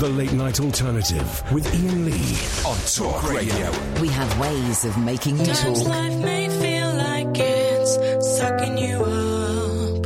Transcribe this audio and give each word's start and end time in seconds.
The 0.00 0.08
Late 0.08 0.32
Night 0.32 0.60
Alternative 0.60 1.52
with 1.52 1.66
Iain 1.74 2.06
Lee 2.06 2.36
on 2.66 2.78
Talk 2.96 3.22
Radio. 3.30 3.70
We 4.00 4.08
have 4.08 4.40
ways 4.40 4.86
of 4.86 4.96
making 4.96 5.36
you 5.38 5.44
Sometimes 5.44 5.82
talk. 5.82 5.88
life 5.90 6.18
may 6.24 6.48
feel 6.48 6.94
like 6.94 7.38
it's 7.38 8.38
sucking 8.38 8.78
you 8.78 8.96
up, 8.96 10.02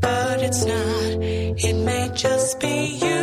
but 0.00 0.42
it's 0.42 0.64
not. 0.64 1.22
It 1.22 1.74
may 1.84 2.10
just 2.14 2.58
be 2.58 2.98
you 3.02 3.17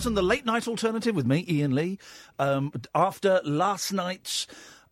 one 0.00 0.14
thousand. 0.14 0.14
The 0.14 0.22
late 0.22 0.46
night 0.46 0.66
alternative 0.66 1.14
with 1.14 1.26
me, 1.26 1.44
Iain 1.46 1.74
Lee. 1.74 1.98
Um, 2.38 2.72
after 2.94 3.42
last 3.44 3.92
night's 3.92 4.46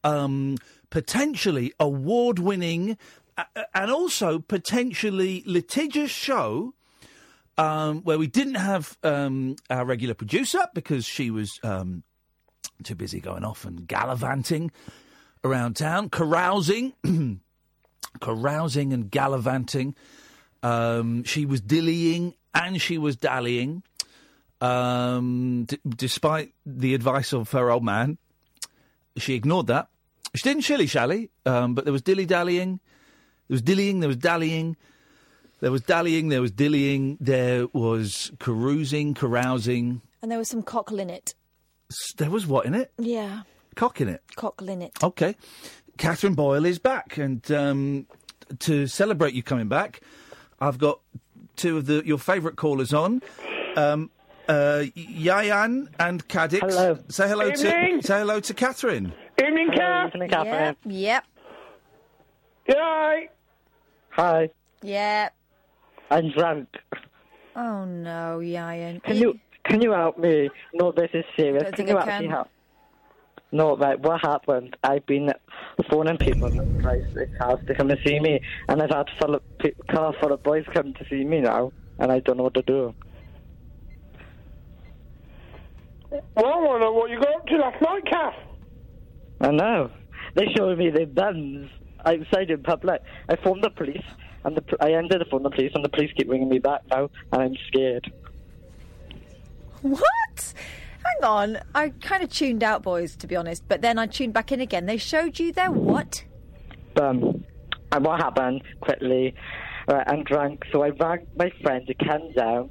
um, 0.04 0.58
potentially 0.90 1.72
award-winning 1.80 2.98
uh, 3.38 3.44
and 3.74 3.90
also 3.90 4.38
potentially 4.38 5.42
litigious 5.46 6.10
show. 6.10 6.74
Um, 7.56 8.02
where 8.02 8.18
we 8.18 8.28
didn't 8.28 8.54
have 8.54 8.96
um, 9.02 9.56
our 9.68 9.84
regular 9.84 10.14
producer 10.14 10.60
because 10.74 11.04
she 11.04 11.32
was 11.32 11.58
um, 11.64 12.04
too 12.84 12.94
busy 12.94 13.18
going 13.18 13.44
off 13.44 13.64
and 13.64 13.84
gallivanting 13.84 14.70
around 15.42 15.74
town, 15.74 16.08
carousing, 16.08 16.92
carousing 18.20 18.92
and 18.92 19.10
gallivanting. 19.10 19.96
Um, 20.62 21.24
she 21.24 21.46
was 21.46 21.60
dillying 21.60 22.34
and 22.54 22.80
she 22.80 22.96
was 22.96 23.16
dallying, 23.16 23.82
um, 24.60 25.64
d- 25.64 25.78
despite 25.88 26.54
the 26.66 26.94
advice 26.94 27.32
of 27.32 27.50
her 27.52 27.70
old 27.70 27.84
man. 27.84 28.18
She 29.16 29.34
ignored 29.34 29.66
that. 29.68 29.88
She 30.34 30.42
didn't 30.48 30.62
shilly 30.64 30.86
shally, 30.86 31.30
um, 31.46 31.74
but 31.74 31.84
there 31.84 31.92
was 31.92 32.02
dilly 32.02 32.26
dallying. 32.26 32.80
There 33.48 33.54
was 33.54 33.62
dillying, 33.62 34.00
there 34.00 34.08
was 34.08 34.16
dallying. 34.18 34.76
There 35.60 35.72
was 35.72 35.80
dallying, 35.80 36.28
there 36.28 36.40
was 36.40 36.52
dillying, 36.52 37.16
there 37.20 37.66
was 37.72 38.30
carousing, 38.38 39.14
carousing. 39.14 40.02
And 40.22 40.30
there 40.30 40.38
was 40.38 40.48
some 40.48 40.62
cock 40.62 40.92
in 40.92 41.10
it. 41.10 41.34
S- 41.90 42.12
There 42.16 42.30
was 42.30 42.46
what 42.46 42.66
in 42.66 42.74
it? 42.74 42.92
Yeah, 42.98 43.42
Cock 43.74 44.00
in 44.00 44.08
it. 44.08 44.22
cock 44.36 44.60
in 44.62 44.82
it. 44.82 44.92
Okay. 45.02 45.34
Catherine 45.96 46.34
Boyle 46.34 46.64
is 46.64 46.78
back, 46.78 47.16
and 47.18 47.50
um, 47.50 48.06
to 48.60 48.86
celebrate 48.86 49.34
you 49.34 49.42
coming 49.42 49.66
back, 49.68 50.00
I've 50.60 50.78
got 50.78 51.00
two 51.56 51.76
of 51.78 51.86
the 51.86 52.02
your 52.04 52.18
favourite 52.18 52.56
callers 52.56 52.92
on. 52.94 53.20
Um, 53.76 54.10
uh, 54.48 54.84
Yian 54.96 55.88
and 55.98 56.26
Kadir. 56.28 56.60
Hello. 56.60 56.98
Say 57.08 57.28
hello 57.28 57.48
Evening. 57.48 58.00
to 58.00 58.06
say 58.06 58.18
hello 58.20 58.40
to 58.40 58.54
Catherine. 58.54 59.12
Evening, 59.40 59.70
Kath. 59.74 60.14
Evening, 60.14 60.30
Yep, 60.30 60.76
yep, 60.86 61.24
Hi. 62.68 63.28
Hi. 64.10 64.50
yep. 64.82 65.34
I'm 66.10 66.30
drunk. 66.30 66.68
Oh 67.56 67.84
no, 67.84 68.38
Yian. 68.42 69.02
Can 69.02 69.16
you 69.16 69.38
can 69.64 69.82
you 69.82 69.92
help 69.92 70.18
me? 70.18 70.48
No, 70.74 70.92
this 70.92 71.10
is 71.12 71.24
serious. 71.36 71.62
Don't 71.64 71.76
can 71.76 71.88
you 71.88 71.96
I 71.96 72.00
actually 72.00 72.26
can. 72.26 72.30
help? 72.30 72.48
No, 73.50 73.76
right. 73.76 73.98
What 73.98 74.20
happened? 74.20 74.76
I've 74.84 75.06
been 75.06 75.30
phoning 75.90 76.18
people 76.18 76.48
in 76.48 76.80
Christ's 76.82 77.16
house 77.38 77.60
to 77.66 77.74
come 77.74 77.90
and 77.90 77.98
see 78.06 78.20
me, 78.20 78.40
and 78.68 78.82
I've 78.82 78.90
had 78.90 79.06
full 79.20 79.34
of 79.36 79.42
pe- 79.58 79.72
car 79.90 80.12
full 80.20 80.32
of 80.32 80.42
boys 80.42 80.64
come 80.74 80.92
to 80.94 81.04
see 81.08 81.24
me 81.24 81.40
now, 81.40 81.72
and 81.98 82.12
I 82.12 82.20
don't 82.20 82.36
know 82.36 82.42
what 82.44 82.54
to 82.54 82.62
do. 82.62 82.94
Well, 86.10 86.22
I 86.36 86.40
want 86.40 86.80
to 86.80 86.86
know 86.86 86.92
what 86.92 87.10
you 87.10 87.18
got 87.20 87.34
up 87.34 87.46
to 87.46 87.56
last 87.56 87.82
night, 87.82 88.04
Kath. 88.06 88.34
I 89.40 89.50
know. 89.50 89.90
They 90.34 90.46
showed 90.56 90.78
me 90.78 90.90
their 90.90 91.06
buns 91.06 91.70
outside 92.04 92.50
in 92.50 92.62
public. 92.62 93.02
I 93.28 93.36
phoned 93.36 93.62
the 93.62 93.70
police, 93.70 94.04
and 94.44 94.56
the, 94.56 94.62
I 94.80 94.92
ended 94.92 95.20
up 95.20 95.28
phoning 95.30 95.44
the 95.44 95.50
police, 95.50 95.72
and 95.74 95.84
the 95.84 95.88
police 95.88 96.10
keep 96.16 96.28
ringing 96.28 96.48
me 96.48 96.58
back 96.58 96.82
now, 96.90 97.10
and 97.32 97.42
I'm 97.42 97.56
scared. 97.68 98.12
What? 99.82 100.54
Hang 101.04 101.24
on. 101.24 101.58
I 101.74 101.90
kind 102.00 102.22
of 102.22 102.30
tuned 102.30 102.62
out, 102.62 102.82
boys, 102.82 103.16
to 103.16 103.26
be 103.26 103.36
honest, 103.36 103.64
but 103.68 103.80
then 103.80 103.98
I 103.98 104.06
tuned 104.06 104.32
back 104.32 104.50
in 104.52 104.60
again. 104.60 104.86
They 104.86 104.96
showed 104.96 105.38
you 105.38 105.52
their 105.52 105.70
what? 105.70 106.24
um, 107.00 107.44
and 107.92 108.04
what 108.04 108.20
happened 108.20 108.62
quickly? 108.80 109.34
Right, 109.86 110.04
I'm 110.06 110.24
drunk, 110.24 110.64
so 110.72 110.82
I 110.82 110.90
rang 110.90 111.26
my 111.36 111.50
friend 111.62 111.86
to 111.86 111.94
come 111.94 112.32
down, 112.32 112.70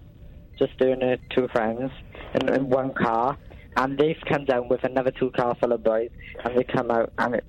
just 0.57 0.77
doing 0.77 1.01
it 1.01 1.21
two 1.29 1.47
friends 1.49 1.91
in, 2.33 2.53
in 2.53 2.69
one 2.69 2.93
car, 2.93 3.37
and 3.75 3.97
they've 3.97 4.19
come 4.27 4.45
down 4.45 4.67
with 4.69 4.83
another 4.83 5.11
two 5.11 5.31
car 5.31 5.55
full 5.59 5.71
of 5.71 5.83
boys, 5.83 6.09
and 6.43 6.57
they 6.57 6.63
come 6.63 6.89
out, 6.91 7.11
and 7.17 7.35
it, 7.35 7.43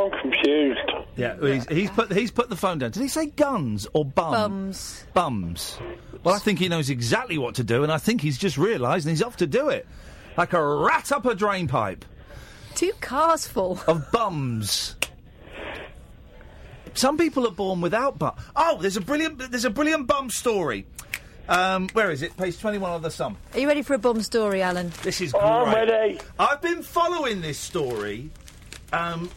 I'm 0.00 0.10
confused. 0.22 0.80
Yeah, 1.16 1.36
he's, 1.40 1.68
he's 1.68 1.90
put 1.90 2.10
he's 2.12 2.30
put 2.30 2.48
the 2.48 2.56
phone 2.56 2.78
down. 2.78 2.90
Did 2.92 3.02
he 3.02 3.08
say 3.08 3.26
guns 3.26 3.86
or 3.92 4.04
bum? 4.04 4.32
Bums. 4.32 5.04
Bums. 5.12 5.78
Well, 6.24 6.34
I 6.34 6.38
think 6.38 6.58
he 6.58 6.68
knows 6.68 6.88
exactly 6.88 7.36
what 7.36 7.56
to 7.56 7.64
do, 7.64 7.82
and 7.82 7.92
I 7.92 7.98
think 7.98 8.20
he's 8.22 8.38
just 8.38 8.56
realised, 8.56 9.06
and 9.06 9.10
he's 9.10 9.22
off 9.22 9.36
to 9.38 9.46
do 9.46 9.68
it, 9.68 9.86
like 10.36 10.52
a 10.54 10.64
rat 10.64 11.12
up 11.12 11.26
a 11.26 11.34
drain 11.34 11.68
pipe 11.68 12.04
Two 12.74 12.92
cars 13.00 13.46
full. 13.46 13.78
of 13.86 14.10
bums. 14.12 14.96
Some 16.94 17.16
people 17.16 17.46
are 17.46 17.50
born 17.52 17.80
without 17.80 18.18
bum. 18.18 18.34
Oh, 18.54 18.78
there's 18.80 18.96
a 18.96 19.00
brilliant 19.00 19.38
there's 19.50 19.64
a 19.64 19.70
brilliant 19.70 20.06
bum 20.06 20.30
story. 20.30 20.86
Um, 21.48 21.88
where 21.92 22.10
is 22.10 22.22
it? 22.22 22.36
Page 22.36 22.58
twenty-one 22.58 22.90
of 22.92 23.02
the 23.02 23.10
Sun. 23.10 23.36
Are 23.54 23.58
you 23.60 23.66
ready 23.66 23.82
for 23.82 23.94
a 23.94 23.98
bum 23.98 24.22
story, 24.22 24.62
Alan? 24.62 24.92
This 25.02 25.20
is 25.20 25.34
Oh, 25.34 25.64
great. 25.64 25.76
I'm 25.76 25.88
ready. 25.88 26.20
I've 26.38 26.60
been 26.62 26.82
following 26.82 27.40
this 27.40 27.58
story 27.58 28.30
um, 28.92 29.28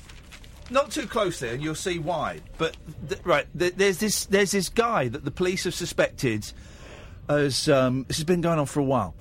not 0.69 0.91
too 0.91 1.07
closely, 1.07 1.49
and 1.49 1.63
you'll 1.63 1.75
see 1.75 1.97
why. 1.99 2.41
But 2.57 2.77
th- 3.09 3.21
right, 3.23 3.47
th- 3.57 3.73
there's 3.75 3.97
this 3.97 4.25
there's 4.25 4.51
this 4.51 4.69
guy 4.69 5.07
that 5.07 5.25
the 5.25 5.31
police 5.31 5.63
have 5.63 5.73
suspected 5.73 6.51
as 7.27 7.67
um, 7.69 8.05
this 8.07 8.17
has 8.17 8.23
been 8.23 8.41
going 8.41 8.59
on 8.59 8.65
for 8.67 8.79
a 8.81 8.83
while. 8.83 9.15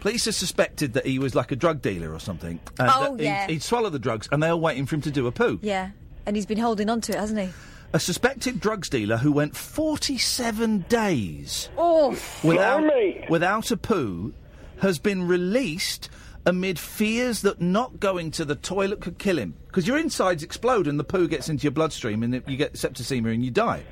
Police 0.00 0.24
have 0.26 0.34
suspected 0.34 0.94
that 0.94 1.06
he 1.06 1.18
was 1.18 1.34
like 1.34 1.50
a 1.52 1.56
drug 1.56 1.80
dealer 1.82 2.12
or 2.12 2.18
something. 2.18 2.58
And 2.78 2.90
Oh, 2.92 3.16
that 3.16 3.22
yeah. 3.22 3.46
He'd, 3.46 3.54
he'd 3.54 3.62
swallow 3.62 3.90
the 3.90 3.98
drugs, 3.98 4.28
and 4.32 4.42
they 4.42 4.48
were 4.50 4.56
waiting 4.56 4.86
for 4.86 4.96
him 4.96 5.02
to 5.02 5.10
do 5.10 5.26
a 5.28 5.32
poo. 5.32 5.58
Yeah, 5.62 5.90
and 6.26 6.34
he's 6.36 6.46
been 6.46 6.58
holding 6.58 6.90
on 6.90 7.00
to 7.02 7.12
it, 7.12 7.18
hasn't 7.18 7.40
he? 7.40 7.50
A 7.94 8.00
suspected 8.00 8.58
drugs 8.58 8.88
dealer 8.88 9.18
who 9.18 9.30
went 9.30 9.56
47 9.56 10.84
days 10.88 11.68
Oh, 11.78 12.18
without, 12.42 12.82
without 13.30 13.70
a 13.70 13.76
poo 13.76 14.34
has 14.82 14.98
been 14.98 15.28
released 15.28 16.10
amid 16.44 16.76
fears 16.80 17.42
that 17.42 17.60
not 17.60 18.00
going 18.00 18.32
to 18.32 18.44
the 18.44 18.56
toilet 18.56 19.00
could 19.00 19.18
kill 19.18 19.38
him. 19.38 19.54
Because 19.68 19.86
your 19.86 19.96
insides 19.96 20.42
explode 20.42 20.88
and 20.88 20.98
the 20.98 21.04
poo 21.04 21.28
gets 21.28 21.48
into 21.48 21.62
your 21.62 21.70
bloodstream 21.70 22.24
and 22.24 22.34
it- 22.34 22.48
you 22.48 22.56
get 22.56 22.72
septicemia 22.72 23.32
and 23.32 23.44
you 23.44 23.52
die. 23.52 23.84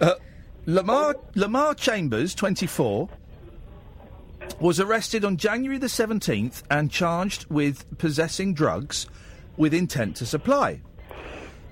Uh, 0.00 0.14
Lamar, 0.64 1.14
Lamar 1.34 1.74
Chambers, 1.74 2.34
24, 2.34 3.10
was 4.60 4.80
arrested 4.80 5.26
on 5.26 5.36
January 5.36 5.76
the 5.76 5.88
17th 5.88 6.62
and 6.70 6.90
charged 6.90 7.44
with 7.50 7.98
possessing 7.98 8.54
drugs 8.54 9.06
with 9.58 9.74
intent 9.74 10.16
to 10.16 10.24
supply. 10.24 10.80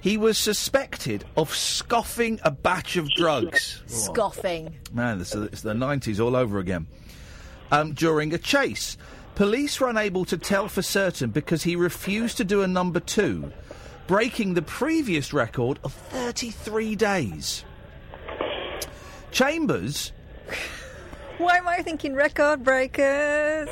He 0.05 0.19
was 0.19 0.37
suspected 0.37 1.25
of 1.35 1.55
scoffing 1.55 2.39
a 2.43 2.51
batch 2.51 2.97
of 2.97 3.09
drugs. 3.09 3.83
scoffing. 3.87 4.75
Man, 4.93 5.19
this 5.19 5.35
is, 5.35 5.45
it's 5.45 5.63
the 5.63 5.73
90s 5.73 6.23
all 6.23 6.37
over 6.37 6.59
again. 6.59 6.89
Um, 7.73 7.95
during 7.95 8.35
a 8.35 8.37
chase. 8.37 8.99
Police 9.35 9.81
were 9.81 9.89
unable 9.89 10.27
to 10.27 10.37
tell 10.37 10.69
for 10.69 10.83
certain 10.83 11.31
because 11.31 11.63
he 11.63 11.75
refused 11.75 12.37
to 12.37 12.45
do 12.45 12.61
a 12.61 12.67
number 12.67 13.01
two, 13.01 13.51
breaking 14.07 14.53
the 14.53 14.61
previous 14.61 15.33
record 15.33 15.79
of 15.83 15.95
33 15.95 16.97
days. 16.97 17.65
Chambers 19.31 20.13
Why 21.39 21.57
am 21.57 21.67
I 21.67 21.81
thinking 21.81 22.15
record 22.15 22.63
breakers? 22.63 23.71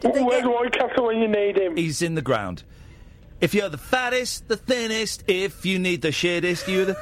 Did 0.00 0.14
they 0.14 0.22
Where's 0.22 0.42
get... 0.42 0.46
Roy 0.46 0.68
Castle 0.68 1.06
when 1.06 1.18
you 1.18 1.26
need 1.26 1.58
him? 1.58 1.76
He's 1.76 2.02
in 2.02 2.14
the 2.14 2.22
ground. 2.22 2.62
If 3.40 3.54
you're 3.54 3.68
the 3.68 3.78
fattest, 3.78 4.48
the 4.48 4.56
thinnest, 4.56 5.24
if 5.28 5.66
you 5.66 5.78
need 5.78 6.02
the 6.02 6.08
shittest, 6.08 6.66
you're 6.72 6.86
the. 6.86 6.96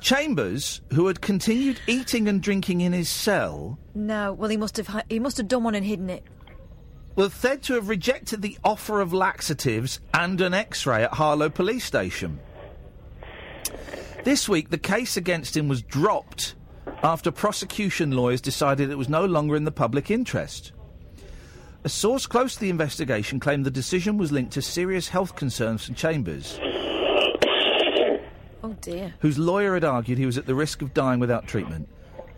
Chambers, 0.00 0.80
who 0.92 1.08
had 1.08 1.20
continued 1.20 1.80
eating 1.88 2.28
and 2.28 2.40
drinking 2.40 2.82
in 2.82 2.92
his 2.92 3.08
cell, 3.08 3.78
No, 3.96 4.32
well, 4.32 4.48
he 4.48 4.56
must 4.56 4.76
have 4.76 4.86
hi- 4.86 5.02
he 5.10 5.18
must 5.18 5.36
have 5.38 5.48
done 5.48 5.64
one 5.64 5.74
and 5.74 5.84
hidden 5.84 6.08
it. 6.08 6.22
was 7.16 7.34
said 7.34 7.64
to 7.64 7.74
have 7.74 7.88
rejected 7.88 8.40
the 8.40 8.56
offer 8.62 9.00
of 9.00 9.12
laxatives 9.12 9.98
and 10.14 10.40
an 10.40 10.54
x 10.54 10.86
ray 10.86 11.02
at 11.02 11.14
Harlow 11.14 11.48
police 11.50 11.84
station. 11.84 12.38
This 14.22 14.48
week, 14.48 14.70
the 14.70 14.78
case 14.78 15.16
against 15.16 15.56
him 15.56 15.66
was 15.66 15.82
dropped 15.82 16.54
after 17.02 17.32
prosecution 17.32 18.12
lawyers 18.12 18.40
decided 18.40 18.90
it 18.90 18.98
was 18.98 19.08
no 19.08 19.24
longer 19.24 19.56
in 19.56 19.64
the 19.64 19.72
public 19.72 20.12
interest. 20.12 20.70
A 21.88 21.90
source 21.90 22.26
close 22.26 22.52
to 22.52 22.60
the 22.60 22.68
investigation 22.68 23.40
claimed 23.40 23.64
the 23.64 23.70
decision 23.70 24.18
was 24.18 24.30
linked 24.30 24.52
to 24.52 24.60
serious 24.60 25.08
health 25.08 25.34
concerns 25.36 25.86
from 25.86 25.94
Chambers, 25.94 26.58
Oh 28.62 28.76
dear. 28.82 29.14
whose 29.20 29.38
lawyer 29.38 29.72
had 29.72 29.84
argued 29.84 30.18
he 30.18 30.26
was 30.26 30.36
at 30.36 30.44
the 30.44 30.54
risk 30.54 30.82
of 30.82 30.92
dying 30.92 31.18
without 31.18 31.46
treatment. 31.46 31.88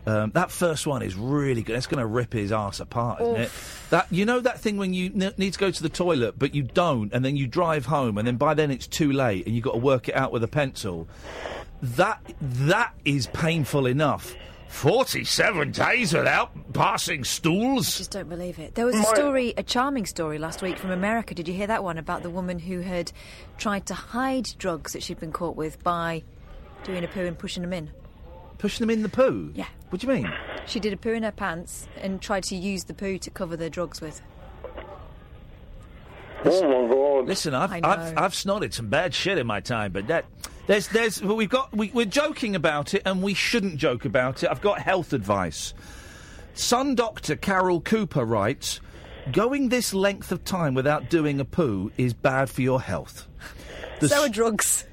Um, 0.06 0.31
that 0.35 0.52
first 0.52 0.87
one 0.87 1.02
is 1.02 1.17
really 1.17 1.62
good. 1.62 1.75
That's 1.75 1.88
going 1.88 1.99
to 1.99 2.06
rip 2.06 2.32
his 2.32 2.52
ass 2.52 2.79
apart, 2.79 3.23
isn't 3.23 3.41
it? 3.41 3.50
That 3.91 4.06
you 4.12 4.25
know 4.25 4.38
that 4.38 4.61
thing 4.61 4.76
when 4.76 4.94
you 4.94 5.06
n- 5.06 5.35
need 5.37 5.55
to 5.55 5.58
go 5.58 5.73
to 5.73 5.82
the 5.82 5.88
toilet 5.88 6.38
but 6.38 6.55
you 6.55 6.62
don't, 6.62 7.12
and 7.12 7.25
then 7.25 7.37
you 7.37 7.49
drive 7.49 7.87
home, 7.87 8.19
and 8.19 8.29
then 8.29 8.37
by 8.37 8.55
then 8.55 8.70
it's 8.70 8.87
too 8.87 9.11
late, 9.11 9.46
and 9.46 9.55
you've 9.56 9.64
got 9.64 9.73
to 9.73 9.79
work 9.79 10.08
it 10.08 10.14
out 10.14 10.31
with 10.31 10.44
a 10.44 10.49
pencil. 10.49 11.08
That 11.82 12.20
that 12.41 12.94
is 13.05 13.26
painful 13.26 13.87
enough. 13.87 14.32
Forty-seven 14.70 15.72
days 15.72 16.14
without 16.14 16.72
passing 16.72 17.25
stools. 17.25 17.96
I 17.96 17.99
just 17.99 18.12
don't 18.12 18.28
believe 18.28 18.58
it. 18.58 18.76
There 18.76 18.87
was 18.87 18.94
a 18.94 19.02
story, 19.02 19.52
a 19.56 19.62
charming 19.62 20.06
story 20.06 20.38
last 20.38 20.62
week 20.62 20.78
from 20.78 20.90
America. 20.90 21.34
Did 21.34 21.49
you 21.49 21.55
hear 21.55 21.67
that 21.67 21.84
one 21.84 21.99
about 21.99 22.22
the 22.22 22.31
woman 22.31 22.58
who 22.58 22.81
had 22.81 23.12
tried 23.58 23.84
to 23.87 23.94
hide 23.94 24.49
drugs 24.58 24.93
that 24.93 25.02
she'd 25.02 25.19
been 25.20 25.32
caught 25.32 25.56
with 25.56 25.82
by 25.82 26.22
doing 26.84 27.05
a 27.05 27.08
poo 27.08 27.26
and 27.26 27.37
pushing 27.37 27.62
them 27.62 27.72
in? 27.72 27.90
Pushing 28.58 28.87
them 28.87 28.90
in 28.90 29.02
the 29.02 29.08
poo. 29.08 29.50
Yeah. 29.55 29.67
What 29.90 30.00
do 30.00 30.06
you 30.06 30.12
mean? 30.14 30.32
She 30.67 30.78
did 30.81 30.93
a 30.93 30.96
poo 30.96 31.12
in 31.12 31.25
her 31.25 31.32
pants 31.32 31.88
and 32.00 32.22
tried 32.22 32.44
to 32.44 32.56
use 32.56 32.84
the 32.84 32.94
poo 32.94 33.19
to 33.19 33.28
cover 33.31 33.56
the 33.56 33.69
drugs 33.69 34.00
with. 34.00 34.22
Oh 36.44 36.62
my 36.62 36.94
god. 36.94 37.26
Listen, 37.26 37.55
I've, 37.55 37.72
I 37.72 37.81
I've. 37.82 38.17
I've 38.17 38.34
snorted 38.34 38.72
some 38.72 38.88
bad 38.88 39.14
shit 39.14 39.37
in 39.37 39.46
my 39.46 39.61
time, 39.61 39.93
but 39.93 40.06
that 40.06 40.25
there's 40.70 40.87
there's 40.87 41.20
well, 41.20 41.34
we've 41.34 41.49
got 41.49 41.76
we, 41.76 41.90
we're 41.93 42.06
joking 42.06 42.55
about 42.55 42.94
it, 42.94 43.02
and 43.05 43.25
we 43.25 43.34
shouldn't 43.34 43.76
joke 43.76 44.05
about 44.05 44.44
it. 44.44 44.50
I've 44.50 44.61
got 44.61 44.78
health 44.78 45.12
advice. 45.12 45.75
Sun 46.55 46.94
doctor 46.94 47.34
Carol 47.34 47.81
Cooper 47.81 48.25
writes, 48.25 48.81
"Going 49.32 49.70
this 49.70 49.93
length 49.93 50.31
of 50.31 50.44
time 50.44 50.75
without 50.75 51.11
doing 51.11 51.40
a 51.40 51.44
poo 51.44 51.90
is 51.96 52.14
bad 52.14 52.49
for 52.49 52.62
your 52.62 52.81
health. 52.81 53.26
The, 53.99 54.11
so 54.11 54.22
are 54.22 54.28
drugs. 54.28 54.87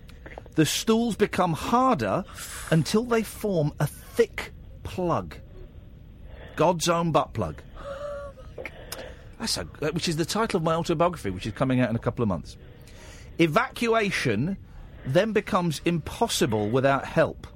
the 0.56 0.66
stools 0.66 1.16
become 1.16 1.54
harder 1.54 2.26
until 2.72 3.04
they 3.04 3.22
form 3.22 3.72
a 3.80 3.86
thick 3.86 4.54
plug. 4.82 5.36
God's 6.56 6.90
own 6.90 7.12
butt 7.12 7.34
plug." 7.34 7.62
That's 9.38 9.58
a, 9.58 9.66
which 9.92 10.10
is 10.10 10.16
the 10.16 10.26
title 10.26 10.58
of 10.58 10.64
my 10.64 10.74
autobiography, 10.74 11.30
which 11.30 11.46
is 11.46 11.54
coming 11.54 11.82
out 11.82 11.92
in 11.92 11.96
a 11.96 12.00
couple 12.00 12.24
of 12.24 12.30
months. 12.30 12.58
Evacuation 13.38 14.58
then 15.14 15.32
becomes 15.34 15.82
impossible 15.86 16.70
without 16.70 17.06
help. 17.06 17.48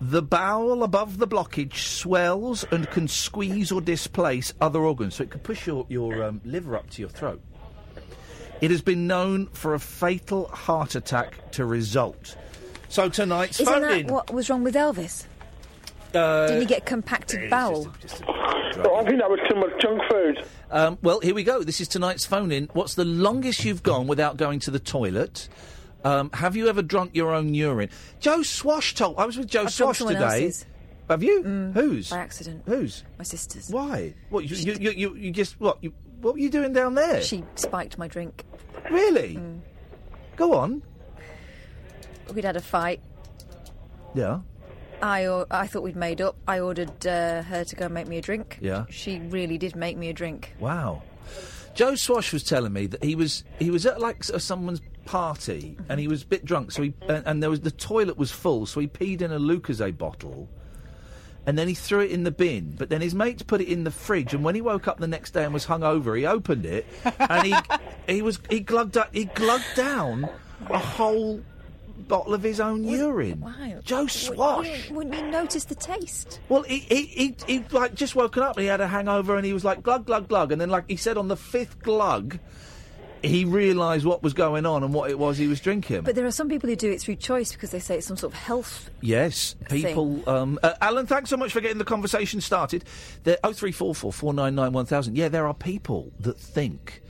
The 0.00 0.22
bowel 0.22 0.82
above 0.82 1.18
the 1.18 1.28
blockage 1.28 1.74
swells 1.76 2.64
and 2.70 2.88
can 2.90 3.06
squeeze 3.06 3.70
or 3.70 3.80
displace 3.82 4.54
other 4.60 4.80
organs, 4.80 5.16
so 5.16 5.24
it 5.24 5.30
could 5.30 5.42
push 5.42 5.66
your, 5.66 5.84
your 5.90 6.24
um, 6.24 6.40
liver 6.44 6.74
up 6.76 6.88
to 6.90 7.02
your 7.02 7.10
throat. 7.10 7.40
It 8.62 8.70
has 8.70 8.80
been 8.80 9.06
known 9.06 9.46
for 9.48 9.74
a 9.74 9.78
fatal 9.78 10.48
heart 10.48 10.94
attack 10.94 11.50
to 11.52 11.64
result. 11.66 12.36
So 12.88 13.08
tonight's 13.08 13.60
Isn't 13.60 13.72
phone 13.72 13.82
that 13.82 13.98
in. 14.00 14.06
what 14.06 14.32
was 14.32 14.48
wrong 14.48 14.64
with 14.64 14.74
Elvis? 14.74 15.24
Uh, 16.14 16.46
Didn't 16.46 16.62
he 16.62 16.66
get 16.66 16.86
compacted 16.86 17.42
it's 17.44 17.50
bowel? 17.50 17.84
just 18.00 18.20
a- 18.20 18.22
just 18.22 18.22
a 18.22 18.30
I 18.30 18.72
drug. 18.72 19.06
think 19.06 19.20
that 19.20 19.30
was 19.30 19.40
too 19.48 19.56
much 19.60 19.80
junk 19.80 20.02
food. 20.10 20.44
Um, 20.70 20.98
well, 21.02 21.20
here 21.20 21.34
we 21.34 21.44
go. 21.44 21.62
This 21.62 21.80
is 21.80 21.88
tonight's 21.88 22.24
phone 22.24 22.50
in. 22.52 22.68
What's 22.72 22.94
the 22.94 23.04
longest 23.04 23.64
you've 23.64 23.82
gone 23.82 24.06
without 24.06 24.36
going 24.36 24.60
to 24.60 24.70
the 24.70 24.78
toilet? 24.78 25.48
Um, 26.04 26.30
have 26.32 26.56
you 26.56 26.68
ever 26.68 26.82
drunk 26.82 27.10
your 27.14 27.34
own 27.34 27.52
urine? 27.54 27.90
Joe 28.20 28.42
Swash 28.42 28.94
told. 28.94 29.18
I 29.18 29.26
was 29.26 29.36
with 29.36 29.48
Joe 29.48 29.64
I've 29.64 29.72
Swash 29.72 29.98
today. 29.98 30.14
else's. 30.14 30.66
Have 31.08 31.22
you? 31.22 31.42
Whose? 31.74 32.10
By 32.10 32.18
accident. 32.18 32.62
Whose? 32.66 33.04
My 33.18 33.24
sister's. 33.24 33.68
Why? 33.68 34.14
What? 34.30 34.48
You, 34.48 34.56
you, 34.56 34.72
you, 34.80 34.90
you, 34.92 35.14
you 35.16 35.30
just 35.32 35.58
what? 35.60 35.78
You, 35.82 35.92
what 36.20 36.34
were 36.34 36.38
you 36.40 36.50
doing 36.50 36.72
down 36.72 36.94
there? 36.94 37.20
She 37.22 37.42
spiked 37.56 37.98
my 37.98 38.06
drink. 38.08 38.44
really? 38.90 39.38
Go 40.36 40.54
on. 40.54 40.82
We'd 42.32 42.44
had 42.44 42.56
a 42.56 42.60
fight. 42.60 43.00
Yeah. 44.14 44.40
I, 45.02 45.26
or- 45.26 45.46
I 45.50 45.66
thought 45.66 45.82
we'd 45.82 45.96
made 45.96 46.20
up. 46.20 46.36
I 46.46 46.60
ordered 46.60 47.06
uh, 47.06 47.42
her 47.42 47.64
to 47.64 47.76
go 47.76 47.86
and 47.86 47.94
make 47.94 48.06
me 48.06 48.18
a 48.18 48.22
drink. 48.22 48.58
Yeah. 48.60 48.84
She 48.90 49.18
really 49.18 49.58
did 49.58 49.74
make 49.74 49.96
me 49.96 50.10
a 50.10 50.12
drink. 50.12 50.54
Wow. 50.60 51.02
Joe 51.74 51.94
Swash 51.94 52.32
was 52.32 52.42
telling 52.44 52.72
me 52.72 52.86
that 52.86 53.02
he 53.02 53.14
was 53.14 53.44
he 53.58 53.70
was 53.70 53.86
at 53.86 54.00
like 54.00 54.22
someone's 54.24 54.80
party 55.10 55.76
and 55.88 55.98
he 55.98 56.06
was 56.06 56.22
a 56.22 56.26
bit 56.26 56.44
drunk, 56.44 56.70
so 56.70 56.82
he 56.82 56.94
and, 57.08 57.26
and 57.26 57.42
there 57.42 57.50
was 57.50 57.62
the 57.62 57.72
toilet 57.72 58.16
was 58.16 58.30
full, 58.30 58.64
so 58.64 58.78
he 58.78 58.86
peed 58.86 59.22
in 59.22 59.32
a 59.32 59.40
Lucozade 59.40 59.98
bottle, 59.98 60.48
and 61.46 61.58
then 61.58 61.66
he 61.66 61.74
threw 61.74 61.98
it 61.98 62.12
in 62.12 62.22
the 62.22 62.30
bin. 62.30 62.76
But 62.78 62.90
then 62.90 63.00
his 63.00 63.12
mates 63.12 63.42
put 63.42 63.60
it 63.60 63.66
in 63.66 63.82
the 63.82 63.90
fridge, 63.90 64.34
and 64.34 64.44
when 64.44 64.54
he 64.54 64.60
woke 64.60 64.86
up 64.86 64.98
the 64.98 65.08
next 65.08 65.32
day 65.32 65.42
and 65.42 65.52
was 65.52 65.66
hungover, 65.66 66.16
he 66.16 66.26
opened 66.26 66.64
it 66.64 66.86
and 67.18 67.44
he 67.44 67.54
he 68.06 68.22
was 68.22 68.38
he 68.48 68.60
glugged 68.60 68.96
up, 68.96 69.12
he 69.12 69.24
glugged 69.24 69.74
down 69.74 70.28
a 70.68 70.78
whole 70.78 71.42
bottle 72.06 72.32
of 72.32 72.44
his 72.44 72.60
own 72.60 72.84
urine. 72.84 73.40
Wow. 73.40 73.80
Joe 73.82 74.06
Swash. 74.06 74.90
Wouldn't, 74.90 74.90
wouldn't 74.92 75.14
you 75.16 75.30
notice 75.30 75.64
the 75.64 75.74
taste? 75.74 76.40
Well, 76.48 76.62
he, 76.62 76.78
he, 76.78 77.04
he, 77.06 77.36
he 77.46 77.64
like 77.72 77.94
just 77.94 78.14
woken 78.14 78.44
up 78.44 78.56
and 78.56 78.62
he 78.62 78.68
had 78.68 78.80
a 78.80 78.86
hangover 78.86 79.36
and 79.36 79.44
he 79.44 79.52
was 79.52 79.64
like 79.64 79.82
glug 79.82 80.06
glug 80.06 80.28
glug 80.28 80.52
and 80.52 80.60
then 80.60 80.70
like 80.70 80.84
he 80.88 80.96
said 80.96 81.16
on 81.18 81.26
the 81.26 81.36
fifth 81.36 81.82
glug, 81.82 82.38
he 83.22 83.44
realised 83.44 84.04
what 84.04 84.22
was 84.22 84.32
going 84.32 84.66
on 84.66 84.82
and 84.82 84.94
what 84.94 85.10
it 85.10 85.18
was 85.18 85.36
he 85.38 85.46
was 85.46 85.60
drinking. 85.60 86.02
But 86.02 86.14
there 86.14 86.26
are 86.26 86.30
some 86.30 86.48
people 86.48 86.68
who 86.68 86.76
do 86.76 86.90
it 86.90 87.00
through 87.00 87.16
choice 87.16 87.52
because 87.52 87.70
they 87.70 87.78
say 87.78 87.96
it's 87.96 88.06
some 88.06 88.16
sort 88.16 88.32
of 88.32 88.38
health. 88.38 88.90
yes, 89.00 89.54
people. 89.68 90.28
Um, 90.28 90.58
uh, 90.62 90.74
Alan, 90.80 91.06
thanks 91.06 91.30
so 91.30 91.36
much 91.36 91.52
for 91.52 91.60
getting 91.60 91.78
the 91.78 91.84
conversation 91.84 92.40
started. 92.40 92.84
There, 93.24 93.38
oh 93.44 93.52
three 93.52 93.72
four 93.72 93.94
four 93.94 94.12
four 94.12 94.32
nine 94.34 94.54
nine 94.54 94.72
one 94.72 94.86
thousand. 94.86 95.16
Yeah, 95.16 95.28
there 95.28 95.46
are 95.46 95.54
people 95.54 96.12
that 96.20 96.38
think. 96.38 97.02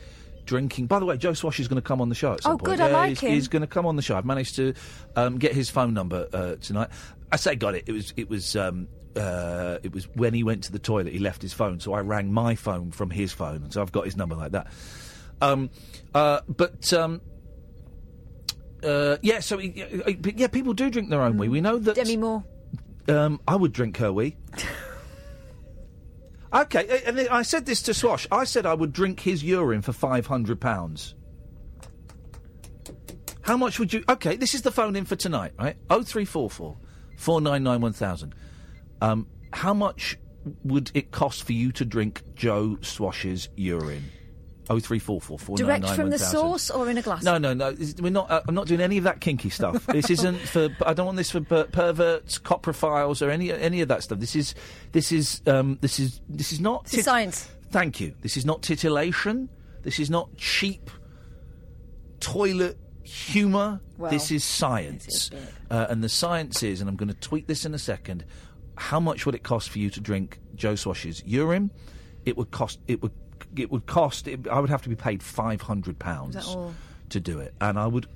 Drinking. 0.47 0.87
By 0.87 0.99
the 0.99 1.05
way, 1.05 1.17
Joe 1.17 1.33
Swash 1.33 1.61
is 1.61 1.69
going 1.69 1.81
to 1.81 1.87
come 1.87 2.00
on 2.00 2.09
the 2.09 2.14
show 2.17 2.33
at 2.33 2.43
some 2.43 2.55
Oh, 2.55 2.59
point. 2.59 2.79
good, 2.79 2.81
I 2.81 2.90
like 2.90 3.09
he's, 3.11 3.21
him. 3.21 3.31
He's 3.33 3.47
going 3.47 3.61
to 3.61 3.69
come 3.69 3.87
on 3.87 3.95
the 3.95 4.02
show. 4.02 4.17
I've 4.17 4.25
managed 4.25 4.57
to 4.57 4.75
um, 5.14 5.38
get 5.38 5.52
his 5.55 5.71
phone 5.71 5.95
number 5.95 6.26
uh, 6.33 6.57
tonight. 6.57 6.88
I 7.31 7.37
say 7.37 7.55
got 7.55 7.76
it. 7.76 7.85
It 7.87 7.93
was 7.93 8.12
it 8.17 8.29
was 8.29 8.57
um, 8.57 8.88
uh, 9.14 9.79
it 9.85 9.93
was 9.95 10.09
when 10.17 10.35
he 10.35 10.43
went 10.43 10.64
to 10.64 10.73
the 10.73 10.81
toilet. 10.81 11.12
He 11.12 11.21
left 11.21 11.40
his 11.40 11.52
phone, 11.52 11.79
so 11.79 11.93
I 11.93 12.00
rang 12.00 12.33
my 12.33 12.57
phone 12.57 12.90
from 12.90 13.11
his 13.11 13.33
phone, 13.33 13.71
so 13.71 13.81
I've 13.81 13.93
got 13.93 14.07
his 14.07 14.17
number 14.17 14.35
like 14.35 14.50
that. 14.52 14.67
Um, 15.40 15.70
uh, 16.14 16.40
but 16.49 16.92
um, 16.92 17.20
Uh, 18.82 19.16
yeah, 19.23 19.40
so 19.40 19.59
yeah, 19.59 20.47
people 20.49 20.73
do 20.73 20.90
drink 20.90 21.11
their 21.11 21.23
own 21.23 21.37
wee. 21.37 21.49
We 21.49 21.61
know 21.61 21.78
that. 21.78 21.97
Demi 21.97 22.16
Moore. 22.16 22.44
Um, 23.09 23.40
I 23.47 23.56
would 23.56 23.73
drink 23.73 23.97
her 23.99 24.12
wee. 24.12 24.37
okay, 26.54 27.02
and 27.06 27.20
I 27.28 27.42
said 27.42 27.66
this 27.66 27.82
to 27.82 27.94
Swash. 27.94 28.26
I 28.30 28.44
said 28.44 28.66
I 28.66 28.75
would 28.75 28.92
drink 28.92 29.20
his 29.20 29.44
urine 29.44 29.82
for 29.82 29.92
five 29.92 30.26
hundred 30.26 30.61
pounds. 30.61 31.14
How 33.42 33.56
much 33.56 33.78
would 33.78 33.92
you? 33.92 34.04
Okay, 34.09 34.37
this 34.37 34.54
is 34.54 34.62
the 34.62 34.70
phone 34.70 34.97
in 34.97 35.04
for 35.04 35.16
tonight, 35.16 35.52
right? 35.59 35.76
Oh 35.88 36.02
three 36.02 36.25
four 36.25 36.50
four 36.50 36.76
four 37.18 37.40
nine 37.40 37.62
nine 37.62 37.80
one 37.80 37.92
thousand. 37.92 38.35
Um, 39.02 39.26
how 39.52 39.75
much 39.75 40.16
would 40.64 40.90
it 40.94 41.11
cost 41.11 41.42
for 41.42 41.52
you 41.52 41.73
to 41.73 41.85
drink 41.85 42.23
Joe 42.35 42.78
Swash's 42.80 43.49
urine? 43.56 44.04
Oh 44.71 44.79
three 44.79 45.00
four 45.00 45.21
four 45.21 45.39
four 45.39 45.57
nine 45.59 45.67
Direct 45.67 45.85
nine 45.85 45.97
from 45.97 46.11
the 46.11 46.17
1000. 46.17 46.31
source 46.31 46.71
or 46.71 46.89
in 46.89 46.97
a 46.97 47.03
glass? 47.03 47.25
No, 47.25 47.39
no, 47.39 47.53
no. 47.53 47.75
We're 47.99 48.11
not. 48.11 48.31
Uh, 48.31 48.41
I'm 48.47 48.55
not 48.55 48.69
doing 48.69 48.81
any 48.81 48.99
of 48.99 49.05
that 49.05 49.21
kinky 49.21 49.50
stuff. 49.50 49.85
this 49.89 50.11
isn't 50.11 50.39
for. 50.39 50.69
I 50.87 50.95
don't 50.95 51.07
want 51.07 51.17
this 51.19 51.33
for 51.33 51.41
per- 51.41 51.65
perverts, 51.65 52.39
coprophiles, 52.39 53.21
or 53.21 53.31
any 53.31 53.53
any 53.53 53.81
of 53.81 53.89
that 53.89 54.05
stuff. 54.05 54.21
This 54.21 54.37
is. 54.37 54.55
This 54.93 55.11
is. 55.11 55.43
Um, 55.47 55.79
this 55.81 55.99
is. 55.99 56.21
This 56.29 56.53
is 56.53 56.61
not. 56.61 56.85
This 56.85 57.00
is 57.00 57.05
science. 57.05 57.50
Thank 57.71 58.00
you. 58.00 58.15
This 58.21 58.37
is 58.37 58.47
not 58.47 58.62
titillation. 58.62 59.49
This 59.83 59.99
is 59.99 60.09
not 60.09 60.37
cheap 60.37 60.89
toilet 62.21 62.79
humour. 63.03 63.81
Well, 63.99 64.11
this 64.11 64.31
is 64.31 64.45
science. 64.45 65.31
Uh, 65.71 65.87
and 65.89 66.03
the 66.05 66.09
science 66.09 66.62
is, 66.62 66.81
and 66.81 66.89
I'm 66.89 66.97
going 66.97 67.09
to 67.09 67.15
tweet 67.21 67.49
this 67.49 67.65
in 67.65 67.75
a 67.75 67.79
second. 67.79 68.25
How 68.77 69.00
much 69.00 69.27
would 69.27 69.35
it 69.35 69.43
cost 69.43 69.71
for 69.71 69.79
you 69.79 69.91
to 69.91 70.00
drink 70.00 70.39
Joe 70.55 70.75
Swash's 70.75 71.23
urine? 71.27 71.71
It 72.25 72.37
would 72.37 72.50
cost. 72.50 72.79
It 72.87 73.03
would. 73.03 73.12
It 73.57 73.71
would 73.71 73.87
cost. 73.87 74.28
It, 74.28 74.47
I 74.49 74.61
would 74.61 74.71
have 74.71 74.83
to 74.83 74.88
be 74.88 74.97
paid 74.97 75.23
five 75.23 75.61
hundred 75.62 75.99
pounds 75.99 76.37
Is 76.37 76.47
that 76.47 76.57
all? 76.57 76.75
to 77.11 77.21
do 77.21 77.40
it, 77.40 77.54
and 77.61 77.78
I 77.78 77.87
would. 77.87 78.07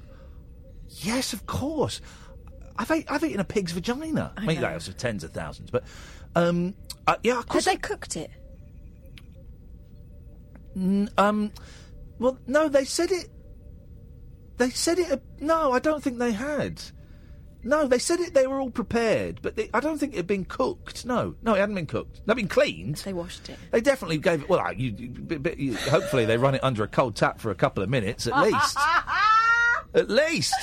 Yes, 1.01 1.33
of 1.33 1.47
course. 1.47 2.01
I've 2.77 2.91
ate, 2.91 3.07
I've 3.11 3.23
eaten 3.25 3.41
a 3.41 3.45
pig's 3.45 3.73
vagina. 3.73 4.33
I, 4.37 4.47
mean, 4.47 4.61
that 4.61 4.75
was 4.75 4.87
for 4.89 4.93
tens 4.95 5.23
of 5.25 5.33
thousands, 5.33 5.71
but 5.71 5.85
um, 6.37 6.75
uh, 7.07 7.17
yeah, 7.23 7.35
of 7.35 7.39
Had 7.45 7.49
course. 7.49 7.65
they 7.67 7.77
cooked 7.77 8.17
it? 8.17 8.31
N- 10.77 11.09
um, 11.19 11.53
well, 12.19 12.39
no, 12.47 12.69
they 12.69 12.85
said 12.85 13.11
it. 13.13 13.29
They 14.57 14.71
said 14.71 14.99
it. 14.99 15.11
uh, 15.13 15.17
No, 15.41 15.73
I 15.73 15.79
don't 15.79 16.03
think 16.03 16.19
they 16.19 16.33
had. 16.33 16.81
No, 17.65 17.87
they 17.87 17.99
said 17.99 18.21
it. 18.21 18.35
They 18.35 18.47
were 18.47 18.61
all 18.61 18.71
prepared, 18.71 19.41
but 19.43 19.57
they, 19.57 19.71
I 19.73 19.81
don't 19.81 19.99
think 19.99 20.13
it 20.13 20.19
had 20.19 20.27
been 20.27 20.45
cooked. 20.45 21.07
No, 21.07 21.35
no, 21.43 21.55
it 21.55 21.61
hadn't 21.61 21.75
been 21.75 21.87
cooked. 21.87 22.21
Not 22.27 22.37
been 22.37 22.49
cleaned. 22.49 22.97
They 22.97 23.13
washed 23.13 23.49
it. 23.49 23.59
They 23.71 23.81
definitely 23.81 24.19
gave 24.19 24.43
it. 24.43 24.49
Well, 24.49 24.73
you, 24.75 24.91
you, 24.97 25.09
bit- 25.09 25.59
you- 25.59 25.77
hopefully 25.77 26.27
they 26.27 26.37
run 26.37 26.55
it 26.55 26.63
under 26.63 26.83
a 26.85 26.89
cold 26.89 27.17
tap 27.17 27.41
for 27.41 27.51
a 27.51 27.55
couple 27.55 27.83
of 27.83 27.89
minutes 27.89 28.27
at 28.27 28.39
least. 28.43 28.79
at 29.95 30.11
least. 30.11 30.55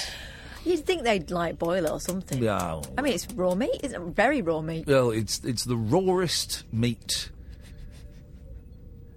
You'd 0.64 0.86
think 0.86 1.02
they'd 1.04 1.32
like 1.32 1.58
boil 1.58 1.86
it 1.86 1.90
or 1.92 2.00
something. 2.00 2.42
Yeah. 2.42 2.82
I 2.98 3.02
mean, 3.02 3.14
it's 3.14 3.28
raw 3.34 3.56
meat. 3.56 3.82
It's 3.84 3.96
very 3.98 4.44
raw 4.44 4.62
meat. 4.62 4.86
Well, 4.86 5.10
it's 5.10 5.44
it's 5.44 5.66
the 5.66 5.76
rawest 5.76 6.64
meat 6.72 7.32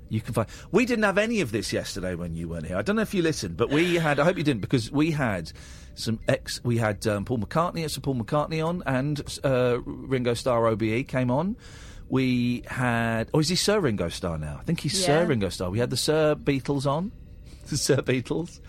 you 0.08 0.20
can 0.20 0.32
find. 0.32 0.48
We 0.70 0.86
didn't 0.86 1.04
have 1.04 1.18
any 1.18 1.40
of 1.40 1.50
this 1.52 1.72
yesterday 1.72 2.14
when 2.14 2.34
you 2.34 2.48
weren't 2.48 2.66
here. 2.66 2.76
I 2.76 2.82
don't 2.82 2.96
know 2.96 3.02
if 3.02 3.14
you 3.14 3.22
listened, 3.22 3.56
but 3.56 3.68
we 3.70 3.96
had. 3.96 4.18
I 4.20 4.24
hope 4.24 4.38
you 4.38 4.42
didn't 4.44 4.60
because 4.60 4.90
we 4.90 5.10
had 5.10 5.52
some 5.94 6.20
ex. 6.28 6.60
We 6.64 6.78
had 6.78 7.06
um, 7.06 7.24
Paul 7.24 7.38
McCartney. 7.38 7.84
It's 7.84 7.98
Paul 7.98 8.16
McCartney 8.16 8.64
on, 8.66 8.82
and 8.86 9.20
uh, 9.44 9.78
Ringo 9.84 10.34
Starr 10.34 10.66
OBE 10.66 11.06
came 11.08 11.30
on. 11.30 11.56
We 12.08 12.62
had. 12.66 13.30
Oh, 13.34 13.40
is 13.40 13.48
he 13.48 13.56
Sir 13.56 13.80
Ringo 13.80 14.08
Starr 14.08 14.38
now? 14.38 14.58
I 14.60 14.64
think 14.64 14.80
he's 14.80 15.04
Sir 15.04 15.24
Ringo 15.26 15.48
Starr. 15.48 15.70
We 15.70 15.78
had 15.78 15.90
the 15.90 15.96
Sir 15.96 16.34
Beatles 16.34 16.86
on. 16.86 17.12
The 17.68 17.78
Sir 17.78 17.96
Beatles. 17.96 18.60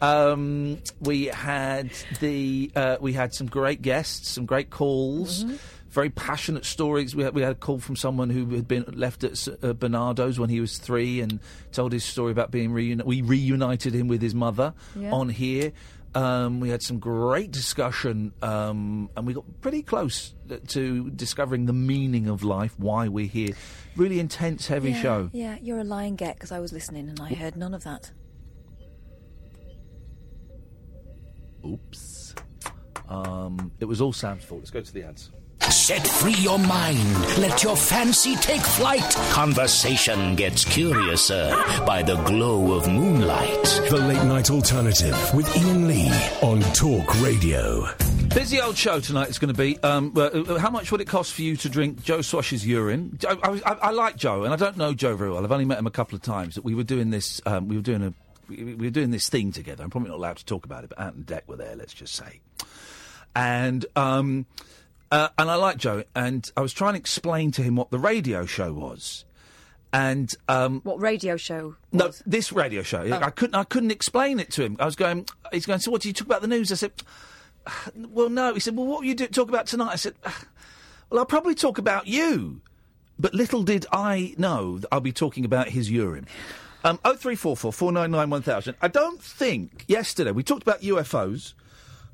Um, 0.00 0.78
we 1.00 1.24
had 1.24 1.90
the 2.20 2.70
uh, 2.76 2.96
we 3.00 3.14
had 3.14 3.32
some 3.32 3.46
great 3.46 3.80
guests, 3.80 4.28
some 4.28 4.44
great 4.44 4.68
calls, 4.68 5.44
very 5.88 6.10
passionate 6.10 6.66
stories. 6.66 7.16
We 7.16 7.22
had, 7.22 7.34
we 7.34 7.40
had 7.40 7.52
a 7.52 7.54
call 7.54 7.78
from 7.78 7.96
someone 7.96 8.28
who 8.28 8.46
had 8.56 8.68
been 8.68 8.84
left 8.94 9.24
at 9.24 9.48
uh, 9.62 9.72
Barnardo's 9.72 10.38
when 10.38 10.50
he 10.50 10.60
was 10.60 10.76
three 10.76 11.22
and 11.22 11.40
told 11.72 11.92
his 11.92 12.04
story 12.04 12.30
about 12.30 12.50
being 12.50 12.72
reunited. 12.72 13.06
We 13.06 13.22
reunited 13.22 13.94
him 13.94 14.06
with 14.06 14.20
his 14.20 14.34
mother 14.34 14.74
Yeah. 14.94 15.12
on 15.12 15.30
here. 15.30 15.72
Um, 16.16 16.60
we 16.60 16.70
had 16.70 16.82
some 16.82 16.98
great 16.98 17.50
discussion, 17.50 18.32
um, 18.40 19.10
and 19.14 19.26
we 19.26 19.34
got 19.34 19.44
pretty 19.60 19.82
close 19.82 20.34
to 20.68 21.10
discovering 21.10 21.66
the 21.66 21.74
meaning 21.74 22.26
of 22.26 22.42
life, 22.42 22.74
why 22.78 23.08
we're 23.08 23.26
here. 23.26 23.50
Really 23.96 24.18
intense, 24.18 24.66
heavy 24.66 24.92
yeah, 24.92 25.02
show. 25.02 25.30
Yeah, 25.34 25.58
you're 25.60 25.80
a 25.80 25.84
lying 25.84 26.16
get 26.16 26.36
because 26.36 26.52
I 26.52 26.58
was 26.58 26.72
listening 26.72 27.10
and 27.10 27.20
I 27.20 27.34
heard 27.34 27.54
none 27.54 27.74
of 27.74 27.84
that. 27.84 28.12
Oops. 31.66 32.34
Um, 33.10 33.70
it 33.78 33.84
was 33.84 34.00
all 34.00 34.14
Sam's 34.14 34.42
fault. 34.42 34.62
Let's 34.62 34.70
go 34.70 34.80
to 34.80 34.92
the 34.94 35.02
ads. 35.02 35.30
Set 35.70 36.06
free 36.06 36.34
your 36.34 36.58
mind. 36.58 37.20
Let 37.38 37.62
your 37.62 37.76
fancy 37.76 38.36
take 38.36 38.60
flight. 38.60 39.02
Conversation 39.30 40.36
gets 40.36 40.64
curiouser 40.64 41.50
by 41.84 42.02
the 42.02 42.16
glow 42.22 42.72
of 42.72 42.88
moonlight. 42.88 43.62
The 43.90 43.98
Late 43.98 44.24
Night 44.24 44.50
Alternative 44.50 45.34
with 45.34 45.48
Iain 45.56 45.88
Lee 45.88 46.10
on 46.42 46.60
Talk 46.72 47.20
Radio. 47.20 47.84
Busy 48.28 48.60
old 48.60 48.76
show 48.76 49.00
tonight. 49.00 49.28
It's 49.28 49.38
going 49.38 49.52
to 49.52 49.58
be. 49.58 49.78
Um, 49.82 50.12
uh, 50.16 50.58
how 50.58 50.70
much 50.70 50.92
would 50.92 51.00
it 51.00 51.06
cost 51.08 51.32
for 51.32 51.42
you 51.42 51.56
to 51.56 51.68
drink 51.68 52.02
Joe 52.02 52.22
Swash's 52.22 52.66
urine? 52.66 53.18
I, 53.26 53.32
I, 53.42 53.50
I, 53.64 53.72
I 53.74 53.90
like 53.90 54.16
Joe, 54.16 54.44
and 54.44 54.52
I 54.52 54.56
don't 54.56 54.76
know 54.76 54.94
Joe 54.94 55.16
very 55.16 55.30
well. 55.30 55.44
I've 55.44 55.52
only 55.52 55.64
met 55.64 55.78
him 55.78 55.86
a 55.86 55.90
couple 55.90 56.14
of 56.16 56.22
times. 56.22 56.54
That 56.54 56.64
we 56.64 56.74
were 56.74 56.84
doing 56.84 57.10
this. 57.10 57.40
Um, 57.44 57.68
we 57.68 57.76
were 57.76 57.82
doing 57.82 58.02
a. 58.02 58.14
We 58.48 58.62
we 58.62 58.86
were 58.86 58.90
doing 58.90 59.10
this 59.10 59.28
thing 59.28 59.52
together. 59.52 59.82
I'm 59.82 59.90
probably 59.90 60.10
not 60.10 60.18
allowed 60.18 60.36
to 60.36 60.44
talk 60.44 60.64
about 60.64 60.84
it, 60.84 60.90
but 60.90 61.00
Ant 61.00 61.16
and 61.16 61.26
Dec 61.26 61.48
were 61.48 61.56
there. 61.56 61.74
Let's 61.74 61.94
just 61.94 62.14
say. 62.14 62.40
And 63.34 63.84
um, 63.96 64.46
uh, 65.10 65.28
and 65.38 65.50
I 65.50 65.54
like 65.56 65.76
Joe, 65.78 66.04
and 66.14 66.50
I 66.56 66.60
was 66.60 66.72
trying 66.72 66.94
to 66.94 66.98
explain 66.98 67.50
to 67.52 67.62
him 67.62 67.76
what 67.76 67.90
the 67.90 67.98
radio 67.98 68.46
show 68.46 68.72
was, 68.72 69.24
and 69.92 70.32
um, 70.48 70.80
What 70.84 71.00
radio 71.00 71.36
show? 71.36 71.76
no, 71.92 72.06
was? 72.06 72.22
this 72.26 72.52
radio 72.52 72.82
show. 72.82 73.02
Oh. 73.02 73.12
I 73.20 73.30
couldn't. 73.30 73.54
I 73.54 73.64
couldn't 73.64 73.90
explain 73.92 74.40
it 74.40 74.50
to 74.52 74.62
him. 74.64 74.76
I 74.80 74.84
was 74.84 74.96
going. 74.96 75.26
He's 75.52 75.66
going. 75.66 75.80
So 75.80 75.90
what 75.90 76.02
do 76.02 76.08
you 76.08 76.14
talk 76.14 76.26
about 76.26 76.42
the 76.42 76.48
news? 76.48 76.70
I 76.72 76.76
said. 76.76 76.92
Well, 77.96 78.28
no. 78.28 78.54
He 78.54 78.60
said. 78.60 78.76
Well, 78.76 78.86
what 78.86 79.00
will 79.00 79.06
you 79.06 79.14
do, 79.14 79.26
talk 79.26 79.48
about 79.48 79.66
tonight? 79.66 79.92
I 79.92 79.96
said. 79.96 80.14
Well, 81.08 81.20
I'll 81.20 81.26
probably 81.26 81.54
talk 81.54 81.78
about 81.78 82.06
you. 82.08 82.60
But 83.18 83.32
little 83.32 83.62
did 83.62 83.86
I 83.92 84.34
know 84.36 84.78
that 84.78 84.88
I'll 84.92 85.00
be 85.00 85.12
talking 85.12 85.44
about 85.44 85.68
his 85.68 85.90
urine. 85.90 86.26
Um, 86.84 86.98
0344 86.98 87.72
499 87.72 88.30
1000. 88.30 88.74
I 88.82 88.88
don't 88.88 89.22
think 89.22 89.84
yesterday 89.88 90.32
we 90.32 90.42
talked 90.42 90.62
about 90.62 90.82
UFOs. 90.82 91.54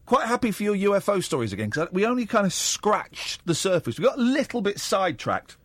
Quite 0.06 0.26
happy 0.26 0.50
for 0.50 0.64
your 0.64 0.74
UFO 0.74 1.22
stories 1.22 1.52
again 1.52 1.70
because 1.70 1.88
we 1.92 2.04
only 2.04 2.26
kind 2.26 2.44
of 2.44 2.52
scratched 2.52 3.46
the 3.46 3.54
surface. 3.54 3.98
We 3.98 4.04
got 4.04 4.18
a 4.18 4.22
little 4.22 4.60
bit 4.60 4.80
sidetracked 4.80 5.56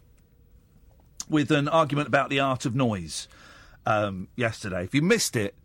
with 1.30 1.52
an 1.52 1.68
argument 1.68 2.08
about 2.08 2.30
the 2.30 2.40
art 2.40 2.66
of 2.66 2.76
noise 2.76 3.28
um, 3.86 4.28
yesterday. 4.36 4.84
If 4.84 4.94
you 4.94 5.02
missed 5.02 5.36
it, 5.36 5.56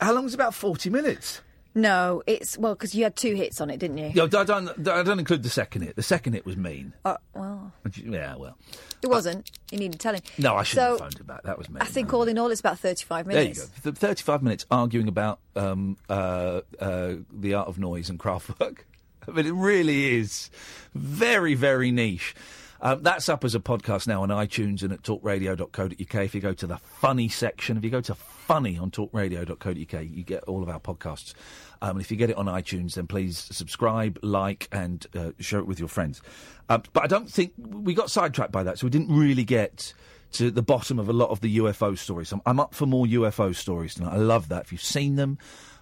how 0.00 0.12
long 0.12 0.24
was 0.24 0.34
it? 0.34 0.36
About 0.36 0.54
40 0.54 0.90
minutes? 0.90 1.40
No, 1.78 2.24
it's 2.26 2.58
well 2.58 2.74
because 2.74 2.92
you 2.92 3.04
had 3.04 3.14
two 3.14 3.36
hits 3.36 3.60
on 3.60 3.70
it, 3.70 3.78
didn't 3.78 3.98
you? 3.98 4.10
Yeah, 4.12 4.24
I 4.24 4.44
don't, 4.44 4.88
I 4.88 5.02
don't 5.04 5.18
include 5.20 5.44
the 5.44 5.48
second 5.48 5.82
hit. 5.82 5.94
The 5.94 6.02
second 6.02 6.32
hit 6.32 6.44
was 6.44 6.56
mean. 6.56 6.92
Uh, 7.04 7.18
well, 7.34 7.72
Yeah, 7.94 8.34
well. 8.34 8.58
it 9.00 9.06
wasn't. 9.06 9.48
You 9.70 9.78
needed 9.78 10.00
telling. 10.00 10.22
No, 10.38 10.56
I 10.56 10.64
shouldn't 10.64 10.84
so, 10.86 10.90
have 10.90 10.98
phoned 10.98 11.20
it 11.20 11.26
back. 11.26 11.44
That 11.44 11.56
was 11.56 11.70
mean. 11.70 11.80
I 11.80 11.84
think 11.84 12.12
all 12.12 12.24
in 12.24 12.36
all, 12.36 12.50
it's 12.50 12.58
about 12.60 12.80
thirty-five 12.80 13.28
minutes. 13.28 13.60
There 13.60 13.66
you 13.66 13.72
go. 13.82 13.90
Th- 13.92 13.96
35 13.96 14.42
minutes 14.42 14.66
arguing 14.72 15.06
about 15.06 15.38
um, 15.54 15.96
uh, 16.08 16.62
uh, 16.80 17.14
the 17.32 17.54
art 17.54 17.68
of 17.68 17.78
noise 17.78 18.10
and 18.10 18.18
Kraftwerk. 18.18 18.78
I 19.28 19.30
mean, 19.30 19.46
it 19.46 19.52
really 19.54 20.16
is 20.16 20.50
very, 20.94 21.54
very 21.54 21.92
niche. 21.92 22.34
Um, 22.80 23.02
that's 23.02 23.28
up 23.28 23.44
as 23.44 23.54
a 23.54 23.60
podcast 23.60 24.06
now 24.06 24.22
on 24.22 24.28
iTunes 24.28 24.82
and 24.82 24.92
at 24.92 25.02
talkradio.co.uk. 25.02 26.24
If 26.24 26.34
you 26.34 26.40
go 26.40 26.52
to 26.54 26.66
the 26.66 26.78
funny 26.78 27.28
section, 27.28 27.76
if 27.76 27.84
you 27.84 27.90
go 27.90 28.00
to 28.00 28.14
funny 28.14 28.78
on 28.78 28.90
talkradio.co.uk, 28.90 30.02
you 30.04 30.22
get 30.22 30.44
all 30.44 30.62
of 30.62 30.68
our 30.68 30.78
podcasts. 30.80 31.34
Um, 31.80 31.90
and 31.90 32.00
if 32.00 32.10
you 32.10 32.16
get 32.16 32.30
it 32.30 32.36
on 32.36 32.46
iTunes, 32.46 32.94
then 32.94 33.06
please 33.06 33.38
subscribe, 33.38 34.18
like, 34.22 34.68
and 34.72 35.06
uh, 35.14 35.30
share 35.38 35.60
it 35.60 35.66
with 35.66 35.78
your 35.78 35.88
friends. 35.88 36.22
Uh, 36.68 36.78
but 36.92 37.04
I 37.04 37.06
don't 37.06 37.30
think 37.30 37.52
we 37.56 37.94
got 37.94 38.10
sidetracked 38.10 38.52
by 38.52 38.62
that, 38.64 38.78
so 38.78 38.86
we 38.86 38.90
didn't 38.90 39.14
really 39.16 39.44
get 39.44 39.92
to 40.32 40.50
the 40.50 40.62
bottom 40.62 40.98
of 40.98 41.08
a 41.08 41.12
lot 41.12 41.30
of 41.30 41.40
the 41.40 41.58
UFO 41.58 41.96
stories. 41.96 42.32
I'm, 42.32 42.42
I'm 42.44 42.60
up 42.60 42.74
for 42.74 42.86
more 42.86 43.06
UFO 43.06 43.54
stories 43.54 43.94
tonight. 43.94 44.12
I 44.12 44.18
love 44.18 44.48
that. 44.48 44.64
If 44.64 44.72
you've 44.72 44.82
seen 44.82 45.16
them, 45.16 45.38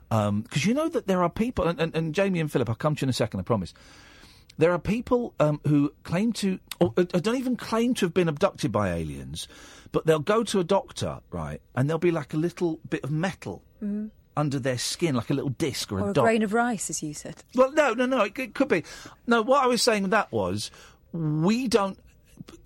because 0.09 0.65
you 0.65 0.75
know 0.75 0.89
that 0.89 1.07
there 1.07 1.23
are 1.23 1.31
people, 1.31 1.67
and, 1.67 1.81
and, 1.81 1.95
and 1.97 2.15
Jamie 2.15 2.41
and 2.41 2.51
Philip, 2.51 2.69
I'll 2.69 2.77
come 2.77 2.95
to 2.97 3.01
you 3.03 3.07
in 3.07 3.11
a 3.11 3.15
second, 3.15 3.41
I 3.41 3.43
promise. 3.43 3.75
There 4.59 4.73
are 4.73 4.79
people 4.79 5.35
um, 5.39 5.61
who 5.67 5.93
claim 6.05 6.33
to, 6.35 6.59
or 6.81 6.95
uh, 6.97 7.03
don't 7.03 7.37
even 7.37 7.57
claim 7.57 7.93
to 7.95 8.07
have 8.07 8.15
been 8.15 8.29
abducted 8.29 8.73
by 8.73 8.95
aliens, 8.95 9.49
but 9.93 10.07
they'll 10.07 10.19
go 10.19 10.45
to 10.45 10.61
a 10.61 10.65
doctor, 10.65 11.21
right, 11.31 11.61
and 11.75 11.89
there'll 11.89 11.99
be 11.99 12.11
like 12.11 12.33
a 12.33 12.39
little 12.39 12.81
bit 12.89 13.05
of 13.05 13.11
metal 13.11 13.63
under 14.37 14.59
their 14.59 14.79
skin, 14.79 15.15
like 15.15 15.31
a 15.31 15.35
little 15.35 15.51
disc 15.51 15.91
or, 15.93 16.01
Or 16.01 16.11
a 16.11 16.13
dot. 16.13 16.25
grain 16.25 16.43
of 16.43 16.53
rice, 16.53 16.91
as 16.91 17.03
you 17.03 17.15
said. 17.15 17.43
Well, 17.55 17.73
no, 17.73 17.95
no, 17.95 18.07
no. 18.07 18.23
It, 18.23 18.39
it 18.39 18.55
could 18.55 18.69
be. 18.69 18.85
No, 19.27 19.43
what 19.43 19.63
I 19.65 19.67
was 19.67 19.83
saying 19.83 20.03
with 20.03 20.11
that 20.13 20.31
was 20.33 20.71
we 21.13 21.69
don't. 21.69 21.99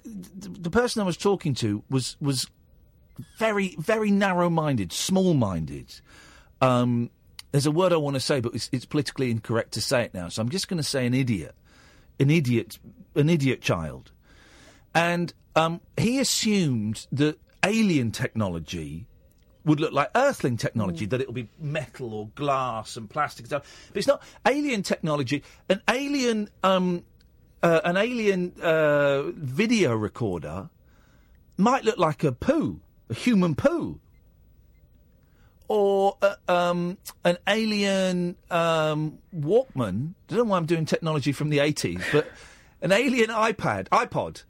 The 0.05 0.71
person 0.71 1.01
I 1.03 1.05
was 1.05 1.17
talking 1.17 1.55
to 1.57 1.83
was 1.89 2.17
was 2.21 2.49
very 3.39 3.77
very 3.79 4.11
narrow 4.11 4.51
minded, 4.51 4.93
small 4.93 5.35
minded. 5.35 6.01
Um, 6.61 7.11
There's 7.53 7.67
a 7.67 7.71
word 7.71 7.93
I 7.93 7.97
want 7.97 8.15
to 8.15 8.21
say, 8.21 8.41
but 8.41 8.55
it's, 8.55 8.69
it's 8.73 8.85
politically 8.85 9.31
incorrect 9.31 9.73
to 9.73 9.81
say 9.81 10.03
it 10.03 10.15
now. 10.15 10.29
So 10.29 10.43
I'm 10.43 10.49
just 10.49 10.69
going 10.69 10.79
to 10.79 10.83
say 10.89 11.07
an 11.07 11.15
idiot, 11.15 11.55
an 12.19 12.31
idiot, 12.31 12.79
an 13.15 13.29
idiot 13.31 13.61
child. 13.61 14.11
And 14.95 15.33
um, 15.57 15.81
he 15.97 16.19
assumed 16.19 17.07
that 17.13 17.39
alien 17.65 18.11
technology 18.11 19.07
would 19.71 19.81
look 19.81 19.93
like 19.93 20.11
Earthling 20.17 20.57
technology, 20.57 21.07
that 21.07 21.21
it 21.21 21.29
will 21.29 21.35
be 21.35 21.49
metal 21.61 22.13
or 22.13 22.29
glass 22.35 22.97
and 22.97 23.09
plastic 23.09 23.45
and 23.45 23.51
stuff. 23.51 23.87
But 23.89 23.99
it's 23.99 24.07
not 24.07 24.21
alien 24.47 24.83
technology. 24.83 25.45
An 25.69 25.81
alien, 25.89 26.49
um, 26.65 27.05
uh, 27.63 27.81
an 27.85 27.97
alien 27.97 28.53
uh, 28.61 29.31
video 29.31 29.95
recorder 29.95 30.69
might 31.57 31.85
look 31.85 31.99
like 31.99 32.25
a 32.25 32.33
poo, 32.33 32.81
a 33.09 33.15
human 33.15 33.55
poo, 33.55 34.01
or 35.69 36.17
uh, 36.21 36.35
um, 36.49 36.99
an 37.25 37.39
alien 37.47 38.37
um, 38.51 39.19
Walkman. 39.33 40.15
I 40.29 40.35
don't 40.35 40.39
know 40.39 40.45
why 40.51 40.57
I'm 40.57 40.67
doing 40.67 40.85
technology 40.85 41.31
from 41.31 41.49
the 41.49 41.59
80s, 41.59 42.03
but 42.11 42.29
an 42.83 42.91
alien 42.91 43.29
iPad, 43.29 43.89
iPod. 43.91 44.43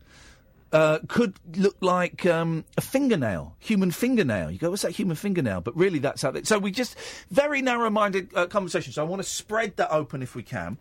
Uh, 0.72 1.00
could 1.08 1.34
look 1.56 1.76
like 1.80 2.24
um, 2.26 2.64
a 2.78 2.80
fingernail, 2.80 3.56
human 3.58 3.90
fingernail. 3.90 4.52
You 4.52 4.58
go, 4.58 4.70
what's 4.70 4.82
that 4.82 4.92
human 4.92 5.16
fingernail? 5.16 5.62
But 5.62 5.76
really, 5.76 5.98
that's 5.98 6.22
how. 6.22 6.30
They, 6.30 6.44
so 6.44 6.60
we 6.60 6.70
just 6.70 6.96
very 7.30 7.60
narrow-minded 7.60 8.30
uh, 8.36 8.46
conversation. 8.46 8.92
So 8.92 9.02
I 9.02 9.04
want 9.04 9.20
to 9.20 9.28
spread 9.28 9.76
that 9.78 9.90
open 9.90 10.22
if 10.22 10.36
we 10.36 10.44
can. 10.44 10.78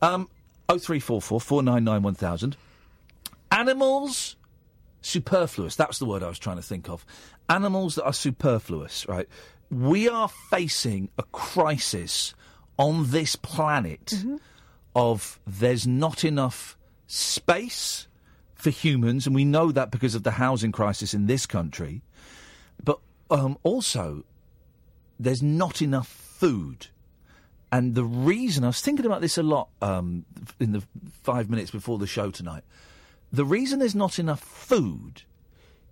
Um, 0.00 0.28
oh 0.68 0.78
three 0.78 1.00
four 1.00 1.20
four 1.20 1.40
four 1.40 1.62
nine 1.62 1.82
nine 1.82 2.02
one 2.02 2.14
thousand. 2.14 2.56
Animals 3.50 4.36
superfluous. 5.00 5.76
That's 5.76 5.98
the 5.98 6.04
word 6.04 6.22
I 6.22 6.28
was 6.28 6.38
trying 6.38 6.56
to 6.56 6.62
think 6.62 6.88
of. 6.88 7.04
Animals 7.48 7.94
that 7.94 8.04
are 8.04 8.12
superfluous, 8.12 9.08
right? 9.08 9.28
We 9.70 10.08
are 10.08 10.28
facing 10.28 11.08
a 11.18 11.22
crisis 11.24 12.34
on 12.78 13.10
this 13.10 13.36
planet 13.36 14.14
of 14.94 15.40
there's 15.46 15.86
not 15.86 16.24
enough 16.24 16.76
space 17.06 18.08
for 18.66 18.70
humans, 18.70 19.28
and 19.28 19.36
we 19.36 19.44
know 19.44 19.70
that 19.70 19.92
because 19.92 20.16
of 20.16 20.24
the 20.24 20.32
housing 20.32 20.72
crisis 20.72 21.14
in 21.14 21.26
this 21.26 21.46
country. 21.46 22.02
But 22.82 22.98
um, 23.30 23.58
also, 23.62 24.24
there's 25.20 25.40
not 25.40 25.80
enough 25.80 26.08
food. 26.08 26.88
And 27.70 27.94
the 27.94 28.02
reason 28.02 28.64
I 28.64 28.66
was 28.66 28.80
thinking 28.80 29.06
about 29.06 29.20
this 29.20 29.38
a 29.38 29.44
lot 29.44 29.68
um, 29.80 30.24
in 30.58 30.72
the 30.72 30.82
five 31.22 31.48
minutes 31.48 31.70
before 31.70 31.98
the 31.98 32.08
show 32.08 32.32
tonight. 32.32 32.64
The 33.30 33.44
reason 33.44 33.78
there's 33.78 33.94
not 33.94 34.18
enough 34.18 34.40
food 34.40 35.22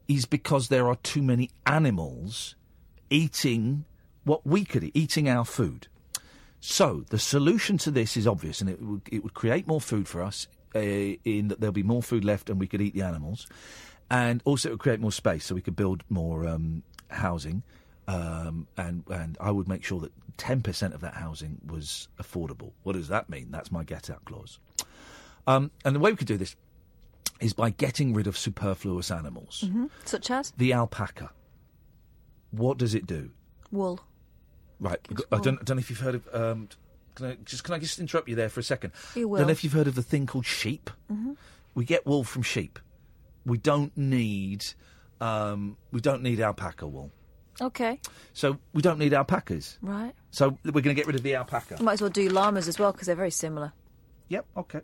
is 0.09 0.25
because 0.25 0.67
there 0.67 0.89
are 0.89 0.97
too 0.97 1.23
many 1.23 1.51
animals 1.67 2.57
eating 3.09 3.85
what 4.25 4.45
we 4.45 4.65
could 4.65 4.83
eat, 4.83 4.97
eating 4.97 5.29
our 5.29 5.45
food. 5.45 5.87
So 6.59 7.05
the 7.09 7.21
solution 7.21 7.79
to 7.79 7.93
this 7.93 8.17
is 8.17 8.27
obvious, 8.27 8.61
and 8.61 8.69
it 8.69 8.83
would, 8.83 9.03
it 9.13 9.23
would 9.23 9.35
create 9.35 9.69
more 9.69 9.81
food 9.81 10.09
for 10.09 10.23
us. 10.23 10.49
Uh, 10.75 11.17
in 11.25 11.49
that 11.49 11.61
there'll 11.61 11.73
be 11.73 11.83
more 11.85 12.03
food 12.03 12.25
left, 12.25 12.51
and 12.51 12.59
we 12.59 12.67
could 12.67 12.81
eat 12.81 12.95
the 12.95 13.03
animals, 13.03 13.47
and 14.11 14.43
also 14.45 14.69
it 14.69 14.73
would 14.73 14.81
create 14.81 15.01
more 15.01 15.13
space, 15.13 15.45
so 15.45 15.55
we 15.55 15.61
could 15.61 15.77
build 15.77 16.03
more 16.09 16.47
um, 16.49 16.83
housing. 17.09 17.63
Um, 18.09 18.67
and 18.77 19.05
and 19.09 19.39
I 19.41 19.51
would 19.51 19.69
make 19.69 19.85
sure 19.85 20.01
that 20.01 20.13
ten 20.37 20.61
percent 20.63 20.93
of 20.95 21.01
that 21.03 21.15
housing 21.15 21.61
was 21.67 22.09
affordable. 22.21 22.73
What 22.83 22.95
does 22.95 23.09
that 23.09 23.31
mean? 23.31 23.51
That's 23.51 23.71
my 23.73 23.85
get 23.85 24.11
out 24.11 24.25
clause. 24.25 24.59
Um, 25.47 25.71
and 25.85 25.95
the 25.95 26.01
way 26.01 26.11
we 26.11 26.17
could 26.17 26.27
do 26.27 26.37
this 26.37 26.57
is 27.41 27.53
by 27.53 27.71
getting 27.71 28.15
rid 28.15 28.27
of 28.27 28.37
superfluous 28.37 29.11
animals. 29.11 29.65
hmm 29.71 29.87
Such 30.05 30.31
as 30.31 30.53
The 30.57 30.73
alpaca. 30.73 31.31
What 32.51 32.79
does 32.79 32.95
it 32.95 33.07
do? 33.07 33.31
wool. 33.73 34.01
Right. 34.81 34.99
I 35.33 35.39
don't, 35.39 35.59
I 35.61 35.63
don't 35.65 35.77
know 35.77 35.81
if 35.81 35.89
you've 35.91 36.01
heard 36.01 36.15
of. 36.17 36.29
Um, 36.33 36.69
can 37.15 37.27
I 37.27 37.37
just 37.45 37.65
can 37.65 37.75
I 37.75 37.79
just 37.79 37.99
interrupt 37.99 38.29
you 38.29 38.35
there 38.37 38.49
for 38.49 38.61
a 38.61 38.65
second? 38.65 38.93
You 39.15 39.35
I 39.35 39.39
don't 39.39 39.47
know 39.49 39.53
if 39.53 39.65
you've 39.65 39.73
heard 39.73 39.87
of 39.89 39.95
the 39.95 40.03
thing 40.03 40.27
called 40.27 40.47
sheep. 40.47 40.91
hmm 41.09 41.33
We 41.75 41.85
get 41.85 42.07
wool 42.07 42.25
from 42.25 42.43
sheep. 42.43 42.79
We 43.47 43.59
don't 43.59 43.97
need. 43.97 44.65
Um, 45.21 45.77
we 45.93 46.01
don't 46.01 46.23
need 46.23 46.41
alpaca 46.41 46.87
wool. 46.87 47.11
Okay, 47.61 48.01
So 48.33 48.59
we 48.73 48.83
don't 48.83 48.99
need 48.99 49.13
alpacas. 49.15 49.79
right. 49.81 50.13
So 50.33 50.59
we're 50.65 50.73
going 50.73 50.85
to 50.85 50.95
get 50.95 51.07
rid 51.07 51.15
of 51.15 51.23
the 51.23 51.37
alpaca. 51.37 51.81
Might 51.81 51.93
as 51.93 52.01
well 52.01 52.11
do 52.11 52.29
llamas 52.29 52.67
as 52.67 52.81
well 52.81 52.91
because 52.91 53.07
they're 53.07 53.15
very 53.15 53.31
similar. 53.31 53.73
Yep. 54.29 54.45
Okay. 54.57 54.81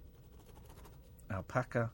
Alpaca. 1.31 1.91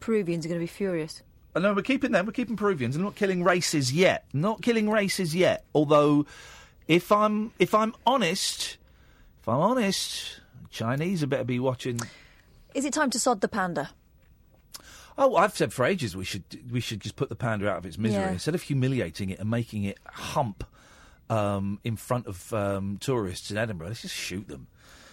Peruvians 0.00 0.44
are 0.44 0.48
going 0.48 0.58
to 0.60 0.62
be 0.62 0.66
furious. 0.66 1.22
Oh, 1.54 1.60
no, 1.60 1.74
we're 1.74 1.82
keeping 1.82 2.12
them. 2.12 2.24
We're 2.26 2.32
keeping 2.32 2.56
Peruvians. 2.56 2.96
and 2.96 3.04
not 3.04 3.14
killing 3.16 3.44
races 3.44 3.92
yet. 3.92 4.24
Not 4.32 4.62
killing 4.62 4.88
races 4.88 5.34
yet. 5.34 5.64
Although, 5.74 6.24
if 6.88 7.12
I'm 7.12 7.52
if 7.58 7.74
I'm 7.74 7.94
honest, 8.06 8.78
if 9.42 9.48
I'm 9.48 9.58
honest, 9.60 10.40
Chinese 10.70 11.20
had 11.20 11.28
better 11.28 11.44
be 11.44 11.58
watching. 11.58 11.98
Is 12.74 12.84
it 12.84 12.92
time 12.94 13.10
to 13.10 13.18
sod 13.18 13.40
the 13.40 13.48
panda? 13.48 13.90
Oh, 15.18 15.36
I've 15.36 15.54
said 15.54 15.72
for 15.74 15.84
ages 15.84 16.16
we 16.16 16.24
should 16.24 16.44
we 16.72 16.80
should 16.80 17.00
just 17.00 17.16
put 17.16 17.28
the 17.28 17.34
panda 17.36 17.68
out 17.68 17.76
of 17.78 17.84
its 17.86 17.98
misery 17.98 18.22
Yeah. 18.22 18.32
instead 18.32 18.54
of 18.54 18.62
humiliating 18.62 19.28
it 19.30 19.38
and 19.40 19.50
making 19.50 19.84
it 19.84 19.98
hump 20.06 20.64
um, 21.28 21.80
in 21.84 21.96
front 21.96 22.26
of 22.26 22.52
um, 22.54 22.96
tourists 22.98 23.50
in 23.50 23.58
Edinburgh. 23.58 23.88
Let's 23.88 24.02
just 24.02 24.14
shoot 24.14 24.48
them. 24.48 24.68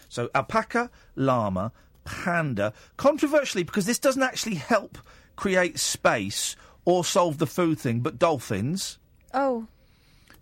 So 0.07 0.29
alpaca, 0.33 0.89
llama, 1.15 1.71
panda. 2.05 2.71
Controversially, 2.97 3.63
because 3.63 3.85
this 3.85 3.99
doesn't 3.99 4.23
actually 4.23 4.55
help 4.55 4.97
create 5.35 5.79
space 5.79 6.55
or 6.85 7.03
solve 7.03 7.37
the 7.37 7.45
food 7.47 7.77
thing, 7.79 7.99
but 7.99 8.17
dolphins. 8.17 8.97
Oh, 9.33 9.67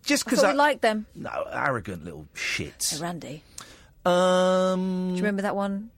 Just 0.04 0.24
because 0.26 0.42
thought 0.42 0.52
we 0.54 0.58
like 0.58 0.82
them. 0.82 1.06
no 1.16 1.46
arrogant 1.52 2.06
little 2.06 2.28
shits. 2.36 2.96
Hey, 2.96 3.02
Randy, 3.02 3.44
Um, 4.08 5.10
do 5.10 5.16
you 5.16 5.22
remember 5.22 5.42
that 5.44 5.56
one? 5.56 5.90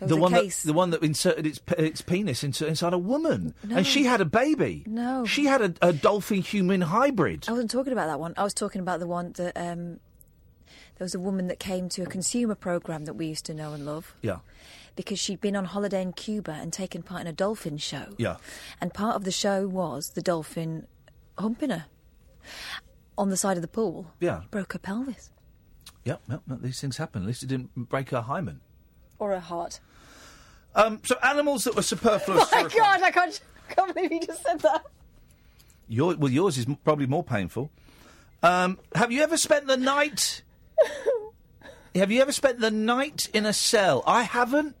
The 0.00 0.16
one 0.16 0.30
that 0.32 0.60
the 0.64 0.72
one 0.72 0.90
that 0.90 1.02
inserted 1.02 1.44
its 1.46 1.60
its 1.76 2.02
penis 2.02 2.44
into 2.44 2.66
inside 2.66 2.92
a 2.92 2.98
woman, 2.98 3.54
No. 3.64 3.78
and 3.78 3.86
she 3.86 4.04
had 4.04 4.20
a 4.20 4.24
baby. 4.24 4.84
No. 4.86 5.24
she 5.26 5.46
had 5.46 5.60
a, 5.60 5.74
a 5.82 5.92
dolphin 5.92 6.40
human 6.40 6.82
hybrid. 6.82 7.46
I 7.48 7.52
wasn't 7.52 7.70
talking 7.72 7.92
about 7.92 8.06
that 8.06 8.20
one. 8.20 8.32
I 8.36 8.44
was 8.44 8.54
talking 8.54 8.80
about 8.80 9.00
the 9.00 9.08
one 9.08 9.32
that 9.32 9.56
um, 9.56 9.98
there 10.96 11.04
was 11.04 11.16
a 11.16 11.18
woman 11.18 11.48
that 11.48 11.58
came 11.58 11.88
to 11.90 12.02
a 12.02 12.06
consumer 12.06 12.54
program 12.54 13.06
that 13.06 13.14
we 13.14 13.26
used 13.26 13.44
to 13.46 13.54
know 13.54 13.72
and 13.72 13.84
love 13.86 14.14
Yeah, 14.22 14.38
because 14.94 15.18
she'd 15.18 15.40
been 15.40 15.56
on 15.56 15.64
holiday 15.64 16.02
in 16.02 16.12
Cuba 16.12 16.52
and 16.52 16.72
taken 16.72 17.02
part 17.02 17.22
in 17.22 17.26
a 17.26 17.32
dolphin 17.32 17.76
show. 17.78 18.14
yeah. 18.18 18.36
And 18.80 18.94
part 18.94 19.16
of 19.16 19.24
the 19.24 19.32
show 19.32 19.66
was 19.66 20.10
the 20.10 20.22
dolphin 20.22 20.86
humping 21.38 21.70
her 21.70 21.86
on 23.16 23.30
the 23.30 23.36
side 23.36 23.56
of 23.56 23.62
the 23.62 23.68
pool. 23.68 24.12
Yeah. 24.20 24.42
Broke 24.52 24.74
her 24.74 24.78
pelvis 24.78 25.30
No, 26.28 26.40
no, 26.46 26.56
these 26.56 26.80
things 26.80 26.96
happen. 26.96 27.22
At 27.22 27.28
least 27.28 27.42
it 27.42 27.46
didn't 27.46 27.74
break 27.88 28.10
her 28.10 28.20
hymen. 28.22 28.60
or 29.18 29.30
her 29.30 29.40
heart. 29.40 29.80
Um, 30.74 31.00
so 31.04 31.16
animals 31.24 31.64
that 31.64 31.74
were 31.74 31.82
superfluous. 31.82 32.48
Oh 32.52 32.62
my 32.62 32.68
God! 32.68 33.02
I 33.02 33.10
can't, 33.10 33.40
can't 33.68 33.94
believe 33.94 34.12
you 34.12 34.20
just 34.20 34.42
said 34.44 34.60
that. 34.60 34.84
Your, 35.88 36.14
well, 36.16 36.30
yours 36.30 36.58
is 36.58 36.66
probably 36.84 37.06
more 37.06 37.24
painful. 37.24 37.70
Um, 38.42 38.78
have 38.94 39.10
you 39.10 39.22
ever 39.22 39.36
spent 39.36 39.66
the 39.66 39.76
night? 39.76 40.42
have 41.94 42.12
you 42.12 42.20
ever 42.20 42.32
spent 42.32 42.60
the 42.60 42.70
night 42.70 43.28
in 43.32 43.46
a 43.46 43.52
cell? 43.52 44.04
I 44.06 44.22
haven't. 44.22 44.76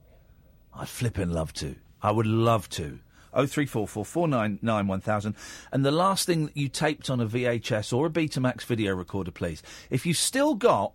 I'd 0.74 0.88
flippin' 0.88 1.32
love 1.32 1.52
to. 1.54 1.76
I 2.02 2.12
would 2.12 2.26
love 2.26 2.68
to. 2.70 3.00
Oh 3.34 3.46
three 3.46 3.66
four 3.66 3.88
four 3.88 4.04
four 4.04 4.28
nine 4.28 4.58
nine 4.62 4.86
one 4.86 5.00
thousand. 5.00 5.34
And 5.72 5.84
the 5.84 5.90
last 5.90 6.26
thing 6.26 6.46
that 6.46 6.56
you 6.56 6.68
taped 6.68 7.10
on 7.10 7.20
a 7.20 7.26
VHS 7.26 7.92
or 7.92 8.06
a 8.06 8.10
Betamax 8.10 8.62
video 8.64 8.94
recorder, 8.94 9.30
please. 9.30 9.62
If 9.90 10.06
you've 10.06 10.16
still 10.16 10.54
got 10.54 10.92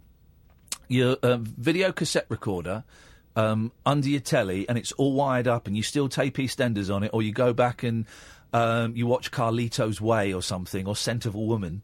your 0.88 1.18
uh, 1.24 1.38
video 1.38 1.92
cassette 1.92 2.26
recorder 2.30 2.84
um, 3.36 3.72
under 3.86 4.08
your 4.10 4.20
telly 4.20 4.68
and 4.70 4.78
it's 4.78 4.92
all 4.94 5.14
wired 5.14 5.48
up 5.48 5.68
and 5.68 5.76
you 5.76 5.84
still 5.84 6.10
tape 6.10 6.38
EastEnders 6.38 6.94
on 6.94 7.04
it, 7.04 7.12
or 7.14 7.22
you 7.22 7.32
go 7.32 7.54
back 7.54 7.84
and 7.84 8.06
um, 8.54 8.96
you 8.96 9.08
watch 9.08 9.32
Carlito's 9.32 10.00
Way 10.00 10.34
or 10.34 10.42
something, 10.42 10.88
or 10.88 10.96
Scent 10.96 11.26
of 11.26 11.34
a 11.34 11.40
Woman, 11.40 11.82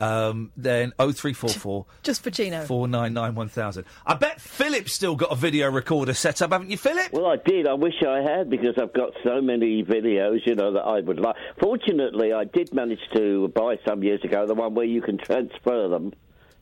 um, 0.00 0.50
then 0.56 0.90
0344 0.98 1.86
Just 2.02 2.24
Pacino. 2.24 2.64
499 2.66 3.34
1000. 3.36 3.84
I 4.04 4.14
bet 4.14 4.40
Philip's 4.40 4.92
still 4.92 5.14
got 5.14 5.30
a 5.30 5.36
video 5.36 5.70
recorder 5.70 6.12
set 6.12 6.42
up, 6.42 6.50
haven't 6.50 6.70
you, 6.70 6.76
Philip? 6.76 7.12
Well, 7.12 7.26
I 7.26 7.36
did. 7.36 7.68
I 7.68 7.74
wish 7.74 8.02
I 8.06 8.20
had 8.20 8.50
because 8.50 8.74
I've 8.80 8.92
got 8.92 9.12
so 9.22 9.40
many 9.40 9.84
videos, 9.84 10.44
you 10.44 10.56
know, 10.56 10.72
that 10.72 10.82
I 10.82 11.00
would 11.00 11.20
like. 11.20 11.36
Fortunately, 11.60 12.32
I 12.32 12.44
did 12.44 12.74
manage 12.74 12.98
to 13.14 13.48
buy 13.54 13.76
some 13.86 14.02
years 14.02 14.24
ago 14.24 14.44
the 14.46 14.54
one 14.54 14.74
where 14.74 14.86
you 14.86 15.02
can 15.02 15.18
transfer 15.18 15.88
them 15.88 16.12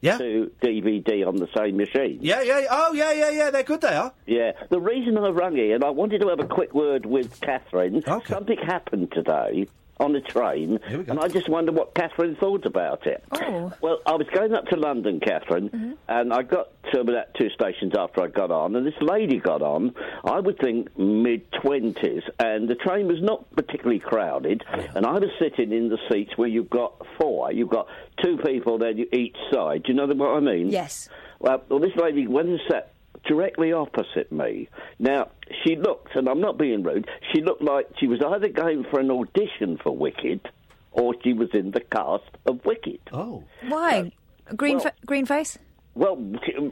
Yeah. 0.01 0.19
to 0.19 0.51
DVD 0.63 1.27
on 1.27 1.37
the 1.37 1.49
same 1.57 1.77
machine. 1.77 2.19
Yeah, 2.23 2.43
yeah. 2.43 2.67
Oh, 2.71 2.93
yeah, 2.93 3.13
yeah, 3.13 3.31
yeah. 3.31 3.51
They're 3.51 3.63
good, 3.63 3.83
they 3.83 3.95
are. 3.95 4.13
Yeah. 4.27 4.53
The 4.71 4.81
reason 4.81 5.19
I 5.19 5.29
rang 5.29 5.59
and 5.59 5.85
I 5.85 5.91
wanted 5.91 6.21
to 6.23 6.29
have 6.29 6.41
a 6.41 6.47
quick 6.47 6.73
word 6.75 7.05
with 7.05 7.41
Catherine. 7.41 8.03
Okay. 8.07 8.33
Something 8.33 8.59
happened 8.59 9.13
today 9.13 9.67
on 10.01 10.13
the 10.15 10.21
train, 10.21 10.79
and 10.89 11.21
I 11.21 11.29
just 11.29 11.49
wonder 11.49 11.73
what 11.73 11.95
Catherine 11.95 12.35
thought 12.37 12.65
about 12.65 13.07
it. 13.07 13.23
Oh. 13.33 13.73
Well, 13.83 14.01
I 14.07 14.15
was 14.15 14.27
going 14.33 14.55
up 14.55 14.67
to 14.69 14.77
London, 14.77 15.21
Catherine, 15.21 15.69
mm-hmm. 15.69 15.93
and 16.09 16.33
I 16.33 16.43
got 16.43 16.71
to 16.93 17.01
about 17.01 17.35
two 17.35 17.51
stations 17.51 17.93
after 17.97 18.23
I 18.23 18.29
got 18.29 18.51
on, 18.51 18.75
and 18.77 18.87
this 18.87 19.01
lady 19.01 19.39
got 19.39 19.63
on. 19.63 19.95
I 20.25 20.41
would 20.41 20.59
think 20.59 20.97
mid 20.99 21.53
twenties, 21.53 22.23
and 22.39 22.69
the 22.69 22.75
train 22.75 23.07
was 23.07 23.21
not 23.21 23.51
particularly 23.55 24.01
crowded. 24.01 24.65
And 24.95 25.05
I 25.05 25.13
was 25.13 25.31
sitting 25.39 25.73
in 25.73 25.89
the 25.91 25.99
seats 26.11 26.33
where 26.37 26.49
you've 26.49 26.71
got 26.71 27.07
four. 27.19 27.53
You've 27.53 27.69
got 27.69 27.87
two 28.23 28.39
people 28.39 28.79
there 28.79 28.91
each 28.91 29.37
side. 29.53 29.83
Do 29.85 29.93
you 29.93 29.95
know 29.95 30.07
what 30.07 30.37
I 30.37 30.41
mean? 30.41 30.71
Yes. 30.71 31.09
Well, 31.39 31.63
well, 31.69 31.79
this 31.79 31.95
lady 31.97 32.27
went 32.27 32.49
and 32.49 32.61
sat 32.71 32.93
directly 33.27 33.73
opposite 33.73 34.31
me. 34.33 34.69
Now, 34.99 35.29
she 35.65 35.77
looked, 35.77 36.15
and 36.17 36.29
I'm 36.29 36.41
not 36.41 36.59
being 36.59 36.83
rude, 36.83 37.09
she 37.33 37.43
looked 37.43 37.63
like 37.63 37.87
she 37.99 38.07
was 38.07 38.21
either 38.27 38.49
going 38.49 38.85
for 38.91 39.01
an 39.01 39.11
audition 39.11 39.79
for 39.83 39.97
Wicked 39.97 40.49
or 40.93 41.15
she 41.23 41.33
was 41.33 41.49
in 41.55 41.71
the 41.71 41.81
cast 41.81 42.25
of 42.47 42.65
Wicked. 42.65 43.01
Oh. 43.13 43.45
Why? 43.69 44.13
Uh, 44.51 44.55
green 44.55 44.77
well- 44.77 44.85
fa- 44.85 44.93
green 45.07 45.27
face? 45.27 45.59
Well, 45.97 46.15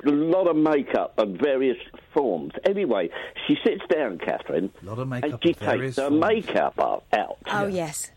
a 0.06 0.10
lot 0.10 0.46
of 0.46 0.54
makeup 0.56 1.14
of 1.18 1.30
various 1.30 1.76
forms. 2.14 2.52
Anyway, 2.64 3.10
she 3.46 3.56
sits 3.64 3.82
down, 3.92 4.18
Catherine, 4.18 4.70
A 4.80 4.84
lot 4.86 4.92
of 5.00 5.10
and 5.10 5.22
makeup 5.22 5.40
she 5.42 5.50
of 5.50 5.58
various 5.58 5.96
takes 5.96 6.04
her 6.04 6.08
forms. 6.08 6.20
makeup 6.24 6.74
out. 6.80 7.04
out. 7.12 7.38
Oh 7.48 7.66
yes. 7.66 8.12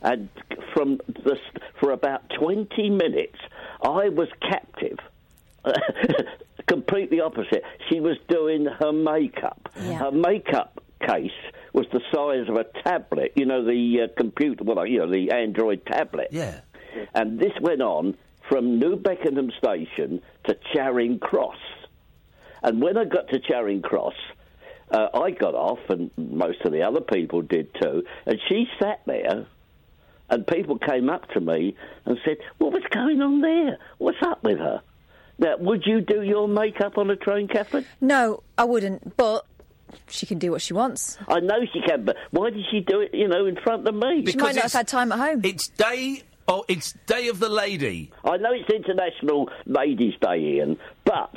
And 0.00 0.28
from 0.72 1.00
the, 1.08 1.36
for 1.80 1.90
about 1.90 2.30
20 2.38 2.88
minutes, 2.90 3.36
I 3.82 4.10
was 4.10 4.28
captive. 4.48 4.98
Completely 6.66 7.20
opposite. 7.20 7.62
She 7.90 8.00
was 8.00 8.16
doing 8.28 8.66
her 8.66 8.92
makeup. 8.92 9.68
Yeah. 9.76 9.98
Her 9.98 10.10
makeup 10.10 10.82
case 11.06 11.30
was 11.72 11.86
the 11.92 12.00
size 12.12 12.48
of 12.48 12.56
a 12.56 12.64
tablet. 12.82 13.32
You 13.36 13.46
know, 13.46 13.64
the 13.64 14.02
uh, 14.02 14.08
computer, 14.16 14.64
well, 14.64 14.86
you 14.86 14.98
know, 14.98 15.10
the 15.10 15.30
Android 15.32 15.84
tablet. 15.86 16.28
Yeah. 16.30 16.60
And 17.14 17.38
this 17.38 17.52
went 17.60 17.82
on 17.82 18.16
from 18.48 18.78
New 18.78 18.96
Beckenham 18.96 19.50
Station 19.58 20.22
to 20.46 20.56
Charing 20.72 21.18
Cross. 21.18 21.58
And 22.62 22.80
when 22.80 22.96
I 22.96 23.04
got 23.04 23.28
to 23.28 23.40
Charing 23.40 23.82
Cross, 23.82 24.14
uh, 24.90 25.08
I 25.14 25.30
got 25.32 25.54
off, 25.54 25.80
and 25.88 26.10
most 26.16 26.60
of 26.62 26.72
the 26.72 26.82
other 26.82 27.00
people 27.00 27.42
did 27.42 27.74
too. 27.74 28.04
And 28.26 28.38
she 28.48 28.66
sat 28.80 29.00
there, 29.06 29.46
and 30.30 30.46
people 30.46 30.78
came 30.78 31.10
up 31.10 31.28
to 31.30 31.40
me 31.40 31.76
and 32.04 32.18
said, 32.24 32.38
"What 32.58 32.72
was 32.72 32.82
going 32.90 33.20
on 33.20 33.40
there? 33.40 33.78
What's 33.98 34.22
up 34.22 34.42
with 34.44 34.58
her?" 34.58 34.82
Now, 35.38 35.56
would 35.58 35.82
you 35.86 36.00
do 36.00 36.22
your 36.22 36.46
makeup 36.48 36.96
on 36.98 37.10
a 37.10 37.16
train, 37.16 37.48
Catherine? 37.48 37.84
No, 38.00 38.42
I 38.56 38.64
wouldn't. 38.64 39.16
But 39.16 39.44
she 40.08 40.26
can 40.26 40.38
do 40.38 40.50
what 40.52 40.62
she 40.62 40.72
wants. 40.74 41.18
I 41.28 41.40
know 41.40 41.58
she 41.72 41.80
can, 41.80 42.04
but 42.04 42.16
why 42.30 42.50
did 42.50 42.64
she 42.70 42.80
do 42.80 43.00
it? 43.00 43.12
You 43.14 43.28
know, 43.28 43.46
in 43.46 43.56
front 43.56 43.86
of 43.86 43.94
me? 43.94 44.24
She 44.26 44.36
might 44.36 44.54
not 44.54 44.62
have 44.64 44.72
had 44.72 44.88
time 44.88 45.12
at 45.12 45.18
home. 45.18 45.40
It's 45.44 45.68
day. 45.68 46.22
Oh, 46.46 46.62
it's 46.68 46.92
Day 47.06 47.28
of 47.28 47.38
the 47.40 47.48
Lady. 47.48 48.12
I 48.22 48.36
know 48.36 48.52
it's 48.52 48.68
International 48.70 49.48
Ladies' 49.64 50.12
Day, 50.20 50.58
Iain, 50.60 50.76
but 51.06 51.34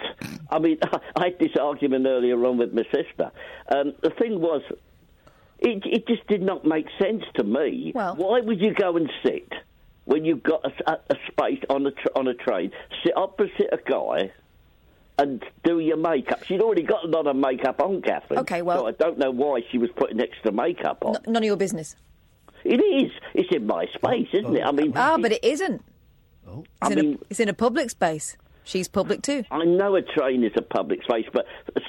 I 0.52 0.60
mean, 0.60 0.80
I 1.16 1.24
had 1.24 1.40
this 1.40 1.56
argument 1.60 2.06
earlier 2.06 2.36
on 2.46 2.58
with 2.58 2.74
my 2.74 2.84
sister. 2.94 3.32
Um, 3.74 3.94
the 4.04 4.10
thing 4.10 4.42
was, 4.42 4.64
it, 5.60 5.82
it 5.86 6.08
just 6.10 6.28
did 6.28 6.42
not 6.42 6.66
make 6.66 6.88
sense 7.02 7.24
to 7.36 7.46
me. 7.46 7.94
Well- 7.96 8.16
Why 8.18 8.42
would 8.42 8.60
you 8.60 8.74
go 8.74 8.98
and 8.98 9.10
sit 9.24 9.50
when 10.08 10.26
you've 10.26 10.42
got 10.44 10.66
a, 10.66 10.92
a, 10.92 11.00
a 11.12 11.16
space 11.32 11.64
on 11.70 11.86
a 11.86 11.92
tr- 11.92 12.08
on 12.16 12.28
a 12.28 12.34
train? 12.34 12.72
Sit 13.04 13.16
opposite 13.16 13.70
a 13.72 13.78
guy. 13.78 14.32
And 15.20 15.44
do 15.64 15.80
your 15.80 15.98
makeup. 15.98 16.44
She'd 16.44 16.62
already 16.62 16.84
got 16.84 17.04
a 17.04 17.08
lot 17.08 17.26
of 17.26 17.36
makeup 17.36 17.82
on, 17.82 18.04
Catherine. 18.04 18.40
Okay, 18.42 18.62
well- 18.62 18.82
So 18.82 18.88
I 18.88 18.92
don't 18.92 19.18
know 19.18 19.32
why 19.32 19.62
she 19.72 19.80
was 19.80 19.90
putting 19.96 20.22
extra 20.22 20.52
makeup 20.52 21.04
on. 21.04 21.16
N- 21.16 21.22
none 21.26 21.38
of 21.38 21.44
your 21.48 21.58
business. 21.58 21.96
It 22.64 22.76
is. 22.80 23.12
It's 23.34 23.52
in 23.52 23.66
my 23.66 23.88
space, 23.96 24.28
isn't 24.32 24.56
it? 24.56 24.62
I 24.64 24.72
mean, 24.72 24.94
Ah, 24.96 25.18
but 25.20 25.32
it 25.32 25.44
isn't. 25.44 25.84
Oh. 26.48 26.60
It's, 26.60 26.70
I 26.84 26.92
in 26.92 26.96
mean- 27.00 27.16
a, 27.16 27.26
it's 27.32 27.40
in 27.40 27.50
a 27.50 27.54
public 27.54 27.90
space. 27.90 28.38
She's 28.68 28.88
public 28.90 29.22
too. 29.22 29.46
I 29.50 29.64
know 29.64 29.96
a 29.96 30.02
train 30.02 30.44
is 30.44 30.52
a 30.58 30.62
public 30.62 31.02
space, 31.04 31.26
but 31.34 31.46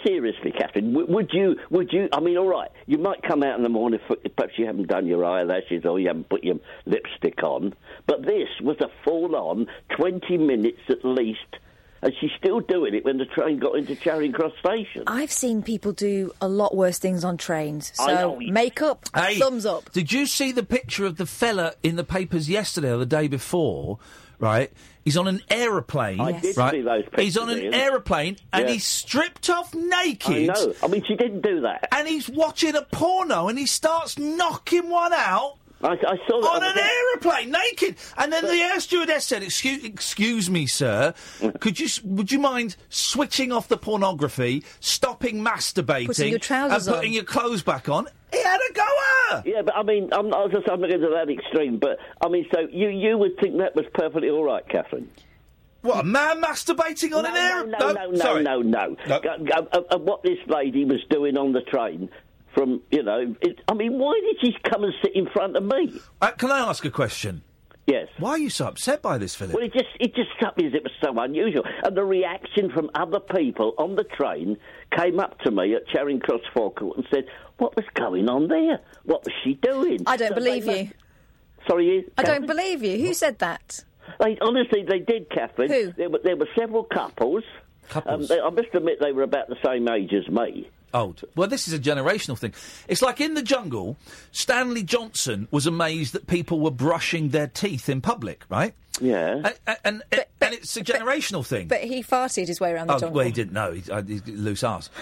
seriously, 0.06 0.52
Catherine, 0.52 0.92
w- 0.94 1.12
would 1.12 1.30
you? 1.32 1.56
Would 1.70 1.92
you? 1.92 2.08
I 2.12 2.20
mean, 2.20 2.36
all 2.36 2.46
right, 2.48 2.70
you 2.86 2.98
might 2.98 3.20
come 3.22 3.42
out 3.42 3.56
in 3.56 3.64
the 3.64 3.68
morning. 3.68 3.98
For, 4.06 4.16
perhaps 4.36 4.54
you 4.56 4.66
haven't 4.66 4.86
done 4.86 5.06
your 5.06 5.24
eyelashes 5.24 5.84
or 5.84 5.98
you 5.98 6.06
haven't 6.06 6.28
put 6.28 6.44
your 6.44 6.60
lipstick 6.86 7.42
on, 7.42 7.74
but 8.06 8.22
this 8.24 8.48
was 8.62 8.76
a 8.80 8.88
full-on 9.04 9.66
twenty 9.96 10.38
minutes 10.38 10.78
at 10.88 11.04
least, 11.04 11.56
and 12.00 12.12
she's 12.20 12.30
still 12.38 12.60
doing 12.60 12.94
it 12.94 13.04
when 13.04 13.18
the 13.18 13.26
train 13.26 13.58
got 13.58 13.76
into 13.76 13.96
Charing 13.96 14.32
Cross 14.32 14.52
Station. 14.60 15.02
I've 15.08 15.32
seen 15.32 15.62
people 15.62 15.90
do 15.92 16.32
a 16.40 16.48
lot 16.48 16.76
worse 16.76 16.98
things 16.98 17.24
on 17.24 17.38
trains. 17.38 17.90
So 17.96 18.06
know. 18.06 18.38
makeup, 18.38 19.08
Hey, 19.12 19.40
thumbs 19.40 19.66
up. 19.66 19.90
Did 19.90 20.12
you 20.12 20.26
see 20.26 20.52
the 20.52 20.62
picture 20.62 21.06
of 21.06 21.16
the 21.16 21.26
fella 21.26 21.74
in 21.82 21.96
the 21.96 22.04
papers 22.04 22.48
yesterday 22.48 22.92
or 22.92 22.98
the 22.98 23.06
day 23.06 23.26
before? 23.26 23.98
Right, 24.40 24.70
he's 25.08 25.16
on 25.16 25.26
an 25.28 25.40
aeroplane. 25.50 26.20
I 26.20 26.32
did 26.38 26.56
right? 26.56 26.72
see 26.72 26.82
those 26.82 27.04
He's 27.16 27.36
on 27.36 27.50
an 27.50 27.72
aeroplane 27.74 28.36
and 28.52 28.66
Yeah. 28.66 28.72
he's 28.74 28.84
stripped 28.86 29.48
off 29.50 29.74
naked. 29.74 30.50
I 30.50 30.52
know. 30.54 30.74
I 30.82 30.86
mean, 30.88 31.02
she 31.06 31.14
didn't 31.16 31.40
do 31.40 31.62
that. 31.62 31.88
And 31.92 32.06
he's 32.06 32.28
watching 32.28 32.74
a 32.76 32.82
porno 32.82 33.48
and 33.48 33.58
he 33.58 33.66
starts 33.66 34.18
knocking 34.18 34.88
one 34.90 35.12
out. 35.12 35.56
I, 35.80 35.90
I 35.92 36.16
saw 36.28 36.40
that 36.40 36.48
on 36.56 36.62
an 36.64 36.74
day. 36.74 36.90
aeroplane, 37.12 37.52
naked, 37.52 37.94
and 38.16 38.32
then 38.32 38.44
the 38.44 38.50
air 38.60 38.80
stewardess 38.80 39.24
said, 39.24 39.44
"Excuse, 39.44 39.84
excuse 39.84 40.50
me, 40.50 40.66
sir, 40.66 41.14
could 41.60 41.78
you, 41.78 41.88
would 42.02 42.32
you 42.32 42.40
mind 42.40 42.74
switching 42.88 43.52
off 43.52 43.68
the 43.68 43.76
pornography, 43.76 44.64
stopping 44.80 45.36
masturbating, 45.36 46.06
Putting 46.08 46.30
your 46.30 46.40
trousers 46.40 46.88
and 46.88 46.96
putting 46.96 47.10
on." 47.10 47.14
your 47.14 47.22
clothes 47.22 47.62
back 47.62 47.88
on?" 47.88 48.08
He 48.32 48.42
had 48.42 48.58
a 48.70 48.72
goer. 48.72 49.42
Yeah, 49.46 49.62
but 49.62 49.76
I 49.76 49.82
mean, 49.82 50.10
I'm 50.12 50.28
not, 50.28 50.54
I'm 50.54 50.80
not 50.80 50.88
going 50.88 51.00
to 51.00 51.10
that 51.14 51.30
extreme, 51.30 51.78
but 51.78 51.98
I 52.20 52.28
mean, 52.28 52.46
so 52.52 52.60
you 52.70 52.88
you 52.88 53.16
would 53.16 53.38
think 53.40 53.58
that 53.58 53.74
was 53.74 53.86
perfectly 53.94 54.30
all 54.30 54.44
right, 54.44 54.66
Catherine? 54.68 55.10
What 55.82 56.00
a 56.00 56.04
man 56.04 56.42
masturbating 56.42 57.14
on 57.14 57.22
no, 57.22 57.30
an 57.30 57.36
air? 57.36 57.66
no, 57.66 57.78
no, 57.78 58.10
no, 58.10 58.10
no, 58.10 58.40
no, 58.40 58.62
no. 58.62 58.96
No. 59.06 59.16
Uh, 59.16 59.80
uh, 59.90 59.98
what 59.98 60.22
this 60.22 60.38
lady 60.48 60.84
was 60.84 60.98
doing 61.08 61.36
on 61.38 61.52
the 61.52 61.60
train 61.62 62.10
from, 62.54 62.82
you 62.90 63.02
know, 63.02 63.36
it, 63.40 63.60
I 63.68 63.74
mean, 63.74 63.98
why 63.98 64.20
did 64.20 64.36
she 64.40 64.56
come 64.68 64.82
and 64.82 64.92
sit 65.02 65.14
in 65.14 65.28
front 65.28 65.56
of 65.56 65.62
me? 65.62 66.00
Uh, 66.20 66.32
can 66.32 66.50
I 66.50 66.58
ask 66.58 66.84
a 66.84 66.90
question? 66.90 67.42
Yes. 67.88 68.08
Why 68.18 68.32
are 68.32 68.38
you 68.38 68.50
so 68.50 68.66
upset 68.66 69.00
by 69.00 69.16
this, 69.16 69.34
Philip? 69.34 69.54
Well, 69.54 69.64
it 69.64 69.72
just 69.72 69.88
it 69.98 70.14
just 70.14 70.28
struck 70.36 70.58
me 70.58 70.66
as 70.66 70.74
it 70.74 70.82
was 70.82 70.92
so 71.02 71.18
unusual, 71.18 71.62
and 71.82 71.96
the 71.96 72.04
reaction 72.04 72.70
from 72.70 72.90
other 72.94 73.18
people 73.18 73.72
on 73.78 73.96
the 73.96 74.04
train 74.04 74.58
came 74.94 75.18
up 75.18 75.38
to 75.40 75.50
me 75.50 75.74
at 75.74 75.88
Charing 75.88 76.20
Cross 76.20 76.42
Forecourt 76.52 76.98
and 76.98 77.06
said, 77.10 77.24
"What 77.56 77.74
was 77.76 77.86
going 77.94 78.28
on 78.28 78.48
there? 78.48 78.80
What 79.04 79.24
was 79.24 79.32
she 79.42 79.54
doing?" 79.54 80.00
I 80.06 80.18
don't 80.18 80.28
So 80.28 80.34
believe 80.34 80.64
they 80.66 80.78
you. 80.80 80.84
must- 80.84 80.94
Sorry, 81.68 81.86
you. 81.86 82.10
I 82.18 82.24
don't 82.24 82.46
believe 82.46 82.82
you. 82.82 82.98
Who 83.06 83.14
said 83.14 83.38
that? 83.38 83.84
They, 84.20 84.38
honestly, 84.40 84.84
they 84.88 85.00
did, 85.00 85.30
Catherine. 85.30 85.70
Who? 85.70 85.92
There 85.92 86.08
were, 86.10 86.20
there 86.22 86.36
were 86.36 86.48
several 86.58 86.84
couples. 86.84 87.44
Couples? 87.88 88.14
Um, 88.22 88.26
they, 88.26 88.40
I 88.40 88.50
must 88.50 88.68
admit 88.74 88.98
they 89.00 89.12
were 89.12 89.22
about 89.22 89.48
the 89.48 89.56
same 89.64 89.88
age 89.88 90.12
as 90.14 90.28
me. 90.32 90.68
Old. 90.94 91.22
Well, 91.36 91.48
this 91.48 91.68
is 91.68 91.74
a 91.74 91.78
generational 91.78 92.38
thing. 92.38 92.54
It's 92.88 93.02
like 93.02 93.20
in 93.20 93.34
the 93.34 93.42
jungle, 93.42 93.96
Stanley 94.32 94.82
Johnson 94.82 95.48
was 95.50 95.66
amazed 95.66 96.14
that 96.14 96.26
people 96.26 96.60
were 96.60 96.70
brushing 96.70 97.28
their 97.28 97.46
teeth 97.46 97.88
in 97.88 98.00
public, 98.00 98.44
right? 98.48 98.74
Yeah. 99.00 99.52
And, 99.66 99.78
and, 99.84 100.02
and 100.40 100.54
it's 100.54 100.76
a 100.76 100.82
generational 100.82 101.46
thing. 101.46 101.68
But 101.68 101.82
he 101.82 102.02
farted 102.02 102.46
his 102.46 102.60
way 102.60 102.72
around 102.72 102.88
the 102.88 102.94
oh, 102.94 102.98
jungle. 102.98 103.16
well, 103.16 103.26
he 103.26 103.32
didn't 103.32 103.52
know. 103.52 103.72
He, 103.72 103.90
uh, 103.90 104.02
he's 104.02 104.26
loose 104.26 104.64
arse. 104.64 104.90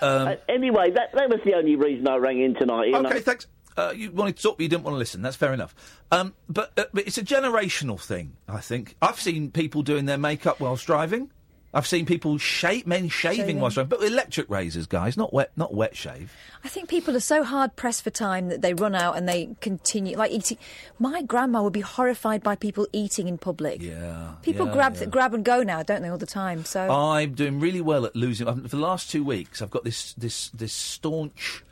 Uh, 0.00 0.36
anyway, 0.48 0.90
that, 0.90 1.12
that 1.12 1.28
was 1.28 1.40
the 1.44 1.52
only 1.52 1.76
reason 1.76 2.08
I 2.08 2.16
rang 2.16 2.40
in 2.40 2.54
tonight. 2.54 2.94
Iain. 2.94 3.04
Okay, 3.04 3.20
thanks. 3.20 3.46
Uh, 3.76 3.92
you 3.94 4.10
wanted 4.10 4.34
to 4.36 4.42
talk, 4.42 4.56
but 4.56 4.62
you 4.62 4.68
didn't 4.70 4.82
want 4.82 4.94
to 4.94 4.98
listen. 4.98 5.20
That's 5.20 5.36
fair 5.36 5.52
enough. 5.52 5.74
Um, 6.10 6.32
but, 6.48 6.72
uh, 6.78 6.84
but 6.94 7.06
it's 7.06 7.18
a 7.18 7.22
generational 7.22 8.00
thing, 8.00 8.34
I 8.48 8.60
think. 8.60 8.96
I've 9.02 9.20
seen 9.20 9.50
people 9.50 9.82
doing 9.82 10.06
their 10.06 10.16
makeup 10.16 10.58
whilst 10.58 10.86
driving. 10.86 11.30
I've 11.72 11.86
seen 11.86 12.04
people 12.04 12.36
shave, 12.36 12.84
men 12.84 13.08
shaving, 13.08 13.38
Shaving. 13.38 13.60
whilst 13.60 13.76
but 13.88 14.02
electric 14.02 14.50
razors, 14.50 14.86
guys, 14.86 15.16
not 15.16 15.32
wet, 15.32 15.52
not 15.56 15.72
wet 15.72 15.96
shave. 15.96 16.32
I 16.64 16.68
think 16.68 16.88
people 16.88 17.16
are 17.16 17.20
so 17.20 17.44
hard 17.44 17.76
pressed 17.76 18.02
for 18.02 18.10
time 18.10 18.48
that 18.48 18.60
they 18.60 18.74
run 18.74 18.96
out 18.96 19.16
and 19.16 19.28
they 19.28 19.54
continue 19.60 20.16
like 20.16 20.32
eating. 20.32 20.58
My 20.98 21.22
grandma 21.22 21.62
would 21.62 21.72
be 21.72 21.80
horrified 21.80 22.42
by 22.42 22.56
people 22.56 22.88
eating 22.92 23.28
in 23.28 23.38
public. 23.38 23.80
Yeah. 23.80 24.32
People 24.42 24.66
yeah, 24.66 24.72
grab 24.72 24.96
yeah. 24.98 25.06
grab 25.06 25.32
and 25.32 25.44
go 25.44 25.62
now, 25.62 25.84
don't 25.84 26.02
they, 26.02 26.08
all 26.08 26.18
the 26.18 26.26
time? 26.26 26.64
So 26.64 26.90
I'm 26.90 27.34
doing 27.34 27.60
really 27.60 27.80
well 27.80 28.04
at 28.04 28.16
losing. 28.16 28.46
For 28.46 28.68
the 28.68 28.76
last 28.76 29.08
two 29.08 29.22
weeks, 29.22 29.62
I've 29.62 29.70
got 29.70 29.84
this 29.84 30.12
this 30.14 30.48
this 30.50 30.72
staunch 30.72 31.62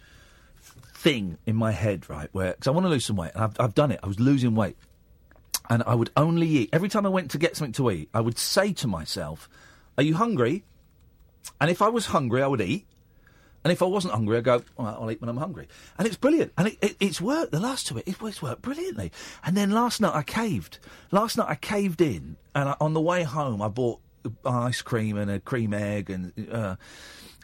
thing 0.94 1.38
in 1.44 1.56
my 1.56 1.72
head, 1.72 2.08
right? 2.08 2.28
Where 2.30 2.52
because 2.52 2.68
I 2.68 2.70
want 2.70 2.84
to 2.86 2.90
lose 2.90 3.04
some 3.04 3.16
weight, 3.16 3.32
and 3.34 3.42
I've, 3.42 3.60
I've 3.60 3.74
done 3.74 3.90
it. 3.90 3.98
I 4.02 4.06
was 4.06 4.20
losing 4.20 4.54
weight, 4.54 4.76
and 5.68 5.82
I 5.84 5.96
would 5.96 6.10
only 6.16 6.46
eat 6.46 6.70
every 6.72 6.88
time 6.88 7.04
I 7.04 7.08
went 7.08 7.32
to 7.32 7.38
get 7.38 7.56
something 7.56 7.72
to 7.72 7.90
eat. 7.90 8.10
I 8.14 8.20
would 8.20 8.38
say 8.38 8.72
to 8.74 8.86
myself, 8.86 9.48
"Are 9.98 10.02
you 10.02 10.14
hungry?" 10.14 10.64
And 11.60 11.70
if 11.70 11.82
I 11.82 11.88
was 11.88 12.06
hungry, 12.06 12.42
I 12.42 12.46
would 12.46 12.60
eat. 12.60 12.86
And 13.64 13.72
if 13.72 13.82
I 13.82 13.86
wasn't 13.86 14.14
hungry, 14.14 14.38
I'd 14.38 14.44
go, 14.44 14.62
I'll 14.78 15.10
eat 15.10 15.20
when 15.20 15.28
I'm 15.28 15.36
hungry. 15.36 15.68
And 15.98 16.06
it's 16.06 16.16
brilliant. 16.16 16.52
And 16.56 16.68
it, 16.68 16.78
it, 16.80 16.96
it's 17.00 17.20
worked. 17.20 17.50
The 17.52 17.60
last 17.60 17.88
two, 17.88 17.98
it, 17.98 18.04
it's 18.06 18.40
worked 18.40 18.62
brilliantly. 18.62 19.10
And 19.44 19.56
then 19.56 19.72
last 19.72 20.00
night 20.00 20.14
I 20.14 20.22
caved. 20.22 20.78
Last 21.10 21.36
night 21.36 21.48
I 21.48 21.56
caved 21.56 22.00
in. 22.00 22.36
And 22.54 22.68
I, 22.70 22.76
on 22.80 22.94
the 22.94 23.00
way 23.00 23.24
home, 23.24 23.60
I 23.60 23.68
bought 23.68 24.00
ice 24.44 24.80
cream 24.80 25.16
and 25.16 25.30
a 25.30 25.40
cream 25.40 25.74
egg. 25.74 26.08
And 26.08 26.48
uh, 26.50 26.76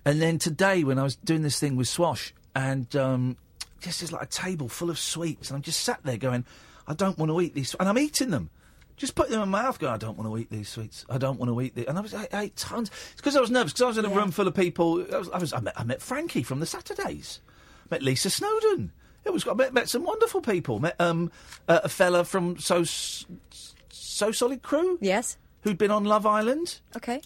and 0.07 0.23
then 0.23 0.39
today, 0.39 0.85
when 0.85 0.99
I 0.99 1.03
was 1.03 1.17
doing 1.17 1.43
this 1.43 1.59
thing 1.59 1.77
with 1.77 1.89
Swash, 1.89 2.33
and 2.55 2.95
um, 2.95 3.37
just 3.81 4.01
there's 4.01 4.13
like 4.13 4.23
a 4.23 4.27
table 4.27 4.69
full 4.69 4.91
of 4.91 4.99
sweets. 4.99 5.51
And 5.51 5.57
I'm 5.57 5.63
just 5.63 5.81
sat 5.81 6.01
there 6.05 6.17
going, 6.17 6.45
I 6.87 6.95
don't 6.95 7.19
want 7.19 7.31
to 7.31 7.41
eat 7.41 7.55
these. 7.55 7.75
And 7.81 7.89
I'm 7.89 7.99
eating 7.99 8.31
them. 8.31 8.51
Just 8.97 9.15
put 9.15 9.29
them 9.29 9.43
in 9.43 9.49
my 9.49 9.63
mouth. 9.63 9.79
Go. 9.79 9.91
I 9.91 9.97
don't 9.97 10.17
want 10.17 10.31
to 10.31 10.39
eat 10.39 10.51
these 10.51 10.69
sweets. 10.69 11.05
I 11.11 11.19
don't 11.19 11.39
want 11.39 11.51
to 11.51 11.61
eat 11.61 11.75
these. 11.75 11.87
And 11.87 11.99
I 11.99 12.01
was 12.01 12.15
I, 12.15 12.29
I 12.33 12.43
ate 12.43 12.57
tons. 12.57 12.91
It's 13.13 13.17
because 13.17 13.37
I 13.37 13.41
was 13.41 13.51
nervous. 13.51 13.73
Because 13.73 13.83
I 13.83 13.89
was 13.89 13.99
in 13.99 14.05
a 14.05 14.09
room 14.09 14.31
full 14.31 14.47
of 14.47 14.55
people. 14.55 15.05
I 15.13 15.19
was. 15.19 15.31
I, 15.31 15.39
was 15.39 15.53
I, 15.53 15.61
met, 15.61 15.75
I 15.77 15.85
met 15.85 16.01
Frankie 16.01 16.43
from 16.43 16.61
the 16.61 16.67
Saturdays. 16.67 17.41
Met 17.91 18.03
Lisa 18.03 18.31
Snowdon. 18.31 18.93
It 19.25 19.33
was. 19.33 19.47
I 19.47 19.55
met, 19.55 19.73
met 19.75 19.89
some 19.89 20.05
wonderful 20.05 20.41
people. 20.41 20.79
Met 20.79 21.01
um 21.01 21.31
uh, 21.69 21.81
a 21.85 21.89
fella 21.89 22.25
from 22.25 22.59
So 22.59 22.85
So 22.85 24.33
Solid 24.33 24.63
Crew. 24.63 24.99
Yes. 25.01 25.39
Who'd 25.63 25.79
been 25.79 25.91
on 25.91 26.05
Love 26.05 26.27
Island. 26.27 26.81
Okay. 26.97 27.21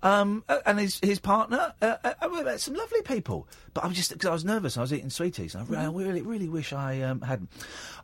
Um, 0.00 0.44
uh, 0.48 0.58
and 0.64 0.78
his 0.78 1.00
his 1.02 1.18
partner. 1.18 1.74
Uh, 1.82 1.96
uh, 2.04 2.14
I 2.22 2.42
met 2.42 2.60
some 2.60 2.74
lovely 2.74 3.02
people, 3.02 3.48
but 3.74 3.82
I 3.82 3.88
was 3.88 3.96
just 3.96 4.12
because 4.12 4.28
I 4.28 4.32
was 4.32 4.44
nervous. 4.44 4.76
I 4.76 4.82
was 4.82 4.92
eating 4.92 5.10
sweeties. 5.10 5.56
I, 5.56 5.64
I 5.74 5.86
really 5.88 6.22
really 6.22 6.48
wish 6.48 6.72
I 6.72 7.02
um, 7.02 7.20
hadn't. 7.22 7.50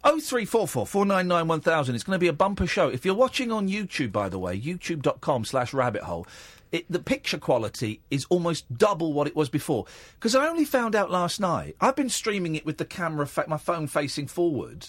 Oh 0.02 0.18
three 0.18 0.44
four 0.44 0.66
four 0.66 0.88
four 0.88 1.07
nine 1.07 1.28
nine 1.28 1.46
one 1.46 1.61
thousand. 1.61 1.94
It's 1.94 2.02
going 2.02 2.16
to 2.16 2.20
be 2.20 2.26
a 2.26 2.33
bumper 2.33 2.66
show. 2.66 2.88
If 2.88 3.04
you're 3.04 3.14
watching 3.14 3.52
on 3.52 3.68
YouTube, 3.68 4.11
by 4.11 4.28
the 4.28 4.40
way, 4.40 4.61
youtube.com 4.61 5.44
slash 5.44 5.72
rabbit 5.72 6.02
hole. 6.02 6.26
It, 6.72 6.90
the 6.90 6.98
picture 6.98 7.38
quality 7.38 8.00
is 8.11 8.26
almost 8.28 8.76
double 8.76 9.12
what 9.12 9.28
it 9.28 9.37
was 9.37 9.48
before. 9.48 9.87
Because 10.14 10.35
I 10.35 10.48
only 10.48 10.64
found 10.64 10.96
out 10.96 11.09
last 11.09 11.38
night. 11.38 11.76
I've 11.80 11.94
been 11.94 12.09
streaming 12.09 12.57
it 12.57 12.66
with 12.66 12.78
the 12.78 12.85
camera, 12.85 13.28
fa- 13.28 13.44
my 13.46 13.59
phone 13.59 13.87
facing 13.87 14.26
forward. 14.26 14.88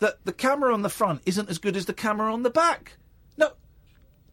That 0.00 0.22
the 0.26 0.34
camera 0.34 0.74
on 0.74 0.82
the 0.82 0.90
front 0.90 1.22
isn't 1.24 1.48
as 1.48 1.56
good 1.56 1.74
as 1.74 1.86
the 1.86 1.94
camera 1.94 2.30
on 2.30 2.42
the 2.42 2.50
back. 2.50 2.98
No, 3.38 3.52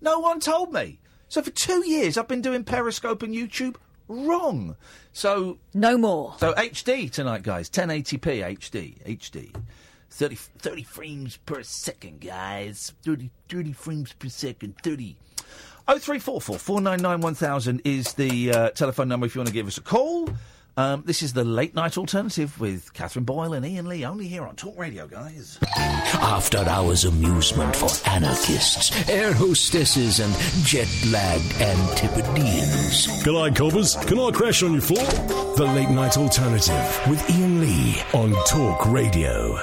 no 0.02 0.20
one 0.20 0.42
told 0.42 0.74
me. 0.74 1.00
So 1.34 1.42
for 1.42 1.50
two 1.50 1.84
years, 1.84 2.16
I've 2.16 2.28
been 2.28 2.44
doing 2.44 2.64
Periscope 2.64 3.24
and 3.24 3.34
YouTube 3.34 3.78
wrong. 4.08 4.76
So 5.14 5.58
no 5.74 5.98
more. 5.98 6.36
So 6.38 6.54
HD 6.54 7.10
tonight, 7.10 7.42
guys. 7.42 7.72
1080p 7.72 8.60
HD, 8.60 9.04
HD. 9.04 9.56
30, 10.12 10.36
30 10.36 10.84
frames 10.84 11.38
per 11.38 11.64
second, 11.64 12.22
guys. 12.22 12.94
30, 13.04 13.32
30 13.50 13.74
frames 13.74 14.14
per 14.14 14.30
second. 14.30 14.76
30. 14.84 15.16
0344 15.88 16.60
499 16.60 17.22
1000 17.22 17.82
is 17.84 18.14
the 18.14 18.52
uh, 18.52 18.70
telephone 18.70 19.08
number 19.08 19.26
if 19.26 19.34
you 19.34 19.40
want 19.40 19.48
to 19.48 19.56
give 19.56 19.66
us 19.66 19.80
a 19.80 19.82
call. 19.82 20.30
Um, 20.76 21.04
this 21.06 21.22
is 21.22 21.34
the 21.34 21.44
late 21.44 21.76
night 21.76 22.00
alternative 22.00 22.60
with 22.60 22.94
Catherine 22.94 23.26
Boyle 23.26 23.54
and 23.54 23.64
Iain 23.64 23.86
Lee, 23.88 24.04
only 24.06 24.28
here 24.28 24.44
on 24.44 24.56
Talk 24.56 24.76
Radio, 24.76 25.06
guys. 25.06 25.60
After 25.78 26.58
hours 26.58 27.06
amusement 27.06 27.76
for 27.76 27.90
anarchists, 28.10 29.08
air 29.08 29.34
hostesses, 29.34 30.20
and 30.20 30.34
jet 30.66 30.88
lagged 31.12 31.62
Antipodeans. 31.62 33.06
G'day, 33.24 33.56
coppers. 33.56 33.96
Can 34.08 34.18
I 34.18 34.32
crash 34.32 34.64
on 34.64 34.74
your 34.74 34.82
floor? 34.82 35.06
The 35.58 35.66
Late 35.76 35.90
Night 35.90 36.18
Alternative 36.18 37.02
with 37.08 37.22
Iain 37.30 37.62
Lee 37.62 38.02
on 38.14 38.34
Talk 38.48 38.88
Radio. 38.88 39.60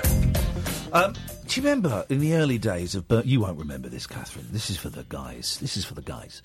Um, 0.92 1.14
do 1.46 1.60
you 1.60 1.66
remember 1.66 2.06
in 2.08 2.20
the 2.20 2.34
early 2.34 2.58
days 2.58 2.94
of 2.94 3.08
Bur- 3.08 3.22
you 3.24 3.40
won't 3.40 3.58
remember 3.58 3.88
this, 3.88 4.06
Catherine. 4.06 4.46
This 4.52 4.70
is 4.70 4.76
for 4.76 4.90
the 4.90 5.04
guys. 5.08 5.58
This 5.60 5.76
is 5.76 5.84
for 5.84 5.94
the 5.94 6.02
guys. 6.02 6.40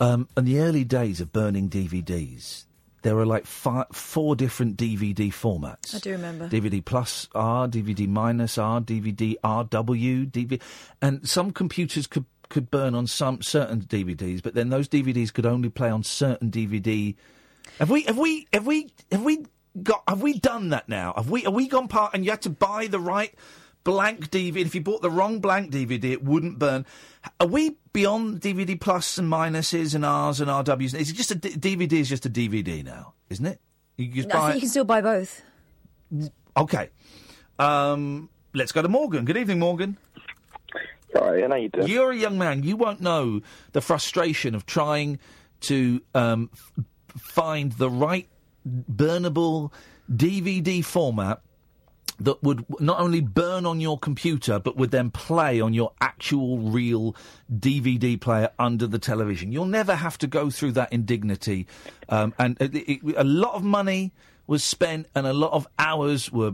Um, 0.00 0.28
in 0.36 0.44
the 0.44 0.58
early 0.58 0.82
days 0.82 1.20
of 1.20 1.32
burning 1.32 1.68
DVDs, 1.68 2.64
there 3.02 3.14
were 3.14 3.26
like 3.26 3.46
fi- 3.46 3.86
four 3.92 4.34
different 4.36 4.76
DVD 4.76 5.28
formats. 5.32 5.94
I 5.94 5.98
do 5.98 6.12
remember. 6.12 6.48
DVD 6.48 6.84
plus 6.84 7.28
R, 7.34 7.68
DVD 7.68 8.08
minus 8.08 8.58
R, 8.58 8.80
DVD 8.80 9.34
RW, 9.44 10.30
DVD, 10.30 10.60
and 11.00 11.28
some 11.28 11.50
computers 11.50 12.06
could 12.06 12.24
could 12.48 12.70
burn 12.70 12.94
on 12.94 13.06
some 13.06 13.40
certain 13.40 13.80
DVDs, 13.80 14.42
but 14.42 14.54
then 14.54 14.68
those 14.68 14.86
DVDs 14.86 15.32
could 15.32 15.46
only 15.46 15.70
play 15.70 15.88
on 15.88 16.02
certain 16.02 16.50
DVD. 16.50 17.14
Have 17.78 17.88
we 17.90 18.02
have 18.02 18.18
we 18.18 18.46
have 18.52 18.66
we 18.66 18.90
have 19.10 19.22
we 19.22 19.46
got 19.82 20.02
have 20.06 20.20
we 20.20 20.38
done 20.38 20.68
that 20.70 20.88
now? 20.88 21.14
Have 21.16 21.30
we 21.30 21.42
have 21.42 21.54
we 21.54 21.66
gone 21.68 21.88
part 21.88 22.12
and 22.14 22.24
you 22.24 22.30
had 22.30 22.42
to 22.42 22.50
buy 22.50 22.88
the 22.88 23.00
right 23.00 23.34
blank 23.84 24.30
DVD? 24.30 24.56
If 24.58 24.74
you 24.74 24.80
bought 24.80 25.02
the 25.02 25.10
wrong 25.10 25.40
blank 25.40 25.70
DVD, 25.72 26.04
it 26.12 26.24
wouldn't 26.24 26.58
burn. 26.58 26.86
Are 27.40 27.46
we 27.46 27.76
beyond 27.92 28.40
DVD 28.40 28.80
plus 28.80 29.18
and 29.18 29.30
minuses 29.30 29.94
and 29.94 30.04
R's 30.04 30.40
and 30.40 30.50
RWs? 30.50 30.94
Is 30.94 31.10
it 31.10 31.14
just 31.14 31.30
a 31.30 31.34
D- 31.36 31.50
DVD? 31.76 31.92
Is 32.00 32.08
just 32.08 32.26
a 32.26 32.30
DVD 32.30 32.84
now, 32.84 33.14
isn't 33.30 33.46
it? 33.46 33.60
You 33.96 34.06
can 34.06 34.16
just 34.16 34.34
I 34.34 34.38
buy 34.38 34.44
think 34.46 34.54
you 34.56 34.60
can 34.62 34.70
still 34.70 34.84
buy 34.84 35.00
both. 35.00 35.42
Okay. 36.56 36.90
Um, 37.58 38.28
let's 38.54 38.72
go 38.72 38.82
to 38.82 38.88
Morgan. 38.88 39.24
Good 39.24 39.36
evening, 39.36 39.58
Morgan. 39.58 39.98
Sorry, 41.12 41.42
how 41.42 41.54
you 41.54 41.68
doing? 41.68 41.88
You're 41.88 42.10
a 42.10 42.16
young 42.16 42.38
man. 42.38 42.62
You 42.62 42.76
won't 42.76 43.00
know 43.00 43.42
the 43.72 43.80
frustration 43.82 44.54
of 44.54 44.64
trying 44.64 45.18
to 45.62 46.00
um, 46.14 46.50
f- 46.54 46.72
find 47.18 47.72
the 47.72 47.90
right 47.90 48.28
burnable 48.66 49.70
DVD 50.10 50.84
format 50.84 51.40
that 52.20 52.40
would 52.42 52.64
not 52.78 53.00
only 53.00 53.20
burn 53.20 53.66
on 53.66 53.80
your 53.80 53.98
computer 53.98 54.58
but 54.60 54.76
would 54.76 54.90
then 54.90 55.10
play 55.10 55.60
on 55.60 55.72
your 55.74 55.92
actual 56.00 56.58
real 56.58 57.16
DVD 57.52 58.20
player 58.20 58.50
under 58.58 58.86
the 58.86 58.98
television. 58.98 59.50
You'll 59.50 59.64
never 59.66 59.94
have 59.94 60.18
to 60.18 60.26
go 60.26 60.50
through 60.50 60.72
that 60.72 60.92
indignity. 60.92 61.66
Um, 62.08 62.32
and 62.38 62.56
it, 62.60 62.74
it, 62.76 63.00
a 63.16 63.24
lot 63.24 63.54
of 63.54 63.64
money 63.64 64.12
was 64.46 64.62
spent 64.62 65.06
and 65.14 65.26
a 65.26 65.32
lot 65.32 65.52
of 65.52 65.66
hours 65.78 66.30
were 66.30 66.52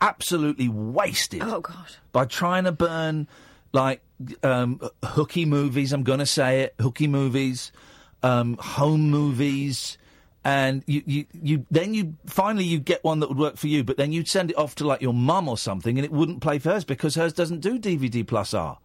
absolutely 0.00 0.68
wasted 0.68 1.42
Oh 1.44 1.60
God. 1.60 1.86
by 2.12 2.24
trying 2.24 2.64
to 2.64 2.72
burn 2.72 3.28
like 3.72 4.00
um, 4.42 4.80
hooky 5.04 5.44
movies. 5.44 5.92
I'm 5.92 6.02
going 6.02 6.18
to 6.20 6.26
say 6.26 6.62
it, 6.62 6.74
hooky 6.80 7.06
movies, 7.06 7.70
um, 8.22 8.56
home 8.58 9.10
movies, 9.10 9.98
and 10.44 10.82
you, 10.86 11.02
you, 11.06 11.26
you 11.32 11.66
then 11.70 11.92
you 11.92 12.16
finally 12.26 12.64
you 12.64 12.78
get 12.78 13.04
one 13.04 13.20
that 13.20 13.28
would 13.28 13.38
work 13.38 13.56
for 13.56 13.66
you, 13.66 13.84
but 13.84 13.96
then 13.96 14.12
you'd 14.12 14.28
send 14.28 14.50
it 14.50 14.58
off 14.58 14.74
to 14.76 14.86
like 14.86 15.02
your 15.02 15.12
mum 15.12 15.48
or 15.48 15.58
something, 15.58 15.98
and 15.98 16.04
it 16.04 16.12
wouldn't 16.12 16.40
play 16.40 16.58
for 16.58 16.70
hers 16.70 16.84
because 16.84 17.14
hers 17.14 17.32
doesn't 17.32 17.60
do 17.60 17.78
DVD 17.78 18.26
plus 18.26 18.54
R. 18.54 18.78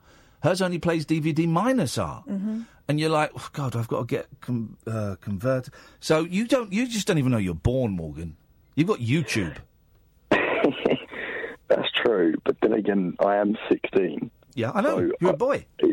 Hers 0.43 0.61
only 0.61 0.79
plays 0.79 1.05
DVD 1.05 1.47
minus 1.47 1.97
R. 1.97 2.23
Mm-hmm. 2.27 2.61
And 2.87 2.99
you're 2.99 3.09
like, 3.09 3.31
oh, 3.35 3.49
God, 3.51 3.75
I've 3.75 3.87
got 3.87 4.01
to 4.01 4.05
get 4.05 4.27
com- 4.41 4.77
uh, 4.85 5.15
converted. 5.19 5.73
So 5.99 6.19
you 6.19 6.45
don't, 6.45 6.71
you 6.71 6.87
just 6.87 7.07
don't 7.07 7.17
even 7.17 7.31
know 7.31 7.39
you're 7.39 7.55
born, 7.55 7.93
Morgan. 7.93 8.37
You've 8.75 8.87
got 8.87 8.99
YouTube. 8.99 9.55
That's 10.29 11.89
true, 11.95 12.35
but 12.43 12.57
then 12.61 12.73
again, 12.73 13.15
I 13.19 13.37
am 13.37 13.57
16. 13.69 14.29
Yeah, 14.53 14.71
I 14.75 14.81
know. 14.81 15.09
So 15.09 15.15
You're 15.19 15.31
a 15.31 15.37
boy. 15.37 15.65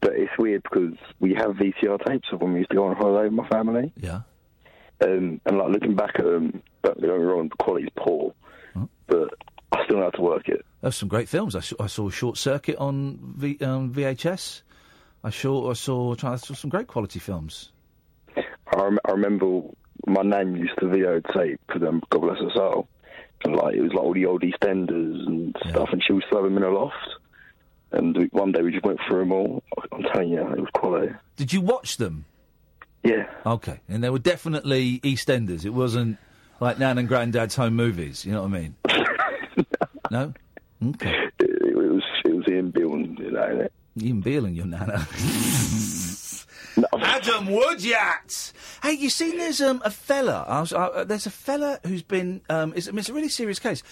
but 0.00 0.12
it's 0.14 0.32
weird 0.38 0.62
because 0.62 0.94
we 1.20 1.34
have 1.34 1.52
VCR 1.52 2.04
tapes 2.06 2.28
of 2.32 2.40
when 2.40 2.52
we 2.52 2.60
used 2.60 2.70
to 2.70 2.76
go 2.76 2.86
on 2.86 2.96
holiday 2.96 3.24
with 3.24 3.32
my 3.32 3.48
family. 3.48 3.92
Yeah. 3.96 4.20
Um, 5.00 5.40
and 5.46 5.58
like 5.58 5.68
looking 5.70 5.94
back 5.94 6.12
at 6.18 6.24
them, 6.24 6.62
don't 6.82 7.00
get 7.00 7.08
me 7.08 7.16
wrong, 7.16 7.48
the 7.48 7.62
quality's 7.62 7.90
poor, 7.96 8.34
but 9.06 9.28
I 9.72 9.84
still 9.84 9.98
know 9.98 10.04
how 10.04 10.10
to 10.10 10.22
work 10.22 10.48
it. 10.48 10.64
There's 10.80 10.96
some 10.96 11.08
great 11.08 11.28
films. 11.28 11.54
I 11.54 11.60
saw, 11.60 11.76
I 11.80 11.86
saw 11.86 12.10
Short 12.10 12.36
Circuit 12.36 12.76
on 12.78 13.18
v, 13.36 13.58
um, 13.60 13.92
VHS. 13.92 14.62
I 15.22 15.30
saw 15.30 15.70
I 15.70 15.74
saw, 15.74 16.14
I 16.22 16.36
saw 16.36 16.54
some 16.54 16.70
great 16.70 16.86
quality 16.86 17.18
films. 17.18 17.70
I, 18.36 18.82
rem- 18.82 18.98
I 19.04 19.12
remember 19.12 19.62
my 20.06 20.22
nan 20.22 20.56
used 20.56 20.78
to 20.78 20.86
videotape 20.86 21.58
for 21.72 21.78
them, 21.78 22.02
God 22.10 22.22
bless 22.22 22.38
her 22.38 22.50
soul. 22.54 22.88
And 23.44 23.54
like 23.54 23.74
it 23.74 23.82
was 23.82 23.92
like 23.92 24.02
all 24.02 24.14
the 24.14 24.26
old 24.26 24.42
EastEnders 24.42 25.26
and 25.26 25.56
stuff, 25.68 25.90
and 25.92 26.02
she 26.04 26.12
would 26.12 26.24
throw 26.28 26.42
them 26.42 26.56
in 26.56 26.64
a 26.64 26.70
loft. 26.70 26.96
And 27.92 28.28
one 28.32 28.52
day 28.52 28.62
we 28.62 28.70
just 28.70 28.84
went 28.84 29.00
through 29.06 29.20
them 29.20 29.32
all. 29.32 29.62
I'm 29.92 30.02
telling 30.02 30.28
you, 30.28 30.40
it 30.40 30.60
was 30.60 30.68
quality. 30.74 31.14
Did 31.36 31.52
you 31.52 31.60
watch 31.60 31.96
them? 31.96 32.26
Yeah. 33.02 33.30
Okay, 33.46 33.80
and 33.88 34.02
they 34.04 34.10
were 34.10 34.18
definitely 34.18 34.98
EastEnders. 35.00 35.64
It 35.64 35.70
wasn't 35.70 36.18
like 36.60 36.78
Nan 36.78 36.98
and 36.98 37.08
Granddad's 37.08 37.54
home 37.54 37.74
movies. 37.74 38.24
You 38.24 38.32
know 38.32 38.42
what 38.42 38.48
I 38.48 38.60
mean? 38.60 38.74
no. 40.10 40.34
Okay. 40.84 41.14
It, 41.38 41.62
it 41.62 41.76
was 41.76 42.02
it 42.24 42.34
was 42.34 42.44
Ian 42.48 42.70
Beale 42.70 42.98
you 42.98 43.30
know, 43.30 43.40
innit? 43.40 43.70
Ian 44.00 44.20
Beale 44.20 44.44
and 44.46 44.56
your 44.56 44.66
nana. 44.66 45.06
Adam 47.00 47.46
Woodyatt. 47.46 48.52
Hey, 48.82 48.92
you 48.92 49.10
seen 49.10 49.38
there's 49.38 49.60
um, 49.60 49.82
a 49.84 49.90
fella. 49.90 50.44
I 50.46 50.60
was, 50.60 50.72
uh, 50.72 51.04
there's 51.04 51.26
a 51.26 51.30
fella 51.30 51.80
who's 51.84 52.02
been. 52.02 52.42
Um, 52.48 52.72
it's, 52.76 52.86
it's 52.86 53.08
a 53.08 53.12
really 53.12 53.28
serious 53.28 53.58
case. 53.58 53.82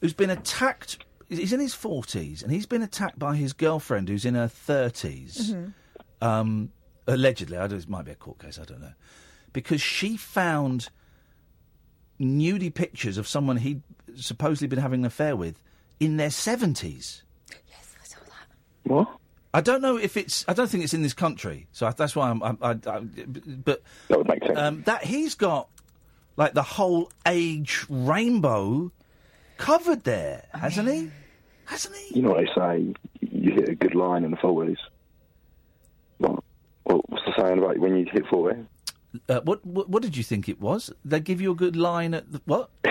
Who's 0.00 0.12
been 0.12 0.30
attacked? 0.30 0.98
He's 1.38 1.52
in 1.52 1.60
his 1.60 1.74
forties, 1.74 2.42
and 2.42 2.52
he's 2.52 2.66
been 2.66 2.82
attacked 2.82 3.18
by 3.18 3.36
his 3.36 3.52
girlfriend, 3.52 4.08
who's 4.08 4.24
in 4.24 4.34
her 4.34 4.48
30s 4.48 5.72
Um, 6.20 6.70
allegedly, 7.06 7.56
I 7.56 7.66
don't, 7.66 7.78
it 7.78 7.88
might 7.88 8.04
be 8.04 8.12
a 8.12 8.16
court 8.16 8.38
case. 8.38 8.58
I 8.58 8.64
don't 8.64 8.80
know, 8.80 8.92
because 9.52 9.80
she 9.80 10.16
found 10.16 10.88
nudie 12.20 12.72
pictures 12.72 13.18
of 13.18 13.26
someone 13.26 13.56
he'd 13.58 13.82
supposedly 14.16 14.68
been 14.68 14.78
having 14.78 15.00
an 15.00 15.06
affair 15.06 15.36
with 15.36 15.62
in 16.00 16.16
their 16.16 16.30
seventies. 16.30 17.22
Yes, 17.68 17.94
I 18.00 18.06
saw 18.06 18.18
that. 18.26 18.90
What? 18.90 19.08
I 19.52 19.60
don't 19.60 19.82
know 19.82 19.96
if 19.96 20.16
it's. 20.16 20.44
I 20.48 20.52
don't 20.52 20.68
think 20.68 20.82
it's 20.82 20.94
in 20.94 21.02
this 21.02 21.14
country, 21.14 21.66
so 21.72 21.86
I, 21.86 21.90
that's 21.92 22.16
why 22.16 22.28
I'm. 22.30 22.42
I, 22.42 22.56
I, 22.60 22.70
I, 22.70 23.00
but 23.00 23.82
that 24.08 24.18
would 24.18 24.28
make 24.28 24.44
sense. 24.44 24.58
Um, 24.58 24.82
that 24.82 25.04
he's 25.04 25.34
got 25.34 25.68
like 26.36 26.54
the 26.54 26.62
whole 26.62 27.10
age 27.26 27.84
rainbow 27.88 28.90
covered 29.56 30.02
there, 30.02 30.46
hasn't 30.52 30.90
he? 30.90 31.10
Hasn't 31.66 31.96
he? 31.96 32.16
You 32.16 32.22
know 32.22 32.30
what 32.30 32.44
they 32.44 32.50
say? 32.54 32.94
You 33.20 33.52
hit 33.52 33.68
a 33.68 33.74
good 33.74 33.94
line 33.94 34.24
in 34.24 34.30
the 34.30 34.36
forties. 34.36 34.78
What? 36.18 36.32
what- 36.84 37.08
What's 37.10 37.24
the 37.26 37.32
saying 37.40 37.58
about 37.58 37.78
when 37.78 37.96
you 37.96 38.06
hit 38.12 38.26
forty? 38.26 38.60
Uh, 39.28 39.40
what, 39.44 39.64
what 39.64 39.88
What 39.88 40.02
did 40.02 40.16
you 40.16 40.22
think 40.22 40.48
it 40.48 40.60
was? 40.60 40.90
They 41.04 41.20
give 41.20 41.40
you 41.40 41.52
a 41.52 41.54
good 41.54 41.76
line 41.76 42.14
at 42.14 42.30
the, 42.32 42.40
what? 42.44 42.70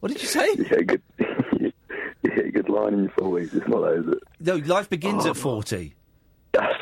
What 0.00 0.10
did 0.10 0.22
you 0.22 0.28
say? 0.28 0.46
You 0.56 0.64
hit 0.64 0.78
a 0.80 0.84
good. 0.84 1.02
you 1.60 1.72
hit 2.30 2.46
a 2.46 2.50
good 2.50 2.68
line 2.70 2.94
in 2.94 3.00
your 3.04 3.10
forties. 3.18 3.52
It's 3.52 3.68
not 3.68 3.80
that, 3.82 3.94
is 3.98 4.08
it? 4.08 4.18
no, 4.40 4.56
life 4.74 4.88
begins 4.88 5.26
Oh. 5.26 5.30
at 5.30 5.36
40. 5.36 5.94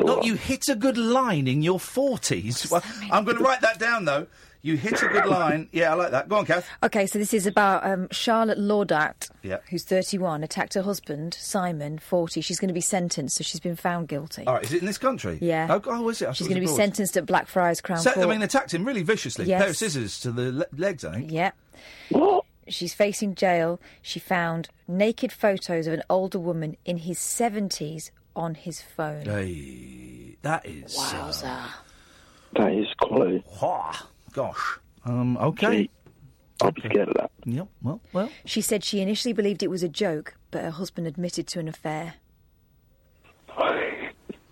Not 0.01 0.25
you 0.25 0.35
hit 0.35 0.69
a 0.69 0.77
good 0.77 0.97
line 0.97 1.49
in 1.49 1.61
your 1.61 1.79
40s. 1.81 2.71
Well, 2.71 2.83
I'm 3.11 3.25
going 3.25 3.37
to 3.37 3.43
write 3.43 3.61
that 3.63 3.79
down, 3.81 4.05
though. 4.05 4.29
You 4.69 4.77
hit 4.77 5.03
a 5.03 5.09
good 5.09 5.25
line. 5.27 5.69
Yeah, 5.73 5.93
I 5.93 5.95
like 5.95 6.11
that. 6.11 6.29
Go 6.29 6.37
on, 6.37 6.45
Kath. 6.45 6.69
Okay, 6.83 7.07
so 7.07 7.19
this 7.19 7.33
is 7.33 7.47
about 7.47 7.87
um, 7.87 8.07
Charlotte 8.11 8.59
Laudat, 8.59 9.31
Yeah. 9.43 9.59
who's 9.71 9.83
31, 9.85 10.45
attacked 10.45 10.75
her 10.75 10.83
husband, 10.83 11.33
Simon, 11.33 11.99
40. 11.99 12.43
She's 12.43 12.59
going 12.61 12.69
to 12.69 12.75
be 12.75 12.83
sentenced, 12.83 13.37
so 13.39 13.45
she's 13.45 13.61
been 13.61 13.77
found 13.77 14.09
guilty. 14.09 14.45
All 14.47 14.55
right, 14.55 14.63
is 14.65 14.75
it 14.75 14.81
in 14.81 14.87
this 14.87 14.99
country? 14.99 15.39
Yeah. 15.41 15.69
Oh, 15.71 15.81
oh 15.87 16.09
is 16.11 16.21
it? 16.21 16.29
I 16.29 16.33
She's 16.33 16.47
going 16.49 16.57
to 16.57 16.61
be 16.61 16.67
abroad. 16.67 16.77
sentenced 16.77 17.17
at 17.17 17.25
Blackfriars 17.25 17.81
Crown 17.81 18.01
Se- 18.01 18.13
I 18.21 18.27
mean, 18.27 18.43
attacked 18.43 18.75
him 18.75 18.85
really 18.85 19.03
viciously. 19.03 19.47
Yes. 19.47 19.61
Pair 19.63 19.71
of 19.71 19.77
scissors 19.79 20.21
to 20.21 20.33
the 20.33 20.53
le- 20.53 20.67
legs, 20.77 21.05
I 21.05 21.15
think. 21.15 21.33
Yeah. 21.33 21.53
She's 22.69 22.93
facing 22.93 23.35
jail. 23.35 23.81
She 24.03 24.21
found 24.21 24.69
naked 24.87 25.33
photos 25.33 25.87
of 25.87 25.95
an 25.95 26.03
older 26.11 26.39
woman 26.39 26.77
in 26.85 26.99
his 26.99 27.19
70s 27.19 28.11
on 28.37 28.55
his 28.55 28.83
phone. 28.83 29.25
Hey, 29.25 30.37
that 30.43 30.67
is. 30.67 30.95
Wowza. 30.95 31.69
That 32.55 32.73
is 32.73 32.87
quality. 33.01 33.43
Gosh. 34.33 34.79
Um, 35.05 35.37
okay. 35.39 35.89
I'd 36.61 36.75
be 36.75 36.83
scared 36.83 37.09
of 37.09 37.15
that. 37.15 37.31
Yep. 37.45 37.69
Well, 37.83 38.01
well. 38.13 38.31
She 38.45 38.61
said 38.61 38.83
she 38.85 39.01
initially 39.01 39.33
believed 39.33 39.63
it 39.63 39.71
was 39.71 39.83
a 39.83 39.89
joke, 39.89 40.37
but 40.51 40.63
her 40.63 40.71
husband 40.71 41.07
admitted 41.07 41.47
to 41.49 41.61
an 41.61 41.69
affair. 41.69 42.15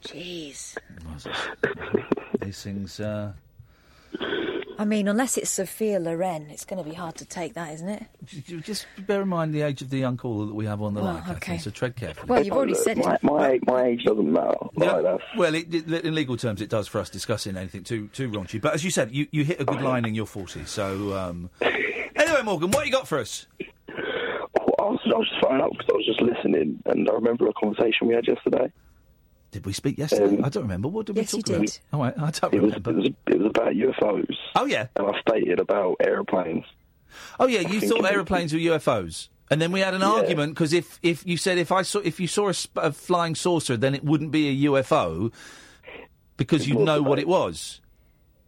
Jeez. 0.04 0.76
These 2.40 2.62
things. 2.62 3.00
Uh, 3.00 3.32
I 4.78 4.84
mean, 4.84 5.08
unless 5.08 5.36
it's 5.38 5.50
Sophia 5.50 5.98
Loren, 5.98 6.48
it's 6.50 6.64
going 6.66 6.82
to 6.82 6.88
be 6.88 6.94
hard 6.94 7.14
to 7.16 7.24
take 7.24 7.54
that, 7.54 7.72
isn't 7.74 7.88
it? 7.88 8.02
j- 8.26 8.40
j- 8.46 8.60
just 8.60 8.86
bear 9.06 9.22
in 9.22 9.28
mind 9.28 9.54
the 9.54 9.62
age 9.62 9.80
of 9.80 9.88
the 9.88 9.96
young 9.98 10.16
caller 10.18 10.46
that 10.46 10.54
we 10.54 10.66
have 10.66 10.82
on 10.82 10.92
the 10.92 11.00
Well, 11.00 11.14
line, 11.14 11.22
Catherine, 11.22 11.36
okay. 11.38 11.58
so 11.58 11.70
tread 11.70 11.96
carefully. 11.96 12.26
Well, 12.28 12.44
you've 12.44 12.54
already 12.54 12.74
said 12.74 12.98
my, 12.98 13.14
it. 13.14 13.22
My, 13.22 13.58
my 13.66 13.84
age 13.84 14.04
doesn't 14.04 14.30
matter. 14.30 14.54
Yeah, 14.76 14.92
Like, 14.92 15.02
that's, 15.04 15.22
well, 15.36 15.54
it, 15.54 15.74
it- 15.74 16.04
in 16.04 16.14
legal 16.14 16.36
terms, 16.36 16.60
it 16.60 16.68
does 16.68 16.88
for 16.88 16.98
us 17.00 17.08
discussing 17.08 17.56
anything 17.56 17.84
too 17.84 18.08
too 18.08 18.28
raunchy. 18.28 18.60
But 18.60 18.74
as 18.74 18.84
you 18.84 18.90
said, 18.90 19.12
you, 19.12 19.26
you 19.30 19.44
hit 19.44 19.60
a 19.60 19.64
good 19.64 19.80
line 19.80 20.04
in 20.04 20.14
your 20.14 20.26
40s. 20.26 20.68
So, 20.68 21.16
um... 21.16 21.48
anyway, 21.62 22.42
Morgan, 22.44 22.70
what 22.70 22.84
you 22.84 22.92
got 22.92 23.08
for 23.08 23.18
us? 23.18 23.46
I 23.58 24.90
was, 24.90 25.00
I 25.06 25.16
was 25.18 25.28
just 25.28 25.42
phoning 25.42 25.62
up 25.62 25.70
because 25.72 25.86
I 25.90 25.96
was 25.96 26.06
just 26.06 26.20
listening, 26.20 26.82
and 26.84 27.08
I 27.08 27.12
remember 27.14 27.48
a 27.48 27.52
conversation 27.54 28.06
we 28.08 28.14
had 28.14 28.26
yesterday. 28.28 28.70
Did 29.56 29.64
we 29.64 29.72
speak 29.72 29.96
yesterday? 29.96 30.36
Um, 30.36 30.44
I 30.44 30.50
don't 30.50 30.64
remember. 30.64 30.88
What 30.88 31.06
did 31.06 31.16
Yes, 31.16 31.32
we 31.32 31.38
you 31.38 31.42
talk 31.42 31.56
about? 31.56 31.66
did. 31.66 31.78
Oh, 31.94 32.00
I, 32.02 32.08
I 32.08 32.30
don't 32.30 32.54
It 32.54 32.62
was, 32.62 32.74
remember. 32.74 32.90
it 32.90 32.96
was 32.96 33.06
it 33.26 33.38
was 33.38 33.46
about 33.48 33.72
UFOs. 33.72 34.36
Oh 34.54 34.66
yeah. 34.66 34.88
And 34.96 35.06
I 35.06 35.20
stated 35.22 35.58
about 35.60 35.96
aeroplanes. 36.00 36.64
Oh 37.40 37.46
yeah, 37.46 37.60
you 37.60 37.80
thought 37.80 37.98
it 37.98 38.02
was- 38.02 38.10
aeroplanes 38.10 38.52
were 38.52 38.58
UFOs, 38.58 39.28
and 39.50 39.62
then 39.62 39.72
we 39.72 39.80
had 39.80 39.94
an 39.94 40.02
argument 40.02 40.52
because 40.54 40.74
if, 40.74 40.98
if 41.02 41.26
you 41.26 41.38
said 41.38 41.56
if 41.56 41.72
I 41.72 41.80
saw 41.82 42.00
if 42.00 42.20
you 42.20 42.26
saw 42.28 42.48
a, 42.50 42.54
sp- 42.54 42.76
a 42.76 42.92
flying 42.92 43.34
saucer, 43.34 43.78
then 43.78 43.94
it 43.94 44.04
wouldn't 44.04 44.30
be 44.30 44.48
a 44.66 44.68
UFO 44.70 45.32
because 46.36 46.68
you'd 46.68 46.76
was 46.76 46.84
know 46.86 47.00
what 47.02 47.18
it 47.18 47.26
was. 47.26 47.80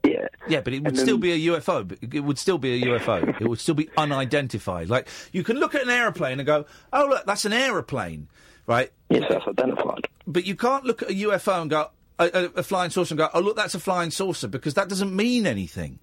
Yeah. 0.04 0.26
Yeah, 0.46 0.60
but 0.60 0.72
it 0.74 0.80
would 0.80 0.88
And 0.88 0.98
still 0.98 1.18
be 1.18 1.32
a 1.32 1.52
UFO. 1.52 1.96
It 2.14 2.20
would 2.20 2.38
still 2.38 2.58
be 2.58 2.82
a 2.82 2.86
UFO. 2.86 3.40
it 3.40 3.48
would 3.48 3.60
still 3.60 3.74
be 3.74 3.88
unidentified. 3.96 4.88
Like 4.90 5.08
you 5.32 5.42
can 5.42 5.56
look 5.58 5.74
at 5.74 5.82
an 5.82 5.90
aeroplane 5.90 6.38
and 6.38 6.46
go, 6.46 6.66
"Oh 6.92 7.06
look, 7.08 7.24
that's 7.26 7.44
an 7.44 7.52
aeroplane," 7.52 8.28
right? 8.68 8.92
Yes, 9.10 9.24
that's 9.28 9.46
identified. 9.48 10.06
But 10.26 10.46
you 10.46 10.54
can't 10.54 10.84
look 10.84 11.02
at 11.02 11.10
a 11.10 11.14
UFO 11.14 11.62
and 11.62 11.70
go 11.70 11.90
a, 12.18 12.24
a, 12.24 12.44
a 12.58 12.62
flying 12.62 12.90
saucer 12.90 13.14
and 13.14 13.18
go, 13.18 13.28
"Oh 13.34 13.40
look, 13.40 13.56
that's 13.56 13.74
a 13.74 13.80
flying 13.80 14.10
saucer," 14.12 14.46
because 14.46 14.74
that 14.74 14.88
doesn't 14.88 15.14
mean 15.14 15.46
anything. 15.46 15.98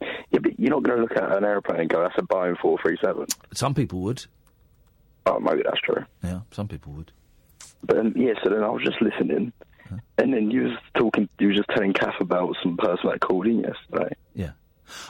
Yeah, 0.00 0.40
but 0.40 0.58
you're 0.58 0.70
not 0.70 0.82
going 0.82 0.96
to 0.96 1.02
look 1.02 1.16
at 1.16 1.36
an 1.36 1.44
aeroplane 1.44 1.80
and 1.80 1.90
go, 1.90 2.00
"That's 2.02 2.18
a 2.18 2.22
Boeing 2.22 2.58
437." 2.58 3.26
Some 3.54 3.74
people 3.74 4.00
would. 4.00 4.24
Oh, 5.26 5.38
maybe 5.38 5.62
that's 5.62 5.80
true. 5.80 6.04
Yeah, 6.24 6.40
some 6.50 6.66
people 6.66 6.92
would. 6.94 7.12
But 7.84 7.96
then, 7.96 8.14
yeah, 8.16 8.32
so 8.42 8.50
then 8.50 8.64
I 8.64 8.70
was 8.70 8.82
just 8.82 9.00
listening, 9.00 9.52
and 10.16 10.32
then 10.32 10.50
you 10.50 10.64
was 10.64 10.78
talking, 10.96 11.28
you 11.38 11.48
was 11.48 11.56
just 11.58 11.68
telling 11.68 11.92
Kath 11.92 12.20
about 12.20 12.56
some 12.62 12.76
person 12.76 13.10
that 13.10 13.20
called 13.20 13.46
in 13.46 13.60
yesterday. 13.60 14.14
Yeah. 14.34 14.52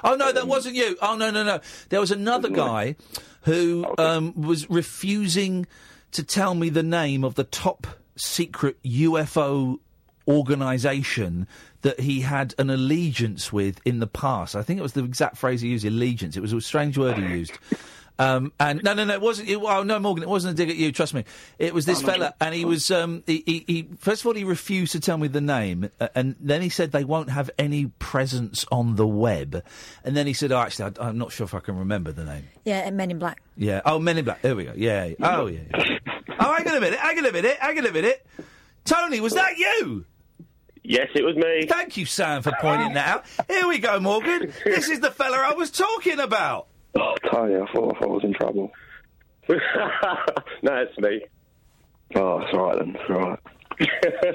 Oh 0.03 0.17
no, 0.17 0.33
that 0.33 0.49
wasn't 0.49 0.75
you. 0.75 0.97
Oh 1.01 1.17
no, 1.17 1.31
no, 1.31 1.45
no. 1.45 1.61
There 1.89 2.01
was 2.01 2.11
another 2.11 2.49
guy 2.49 2.97
who 3.43 3.87
um, 3.97 4.35
was 4.41 4.69
refusing 4.69 5.67
to 6.13 6.23
tell 6.23 6.55
me 6.55 6.69
the 6.69 6.83
name 6.83 7.25
of 7.25 7.35
the 7.35 7.45
top 7.45 7.87
secret 8.17 8.83
UFO 8.83 9.79
organisation 10.27 11.47
that 11.83 12.01
he 12.01 12.21
had 12.21 12.55
an 12.59 12.71
allegiance 12.71 13.53
with 13.53 13.81
in 13.85 14.01
the 14.01 14.07
past. 14.07 14.55
I 14.55 14.63
think 14.63 14.79
it 14.79 14.83
was 14.83 14.93
the 14.93 15.05
exact 15.05 15.37
phrase 15.37 15.61
he 15.61 15.69
used, 15.69 15.85
allegiance. 15.85 16.37
It 16.37 16.41
was 16.41 16.53
a 16.53 16.61
strange 16.61 16.99
word 16.99 17.17
he 17.17 17.25
used. 17.25 17.53
Um, 18.19 18.53
and 18.59 18.83
no, 18.83 18.95
no, 18.95 19.05
no, 19.05 19.15
it 19.15 19.21
wasn't. 19.21 19.49
It, 19.49 19.57
oh, 19.57 19.83
no, 19.85 19.99
Morgan, 20.01 20.25
it 20.25 20.29
wasn't 20.29 20.55
a 20.55 20.57
dig 20.57 20.71
at 20.71 20.77
you. 20.77 20.91
Trust 20.91 21.15
me, 21.15 21.25
it 21.59 21.73
was 21.73 21.87
this 21.87 22.03
Oh, 22.03 22.07
no, 22.07 22.13
fella, 22.13 22.35
and 22.41 22.55
he 22.55 22.65
was. 22.65 22.91
Um, 22.91 23.23
he, 23.27 23.45
he, 23.47 23.65
he 23.67 23.89
first 23.99 24.23
of 24.23 24.27
all 24.27 24.35
he 24.35 24.43
refused 24.45 24.93
to 24.93 25.01
tell 25.01 25.17
me 25.19 25.29
the 25.29 25.41
name, 25.41 25.91
uh, 26.01 26.09
and 26.17 26.35
then 26.41 26.61
he 26.61 26.69
said 26.69 26.91
they 26.91 27.05
won't 27.05 27.31
have 27.31 27.49
any 27.59 27.87
presence 28.01 28.67
on 28.73 28.97
the 28.97 29.07
web, 29.07 29.63
and 30.03 30.17
then 30.17 30.27
he 30.27 30.33
said, 30.33 30.51
"Oh, 30.51 30.59
actually, 30.59 30.93
I, 30.99 31.09
I'm 31.09 31.19
not 31.19 31.31
sure 31.31 31.45
if 31.45 31.55
I 31.55 31.61
can 31.61 31.79
remember 31.79 32.11
the 32.11 32.25
name." 32.25 32.49
Yeah, 32.65 32.79
and 32.79 32.97
Men 32.97 33.11
in 33.13 33.21
Black. 33.21 33.41
Yeah. 33.57 33.83
Oh, 33.85 34.01
Men 34.01 34.19
in 34.19 34.25
Black. 34.25 34.43
There 34.43 34.57
we 34.57 34.65
go. 34.65 34.73
Yeah. 34.77 35.05
yeah. 35.05 35.15
Oh, 35.21 35.47
yeah. 35.47 35.61
yeah. 35.71 35.99
oh, 36.41 36.55
hang 36.55 36.69
on 36.69 36.77
a 36.77 36.81
minute. 36.81 36.99
Hang 36.99 37.19
on 37.19 37.27
a 37.27 37.33
minute. 37.33 37.57
Hang 37.61 37.79
on 37.79 37.87
a 37.87 37.93
minute. 37.93 38.27
Tony, 38.85 39.21
was 39.21 39.35
that 39.35 39.59
you? 39.59 40.07
Yes, 40.83 41.09
it 41.15 41.23
was 41.23 41.37
me. 41.37 41.67
Thank 41.69 41.97
you, 41.99 42.07
Sam, 42.07 42.43
for 42.43 42.53
pointing 42.61 42.95
that 42.95 43.07
out. 43.07 43.25
Here 43.49 43.69
we 43.69 43.79
go, 43.79 44.01
Morgan. 44.01 44.53
This 44.65 44.89
is 44.89 45.01
the 45.01 45.11
fella 45.11 45.37
I 45.37 45.53
was 45.53 45.71
talking 45.71 46.19
about. 46.19 46.67
Oh, 47.01 47.15
Tony, 47.31 47.55
I 47.57 47.67
thought, 47.73 47.97
I 47.97 48.01
thought 48.01 48.03
I 48.03 48.07
was 48.07 48.25
in 48.25 48.35
trouble. 48.35 48.71
no, 49.49 49.57
it's 50.77 50.99
me. 50.99 51.25
Oh, 52.17 52.41
it's 52.41 52.53
all 52.55 52.67
right 52.69 52.79
then. 52.79 52.97
It's 52.99 53.11
all 53.11 53.31
right. 53.31 54.35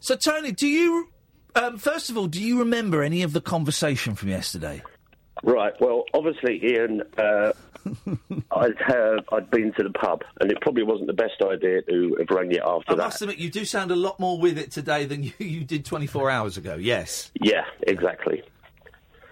So, 0.00 0.14
Tony, 0.14 0.52
do 0.52 0.68
you, 0.68 1.08
um, 1.56 1.76
first 1.76 2.08
of 2.08 2.16
all, 2.16 2.28
do 2.28 2.40
you 2.40 2.60
remember 2.60 3.02
any 3.02 3.22
of 3.22 3.32
the 3.32 3.40
conversation 3.40 4.14
from 4.14 4.28
yesterday? 4.28 4.80
Right. 5.42 5.72
Well, 5.80 6.04
obviously, 6.14 6.60
Iain, 6.62 7.02
uh, 7.18 7.52
I'd 8.52 8.76
have 8.86 9.24
I'd 9.32 9.50
been 9.50 9.72
to 9.72 9.82
the 9.82 9.90
pub, 9.90 10.22
and 10.40 10.52
it 10.52 10.60
probably 10.60 10.84
wasn't 10.84 11.08
the 11.08 11.14
best 11.14 11.42
idea 11.42 11.82
to 11.82 12.16
have 12.20 12.30
rang 12.30 12.52
you 12.52 12.60
after 12.64 12.92
I 12.92 12.94
that. 12.94 13.02
must 13.02 13.22
admit, 13.22 13.38
you 13.38 13.50
do 13.50 13.64
sound 13.64 13.90
a 13.90 13.96
lot 13.96 14.20
more 14.20 14.38
with 14.38 14.56
it 14.56 14.70
today 14.70 15.04
than 15.04 15.24
you, 15.24 15.32
you 15.38 15.64
did 15.64 15.84
24 15.84 16.30
hours 16.30 16.56
ago. 16.56 16.76
Yes. 16.76 17.32
Yeah, 17.42 17.64
exactly. 17.82 18.44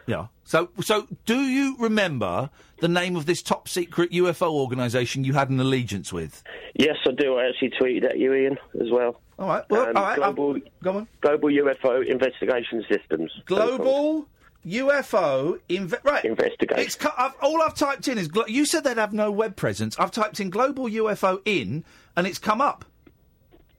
Yeah. 0.06 0.26
So, 0.46 0.70
so 0.80 1.08
do 1.24 1.40
you 1.40 1.76
remember 1.78 2.50
the 2.80 2.86
name 2.88 3.16
of 3.16 3.26
this 3.26 3.42
top 3.42 3.68
secret 3.68 4.12
UFO 4.12 4.48
organisation 4.52 5.24
you 5.24 5.32
had 5.32 5.50
an 5.50 5.58
allegiance 5.58 6.12
with? 6.12 6.42
Yes, 6.74 6.96
I 7.06 7.10
do. 7.10 7.34
I 7.36 7.48
actually 7.48 7.70
tweeted 7.70 8.04
at 8.08 8.18
you, 8.18 8.32
Iain, 8.32 8.56
as 8.80 8.88
well. 8.92 9.20
All 9.40 9.48
right. 9.48 9.64
Well, 9.68 9.88
Um, 9.88 9.96
all 9.96 10.02
right. 10.04 10.16
Global, 10.16 10.56
go 10.82 10.92
on. 10.98 11.08
Global 11.20 11.48
UFO 11.48 12.06
Investigation 12.06 12.84
Systems. 12.88 13.32
Global 13.46 14.28
UFO 14.64 15.58
inve- 15.68 16.04
right 16.04 16.24
Investigation. 16.24 16.80
It's 16.84 16.94
cu- 16.94 17.08
I've, 17.16 17.34
all 17.42 17.60
I've 17.62 17.74
typed 17.74 18.06
in 18.08 18.16
is 18.16 18.28
glo- 18.28 18.46
you 18.46 18.64
said 18.66 18.84
they'd 18.84 18.96
have 18.98 19.12
no 19.12 19.32
web 19.32 19.56
presence. 19.56 19.98
I've 19.98 20.10
typed 20.12 20.38
in 20.38 20.50
global 20.50 20.84
UFO 20.88 21.40
in, 21.44 21.84
and 22.16 22.26
it's 22.26 22.38
come 22.38 22.60
up. 22.60 22.84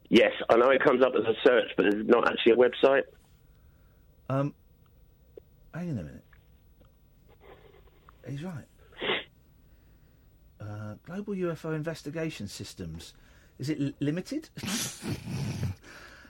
Yes, 0.09 0.31
I 0.49 0.55
know 0.57 0.69
it 0.69 0.83
comes 0.83 1.01
up 1.03 1.13
as 1.17 1.23
a 1.25 1.33
search, 1.47 1.71
but 1.77 1.85
it's 1.85 2.07
not 2.09 2.29
actually 2.29 2.53
a 2.53 2.55
website. 2.55 3.03
Um, 4.29 4.53
hang 5.73 5.91
on 5.91 5.99
a 5.99 6.03
minute. 6.03 6.23
He's 8.27 8.43
right. 8.43 8.65
Uh, 10.59 10.95
global 11.05 11.33
UFO 11.33 11.75
investigation 11.75 12.47
systems. 12.47 13.13
Is 13.59 13.69
it 13.69 13.79
l- 13.79 13.91
limited? 13.99 14.49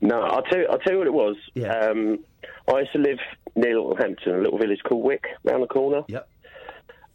no, 0.00 0.20
I'll 0.22 0.42
tell 0.42 0.58
you, 0.58 0.66
I'll 0.70 0.78
tell 0.78 0.92
you 0.92 0.98
what 0.98 1.06
it 1.06 1.12
was. 1.12 1.36
Um, 1.56 2.18
I 2.72 2.80
used 2.80 2.92
to 2.92 2.98
live 2.98 3.18
near 3.54 3.74
Littlehampton, 3.80 4.34
a 4.34 4.42
little 4.42 4.58
village 4.58 4.80
called 4.84 5.04
Wick, 5.04 5.24
round 5.44 5.62
the 5.62 5.66
corner. 5.66 6.02
Yep. 6.08 6.28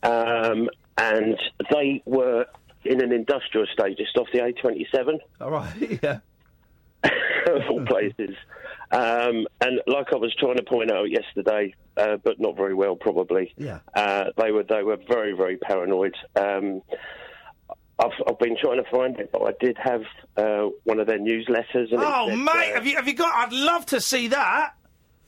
Um, 0.03 0.69
and 0.97 1.37
they 1.71 2.01
were 2.05 2.45
in 2.83 3.01
an 3.03 3.11
industrial 3.11 3.67
estate 3.67 3.97
just 3.97 4.17
off 4.17 4.27
the 4.33 4.39
A27. 4.39 5.19
All 5.39 5.51
right. 5.51 5.99
Yeah. 6.03 6.19
of 7.47 7.61
all 7.69 7.85
places. 7.85 8.35
Um, 8.91 9.47
and 9.61 9.79
like 9.87 10.11
I 10.13 10.17
was 10.17 10.33
trying 10.37 10.57
to 10.57 10.63
point 10.63 10.91
out 10.91 11.09
yesterday, 11.09 11.73
uh, 11.97 12.17
but 12.23 12.39
not 12.39 12.57
very 12.57 12.73
well, 12.73 12.95
probably. 12.95 13.53
Yeah. 13.57 13.79
Uh, 13.95 14.25
they 14.37 14.51
were 14.51 14.63
they 14.63 14.83
were 14.83 14.97
very 15.07 15.33
very 15.33 15.57
paranoid. 15.57 16.15
Um, 16.35 16.81
I've, 17.99 18.11
I've 18.27 18.39
been 18.39 18.57
trying 18.59 18.83
to 18.83 18.89
find 18.89 19.19
it, 19.19 19.29
but 19.31 19.43
I 19.43 19.51
did 19.59 19.77
have 19.77 20.01
uh, 20.35 20.69
one 20.85 20.99
of 20.99 21.05
their 21.07 21.19
newsletters. 21.19 21.91
And 21.91 21.99
Oh, 22.01 22.29
said, 22.29 22.37
mate, 22.39 22.71
uh, 22.71 22.75
have 22.75 22.87
you 22.87 22.95
have 22.95 23.07
you 23.07 23.13
got? 23.13 23.33
I'd 23.47 23.53
love 23.53 23.85
to 23.87 24.01
see 24.01 24.27
that. 24.29 24.73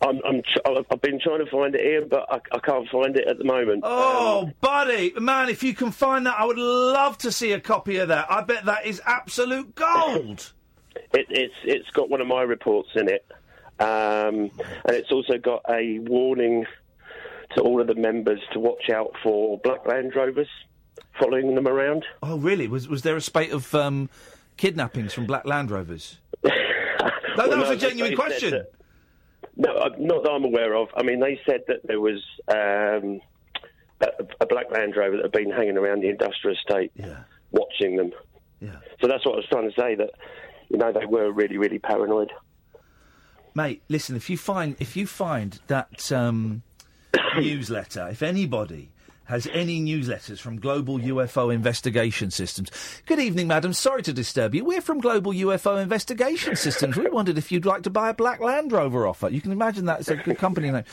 I'm, 0.02 0.20
I'm 0.26 0.42
tr- 0.42 0.84
I've 0.92 1.02
been 1.02 1.18
trying 1.22 1.46
to 1.46 1.50
find 1.50 1.74
it 1.76 1.80
here, 1.82 2.06
but 2.06 2.26
I, 2.30 2.42
I 2.54 2.60
can't 2.60 2.90
find 2.90 3.16
it 3.16 3.26
at 3.26 3.38
the 3.38 3.46
moment. 3.46 3.84
Oh, 3.86 4.52
buddy, 4.60 5.14
man, 5.18 5.48
if 5.48 5.64
you 5.64 5.74
can 5.74 5.92
find 5.92 6.26
that, 6.26 6.36
I 6.38 6.44
would 6.46 6.58
love 6.58 7.18
to 7.20 7.32
see 7.32 7.54
a 7.54 7.60
copy 7.62 7.98
of 7.98 8.10
that. 8.10 8.30
I 8.30 8.42
bet 8.42 8.66
that 8.66 8.86
is 8.86 9.02
absolute 9.06 9.74
gold. 9.76 10.52
It, 11.12 11.26
it's 11.30 11.54
it's 11.64 11.90
got 11.92 12.10
one 12.12 12.22
of 12.22 12.28
my 12.28 12.44
reports 12.44 12.90
in 12.96 13.10
it, 13.10 13.26
um, 13.80 14.52
and 14.86 14.96
it's 14.96 15.12
also 15.12 15.38
got 15.38 15.62
a 15.70 16.00
warning 16.00 16.66
to 17.56 17.62
all 17.62 17.80
of 17.82 17.88
the 17.88 17.96
members 17.96 18.40
to 18.54 18.60
watch 18.60 18.90
out 18.90 19.12
for 19.22 19.60
black 19.60 19.86
Land 19.88 20.14
Rovers 20.16 20.48
following 21.20 21.54
them 21.56 21.68
around. 21.68 22.04
Oh, 22.24 22.38
really? 22.38 22.68
Was 22.68 22.88
was 22.88 23.02
there 23.04 23.16
a 23.16 23.22
spate 23.22 23.52
of 23.52 23.74
um, 23.76 24.10
kidnappings 24.58 25.14
from 25.14 25.26
black 25.26 25.46
Land 25.46 25.70
Rovers? 25.72 26.18
no, 26.44 26.50
Well, 27.38 27.50
that 27.50 27.58
was 27.58 27.70
no, 27.70 27.76
a 27.76 27.78
genuine 27.78 28.16
question. 28.16 28.52
that- 28.52 28.72
No, 29.56 29.72
uh, 29.76 29.90
not 30.00 30.24
that 30.24 30.32
I'm 30.32 30.44
aware 30.46 30.76
of. 30.76 30.88
I 30.98 31.04
mean, 31.04 31.20
they 31.20 31.40
said 31.46 31.62
that 31.68 31.86
there 31.86 32.00
was 32.00 32.24
um, 32.48 33.22
a, 34.02 34.08
a 34.42 34.46
black 34.48 34.72
Land 34.72 34.96
Rover 34.96 35.18
that 35.18 35.24
had 35.26 35.32
been 35.32 35.52
hanging 35.52 35.78
around 35.78 36.02
the 36.02 36.10
industrial 36.10 36.56
estate, 36.58 36.92
watching 37.52 37.98
them. 37.98 38.12
Yeah. 38.60 38.78
So 39.02 39.08
that's 39.08 39.26
what 39.26 39.34
I 39.34 39.38
was 39.38 39.46
trying 39.52 39.70
to 39.70 39.76
say. 39.80 39.96
That 39.96 40.12
you 40.70 40.78
know 40.78 40.92
they 40.92 41.06
were 41.06 41.32
really, 41.32 41.58
really 41.58 41.80
paranoid. 41.80 42.32
Mate, 43.56 43.84
listen, 43.88 44.16
if 44.16 44.30
you 44.30 44.38
find 44.38 44.76
if 44.80 44.96
you 44.96 45.06
find 45.06 45.60
that 45.68 46.12
um, 46.12 46.64
newsletter, 47.38 48.08
if 48.10 48.24
anybody 48.24 48.90
has 49.26 49.48
any 49.54 49.82
newsletters 49.82 50.40
from 50.40 50.60
Global 50.60 51.00
UFO 51.00 51.54
Investigation 51.54 52.30
Systems. 52.30 52.70
Good 53.06 53.20
evening, 53.20 53.48
madam. 53.48 53.74
Sorry 53.74 54.04
to 54.04 54.14
disturb 54.14 54.54
you. 54.54 54.66
We're 54.66 54.82
from 54.82 55.00
Global 55.00 55.32
UFO 55.32 55.82
Investigation 55.82 56.56
Systems. 56.56 56.98
We 56.98 57.10
wondered 57.10 57.38
if 57.38 57.52
you'd 57.52 57.66
like 57.66 57.84
to 57.84 57.90
buy 57.90 58.10
a 58.10 58.14
black 58.14 58.42
Land 58.42 58.72
Rover 58.72 59.08
offer. 59.08 59.30
You 59.30 59.42
can 59.42 59.52
imagine 59.52 59.86
that. 59.86 60.02
It's 60.02 60.10
a 60.10 60.18
good 60.18 60.38
company 60.38 60.72
name. 60.72 60.84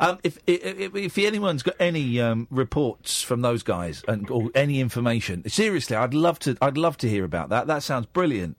Um, 0.00 0.18
if, 0.24 0.38
if, 0.46 0.94
if 0.96 1.18
anyone's 1.18 1.62
got 1.62 1.76
any 1.78 2.20
um, 2.20 2.48
reports 2.50 3.22
from 3.22 3.42
those 3.42 3.62
guys 3.62 4.02
and 4.08 4.28
or 4.30 4.50
any 4.54 4.80
information, 4.80 5.48
seriously, 5.48 5.96
I'd 5.96 6.14
love 6.14 6.38
to. 6.40 6.56
I'd 6.60 6.76
love 6.76 6.96
to 6.98 7.08
hear 7.08 7.24
about 7.24 7.50
that. 7.50 7.68
That 7.68 7.82
sounds 7.82 8.06
brilliant. 8.06 8.56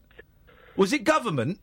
Was 0.78 0.93
it 0.93 1.03
government? 1.03 1.60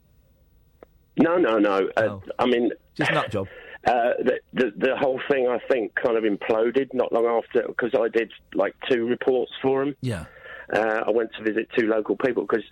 No, 1.16 1.36
no, 1.36 1.58
no. 1.58 1.88
Uh, 1.96 2.18
I 2.38 2.46
mean, 2.46 2.70
just 2.94 3.12
nut 3.12 3.30
job. 3.30 3.48
Uh, 3.86 4.14
the, 4.24 4.40
the 4.54 4.72
the 4.78 4.96
whole 4.96 5.20
thing, 5.30 5.46
I 5.46 5.58
think, 5.70 5.94
kind 5.94 6.16
of 6.16 6.24
imploded 6.24 6.94
not 6.94 7.12
long 7.12 7.26
after 7.26 7.68
because 7.68 7.90
I 7.94 8.08
did 8.08 8.32
like 8.54 8.74
two 8.90 9.06
reports 9.06 9.52
for 9.60 9.82
him. 9.82 9.94
Yeah. 10.00 10.24
Uh, 10.72 11.02
I 11.06 11.10
went 11.10 11.34
to 11.36 11.42
visit 11.44 11.68
two 11.78 11.86
local 11.86 12.16
people 12.16 12.46
because 12.46 12.64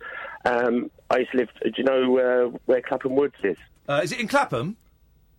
um, 0.46 0.90
I 1.10 1.18
used 1.18 1.32
to 1.32 1.36
live. 1.36 1.48
Do 1.62 1.70
you 1.76 1.84
know 1.84 2.16
uh, 2.54 2.58
where 2.64 2.80
Clapham 2.80 3.14
Woods 3.14 3.34
is? 3.44 3.58
Uh, 3.86 4.00
is 4.02 4.12
it 4.12 4.20
in 4.20 4.26
Clapham? 4.26 4.78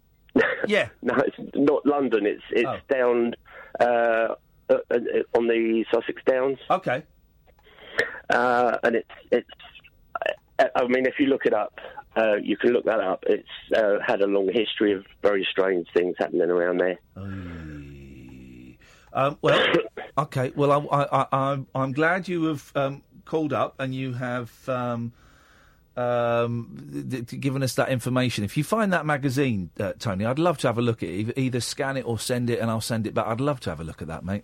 yeah. 0.68 0.90
No, 1.02 1.16
it's 1.26 1.38
not 1.56 1.84
London. 1.88 2.28
It's 2.28 2.44
it's 2.52 2.70
Oh. 2.70 2.78
down 2.94 3.34
uh, 3.80 4.36
uh, 4.70 4.78
uh, 4.92 4.98
on 5.36 5.48
the 5.48 5.84
Sussex 5.92 6.22
Downs. 6.28 6.60
Okay. 6.70 7.02
Uh, 8.30 8.78
and 8.84 8.96
it's 8.98 9.10
it's. 9.32 9.50
I- 10.60 10.88
mean, 10.88 11.06
if 11.06 11.20
you 11.20 11.28
look 11.28 11.46
it 11.46 11.54
up, 11.54 11.80
uh, 12.16 12.36
you 12.36 12.58
can 12.58 12.72
look 12.72 12.86
that 12.86 13.00
up. 13.00 13.24
It's 13.28 13.48
uh, 13.76 13.98
had 14.06 14.22
a 14.22 14.28
long 14.28 14.50
history 14.54 14.94
of 14.94 15.06
very 15.22 15.48
strange 15.50 15.88
things 15.94 16.16
happening 16.20 16.50
around 16.50 16.78
there. 16.80 17.00
Um, 19.14 19.38
well, 19.42 19.66
okay. 20.18 20.52
Well, 20.56 20.72
I, 20.92 20.98
I, 20.98 21.08
I, 21.22 21.28
I'm, 21.52 21.68
I'm 21.74 21.92
glad 21.92 22.28
you 22.28 22.46
have 22.46 22.72
um, 22.76 23.04
called 23.26 23.54
up 23.54 23.76
and 23.80 23.94
you 23.94 24.14
have 24.14 24.52
um, 24.70 25.14
um, 25.96 27.06
th- 27.10 27.28
th- 27.28 27.42
given 27.42 27.64
us 27.64 27.76
that 27.76 27.90
information. 27.90 28.44
If 28.44 28.58
you 28.58 28.64
find 28.64 28.92
that 28.94 29.06
magazine, 29.06 29.70
uh, 29.80 29.94
Tony, 30.00 30.26
I'd 30.26 30.40
love 30.40 30.58
to 30.60 30.68
have 30.68 30.78
a 30.78 30.82
look 30.82 31.04
at 31.04 31.10
it. 31.10 31.38
Either 31.38 31.60
scan 31.60 31.98
it 31.98 32.06
or 32.06 32.18
send 32.20 32.50
it, 32.50 32.60
and 32.60 32.70
I'll 32.72 32.82
send 32.82 33.08
it 33.08 33.14
back. 33.14 33.28
I'd 33.28 33.42
love 33.42 33.60
to 33.62 33.70
have 33.70 33.80
a 33.80 33.84
look 33.84 34.02
at 34.02 34.08
that, 34.08 34.24
mate. 34.26 34.44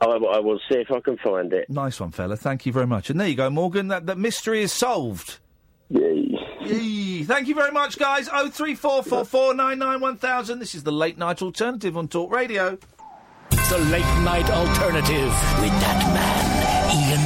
I, 0.00 0.06
I 0.06 0.38
will 0.40 0.60
see 0.70 0.78
if 0.78 0.90
I 0.90 1.00
can 1.00 1.16
find 1.18 1.52
it. 1.52 1.68
Nice 1.70 2.00
one, 2.00 2.10
fella. 2.10 2.36
Thank 2.36 2.66
you 2.66 2.72
very 2.72 2.86
much. 2.86 3.10
And 3.10 3.18
there 3.20 3.28
you 3.28 3.36
go, 3.36 3.48
Morgan. 3.50 3.88
That, 3.88 4.06
that 4.06 4.18
mystery 4.18 4.62
is 4.62 4.72
solved. 4.72 5.38
Yay. 5.90 6.36
Yay. 6.62 7.22
Thank 7.24 7.48
you 7.48 7.54
very 7.54 7.70
much, 7.70 7.98
guys. 7.98 8.28
Oh 8.32 8.48
three 8.50 8.74
four 8.74 9.02
four 9.02 9.24
four 9.24 9.54
nine 9.54 9.78
nine 9.78 10.00
one 10.00 10.16
thousand. 10.16 10.58
This 10.58 10.74
is 10.74 10.82
the 10.82 10.92
late 10.92 11.16
night 11.18 11.42
alternative 11.42 11.96
on 11.96 12.08
Talk 12.08 12.32
Radio. 12.32 12.78
The 13.50 13.78
late 13.90 14.02
night 14.24 14.50
alternative 14.50 15.28
with 15.60 15.72
that 15.80 16.00
man, 16.12 16.90
Iain 16.90 17.18
Lee. 17.20 17.23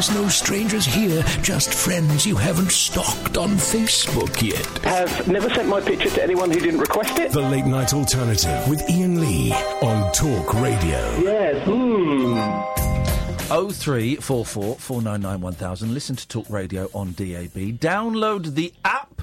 There's 0.00 0.14
no 0.14 0.28
strangers 0.28 0.86
here, 0.86 1.22
just 1.42 1.74
friends 1.74 2.24
you 2.24 2.34
haven't 2.34 2.72
stalked 2.72 3.36
on 3.36 3.50
Facebook 3.50 4.40
yet. 4.40 4.66
Have 4.82 5.28
never 5.28 5.50
sent 5.50 5.68
my 5.68 5.78
picture 5.78 6.08
to 6.08 6.22
anyone 6.22 6.50
who 6.50 6.58
didn't 6.58 6.80
request 6.80 7.18
it. 7.18 7.32
The 7.32 7.42
Late 7.42 7.66
Night 7.66 7.92
Alternative 7.92 8.66
with 8.66 8.80
Iain 8.88 9.20
Lee 9.20 9.52
on 9.82 10.10
Talk 10.12 10.54
Radio. 10.54 11.18
Yes. 11.18 11.62
Hmm. 11.66 13.52
Oh 13.52 13.70
three 13.70 14.16
four 14.16 14.46
four 14.46 14.76
four 14.76 15.02
nine 15.02 15.20
nine 15.20 15.42
one 15.42 15.52
thousand. 15.52 15.92
Listen 15.92 16.16
to 16.16 16.26
Talk 16.26 16.48
Radio 16.48 16.88
on 16.94 17.12
DAB. 17.12 17.76
Download 17.78 18.54
the 18.54 18.72
app 18.82 19.20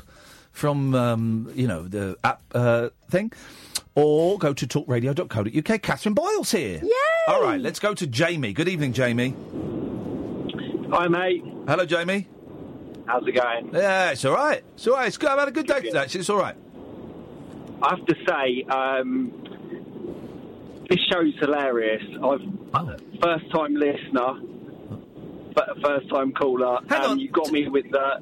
from 0.51 0.93
um, 0.93 1.51
you 1.55 1.67
know 1.67 1.87
the 1.87 2.17
app 2.23 2.43
uh, 2.53 2.89
thing, 3.09 3.31
or 3.95 4.37
go 4.37 4.53
to 4.53 4.67
talkradio.co.uk. 4.67 5.81
Catherine 5.81 6.13
Boyle's 6.13 6.51
here. 6.51 6.81
Yay! 6.83 6.89
All 7.29 7.41
right, 7.41 7.59
let's 7.59 7.79
go 7.79 7.95
to 7.95 8.05
Jamie. 8.05 8.53
Good 8.53 8.67
evening, 8.67 8.93
Jamie. 8.93 9.33
Hi, 10.89 11.07
mate. 11.09 11.43
Hello, 11.67 11.85
Jamie. 11.85 12.27
How's 13.05 13.27
it 13.27 13.33
going? 13.33 13.71
Yeah, 13.73 14.11
it's 14.11 14.23
all 14.23 14.33
right. 14.33 14.63
It's 14.75 14.87
all 14.87 14.93
right. 14.93 15.07
It's 15.07 15.17
good. 15.17 15.29
I've 15.29 15.39
had 15.39 15.49
a 15.49 15.51
good 15.51 15.67
day 15.67 15.81
today. 15.81 15.99
Actually, 15.99 16.21
it's 16.21 16.29
all 16.29 16.39
right. 16.39 16.55
I 17.81 17.95
have 17.95 18.05
to 18.05 18.15
say, 18.27 18.63
um, 18.69 19.33
this 20.89 20.99
show's 21.11 21.33
hilarious. 21.39 22.03
I've 22.23 22.41
first 23.21 23.51
time 23.51 23.75
listener, 23.75 24.39
but 25.53 25.81
first 25.83 26.09
time 26.09 26.31
caller. 26.31 26.79
Hang 26.89 27.03
um, 27.03 27.11
on. 27.11 27.19
You 27.19 27.31
got 27.31 27.51
me 27.51 27.67
with 27.67 27.91
the. 27.91 28.21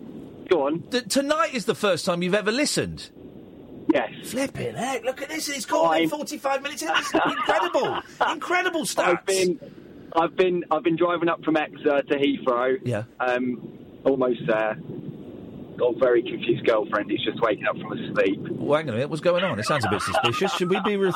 Go 0.49 0.65
on. 0.65 0.81
Th- 0.89 1.07
tonight 1.07 1.53
is 1.53 1.65
the 1.65 1.75
first 1.75 2.03
time 2.05 2.23
you've 2.23 2.35
ever 2.35 2.51
listened. 2.51 3.11
Yes. 3.93 4.09
Flipping 4.23 4.75
heck! 4.75 5.03
Look 5.03 5.21
at 5.21 5.29
this. 5.29 5.49
It's 5.49 5.65
called 5.65 5.97
in 5.97 6.09
forty-five 6.09 6.63
minutes. 6.63 6.83
It's 6.83 7.13
incredible. 7.13 7.99
incredible 8.31 8.81
stats. 8.85 9.19
I've 9.19 9.25
been, 9.25 9.59
I've 10.15 10.35
been, 10.35 10.63
I've 10.71 10.83
been 10.83 10.95
driving 10.95 11.29
up 11.29 11.43
from 11.43 11.57
Exeter 11.57 12.01
to 12.01 12.15
Heathrow. 12.17 12.77
Yeah. 12.83 13.03
Um, 13.19 13.77
almost 14.03 14.41
there. 14.47 14.77
Got 15.77 15.95
a 15.95 15.99
very 15.99 16.21
confused 16.23 16.65
girlfriend 16.65 17.11
who's 17.11 17.23
just 17.25 17.41
waking 17.41 17.65
up 17.65 17.75
from 17.77 17.91
a 17.91 18.13
sleep. 18.13 18.39
Well, 18.49 18.77
hang 18.77 18.87
on 18.87 18.93
a 18.93 18.97
minute. 18.97 19.09
What's 19.09 19.21
going 19.21 19.43
on? 19.43 19.59
It 19.59 19.65
sounds 19.65 19.83
a 19.83 19.89
bit 19.89 20.01
suspicious. 20.01 20.53
Should 20.53 20.69
we 20.69 20.79
be 20.85 20.95
re- 20.95 21.11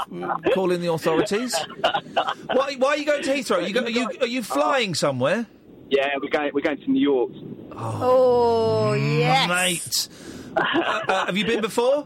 calling 0.53 0.81
the 0.81 0.91
authorities? 0.91 1.55
Why, 1.81 2.75
why 2.77 2.89
are 2.89 2.97
you 2.97 3.05
going 3.05 3.23
to 3.23 3.29
Heathrow? 3.33 3.65
You 3.65 3.73
go, 3.73 3.83
are, 3.83 3.89
you, 3.89 4.09
are 4.19 4.27
you 4.27 4.43
flying 4.43 4.95
somewhere? 4.95 5.47
Yeah, 5.89 6.09
we're 6.21 6.29
going, 6.29 6.51
we're 6.53 6.61
going 6.61 6.77
to 6.81 6.91
New 6.91 7.01
York. 7.01 7.31
Oh, 7.71 8.91
yes. 8.93 9.47
Mate. 9.47 10.09
Uh, 10.57 11.01
uh, 11.07 11.25
have 11.27 11.37
you 11.37 11.45
been 11.45 11.61
before? 11.61 12.05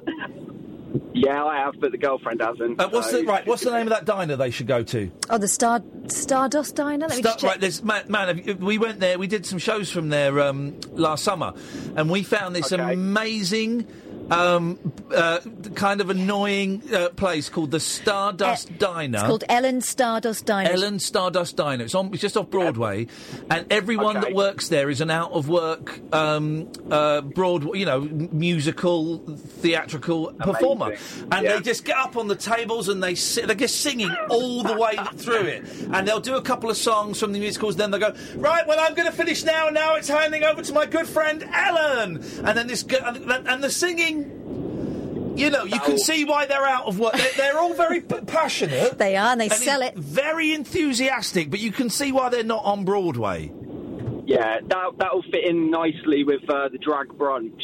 Yeah, 1.13 1.43
I 1.43 1.57
have, 1.57 1.75
but 1.79 1.91
the 1.91 1.97
girlfriend 1.97 2.41
hasn't. 2.41 2.79
Uh, 2.79 2.89
what's 2.89 3.09
so- 3.09 3.21
the 3.21 3.25
right? 3.27 3.45
What's 3.47 3.63
the 3.63 3.71
name 3.71 3.87
of 3.87 3.89
that 3.89 4.05
diner 4.05 4.35
they 4.35 4.51
should 4.51 4.67
go 4.67 4.83
to? 4.83 5.11
Oh, 5.29 5.37
the 5.37 5.47
Star 5.47 5.81
Stardust 6.07 6.75
Diner. 6.75 7.07
Let 7.07 7.15
me 7.17 7.21
Sta- 7.23 7.29
just 7.29 7.39
check. 7.39 7.49
right, 7.49 7.59
there's 7.59 7.83
man. 7.83 8.03
man 8.09 8.27
have 8.27 8.45
you- 8.47 8.55
we 8.55 8.77
went 8.77 8.99
there. 8.99 9.17
We 9.17 9.27
did 9.27 9.45
some 9.45 9.57
shows 9.59 9.89
from 9.91 10.09
there 10.09 10.39
um, 10.39 10.75
last 10.91 11.23
summer, 11.23 11.53
and 11.95 12.09
we 12.09 12.21
found 12.23 12.55
this 12.55 12.71
amazing, 12.71 13.87
um, 14.31 14.79
uh, 15.13 15.39
kind 15.75 16.01
of 16.01 16.09
annoying 16.09 16.81
uh, 16.93 17.09
place 17.09 17.49
called 17.49 17.71
the 17.71 17.79
Stardust 17.79 18.77
Diner. 18.77 19.17
It's 19.19 19.27
called 19.27 19.43
Ellen 19.49 19.81
Stardust 19.81 20.45
Diner. 20.45 20.69
Ellen 20.69 20.99
Stardust 20.99 21.55
Diner. 21.55 21.83
It's 21.83 21.95
on. 21.95 22.11
It's 22.13 22.21
just 22.21 22.37
off 22.37 22.49
Broadway, 22.49 23.07
and 23.49 23.71
everyone 23.71 24.21
that 24.21 24.33
works 24.33 24.69
there 24.69 24.89
is 24.89 25.01
an 25.01 25.09
out 25.09 25.31
of 25.31 25.49
work 25.49 25.99
um, 26.13 26.71
uh, 26.89 27.21
Broadway, 27.21 27.79
you 27.79 27.85
know, 27.85 28.01
musical, 28.01 29.17
theatrical 29.17 30.33
performer, 30.33 30.95
and 31.31 31.47
they 31.47 31.59
just 31.61 31.85
get 31.85 31.97
up 31.97 32.15
on 32.15 32.27
the 32.27 32.35
tables 32.35 32.89
and 32.89 33.03
they 33.03 33.15
sit, 33.15 33.47
they're 33.47 33.55
just 33.55 33.81
singing 33.81 34.13
all 34.29 34.63
the 34.63 34.77
way 34.77 34.95
through 35.15 35.43
it, 35.43 35.65
and 35.91 36.07
they'll 36.07 36.19
do 36.19 36.35
a 36.35 36.41
couple 36.41 36.69
of 36.69 36.77
songs 36.77 37.19
from 37.19 37.33
the 37.33 37.39
musicals. 37.39 37.75
Then 37.75 37.91
they 37.91 37.99
go 37.99 38.13
right. 38.35 38.65
Well, 38.67 38.79
I'm 38.79 38.93
going 38.93 39.09
to 39.09 39.15
finish 39.15 39.43
now. 39.43 39.69
Now 39.69 39.95
it's 39.95 40.07
handing 40.07 40.43
over 40.43 40.61
to 40.61 40.73
my 40.73 40.85
good 40.85 41.07
friend 41.07 41.43
Ellen, 41.51 42.17
and 42.17 42.57
then 42.57 42.67
this 42.67 42.83
and 42.83 43.63
the 43.63 43.69
singing. 43.69 44.12
You 45.35 45.49
know, 45.49 45.63
you 45.63 45.79
can 45.79 45.97
see 45.97 46.25
why 46.25 46.45
they're 46.45 46.65
out 46.65 46.85
of 46.85 46.99
work. 46.99 47.13
They're, 47.13 47.31
they're 47.37 47.57
all 47.57 47.73
very 47.73 48.01
p- 48.01 48.21
passionate. 48.21 48.97
They 48.99 49.15
are, 49.17 49.31
and 49.31 49.41
they 49.41 49.45
And 49.49 49.53
sell 49.53 49.81
it. 49.81 49.95
Very 49.95 50.53
enthusiastic, 50.53 51.49
but 51.49 51.59
you 51.59 51.71
can 51.71 51.89
see 51.89 52.11
why 52.11 52.29
they're 52.29 52.43
not 52.43 52.63
on 52.65 52.85
Broadway. 52.85 53.51
Yeah, 54.25 54.59
that 54.67 54.91
that'll 54.99 55.23
fit 55.23 55.43
in 55.45 55.69
nicely 55.71 56.23
with 56.23 56.47
uh, 56.49 56.69
the 56.69 56.77
drag 56.77 57.07
brunch. 57.09 57.59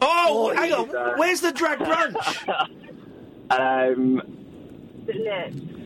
Oh, 0.00 0.48
Or 0.50 0.54
hang 0.54 0.72
on. 0.72 0.88
is, 0.88 0.94
uh, 0.94 1.14
Where's 1.16 1.40
the 1.40 1.52
drag 1.52 1.78
brunch? 1.88 2.68
um, 3.50 4.22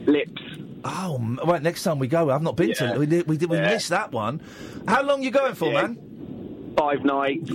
lips. 0.07 0.42
Oh, 0.84 1.16
m- 1.16 1.40
right. 1.44 1.61
Next 1.62 1.82
time 1.82 1.99
we 1.99 2.07
go, 2.07 2.30
I've 2.30 2.42
not 2.42 2.57
been 2.57 2.68
Yeah. 2.70 2.92
to. 2.92 2.99
We 2.99 3.07
did. 3.07 3.26
We 3.26 3.36
did. 3.36 3.51
We 3.51 3.57
Yeah. 3.59 3.70
missed 3.70 3.90
that 3.90 4.12
one. 4.12 4.40
How 4.86 5.03
long 5.03 5.22
you 5.22 5.30
going 5.30 5.55
for, 5.55 5.72
man? 5.72 6.74
Five 6.76 7.05
nights. 7.05 7.51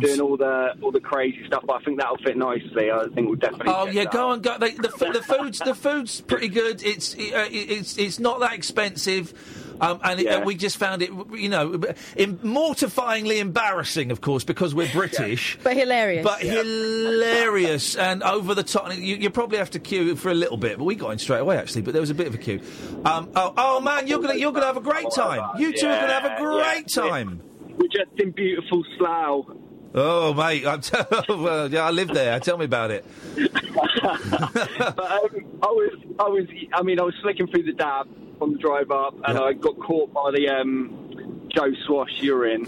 Doing 0.00 0.20
all 0.20 0.36
the 0.36 0.74
all 0.82 0.92
the 0.92 1.00
crazy 1.00 1.46
stuff, 1.46 1.64
but 1.66 1.80
I 1.80 1.84
think 1.84 1.98
that'll 1.98 2.18
fit 2.18 2.36
nicely. 2.36 2.90
I 2.90 3.06
think 3.14 3.28
we'll 3.28 3.36
definitely. 3.36 3.72
Oh 3.72 3.86
check 3.86 3.94
yeah, 3.94 4.04
that 4.04 4.12
go 4.12 4.28
out. 4.28 4.30
on, 4.30 4.40
go. 4.40 4.58
They, 4.58 4.70
the 4.72 4.88
the 5.12 5.22
food's 5.22 5.58
the 5.58 5.74
food's 5.74 6.20
pretty 6.20 6.48
good. 6.48 6.82
It's 6.82 7.14
uh, 7.14 7.48
it's 7.50 7.98
it's 7.98 8.18
not 8.18 8.40
that 8.40 8.54
expensive. 8.54 9.32
Um, 9.80 10.00
and 10.02 10.20
it, 10.20 10.26
uh, 10.26 10.40
we 10.40 10.56
just 10.56 10.76
found 10.76 11.02
it, 11.02 11.10
you 11.32 11.48
know, 11.48 11.74
em- 12.16 12.38
mortifyingly 12.38 13.38
embarrassing, 13.38 14.10
of 14.10 14.20
course, 14.20 14.44
because 14.44 14.74
we're 14.74 14.90
British. 14.92 15.58
But 15.62 15.76
hilarious. 15.76 16.24
But 16.24 16.40
hilarious 16.40 17.96
and 17.96 18.22
over 18.22 18.54
the 18.54 18.62
top. 18.62 18.94
You, 18.96 19.16
you 19.16 19.30
probably 19.30 19.58
have 19.58 19.70
to 19.70 19.78
queue 19.78 20.16
for 20.16 20.30
a 20.30 20.34
little 20.34 20.56
bit, 20.56 20.78
but 20.78 20.84
we 20.84 20.94
got 20.94 21.10
in 21.10 21.18
straight 21.18 21.40
away 21.40 21.56
actually. 21.56 21.82
But 21.82 21.92
there 21.92 22.00
was 22.00 22.10
a 22.10 22.14
bit 22.14 22.26
of 22.26 22.34
a 22.34 22.38
queue. 22.38 22.60
Um, 23.04 23.30
oh, 23.34 23.54
oh 23.56 23.80
man, 23.80 24.06
you're 24.06 24.20
gonna 24.20 24.34
you're 24.34 24.52
gonna 24.52 24.66
have 24.66 24.76
a 24.76 24.80
great 24.80 25.10
time. 25.14 25.60
You 25.60 25.72
two 25.72 25.86
are 25.86 26.00
gonna 26.00 26.12
have 26.12 26.24
a 26.24 26.42
great 26.42 26.96
yeah. 26.96 27.02
time. 27.02 27.40
We, 27.66 27.74
We're 27.74 27.88
just 27.88 28.18
in 28.18 28.32
beautiful 28.32 28.84
Slough. 28.96 29.46
Oh, 29.94 30.34
mate, 30.34 30.66
I'm 30.66 30.80
t- 30.80 30.96
well, 31.28 31.70
yeah, 31.72 31.84
I 31.84 31.90
live 31.90 32.08
there. 32.08 32.38
Tell 32.40 32.58
me 32.58 32.66
about 32.66 32.90
it. 32.90 33.04
but 33.36 33.74
um, 34.04 35.44
I 35.62 35.66
was, 35.66 35.98
I 36.18 36.28
was, 36.28 36.46
I 36.74 36.82
mean, 36.82 37.00
I 37.00 37.04
was 37.04 37.14
flicking 37.22 37.46
through 37.46 37.62
the 37.64 37.72
dab 37.72 38.06
on 38.40 38.52
the 38.52 38.58
drive 38.58 38.90
up, 38.90 39.14
and 39.24 39.38
I 39.38 39.52
got 39.54 39.78
caught 39.80 40.12
by 40.12 40.30
the 40.32 40.48
um, 40.48 41.48
Joe 41.54 41.72
Swash 41.86 42.20
urine. 42.20 42.66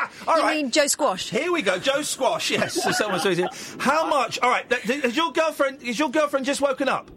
All 0.26 0.38
you 0.38 0.46
mean 0.62 0.70
Joe 0.70 0.86
Squash? 0.86 1.30
Here 1.30 1.50
we 1.50 1.62
go, 1.62 1.78
Joe 1.78 2.02
Squash. 2.02 2.50
Yes, 2.50 2.74
so 2.74 2.92
someone 2.92 3.20
says 3.20 3.38
it. 3.38 3.48
How 3.80 4.08
much? 4.08 4.38
All 4.40 4.50
right, 4.50 4.68
th- 4.68 4.82
th- 4.82 5.02
has 5.02 5.16
your 5.16 5.32
girlfriend? 5.32 5.82
Is 5.82 5.98
your 5.98 6.10
girlfriend 6.10 6.46
just 6.46 6.60
woken 6.60 6.88
up? 6.88 7.10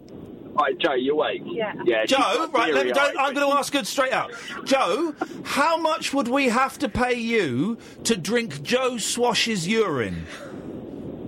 Right, 0.54 0.76
Joe, 0.78 0.94
you 0.94 1.12
awake? 1.12 1.42
Yeah. 1.46 1.72
Yeah. 1.84 2.04
Joe, 2.04 2.50
right, 2.52 2.74
let 2.74 2.86
me, 2.86 2.92
don't, 2.92 3.18
I'm 3.18 3.34
going 3.34 3.50
to 3.50 3.56
ask 3.56 3.72
good 3.72 3.86
straight 3.86 4.12
out. 4.12 4.32
Joe, 4.64 5.14
how 5.44 5.78
much 5.78 6.12
would 6.12 6.28
we 6.28 6.48
have 6.48 6.78
to 6.80 6.88
pay 6.88 7.14
you 7.14 7.78
to 8.04 8.16
drink 8.16 8.62
Joe 8.62 8.98
Swash's 8.98 9.66
urine? 9.66 10.26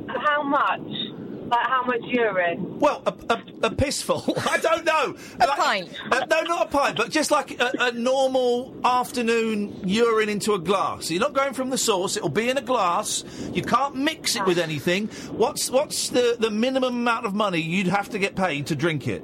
How 0.08 0.42
much? 0.42 0.80
Like 1.54 1.68
how 1.68 1.84
much 1.84 2.00
urine? 2.02 2.80
Well, 2.80 3.00
a, 3.06 3.14
a, 3.30 3.42
a 3.66 3.70
pissful. 3.70 4.24
I 4.50 4.58
don't 4.58 4.84
know. 4.84 5.14
A 5.38 5.46
pint. 5.46 5.88
Uh, 6.10 6.26
no, 6.28 6.42
not 6.42 6.66
a 6.66 6.68
pint, 6.68 6.96
but 6.96 7.10
just 7.10 7.30
like 7.30 7.60
a, 7.60 7.70
a 7.78 7.92
normal 7.92 8.74
afternoon 8.84 9.80
urine 9.84 10.28
into 10.28 10.54
a 10.54 10.58
glass. 10.58 11.12
You're 11.12 11.20
not 11.20 11.32
going 11.32 11.54
from 11.54 11.70
the 11.70 11.78
source. 11.78 12.16
It'll 12.16 12.28
be 12.28 12.48
in 12.50 12.58
a 12.58 12.62
glass. 12.62 13.22
You 13.52 13.62
can't 13.62 13.94
mix 13.94 14.34
it 14.34 14.44
with 14.46 14.58
anything. 14.58 15.06
What's 15.30 15.70
what's 15.70 16.08
the, 16.08 16.36
the 16.40 16.50
minimum 16.50 16.96
amount 16.96 17.24
of 17.24 17.34
money 17.34 17.60
you'd 17.60 17.86
have 17.86 18.08
to 18.10 18.18
get 18.18 18.34
paid 18.34 18.66
to 18.66 18.74
drink 18.74 19.06
it? 19.06 19.22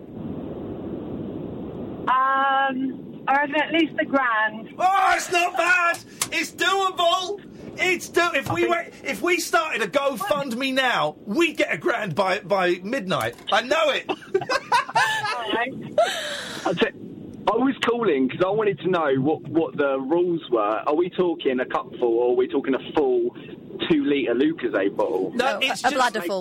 Um, 2.06 3.24
I 3.26 3.38
reckon 3.40 3.56
at 3.56 3.72
least 3.72 3.94
a 4.00 4.04
grand. 4.04 4.72
Oh, 4.78 5.12
it's 5.16 5.32
not 5.32 5.56
bad. 5.56 5.98
It's 6.30 6.52
doable. 6.52 7.40
It's 7.80 8.08
do. 8.10 8.28
If 8.34 8.52
we 8.52 8.68
were, 8.68 8.84
if 9.02 9.22
we 9.22 9.40
started 9.40 9.80
a 9.82 9.88
GoFundMe 9.88 10.74
now, 10.74 11.16
we'd 11.24 11.56
get 11.56 11.72
a 11.72 11.78
grand 11.78 12.14
by 12.14 12.40
by 12.40 12.78
midnight. 12.82 13.36
I 13.50 13.62
know 13.62 13.90
it. 13.90 14.04
I 16.66 16.72
t- 16.74 16.88
I 17.50 17.56
was 17.56 17.74
calling 17.84 18.28
because 18.28 18.44
I 18.46 18.50
wanted 18.50 18.78
to 18.80 18.88
know 18.88 19.14
what, 19.16 19.42
what 19.48 19.76
the 19.76 19.98
rules 19.98 20.40
were. 20.50 20.60
Are 20.60 20.94
we 20.94 21.10
talking 21.10 21.58
a 21.58 21.64
cupful 21.66 22.06
or 22.08 22.30
are 22.32 22.36
we 22.36 22.46
talking 22.46 22.74
a 22.74 22.92
full 22.94 23.30
two 23.88 24.04
litre 24.04 24.34
Lucozade 24.34 24.94
bottle? 24.96 25.32
No, 25.34 25.58
it's 25.60 25.82
just, 25.82 25.94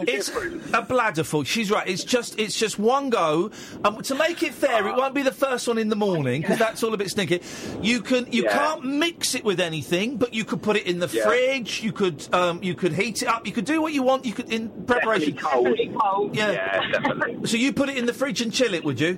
It's 0.08 0.30
a 0.30 0.82
bladderful. 0.84 1.46
She's 1.48 1.72
right. 1.72 1.88
It's 1.88 2.04
just 2.04 2.38
it's 2.40 2.58
just 2.60 2.78
one 2.78 3.10
go. 3.10 3.50
Um, 3.84 4.02
to 4.04 4.14
make 4.14 4.44
it 4.44 4.54
fair, 4.54 4.88
it 4.88 4.96
won't 4.96 5.16
be 5.16 5.24
the 5.24 5.32
first 5.32 5.68
one 5.68 5.80
in 5.80 5.90
the 5.90 5.96
morning 5.96 6.42
because 6.42 6.60
that's 6.60 6.84
all 6.84 6.94
a 6.94 6.98
bit 6.98 7.10
stinky. 7.10 7.42
You 7.82 8.02
can 8.02 8.32
you 8.32 8.44
Yeah. 8.44 8.54
can't 8.56 8.84
mix 8.86 9.34
it 9.34 9.44
with 9.44 9.60
anything, 9.60 10.18
but 10.18 10.36
you 10.36 10.46
could 10.46 10.62
put 10.62 10.76
it 10.76 10.86
in 10.86 11.00
the 11.00 11.08
Yeah. 11.12 11.24
fridge. 11.24 11.82
You 11.82 11.92
could 11.92 12.28
um, 12.36 12.62
you 12.62 12.76
could 12.76 12.94
heat 12.94 13.24
it 13.24 13.28
up. 13.28 13.48
You 13.48 13.54
could 13.54 13.66
do 13.66 13.82
what 13.82 13.94
you 13.94 14.04
want. 14.04 14.26
You 14.26 14.34
could 14.34 14.52
in 14.54 14.70
preparation. 14.86 15.34
Definitely 15.36 15.92
cold. 16.00 16.36
Yeah. 16.36 16.52
Yeah, 16.52 16.92
definitely. 16.92 17.48
So 17.48 17.58
you 17.58 17.74
put 17.74 17.90
it 17.90 17.98
in 17.98 18.06
the 18.06 18.14
fridge 18.14 18.42
and 18.42 18.54
chill 18.54 18.76
it, 18.76 18.84
would 18.84 19.00
you? 19.00 19.18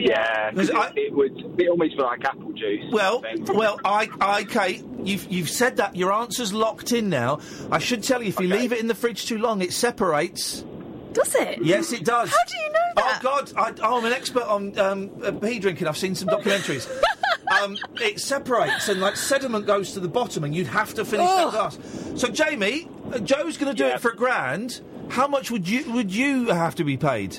Yeah, 0.00 0.50
'cause 0.52 0.68
Because 0.68 0.92
it, 0.96 0.98
it 0.98 1.12
would 1.14 1.56
be 1.56 1.68
almost 1.68 1.96
like 1.96 2.24
apple 2.24 2.52
juice. 2.52 2.84
Well, 2.92 3.22
I 3.24 3.52
well, 3.52 3.78
I, 3.84 4.08
I, 4.20 4.44
Kate, 4.44 4.84
you've 5.04 5.30
you've 5.30 5.50
said 5.50 5.76
that 5.76 5.96
your 5.96 6.12
answer's 6.12 6.52
locked 6.52 6.92
in 6.92 7.08
now. 7.08 7.40
I 7.70 7.78
should 7.78 8.02
tell 8.02 8.22
you, 8.22 8.28
if 8.28 8.40
you 8.40 8.48
leave 8.48 8.72
it 8.72 8.78
in 8.80 8.86
the 8.86 8.94
fridge 8.94 9.26
too 9.26 9.38
long, 9.38 9.62
it 9.62 9.72
separates. 9.72 10.64
Does 11.12 11.34
it? 11.34 11.58
Yes, 11.64 11.92
it 11.92 12.04
does. 12.04 12.30
How 12.30 12.36
do 12.46 12.54
you 12.56 12.72
know 12.72 12.78
Oh 12.98 13.18
God, 13.22 13.52
I, 13.56 13.72
oh, 13.82 13.98
I'm 13.98 14.04
an 14.04 14.12
expert 14.12 14.44
on 14.44 14.78
um, 14.78 15.10
uh, 15.24 15.32
pee 15.32 15.58
drinking. 15.58 15.86
I've 15.88 15.96
seen 15.96 16.14
some 16.14 16.28
documentaries. 16.28 16.88
um, 17.62 17.76
it 18.00 18.20
separates 18.20 18.88
and 18.88 19.00
like 19.00 19.16
sediment 19.16 19.66
goes 19.66 19.92
to 19.92 20.00
the 20.00 20.08
bottom, 20.08 20.44
and 20.44 20.54
you'd 20.54 20.66
have 20.68 20.94
to 20.94 21.04
finish 21.04 21.26
that 21.26 21.46
Oh. 21.46 21.50
glass. 21.50 21.78
So, 22.14 22.28
Jamie, 22.28 22.88
uh, 23.12 23.18
Joe's 23.18 23.56
going 23.56 23.74
to 23.74 23.76
do 23.76 23.88
Yeah. 23.88 23.94
it 23.96 24.00
for 24.00 24.10
a 24.12 24.16
grand. 24.16 24.80
How 25.08 25.26
much 25.26 25.50
would 25.50 25.68
you 25.68 25.90
would 25.92 26.14
you 26.14 26.46
have 26.46 26.76
to 26.76 26.84
be 26.84 26.96
paid? 26.96 27.38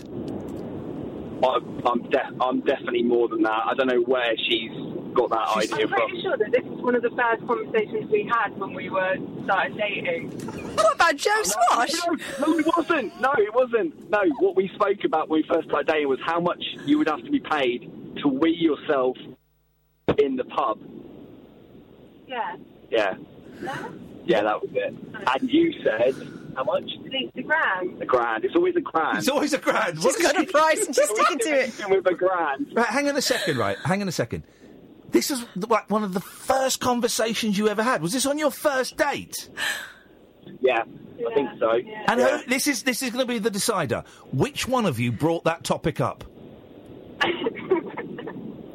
I, 1.43 1.57
I'm, 1.85 2.09
de- 2.09 2.43
I'm 2.43 2.61
definitely 2.61 3.03
more 3.03 3.27
than 3.27 3.41
that. 3.43 3.61
I 3.65 3.73
don't 3.73 3.87
know 3.87 4.01
where 4.01 4.35
she's 4.37 4.71
got 5.13 5.29
that 5.31 5.47
idea 5.57 5.69
from. 5.69 5.81
I'm 5.81 5.87
from. 5.89 6.09
pretty 6.09 6.21
sure 6.21 6.37
that 6.37 6.51
this 6.51 6.63
is 6.63 6.81
one 6.81 6.95
of 6.95 7.01
the 7.01 7.09
first 7.09 7.45
conversations 7.47 8.11
we 8.11 8.29
had 8.31 8.57
when 8.57 8.73
we 8.73 8.89
were 8.89 9.15
started 9.43 9.77
dating. 9.77 10.29
What 10.75 10.95
about 10.95 11.15
Joe 11.15 11.43
Swash? 11.43 11.93
No, 11.93 12.47
no, 12.47 12.59
it 12.59 12.67
wasn't. 12.77 13.21
No, 13.21 13.33
it 13.37 13.53
wasn't. 13.53 14.09
No, 14.09 14.19
what 14.39 14.55
we 14.55 14.69
spoke 14.75 15.03
about 15.03 15.29
when 15.29 15.41
we 15.41 15.47
first 15.47 15.67
started 15.67 15.87
dating 15.87 16.07
was 16.09 16.19
how 16.25 16.39
much 16.39 16.63
you 16.85 16.97
would 16.97 17.09
have 17.09 17.23
to 17.23 17.31
be 17.31 17.39
paid 17.39 17.91
to 18.21 18.27
wee 18.27 18.55
yourself 18.55 19.17
in 20.17 20.35
the 20.35 20.43
pub. 20.43 20.79
Yeah. 22.27 22.55
Yeah. 22.89 23.15
Yeah, 24.25 24.43
that 24.43 24.61
was 24.61 24.69
it. 24.73 24.93
And 25.33 25.49
you 25.49 25.73
said, 25.83 26.15
how 26.55 26.63
much? 26.63 26.83
At 27.05 27.11
least 27.11 27.35
a 27.37 27.41
grand. 27.43 28.01
A 28.01 28.05
grand. 28.05 28.45
It's 28.45 28.55
always 28.55 28.75
a 28.75 28.81
grand. 28.81 29.17
It's 29.19 29.29
always 29.29 29.53
a 29.53 29.57
grand. 29.57 29.99
What's 30.03 30.21
got 30.21 30.35
a 30.39 30.45
price 30.45 30.85
and 30.85 30.95
she's 30.95 31.09
sticking 31.09 31.39
to 31.39 31.49
it. 31.49 31.89
With 31.89 32.05
a 32.07 32.13
grand. 32.13 32.67
Right, 32.73 32.85
hang 32.87 33.09
on 33.09 33.17
a 33.17 33.21
second. 33.21 33.57
Right, 33.57 33.77
hang 33.83 34.01
on 34.01 34.07
a 34.07 34.11
second. 34.11 34.43
This 35.11 35.29
is 35.31 35.45
like 35.55 35.89
one 35.89 36.03
of 36.03 36.13
the 36.13 36.21
first 36.21 36.79
conversations 36.79 37.57
you 37.57 37.67
ever 37.67 37.83
had. 37.83 38.01
Was 38.01 38.13
this 38.13 38.25
on 38.25 38.37
your 38.37 38.51
first 38.51 38.95
date? 38.97 39.49
Yeah, 40.61 40.83
I 41.29 41.33
think 41.33 41.49
so. 41.59 41.71
And 42.07 42.19
Yeah. 42.19 42.37
who, 42.39 42.49
this 42.49 42.67
is 42.67 42.83
this 42.83 43.03
is 43.03 43.09
going 43.11 43.25
to 43.25 43.31
be 43.31 43.39
the 43.39 43.51
decider. 43.51 44.03
Which 44.31 44.67
one 44.67 44.85
of 44.85 44.99
you 44.99 45.11
brought 45.11 45.43
that 45.43 45.63
topic 45.63 45.99
up? 45.99 46.23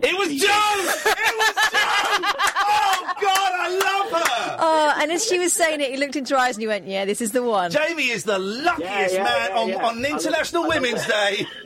it 0.03 0.19
was 0.19 0.29
Joe. 0.29 0.47
It 0.49 1.37
was 1.37 1.55
Joe. 1.73 2.33
Oh 2.69 3.13
God, 3.21 3.53
I 3.55 3.69
love 3.71 4.23
her. 4.23 4.57
Oh, 4.59 4.95
and 5.03 5.13
as 5.13 5.25
she 5.27 5.39
was 5.39 5.53
saying 5.53 5.81
it, 5.81 5.91
he 5.91 5.97
looked 5.97 6.17
into 6.17 6.35
her 6.35 6.41
eyes 6.41 6.57
and 6.57 6.63
he 6.63 6.67
went, 6.69 6.87
"Yeah, 6.87 7.05
this 7.05 7.21
is 7.21 7.33
the 7.33 7.43
one." 7.43 7.71
Jamie 7.71 8.11
is 8.11 8.25
the 8.25 8.39
luckiest 8.39 8.81
Yeah, 8.81 9.09
yeah, 9.11 9.23
man 9.25 9.51
yeah, 9.51 9.59
on, 9.59 9.69
yeah. 9.69 9.87
on 9.87 10.05
International 10.05 10.67
Women's 10.69 11.07
Day. 11.07 11.47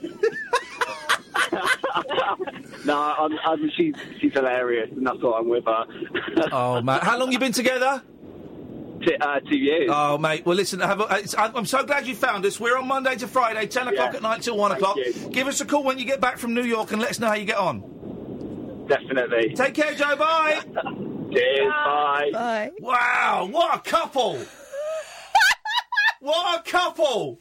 No, 2.85 2.97
I'm, 2.99 3.39
I'm, 3.45 3.71
she's, 3.77 3.95
she's 4.21 4.33
hilarious, 4.33 4.89
and 4.97 5.07
that's 5.07 5.19
why 5.21 5.39
I'm 5.39 5.49
with 5.49 5.65
her. 5.67 5.85
oh 6.53 6.81
man, 6.81 7.01
how 7.03 7.19
long 7.19 7.31
you 7.31 7.39
been 7.39 7.53
together? 7.53 8.03
T- 9.03 9.17
uh, 9.21 9.41
two 9.41 9.57
years. 9.59 9.91
Oh, 9.93 10.17
mate. 10.19 10.47
Well, 10.47 10.57
listen. 10.57 10.81
Have 10.81 11.01
a, 11.01 11.07
it's, 11.19 11.35
I'm 11.37 11.55
I'm 11.57 11.67
so 11.67 11.85
glad 11.85 12.07
you 12.07 12.15
found 12.15 12.45
us. 12.47 12.59
We're 12.59 12.79
on 12.79 12.87
Monday 12.89 13.17
to 13.17 13.29
Friday, 13.29 13.67
ten 13.67 13.87
o'clock 13.87 14.13
Yeah. 14.13 14.17
at 14.17 14.23
night 14.23 14.43
till 14.43 14.57
one 14.57 14.71
Thank 14.71 14.83
o'clock. 14.83 14.97
you. 14.97 15.13
Give 15.31 15.47
us 15.47 15.61
a 15.61 15.67
call 15.67 15.85
when 15.85 15.99
you 15.99 16.07
get 16.07 16.21
back 16.23 16.39
from 16.39 16.55
New 16.55 16.65
York 16.65 16.91
and 16.93 17.01
let 17.03 17.11
us 17.11 17.19
know 17.21 17.29
how 17.29 17.35
you 17.35 17.45
get 17.45 17.59
on. 17.59 17.81
Definitely. 18.91 19.55
Take 19.55 19.75
care, 19.75 19.95
Joe. 19.95 20.17
Bye. 20.17 20.61
Cheers. 21.33 21.73
Bye. 21.73 22.31
Bye. 22.33 22.71
Wow, 22.81 23.49
what 23.51 23.77
a 23.77 23.79
couple! 23.89 24.37
what 26.21 26.59
a 26.67 26.71
couple! 26.71 27.39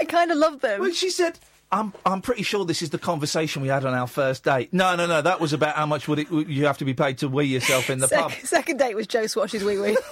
I 0.00 0.04
kind 0.04 0.30
of 0.32 0.38
love 0.38 0.60
them. 0.60 0.80
When 0.80 0.92
she 0.92 1.08
said, 1.10 1.38
"I'm, 1.70 1.92
I'm 2.04 2.20
pretty 2.20 2.42
sure 2.42 2.64
this 2.64 2.82
is 2.82 2.90
the 2.90 2.98
conversation 2.98 3.62
we 3.62 3.68
had 3.68 3.84
on 3.84 3.94
our 3.94 4.08
first 4.08 4.42
date." 4.42 4.74
No, 4.74 4.96
no, 4.96 5.06
no. 5.06 5.22
That 5.22 5.38
was 5.40 5.52
about 5.52 5.76
how 5.76 5.86
much 5.86 6.08
would 6.08 6.18
it 6.18 6.30
would 6.30 6.48
you 6.48 6.66
have 6.66 6.78
to 6.78 6.84
be 6.84 6.94
paid 6.94 7.18
to 7.18 7.28
wee 7.28 7.44
yourself 7.44 7.90
in 7.90 8.00
the 8.00 8.08
Sec- 8.08 8.18
pub. 8.20 8.32
Second 8.42 8.78
date 8.78 8.96
was 8.96 9.06
Joe 9.06 9.28
Swash's 9.28 9.62
wee 9.62 9.78
wee. 9.78 9.96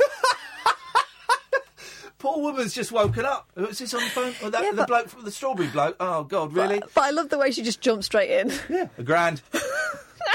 Poor 2.18 2.40
woman's 2.40 2.72
just 2.72 2.92
woken 2.92 3.26
up. 3.26 3.50
Who's 3.56 3.78
this 3.78 3.92
on 3.92 4.00
the 4.02 4.08
phone? 4.08 4.32
Oh, 4.42 4.48
that, 4.50 4.62
Yeah, 4.64 4.70
the 4.70 4.76
but- 4.78 4.88
bloke 4.88 5.08
from 5.08 5.24
the 5.24 5.30
strawberry 5.30 5.68
bloke. 5.68 5.96
Oh 6.00 6.24
God, 6.24 6.54
really? 6.54 6.80
but 6.94 7.04
I 7.04 7.10
love 7.10 7.28
the 7.28 7.38
way 7.38 7.50
she 7.50 7.62
just 7.62 7.80
jumped 7.80 8.04
straight 8.04 8.30
in. 8.30 8.52
Yeah, 8.70 8.86
a 8.96 9.02
grand. 9.02 9.42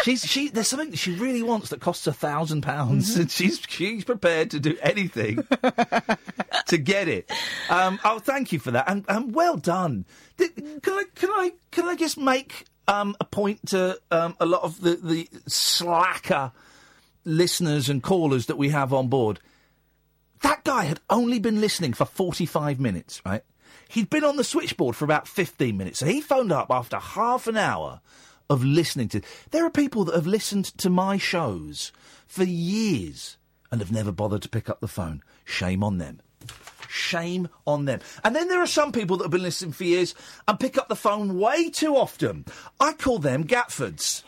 She's 0.04 0.26
she. 0.26 0.50
There's 0.50 0.68
something 0.68 0.94
she 0.94 1.14
really 1.16 1.44
wants 1.44 1.70
that 1.70 1.80
costs 1.82 2.08
a 2.08 2.14
thousand 2.14 2.62
pounds, 2.62 3.12
Mm-hmm. 3.12 3.22
and 3.22 3.32
she's 3.32 3.62
she's 3.68 4.04
prepared 4.04 4.52
to 4.52 4.60
do 4.60 4.78
anything 4.82 5.38
to 6.68 6.78
get 6.78 7.08
it. 7.08 7.30
Um, 7.70 8.00
oh, 8.04 8.20
thank 8.20 8.52
you 8.52 8.60
for 8.60 8.72
that, 8.72 8.86
and, 8.90 9.06
and 9.08 9.34
well 9.36 9.58
done. 9.58 10.06
Did, 10.38 10.56
can 10.82 10.94
I 10.94 11.04
can 11.16 11.30
I 11.30 11.52
can 11.72 11.86
I 11.86 11.96
just 11.96 12.18
make 12.18 12.66
um, 12.88 13.16
a 13.20 13.26
point 13.26 13.68
to 13.68 14.00
um, 14.12 14.36
a 14.40 14.46
lot 14.46 14.64
of 14.64 14.82
the 14.82 14.96
the 14.96 15.30
slacker 15.48 16.52
listeners 17.26 17.90
and 17.90 18.02
callers 18.02 18.48
that 18.48 18.58
we 18.58 18.70
have 18.70 18.94
on 18.94 19.08
board? 19.08 19.40
That 20.42 20.64
guy 20.64 20.86
had 20.86 21.00
only 21.10 21.38
been 21.38 21.62
listening 21.62 21.94
for 21.94 22.06
45 22.06 22.80
minutes, 22.80 23.22
right? 23.26 23.44
He'd 23.90 24.10
been 24.10 24.24
on 24.24 24.38
the 24.38 24.44
switchboard 24.44 24.96
for 24.96 25.06
about 25.06 25.28
15 25.28 25.78
minutes, 25.78 26.00
so 26.00 26.06
he 26.08 26.22
phoned 26.22 26.52
up 26.52 26.72
after 26.72 26.98
half 26.98 27.46
an 27.48 27.58
hour 27.58 28.02
of 28.52 28.66
listening 28.66 29.08
to. 29.08 29.22
There 29.52 29.66
are 29.66 29.70
people 29.72 30.04
that 30.04 30.16
have 30.16 30.28
listened 30.28 30.66
to 30.80 30.90
my 30.90 31.18
shows 31.18 31.94
for 32.28 32.44
years 32.44 33.38
and 33.72 33.80
have 33.80 33.94
never 33.94 34.12
bothered 34.12 34.42
to 34.42 34.50
pick 34.50 34.70
up 34.70 34.82
the 34.82 34.90
phone. 34.90 35.24
Shame 35.46 35.86
on 35.86 36.00
them. 36.00 36.20
Shame 36.90 37.48
on 37.66 37.86
them. 37.86 38.02
And 38.26 38.36
then 38.36 38.50
there 38.50 38.62
are 38.62 38.68
some 38.68 38.92
people 38.92 39.16
that 39.18 39.24
have 39.24 39.32
been 39.32 39.42
listening 39.42 39.72
for 39.72 39.86
years 39.86 40.14
and 40.50 40.60
pick 40.60 40.78
up 40.78 40.90
the 40.90 40.98
phone 40.98 41.40
way 41.40 41.70
too 41.70 41.96
often. 41.96 42.44
I 42.78 42.92
call 42.92 43.20
them 43.20 43.46
Gatfords. 43.46 44.24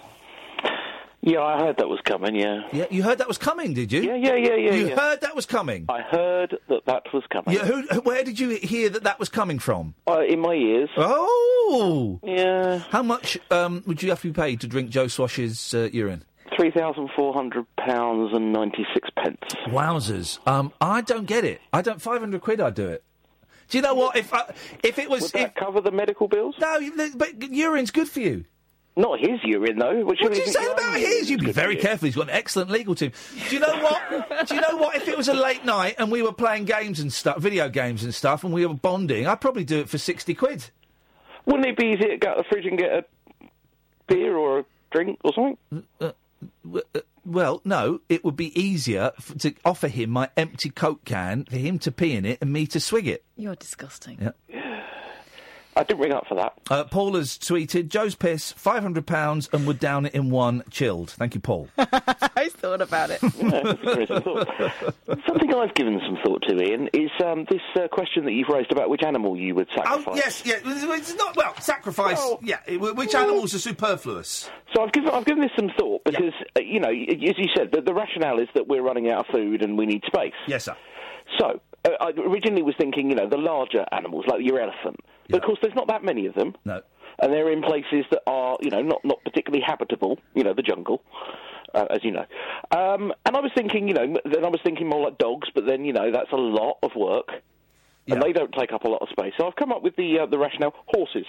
Yeah, 1.26 1.42
I 1.42 1.58
heard 1.58 1.78
that 1.78 1.88
was 1.88 2.02
coming. 2.04 2.36
Yeah. 2.36 2.68
Yeah, 2.74 2.86
you 2.92 3.02
heard 3.02 3.20
that 3.20 3.30
was 3.30 3.38
coming, 3.38 3.74
did 3.74 3.94
you? 3.94 4.02
Yeah, 4.02 4.16
yeah, 4.16 4.36
yeah, 4.36 4.56
yeah. 4.56 4.74
You 4.74 4.88
yeah. 4.90 4.96
heard 5.00 5.22
that 5.22 5.34
was 5.38 5.46
coming. 5.46 5.86
I 5.88 6.02
heard 6.02 6.58
that 6.68 6.86
that 6.86 7.04
was 7.14 7.24
coming. 7.32 7.56
Yeah, 7.56 7.66
who, 7.66 8.02
where 8.02 8.26
did 8.26 8.38
you 8.42 8.50
hear 8.50 8.90
that 8.90 9.04
that 9.06 9.20
was 9.20 9.30
coming 9.30 9.58
from? 9.58 9.96
Uh, 10.06 10.20
in 10.28 10.42
my 10.42 10.54
ears. 10.54 10.90
Oh, 10.98 12.20
yeah. 12.24 12.80
How 12.90 13.04
much 13.04 13.38
um, 13.52 13.84
would 13.88 14.04
you 14.04 14.10
have 14.10 14.22
to 14.22 14.28
be 14.28 14.34
paid 14.34 14.60
to 14.62 14.68
drink 14.68 14.90
Joe 14.90 15.08
Swash's 15.08 15.74
uh, 15.74 15.90
urine? 15.94 16.26
three 16.58 16.72
thousand 16.72 17.10
four 17.16 17.34
hundred 17.34 17.66
pounds 17.78 18.32
and 18.34 18.54
ninety 18.54 18.86
six 18.94 19.10
pence. 19.18 19.40
Wowzers! 19.68 20.46
Um, 20.48 20.72
I 20.80 21.02
don't 21.02 21.26
get 21.26 21.46
it. 21.46 21.62
I 21.72 21.82
don't. 21.82 22.02
Five 22.02 22.20
hundred 22.20 22.42
quid. 22.42 22.62
I'd 22.62 22.76
do 22.76 22.90
it. 22.90 23.04
Do 23.70 23.78
you 23.78 23.82
know 23.82 23.96
what? 23.96 24.16
If 24.16 24.34
I, 24.34 24.54
if 24.84 25.00
it 25.00 25.10
was 25.10 25.24
Would 25.24 25.32
that 25.32 25.56
cover 25.56 25.82
the 25.82 25.92
medical 25.92 26.28
bills? 26.28 26.56
No, 26.60 26.80
but 27.16 27.42
urine's 27.52 27.92
good 27.92 28.10
for 28.10 28.20
you. 28.20 28.46
Not 28.96 29.20
his 29.20 29.40
urine 29.44 29.80
though. 29.80 30.06
Which 30.06 30.20
What 30.22 30.32
are 30.34 30.36
you 30.36 30.46
saying 30.46 30.72
about 30.72 30.98
his? 30.98 31.30
You'd 31.30 31.44
be 31.44 31.52
very 31.52 31.76
careful. 31.76 32.06
He's 32.06 32.16
got 32.16 32.30
an 32.30 32.36
excellent 32.36 32.70
legal 32.70 32.94
team. 32.94 33.12
Do 33.50 33.56
you 33.56 33.60
know 33.60 33.76
what? 33.82 34.48
Do 34.48 34.54
you 34.56 34.62
know 34.62 34.78
what? 34.78 34.96
If 34.96 35.08
it 35.08 35.18
was 35.18 35.28
a 35.28 35.34
late 35.34 35.66
night 35.66 35.96
and 35.98 36.12
we 36.12 36.22
were 36.22 36.32
playing 36.34 36.66
games 36.66 37.00
and 37.00 37.12
stuff, 37.12 37.38
video 37.40 37.70
games 37.70 38.04
and 38.04 38.14
stuff, 38.14 38.44
and 38.44 38.54
we 38.54 38.66
were 38.66 38.76
bonding, 38.76 39.26
I'd 39.26 39.42
probably 39.42 39.64
do 39.64 39.80
it 39.80 39.90
for 39.90 39.98
sixty 39.98 40.36
quid. 40.36 40.70
Wouldn't 41.46 41.66
it 41.66 41.76
be 41.76 41.88
easier 41.88 42.10
to 42.10 42.18
go 42.18 42.36
to 42.36 42.38
the 42.38 42.44
fridge 42.50 42.66
and 42.68 42.78
get 42.78 42.92
a 42.92 43.06
beer 44.08 44.36
or 44.38 44.60
a 44.60 44.66
drink 44.92 45.20
or 45.24 45.34
something? 45.34 45.58
Uh, 46.00 46.12
w- 46.64 46.84
uh, 46.94 47.00
well, 47.26 47.62
no, 47.66 48.00
it 48.10 48.24
would 48.24 48.36
be 48.36 48.58
easier 48.62 49.12
f- 49.18 49.34
to 49.40 49.54
offer 49.66 49.88
him 49.88 50.10
my 50.12 50.30
empty 50.38 50.70
Coke 50.70 51.04
can 51.06 51.46
for 51.46 51.58
him 51.58 51.80
to 51.80 51.92
pee 51.92 52.14
in 52.14 52.26
it 52.26 52.38
and 52.42 52.54
me 52.54 52.68
to 52.68 52.80
swig 52.80 53.08
it. 53.08 53.24
You're 53.38 53.56
disgusting. 53.56 54.20
Yeah. 54.22 54.32
I 55.76 55.84
didn't 55.84 56.02
ring 56.02 56.14
up 56.14 56.28
for 56.28 56.36
that. 56.36 56.54
Uh, 56.70 56.84
Paul 56.84 57.16
has 57.16 57.38
tweeted 57.38 57.88
Joe's 57.90 58.16
piss, 58.16 58.52
five 58.52 58.84
hundred 58.84 59.06
pounds, 59.08 59.50
and 59.54 59.66
would 59.68 59.80
down 59.80 60.06
it 60.06 60.14
in 60.14 60.30
one 60.30 60.64
chilled. 60.70 61.12
Thank 61.12 61.36
you, 61.36 61.42
Paul. 61.42 61.68
I 61.78 62.50
thought 62.50 62.82
about 62.82 63.10
it. 63.12 63.22
Something 65.28 65.54
I've 65.54 65.74
given 65.76 66.00
some 66.06 66.18
thought 66.24 66.44
to, 66.48 66.56
Iain, 66.56 66.90
is 66.94 67.10
um, 67.24 67.46
this 67.50 67.62
uh, 67.76 67.88
question 67.90 68.26
that 68.26 68.32
you've 68.34 68.50
raised 68.50 68.72
about 68.72 68.90
which 68.90 69.04
animal 69.04 69.38
you 69.38 69.56
would 69.56 69.68
sacrifice. 69.74 70.04
Oh 70.08 70.16
yes, 70.16 70.44
yeah. 70.46 70.56
It's 70.64 71.16
not 71.16 71.36
well 71.36 71.54
sacrifice. 71.60 72.22
yeah, 72.42 72.60
it- 72.68 72.80
which 72.80 73.16
animals 73.16 73.54
are 73.56 73.60
superfluous? 73.60 74.50
So 74.76 74.84
I've 74.84 74.92
given 74.92 75.10
I've 75.10 75.26
given 75.26 75.42
this 75.42 75.52
some 75.56 75.70
thought 75.78 76.04
because 76.04 76.34
uh, 76.56 76.60
you 76.62 76.80
know, 76.80 76.90
as 76.90 77.38
you 77.38 77.48
said, 77.56 77.72
the, 77.72 77.82
the 77.82 77.94
rationale 77.94 78.40
is 78.40 78.48
that 78.56 78.68
we're 78.68 78.82
running 78.84 79.10
out 79.10 79.28
of 79.28 79.34
food 79.34 79.62
and 79.64 79.78
we 79.78 79.86
need 79.86 80.04
space. 80.06 80.34
Yes, 80.48 80.66
sir. 80.66 80.76
So 81.40 81.60
uh, 81.86 81.90
I 82.00 82.10
originally 82.12 82.62
was 82.64 82.76
thinking, 82.78 83.10
you 83.10 83.16
know, 83.16 83.28
the 83.30 83.38
larger 83.38 83.86
animals 83.92 84.26
like 84.28 84.42
your 84.44 84.60
elephant, 84.60 84.98
but 85.30 85.38
of 85.38 85.46
course 85.46 85.60
there's 85.62 85.76
not 85.76 85.88
that 85.88 86.04
many 86.04 86.26
of 86.26 86.36
them. 86.36 86.56
No. 86.66 86.82
And 87.20 87.32
they're 87.32 87.52
in 87.52 87.62
places 87.62 88.06
that 88.12 88.22
are, 88.28 88.58
you 88.62 88.70
know, 88.70 88.82
not 88.82 89.04
not 89.06 89.24
particularly 89.24 89.64
habitable. 89.66 90.20
You 90.34 90.44
know, 90.44 90.54
the 90.54 90.64
jungle. 90.64 91.04
Uh, 91.74 91.88
as 91.90 92.04
you 92.04 92.12
know, 92.12 92.26
um, 92.70 93.12
and 93.26 93.36
I 93.36 93.40
was 93.40 93.52
thinking, 93.56 93.88
you 93.88 93.96
know, 93.96 94.16
then 94.26 94.46
I 94.46 94.50
was 94.50 94.60
thinking 94.64 94.88
more 94.88 95.04
like 95.04 95.18
dogs, 95.18 95.50
but 95.56 95.66
then 95.66 95.86
you 95.86 95.92
know 95.92 96.12
that's 96.12 96.32
a 96.32 96.36
lot 96.36 96.78
of 96.84 96.92
work, 96.96 97.30
and 98.08 98.22
they 98.22 98.32
don't 98.32 98.54
take 98.54 98.72
up 98.72 98.84
a 98.84 98.88
lot 98.88 99.02
of 99.02 99.10
space. 99.10 99.34
So 99.40 99.48
I've 99.48 99.56
come 99.56 99.72
up 99.72 99.82
with 99.82 99.96
the 99.96 100.20
uh, 100.20 100.26
the 100.28 100.38
rationale: 100.38 100.76
horses. 100.86 101.26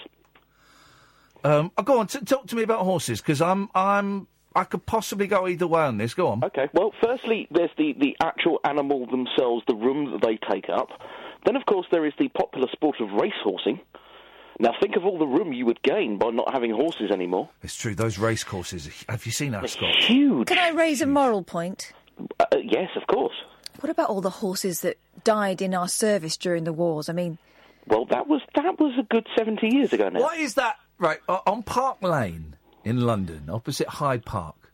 Um, 1.43 1.71
oh, 1.77 1.83
go 1.83 1.99
on, 1.99 2.07
t- 2.07 2.19
talk 2.19 2.45
to 2.47 2.55
me 2.55 2.61
about 2.61 2.81
horses 2.81 3.21
because 3.21 3.41
I'm 3.41 3.69
I'm 3.73 4.27
I 4.55 4.63
could 4.63 4.85
possibly 4.85 5.27
go 5.27 5.47
either 5.47 5.67
way 5.67 5.81
on 5.81 5.97
this. 5.97 6.13
Go 6.13 6.27
on. 6.27 6.43
Okay. 6.43 6.69
Well, 6.73 6.93
firstly, 7.03 7.47
there's 7.51 7.71
the, 7.77 7.93
the 7.99 8.15
actual 8.21 8.59
animal 8.63 9.05
themselves, 9.05 9.63
the 9.67 9.75
room 9.75 10.11
that 10.11 10.25
they 10.25 10.37
take 10.49 10.69
up. 10.69 10.89
Then, 11.45 11.55
of 11.55 11.65
course, 11.65 11.85
there 11.91 12.05
is 12.05 12.13
the 12.19 12.27
popular 12.29 12.67
sport 12.71 12.97
of 12.99 13.09
racehorsing. 13.09 13.79
Now, 14.59 14.71
think 14.81 14.95
of 14.95 15.05
all 15.05 15.17
the 15.19 15.25
room 15.27 15.51
you 15.53 15.65
would 15.65 15.81
gain 15.83 16.17
by 16.17 16.29
not 16.29 16.51
having 16.53 16.71
horses 16.71 17.11
anymore. 17.11 17.49
It's 17.61 17.75
true. 17.75 17.93
Those 17.93 18.17
race 18.17 18.43
courses. 18.43 18.89
Have 19.09 19.25
you 19.25 19.31
seen 19.31 19.53
Ascot? 19.53 19.95
Huge. 20.03 20.47
Can 20.47 20.57
I 20.57 20.69
raise 20.69 21.01
a 21.01 21.05
moral 21.05 21.43
point? 21.43 21.91
Uh, 22.39 22.45
yes, 22.63 22.89
of 22.95 23.05
course. 23.07 23.35
What 23.81 23.89
about 23.89 24.09
all 24.09 24.21
the 24.21 24.29
horses 24.29 24.79
that 24.81 24.97
died 25.25 25.61
in 25.61 25.73
our 25.75 25.89
service 25.89 26.37
during 26.37 26.63
the 26.63 26.71
wars? 26.71 27.09
I 27.09 27.13
mean, 27.13 27.37
Well, 27.87 28.05
that 28.05 28.27
was 28.27 28.41
that 28.55 28.79
was 28.79 28.93
a 28.97 29.03
good 29.03 29.27
seventy 29.37 29.67
years 29.75 29.91
ago 29.91 30.07
now. 30.09 30.21
What 30.21 30.39
is 30.39 30.53
that? 30.55 30.77
Right 30.97 31.19
o- 31.27 31.41
on 31.45 31.61
Park 31.61 32.01
Lane 32.01 32.55
in 32.85 33.01
London, 33.01 33.49
opposite 33.49 33.89
Hyde 33.89 34.23
Park, 34.25 34.71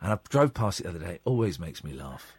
and 0.00 0.10
I 0.14 0.18
drove 0.30 0.54
past 0.54 0.80
it 0.80 0.84
the 0.84 0.88
other 0.88 0.98
day. 0.98 1.12
It 1.16 1.20
always 1.26 1.58
makes 1.60 1.84
me 1.84 1.92
laugh. 1.92 2.32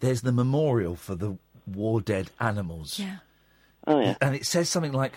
There's 0.00 0.20
the 0.20 0.32
memorial 0.32 0.94
for 0.96 1.14
the 1.14 1.38
war 1.76 2.00
dead 2.00 2.30
animals. 2.40 2.98
Yeah. 2.98 3.16
Oh 3.86 4.00
yeah. 4.00 4.16
And 4.20 4.34
it 4.34 4.46
says 4.46 4.68
something 4.68 4.92
like, 4.92 5.12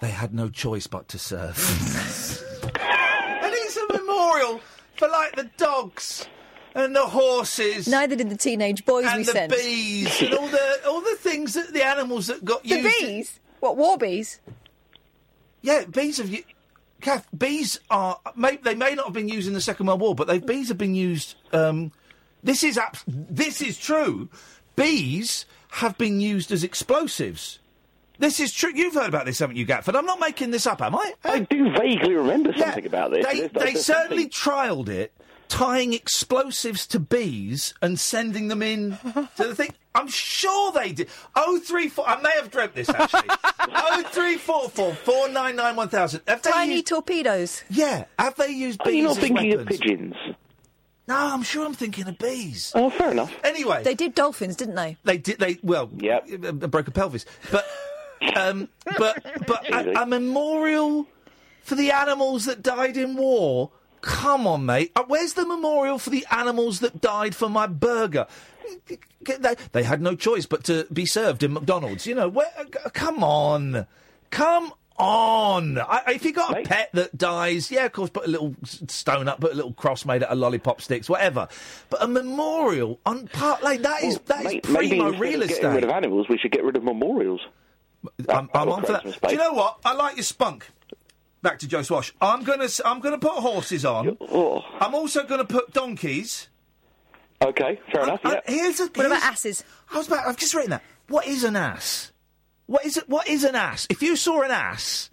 "They 0.00 0.10
had 0.10 0.34
no 0.34 0.48
choice 0.48 0.86
but 0.86 1.08
to 1.08 1.18
serve." 1.18 1.56
and 2.64 3.54
it's 3.54 3.76
a 3.76 3.92
memorial 3.98 4.60
for 4.96 5.08
like 5.08 5.36
the 5.36 5.50
dogs 5.56 6.26
and 6.74 6.94
the 6.94 7.06
horses. 7.06 7.88
neither 7.88 8.16
did 8.16 8.30
the 8.30 8.36
teenage 8.36 8.84
boys 8.84 9.04
and 9.06 9.18
we 9.18 9.22
the 9.24 9.32
sent. 9.32 9.52
bees 9.52 10.22
and 10.22 10.34
all 10.34 10.48
the 10.48 10.80
all 10.88 11.00
the 11.00 11.16
things 11.18 11.54
that 11.54 11.72
the 11.72 11.84
animals 11.84 12.26
that 12.28 12.44
got 12.44 12.62
The 12.62 12.68
used. 12.70 12.84
The 12.84 13.06
bees? 13.06 13.40
What 13.60 13.76
war 13.76 13.96
bees? 13.98 14.40
Yeah, 15.62 15.84
bees 15.84 16.18
have. 16.18 16.30
u- 16.30 16.44
Kath, 17.00 17.26
bees 17.36 17.80
are. 17.90 18.18
May, 18.36 18.56
they 18.56 18.74
may 18.74 18.94
not 18.94 19.06
have 19.06 19.14
been 19.14 19.28
used 19.28 19.48
in 19.48 19.54
the 19.54 19.60
Second 19.60 19.86
World 19.86 20.00
War, 20.00 20.14
but 20.14 20.26
they, 20.26 20.38
bees 20.38 20.68
have 20.68 20.76
been 20.76 20.94
used. 20.94 21.34
Um, 21.52 21.92
this 22.42 22.62
is 22.62 22.76
abs- 22.76 23.04
this 23.06 23.62
is 23.62 23.78
true. 23.78 24.28
Bees 24.76 25.46
have 25.72 25.96
been 25.98 26.20
used 26.20 26.50
as 26.52 26.64
explosives. 26.64 27.58
This 28.18 28.38
is 28.40 28.52
true. 28.52 28.70
You've 28.74 28.94
heard 28.94 29.08
about 29.08 29.24
this, 29.24 29.38
haven't 29.38 29.56
you, 29.56 29.66
Gatford? 29.66 29.96
I'm 29.96 30.04
not 30.04 30.20
making 30.20 30.50
this 30.50 30.66
up, 30.66 30.82
am 30.82 30.94
I? 30.94 31.14
I 31.24 31.40
do 31.40 31.72
vaguely 31.72 32.14
remember 32.14 32.52
something 32.56 32.84
about 32.86 33.12
this. 33.12 33.24
They, 33.24 33.34
There's- 33.40 33.50
they 33.54 33.72
there's 33.72 33.84
certainly 33.86 34.28
trialled 34.28 34.88
it, 34.90 35.12
tying 35.48 35.94
explosives 35.94 36.86
to 36.88 37.00
bees 37.00 37.72
and 37.80 37.98
sending 37.98 38.48
them 38.48 38.62
in 38.62 38.98
to 39.36 39.44
the 39.46 39.54
thing. 39.54 39.72
I'm 39.94 40.06
sure 40.08 40.70
they 40.70 40.92
did. 40.92 41.08
Oh 41.34 41.58
three 41.58 41.88
four. 41.88 42.06
I 42.08 42.20
may 42.20 42.30
have 42.36 42.50
dreamt 42.50 42.74
this 42.76 42.88
actually. 42.90 43.28
oh 43.60 44.04
three 44.12 44.36
four 44.36 44.68
four 44.68 44.94
four 44.94 45.28
nine 45.30 45.56
nine 45.56 45.74
one 45.74 45.88
thousand. 45.88 46.20
Have 46.28 46.42
they 46.42 46.50
Tiny 46.52 46.74
used, 46.74 46.86
torpedoes. 46.86 47.64
yeah. 47.70 48.04
Have 48.18 48.36
they 48.36 48.50
used 48.50 48.80
Are 48.82 48.84
bees 48.86 48.96
you 48.96 49.02
not 49.04 49.10
as 49.12 49.18
thinking 49.18 49.52
of 49.54 49.66
pigeons? 49.66 50.14
No, 51.10 51.16
I'm 51.16 51.42
sure 51.42 51.66
I'm 51.66 51.74
thinking 51.74 52.06
of 52.06 52.18
bees. 52.18 52.70
Oh, 52.72 52.88
fair 52.88 53.10
enough. 53.10 53.34
Anyway, 53.42 53.82
They 53.82 53.96
did 53.96 54.14
dolphins, 54.14 54.54
didn't 54.54 54.76
they? 54.76 54.96
they 55.02 55.18
did. 55.18 55.40
They 55.40 55.58
well, 55.60 55.90
yeah, 55.96 56.20
broke 56.20 56.86
a 56.86 56.92
pelvis, 56.92 57.26
but 57.50 57.66
um, 58.36 58.68
but 58.96 59.20
but 59.44 59.68
a, 59.74 60.02
a 60.02 60.06
memorial 60.06 61.08
for 61.64 61.74
the 61.74 61.90
animals 61.90 62.44
that 62.44 62.62
died 62.62 62.96
in 62.96 63.16
war. 63.16 63.72
Come 64.02 64.46
on, 64.46 64.64
mate. 64.64 64.92
Uh, 64.94 65.02
where's 65.08 65.32
the 65.32 65.44
memorial 65.44 65.98
for 65.98 66.10
the 66.10 66.24
animals 66.30 66.78
that 66.78 67.00
died 67.00 67.34
for 67.34 67.48
my 67.48 67.66
burger? 67.66 68.28
They, 69.26 69.56
they 69.72 69.82
had 69.82 70.00
no 70.00 70.14
choice 70.14 70.46
but 70.46 70.62
to 70.64 70.86
be 70.92 71.06
served 71.06 71.42
in 71.42 71.52
McDonald's. 71.54 72.06
You 72.06 72.14
know, 72.14 72.28
where, 72.28 72.52
uh, 72.56 72.88
come 72.90 73.24
on, 73.24 73.88
come 74.30 74.72
on. 75.00 75.78
I, 75.78 76.02
if 76.14 76.24
you 76.24 76.32
got 76.32 76.58
a 76.58 76.62
pet 76.62 76.90
that 76.92 77.16
dies, 77.16 77.70
yeah, 77.70 77.86
of 77.86 77.92
course, 77.92 78.10
put 78.10 78.26
a 78.26 78.30
little 78.30 78.54
stone 78.64 79.28
up, 79.28 79.40
put 79.40 79.52
a 79.52 79.54
little 79.54 79.72
cross 79.72 80.04
made 80.04 80.22
out 80.22 80.30
of 80.30 80.38
lollipop 80.38 80.80
sticks, 80.80 81.08
whatever. 81.08 81.48
But 81.88 82.02
a 82.02 82.08
memorial 82.08 83.00
on 83.06 83.26
Park 83.28 83.62
Lane, 83.62 83.82
that 83.82 84.02
is 84.02 84.18
that 84.26 84.40
is 84.40 84.44
Mate, 84.44 84.68
maybe 84.68 84.88
primo 84.88 85.06
instead 85.08 85.20
real 85.20 85.42
of 85.42 85.48
getting 85.48 85.70
rid 85.72 85.84
of 85.84 85.90
animals, 85.90 86.26
we 86.28 86.38
should 86.38 86.52
get 86.52 86.64
rid 86.64 86.76
of 86.76 86.84
memorials. 86.84 87.40
I'm, 88.28 88.48
I'm 88.54 88.68
on 88.70 88.82
for 88.84 88.92
that. 88.92 89.02
create 89.02 89.22
Do 89.22 89.30
you 89.32 89.36
know 89.38 89.52
what? 89.52 89.78
I 89.84 89.94
like 89.94 90.16
your 90.16 90.22
spunk. 90.24 90.68
Back 91.42 91.58
to 91.60 91.68
Joe 91.68 91.82
Swash. 91.82 92.12
I'm 92.20 92.44
gonna 92.44 92.64
s- 92.64 92.80
I'm 92.84 93.00
gonna 93.00 93.18
put 93.18 93.32
horses 93.32 93.84
on. 93.86 94.16
Oh. 94.20 94.62
I'm 94.78 94.94
also 94.94 95.24
gonna 95.24 95.44
put 95.46 95.72
donkeys. 95.72 96.48
Okay, 97.42 97.80
fair 97.92 98.02
enough. 98.02 98.20
Uh, 98.24 98.32
Yeah. 98.46 98.54
here's 98.54 98.80
a, 98.80 98.86
What 98.88 99.06
about 99.06 99.22
asses? 99.22 99.64
I 99.90 99.96
was 99.96 100.06
about. 100.06 100.26
I've 100.26 100.36
just 100.36 100.52
written 100.54 100.70
that. 100.72 100.82
What 101.08 101.26
is 101.26 101.42
an 101.44 101.56
ass? 101.56 102.12
What 102.70 102.86
is 102.86 102.96
it? 102.96 103.08
What 103.08 103.26
is 103.26 103.42
an 103.42 103.56
ass? 103.56 103.88
If 103.90 104.00
you 104.00 104.14
saw 104.14 104.42
an 104.42 104.52
ass, 104.52 105.10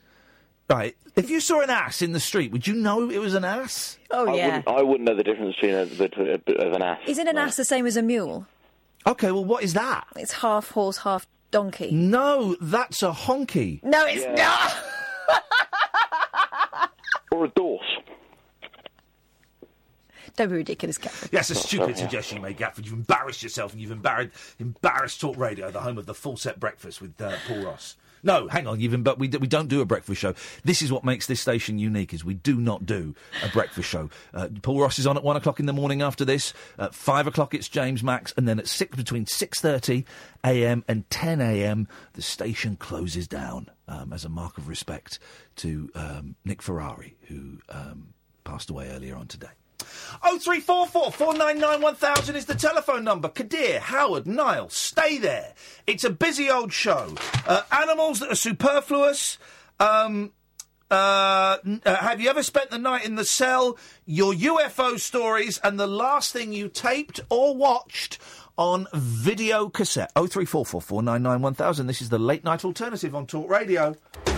right? 0.69 0.95
If 1.15 1.31
you 1.31 1.39
saw 1.39 1.61
an 1.61 1.71
ass 1.71 2.03
in 2.03 2.11
the 2.11 2.19
street, 2.19 2.51
would 2.51 2.67
you 2.67 2.75
know 2.75 3.09
it 3.09 3.17
was 3.17 3.33
an 3.33 3.43
ass? 3.43 3.97
Oh 4.11 4.31
I 4.31 4.35
yeah. 4.35 4.45
wouldn't. 4.45 4.67
I 4.67 4.81
wouldn't 4.83 5.09
know 5.09 5.15
the 5.15 5.23
difference 5.23 5.55
between 5.55 5.73
a, 5.73 5.85
between 5.87 6.27
a, 6.27 6.67
of 6.67 6.73
an 6.73 6.83
ass. 6.83 6.99
Isn't 7.07 7.27
an 7.27 7.39
ass 7.39 7.55
the 7.55 7.65
same 7.65 7.87
as 7.87 7.97
a 7.97 8.03
mule? 8.03 8.45
Okay, 9.07 9.31
well, 9.31 9.43
what 9.43 9.63
is 9.63 9.73
that? 9.73 10.05
It's 10.15 10.33
half 10.33 10.69
horse, 10.69 10.97
half 10.97 11.25
donkey. 11.49 11.89
No, 11.91 12.55
that's 12.61 13.01
a 13.01 13.11
honky. 13.11 13.83
No, 13.83 14.05
it's 14.05 14.27
not. 14.39 14.75
Or 17.31 17.45
a 17.45 17.49
dorse. 17.49 17.81
Don't 20.37 20.49
be 20.49 20.55
ridiculous, 20.55 20.97
Captain. 20.99 21.29
Yes, 21.31 21.49
a 21.49 21.55
stupid 21.55 21.97
suggestion 21.97 22.37
you 22.37 22.43
made, 22.43 22.57
Gatford. 22.57 22.85
You've 22.85 22.93
embarrassed 22.93 23.41
yourself 23.41 23.73
and 23.73 23.81
you've 23.81 23.91
embarrassed, 23.91 24.31
embarrassed 24.59 25.19
Talk 25.19 25.35
Radio, 25.35 25.71
the 25.71 25.81
home 25.81 25.97
of 25.97 26.05
the 26.05 26.13
full 26.13 26.37
set 26.37 26.59
breakfast 26.59 27.01
with 27.01 27.19
uh, 27.19 27.35
Paul 27.47 27.65
Ross. 27.65 27.95
No, 28.23 28.47
hang 28.47 28.67
on, 28.67 28.79
you've 28.79 29.03
but 29.03 29.19
we, 29.19 29.27
d- 29.27 29.37
we 29.37 29.47
don't 29.47 29.67
do 29.67 29.81
a 29.81 29.85
breakfast 29.85 30.21
show. 30.21 30.33
This 30.63 30.81
is 30.81 30.91
what 30.91 31.03
makes 31.03 31.27
this 31.27 31.39
station 31.41 31.79
unique: 31.79 32.13
is 32.13 32.23
we 32.25 32.33
do 32.33 32.57
not 32.57 32.85
do 32.85 33.15
a 33.43 33.49
breakfast 33.49 33.89
show. 33.89 34.09
Uh, 34.33 34.47
Paul 34.61 34.81
Ross 34.81 34.99
is 34.99 35.07
on 35.07 35.17
at 35.17 35.23
one 35.23 35.37
o'clock 35.37 35.59
in 35.59 35.65
the 35.65 35.73
morning. 35.73 36.01
After 36.01 36.25
this, 36.25 36.53
at 36.77 36.93
five 36.93 37.25
o'clock 37.27 37.53
it's 37.53 37.67
James 37.69 38.03
Max, 38.03 38.33
and 38.37 38.47
then 38.47 38.59
at 38.59 38.67
six 38.67 38.95
between 38.95 39.25
six 39.27 39.59
thirty 39.59 40.05
a.m. 40.43 40.83
and 40.87 41.09
ten 41.09 41.41
a.m. 41.41 41.87
the 42.13 42.21
station 42.21 42.75
closes 42.75 43.27
down 43.27 43.69
um, 43.87 44.11
as 44.13 44.25
a 44.25 44.29
mark 44.29 44.57
of 44.57 44.67
respect 44.67 45.19
to 45.57 45.89
um, 45.95 46.35
Nick 46.43 46.61
Ferrari, 46.61 47.15
who 47.27 47.59
um, 47.69 48.13
passed 48.43 48.69
away 48.69 48.89
earlier 48.89 49.15
on 49.15 49.27
today. 49.27 49.47
Oh 50.23 50.39
three 50.39 50.59
four 50.59 50.87
four 50.87 51.11
four 51.11 51.33
nine 51.35 51.59
nine 51.59 51.81
one 51.81 51.95
thousand 51.95 52.35
is 52.35 52.45
the 52.45 52.55
telephone 52.55 53.03
number. 53.03 53.29
Kadir, 53.29 53.79
Howard, 53.79 54.25
Niall, 54.25 54.69
stay 54.69 55.17
there. 55.17 55.53
It's 55.85 56.03
a 56.03 56.09
busy 56.09 56.49
old 56.49 56.73
show. 56.73 57.13
Uh, 57.47 57.61
animals 57.71 58.19
that 58.19 58.31
are 58.31 58.35
superfluous. 58.35 59.37
Um, 59.79 60.31
Uh, 60.89 61.57
uh, 61.85 61.95
have 61.97 62.21
you 62.21 62.29
ever 62.29 62.41
spent 62.41 62.69
the 62.71 62.77
night 62.77 63.03
in 63.03 63.15
the 63.15 63.25
cell? 63.25 63.77
Your 64.05 64.33
UFO 64.33 64.97
stories 64.97 65.59
and 65.61 65.77
the 65.77 65.85
last 65.85 66.31
thing 66.31 66.53
you 66.53 66.69
taped 66.69 67.19
or 67.29 67.57
watched 67.57 68.17
on 68.57 68.87
video 68.93 69.67
cassette. 69.67 70.11
Oh 70.15 70.27
three 70.27 70.45
four 70.45 70.65
four 70.65 70.81
four 70.81 71.03
nine 71.03 71.21
nine 71.23 71.41
one 71.41 71.53
thousand. 71.55 71.87
This 71.87 72.01
is 72.01 72.07
the 72.07 72.17
late 72.17 72.45
night 72.45 72.63
alternative 72.63 73.13
on 73.15 73.27
Talk 73.27 73.49
Radio. 73.49 73.95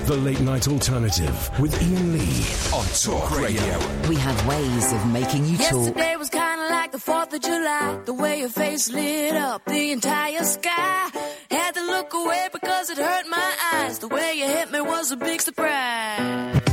The 0.10 0.18
Late 0.18 0.40
Night 0.40 0.68
Alternative 0.68 1.52
with 1.60 1.80
Iain 1.84 2.14
Lee 2.14 2.44
on 2.74 2.84
Talk 3.04 3.30
Radio. 3.38 4.10
We 4.10 4.16
have 4.16 4.48
ways 4.48 4.92
of 4.92 5.06
making 5.06 5.46
you 5.46 5.56
talk. 5.58 5.72
Yesterday 5.72 6.16
was 6.16 6.32
kind 6.32 6.60
of 6.60 6.72
like 6.72 6.92
the 6.92 6.98
4th 6.98 7.32
of 7.32 7.42
July. 7.42 8.00
The 8.06 8.16
way 8.16 8.40
your 8.40 8.50
face 8.50 8.90
lit 8.90 9.36
up 9.36 9.64
the 9.66 9.92
entire 9.92 10.44
sky. 10.46 11.12
Had 11.52 11.76
to 11.76 11.86
look 11.86 12.12
away 12.16 12.50
because 12.52 12.90
it 12.90 12.98
hurt 12.98 13.28
my 13.28 13.54
eyes. 13.76 14.00
The 14.00 14.08
way 14.08 14.34
you 14.34 14.46
hit 14.46 14.72
me 14.72 14.82
was 14.82 15.12
a 15.12 15.16
big 15.16 15.42
surprise. 15.42 16.69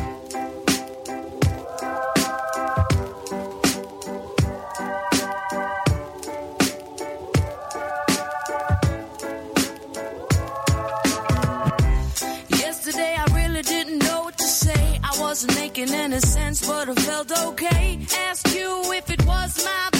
Any 15.78 16.20
sense, 16.20 16.66
but 16.66 16.88
I 16.88 16.94
felt 16.94 17.30
okay. 17.48 17.98
Asked 18.28 18.54
you 18.54 18.92
if 18.94 19.10
it 19.10 19.24
was 19.26 19.64
my 19.64 19.95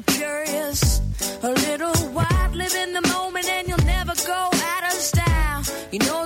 little 0.00 0.14
curious, 0.14 1.00
a 1.42 1.50
little 1.50 2.12
wild. 2.12 2.54
Live 2.54 2.74
in 2.74 2.92
the 2.92 3.02
moment 3.08 3.48
and 3.48 3.68
you'll 3.68 3.86
never 3.86 4.12
go 4.26 4.50
out 4.52 4.84
of 4.84 4.92
style. 4.92 5.62
You 5.90 5.98
know 6.00 6.24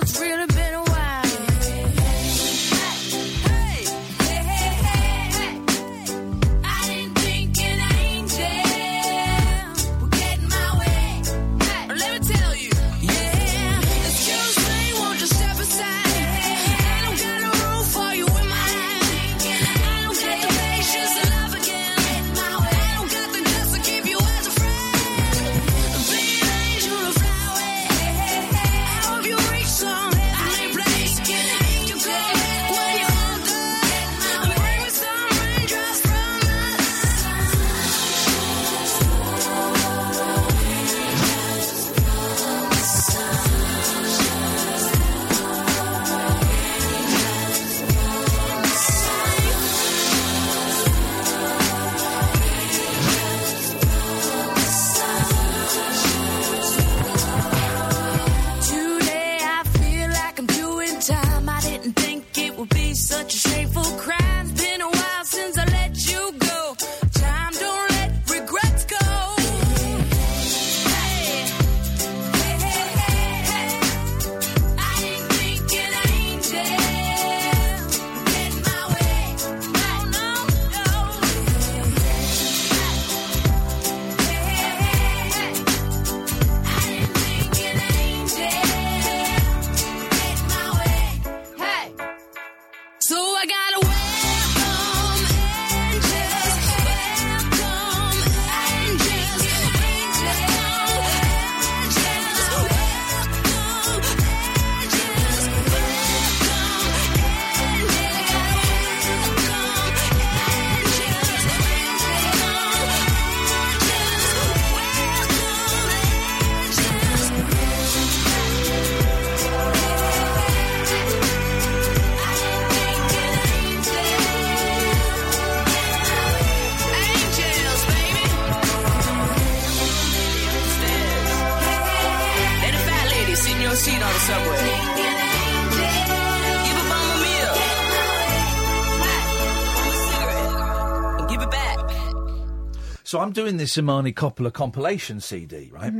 doing 143.35 143.57
this 143.57 143.77
Imani 143.77 144.11
Coppola 144.13 144.51
compilation 144.51 145.19
CD, 145.19 145.69
right? 145.71 145.93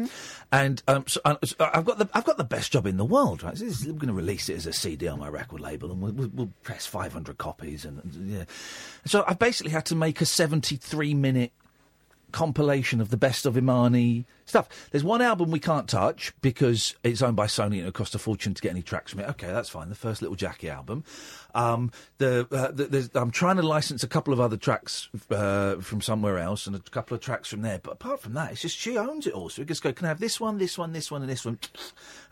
And 0.51 0.81
um, 0.87 1.03
so, 1.07 1.21
uh, 1.25 1.35
so 1.43 1.55
I've 1.59 1.85
got 1.85 1.99
the 1.99 2.09
I've 2.13 2.25
got 2.25 2.37
the 2.37 2.43
best 2.43 2.71
job 2.71 2.87
in 2.87 2.97
the 2.97 3.05
world, 3.05 3.43
right? 3.43 3.55
So 3.57 3.65
is- 3.65 3.85
I'm 3.85 3.97
going 3.97 4.07
to 4.07 4.13
release 4.13 4.49
it 4.49 4.55
as 4.55 4.65
a 4.65 4.73
CD 4.73 5.07
on 5.07 5.19
my 5.19 5.27
record 5.29 5.61
label, 5.61 5.91
and 5.91 6.01
we'll, 6.01 6.13
we'll, 6.13 6.31
we'll 6.33 6.51
press 6.63 6.87
500 6.87 7.37
copies, 7.37 7.85
and, 7.85 8.03
and 8.03 8.29
yeah. 8.29 8.45
So 9.05 9.23
I've 9.27 9.37
basically 9.37 9.71
had 9.71 9.85
to 9.87 9.95
make 9.95 10.19
a 10.21 10.25
73 10.25 11.13
minute 11.13 11.51
compilation 12.35 12.99
of 12.99 13.11
the 13.11 13.17
best 13.17 13.45
of 13.45 13.57
Imani 13.57 14.25
stuff. 14.43 14.67
There's 14.91 15.05
one 15.05 15.21
album 15.21 15.51
we 15.51 15.59
can't 15.59 15.87
touch 15.87 16.33
because 16.41 16.93
it's 17.01 17.21
owned 17.21 17.37
by 17.37 17.45
Sony 17.45 17.79
and 17.79 17.87
it 17.87 17.93
cost 17.93 18.13
a 18.13 18.19
fortune 18.19 18.53
to 18.53 18.61
get 18.61 18.71
any 18.71 18.81
tracks 18.81 19.11
from 19.11 19.21
it. 19.21 19.29
Okay, 19.29 19.47
that's 19.47 19.69
fine. 19.69 19.87
The 19.87 19.95
first 19.95 20.21
Little 20.21 20.35
Jackie 20.35 20.69
album. 20.69 21.05
Um, 21.55 21.93
the, 22.17 22.45
uh, 22.51 22.71
the 22.71 23.09
I'm 23.15 23.31
trying 23.31 23.55
to 23.55 23.61
license 23.61 24.03
a 24.03 24.07
couple 24.09 24.33
of 24.33 24.41
other 24.41 24.57
tracks 24.57 25.07
uh, 25.31 25.77
from 25.77 26.01
somewhere 26.01 26.37
else 26.37 26.67
and 26.67 26.75
a 26.75 26.79
couple 26.79 27.15
of 27.15 27.21
tracks 27.21 27.47
from 27.47 27.61
there. 27.61 27.79
But 27.81 27.93
apart 27.93 28.19
from 28.19 28.33
that, 28.33 28.51
it's 28.51 28.61
just 28.61 28.77
she 28.77 28.97
owns 28.97 29.25
it 29.27 29.33
all. 29.33 29.47
So 29.47 29.61
we 29.61 29.65
just 29.65 29.81
go, 29.81 29.93
can 29.93 30.05
I 30.05 30.09
have 30.09 30.19
this 30.19 30.37
one, 30.37 30.57
this 30.57 30.77
one, 30.77 30.91
this 30.91 31.09
one, 31.09 31.21
and 31.21 31.31
this 31.31 31.45
one? 31.45 31.57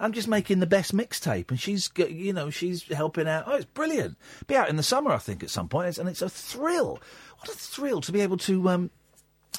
I'm 0.02 0.12
just 0.12 0.28
making 0.28 0.60
the 0.60 0.68
best 0.68 0.94
mixtape, 0.94 1.50
and 1.50 1.58
she's 1.58 1.90
you 1.96 2.34
know 2.34 2.50
she's 2.50 2.84
helping 2.92 3.30
out. 3.30 3.46
Oh, 3.48 3.56
it's 3.56 3.64
brilliant. 3.66 4.18
Be 4.48 4.58
out 4.58 4.68
in 4.68 4.76
the 4.76 4.84
summer, 4.84 5.12
I 5.12 5.18
think, 5.20 5.44
at 5.44 5.50
some 5.50 5.70
point, 5.70 5.98
and 5.98 6.10
it's 6.10 6.22
a 6.22 6.30
thrill. 6.30 7.00
What 7.40 7.48
a 7.48 7.58
thrill 7.58 8.02
to 8.02 8.12
be 8.12 8.20
able 8.20 8.38
to. 8.40 8.68
Um, 8.68 8.92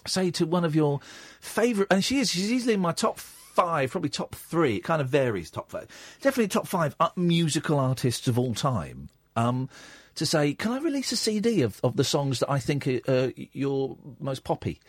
say 0.07 0.31
to 0.33 0.47
one 0.47 0.65
of 0.65 0.75
your 0.75 1.01
favourite, 1.41 1.89
and 1.91 2.05
she 2.05 2.19
is, 2.19 2.31
she's 2.31 2.51
easily 2.53 2.75
in 2.75 2.81
my 2.81 2.93
top 2.93 3.19
five, 3.19 3.91
probably 3.91 4.11
top 4.11 4.35
three. 4.35 4.77
It 4.77 4.81
kind 4.85 5.01
of 5.01 5.09
varies, 5.09 5.51
top 5.51 5.71
five. 5.71 5.89
Definitely 6.21 6.49
top 6.49 6.67
five 6.67 6.97
musical 7.17 7.79
artists 7.79 8.29
of 8.29 8.39
all 8.39 8.55
time. 8.55 9.09
Um, 9.37 9.69
to 10.17 10.27
say, 10.27 10.55
can 10.55 10.73
I 10.73 10.79
release 10.79 11.11
a 11.13 11.17
CD 11.17 11.63
of, 11.63 11.81
of 11.83 11.97
the 11.97 12.05
songs 12.05 12.39
that 12.41 12.51
I 12.51 12.59
think 12.61 12.87
are 12.87 13.01
uh, 13.09 13.29
your 13.53 13.97
most 14.21 14.45
poppy? 14.45 14.81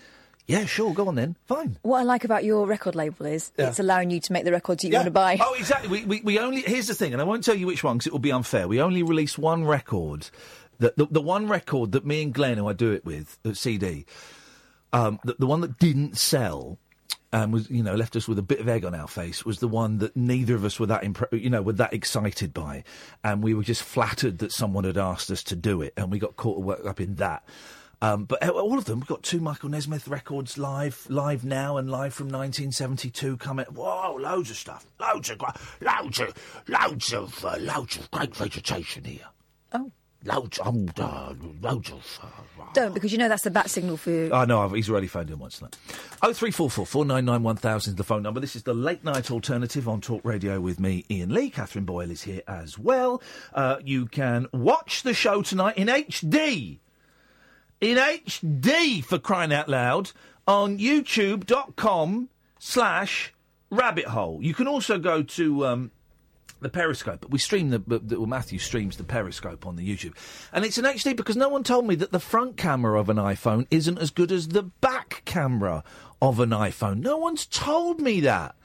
Yeah, 0.47 0.65
sure. 0.65 0.93
Go 0.93 1.07
on 1.07 1.15
then. 1.15 1.35
Fine. 1.47 1.79
What 1.81 1.99
I 2.01 2.03
like 2.03 2.23
about 2.23 2.43
your 2.43 2.67
record 2.67 2.93
label 2.93 3.25
is 3.25 3.51
Yeah. 3.57 3.69
it's 3.69 3.79
allowing 3.79 4.11
you 4.11 4.19
to 4.19 4.31
make 4.33 4.43
the 4.45 4.51
records 4.51 4.83
that 4.83 4.89
you 4.89 4.93
want 4.93 5.05
to 5.05 5.11
buy. 5.11 5.39
Oh, 5.41 5.55
exactly. 5.55 5.89
We, 5.89 6.05
we, 6.05 6.21
we 6.21 6.37
only 6.39 6.61
here's 6.61 6.85
the 6.85 6.93
thing, 6.93 7.13
and 7.13 7.21
I 7.21 7.25
won't 7.25 7.43
tell 7.43 7.55
you 7.55 7.65
which 7.65 7.83
one 7.83 7.97
because 7.97 8.05
it 8.07 8.13
will 8.13 8.19
be 8.19 8.31
unfair. 8.31 8.67
We 8.67 8.79
only 8.79 9.01
release 9.01 9.35
one 9.39 9.65
record. 9.65 10.29
That 10.77 10.97
the, 10.97 11.07
the 11.09 11.21
one 11.21 11.47
record 11.47 11.93
that 11.93 12.05
me 12.05 12.21
and 12.21 12.31
Glenn, 12.33 12.57
who 12.59 12.67
I 12.67 12.73
do 12.73 12.91
it 12.91 13.03
with, 13.05 13.39
the 13.41 13.55
CD, 13.55 14.05
um, 14.95 15.19
the, 15.23 15.35
the 15.39 15.47
one 15.47 15.61
that 15.61 15.77
didn't 15.77 16.17
sell. 16.17 16.77
And 17.33 17.51
was 17.51 17.69
you 17.69 17.83
know 17.83 17.95
left 17.95 18.15
us 18.15 18.29
with 18.29 18.39
a 18.39 18.43
bit 18.43 18.61
of 18.61 18.69
egg 18.69 18.85
on 18.85 18.95
our 18.95 19.09
face 19.09 19.43
was 19.43 19.59
the 19.59 19.67
one 19.67 19.97
that 19.97 20.15
neither 20.15 20.55
of 20.55 20.63
us 20.63 20.79
were 20.79 20.85
that 20.85 21.01
impre- 21.01 21.41
you 21.41 21.49
know 21.49 21.61
were 21.61 21.73
that 21.73 21.93
excited 21.93 22.53
by, 22.53 22.85
and 23.25 23.43
we 23.43 23.53
were 23.53 23.63
just 23.63 23.83
flattered 23.83 24.37
that 24.37 24.53
someone 24.53 24.85
had 24.85 24.97
asked 24.97 25.29
us 25.29 25.43
to 25.43 25.55
do 25.55 25.81
it, 25.81 25.91
and 25.97 26.11
we 26.11 26.17
got 26.17 26.37
caught 26.37 26.85
up 26.85 27.01
in 27.01 27.15
that. 27.15 27.43
Um, 28.01 28.23
but 28.23 28.47
all 28.47 28.77
of 28.77 28.85
them, 28.85 28.99
we've 28.99 29.07
got 29.07 29.23
two 29.23 29.41
Michael 29.41 29.69
Nesmith 29.69 30.07
records 30.07 30.57
live, 30.57 31.07
live 31.09 31.43
now, 31.43 31.75
and 31.75 31.89
live 31.89 32.13
from 32.13 32.27
1972 32.27 33.35
coming. 33.37 33.65
Whoa, 33.65 34.15
loads 34.15 34.51
of 34.51 34.57
stuff, 34.57 34.85
loads 34.99 35.29
of, 35.29 35.41
loads 35.81 36.19
of, 36.19 36.33
loads 36.67 37.13
of, 37.13 37.43
uh, 37.43 37.57
loads 37.59 37.97
of 37.97 38.09
great 38.11 38.35
vegetation 38.35 39.03
here. 39.03 39.27
Oh. 39.73 39.91
Loads, 40.25 40.59
loads 41.61 41.91
of. 41.91 42.19
Don't, 42.73 42.93
because 42.93 43.11
you 43.11 43.17
know 43.17 43.29
that's 43.29 43.43
the 43.43 43.51
bat 43.51 43.69
signal 43.69 43.95
for 43.95 44.09
you. 44.09 44.33
I 44.33 44.45
know, 44.45 44.61
I've, 44.61 44.71
he's 44.71 44.89
already 44.89 45.05
phoned 45.07 45.29
in 45.29 45.37
once 45.37 45.59
tonight. 45.59 45.77
Oh 46.23 46.33
three 46.33 46.49
four 46.51 46.69
four 46.69 46.85
four 46.85 47.05
nine 47.05 47.25
nine 47.25 47.43
one 47.43 47.55
thousand 47.55 47.91
is 47.91 47.95
the 47.95 48.03
phone 48.03 48.23
number. 48.23 48.39
This 48.39 48.55
is 48.55 48.63
the 48.63 48.73
late 48.73 49.03
night 49.03 49.29
alternative 49.29 49.87
on 49.87 50.01
Talk 50.01 50.25
Radio 50.25 50.59
with 50.59 50.79
me, 50.79 51.05
Iain 51.11 51.31
Lee. 51.31 51.51
Catherine 51.51 51.85
Boyle 51.85 52.09
is 52.09 52.23
here 52.23 52.41
as 52.47 52.77
well. 52.79 53.21
Uh, 53.53 53.77
you 53.83 54.07
can 54.07 54.47
watch 54.51 55.03
the 55.03 55.13
show 55.13 55.43
tonight 55.43 55.77
in 55.77 55.87
HD. 55.87 56.79
In 57.81 57.97
HD, 57.97 59.03
for 59.03 59.19
crying 59.19 59.53
out 59.53 59.69
loud, 59.69 60.11
on 60.47 60.79
youtube.com 60.79 62.29
slash 62.57 63.33
rabbit 63.69 64.05
hole. 64.05 64.39
You 64.41 64.53
can 64.53 64.67
also 64.67 64.97
go 64.97 65.21
to 65.21 65.65
um, 65.65 65.91
the 66.61 66.69
Periscope, 66.69 67.25
we 67.29 67.39
stream 67.39 67.69
the, 67.69 67.79
but- 67.79 68.03
well, 68.05 68.25
Matthew 68.25 68.59
streams 68.59 68.97
the 68.97 69.03
Periscope 69.03 69.65
on 69.65 69.75
the 69.75 69.87
YouTube. 69.87 70.13
And 70.51 70.65
it's 70.65 70.77
an 70.77 70.85
HD 70.85 71.15
because 71.15 71.35
no 71.35 71.49
one 71.49 71.63
told 71.63 71.85
me 71.85 71.95
that 71.95 72.11
the 72.11 72.19
front 72.19 72.57
camera 72.57 72.99
of 72.99 73.09
an 73.09 73.17
iPhone 73.17 73.67
isn't 73.69 73.99
as 73.99 74.09
good 74.09 74.31
as 74.31 74.49
the 74.49 74.63
back 74.63 75.21
camera 75.25 75.83
of 76.21 76.39
an 76.39 76.49
iPhone. 76.49 76.99
No 76.99 77.17
one's 77.17 77.45
told 77.45 77.99
me 77.99 78.19
that. 78.21 78.55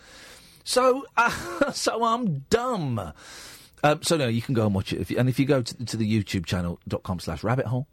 So, 0.64 1.04
uh, 1.16 1.72
so 1.72 2.04
I'm 2.04 2.40
dumb. 2.50 3.12
Um, 3.82 4.02
so 4.02 4.16
no, 4.16 4.28
you 4.28 4.42
can 4.42 4.54
go 4.54 4.66
and 4.66 4.74
watch 4.74 4.92
it. 4.92 5.00
If 5.00 5.10
you, 5.10 5.18
and 5.18 5.28
if 5.28 5.38
you 5.38 5.46
go 5.46 5.62
to, 5.62 5.84
to 5.86 5.96
the 5.96 6.22
YouTube 6.22 6.46
channel.com 6.46 7.20
slash 7.20 7.42
rabbit 7.42 7.66
hole, 7.66 7.86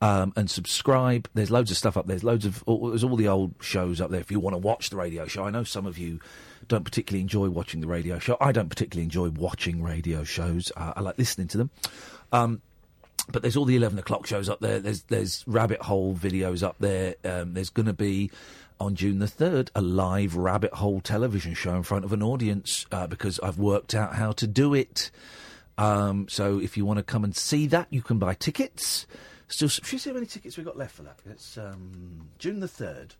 um, 0.00 0.32
and 0.36 0.50
subscribe. 0.50 1.30
There's 1.32 1.50
loads 1.50 1.70
of 1.70 1.78
stuff 1.78 1.96
up 1.96 2.06
there. 2.06 2.16
There's 2.16 2.24
loads 2.24 2.44
of 2.44 2.62
all, 2.66 2.90
there's 2.90 3.04
all 3.04 3.16
the 3.16 3.28
old 3.28 3.54
shows 3.60 4.00
up 4.02 4.10
there. 4.10 4.20
If 4.20 4.30
you 4.30 4.38
want 4.38 4.54
to 4.54 4.58
watch 4.58 4.90
the 4.90 4.96
radio 4.96 5.26
show, 5.26 5.44
I 5.44 5.50
know 5.50 5.64
some 5.64 5.86
of 5.86 5.96
you 5.96 6.20
don't 6.68 6.84
particularly 6.84 7.20
enjoy 7.20 7.48
watching 7.48 7.80
the 7.80 7.86
radio 7.86 8.18
show. 8.18 8.36
I 8.40 8.52
don't 8.52 8.68
particularly 8.68 9.04
enjoy 9.04 9.30
watching 9.30 9.82
radio 9.82 10.24
shows. 10.24 10.72
Uh, 10.76 10.94
I 10.96 11.00
like 11.00 11.18
listening 11.18 11.48
to 11.48 11.58
them. 11.58 11.70
Um, 12.32 12.62
but 13.28 13.42
there's 13.42 13.56
all 13.56 13.64
the 13.64 13.76
eleven 13.76 13.98
o'clock 13.98 14.26
shows 14.26 14.48
up 14.48 14.60
there. 14.60 14.80
There's 14.80 15.02
there's 15.04 15.44
rabbit 15.46 15.80
hole 15.82 16.14
videos 16.14 16.62
up 16.62 16.76
there. 16.78 17.14
Um, 17.24 17.54
there's 17.54 17.70
going 17.70 17.86
to 17.86 17.92
be 17.92 18.30
on 18.80 18.94
June 18.94 19.18
the 19.18 19.28
third 19.28 19.70
a 19.74 19.80
live 19.80 20.36
rabbit 20.36 20.74
hole 20.74 21.00
television 21.00 21.54
show 21.54 21.74
in 21.74 21.82
front 21.82 22.04
of 22.04 22.12
an 22.12 22.22
audience 22.22 22.86
uh, 22.92 23.06
because 23.06 23.38
I've 23.40 23.58
worked 23.58 23.94
out 23.94 24.14
how 24.14 24.32
to 24.32 24.46
do 24.46 24.74
it. 24.74 25.10
Um, 25.78 26.28
so 26.28 26.60
if 26.60 26.76
you 26.76 26.84
want 26.84 26.98
to 26.98 27.02
come 27.02 27.24
and 27.24 27.34
see 27.34 27.66
that, 27.68 27.86
you 27.90 28.02
can 28.02 28.18
buy 28.18 28.34
tickets. 28.34 29.06
Still, 29.48 29.68
should 29.68 29.90
we 29.90 29.98
see 29.98 30.10
how 30.10 30.14
many 30.14 30.26
tickets 30.26 30.56
we've 30.56 30.66
got 30.66 30.76
left 30.76 30.94
for 30.94 31.02
that? 31.02 31.18
It's 31.26 31.56
um, 31.56 32.28
June 32.38 32.60
the 32.60 32.68
third. 32.68 33.14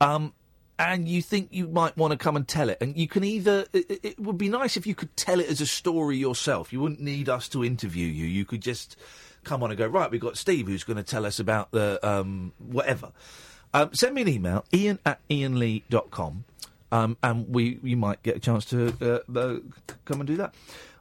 Um, 0.00 0.32
and 0.78 1.08
you 1.08 1.22
think 1.22 1.48
you 1.52 1.68
might 1.68 1.96
want 1.96 2.12
to 2.12 2.16
come 2.18 2.36
and 2.36 2.46
tell 2.46 2.68
it, 2.68 2.78
and 2.80 2.96
you 2.96 3.08
can 3.08 3.24
either. 3.24 3.66
It, 3.72 4.00
it- 4.02 4.20
would 4.20 4.38
be 4.38 4.48
nice 4.48 4.76
if 4.76 4.86
you 4.86 4.94
could 4.94 5.14
tell 5.16 5.40
it 5.40 5.48
as 5.48 5.60
a 5.60 5.66
story 5.66 6.16
yourself. 6.16 6.72
You 6.72 6.80
wouldn't 6.80 7.00
need 7.00 7.28
us 7.28 7.48
to 7.50 7.64
interview 7.64 8.06
you. 8.06 8.26
You 8.26 8.44
could 8.44 8.60
just 8.62 8.96
come 9.44 9.62
on 9.62 9.70
and 9.70 9.78
go. 9.78 9.86
Right, 9.86 10.10
we've 10.10 10.20
got 10.20 10.36
Steve 10.36 10.66
who's 10.66 10.84
going 10.84 10.96
to 10.96 11.02
tell 11.02 11.24
us 11.26 11.38
about 11.38 11.70
the 11.70 11.98
um, 12.06 12.52
whatever. 12.58 13.12
Um, 13.74 13.92
send 13.94 14.14
me 14.14 14.22
an 14.22 14.28
email, 14.28 14.64
Iain 14.74 14.98
at 15.04 15.20
ianlee.com, 15.28 16.44
um, 16.92 17.16
and 17.22 17.48
we 17.54 17.78
you 17.82 17.96
might 17.96 18.22
get 18.22 18.36
a 18.36 18.40
chance 18.40 18.64
to 18.66 18.94
uh, 19.00 19.38
uh, 19.38 19.56
come 20.04 20.20
and 20.20 20.26
do 20.26 20.36
that. 20.36 20.54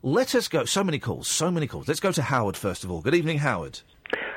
Let 0.04 0.36
us 0.36 0.48
go. 0.48 0.66
So 0.66 0.84
many 0.84 1.00
calls, 1.00 1.28
so 1.28 1.50
many 1.50 1.68
calls. 1.68 1.88
Let's 1.88 2.00
go 2.00 2.12
to 2.12 2.22
Howard 2.22 2.58
first 2.58 2.84
of 2.84 2.92
all. 2.92 3.02
Good 3.02 3.16
evening, 3.16 3.40
Howard. 3.40 3.80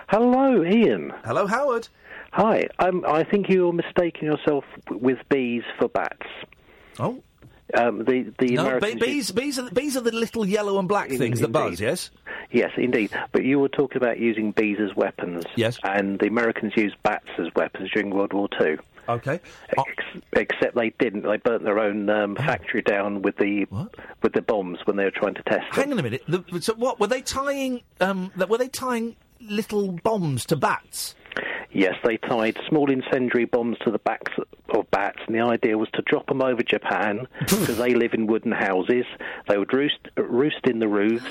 Hello, 0.09 0.63
Iain. 0.63 1.13
Hello, 1.25 1.47
Howard. 1.47 1.89
Hi. 2.33 2.69
Um, 2.79 3.05
I 3.07 3.25
think 3.25 3.49
you're 3.49 3.73
mistaking 3.73 4.25
yourself 4.27 4.65
with 4.91 5.19
bees 5.29 5.63
for 5.79 5.89
bats. 5.89 6.27
Oh. 6.99 7.23
Um, 7.75 7.99
the 8.05 8.33
the 8.39 8.55
No, 8.55 8.81
bees, 8.81 9.31
bees, 9.31 9.59
are, 9.59 9.63
the- 9.63 9.71
bees 9.75 9.97
are 9.97 10.01
the 10.01 10.13
little 10.15 10.47
yellow 10.47 10.79
and 10.79 10.89
black 10.89 11.11
things 11.11 11.41
that 11.41 11.49
buzz. 11.53 11.81
Yes. 11.81 12.11
Yes, 12.51 12.71
indeed. 12.79 13.11
But 13.33 13.45
you 13.45 13.59
were 13.59 13.69
talking 13.69 13.99
about 13.99 14.19
using 14.19 14.53
bees 14.53 14.79
as 14.81 14.97
weapons. 14.97 15.45
Yes. 15.55 15.79
And 15.83 16.19
the 16.19 16.29
Americans 16.29 16.73
used 16.77 16.97
bats 17.03 17.29
as 17.39 17.49
weapons 17.55 17.91
during 17.93 18.09
World 18.11 18.33
War 18.33 18.49
Two. 18.59 18.79
Okay. 19.07 19.41
Ex- 19.77 20.23
except 20.35 20.77
they 20.77 20.91
didn't. 20.99 21.23
They 21.23 21.37
burnt 21.39 21.65
their 21.65 21.79
own 21.79 22.09
um, 22.09 22.37
Oh. 22.39 22.43
factory 22.43 22.81
down 22.83 23.21
with 23.23 23.37
the 23.37 23.67
with 24.23 24.33
the 24.33 24.43
bombs 24.43 24.79
when 24.87 24.97
they 24.97 25.05
were 25.05 25.11
trying 25.11 25.35
to 25.35 25.43
test 25.43 25.61
them. 25.75 25.85
Hang 25.85 25.93
on 25.93 25.99
a 25.99 26.03
minute. 26.03 26.23
The, 26.27 26.43
so 26.63 26.73
what 26.75 26.99
were 27.01 27.07
they 27.07 27.21
tying? 27.21 27.83
Um, 28.01 28.31
were 28.37 28.59
they 28.59 28.69
tying 28.69 29.17
little 29.41 29.93
bombs 29.93 30.47
to 30.47 30.57
bats? 30.57 31.15
Yes, 31.73 31.95
they 32.05 32.17
tied 32.17 32.59
small 32.69 32.91
incendiary 32.91 33.45
bombs 33.45 33.79
to 33.85 33.91
the 33.91 33.99
backs 33.99 34.33
of 34.39 34.91
bats, 34.91 35.19
and 35.27 35.35
the 35.35 35.41
idea 35.41 35.77
was 35.77 35.89
to 35.95 36.03
drop 36.03 36.27
them 36.27 36.43
over 36.43 36.63
Japan 36.63 37.27
because 37.41 37.79
they 37.79 37.95
live 37.95 38.15
in 38.15 38.27
wooden 38.27 38.53
houses. 38.53 39.05
They 39.49 39.59
would 39.59 39.73
roost 39.73 39.99
roost 40.17 40.67
in 40.67 40.79
the 40.79 40.89
roofs. 40.89 41.25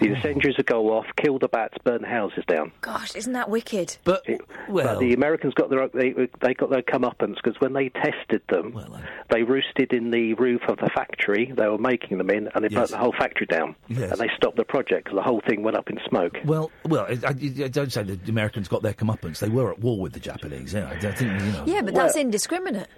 The 0.00 0.14
incendiaries 0.14 0.56
would 0.56 0.66
go 0.66 0.96
off, 0.96 1.04
kill 1.16 1.38
the 1.38 1.48
bats, 1.48 1.76
burn 1.84 2.02
the 2.02 2.08
houses 2.08 2.42
down. 2.46 2.72
Gosh, 2.80 3.14
isn't 3.14 3.34
that 3.34 3.50
wicked? 3.50 3.98
But 4.04 4.24
But 4.68 4.98
the 4.98 5.12
Americans 5.12 5.52
got 5.54 5.68
their 5.68 5.88
they, 5.88 6.14
they 6.40 6.54
got 6.54 6.70
their 6.70 6.82
comeuppance 6.82 7.36
because 7.36 7.60
when 7.60 7.74
they 7.74 7.90
tested 7.90 8.42
them, 8.48 8.76
uh. 8.76 9.00
they 9.30 9.42
roosted 9.42 9.92
in 9.92 10.10
the 10.10 10.34
roof 10.34 10.62
of 10.68 10.78
the 10.78 10.90
factory 10.94 11.52
they 11.54 11.68
were 11.68 11.78
making 11.78 12.18
them 12.18 12.30
in, 12.30 12.48
and 12.54 12.64
they 12.64 12.68
burnt 12.68 12.90
the 12.90 12.98
whole 12.98 13.12
factory 13.12 13.46
down. 13.46 13.76
Yes. 13.88 14.12
And 14.12 14.20
they 14.20 14.30
stopped 14.36 14.56
the 14.56 14.64
project 14.64 15.04
because 15.04 15.16
the 15.16 15.22
whole 15.22 15.42
thing 15.46 15.62
went 15.62 15.76
up 15.76 15.90
in 15.90 15.98
smoke. 16.08 16.38
Well, 16.44 16.70
well, 16.86 17.06
I, 17.06 17.18
I, 17.26 17.30
I 17.30 17.68
don't 17.68 17.92
say 17.92 18.02
the 18.02 18.18
Americans 18.30 18.68
got 18.68 18.82
their 18.82 18.94
comeuppance. 18.94 19.38
They 19.38 19.48
were 19.50 19.70
at 19.72 19.78
war 19.80 19.98
with 19.98 20.12
the 20.12 20.20
Japanese. 20.20 20.72
Yeah, 20.74 20.88
I 20.88 20.98
don't 20.98 21.16
think 21.16 21.40
you 21.40 21.52
know. 21.52 21.64
Yeah, 21.66 21.82
but 21.82 21.94
that's 21.94 22.16
indiscriminate. 22.16 22.88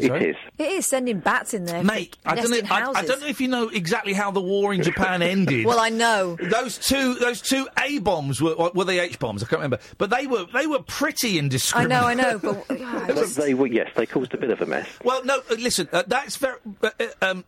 Sorry? 0.00 0.36
It 0.58 0.64
is 0.72 0.86
sending 0.86 1.20
bats 1.20 1.54
in 1.54 1.66
there, 1.66 1.84
Mate, 1.84 2.16
I 2.26 2.34
don't, 2.34 2.50
know, 2.50 2.58
I, 2.68 2.80
houses. 2.80 3.02
I 3.04 3.06
don't 3.06 3.20
know 3.20 3.28
if 3.28 3.40
you 3.40 3.46
know 3.46 3.68
exactly 3.68 4.12
how 4.12 4.32
the 4.32 4.40
war 4.40 4.74
in 4.74 4.82
Japan 4.82 5.22
ended. 5.22 5.64
Well, 5.74 5.78
I 5.78 5.88
know. 5.88 6.36
Those 6.40 6.78
two, 6.78 7.14
those 7.14 7.40
two 7.40 7.68
A 7.78 8.00
bombs 8.00 8.42
were 8.42 8.56
were 8.74 8.84
they 8.84 8.98
H 8.98 9.18
bombs? 9.20 9.42
I 9.42 9.46
can't 9.46 9.62
remember, 9.62 9.78
but 9.98 10.10
they 10.10 10.26
were 10.26 10.46
they 10.52 10.66
were 10.66 10.80
pretty 10.80 11.38
indiscriminate. 11.38 11.96
I 11.96 12.00
know, 12.00 12.06
I 12.08 12.14
know, 12.14 12.38
but 12.40 12.64
yeah, 12.78 13.04
I 13.08 13.12
just- 13.12 13.36
they 13.36 13.54
were 13.54 13.68
yes, 13.68 13.88
they 13.94 14.04
caused 14.04 14.34
a 14.34 14.36
bit 14.36 14.50
of 14.50 14.60
a 14.60 14.66
mess. 14.66 14.88
Well, 15.04 15.24
no, 15.24 15.36
uh, 15.48 15.54
listen, 15.58 15.88
uh, 15.92 16.02
that's 16.06 16.36
very. 16.36 16.58
Uh, 16.82 16.90
uh, 16.98 17.06
um, 17.22 17.44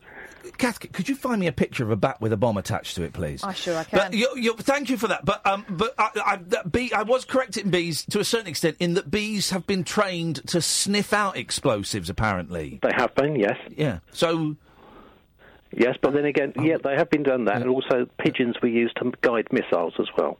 Kath, 0.58 0.80
could 0.92 1.08
you 1.08 1.14
find 1.16 1.40
me 1.40 1.46
a 1.46 1.52
picture 1.52 1.84
of 1.84 1.90
a 1.90 1.96
bat 1.96 2.20
with 2.20 2.32
a 2.32 2.36
bomb 2.36 2.56
attached 2.56 2.94
to 2.96 3.02
it, 3.02 3.12
please? 3.12 3.42
Oh, 3.44 3.52
sure 3.52 3.76
I 3.76 3.84
can. 3.84 3.98
But 3.98 4.14
you, 4.14 4.28
you, 4.36 4.54
thank 4.54 4.88
you 4.90 4.96
for 4.96 5.08
that. 5.08 5.24
But 5.24 5.46
um, 5.46 5.64
but 5.68 5.94
I, 5.98 6.10
I, 6.24 6.36
that 6.48 6.72
bee, 6.72 6.92
I 6.92 7.02
was 7.02 7.24
correct 7.24 7.56
in 7.56 7.70
bees 7.70 8.04
to 8.06 8.20
a 8.20 8.24
certain 8.24 8.46
extent 8.46 8.76
in 8.80 8.94
that 8.94 9.10
bees 9.10 9.50
have 9.50 9.66
been 9.66 9.84
trained 9.84 10.46
to 10.48 10.60
sniff 10.60 11.12
out 11.12 11.36
explosives. 11.36 12.08
Apparently, 12.10 12.78
They 12.82 12.92
have 12.96 13.14
been, 13.14 13.36
yes. 13.36 13.56
yeah. 13.76 13.98
So 14.12 14.56
Yes, 15.72 15.96
but 16.00 16.12
then 16.14 16.24
again, 16.24 16.52
yeah, 16.62 16.76
they 16.82 16.94
have 16.94 17.10
been 17.10 17.22
done 17.22 17.44
that, 17.46 17.60
and 17.60 17.68
also 17.68 18.06
pigeons 18.18 18.56
were 18.62 18.68
used 18.68 18.96
to 18.96 19.12
guide 19.20 19.48
missiles 19.52 19.94
as 19.98 20.06
well. 20.16 20.38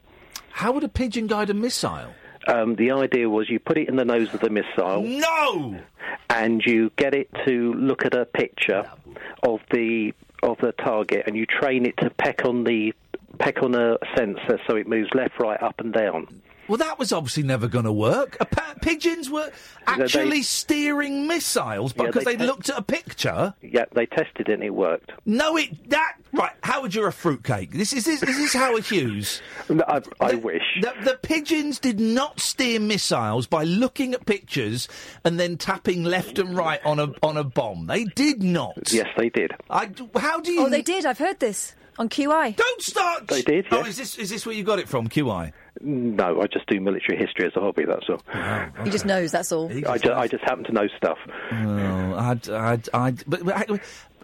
how 0.51 0.73
would 0.73 0.85
a 0.85 0.89
pigeon 0.89 1.27
guide 1.27 1.51
a 1.51 1.55
missile? 1.55 2.15
Um, 2.47 2.77
the 2.77 2.93
idea 2.93 3.29
was 3.29 3.51
you 3.51 3.59
put 3.59 3.77
it 3.79 3.89
in 3.89 3.97
the 3.97 4.05
nose 4.05 4.33
of 4.33 4.41
the 4.41 4.51
missile, 4.51 5.03
No. 5.03 5.79
and 6.31 6.63
you 6.65 6.91
get 6.97 7.15
it 7.15 7.29
to 7.47 7.73
look 7.75 8.05
at 8.05 8.15
a 8.15 8.25
picture 8.25 8.89
of 9.43 9.61
the 9.71 10.15
of 10.43 10.59
the 10.59 10.73
target, 10.73 11.25
and 11.27 11.37
you 11.37 11.47
train 11.47 11.87
it 11.87 11.97
to 11.99 12.11
peck 12.11 12.45
on 12.45 12.63
the 12.65 12.93
peck 13.39 13.63
on 13.63 13.75
a 13.75 13.99
sensor 14.17 14.61
so 14.67 14.77
it 14.77 14.87
moves 14.87 15.11
left, 15.15 15.39
right, 15.41 15.61
up, 15.63 15.81
and 15.81 15.93
down. 15.93 16.27
Well, 16.69 16.79
that 16.79 16.99
was 16.99 17.13
obviously 17.13 17.43
never 17.43 17.69
going 17.69 17.85
to 17.85 17.93
work. 17.93 18.37
Appa- 18.41 18.81
pigeons 18.83 19.31
were 19.31 19.47
they- 19.47 19.53
actually 20.03 20.43
steering 20.43 21.27
missiles 21.27 21.95
Yeah, 21.97 22.07
because 22.07 22.25
they 22.25 22.37
they, 22.37 22.45
te- 22.45 22.47
looked 22.47 22.69
at 22.71 22.79
a 22.79 22.83
picture. 22.83 23.55
Yeah, 23.63 23.85
they 23.93 24.07
tested 24.07 24.49
it 24.49 24.55
and 24.55 24.63
it 24.63 24.71
worked. 24.75 25.13
No, 25.25 25.57
it 25.57 25.91
that 25.91 26.15
right. 26.33 26.53
Howard, 26.63 26.95
you're 26.95 27.09
a 27.09 27.13
fruitcake. 27.13 27.73
This 27.73 27.93
is 27.93 28.05
this, 28.05 28.21
this 28.21 28.39
is 28.39 28.53
Howard 28.53 28.85
Hughes. 28.85 29.41
I, 29.71 30.03
I 30.21 30.35
wish. 30.35 30.63
The, 30.81 30.93
the 31.05 31.19
pigeons 31.23 31.79
did 31.79 32.01
not 32.01 32.41
steer 32.41 32.81
missiles 32.81 33.47
by 33.47 33.65
looking 33.65 34.15
at 34.15 34.27
pictures 34.27 34.89
and 35.25 35.39
then 35.39 35.57
tapping 35.57 36.05
left 36.05 36.39
and 36.39 36.57
right 36.57 36.81
on 36.85 36.99
a 36.99 37.13
on 37.23 37.37
a 37.37 37.45
bomb. 37.45 37.87
They 37.87 38.05
did 38.05 38.43
not. 38.43 38.93
Yes, 38.93 39.09
they 39.17 39.29
did. 39.29 39.53
I, 39.71 39.91
how 40.17 40.41
do 40.41 40.53
you? 40.53 40.67
Oh, 40.67 40.69
they 40.69 40.83
did. 40.83 41.07
I've 41.07 41.19
heard 41.19 41.39
this 41.41 41.75
on 41.99 42.09
QI. 42.09 42.55
Don't 42.57 42.83
start. 42.83 43.29
They 43.29 43.43
did, 43.43 43.67
Oh, 43.71 43.85
is 43.85 43.97
this 43.97 44.17
is 44.19 44.31
this 44.31 44.45
where 44.45 44.55
you 44.55 44.65
got 44.65 44.79
it 44.79 44.89
from? 44.89 45.09
QI. 45.09 45.53
No, 45.81 46.41
I 46.41 46.47
just 46.47 46.67
do 46.67 46.81
military 46.81 47.19
history 47.19 47.47
as 47.47 47.53
a 47.57 47.61
hobby. 47.61 47.85
That's 47.85 48.09
all. 48.09 48.23
He 48.85 48.91
just 48.91 49.05
knows. 49.07 49.31
That's 49.33 49.53
all. 49.53 49.71
I, 49.89 49.99
ju- 49.99 50.13
I 50.13 50.27
just 50.29 50.45
happen 50.45 50.65
to 50.65 50.73
know 50.73 50.87
stuff. 50.97 51.19
Oh, 51.53 52.15
I'd, 52.17 52.49
I'd, 52.49 52.89
I'd, 52.95 53.25
but, 53.27 53.45
but 53.45 53.81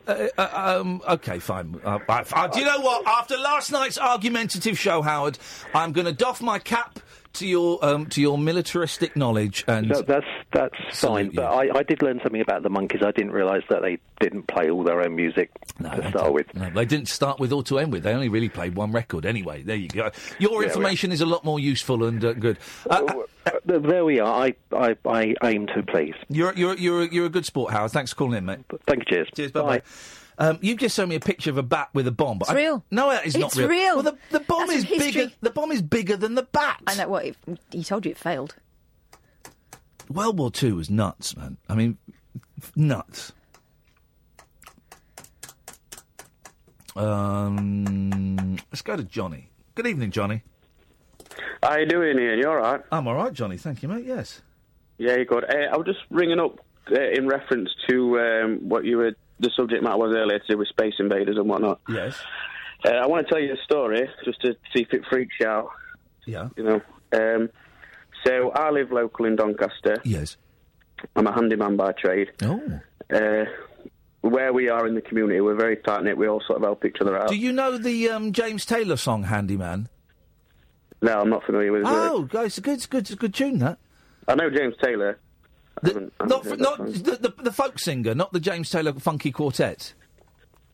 uh, 0.06 0.28
uh, 0.38 0.78
um, 0.80 1.00
okay, 1.08 1.38
fine. 1.38 1.80
Uh, 1.84 1.98
I, 2.08 2.24
I- 2.32 2.48
do 2.48 2.58
you 2.60 2.64
know 2.66 2.80
what? 2.80 3.06
After 3.06 3.36
last 3.36 3.70
night's 3.70 3.98
argumentative 3.98 4.78
show, 4.78 5.02
Howard, 5.02 5.38
I'm 5.74 5.92
going 5.92 6.06
to 6.06 6.12
doff 6.12 6.40
my 6.42 6.58
cap 6.58 6.98
to 7.34 7.46
your 7.46 7.84
um, 7.84 8.06
to 8.06 8.20
your 8.20 8.36
militaristic 8.38 9.16
knowledge 9.16 9.64
and 9.66 9.88
No, 9.88 10.02
that's 10.02 10.26
that's 10.52 10.76
fine. 11.00 11.30
But 11.30 11.44
I, 11.44 11.78
I 11.78 11.82
did 11.82 12.02
learn 12.02 12.20
something 12.22 12.40
about 12.40 12.62
the 12.62 12.68
Monkees. 12.70 13.04
I 13.04 13.10
didn't 13.12 13.32
realise 13.32 13.64
that 13.70 13.82
they 13.82 13.98
didn't 14.20 14.46
play 14.48 14.70
all 14.70 14.84
their 14.84 15.00
own 15.02 15.14
music 15.16 15.50
no, 15.78 15.90
to 15.90 16.08
start 16.10 16.32
with. 16.32 16.54
No, 16.54 16.70
they 16.70 16.84
didn't 16.84 17.08
start 17.08 17.38
with 17.40 17.52
or 17.52 17.62
to 17.64 17.78
end 17.78 17.92
with. 17.92 18.02
They 18.02 18.12
only 18.12 18.28
really 18.28 18.48
played 18.48 18.74
one 18.76 18.92
record 18.92 19.26
anyway. 19.26 19.62
There 19.62 19.76
you 19.76 19.88
go. 19.88 20.10
Your 20.38 20.62
Yeah, 20.62 20.68
information 20.68 21.12
is 21.12 21.20
a 21.20 21.26
lot 21.26 21.44
more 21.44 21.58
useful 21.60 22.04
and 22.04 22.24
uh, 22.24 22.32
good. 22.34 22.58
Uh, 22.88 23.04
uh, 23.06 23.22
Uh, 23.44 23.78
there 23.80 24.04
we 24.04 24.20
are. 24.20 24.44
I, 24.46 24.54
I, 24.72 24.96
I 25.04 25.34
aim 25.42 25.66
to 25.68 25.82
please. 25.82 26.14
you're 26.28 26.54
you're 26.54 26.76
you're 26.76 27.04
you're 27.06 27.26
a 27.26 27.28
good 27.30 27.44
sport, 27.44 27.72
Howard. 27.72 27.90
Thanks 27.90 28.12
for 28.12 28.16
calling 28.18 28.38
in, 28.38 28.44
mate. 28.44 28.60
Thank 28.86 29.00
you. 29.10 29.16
Cheers. 29.16 29.28
Cheers. 29.34 29.50
Bye 29.52 29.62
bye. 29.62 29.82
Um, 30.38 30.58
you've 30.62 30.78
just 30.78 30.96
shown 30.96 31.08
me 31.08 31.14
a 31.14 31.20
picture 31.20 31.50
of 31.50 31.58
a 31.58 31.62
bat 31.62 31.90
with 31.94 32.06
a 32.06 32.12
bomb. 32.12 32.38
But 32.38 32.48
It's 32.48 32.52
I- 32.52 32.56
real. 32.56 32.84
No, 32.90 33.10
it 33.10 33.26
is 33.26 33.36
not 33.36 33.48
It's 33.48 33.56
real. 33.56 33.68
real. 33.68 33.94
Well, 33.96 34.02
the, 34.02 34.18
the 34.30 34.40
bomb 34.40 34.66
That's 34.68 34.84
is 34.84 34.98
bigger. 34.98 35.30
The 35.40 35.50
bomb 35.50 35.70
is 35.72 35.82
bigger 35.82 36.16
than 36.16 36.34
the 36.34 36.42
bat. 36.44 36.80
I 36.86 36.94
know 36.96 37.08
what. 37.08 37.24
He, 37.24 37.34
he 37.70 37.84
told 37.84 38.04
you 38.06 38.10
it 38.12 38.18
failed. 38.18 38.54
World 40.10 40.38
War 40.38 40.50
Two 40.50 40.76
was 40.76 40.90
nuts, 40.90 41.36
man. 41.36 41.56
I 41.68 41.74
mean, 41.74 41.98
nuts. 42.74 43.32
Um, 46.96 48.56
let's 48.70 48.82
go 48.82 48.96
to 48.96 49.04
Johnny. 49.04 49.50
Good 49.74 49.86
evening, 49.86 50.10
Johnny. 50.10 50.42
How 51.62 51.76
you 51.78 51.86
doing, 51.86 52.18
Iain? 52.18 52.38
You 52.38 52.48
all 52.48 52.56
right? 52.56 52.80
I'm 52.90 53.06
all 53.08 53.14
right, 53.14 53.32
Johnny. 53.32 53.56
Thank 53.56 53.82
you, 53.82 53.88
mate. 53.88 54.04
Yes. 54.04 54.42
Yeah, 54.98 55.14
you're 55.16 55.24
good. 55.24 55.44
Uh, 55.44 55.72
I 55.72 55.76
was 55.76 55.86
just 55.86 56.00
ringing 56.10 56.38
up 56.38 56.60
uh, 56.90 57.00
in 57.00 57.26
reference 57.26 57.70
to 57.88 58.18
um, 58.20 58.68
what 58.68 58.84
you 58.84 58.98
were, 58.98 59.12
the 59.42 59.50
subject 59.54 59.82
matter 59.82 59.98
was 59.98 60.14
earlier 60.14 60.38
to 60.38 60.46
do 60.48 60.56
with 60.56 60.68
space 60.68 60.94
invaders 60.98 61.36
and 61.36 61.48
whatnot. 61.48 61.80
Yes. 61.88 62.18
Uh, 62.84 62.90
I 62.90 63.06
want 63.06 63.26
to 63.26 63.32
tell 63.32 63.42
you 63.42 63.52
a 63.52 63.62
story 63.64 64.08
just 64.24 64.40
to 64.42 64.54
see 64.74 64.82
if 64.82 64.92
it 64.92 65.02
freaks 65.10 65.34
you 65.40 65.46
out. 65.46 65.68
Yeah. 66.26 66.48
You 66.56 66.64
know. 66.64 66.80
Um, 67.12 67.50
so 68.24 68.50
I 68.50 68.70
live 68.70 68.90
local 68.90 69.26
in 69.26 69.36
Doncaster. 69.36 69.98
Yes. 70.04 70.36
I'm 71.16 71.26
a 71.26 71.32
handyman 71.32 71.76
by 71.76 71.92
trade. 71.92 72.28
Oh. 72.42 72.80
Uh, 73.12 73.44
where 74.22 74.52
we 74.52 74.68
are 74.68 74.86
in 74.86 74.94
the 74.94 75.00
community, 75.00 75.40
we're 75.40 75.56
very 75.56 75.76
tight 75.76 76.04
knit. 76.04 76.16
We 76.16 76.28
all 76.28 76.40
sort 76.46 76.58
of 76.58 76.62
help 76.62 76.84
each 76.84 76.98
other 77.00 77.18
out. 77.18 77.28
Do 77.28 77.36
you 77.36 77.52
know 77.52 77.76
the 77.76 78.08
um, 78.10 78.32
James 78.32 78.64
Taylor 78.64 78.96
song 78.96 79.24
"Handyman"? 79.24 79.88
No, 81.00 81.20
I'm 81.20 81.28
not 81.28 81.44
familiar 81.44 81.72
with 81.72 81.82
it. 81.82 81.88
Oh, 81.88 82.22
guys, 82.22 82.46
it's 82.46 82.58
a 82.58 82.60
good, 82.60 82.74
it's 82.74 82.84
a 82.84 82.88
good, 82.88 83.00
it's 83.00 83.10
a 83.10 83.16
good 83.16 83.34
tune. 83.34 83.58
That. 83.58 83.78
I 84.28 84.36
know 84.36 84.48
James 84.48 84.76
Taylor. 84.80 85.18
I 85.84 86.26
Not, 86.26 86.44
for, 86.44 86.56
not 86.56 86.78
the, 86.78 87.18
the, 87.20 87.34
the 87.42 87.52
folk 87.52 87.78
singer, 87.78 88.14
not 88.14 88.32
the 88.32 88.40
James 88.40 88.70
Taylor 88.70 88.92
Funky 88.94 89.32
Quartet. 89.32 89.94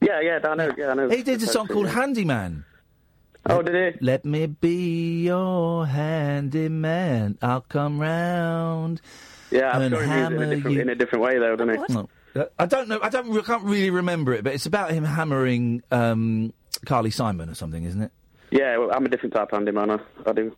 Yeah, 0.00 0.20
yeah, 0.20 0.38
I 0.44 0.54
know. 0.54 0.72
Yeah, 0.76 0.90
I 0.90 0.94
know. 0.94 1.08
He 1.08 1.22
did 1.22 1.42
a 1.42 1.46
song 1.46 1.66
folk 1.66 1.74
called 1.74 1.86
singer. 1.86 2.00
"Handyman." 2.00 2.64
Oh, 3.46 3.62
did 3.62 3.94
he? 3.94 4.04
Let 4.04 4.24
me 4.24 4.46
be 4.46 5.22
your 5.22 5.86
handyman. 5.86 7.38
I'll 7.40 7.62
come 7.62 7.98
round. 7.98 9.00
Yeah, 9.50 9.70
I'm 9.70 9.90
sure 9.90 10.02
he 10.02 10.12
used 10.12 10.32
it 10.32 10.34
in 10.34 10.42
a 10.42 10.54
different, 10.54 10.76
you. 10.76 10.82
in 10.82 10.88
a 10.90 10.94
different 10.94 11.24
way, 11.24 11.38
though, 11.38 11.56
doesn't 11.56 11.88
he? 11.88 11.94
No. 11.94 12.08
I 12.58 12.66
don't 12.66 12.88
know. 12.88 13.00
I 13.02 13.08
don't. 13.08 13.36
I 13.36 13.42
can't 13.42 13.64
really 13.64 13.90
remember 13.90 14.34
it, 14.34 14.44
but 14.44 14.52
it's 14.52 14.66
about 14.66 14.90
him 14.90 15.04
hammering 15.04 15.82
um, 15.90 16.52
Carly 16.84 17.10
Simon 17.10 17.48
or 17.48 17.54
something, 17.54 17.82
isn't 17.82 18.02
it? 18.02 18.12
Yeah, 18.50 18.76
well, 18.76 18.90
I'm 18.92 19.04
a 19.04 19.08
different 19.08 19.34
type 19.34 19.48
of 19.52 19.58
handyman. 19.58 19.90
I, 19.90 19.98
I 20.26 20.32
do 20.32 20.54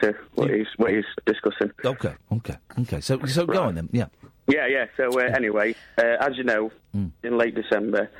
to 0.00 0.14
what 0.34 0.50
he's 0.50 0.66
what 0.76 0.90
he's 0.92 1.04
discussing. 1.26 1.70
Okay. 1.84 2.14
Okay. 2.32 2.56
Okay. 2.80 3.00
So, 3.00 3.18
so 3.26 3.46
go 3.46 3.62
on 3.64 3.74
then. 3.74 3.88
Yeah. 3.92 4.06
Yeah, 4.48 4.66
yeah. 4.66 4.86
So 4.96 5.20
uh, 5.20 5.24
anyway, 5.36 5.74
uh, 5.98 6.16
as 6.20 6.36
you 6.36 6.44
know, 6.44 6.70
Hmm. 6.92 7.06
in 7.22 7.38
late 7.38 7.54
December, 7.54 8.10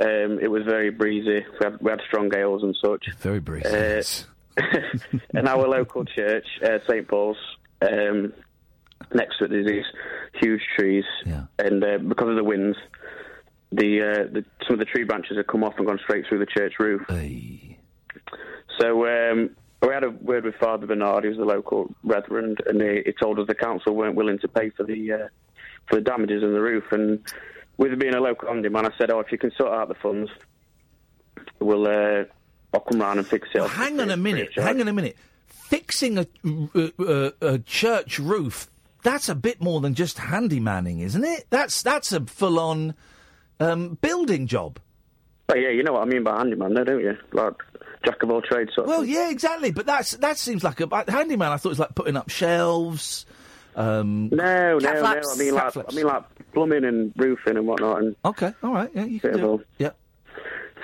um, 0.00 0.38
it 0.40 0.50
was 0.50 0.62
very 0.64 0.90
breezy. 0.90 1.44
We 1.60 1.64
had, 1.64 1.80
we 1.80 1.90
had 1.90 2.00
strong 2.06 2.28
gales 2.28 2.62
and 2.62 2.76
such. 2.84 3.06
Very 3.18 3.40
breezy. 3.40 3.68
Uh, 3.68 4.02
and 5.34 5.48
our 5.48 5.66
local 5.68 6.04
church, 6.04 6.46
uh, 6.62 6.78
St 6.88 7.06
Paul's, 7.08 7.36
um, 7.80 8.32
next 9.14 9.38
to 9.38 9.44
it, 9.44 9.50
there's 9.50 9.66
these 9.66 9.84
huge 10.34 10.60
trees, 10.76 11.04
and 11.58 11.82
uh, 11.84 11.98
because 11.98 12.28
of 12.28 12.36
the 12.36 12.44
winds, 12.44 12.76
the, 13.70 14.02
uh, 14.02 14.32
the 14.32 14.44
some 14.66 14.74
of 14.74 14.78
the 14.80 14.84
tree 14.84 15.04
branches 15.04 15.36
have 15.36 15.46
come 15.46 15.62
off 15.64 15.74
and 15.78 15.86
gone 15.86 16.00
straight 16.02 16.26
through 16.28 16.40
the 16.40 16.46
church 16.46 16.74
roof. 16.80 17.02
So 18.80 19.06
um, 19.06 19.50
we 19.82 19.88
had 19.88 20.04
a 20.04 20.10
word 20.10 20.44
with 20.44 20.56
Father 20.56 20.86
Bernard, 20.86 21.24
who's 21.24 21.36
the 21.36 21.44
local 21.44 21.94
reverend, 22.02 22.58
and 22.66 22.80
he, 22.80 23.02
he 23.06 23.12
told 23.12 23.38
us 23.38 23.46
the 23.46 23.54
council 23.54 23.94
weren't 23.94 24.16
willing 24.16 24.38
to 24.40 24.48
pay 24.48 24.70
for 24.70 24.84
the 24.84 25.12
uh, 25.12 25.28
for 25.86 25.96
the 25.96 26.00
damages 26.00 26.42
in 26.42 26.52
the 26.52 26.60
roof. 26.60 26.84
And 26.90 27.20
with 27.76 27.92
it 27.92 27.98
being 27.98 28.14
a 28.14 28.20
local 28.20 28.48
handyman, 28.48 28.86
I 28.86 28.90
said, 28.98 29.10
"Oh, 29.10 29.20
if 29.20 29.30
you 29.30 29.38
can 29.38 29.52
sort 29.52 29.72
out 29.72 29.88
the 29.88 29.94
funds, 29.94 30.30
we'll 31.60 31.86
uh, 31.86 32.24
I'll 32.74 32.80
come 32.80 33.00
round 33.00 33.20
and 33.20 33.26
fix 33.26 33.48
it." 33.54 33.60
Well, 33.60 33.68
hang 33.68 34.00
on 34.00 34.10
a 34.10 34.16
minute. 34.16 34.50
Hang 34.54 34.80
on 34.80 34.88
a 34.88 34.92
minute. 34.92 35.16
Fixing 35.46 36.18
a, 36.18 36.26
a, 36.74 37.32
a 37.40 37.58
church 37.60 38.18
roof. 38.18 38.68
That's 39.04 39.28
a 39.28 39.34
bit 39.34 39.62
more 39.62 39.80
than 39.80 39.94
just 39.94 40.16
handymanning, 40.16 41.02
isn't 41.02 41.24
it? 41.24 41.46
That's 41.50 41.82
that's 41.82 42.12
a 42.12 42.24
full-on 42.24 42.94
um, 43.60 43.96
building 44.00 44.48
job. 44.48 44.80
But 45.46 45.60
yeah, 45.60 45.70
you 45.70 45.82
know 45.82 45.92
what 45.92 46.02
I 46.02 46.04
mean 46.06 46.24
by 46.24 46.36
handyman, 46.36 46.74
though, 46.74 46.84
don't 46.84 47.00
you? 47.00 47.16
Like 47.32 47.54
jack 48.04 48.22
of 48.22 48.30
all 48.30 48.42
trades, 48.42 48.70
sort. 48.74 48.86
Well, 48.86 49.02
thing. 49.02 49.10
yeah, 49.10 49.30
exactly. 49.30 49.70
But 49.70 49.86
that's 49.86 50.12
that 50.18 50.38
seems 50.38 50.62
like 50.64 50.80
a 50.80 51.04
handyman. 51.10 51.50
I 51.52 51.56
thought 51.56 51.68
it 51.68 51.72
was 51.72 51.78
like 51.78 51.94
putting 51.94 52.16
up 52.16 52.30
shelves. 52.30 53.26
Um, 53.76 54.28
No, 54.30 54.78
no, 54.78 54.96
flaps. 54.96 55.26
no. 55.28 55.34
I 55.34 55.38
mean, 55.46 55.54
like, 55.54 55.72
flaps. 55.72 55.92
I 55.94 55.96
mean, 55.96 56.06
like 56.06 56.24
plumbing 56.52 56.84
and 56.84 57.12
roofing 57.16 57.56
and 57.56 57.66
whatnot. 57.66 58.02
And 58.02 58.16
okay, 58.24 58.52
all 58.62 58.72
right, 58.72 58.90
yeah, 58.94 59.04
you 59.04 59.20
can 59.20 59.36
do 59.36 59.46
all. 59.46 59.62
Yeah. 59.78 59.90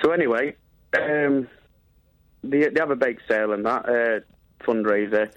So 0.01 0.11
anyway, 0.11 0.55
um, 0.97 1.47
they, 2.43 2.69
they 2.69 2.79
have 2.79 2.91
a 2.91 2.95
bake 2.95 3.17
sale 3.27 3.51
and 3.53 3.65
that 3.65 3.87
uh, 3.89 4.19
fundraiser, 4.65 5.29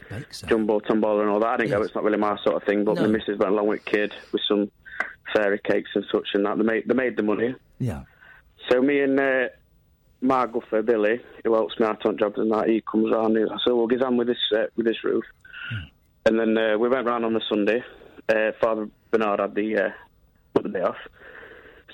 jumbo 0.47 0.79
tombola 0.81 1.23
and 1.23 1.31
all 1.31 1.41
that. 1.41 1.49
I 1.49 1.57
didn't 1.59 1.71
go. 1.71 1.83
It's 1.83 1.95
not 1.95 2.05
really 2.05 2.19
my 2.19 2.37
sort 2.45 2.57
of 2.57 2.65
thing. 2.65 2.85
But 2.85 2.97
No. 2.97 3.03
my 3.03 3.09
missus 3.09 3.39
went 3.39 3.53
along 3.53 3.67
with 3.69 3.85
kid 3.85 4.13
with 4.33 4.43
some 4.49 4.71
fairy 5.35 5.59
cakes 5.65 5.91
and 5.95 6.05
such 6.13 6.29
and 6.35 6.45
that. 6.47 6.59
They 6.59 6.65
made 6.65 6.85
they 6.87 6.95
made 6.95 7.17
the 7.17 7.23
money. 7.23 7.55
Yeah. 7.79 8.03
So 8.69 8.81
me 8.83 9.01
and 9.01 9.19
uh, 9.19 9.49
my 10.21 10.47
guffer 10.47 10.83
Billy, 10.83 11.21
who 11.45 11.55
helps 11.55 11.79
me 11.79 11.87
out 11.87 12.05
on 12.05 12.19
jobs 12.19 12.39
and 12.39 12.51
that, 12.51 12.69
he 12.69 12.81
comes 12.81 13.13
round. 13.13 13.37
and 13.37 13.51
I 13.51 13.57
said, 13.65 13.73
"Well, 13.73 13.87
get 13.87 14.03
on 14.03 14.17
with 14.17 14.27
this 14.29 14.39
uh, 14.55 14.67
with 14.77 14.87
this 14.87 15.05
roof." 15.05 15.25
And 16.27 16.39
then 16.39 16.59
uh, 16.59 16.77
we 16.77 16.89
went 16.89 17.07
round 17.07 17.25
on 17.25 17.35
the 17.35 17.43
Sunday. 17.49 17.83
Uh, 18.29 18.53
Father 18.61 18.89
Bernard 19.11 19.41
had 19.41 19.55
the 19.55 19.77
uh, 19.77 19.91
the 20.63 20.69
day 20.69 20.83
off. 20.83 20.97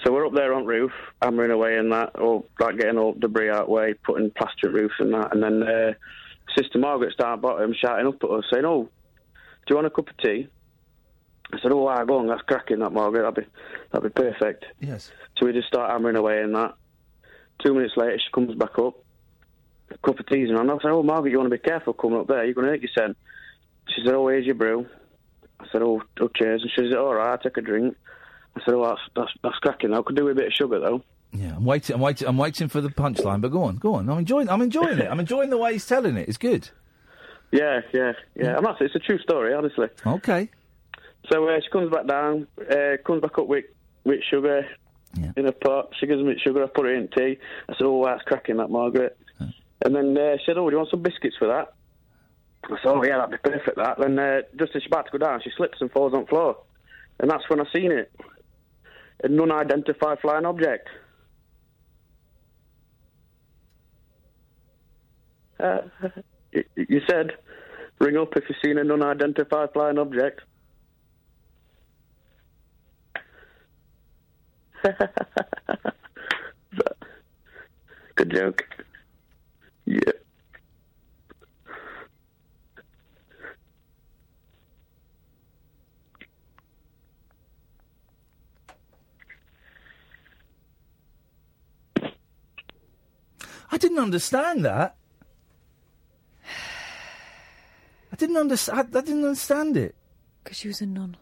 So 0.04 0.12
we're 0.12 0.26
up 0.26 0.34
there 0.34 0.52
on 0.54 0.66
roof, 0.66 0.92
hammering 1.22 1.50
away 1.50 1.76
and 1.76 1.92
that, 1.92 2.18
or 2.18 2.44
like 2.58 2.78
getting 2.78 2.98
all 2.98 3.12
debris 3.12 3.50
out 3.50 3.68
way, 3.68 3.94
putting 3.94 4.30
plaster 4.30 4.70
roofs 4.70 4.94
and 4.98 5.14
that, 5.14 5.32
and 5.32 5.42
then 5.42 5.62
uh, 5.62 5.92
Sister 6.56 6.78
Margaret's 6.78 7.16
down 7.16 7.40
bottom 7.40 7.74
shouting 7.74 8.06
up 8.06 8.22
at 8.22 8.30
us, 8.30 8.44
saying, 8.52 8.64
"Oh, 8.64 8.82
do 8.84 8.90
you 9.70 9.76
want 9.76 9.86
a 9.86 9.90
cup 9.90 10.08
of 10.08 10.16
tea?" 10.18 10.48
I 11.52 11.58
said, 11.62 11.72
"Oh, 11.72 11.86
ah, 11.86 12.04
go 12.04 12.18
on, 12.18 12.26
that's 12.26 12.42
cracking, 12.42 12.80
that 12.80 12.92
Margaret. 12.92 13.22
That'd 13.22 13.44
be 13.44 13.50
that'd 13.92 14.14
be 14.14 14.20
perfect." 14.20 14.64
Yes. 14.80 15.12
So 15.36 15.46
we 15.46 15.52
just 15.52 15.68
start 15.68 15.90
hammering 15.90 16.16
away 16.16 16.42
and 16.42 16.54
that. 16.54 16.74
Two 17.62 17.74
minutes 17.74 17.94
later, 17.96 18.18
she 18.18 18.32
comes 18.32 18.54
back 18.54 18.78
up, 18.78 18.94
a 19.90 19.98
cup 19.98 20.18
of 20.18 20.26
tea's 20.26 20.50
and 20.50 20.58
I 20.58 20.74
said, 20.78 20.90
"Oh, 20.90 21.02
Margaret, 21.02 21.30
you 21.30 21.38
want 21.38 21.50
to 21.50 21.56
be 21.56 21.62
careful 21.62 21.92
coming 21.92 22.18
up 22.18 22.26
there. 22.26 22.44
You're 22.44 22.54
going 22.54 22.66
to 22.66 22.72
hurt 22.72 22.82
yourself." 22.82 23.16
She 23.88 24.02
said, 24.04 24.14
"Oh, 24.14 24.28
here's 24.28 24.46
your 24.46 24.54
brew." 24.54 24.86
I 25.60 25.66
said, 25.70 25.82
"Oh, 25.82 26.02
oh 26.20 26.28
cheers." 26.34 26.62
And 26.62 26.70
she 26.70 26.90
said, 26.90 26.98
"All 26.98 27.14
right, 27.14 27.30
I'll 27.30 27.38
take 27.38 27.56
a 27.56 27.62
drink." 27.62 27.96
I 28.56 28.60
said, 28.64 28.74
"Oh, 28.74 28.86
that's 28.86 29.00
that's, 29.14 29.32
that's 29.42 29.58
cracking. 29.58 29.94
I 29.94 30.02
could 30.02 30.16
do 30.16 30.24
with 30.24 30.32
a 30.32 30.40
bit 30.40 30.46
of 30.48 30.52
sugar 30.52 30.80
though." 30.80 31.02
Yeah, 31.32 31.56
I'm 31.56 31.64
waiting. 31.64 31.94
I'm 31.94 32.00
waiting. 32.00 32.28
I'm 32.28 32.38
waiting 32.38 32.68
for 32.68 32.80
the 32.80 32.88
punchline. 32.88 33.40
But 33.40 33.50
go 33.50 33.64
on, 33.64 33.76
go 33.76 33.94
on. 33.94 34.08
I'm 34.08 34.18
enjoying. 34.18 34.48
I'm 34.48 34.62
enjoying 34.62 34.98
it. 34.98 35.08
I'm 35.10 35.20
enjoying 35.20 35.50
the 35.50 35.58
way 35.58 35.72
he's 35.72 35.86
telling 35.86 36.16
it. 36.16 36.28
It's 36.28 36.38
good. 36.38 36.70
Yeah, 37.50 37.80
yeah, 37.92 38.12
yeah. 38.34 38.56
And 38.56 38.66
that's 38.66 38.78
it's 38.80 38.94
a 38.94 39.00
true 39.00 39.18
story, 39.18 39.54
honestly. 39.54 39.88
Okay. 40.06 40.50
So 41.30 41.48
uh, 41.48 41.60
she 41.60 41.70
comes 41.70 41.90
back 41.90 42.06
down, 42.06 42.46
uh, 42.58 42.96
comes 43.04 43.22
back 43.22 43.38
up 43.38 43.46
with 43.46 43.64
with 44.04 44.20
sugar 44.30 44.66
in 45.36 45.46
a 45.46 45.52
pot. 45.52 45.90
She 45.98 46.06
gives 46.06 46.22
me 46.22 46.36
sugar. 46.42 46.64
I 46.64 46.66
put 46.66 46.86
it 46.86 46.96
in 46.96 47.08
tea. 47.08 47.38
I 47.68 47.72
said, 47.74 47.84
"Oh, 47.84 48.04
that's 48.04 48.22
cracking, 48.22 48.56
that 48.58 48.70
Margaret." 48.70 49.18
And 49.84 49.94
then 49.94 50.16
uh, 50.16 50.36
she 50.38 50.44
said, 50.46 50.58
"Oh, 50.58 50.68
do 50.68 50.74
you 50.74 50.78
want 50.78 50.90
some 50.90 51.02
biscuits 51.02 51.36
for 51.38 51.48
that?" 51.48 51.74
I 52.64 52.76
said, 52.82 52.86
"Oh, 52.86 53.04
yeah, 53.04 53.18
that'd 53.18 53.42
be 53.42 53.50
perfect." 53.50 53.76
That. 53.76 53.98
Then 53.98 54.18
uh, 54.18 54.40
just 54.58 54.74
as 54.74 54.82
she's 54.82 54.90
about 54.90 55.06
to 55.06 55.18
go 55.18 55.24
down, 55.24 55.40
she 55.42 55.50
slips 55.56 55.78
and 55.80 55.90
falls 55.90 56.14
on 56.14 56.22
the 56.22 56.26
floor, 56.26 56.58
and 57.20 57.30
that's 57.30 57.48
when 57.48 57.60
I 57.60 57.64
seen 57.74 57.92
it. 57.92 58.12
A 59.22 59.28
non-identified 59.28 60.20
flying 60.20 60.44
object. 60.44 60.88
Uh, 65.58 65.78
you, 66.52 66.64
you 66.76 67.00
said, 67.08 67.32
ring 68.00 68.16
up 68.16 68.36
if 68.36 68.44
you've 68.48 68.58
seen 68.64 68.78
an 68.78 68.90
unidentified 68.90 69.72
flying 69.72 69.98
object. 69.98 70.40
Good 78.16 78.30
joke. 78.30 78.64
Yeah. 79.86 80.00
I 93.72 93.78
didn't 93.78 93.98
understand 93.98 94.64
that. 94.66 94.96
I 98.12 98.16
didn't 98.16 98.36
understand. 98.36 98.78
I, 98.78 98.82
I 98.98 99.00
didn't 99.00 99.24
understand 99.24 99.76
it. 99.76 99.94
Because 100.42 100.58
she 100.58 100.68
was 100.68 100.80
a 100.82 100.86
nun. 100.86 101.16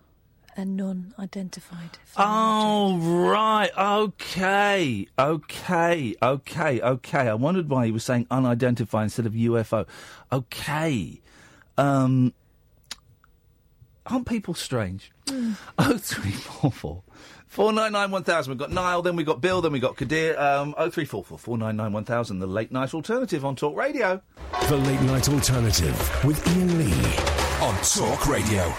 A 0.55 0.65
nun 0.67 1.15
identified. 1.19 1.99
Oh 2.17 2.99
right, 2.99 3.71
okay, 3.77 5.07
okay, 5.19 6.15
okay, 6.23 6.81
okay. 6.81 7.19
I 7.29 7.35
wondered 7.35 7.71
why 7.71 7.87
he 7.87 7.93
was 7.93 8.05
saying 8.05 8.27
unidentified 8.31 9.05
instead 9.05 9.25
of 9.25 9.33
UFO. 9.33 9.87
Okay, 10.31 11.21
um, 11.79 12.35
aren't 14.07 14.27
people 14.27 14.55
strange? 14.55 15.11
Oh 15.79 15.97
three 15.97 16.33
four 16.33 16.71
four. 16.71 17.03
Four 17.47 17.73
nine 17.73 17.93
nine 17.93 18.11
one 18.11 18.25
thousand. 18.25 18.51
We've 18.51 18.59
got 18.59 18.71
Niall, 18.71 19.03
then 19.03 19.17
we've 19.17 19.27
got 19.27 19.41
Bill, 19.41 19.63
then 19.63 19.73
we've 19.73 19.81
got 19.83 19.97
Kadir. 19.97 20.39
Um, 20.39 20.75
oh 20.77 20.91
three 20.91 21.05
four 21.07 21.25
four 21.25 21.39
four 21.39 21.57
nine 21.57 21.77
nine 21.77 21.93
one 21.93 22.05
thousand. 22.05 22.41
The 22.41 22.47
late 22.47 22.73
night 22.73 22.93
alternative 22.93 23.45
on 23.45 23.57
Talk 23.57 23.77
Radio. 23.77 24.21
The 24.69 24.77
Late 24.77 25.01
Night 25.03 25.29
Alternative 25.29 26.25
with 26.25 26.47
Iain 26.49 26.79
Lee 26.79 26.93
on 27.61 27.75
Talk 27.83 28.27
Radio. 28.27 28.73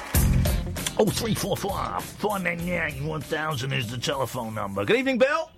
Oh, 1.05 1.09
three 1.09 1.35
four 1.35 1.57
four 1.57 1.99
four 1.99 2.39
nine 2.39 2.65
nine 2.65 3.05
one 3.05 3.19
thousand 3.19 3.73
is 3.73 3.91
the 3.91 3.97
telephone 3.97 4.55
number. 4.55 4.85
Good 4.85 4.95
evening, 4.95 5.17
Bill. 5.17 5.51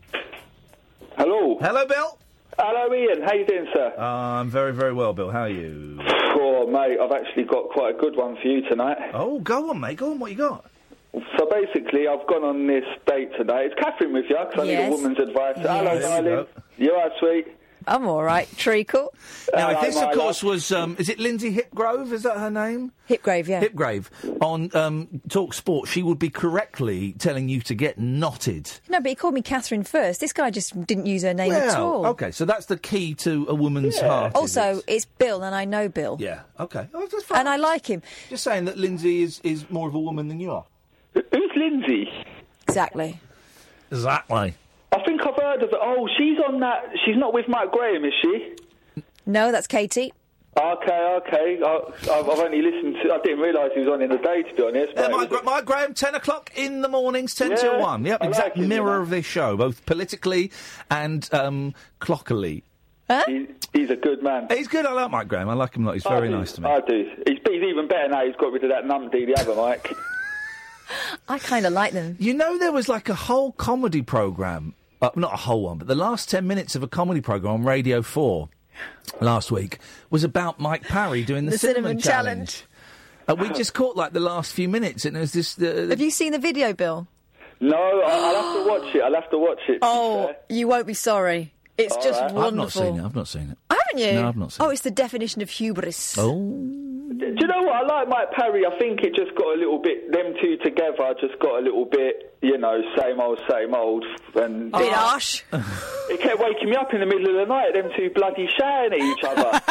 Hello. 1.20 1.60
Hello, 1.62 1.86
Bill. 1.86 2.18
Hello, 2.58 2.92
Iain. 2.92 3.22
How 3.22 3.34
you 3.36 3.46
doing, 3.46 3.68
sir? 3.72 3.94
Uh, 3.96 4.02
I'm 4.02 4.50
very, 4.50 4.74
very 4.74 4.92
well, 4.92 5.14
Bill. 5.14 5.30
How 5.30 5.42
are 5.42 5.50
you? 5.50 6.00
Oh, 6.02 6.66
mate, 6.66 6.98
I've 7.00 7.12
actually 7.12 7.44
got 7.44 7.70
quite 7.70 7.94
a 7.94 7.98
good 8.00 8.16
one 8.16 8.38
for 8.42 8.48
you 8.48 8.68
tonight. 8.68 8.98
Oh, 9.14 9.40
go 9.40 9.70
on, 9.70 9.80
mate. 9.80 9.98
Go 9.98 10.14
on. 10.14 10.20
What 10.20 10.32
you 10.32 10.38
got? 10.38 10.66
So 11.38 11.48
basically, 11.48 12.08
I've 12.08 12.26
gone 12.26 12.44
on 12.44 12.66
this 12.66 12.84
date 13.06 13.30
today. 13.38 13.68
It's 13.70 13.76
Catherine 13.80 14.14
with 14.14 14.26
you, 14.28 14.38
because 14.50 14.64
I 14.64 14.64
need 14.64 14.72
Yes. 14.72 14.88
a 14.88 14.96
woman's 14.96 15.20
advice. 15.20 15.58
Hello, 15.58 15.94
Yes. 15.94 16.02
There 16.02 16.18
you 16.24 16.30
darling. 16.30 16.48
You 16.78 16.92
are 16.94 17.12
sweet. 17.20 17.48
I'm 17.88 18.08
all 18.08 18.24
right. 18.24 18.48
Treacle. 18.58 19.14
Now, 19.54 19.70
if 19.72 19.78
Hello, 19.78 19.82
this, 19.82 20.02
of 20.02 20.14
course, 20.14 20.44
was 20.44 20.72
um, 20.72 20.96
is 21.00 21.10
it 21.10 21.20
Lynsey 21.20 21.54
Hipgrove? 21.56 22.12
Is 22.12 22.24
that 22.24 22.38
her 22.38 22.50
name? 22.50 22.92
Hipgrave, 23.10 23.48
yeah. 23.48 23.64
Hipgrave 23.64 24.10
on 24.42 24.76
um, 24.76 25.22
Talk 25.30 25.54
Sport. 25.54 25.88
She 25.88 26.02
would 26.02 26.18
be 26.20 26.30
correctly 26.30 27.14
telling 27.14 27.50
you 27.50 27.62
to 27.62 27.76
get 27.76 28.00
knotted. 28.00 28.72
No, 28.90 29.00
but 29.00 29.10
he 29.10 29.16
called 29.16 29.34
me 29.34 29.42
Catherine 29.42 29.84
first. 29.84 30.20
This 30.20 30.34
guy 30.34 30.50
just 30.50 30.80
didn't 30.86 31.06
use 31.06 31.24
her 31.24 31.34
name 31.34 31.52
at 31.52 31.78
all. 31.78 32.08
Okay, 32.08 32.32
so 32.32 32.46
that's 32.46 32.66
the 32.66 32.78
key 32.78 33.14
to 33.16 33.46
a 33.50 33.56
woman's 33.56 34.00
heart. 34.00 34.32
is 34.34 34.36
Also, 34.36 34.82
it's 34.88 35.06
Bill, 35.06 35.44
and 35.44 35.54
I 35.56 35.66
know 35.66 35.88
Bill. 35.88 36.18
Yeah. 36.20 36.42
Okay. 36.60 36.88
Oh, 36.94 37.08
And 37.36 37.48
I 37.48 37.58
like 37.58 37.88
him. 37.88 38.02
Just 38.30 38.44
saying 38.44 38.66
that 38.66 38.78
Lynsey 38.78 39.22
is, 39.22 39.40
is 39.44 39.70
more 39.70 39.88
of 39.88 39.96
a 39.96 40.00
woman 40.00 40.28
than 40.28 40.40
you 40.40 40.52
are. 40.52 40.66
Who's 41.14 41.52
Lynsey? 41.56 42.10
Exactly. 42.68 43.20
Exactly. 43.92 44.56
I 44.96 45.04
think 45.06 45.22
I've 45.26 45.36
heard 45.36 45.62
of 45.64 45.70
it. 45.70 45.80
Oh, 45.82 46.08
she's 46.18 46.38
on 46.48 46.60
that. 46.62 46.86
She's 47.06 47.18
not 47.18 47.34
with 47.34 47.48
Mike 47.48 47.72
Graham, 47.72 48.06
is 48.06 48.14
she? 48.22 48.56
No, 49.26 49.52
that's 49.52 49.68
Katie. 49.68 50.14
Okay, 50.58 51.20
okay. 51.28 51.60
I, 51.62 51.80
I've, 52.14 52.30
I've 52.30 52.40
only 52.40 52.62
listened 52.62 52.96
to. 53.04 53.14
I 53.14 53.20
didn't 53.22 53.40
realise 53.40 53.72
he 53.74 53.82
was 53.82 53.90
on 53.90 54.02
in 54.02 54.10
the 54.10 54.18
day, 54.18 54.44
to 54.44 54.56
be 54.56 54.64
honest. 54.64 54.94
Yeah, 54.96 55.10
Mike, 55.10 55.28
Gra- 55.30 55.44
Mike 55.44 55.66
Graham, 55.66 55.94
10 55.94 56.16
o'clock 56.16 56.50
in 56.56 56.82
the 56.82 56.88
mornings, 56.88 57.36
10 57.36 57.50
Yeah, 57.52 57.56
till 57.58 57.80
1. 57.82 58.06
Yep, 58.06 58.24
I 58.24 58.28
exact 58.28 58.58
like 58.58 58.68
mirror 58.68 59.02
of 59.02 59.10
this 59.10 59.26
show, 59.26 59.58
both 59.58 59.86
politically 59.86 60.52
and 60.90 61.28
um, 61.34 61.74
clockily. 62.00 62.64
he, 63.28 63.48
he's 63.74 63.90
a 63.90 63.98
good 63.98 64.24
man. 64.24 64.48
He's 64.50 64.70
good. 64.70 64.86
I 64.86 64.94
like 64.94 65.12
Mike 65.12 65.28
Graham. 65.28 65.50
I 65.50 65.54
like 65.56 65.76
him 65.76 65.84
a 65.84 65.88
lot. 65.88 65.94
He's 65.96 66.04
very 66.04 66.30
nice 66.30 66.54
to 66.54 66.62
me. 66.62 66.70
I 66.70 66.80
do. 66.80 67.12
He's, 67.28 67.38
he's 67.46 67.64
even 67.64 67.90
better 67.90 68.08
now. 68.08 68.26
He's 68.26 68.36
got 68.38 68.54
rid 68.54 68.64
of 68.64 68.70
that 68.70 68.86
numpty, 68.86 69.26
the 69.26 69.36
other 69.38 69.56
Mike. 69.56 69.92
I 71.28 71.38
kind 71.40 71.66
of 71.66 71.74
like 71.74 71.92
them. 71.92 72.16
You 72.20 72.34
know, 72.34 72.58
there 72.58 72.72
was 72.72 72.88
like 72.88 73.10
a 73.10 73.16
whole 73.16 73.52
comedy 73.52 74.02
programme, 74.04 74.74
uh, 75.02 75.10
not 75.16 75.34
a 75.34 75.38
whole 75.38 75.64
one, 75.64 75.78
but 75.78 75.88
the 75.88 75.96
last 75.96 76.30
10 76.30 76.46
minutes 76.48 76.76
of 76.76 76.84
a 76.84 76.88
comedy 76.88 77.22
programme 77.22 77.54
on 77.56 77.64
Radio 77.64 78.02
4 78.02 78.50
last 79.22 79.52
week 79.52 79.80
was 80.10 80.24
about 80.24 80.60
Mike 80.60 80.84
Parry 80.84 81.24
doing 81.24 81.46
the, 81.46 81.52
The 81.52 81.58
Cinnamon 81.58 82.00
Challenge. 82.00 82.64
Uh, 83.28 83.36
we 83.36 83.50
just 83.50 83.74
caught 83.74 83.96
like 83.96 84.14
the 84.14 84.20
last 84.20 84.54
few 84.54 84.70
minutes, 84.70 85.06
and 85.06 85.18
it 85.18 85.20
was 85.20 85.34
this. 85.34 85.60
Uh, 85.60 85.88
Have 85.90 86.00
you 86.00 86.12
seen 86.12 86.32
the 86.32 86.38
video, 86.40 86.74
Bill? 86.74 87.08
No, 87.60 87.76
I, 87.78 88.12
I'll 88.12 88.36
have 88.36 88.64
to 88.64 88.70
watch 88.70 88.96
it. 88.96 89.02
I'll 89.02 89.14
have 89.16 89.30
to 89.32 89.38
watch 89.40 89.60
it. 89.68 89.80
Oh, 89.82 90.32
you 90.50 90.68
won't 90.68 90.86
be 90.86 90.94
sorry. 90.94 91.54
It's 91.78 91.96
All 91.96 92.02
just 92.04 92.22
right. 92.22 92.34
wonderful. 92.34 92.44
I've 92.44 92.56
not 92.56 92.72
seen 92.72 93.00
it. 93.00 93.06
I've 93.06 93.16
not 93.16 93.28
seen 93.28 93.50
it. 93.52 93.58
Haven't 93.70 93.98
you? 94.16 94.22
No, 94.22 94.28
I've 94.28 94.38
not 94.38 94.52
seen 94.54 94.66
Oh, 94.66 94.70
it's 94.70 94.82
the 94.82 94.92
definition 94.92 95.42
of 95.42 95.50
hubris. 95.50 96.18
Oh. 96.18 96.32
Do 97.18 97.26
you 97.26 97.48
know 97.48 97.62
what? 97.64 97.76
I 97.76 97.82
like 97.84 98.10
Mike 98.10 98.32
Parry. 98.32 98.66
I 98.66 98.78
think 98.78 99.02
it 99.02 99.16
just 99.16 99.36
got 99.36 99.56
a 99.56 99.58
little 99.58 99.80
bit. 99.80 100.12
Them 100.12 100.34
two 100.42 100.58
together 100.58 101.14
just 101.20 101.40
got 101.40 101.60
a 101.60 101.62
little 101.64 101.86
bit. 101.86 102.38
You 102.42 102.58
know, 102.58 102.82
same 103.00 103.20
old, 103.20 103.40
same 103.50 103.74
old. 103.74 104.06
And 104.36 104.72
Bit 104.72 104.92
harsh. 104.94 105.44
it 105.54 106.20
kept 106.22 106.40
waking 106.40 106.70
me 106.70 106.76
up 106.76 106.94
in 106.94 107.00
the 107.00 107.06
middle 107.06 107.30
of 107.30 107.36
the 107.36 107.54
night. 107.54 107.74
Them 107.74 107.90
two 107.96 108.10
bloody 108.10 108.48
shouting 108.58 109.00
at 109.02 109.18
each 109.18 109.24
other. 109.24 109.62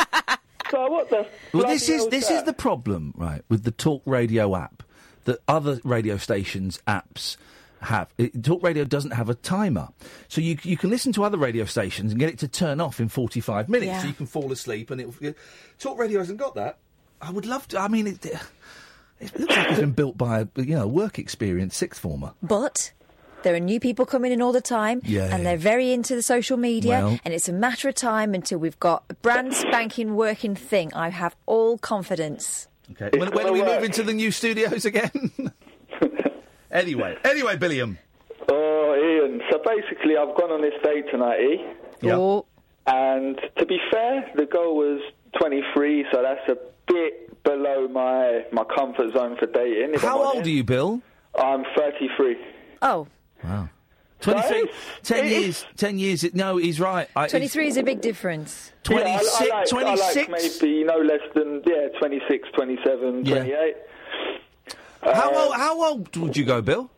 so 0.70 0.90
what 0.90 1.10
the? 1.10 1.26
Well, 1.52 1.66
this 1.66 1.88
is 1.88 2.06
this 2.08 2.28
that? 2.28 2.34
is 2.34 2.42
the 2.44 2.52
problem, 2.54 3.12
right, 3.16 3.42
with 3.48 3.64
the 3.64 3.70
Talk 3.70 4.02
Radio 4.06 4.56
app 4.56 4.82
that 5.24 5.38
other 5.48 5.80
radio 5.84 6.16
stations 6.16 6.80
apps 6.86 7.36
have. 7.84 8.08
It, 8.18 8.42
Talk 8.42 8.62
Radio 8.62 8.84
doesn't 8.84 9.12
have 9.12 9.28
a 9.28 9.34
timer, 9.34 9.88
so 10.28 10.40
you 10.40 10.56
you 10.62 10.76
can 10.76 10.90
listen 10.90 11.12
to 11.12 11.24
other 11.24 11.38
radio 11.38 11.64
stations 11.64 12.12
and 12.12 12.18
get 12.20 12.28
it 12.30 12.38
to 12.40 12.48
turn 12.48 12.80
off 12.80 13.00
in 13.00 13.08
forty 13.08 13.40
five 13.40 13.68
minutes, 13.68 13.86
Yeah. 13.88 14.00
so 14.02 14.06
you 14.08 14.14
can 14.14 14.26
fall 14.26 14.50
asleep. 14.52 14.90
And 14.90 15.00
it 15.00 15.36
Talk 15.78 15.98
Radio 15.98 16.18
hasn't 16.18 16.38
got 16.38 16.54
that. 16.56 16.78
I 17.20 17.30
would 17.30 17.46
love 17.46 17.66
to. 17.68 17.78
I 17.78 17.88
mean, 17.88 18.06
it, 18.06 18.24
it 19.20 19.38
looks 19.38 19.56
like 19.56 19.70
it's 19.70 19.80
been 19.80 19.92
built 19.92 20.18
by 20.18 20.40
a 20.40 20.46
you 20.56 20.74
know 20.74 20.86
work 20.86 21.18
experience 21.18 21.76
sixth 21.76 22.00
former. 22.00 22.32
But 22.42 22.92
there 23.42 23.54
are 23.54 23.60
new 23.60 23.78
people 23.78 24.06
coming 24.06 24.32
in 24.32 24.40
all 24.42 24.52
the 24.52 24.60
time, 24.62 25.00
Yeah, 25.04 25.24
and 25.24 25.38
yeah. 25.38 25.50
they're 25.50 25.56
very 25.58 25.92
into 25.92 26.14
the 26.14 26.22
social 26.22 26.56
media, 26.56 26.90
Well- 27.04 27.18
and 27.24 27.34
it's 27.34 27.48
a 27.48 27.52
matter 27.52 27.88
of 27.88 27.94
time 27.94 28.34
until 28.34 28.58
we've 28.58 28.78
got 28.80 29.04
a 29.10 29.14
brand 29.14 29.52
spanking 29.54 30.14
working 30.16 30.54
thing. 30.54 30.92
I 30.94 31.10
have 31.10 31.36
all 31.46 31.76
confidence. 31.78 32.68
Okay, 32.92 33.16
when, 33.18 33.30
when 33.32 33.46
are 33.46 33.52
we 33.52 33.62
moving 33.62 33.90
to 33.92 34.02
the 34.02 34.12
new 34.12 34.30
studios 34.30 34.84
again? 34.84 35.30
anyway, 36.74 37.16
anyway, 37.24 37.56
Billiam. 37.56 37.98
Oh, 38.50 38.92
Iain. 39.24 39.40
So 39.50 39.58
basically, 39.64 40.16
I've 40.16 40.36
gone 40.36 40.50
on 40.50 40.60
this 40.60 40.74
date 40.82 41.04
tonight, 41.10 41.38
eh? 41.40 41.74
Yeah. 42.02 42.16
Oh, 42.16 42.46
And 42.86 43.38
to 43.58 43.64
be 43.66 43.78
fair, 43.90 44.30
the 44.36 44.44
goal 44.46 44.76
was 44.76 45.00
23, 45.40 46.06
so 46.12 46.22
that's 46.22 46.46
a 46.48 46.56
bit 46.86 47.42
below 47.44 47.88
my 47.88 48.44
my 48.52 48.64
comfort 48.64 49.12
zone 49.14 49.36
for 49.38 49.46
dating. 49.46 49.94
How 49.98 50.18
old 50.18 50.26
honest. 50.36 50.46
are 50.46 50.50
you, 50.50 50.64
Bill? 50.64 51.00
I'm 51.38 51.64
33. 51.76 52.36
oh, 52.82 53.06
Wow. 53.42 53.68
23, 54.20 54.70
10 55.02 55.26
years, 55.26 55.66
10 55.76 55.98
years, 55.98 56.34
no, 56.34 56.56
he's 56.56 56.80
right. 56.80 57.08
I, 57.14 57.26
23 57.28 57.66
is 57.68 57.76
a 57.76 57.82
big 57.82 58.00
difference. 58.00 58.72
Yeah, 58.88 58.96
I- 59.00 59.00
I 59.00 59.64
26, 59.68 59.72
I 59.74 59.94
like 59.94 60.12
26? 60.30 60.60
maybe 60.62 60.84
no 60.84 60.96
less 60.96 61.20
than 61.34 61.62
yeah, 61.66 61.88
26, 61.98 62.48
27, 62.54 63.26
Yeah. 63.26 63.34
28. 63.40 63.76
How 65.04 65.30
Uh, 65.32 65.38
old? 65.44 65.54
How 65.54 65.84
old 65.84 66.16
would 66.16 66.36
you 66.36 66.44
go, 66.44 66.62
Bill? 66.62 66.90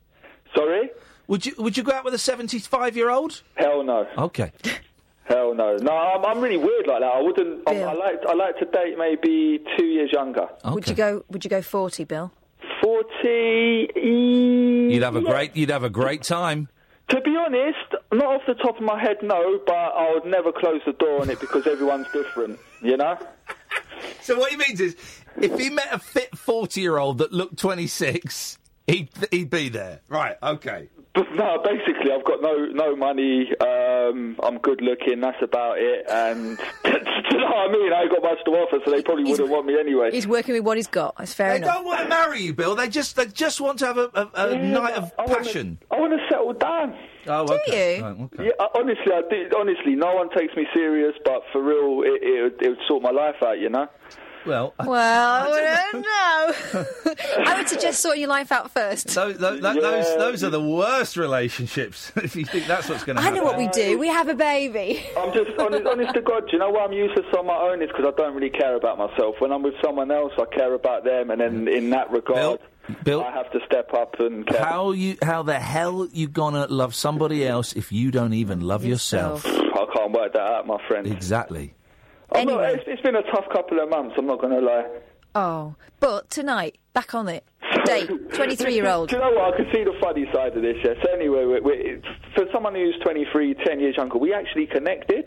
Sorry. 0.54 0.90
Would 1.28 1.44
you 1.44 1.54
Would 1.58 1.76
you 1.76 1.82
go 1.82 1.92
out 1.92 2.04
with 2.04 2.14
a 2.14 2.18
seventy-five-year-old? 2.18 3.42
Hell 3.56 3.82
no. 3.82 4.06
Okay. 4.16 4.52
Hell 5.24 5.54
no. 5.54 5.76
No, 5.76 5.90
I'm, 5.92 6.24
I'm 6.24 6.40
really 6.40 6.56
weird 6.56 6.86
like 6.86 7.00
that. 7.00 7.10
I 7.12 7.20
wouldn't. 7.20 7.62
I'm, 7.66 7.76
I 7.76 7.92
like 7.94 8.20
I 8.28 8.34
like 8.34 8.58
to 8.58 8.64
date 8.66 8.96
maybe 8.96 9.60
two 9.76 9.86
years 9.86 10.12
younger. 10.12 10.48
Would 10.64 10.86
you 10.88 10.94
go? 10.94 11.24
Would 11.30 11.44
you 11.44 11.50
go 11.50 11.62
40, 11.62 12.04
Bill? 12.04 12.30
Forty. 12.80 13.88
You'd 14.92 15.02
have 15.02 15.16
a 15.16 15.20
yeah. 15.20 15.30
great. 15.30 15.56
You'd 15.56 15.70
have 15.70 15.82
a 15.82 15.90
great 15.90 16.22
time. 16.22 16.68
To 17.08 17.20
be 17.20 17.36
honest, 17.36 17.78
not 18.12 18.24
off 18.26 18.42
the 18.46 18.54
top 18.54 18.76
of 18.76 18.82
my 18.82 19.00
head, 19.00 19.16
no. 19.22 19.60
But 19.66 19.72
I 19.74 20.12
would 20.14 20.24
never 20.26 20.52
close 20.52 20.80
the 20.86 20.92
door 20.92 21.20
on 21.22 21.30
it 21.30 21.40
because 21.40 21.66
everyone's 21.66 22.06
different. 22.12 22.58
You 22.82 22.96
know. 22.96 23.18
So 24.20 24.36
what 24.38 24.50
he 24.50 24.56
means 24.56 24.80
is, 24.80 24.94
if 25.38 25.58
he 25.58 25.70
met 25.70 25.88
a 25.92 25.98
fit 25.98 26.36
forty-year-old 26.36 27.18
that 27.18 27.32
looked 27.32 27.58
twenty-six, 27.58 28.58
he'd 28.86 29.08
he'd 29.30 29.50
be 29.50 29.68
there. 29.68 30.00
Right. 30.08 30.36
Okay. 30.42 30.88
But 31.14 31.32
no, 31.34 31.62
basically, 31.64 32.12
I've 32.12 32.24
got 32.26 32.42
no 32.42 32.66
no 32.66 32.94
money. 32.94 33.48
Um, 33.58 34.36
I'm 34.42 34.58
good 34.58 34.82
looking. 34.82 35.20
That's 35.20 35.40
about 35.42 35.78
it. 35.78 36.04
And 36.10 36.58
do 36.84 36.90
you 36.90 37.38
know 37.38 37.46
what 37.46 37.70
I 37.70 37.72
mean? 37.72 37.90
I 37.92 38.02
ain't 38.02 38.10
got 38.10 38.22
much 38.22 38.38
to 38.44 38.50
offer, 38.50 38.78
so 38.84 38.90
they 38.90 39.00
probably 39.02 39.24
wouldn't 39.24 39.48
want 39.48 39.64
me 39.66 39.78
anyway. 39.80 40.10
He's 40.12 40.26
working 40.26 40.54
with 40.54 40.64
what 40.64 40.76
he's 40.76 40.86
got. 40.88 41.16
That's 41.16 41.32
fair 41.32 41.52
They 41.52 41.56
enough. 41.64 41.76
don't 41.76 41.84
want 41.86 42.00
to 42.02 42.08
marry 42.08 42.42
you, 42.42 42.52
Bill. 42.52 42.74
They 42.74 42.88
just 42.90 43.16
they 43.16 43.24
just 43.26 43.62
want 43.62 43.78
to 43.78 43.86
have 43.86 43.96
a, 43.96 44.10
a, 44.14 44.30
a 44.34 44.54
Yeah, 44.56 44.70
night 44.72 44.94
of 44.94 45.10
I 45.18 45.22
wanna- 45.22 45.36
passion. 45.36 45.78
I 45.90 45.98
want 46.00 46.12
to 46.12 46.18
settle 46.28 46.52
down. 46.52 46.94
Oh, 47.28 47.46
Do 47.46 47.54
okay. 47.66 47.96
you? 47.96 48.04
Right, 48.04 48.20
okay. 48.20 48.44
Yeah, 48.44 48.50
I- 48.60 48.68
honestly, 48.78 49.12
I 49.12 49.22
do. 49.30 49.48
Honestly, 49.58 49.94
no 49.94 50.14
one 50.16 50.28
takes 50.36 50.54
me 50.54 50.66
serious, 50.74 51.14
but 51.24 51.40
for 51.50 51.62
real, 51.62 52.02
it, 52.02 52.22
it, 52.22 52.54
it 52.60 52.68
would 52.68 52.78
sort 52.86 53.02
my 53.02 53.10
life 53.10 53.36
out. 53.42 53.58
You 53.58 53.70
know. 53.70 53.88
Well, 54.46 54.74
Well, 54.78 54.88
I 55.54 55.88
don't 55.92 56.02
know. 56.02 57.14
I 57.46 57.56
would 57.58 57.68
suggest 57.68 58.00
sorting 58.00 58.20
your 58.22 58.30
life 58.30 58.52
out 58.52 58.70
first. 58.70 59.08
Those, 59.08 59.38
those, 59.38 59.60
that- 59.60 59.74
those, 59.80 60.16
those 60.16 60.44
are 60.44 60.50
the 60.50 60.62
worst 60.62 61.16
relationships. 61.16 62.12
if 62.16 62.36
you 62.36 62.44
think 62.44 62.66
that's 62.66 62.88
what's 62.88 63.04
going 63.04 63.16
to 63.16 63.22
happen, 63.22 63.36
I 63.36 63.40
know 63.40 63.44
what 63.44 63.58
we 63.58 63.68
do. 63.68 63.98
We 63.98 64.08
have 64.08 64.28
a 64.28 64.34
baby. 64.34 65.04
I'm 65.16 65.32
just 65.32 65.50
honest, 65.58 65.86
honest 65.86 66.14
to 66.14 66.20
God. 66.22 66.42
Do 66.46 66.52
you 66.52 66.58
know 66.58 66.70
why 66.70 66.84
I'm 66.84 66.92
useless 66.92 67.26
on 67.36 67.46
my 67.46 67.56
own? 67.56 67.82
Is 67.82 67.88
because 67.88 68.06
I 68.06 68.16
don't 68.16 68.34
really 68.34 68.50
care 68.50 68.76
about 68.76 68.98
myself. 68.98 69.36
When 69.40 69.52
I'm 69.52 69.62
with 69.62 69.74
someone 69.84 70.10
else, 70.10 70.32
I 70.38 70.44
care 70.54 70.74
about 70.74 71.04
them, 71.04 71.30
and 71.30 71.40
then 71.40 71.68
in 71.68 71.90
that 71.90 72.10
regard, 72.10 72.60
Bill? 73.02 73.22
I 73.22 73.32
have 73.32 73.50
to 73.52 73.58
step 73.66 73.92
up 73.94 74.14
and 74.20 74.46
care. 74.46 74.64
How 74.64 74.92
you? 74.92 75.16
How 75.22 75.42
the 75.42 75.58
hell 75.58 76.06
you 76.12 76.28
gonna 76.28 76.66
love 76.68 76.94
somebody 76.94 77.46
else 77.46 77.72
if 77.72 77.90
you 77.92 78.10
don't 78.10 78.32
even 78.34 78.60
love 78.60 78.84
yourself? 78.84 79.44
I 79.46 79.86
can't 79.94 80.12
work 80.12 80.32
that 80.34 80.40
out, 80.40 80.66
my 80.66 80.78
friend. 80.86 81.06
Exactly. 81.06 81.74
I'm 82.32 82.46
not, 82.46 82.64
it's, 82.72 82.84
it's 82.86 83.02
been 83.02 83.16
a 83.16 83.22
tough 83.22 83.46
couple 83.52 83.80
of 83.80 83.88
months. 83.88 84.14
I'm 84.18 84.26
not 84.26 84.40
going 84.40 84.52
to 84.52 84.64
lie. 84.64 84.86
Oh, 85.34 85.74
but 86.00 86.30
tonight, 86.30 86.78
back 86.92 87.14
on 87.14 87.28
it. 87.28 87.44
Date, 87.84 88.08
23 88.32 88.74
year 88.74 88.88
old. 88.88 89.10
Do 89.10 89.16
you 89.16 89.22
know 89.22 89.30
what? 89.30 89.54
I 89.54 89.56
can 89.56 89.66
see 89.72 89.84
the 89.84 89.94
funny 90.00 90.26
side 90.32 90.56
of 90.56 90.62
this. 90.62 90.76
Yeah. 90.84 90.94
So 91.02 91.12
anyway, 91.12 91.44
we 91.44 91.60
we 91.60 92.02
for 92.34 92.44
someone 92.52 92.74
who's 92.74 92.96
23, 93.02 93.54
10 93.54 93.80
years 93.80 93.96
younger, 93.96 94.18
we 94.18 94.32
actually 94.32 94.66
connected. 94.66 95.26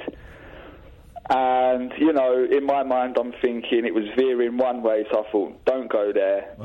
And 1.29 1.91
you 1.99 2.11
know, 2.11 2.45
in 2.49 2.65
my 2.65 2.83
mind, 2.83 3.17
I'm 3.19 3.33
thinking 3.41 3.85
it 3.85 3.93
was 3.93 4.05
veering 4.17 4.57
one 4.57 4.81
way, 4.81 5.05
so 5.11 5.23
I 5.25 5.31
thought, 5.31 5.63
don't 5.65 5.89
go 5.91 6.11
there. 6.11 6.55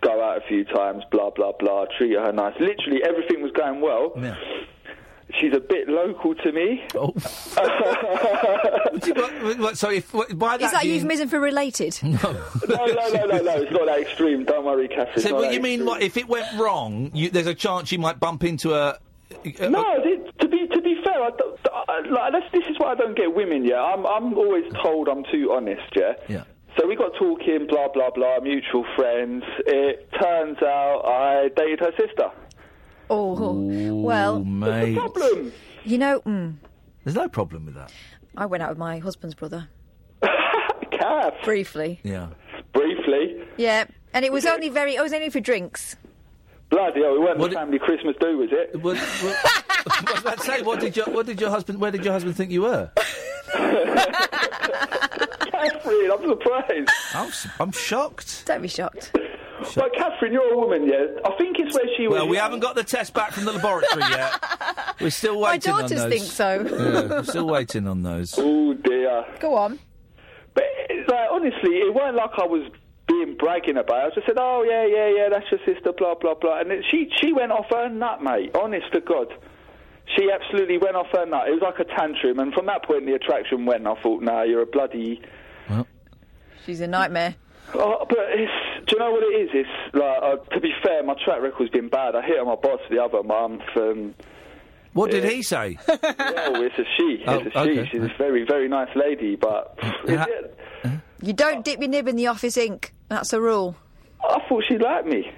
Go 0.00 0.22
out 0.24 0.38
a 0.38 0.48
few 0.48 0.64
times, 0.64 1.02
blah 1.10 1.30
blah 1.30 1.52
blah. 1.58 1.84
Treat 1.98 2.14
her 2.16 2.32
nice. 2.32 2.54
Literally, 2.58 3.00
everything 3.06 3.42
was 3.42 3.52
going 3.52 3.80
well. 3.82 4.12
She's 5.40 5.52
a 5.52 5.60
bit 5.60 5.88
local 5.88 6.34
to 6.34 6.52
me. 6.52 6.82
Oh. 6.94 7.12
so 9.74 9.90
if 9.90 10.10
by 10.34 10.56
Is 10.56 10.72
that 10.72 10.82
a 10.82 10.86
euphemism 10.86 11.28
for 11.28 11.38
related? 11.38 11.98
no, 12.02 12.18
no, 12.22 12.42
no, 12.66 13.26
no, 13.26 13.38
no. 13.42 13.56
It's 13.62 13.72
not 13.72 13.86
that 13.86 14.00
extreme. 14.00 14.44
Don't 14.44 14.64
worry, 14.64 14.88
Catherine. 14.88 15.20
So 15.20 15.34
what 15.34 15.42
that 15.42 15.52
you 15.54 15.60
mean? 15.60 15.84
What 15.84 16.02
if 16.02 16.16
it 16.16 16.28
went 16.28 16.46
wrong? 16.58 17.10
You, 17.14 17.30
there's 17.30 17.46
a 17.46 17.54
chance 17.54 17.92
you 17.92 17.98
might 17.98 18.18
bump 18.18 18.42
into 18.44 18.74
a. 18.74 18.98
a- 19.44 19.68
No, 19.68 20.02
th- 20.02 20.34
to 20.40 20.48
be 20.48 20.66
to 20.66 20.80
be 20.80 21.00
fair, 21.04 21.22
I, 21.22 21.30
don't- 21.30 21.58
I, 21.88 22.00
like, 22.08 22.32
that's, 22.32 22.50
this 22.52 22.64
is 22.70 22.78
why 22.78 22.92
I 22.92 22.94
don't 22.94 23.16
get 23.16 23.34
women. 23.34 23.64
Yeah, 23.64 23.82
I'm 23.82 24.06
I'm 24.06 24.34
always 24.34 24.64
told 24.82 25.08
I'm 25.08 25.24
too 25.30 25.52
honest. 25.52 25.82
Yeah. 25.94 26.14
Yeah. 26.28 26.44
So 26.78 26.86
we 26.86 26.96
got 26.96 27.12
talking, 27.18 27.66
blah 27.66 27.88
blah 27.88 28.10
blah, 28.10 28.40
mutual 28.40 28.84
friends. 28.96 29.44
It 29.66 30.10
turns 30.20 30.58
out 30.62 31.02
I 31.04 31.48
dated 31.56 31.80
her 31.80 31.92
sister. 31.98 32.30
Oh, 33.10 33.52
well, 34.02 34.44
mate. 34.44 34.96
Problem. 34.96 35.52
you 35.84 35.98
know, 35.98 36.20
mm, 36.20 36.54
There's 37.04 37.16
no 37.16 37.28
problem 37.28 37.64
with 37.66 37.74
that. 37.74 37.92
I 38.36 38.46
went 38.46 38.62
out 38.62 38.68
with 38.70 38.78
my 38.78 38.98
husband's 38.98 39.34
brother. 39.34 39.68
Cat. 40.22 41.34
Briefly. 41.44 42.00
Yeah. 42.02 42.28
Briefly. 42.72 43.42
Yeah, 43.56 43.84
and 44.12 44.24
it 44.24 44.32
was 44.32 44.44
only 44.46 44.68
very, 44.68 44.94
it 44.94 45.02
was 45.02 45.12
only 45.12 45.30
for 45.30 45.40
drinks. 45.40 45.96
Bloody 46.70 47.00
hell, 47.02 47.14
it 47.14 47.20
wasn't 47.20 47.40
the 47.40 47.50
family 47.56 47.78
Christmas 47.78 48.14
do, 48.20 48.36
was 48.36 48.50
it? 48.52 48.76
What, 48.82 48.96
what, 48.98 49.36
what 49.84 50.14
was 50.14 50.22
that 50.24 50.40
say? 50.42 50.60
What 50.62 50.80
did 50.80 50.96
your 50.96 51.06
What 51.06 51.24
did 51.24 51.40
your 51.40 51.48
husband? 51.50 51.80
Where 51.80 51.90
did 51.90 52.04
your 52.04 52.12
husband 52.12 52.36
think 52.36 52.50
you 52.50 52.60
were? 52.62 52.90
Catherine, 55.50 56.10
I'm 56.12 56.28
surprised. 56.28 56.90
I'm, 57.14 57.28
s- 57.28 57.48
I'm 57.58 57.72
shocked. 57.72 58.44
Don't 58.46 58.60
be 58.62 58.68
shocked. 58.68 59.12
But 59.74 59.94
Catherine, 59.94 60.32
you're 60.32 60.52
a 60.52 60.56
woman, 60.56 60.86
yeah. 60.86 61.06
I 61.24 61.32
think 61.36 61.58
it's 61.58 61.74
where 61.74 61.86
she 61.96 62.06
was. 62.06 62.18
Well, 62.18 62.28
we 62.28 62.36
young. 62.36 62.44
haven't 62.44 62.60
got 62.60 62.74
the 62.74 62.84
test 62.84 63.12
back 63.14 63.32
from 63.32 63.44
the 63.44 63.52
laboratory 63.52 64.02
yet. 64.10 64.32
We're 65.00 65.10
still 65.10 65.40
waiting 65.40 65.72
on 65.72 65.82
those. 65.82 65.90
My 65.90 65.96
daughters 65.96 66.20
think 66.20 66.32
so. 66.32 66.66
Yeah, 66.68 67.08
we're 67.08 67.24
still 67.24 67.46
waiting 67.46 67.86
on 67.86 68.02
those. 68.02 68.34
Oh 68.38 68.74
dear. 68.74 69.24
Go 69.38 69.54
on. 69.54 69.78
But 70.54 70.64
like, 71.08 71.28
honestly, 71.30 71.76
it 71.76 71.94
weren't 71.94 72.16
like 72.16 72.30
I 72.36 72.44
was 72.46 72.68
being 73.06 73.36
bragging 73.38 73.76
about 73.76 74.08
it. 74.08 74.12
I 74.12 74.14
just 74.14 74.26
said, 74.26 74.36
"Oh 74.38 74.64
yeah, 74.68 74.84
yeah, 74.86 75.08
yeah, 75.16 75.28
that's 75.30 75.46
your 75.50 75.60
sister," 75.64 75.92
blah 75.92 76.14
blah 76.14 76.34
blah, 76.34 76.60
and 76.60 76.70
it, 76.72 76.84
she 76.90 77.08
she 77.20 77.32
went 77.32 77.52
off 77.52 77.66
her 77.70 77.88
nut, 77.88 78.22
mate. 78.22 78.54
Honest 78.54 78.92
to 78.92 79.00
God, 79.00 79.28
she 80.16 80.30
absolutely 80.30 80.78
went 80.78 80.96
off 80.96 81.06
her 81.12 81.26
nut. 81.26 81.48
It 81.48 81.52
was 81.52 81.62
like 81.62 81.78
a 81.78 81.84
tantrum, 81.84 82.38
and 82.40 82.52
from 82.52 82.66
that 82.66 82.84
point, 82.84 83.06
the 83.06 83.14
attraction 83.14 83.66
went. 83.66 83.86
I 83.86 83.94
thought, 84.02 84.22
"Nah, 84.22 84.42
you're 84.42 84.62
a 84.62 84.66
bloody." 84.66 85.22
Well. 85.70 85.86
She's 86.66 86.80
a 86.80 86.86
nightmare. 86.86 87.36
Oh, 87.74 88.06
but 88.08 88.18
it's, 88.30 88.86
do 88.86 88.96
you 88.96 88.98
know 88.98 89.10
what 89.10 89.22
it 89.22 89.36
is? 89.42 89.50
It's 89.52 89.94
like, 89.94 90.18
uh, 90.22 90.36
to 90.54 90.60
be 90.60 90.72
fair, 90.82 91.02
my 91.02 91.14
track 91.24 91.42
record's 91.42 91.70
been 91.70 91.88
bad. 91.88 92.14
I 92.14 92.22
hit 92.22 92.38
on 92.38 92.46
my 92.46 92.54
boss 92.56 92.80
the 92.90 93.02
other 93.02 93.22
month, 93.22 93.62
and 93.76 94.14
What 94.94 95.10
did 95.10 95.24
he 95.24 95.42
say? 95.42 95.78
well, 95.86 95.96
it's 96.62 96.78
a 96.78 96.84
she. 96.96 97.22
Oh, 97.26 97.38
It's 97.38 97.46
a 97.46 97.50
she. 97.50 97.58
okay. 97.80 97.88
She's 97.90 98.02
a 98.02 98.14
very, 98.16 98.44
very 98.46 98.68
nice 98.68 98.88
lady, 98.96 99.36
but 99.36 99.78
is? 100.06 100.18
You 101.20 101.32
don't 101.32 101.64
dip 101.64 101.80
your 101.80 101.88
nib 101.88 102.08
in 102.08 102.16
the 102.16 102.28
office 102.28 102.56
ink. 102.56 102.94
That's 103.08 103.32
a 103.32 103.40
rule. 103.40 103.76
I 104.22 104.38
thought 104.48 104.64
she 104.68 104.78
liked 104.78 105.06
me. 105.06 105.30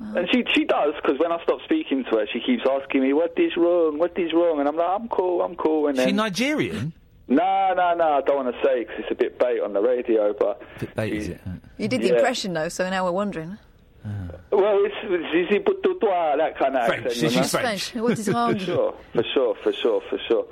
And 0.00 0.28
she 0.32 0.44
she 0.54 0.64
does 0.64 0.94
because 1.02 1.18
when 1.18 1.32
I 1.32 1.42
stop 1.42 1.58
speaking 1.64 2.04
to 2.04 2.10
her, 2.18 2.26
she 2.32 2.38
keeps 2.38 2.62
asking 2.70 3.02
me 3.02 3.12
what 3.14 3.32
is 3.36 3.56
wrong, 3.56 3.98
what 3.98 4.16
is 4.16 4.32
wrong, 4.32 4.60
and 4.60 4.68
I'm 4.68 4.76
like, 4.76 4.88
I'm 4.88 5.08
cool, 5.08 5.42
I'm 5.42 5.56
cool. 5.56 5.88
And 5.88 5.98
She 5.98 6.12
Nigerian? 6.12 6.92
No, 7.28 7.74
no, 7.76 7.94
no, 7.94 8.12
I 8.14 8.20
don't 8.22 8.44
want 8.44 8.54
to 8.56 8.62
say 8.64 8.80
because 8.84 8.96
it's 9.00 9.10
a 9.10 9.14
bit 9.14 9.38
bait 9.38 9.60
on 9.60 9.72
the 9.72 9.80
radio, 9.80 10.32
but 10.38 10.62
Bit 10.80 10.94
bait, 10.94 11.12
is 11.12 11.28
it? 11.28 11.40
You 11.76 11.88
did 11.88 12.02
the 12.02 12.08
Yeah. 12.08 12.14
impression 12.14 12.52
though, 12.54 12.68
so 12.68 12.88
now 12.90 13.04
we're 13.04 13.12
wondering. 13.12 13.58
Uh-huh. 14.04 14.38
well, 14.52 14.78
it's 14.84 14.94
it's 15.02 15.34
easy 15.50 15.58
but 15.58 15.82
to 15.82 15.98
toi, 16.00 16.36
that 16.36 16.56
kind 16.56 16.76
of 16.76 16.86
French, 16.86 17.06
accent. 17.06 17.22
you 17.22 17.28
she's 17.30 17.52
know? 17.52 17.60
French. 17.60 17.94
What 17.94 18.18
is 18.18 18.28
wrong? 18.28 18.54
For 18.54 18.64
sure, 18.64 18.94
for 19.12 19.22
sure, 19.34 19.54
for 19.62 19.72
sure, 19.72 20.00
for 20.08 20.18
sure. 20.28 20.46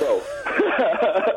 Well, 0.00 0.22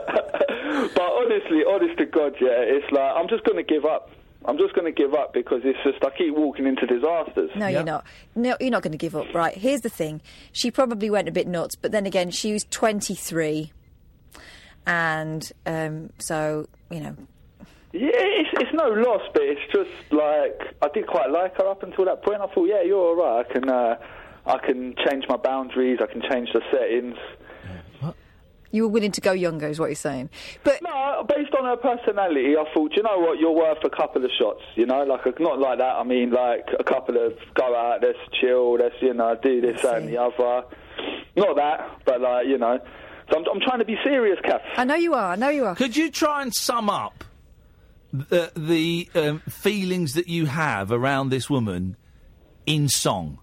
but 0.96 1.02
honestly, 1.02 1.64
honest 1.68 1.98
to 1.98 2.06
God, 2.06 2.36
yeah, 2.40 2.50
it's 2.62 2.90
like 2.92 3.12
I'm 3.16 3.28
just 3.28 3.44
going 3.44 3.58
to 3.58 3.64
give 3.64 3.86
up. 3.86 4.12
I'm 4.46 4.58
just 4.58 4.74
going 4.74 4.86
to 4.86 4.92
give 4.92 5.14
up 5.14 5.34
because 5.34 5.62
it's 5.66 5.78
just 5.84 6.04
I 6.04 6.12
keep 6.18 6.34
walking 6.34 6.66
into 6.66 6.86
disasters. 6.86 7.52
No, 7.56 7.68
you're 7.68 7.84
not. 7.84 8.06
No, 8.36 8.56
you're 8.62 8.70
not 8.72 8.84
going 8.84 8.94
to 8.94 8.98
give 8.98 9.16
up. 9.16 9.34
Right. 9.34 9.54
Here's 9.58 9.82
the 9.82 9.90
thing. 9.90 10.22
She 10.54 10.72
probably 10.72 11.10
went 11.10 11.28
a 11.28 11.32
bit 11.32 11.46
nuts, 11.48 11.76
but 11.76 11.92
then 11.92 12.06
again, 12.06 12.32
she 12.32 12.54
was 12.54 12.64
23, 12.66 13.74
and 14.90 15.52
um, 15.68 16.10
so 16.18 16.68
you 16.90 17.00
know. 17.00 17.16
Yeah, 17.92 18.10
it's, 18.14 18.50
it's 18.54 18.74
no 18.74 18.90
loss, 18.90 19.22
but 19.34 19.42
it's 19.44 19.62
just 19.74 19.90
like 20.12 20.76
I 20.82 20.90
did 20.94 21.08
quite 21.08 21.32
like 21.32 21.58
her 21.58 21.68
up 21.68 21.82
until 21.84 22.06
that 22.06 22.24
point. 22.24 22.42
I 22.42 22.48
thought, 22.54 22.66
yeah, 22.66 22.82
you're 22.84 22.98
all 22.98 23.16
right. 23.16 23.46
I 23.48 23.52
can, 23.52 23.68
uh, 23.68 23.96
I 24.46 24.58
can 24.60 24.96
change 25.08 25.26
my 25.28 25.38
boundaries. 25.38 26.00
I 26.02 26.06
can 26.06 26.22
change 26.22 26.50
the 26.54 26.62
settings. 26.72 27.18
You 28.72 28.84
were 28.84 28.90
willing 28.90 29.12
to 29.14 29.22
go 29.22 29.32
younger, 29.32 29.68
is 29.68 29.80
what 29.80 29.88
you're 29.88 29.96
saying. 29.96 30.30
But 30.64 30.84
no, 30.84 31.26
based 31.28 31.52
on 31.56 31.66
her 31.66 31.78
personality, 31.78 32.56
I 32.56 32.72
thought, 32.72 32.96
you 32.96 33.02
know 33.02 33.18
what, 33.18 33.40
you're 33.40 33.52
worth 33.52 33.84
a 33.84 33.90
couple 33.90 34.24
of 34.24 34.30
shots. 34.40 34.62
You 34.76 34.86
know, 34.86 35.04
like 35.04 35.26
a, 35.26 35.34
not 35.42 35.58
like 35.58 35.80
that. 35.80 35.96
I 35.96 36.04
mean, 36.04 36.30
like 36.30 36.68
a 36.80 36.84
couple 36.84 37.18
of 37.18 37.34
go 37.56 37.76
out, 37.76 38.04
let's 38.04 38.20
chill, 38.40 38.74
let's 38.74 38.94
you 39.02 39.16
know 39.16 39.36
do 39.42 39.62
this 39.62 39.82
that, 39.82 39.96
and 39.96 40.08
the 40.10 40.18
other. 40.18 40.68
Not 41.36 41.56
that, 41.56 42.02
but 42.06 42.22
like 42.22 42.46
you 42.46 42.60
know. 42.60 42.80
So 43.32 43.38
I'm, 43.38 43.46
I'm 43.54 43.60
trying 43.62 43.80
to 43.80 43.86
be 43.86 43.98
serious, 44.04 44.40
Kath. 44.44 44.62
I 44.78 44.84
know 44.84 44.96
you 44.96 45.14
are. 45.14 45.32
I 45.32 45.36
know 45.36 45.50
you 45.50 45.66
are. 45.66 45.76
Could 45.76 45.96
you 45.96 46.10
try 46.12 46.42
and 46.42 46.54
sum 46.54 46.90
up 46.90 47.24
the, 48.12 48.52
the 48.56 49.10
um, 49.16 49.40
feelings 49.50 50.14
that 50.14 50.28
you 50.28 50.48
have 50.48 50.92
around 50.92 51.30
this 51.30 51.50
woman 51.50 51.96
in 52.66 52.88
song? 52.90 53.40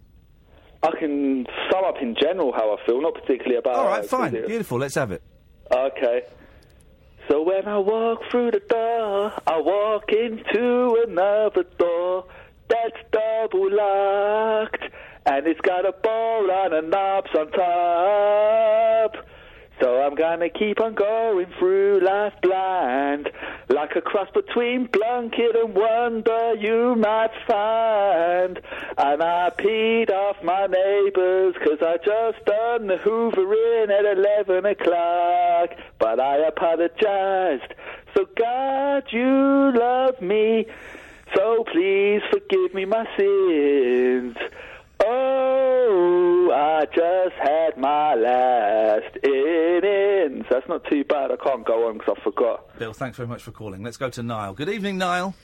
I 0.82 0.90
can 0.98 1.46
sum 1.70 1.84
up 1.84 1.96
in 2.00 2.14
general 2.20 2.52
how 2.52 2.76
I 2.76 2.86
feel, 2.86 3.00
not 3.00 3.14
particularly 3.14 3.56
about. 3.56 3.74
All 3.76 3.86
right, 3.86 4.04
uh, 4.04 4.08
fine, 4.08 4.32
beautiful. 4.32 4.78
Let's 4.78 4.94
have 4.94 5.12
it. 5.12 5.22
Okay. 5.70 6.22
So 7.28 7.42
when 7.42 7.66
I 7.66 7.78
walk 7.78 8.20
through 8.30 8.52
the 8.52 8.60
door, 8.60 9.32
I 9.46 9.58
walk 9.60 10.12
into 10.12 11.04
another 11.08 11.64
door 11.76 12.26
that's 12.68 12.96
double 13.10 13.70
locked, 13.74 14.82
and 15.26 15.46
it's 15.46 15.60
got 15.60 15.86
a 15.86 15.92
bolt 15.92 16.50
and 16.50 16.74
a 16.74 16.82
knobs 16.82 17.30
on 17.36 17.50
top. 17.50 19.26
So 19.80 20.00
I'm 20.00 20.14
gonna 20.14 20.48
keep 20.48 20.80
on 20.80 20.94
going 20.94 21.46
through 21.58 22.00
life 22.00 22.32
blind, 22.40 23.30
like 23.68 23.94
a 23.94 24.00
cross 24.00 24.28
between 24.32 24.88
Blunkett 24.88 25.54
and 25.54 25.74
Wonder 25.74 26.54
you 26.54 26.94
might 26.96 27.32
find. 27.46 28.58
And 28.96 29.22
I 29.22 29.50
peed 29.58 30.10
off 30.10 30.42
my 30.42 30.66
neighbours 30.66 31.54
'cause 31.58 31.82
I 31.82 31.98
just 31.98 32.42
done 32.46 32.86
the 32.86 32.96
hoovering 32.96 33.90
at 33.90 34.06
11 34.06 34.64
o'clock. 34.64 35.70
But 35.98 36.20
I 36.20 36.36
apologised. 36.38 37.74
So 38.16 38.26
God, 38.34 39.12
you 39.12 39.72
love 39.72 40.22
me. 40.22 40.66
So 41.34 41.64
please 41.64 42.22
forgive 42.30 42.72
me 42.72 42.86
my 42.86 43.06
sins. 43.16 44.36
Oh, 45.08 46.50
I 46.52 46.84
just 46.86 47.36
had 47.36 47.76
my 47.78 48.14
last 48.14 49.16
innings. 49.22 50.46
That's 50.50 50.66
not 50.68 50.84
too 50.90 51.04
bad. 51.04 51.30
I 51.30 51.36
can't 51.36 51.64
go 51.64 51.88
on 51.88 51.98
because 51.98 52.16
I 52.18 52.24
forgot. 52.24 52.78
Bill, 52.78 52.92
thanks 52.92 53.16
very 53.16 53.28
much 53.28 53.42
for 53.42 53.52
calling. 53.52 53.82
Let's 53.84 53.96
go 53.96 54.10
to 54.10 54.22
Niall. 54.22 54.54
Good 54.54 54.68
evening, 54.68 54.98
Niall. 54.98 55.34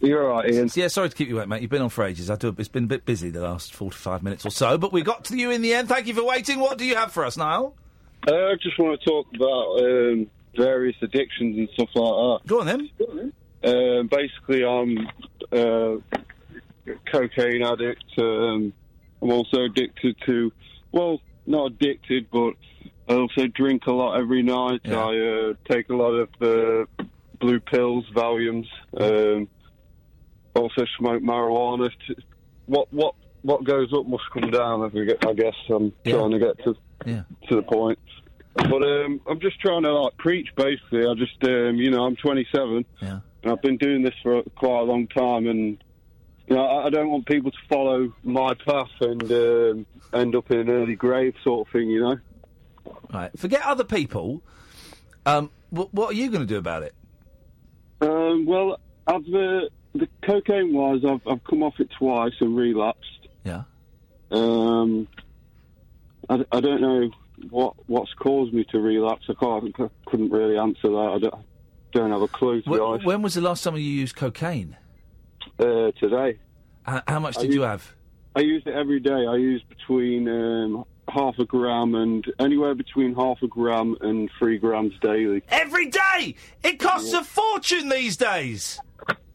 You're 0.00 0.28
all 0.28 0.38
right, 0.42 0.52
Iain. 0.52 0.68
Yeah, 0.74 0.88
sorry 0.88 1.10
to 1.10 1.14
keep 1.14 1.28
you 1.28 1.36
waiting, 1.36 1.50
mate. 1.50 1.62
You've 1.62 1.70
been 1.70 1.82
on 1.82 1.90
for 1.90 2.04
ages. 2.04 2.28
I 2.28 2.34
do. 2.34 2.52
It's 2.58 2.66
been 2.68 2.84
a 2.84 2.88
bit 2.88 3.04
busy 3.04 3.30
the 3.30 3.42
last 3.42 3.72
forty-five 3.72 4.24
minutes 4.24 4.44
or 4.44 4.50
so, 4.50 4.76
but 4.76 4.92
we 4.92 5.02
got 5.02 5.26
to 5.26 5.36
you 5.36 5.52
in 5.52 5.62
the 5.62 5.74
end. 5.74 5.88
Thank 5.88 6.08
you 6.08 6.14
for 6.14 6.24
waiting. 6.24 6.58
What 6.58 6.76
do 6.76 6.84
you 6.84 6.96
have 6.96 7.12
for 7.12 7.24
us, 7.24 7.36
Niall? 7.36 7.76
Uh, 8.26 8.34
I 8.34 8.54
just 8.60 8.78
want 8.80 9.00
to 9.00 9.08
talk 9.08 9.26
about 9.34 9.78
um, 9.84 10.26
various 10.56 10.96
addictions 11.02 11.56
and 11.56 11.68
stuff 11.74 11.88
like 11.94 12.40
that. 12.40 12.48
Go 12.48 12.60
on 12.60 12.66
then. 12.66 12.90
Go 12.98 14.00
Um, 14.00 14.08
basically, 14.08 14.64
I'm 14.64 15.06
uh, 15.52 15.98
a 15.98 16.41
cocaine 17.10 17.62
addict. 17.62 18.04
Um, 18.18 18.72
I'm 19.20 19.30
also 19.30 19.62
addicted 19.64 20.16
to, 20.26 20.52
well, 20.90 21.20
not 21.46 21.72
addicted, 21.72 22.28
but 22.30 22.54
I 23.08 23.14
also 23.14 23.46
drink 23.48 23.86
a 23.86 23.92
lot 23.92 24.18
every 24.18 24.42
night. 24.42 24.80
I 24.86 25.18
uh, 25.18 25.54
take 25.70 25.88
a 25.90 25.94
lot 25.96 26.12
of 26.12 26.28
uh, 26.40 27.04
blue 27.40 27.60
pills, 27.60 28.04
Valiums. 28.14 28.66
Um, 28.96 29.48
also 30.54 30.84
smoke 30.98 31.22
marijuana. 31.22 31.90
T- 32.06 32.16
What 32.66 32.92
what 32.92 33.14
what 33.42 33.64
goes 33.64 33.92
up 33.92 34.06
must 34.06 34.24
come 34.32 34.50
down. 34.50 34.82
I 34.84 34.88
guess- 35.04 35.16
I 35.26 35.32
guess 35.32 35.54
I'm 35.68 35.92
trying 36.06 36.30
to 36.30 36.38
get 36.38 36.62
to 36.64 36.76
Yeah. 37.06 37.22
to 37.48 37.56
the 37.56 37.62
point. 37.62 37.98
But 38.54 38.82
um, 38.82 39.20
I'm 39.26 39.40
just 39.40 39.58
trying 39.60 39.82
to 39.82 39.92
like 39.92 40.16
preach. 40.18 40.48
Basically, 40.56 41.06
I 41.06 41.14
just 41.14 41.42
um, 41.44 41.76
you 41.76 41.90
know 41.90 42.04
I'm 42.04 42.16
27, 42.16 42.84
yeah. 43.00 43.20
and 43.42 43.52
I've 43.52 43.62
been 43.62 43.78
doing 43.78 44.02
this 44.02 44.14
for 44.22 44.42
quite 44.56 44.80
a 44.80 44.84
long 44.84 45.06
time, 45.08 45.46
and 45.48 45.82
you 46.48 46.56
know 46.56 46.66
I, 46.66 46.90
don't 46.90 47.10
want 47.10 47.26
people 47.26 47.50
to 47.50 47.58
follow 47.68 48.12
my 48.24 48.54
path 48.54 48.90
and 49.00 49.22
um, 49.30 49.86
end 50.12 50.34
up 50.34 50.50
in 50.50 50.58
an 50.60 50.70
early 50.70 50.96
grave 50.96 51.34
sort 51.42 51.66
of 51.66 51.72
thing. 51.72 51.90
You 51.90 52.00
know. 52.00 52.16
Right. 53.12 53.30
Forget 53.38 53.62
other 53.64 53.84
people. 53.84 54.42
Um, 55.24 55.50
what, 55.70 55.92
what 55.94 56.10
are 56.10 56.14
you 56.14 56.30
going 56.30 56.42
to 56.42 56.46
do 56.46 56.58
about 56.58 56.82
it? 56.82 56.94
Um, 58.00 58.46
well, 58.46 58.80
I've 59.06 59.22
uh, 59.26 59.68
the 59.94 60.08
cocaine 60.22 60.72
wise, 60.72 61.00
I've 61.04 61.26
I've 61.26 61.44
come 61.44 61.62
off 61.62 61.78
it 61.78 61.90
twice 61.98 62.34
and 62.40 62.56
relapsed. 62.56 63.28
Yeah. 63.44 63.62
Um, 64.30 65.06
I, 66.28 66.44
I 66.50 66.60
don't 66.60 66.80
know 66.80 67.10
what 67.50 67.74
what's 67.86 68.12
caused 68.14 68.52
me 68.52 68.64
to 68.70 68.80
relapse. 68.80 69.24
I 69.28 69.34
can't 69.34 69.74
I 69.78 69.88
couldn't 70.06 70.30
really 70.30 70.58
answer 70.58 70.88
that. 70.88 71.12
I 71.14 71.18
don't, 71.18 71.34
don't 71.92 72.10
have 72.10 72.22
a 72.22 72.28
clue 72.28 72.62
to 72.62 72.70
be 72.70 72.78
honest. 72.78 73.04
when 73.04 73.22
was 73.22 73.34
the 73.34 73.40
last 73.40 73.64
time 73.64 73.76
you 73.76 73.82
used 73.82 74.16
cocaine? 74.16 74.76
Uh, 75.58 75.90
today. 76.00 76.38
H- 76.88 77.02
how 77.06 77.20
much 77.20 77.36
did 77.36 77.50
u- 77.50 77.60
you 77.60 77.62
have? 77.62 77.94
I 78.34 78.40
use 78.40 78.62
it 78.66 78.72
every 78.74 79.00
day. 79.00 79.26
I 79.26 79.36
use 79.36 79.62
between 79.68 80.28
um, 80.28 80.84
half 81.08 81.38
a 81.38 81.44
gram 81.44 81.94
and 81.94 82.24
anywhere 82.38 82.74
between 82.74 83.14
half 83.14 83.42
a 83.42 83.46
gram 83.46 83.96
and 84.00 84.30
three 84.38 84.58
grams 84.58 84.94
daily. 85.00 85.42
Every 85.48 85.88
day. 85.88 86.34
It 86.62 86.78
costs 86.78 87.12
a 87.12 87.22
fortune 87.22 87.88
these 87.88 88.16
days. 88.16 88.80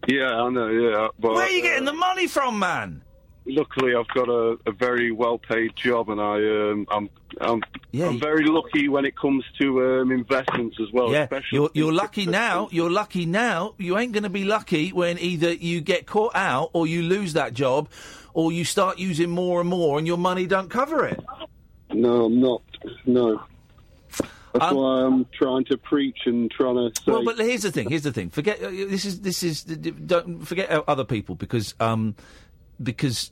Yeah, 0.07 0.41
I 0.41 0.49
know. 0.49 0.67
Yeah, 0.69 1.07
but 1.19 1.33
Where 1.33 1.43
are 1.45 1.49
you 1.49 1.59
uh, 1.61 1.63
getting 1.67 1.85
the 1.85 1.93
money 1.93 2.27
from, 2.27 2.59
man? 2.59 3.01
Luckily 3.47 3.95
I've 3.95 4.07
got 4.09 4.29
a, 4.29 4.57
a 4.65 4.71
very 4.71 5.11
well 5.11 5.37
paid 5.37 5.75
job 5.75 6.09
and 6.09 6.19
I 6.19 6.35
um, 6.35 6.87
I'm 6.91 7.09
I'm, 7.41 7.61
I'm 7.93 8.19
very 8.19 8.45
lucky 8.45 8.87
when 8.89 9.05
it 9.05 9.15
comes 9.17 9.43
to 9.59 9.83
um, 10.01 10.11
investments 10.11 10.77
as 10.81 10.91
well. 10.91 11.11
yeah, 11.11 11.27
you're, 11.51 11.69
you're 11.73 11.93
lucky 11.93 12.25
now. 12.25 12.67
You're 12.71 12.89
lucky 12.89 13.25
now. 13.25 13.73
You 13.77 13.97
ain't 13.97 14.11
going 14.13 14.23
to 14.23 14.29
be 14.29 14.43
lucky 14.43 14.89
when 14.91 15.19
either 15.19 15.51
you 15.53 15.81
get 15.81 16.05
caught 16.07 16.35
out 16.35 16.71
or 16.73 16.87
you 16.87 17.03
lose 17.03 17.33
that 17.33 17.53
job, 17.53 17.89
or 18.33 18.51
you 18.51 18.63
start 18.65 18.97
using 18.97 19.29
more 19.29 19.59
and 19.59 19.69
more 19.69 19.97
and 19.97 20.07
your 20.07 20.17
money 20.17 20.47
don't 20.47 20.69
cover 20.69 21.05
it. 21.05 21.19
No, 21.93 22.25
I'm 22.25 22.39
not. 22.39 22.61
No. 23.05 23.41
That's 24.53 24.71
Um, 24.71 24.75
why 24.77 25.01
I'm 25.03 25.25
trying 25.37 25.65
to 25.65 25.77
preach 25.77 26.19
and 26.25 26.49
trying 26.49 26.75
to 26.75 26.89
say. 26.95 27.11
Well, 27.11 27.23
but 27.23 27.37
here's 27.37 27.61
the 27.63 27.71
thing. 27.71 27.89
Here's 27.89 28.03
the 28.03 28.13
thing. 28.13 28.29
Forget 28.29 28.63
uh, 28.63 28.69
this 28.69 29.05
is 29.05 29.21
this 29.21 29.43
is 29.43 29.63
don't 29.63 30.45
forget 30.45 30.71
other 30.87 31.03
people 31.03 31.35
because 31.35 31.75
um 31.79 32.15
because 32.81 33.31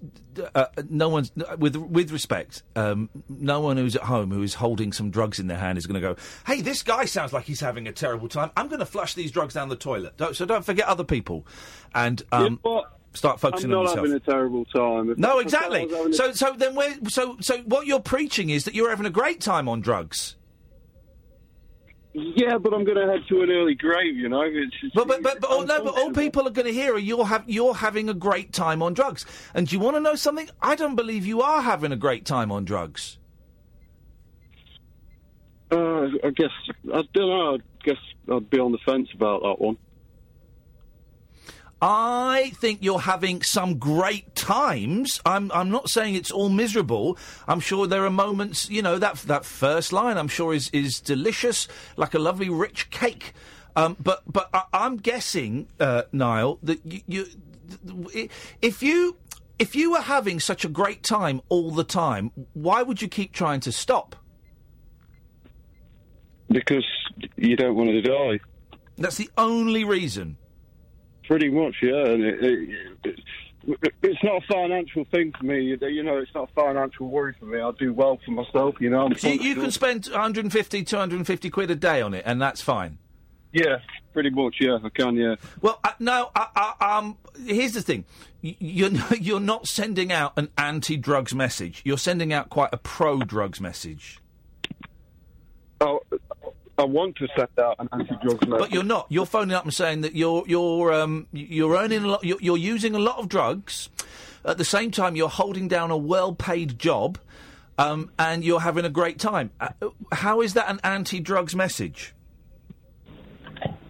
uh, 0.56 0.66
no 0.90 1.08
one's 1.10 1.32
with 1.60 1.76
with 1.76 2.12
respect 2.12 2.64
um 2.76 3.10
no 3.30 3.62
one 3.62 3.78
who's 3.78 3.96
at 3.96 4.02
home 4.04 4.32
who 4.32 4.42
is 4.42 4.56
holding 4.56 4.92
some 4.92 5.12
drugs 5.12 5.40
in 5.40 5.48
their 5.48 5.58
hand 5.58 5.78
is 5.78 5.86
going 5.86 6.02
to 6.02 6.02
go 6.02 6.16
hey 6.48 6.62
this 6.62 6.82
guy 6.84 7.06
sounds 7.06 7.32
like 7.32 7.46
he's 7.46 7.60
having 7.60 7.88
a 7.88 7.92
terrible 7.92 8.28
time 8.28 8.50
I'm 8.58 8.68
going 8.68 8.80
to 8.80 8.86
flush 8.88 9.14
these 9.14 9.32
drugs 9.32 9.54
down 9.54 9.70
the 9.70 9.76
toilet 9.76 10.18
don't, 10.18 10.36
so 10.36 10.46
don't 10.46 10.66
forget 10.66 10.88
other 10.88 11.04
people 11.04 11.46
and 11.94 12.24
um 12.32 12.60
start 13.14 13.40
focusing 13.40 13.72
I'm 13.72 13.78
on 13.78 13.84
not 13.86 13.90
yourself. 13.92 14.08
having 14.08 14.14
a 14.14 14.20
terrible 14.20 14.66
time. 14.66 15.10
If 15.12 15.18
No, 15.18 15.28
I 15.28 15.32
thought 15.32 15.38
I 15.38 15.42
exactly. 15.44 15.80
having 15.90 16.10
a- 16.10 16.14
So, 16.14 16.32
so 16.34 16.54
then, 16.58 16.76
where, 16.76 16.94
so, 17.08 17.38
so, 17.40 17.60
what 17.60 17.88
you're 17.88 18.02
preaching 18.02 18.50
is 18.50 18.66
that 18.66 18.76
you're 18.76 18.90
having 18.90 19.06
a 19.06 19.10
great 19.10 19.40
time 19.40 19.70
on 19.70 19.80
drugs. 19.80 20.36
Yeah, 22.18 22.58
but 22.58 22.74
I'm 22.74 22.86
going 22.86 22.96
to 22.96 23.12
head 23.12 23.28
to 23.28 23.42
an 23.42 23.52
early 23.52 23.76
grave, 23.76 24.16
you 24.16 24.30
know. 24.30 24.44
It's 24.44 24.80
just, 24.80 24.96
But, 24.96 25.06
but, 25.06 25.22
but, 25.22 25.42
but 25.42 25.50
all, 25.50 25.66
no, 25.66 25.84
but 25.84 26.00
all 26.00 26.12
people 26.12 26.48
are 26.48 26.52
going 26.52 26.66
to 26.66 26.72
hear 26.72 26.94
are 26.94 26.98
you're 26.98 27.26
have 27.26 27.44
you're 27.46 27.76
having 27.76 28.08
a 28.08 28.14
great 28.14 28.54
time 28.54 28.82
on 28.82 28.94
drugs. 28.94 29.26
And 29.54 29.68
do 29.68 29.76
you 29.76 29.82
want 29.82 29.98
to 29.98 30.00
know 30.00 30.16
something? 30.16 30.50
I 30.62 30.76
don't 30.76 30.96
believe 30.96 31.26
you 31.26 31.42
are 31.42 31.62
having 31.62 31.92
a 31.92 31.98
great 31.98 32.26
time 32.26 32.54
on 32.54 32.64
drugs. 32.64 33.18
Uh, 35.70 36.04
I 36.24 36.30
guess 36.34 36.52
I 36.86 37.02
don't 37.14 37.30
know. 37.30 37.56
I 37.56 37.58
guess 37.84 37.98
I'd 38.32 38.50
be 38.50 38.60
on 38.60 38.72
the 38.72 38.78
fence 38.86 39.10
about 39.14 39.42
that 39.42 39.60
one. 39.60 39.78
I 41.88 42.52
think 42.56 42.80
you're 42.82 43.02
having 43.02 43.44
some 43.44 43.78
great 43.78 44.34
times. 44.34 45.22
I'm 45.24 45.52
I'm 45.52 45.70
not 45.70 45.88
saying 45.88 46.16
it's 46.16 46.32
all 46.32 46.50
miserable. 46.50 47.16
I'm 47.48 47.60
sure 47.60 47.86
there 47.86 48.04
are 48.06 48.10
moments, 48.10 48.68
you 48.72 48.82
know, 48.82 48.98
that 48.98 49.18
that 49.28 49.46
first 49.46 49.94
line 49.94 50.18
I'm 50.18 50.28
sure 50.28 50.52
is 50.52 50.72
is 50.72 51.00
delicious, 51.00 51.68
like 51.96 52.16
a 52.16 52.20
lovely 52.20 52.50
rich 52.50 52.90
cake. 52.90 53.34
Um, 53.76 53.98
but 54.00 54.24
but 54.26 54.50
I, 54.52 54.64
I'm 54.74 54.98
guessing, 54.98 55.68
uh, 55.80 56.04
Niall, 56.12 56.58
that 56.64 56.80
you, 56.84 57.02
you 57.08 58.30
if 58.64 58.82
you 58.82 59.18
if 59.60 59.76
you 59.76 59.92
were 59.92 60.02
having 60.02 60.40
such 60.40 60.66
a 60.66 60.70
great 60.70 61.04
time 61.04 61.40
all 61.50 61.70
the 61.70 61.84
time, 61.84 62.32
why 62.54 62.82
would 62.82 63.00
you 63.00 63.08
keep 63.08 63.32
trying 63.32 63.60
to 63.60 63.72
stop? 63.72 64.16
Because 66.50 66.88
you 67.36 67.56
don't 67.56 67.76
want 67.76 67.92
to 67.92 68.02
die. 68.02 68.40
That's 68.98 69.18
the 69.18 69.30
only 69.38 69.84
reason. 69.84 70.38
Pretty 71.28 71.50
much, 71.50 71.76
yeah. 71.82 72.06
And 72.06 72.24
it, 72.24 72.44
it, 72.44 72.70
it, 73.04 73.94
it's 74.04 74.24
not 74.24 74.44
a 74.44 74.48
financial 74.48 75.06
thing 75.06 75.34
for 75.38 75.46
me. 75.46 75.62
You 75.62 75.78
you 75.88 76.04
know, 76.04 76.18
it's 76.18 76.34
not 76.36 76.50
a 76.50 76.54
financial 76.54 77.08
worry 77.08 77.36
for 77.40 77.46
me. 77.46 77.60
I 77.60 77.72
do 77.80 77.94
well 77.94 78.20
for 78.24 78.32
myself, 78.32 78.76
you 78.80 78.90
know. 78.90 79.10
So 79.18 79.30
you, 79.30 79.42
you 79.42 79.56
can 79.56 79.72
spend 79.72 80.06
150, 80.06 80.84
250 80.84 81.50
quid 81.50 81.72
a 81.72 81.76
day 81.76 82.02
on 82.02 82.14
it, 82.14 82.24
and 82.26 82.42
that's 82.42 82.62
fine. 82.62 83.00
Yeah, 83.52 83.78
pretty 84.14 84.32
much, 84.32 84.58
yeah. 84.60 84.78
I 84.84 84.90
can, 84.90 85.16
yeah. 85.16 85.36
Well, 85.62 85.80
uh, 85.84 85.94
no. 86.00 86.30
Uh, 86.36 86.46
uh, 86.56 86.74
um, 86.82 87.18
here's 87.46 87.74
the 87.74 87.82
thing: 87.82 88.06
you're 88.42 88.92
you're 89.20 89.40
not 89.40 89.68
sending 89.68 90.12
out 90.12 90.34
an 90.38 90.50
anti-drugs 90.58 91.34
message. 91.34 91.82
You're 91.86 91.98
sending 91.98 92.34
out 92.34 92.50
quite 92.50 92.70
a 92.74 92.78
pro-drugs 92.78 93.62
message. 93.62 94.20
Oh, 95.82 96.02
I 96.78 96.84
want 96.84 97.16
to 97.18 97.28
send 97.38 97.50
out 97.60 97.78
an 97.80 97.88
anti-drugs 97.92 98.48
message. 98.48 98.60
But 98.60 98.72
you're 98.74 98.84
not. 98.84 99.08
You're 99.10 99.26
phoning 99.26 99.56
up 99.56 99.64
and 99.64 99.74
saying 99.74 100.02
that 100.02 100.16
you're 100.16 100.44
you're 100.48 100.94
um, 100.94 101.28
you're 101.32 101.76
earning 101.78 102.04
a 102.04 102.08
lot. 102.08 102.24
You're, 102.24 102.42
you're 102.42 102.58
using 102.58 102.96
a 102.96 103.00
lot 103.00 103.18
of 103.18 103.30
drugs. 103.30 103.90
At 104.44 104.58
the 104.58 104.66
same 104.66 104.92
time, 104.92 105.16
you're 105.16 105.30
holding 105.30 105.68
down 105.68 105.90
a 105.90 105.98
well-paid 105.98 106.78
job, 106.78 107.18
um, 107.78 108.12
and 108.20 108.44
you're 108.44 108.60
having 108.60 108.86
a 108.86 108.90
great 108.90 109.18
time. 109.18 109.50
Uh, 109.60 109.70
how 110.12 110.42
is 110.42 110.54
that 110.54 110.70
an 110.70 110.80
anti-drugs 110.84 111.56
message? 111.56 112.14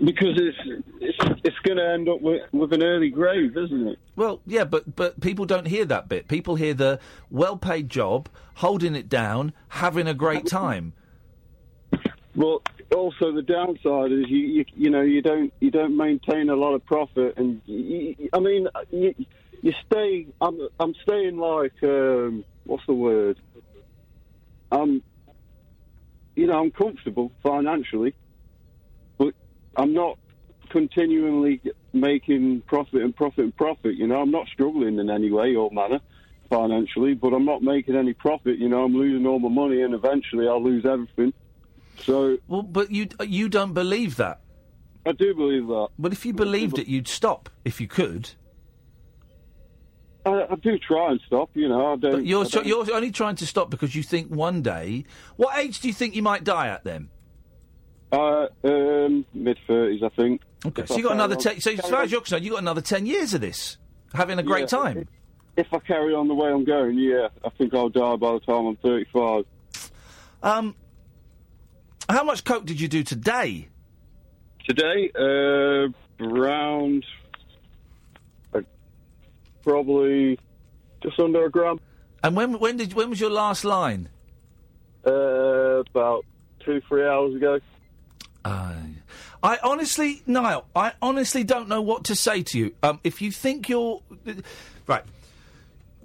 Because 0.01 0.39
it's 0.39 0.83
it's, 1.01 1.17
it's 1.43 1.59
going 1.63 1.77
to 1.77 1.85
end 1.85 2.07
up 2.07 2.21
with, 2.21 2.41
with 2.53 2.71
an 2.71 2.83
early 2.83 3.09
grave, 3.09 3.57
isn't 3.57 3.87
it? 3.87 3.99
Well, 4.15 4.41
yeah, 4.45 4.63
but 4.63 4.95
but 4.95 5.19
people 5.19 5.45
don't 5.45 5.67
hear 5.67 5.85
that 5.85 6.07
bit. 6.07 6.27
People 6.27 6.55
hear 6.55 6.73
the 6.73 6.99
well-paid 7.29 7.89
job, 7.89 8.29
holding 8.55 8.95
it 8.95 9.09
down, 9.09 9.53
having 9.69 10.07
a 10.07 10.13
great 10.13 10.45
time. 10.45 10.93
Well, 12.35 12.61
also 12.93 13.31
the 13.31 13.41
downside 13.41 14.11
is 14.11 14.29
you, 14.29 14.39
you 14.39 14.65
you 14.75 14.89
know 14.89 15.01
you 15.01 15.21
don't 15.21 15.53
you 15.61 15.71
don't 15.71 15.95
maintain 15.95 16.49
a 16.49 16.55
lot 16.55 16.73
of 16.73 16.85
profit, 16.85 17.35
and 17.37 17.61
you, 17.65 18.29
I 18.33 18.39
mean 18.39 18.67
you, 18.91 19.15
you 19.61 19.73
stay. 19.85 20.27
I'm 20.41 20.67
I'm 20.79 20.93
staying 21.03 21.37
like 21.37 21.73
um, 21.83 22.43
what's 22.65 22.85
the 22.87 22.93
word? 22.93 23.37
Um, 24.71 25.01
you 26.35 26.47
know 26.47 26.59
I'm 26.59 26.71
comfortable 26.71 27.31
financially, 27.41 28.13
but 29.17 29.33
I'm 29.77 29.93
not 29.93 30.17
continually 30.69 31.61
making 31.93 32.63
profit 32.67 33.01
and 33.01 33.15
profit 33.15 33.45
and 33.45 33.55
profit. 33.55 33.95
You 33.95 34.07
know 34.07 34.19
I'm 34.19 34.31
not 34.31 34.47
struggling 34.49 34.99
in 34.99 35.09
any 35.09 35.31
way 35.31 35.55
or 35.55 35.71
manner 35.71 36.01
financially, 36.49 37.13
but 37.13 37.33
I'm 37.33 37.45
not 37.45 37.61
making 37.61 37.95
any 37.95 38.13
profit. 38.13 38.59
You 38.59 38.67
know 38.67 38.83
I'm 38.83 38.93
losing 38.93 39.25
all 39.25 39.39
my 39.39 39.47
money, 39.47 39.83
and 39.83 39.93
eventually 39.93 40.49
I'll 40.49 40.61
lose 40.61 40.85
everything. 40.85 41.33
So 42.03 42.37
well, 42.47 42.63
but 42.63 42.91
you 42.91 43.07
you 43.25 43.49
don't 43.49 43.73
believe 43.73 44.15
that. 44.17 44.41
I 45.05 45.11
do 45.11 45.35
believe 45.35 45.67
that. 45.67 45.89
But 45.99 46.11
if 46.13 46.25
you 46.25 46.33
believed 46.33 46.79
it, 46.79 46.87
you'd 46.87 47.07
stop 47.07 47.49
if 47.63 47.79
you 47.79 47.87
could. 47.87 48.31
I, 50.25 50.47
I 50.49 50.55
do 50.55 50.77
try 50.79 51.11
and 51.11 51.21
stop. 51.27 51.51
You 51.53 51.69
know, 51.69 51.93
I 51.93 51.95
don't. 51.97 52.11
But 52.13 52.25
you're 52.25 52.45
I 52.45 52.47
don't- 52.47 52.65
you're 52.65 52.91
only 52.93 53.11
trying 53.11 53.35
to 53.35 53.45
stop 53.45 53.69
because 53.69 53.95
you 53.95 54.01
think 54.03 54.29
one 54.29 54.61
day. 54.61 55.05
What 55.35 55.57
age 55.57 55.79
do 55.79 55.87
you 55.87 55.93
think 55.93 56.15
you 56.15 56.23
might 56.23 56.43
die 56.43 56.67
at 56.67 56.83
then? 56.83 57.09
Uh, 58.11 58.47
um, 58.63 59.25
mid 59.33 59.57
thirties, 59.67 60.01
I 60.03 60.09
think. 60.09 60.41
Okay, 60.65 60.83
If 60.83 60.87
so 60.89 60.97
you 60.97 61.03
got 61.03 61.13
another 61.13 61.35
ten. 61.35 61.59
So 61.61 61.71
as 61.71 61.81
far 61.81 62.01
as 62.01 62.11
you're 62.11 62.21
concerned, 62.21 62.43
you 62.43 62.51
got 62.51 62.61
another 62.61 62.81
ten 62.81 63.05
years 63.05 63.33
of 63.33 63.41
this, 63.41 63.77
having 64.13 64.39
a 64.39 64.43
great 64.43 64.61
Yeah, 64.61 64.65
time. 64.79 65.07
If 65.57 65.67
I 65.71 65.79
carry 65.79 66.13
on 66.13 66.27
the 66.27 66.33
way 66.33 66.49
I'm 66.49 66.65
going, 66.65 66.97
yeah, 66.97 67.27
I 67.43 67.49
think 67.49 67.73
I'll 67.73 67.89
die 67.89 68.15
by 68.15 68.33
the 68.33 68.39
time 68.39 68.65
I'm 68.65 68.75
thirty-five. 68.77 69.45
Um, 70.43 70.75
how 72.09 72.23
much 72.23 72.43
coke 72.43 72.65
did 72.65 72.79
you 72.79 72.87
do 72.87 73.03
today? 73.03 73.67
Today, 74.67 75.11
uh, 75.15 75.87
around 76.23 77.05
uh, 78.53 78.61
probably 79.63 80.39
just 81.03 81.19
under 81.19 81.45
a 81.45 81.49
gram. 81.49 81.79
And 82.23 82.35
when 82.35 82.59
when 82.59 82.77
did 82.77 82.93
when 82.93 83.09
was 83.09 83.19
your 83.19 83.29
last 83.29 83.63
line? 83.63 84.09
Uh, 85.05 85.83
about 85.91 86.25
two, 86.59 86.81
three 86.87 87.05
hours 87.05 87.35
ago. 87.35 87.59
I 89.45 89.59
honestly, 89.63 90.23
Niall, 90.25 90.65
I 90.75 90.93
honestly 91.03 91.43
don't 91.43 91.69
know 91.69 91.81
what 91.81 92.05
to 92.05 92.15
say 92.15 92.41
to 92.41 92.57
you. 92.57 92.75
Um, 92.81 92.99
if 93.03 93.21
you 93.21 93.31
think 93.31 93.69
you're 93.69 94.01
right, 94.87 95.03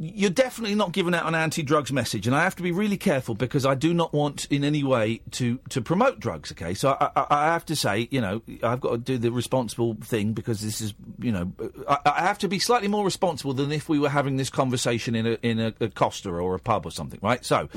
you're 0.02 0.31
definitely 0.31 0.74
not 0.74 0.93
giving 0.93 1.14
out 1.14 1.27
an 1.27 1.35
anti-drugs 1.35 1.93
message, 1.93 2.27
and 2.27 2.35
I 2.35 2.43
have 2.43 2.56
to 2.56 2.62
be 2.62 2.72
really 2.72 2.97
careful 2.97 3.35
because 3.35 3.66
I 3.66 3.74
do 3.74 3.93
not 3.93 4.14
want 4.14 4.47
in 4.47 4.64
any 4.64 4.82
way 4.82 5.20
to 5.32 5.59
to 5.68 5.82
promote 5.82 6.18
drugs. 6.18 6.51
Okay, 6.52 6.72
so 6.72 6.97
I, 6.98 7.10
I, 7.14 7.27
I 7.31 7.44
have 7.52 7.66
to 7.66 7.77
say, 7.77 8.09
you 8.10 8.22
know, 8.22 8.40
I've 8.62 8.81
got 8.81 8.93
to 8.93 8.98
do 8.98 9.18
the 9.18 9.31
responsible 9.31 9.98
thing 10.02 10.32
because 10.32 10.62
this 10.62 10.81
is, 10.81 10.94
you 11.18 11.31
know, 11.31 11.52
I, 11.86 11.98
I 12.06 12.20
have 12.22 12.39
to 12.39 12.48
be 12.48 12.59
slightly 12.59 12.89
more 12.89 13.05
responsible 13.05 13.52
than 13.52 13.70
if 13.72 13.90
we 13.90 13.98
were 13.98 14.09
having 14.09 14.39
this 14.39 14.48
conversation 14.48 15.14
in 15.14 15.27
a 15.27 15.39
in 15.43 15.60
a, 15.60 15.74
a 15.81 15.89
Costa 15.90 16.31
or 16.31 16.55
a 16.55 16.59
pub 16.59 16.86
or 16.86 16.90
something, 16.90 17.20
right? 17.22 17.44
So. 17.44 17.68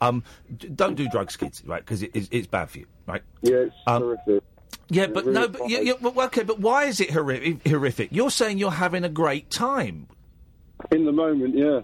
Um, 0.00 0.24
d- 0.56 0.66
don't 0.66 0.96
do 0.96 1.08
drugs, 1.08 1.36
kids, 1.36 1.62
right? 1.64 1.80
Because 1.80 2.02
it, 2.02 2.10
it's, 2.12 2.28
it's 2.32 2.48
bad 2.48 2.68
for 2.70 2.80
you, 2.80 2.86
right? 3.06 3.22
Yeah, 3.40 3.58
it's 3.58 3.74
Um, 3.86 4.02
horrific. 4.02 4.42
Yeah, 4.88 5.06
but 5.06 5.24
really 5.26 5.38
no, 5.40 5.46
but 5.46 5.70
you, 5.70 5.96
well, 6.00 6.26
okay, 6.26 6.42
but 6.42 6.58
why 6.58 6.86
is 6.86 6.98
it? 7.00 7.12
Horrific. 7.12 8.08
You're 8.10 8.32
saying 8.32 8.58
you're 8.58 8.72
having 8.72 9.04
a 9.04 9.08
great 9.08 9.48
time. 9.48 10.08
In 10.90 11.04
the 11.04 11.12
moment, 11.12 11.56
yeah. 11.56 11.80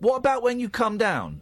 What 0.00 0.16
about 0.16 0.42
when 0.42 0.60
you 0.60 0.68
come 0.68 0.98
down? 0.98 1.40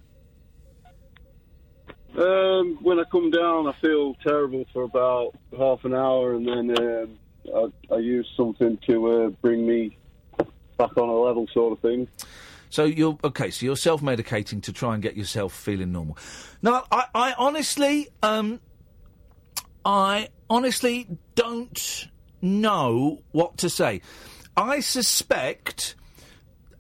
Um, 2.17 2.79
when 2.83 2.99
I 2.99 3.05
come 3.11 3.31
down, 3.31 3.69
I 3.69 3.73
feel 3.81 4.15
terrible 4.17 4.65
for 4.73 4.83
about 4.83 5.35
half 5.57 5.85
an 5.85 5.95
hour, 5.95 6.35
and 6.35 6.47
then 6.47 6.79
um, 6.79 7.19
I, 7.55 7.95
I 7.95 7.99
use 7.99 8.29
something 8.37 8.79
to 8.89 9.07
uh, 9.07 9.29
bring 9.29 9.67
me 9.67 9.97
back 10.77 10.97
on 10.97 11.09
a 11.09 11.15
level, 11.15 11.47
sort 11.53 11.73
of 11.73 11.81
thing. 11.81 12.09
So 12.71 12.85
you're 12.85 13.19
okay. 13.25 13.51
So 13.51 13.67
you're 13.67 13.77
self-medicating 13.77 14.63
to 14.65 14.73
try 14.73 14.95
and 14.95 15.03
get 15.03 15.17
yourself 15.17 15.53
feeling 15.53 15.93
normal. 15.93 16.19
Now, 16.61 16.85
I, 16.91 17.05
I 17.15 17.35
honestly, 17.39 18.09
um, 18.23 18.61
I 19.85 20.29
honestly 20.51 21.09
don't 21.35 22.09
know 22.43 23.23
what 23.33 23.59
to 23.59 23.71
say. 23.71 24.03
I 24.57 24.81
suspect, 24.81 25.95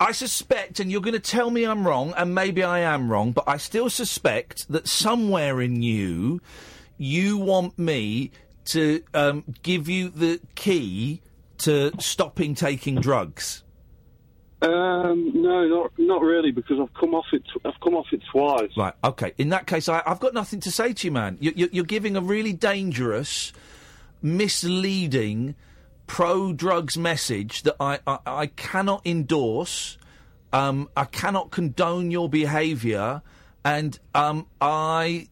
I 0.01 0.13
suspect, 0.13 0.79
and 0.79 0.91
you're 0.91 1.01
going 1.01 1.15
to 1.15 1.21
tell 1.21 1.51
me 1.51 1.65
I'm 1.65 1.87
wrong, 1.87 2.15
and 2.17 2.35
maybe 2.35 2.63
I 2.63 2.81
am 2.81 3.11
wrong, 3.11 3.33
but 3.33 3.45
I 3.49 3.57
still 3.57 3.91
suspect 3.91 4.69
that 4.69 4.87
somewhere 4.87 5.61
in 5.61 5.83
you, 5.83 6.41
you 6.97 7.39
want 7.39 7.79
me 7.79 8.31
to 8.67 9.03
um, 9.15 9.45
give 9.63 9.89
you 9.89 10.09
the 10.09 10.41
key 10.55 11.23
to 11.59 11.91
stopping 11.99 12.55
taking 12.55 13.01
drugs. 13.01 13.65
Um, 14.61 15.31
no, 15.35 15.67
not 15.69 15.93
not 15.99 16.23
really, 16.23 16.51
because 16.51 16.79
I've 16.81 16.93
come 16.95 17.15
off 17.15 17.27
it. 17.33 17.45
T- 17.45 17.61
I've 17.65 17.79
come 17.81 17.95
off 17.95 18.07
it 18.13 18.21
twice. 18.31 18.71
Right. 18.77 18.95
Okay. 19.05 19.33
In 19.39 19.51
that 19.51 19.67
case, 19.67 19.89
I, 19.89 20.03
I've 20.05 20.19
got 20.19 20.35
nothing 20.35 20.59
to 20.61 20.71
say 20.73 20.93
to 20.93 21.07
you, 21.07 21.13
man. 21.13 21.39
You, 21.41 21.53
you, 21.55 21.69
you're 21.71 21.85
giving 21.85 22.17
a 22.17 22.21
really 22.21 22.53
dangerous, 22.53 23.53
misleading, 24.21 25.55
pro-drugs 26.09 26.99
message 26.99 27.63
that 27.63 27.77
I, 27.79 28.01
I, 28.07 28.19
I 28.27 28.47
cannot 28.47 29.03
endorse. 29.07 29.97
Um, 30.53 30.89
I 30.97 31.05
cannot 31.05 31.53
condone 31.53 32.11
your 32.11 32.29
behaviour, 32.29 33.23
and 33.65 33.97
um, 34.15 34.47
I. 34.61 35.29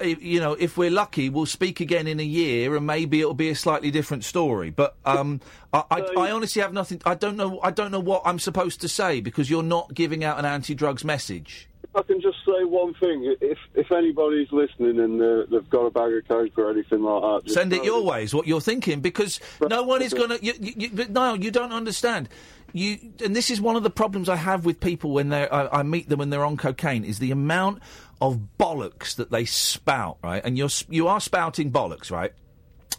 i- 0.00 0.04
You 0.20 0.40
know, 0.40 0.52
if 0.52 0.76
we're 0.76 0.90
lucky, 0.90 1.30
we'll 1.30 1.46
speak 1.46 1.80
again 1.80 2.06
in 2.06 2.20
a 2.20 2.24
year, 2.40 2.76
and 2.76 2.86
maybe 2.86 3.20
it'll 3.20 3.32
be 3.34 3.48
a 3.48 3.54
slightly 3.54 3.90
different 3.90 4.24
story. 4.24 4.68
But 4.70 4.94
um, 5.06 5.40
I, 5.72 5.82
I, 5.90 6.00
I 6.18 6.30
honestly 6.30 6.60
have 6.62 6.74
nothing. 6.74 7.00
I 7.06 7.14
don't 7.14 7.36
know. 7.36 7.58
I 7.62 7.70
don't 7.70 7.90
know 7.90 7.98
what 8.12 8.22
I'm 8.26 8.38
supposed 8.38 8.82
to 8.82 8.88
say 8.88 9.20
because 9.22 9.48
you're 9.50 9.62
not 9.62 9.94
giving 9.94 10.22
out 10.22 10.38
an 10.38 10.44
anti-drugs 10.44 11.02
message. 11.04 11.68
I 11.96 12.02
can 12.02 12.20
just 12.20 12.36
say 12.44 12.64
one 12.64 12.92
thing, 12.94 13.34
if 13.40 13.58
if 13.74 13.90
anybody's 13.90 14.52
listening 14.52 15.00
and 15.00 15.20
uh, 15.20 15.46
they've 15.50 15.68
got 15.70 15.86
a 15.86 15.90
bag 15.90 16.12
of 16.12 16.28
coke 16.28 16.58
or 16.58 16.70
anything 16.70 17.02
like 17.02 17.44
that, 17.44 17.50
Send 17.50 17.72
it 17.72 17.84
your 17.84 18.04
way 18.04 18.22
is 18.22 18.34
what 18.34 18.46
you're 18.46 18.60
thinking 18.60 19.00
because 19.00 19.40
no 19.62 19.82
one 19.82 20.02
is 20.02 20.12
going 20.12 20.28
to. 20.28 20.44
You, 20.44 20.52
you, 20.60 20.90
but 20.92 21.10
no, 21.10 21.34
you 21.34 21.50
don't 21.50 21.72
understand. 21.72 22.28
You 22.74 22.98
and 23.24 23.34
this 23.34 23.50
is 23.50 23.62
one 23.62 23.76
of 23.76 23.82
the 23.82 23.90
problems 23.90 24.28
I 24.28 24.36
have 24.36 24.66
with 24.66 24.78
people 24.78 25.12
when 25.12 25.30
they 25.30 25.48
I, 25.48 25.80
I 25.80 25.82
meet 25.84 26.10
them 26.10 26.18
when 26.18 26.28
they're 26.28 26.44
on 26.44 26.58
cocaine 26.58 27.02
is 27.02 27.18
the 27.18 27.30
amount 27.30 27.82
of 28.20 28.40
bollocks 28.60 29.16
that 29.16 29.30
they 29.30 29.46
spout. 29.46 30.18
Right, 30.22 30.42
and 30.44 30.58
you're 30.58 30.68
you 30.90 31.08
are 31.08 31.20
spouting 31.20 31.72
bollocks, 31.72 32.10
right? 32.10 32.32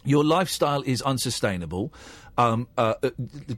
Your 0.04 0.24
lifestyle 0.24 0.82
is 0.82 1.02
unsustainable. 1.02 1.92
Um, 2.36 2.68
uh, 2.78 2.94
uh, 3.02 3.10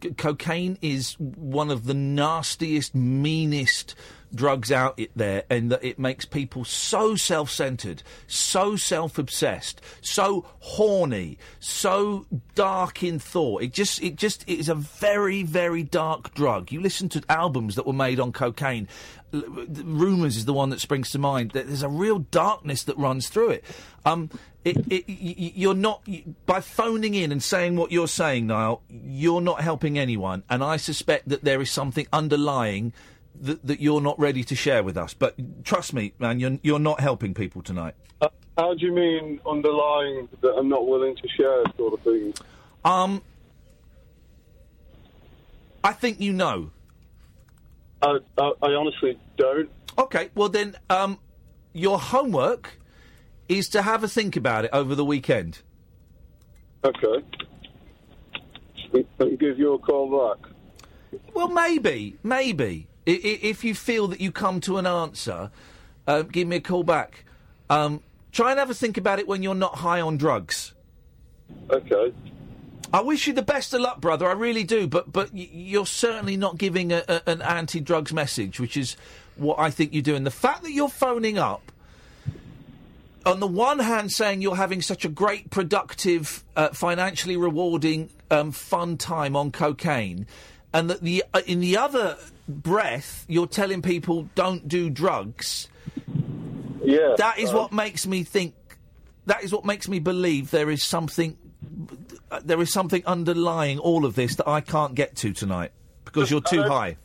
c- 0.02 0.10
cocaine 0.12 0.78
is 0.80 1.14
one 1.18 1.70
of 1.70 1.84
the 1.84 1.92
nastiest, 1.92 2.94
meanest 2.94 3.94
drugs 4.34 4.70
out 4.72 4.94
it 4.98 5.10
there, 5.16 5.44
and 5.50 5.70
that 5.72 5.84
it 5.84 5.98
makes 5.98 6.24
people 6.24 6.64
so 6.64 7.16
self-centered, 7.16 8.02
so 8.26 8.76
self-obsessed, 8.76 9.80
so 10.00 10.46
horny, 10.60 11.38
so 11.58 12.26
dark 12.54 13.02
in 13.02 13.18
thought. 13.18 13.62
It 13.62 13.72
just, 13.72 14.02
it 14.02 14.16
just 14.16 14.42
it 14.48 14.58
is 14.58 14.68
a 14.68 14.74
very, 14.74 15.42
very 15.42 15.82
dark 15.82 16.34
drug. 16.34 16.70
You 16.72 16.80
listen 16.80 17.08
to 17.10 17.22
albums 17.28 17.74
that 17.76 17.86
were 17.86 17.92
made 17.92 18.20
on 18.20 18.32
cocaine. 18.32 18.88
Rumours 19.32 20.36
is 20.36 20.44
the 20.44 20.52
one 20.52 20.70
that 20.70 20.80
springs 20.80 21.10
to 21.10 21.18
mind. 21.18 21.52
There- 21.52 21.62
There's 21.62 21.82
a 21.84 21.88
real 21.88 22.18
darkness 22.18 22.82
that 22.84 22.96
runs 22.98 23.28
through 23.28 23.50
it. 23.50 23.64
Um, 24.04 24.30
it, 24.64 24.76
it, 24.92 25.04
you're 25.08 25.74
not 25.74 26.02
by 26.46 26.60
phoning 26.60 27.14
in 27.14 27.32
and 27.32 27.42
saying 27.42 27.76
what 27.76 27.92
you're 27.92 28.08
saying, 28.08 28.46
Niall. 28.48 28.82
You're 28.90 29.40
not 29.40 29.60
helping 29.60 29.98
anyone, 29.98 30.42
and 30.50 30.62
I 30.64 30.76
suspect 30.76 31.28
that 31.28 31.44
there 31.44 31.60
is 31.62 31.70
something 31.70 32.06
underlying 32.12 32.92
that, 33.40 33.66
that 33.66 33.80
you're 33.80 34.00
not 34.00 34.18
ready 34.18 34.44
to 34.44 34.54
share 34.54 34.82
with 34.82 34.96
us. 34.96 35.14
But 35.14 35.64
trust 35.64 35.92
me, 35.92 36.12
man, 36.18 36.40
you're 36.40 36.58
you're 36.62 36.78
not 36.78 37.00
helping 37.00 37.34
people 37.34 37.62
tonight. 37.62 37.94
Uh, 38.20 38.28
how 38.56 38.74
do 38.74 38.84
you 38.84 38.92
mean 38.92 39.40
underlying 39.46 40.28
that 40.42 40.54
I'm 40.56 40.68
not 40.68 40.86
willing 40.86 41.16
to 41.16 41.28
share, 41.28 41.64
sort 41.76 41.94
of 41.94 42.00
thing? 42.00 42.34
Um, 42.84 43.22
I 45.82 45.92
think 45.92 46.20
you 46.20 46.32
know. 46.32 46.70
I, 48.02 48.18
I, 48.38 48.52
I 48.62 48.68
honestly 48.72 49.18
don't. 49.36 49.70
Okay, 49.98 50.30
well 50.34 50.48
then, 50.48 50.76
um, 50.88 51.18
your 51.72 51.98
homework 51.98 52.78
is 53.48 53.68
to 53.70 53.82
have 53.82 54.04
a 54.04 54.08
think 54.08 54.36
about 54.36 54.64
it 54.64 54.70
over 54.72 54.94
the 54.94 55.04
weekend. 55.04 55.62
Okay. 56.84 57.24
Give 58.92 59.58
you 59.58 59.74
a 59.74 59.78
call 59.78 60.36
back. 60.36 60.50
Well, 61.34 61.48
maybe, 61.48 62.16
maybe. 62.22 62.88
If 63.06 63.64
you 63.64 63.74
feel 63.74 64.08
that 64.08 64.20
you 64.20 64.30
come 64.30 64.60
to 64.60 64.76
an 64.76 64.86
answer, 64.86 65.50
uh, 66.06 66.22
give 66.22 66.46
me 66.46 66.56
a 66.56 66.60
call 66.60 66.82
back. 66.82 67.24
Um, 67.68 68.02
try 68.32 68.50
and 68.50 68.58
have 68.58 68.70
a 68.70 68.74
think 68.74 68.96
about 68.96 69.18
it 69.18 69.26
when 69.26 69.42
you're 69.42 69.54
not 69.54 69.76
high 69.76 70.00
on 70.00 70.16
drugs. 70.16 70.74
Okay. 71.70 72.12
I 72.92 73.00
wish 73.02 73.26
you 73.26 73.32
the 73.32 73.42
best 73.42 73.72
of 73.72 73.80
luck, 73.80 74.00
brother. 74.00 74.28
I 74.28 74.32
really 74.32 74.64
do. 74.64 74.86
But 74.86 75.12
but 75.12 75.30
you're 75.32 75.86
certainly 75.86 76.36
not 76.36 76.58
giving 76.58 76.92
a, 76.92 77.04
a, 77.08 77.22
an 77.26 77.42
anti-drugs 77.42 78.12
message, 78.12 78.58
which 78.58 78.76
is 78.76 78.96
what 79.36 79.58
I 79.58 79.70
think 79.70 79.92
you're 79.92 80.02
doing. 80.02 80.24
The 80.24 80.30
fact 80.30 80.62
that 80.64 80.72
you're 80.72 80.88
phoning 80.88 81.38
up, 81.38 81.70
on 83.24 83.38
the 83.38 83.46
one 83.46 83.78
hand, 83.78 84.10
saying 84.10 84.42
you're 84.42 84.56
having 84.56 84.82
such 84.82 85.04
a 85.04 85.08
great, 85.08 85.50
productive, 85.50 86.42
uh, 86.56 86.70
financially 86.70 87.36
rewarding, 87.36 88.10
um, 88.30 88.50
fun 88.50 88.96
time 88.96 89.36
on 89.36 89.52
cocaine, 89.52 90.26
and 90.72 90.90
that 90.90 91.00
the 91.00 91.24
uh, 91.32 91.42
in 91.46 91.60
the 91.60 91.76
other 91.76 92.16
breath, 92.50 93.24
you're 93.28 93.46
telling 93.46 93.82
people 93.82 94.28
don't 94.34 94.68
do 94.68 94.90
drugs. 94.90 95.68
Yeah. 96.82 97.14
That 97.18 97.38
is 97.38 97.52
what 97.52 97.72
makes 97.72 98.06
me 98.06 98.24
think. 98.24 98.54
That 99.26 99.44
is 99.44 99.52
what 99.52 99.64
makes 99.64 99.88
me 99.88 99.98
believe 99.98 100.50
there 100.50 100.70
is 100.70 100.82
something. 100.82 101.36
uh, 102.30 102.40
There 102.44 102.60
is 102.60 102.72
something 102.72 103.04
underlying 103.06 103.78
all 103.78 104.04
of 104.04 104.14
this 104.14 104.36
that 104.36 104.48
I 104.48 104.60
can't 104.60 104.94
get 104.94 105.14
to 105.16 105.32
tonight 105.32 105.72
because 106.04 106.30
you're 106.30 106.40
too 106.40 106.62
high. 106.62 106.96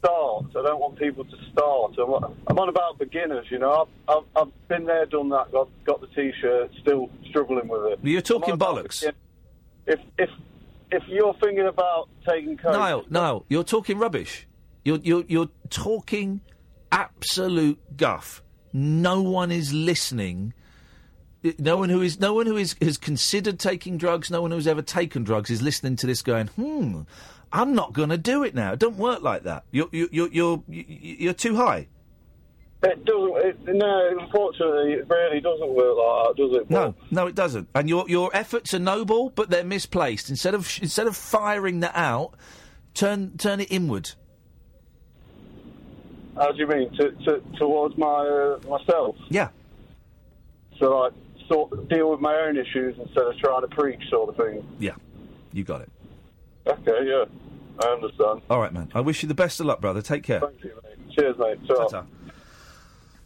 Start. 0.00 0.44
I 0.50 0.62
don't 0.62 0.78
want 0.78 0.96
people 0.98 1.24
to 1.24 1.36
start. 1.50 1.94
I'm, 1.98 2.34
I'm 2.46 2.58
on 2.58 2.68
about 2.68 2.98
beginners. 2.98 3.46
You 3.50 3.58
know, 3.58 3.88
I've, 4.08 4.16
I've, 4.16 4.24
I've 4.46 4.68
been 4.68 4.84
there, 4.84 5.06
done 5.06 5.28
that. 5.30 5.50
Got 5.50 5.68
got 5.84 6.00
the 6.00 6.06
t-shirt. 6.08 6.70
Still 6.82 7.10
struggling 7.30 7.66
with 7.66 7.92
it. 7.92 7.98
You're 8.02 8.20
talking 8.20 8.52
I'm 8.52 8.62
on 8.62 8.68
about 8.78 8.84
bollocks. 8.84 9.02
If 9.86 9.98
if 10.18 10.30
if 10.92 11.02
you're 11.08 11.34
thinking 11.42 11.66
about 11.66 12.08
taking 12.28 12.56
coke, 12.56 12.72
Niall, 12.72 13.04
no, 13.10 13.44
you're 13.48 13.64
talking 13.64 13.98
rubbish. 13.98 14.46
You're 14.88 15.00
you're 15.02 15.24
you're 15.28 15.50
talking 15.68 16.40
absolute 16.90 17.78
guff. 17.98 18.42
No 18.72 19.20
one 19.20 19.50
is 19.50 19.74
listening. 19.74 20.54
No 21.58 21.76
one 21.76 21.90
who 21.90 22.00
is 22.00 22.18
no 22.18 22.32
one 22.32 22.46
who 22.46 22.56
is 22.56 22.74
has 22.80 22.96
considered 22.96 23.58
taking 23.58 23.98
drugs. 23.98 24.30
No 24.30 24.40
one 24.40 24.50
who's 24.50 24.66
ever 24.66 24.80
taken 24.80 25.24
drugs 25.24 25.50
is 25.50 25.60
listening 25.60 25.96
to 25.96 26.06
this, 26.06 26.22
going, 26.22 26.46
"Hmm, 26.46 27.02
I'm 27.52 27.74
not 27.74 27.92
going 27.92 28.08
to 28.08 28.16
do 28.16 28.42
it 28.44 28.54
now." 28.54 28.72
It 28.72 28.78
don't 28.78 28.96
work 28.96 29.20
like 29.20 29.42
that. 29.42 29.64
You're 29.72 29.90
you're 29.92 30.08
you're 30.10 30.28
you're, 30.32 30.64
you're 30.66 31.34
too 31.34 31.56
high. 31.56 31.88
it 32.82 33.04
doesn't. 33.04 33.36
It, 33.44 33.76
no, 33.76 34.16
unfortunately, 34.20 34.94
it 34.94 35.06
really 35.06 35.42
doesn't 35.42 35.68
work 35.68 35.98
like 35.98 36.28
that, 36.28 36.34
does 36.38 36.62
it? 36.62 36.70
No, 36.70 36.94
no, 37.10 37.26
it 37.26 37.34
doesn't. 37.34 37.68
And 37.74 37.90
your 37.90 38.08
your 38.08 38.34
efforts 38.34 38.72
are 38.72 38.78
noble, 38.78 39.28
but 39.28 39.50
they're 39.50 39.64
misplaced. 39.64 40.30
Instead 40.30 40.54
of 40.54 40.78
instead 40.80 41.06
of 41.06 41.14
firing 41.14 41.80
that 41.80 41.94
out, 41.94 42.36
turn 42.94 43.36
turn 43.36 43.60
it 43.60 43.70
inward. 43.70 44.12
How 46.38 46.52
do 46.52 46.58
you 46.58 46.66
mean? 46.66 46.90
To, 46.96 47.10
to, 47.10 47.42
towards 47.58 47.98
my 47.98 48.06
uh, 48.06 48.58
myself? 48.68 49.16
Yeah. 49.28 49.48
So 50.78 50.96
like, 50.98 51.12
sort 51.48 51.88
deal 51.88 52.10
with 52.10 52.20
my 52.20 52.34
own 52.34 52.56
issues 52.56 52.96
instead 52.98 53.24
of 53.24 53.36
trying 53.38 53.62
to 53.62 53.68
preach, 53.68 54.00
sort 54.10 54.28
of 54.28 54.36
thing. 54.36 54.66
Yeah, 54.78 54.94
you 55.52 55.64
got 55.64 55.82
it. 55.82 55.90
Okay, 56.66 57.08
yeah, 57.08 57.24
I 57.82 57.86
understand. 57.86 58.42
All 58.48 58.60
right, 58.60 58.72
man. 58.72 58.90
I 58.94 59.00
wish 59.00 59.22
you 59.22 59.28
the 59.28 59.34
best 59.34 59.58
of 59.58 59.66
luck, 59.66 59.80
brother. 59.80 60.02
Take 60.02 60.22
care. 60.22 60.40
Thank 60.40 60.62
you, 60.62 60.80
mate. 60.84 61.16
Cheers, 61.16 61.36
mate. 61.38 61.58
Ta-ta. 61.66 62.04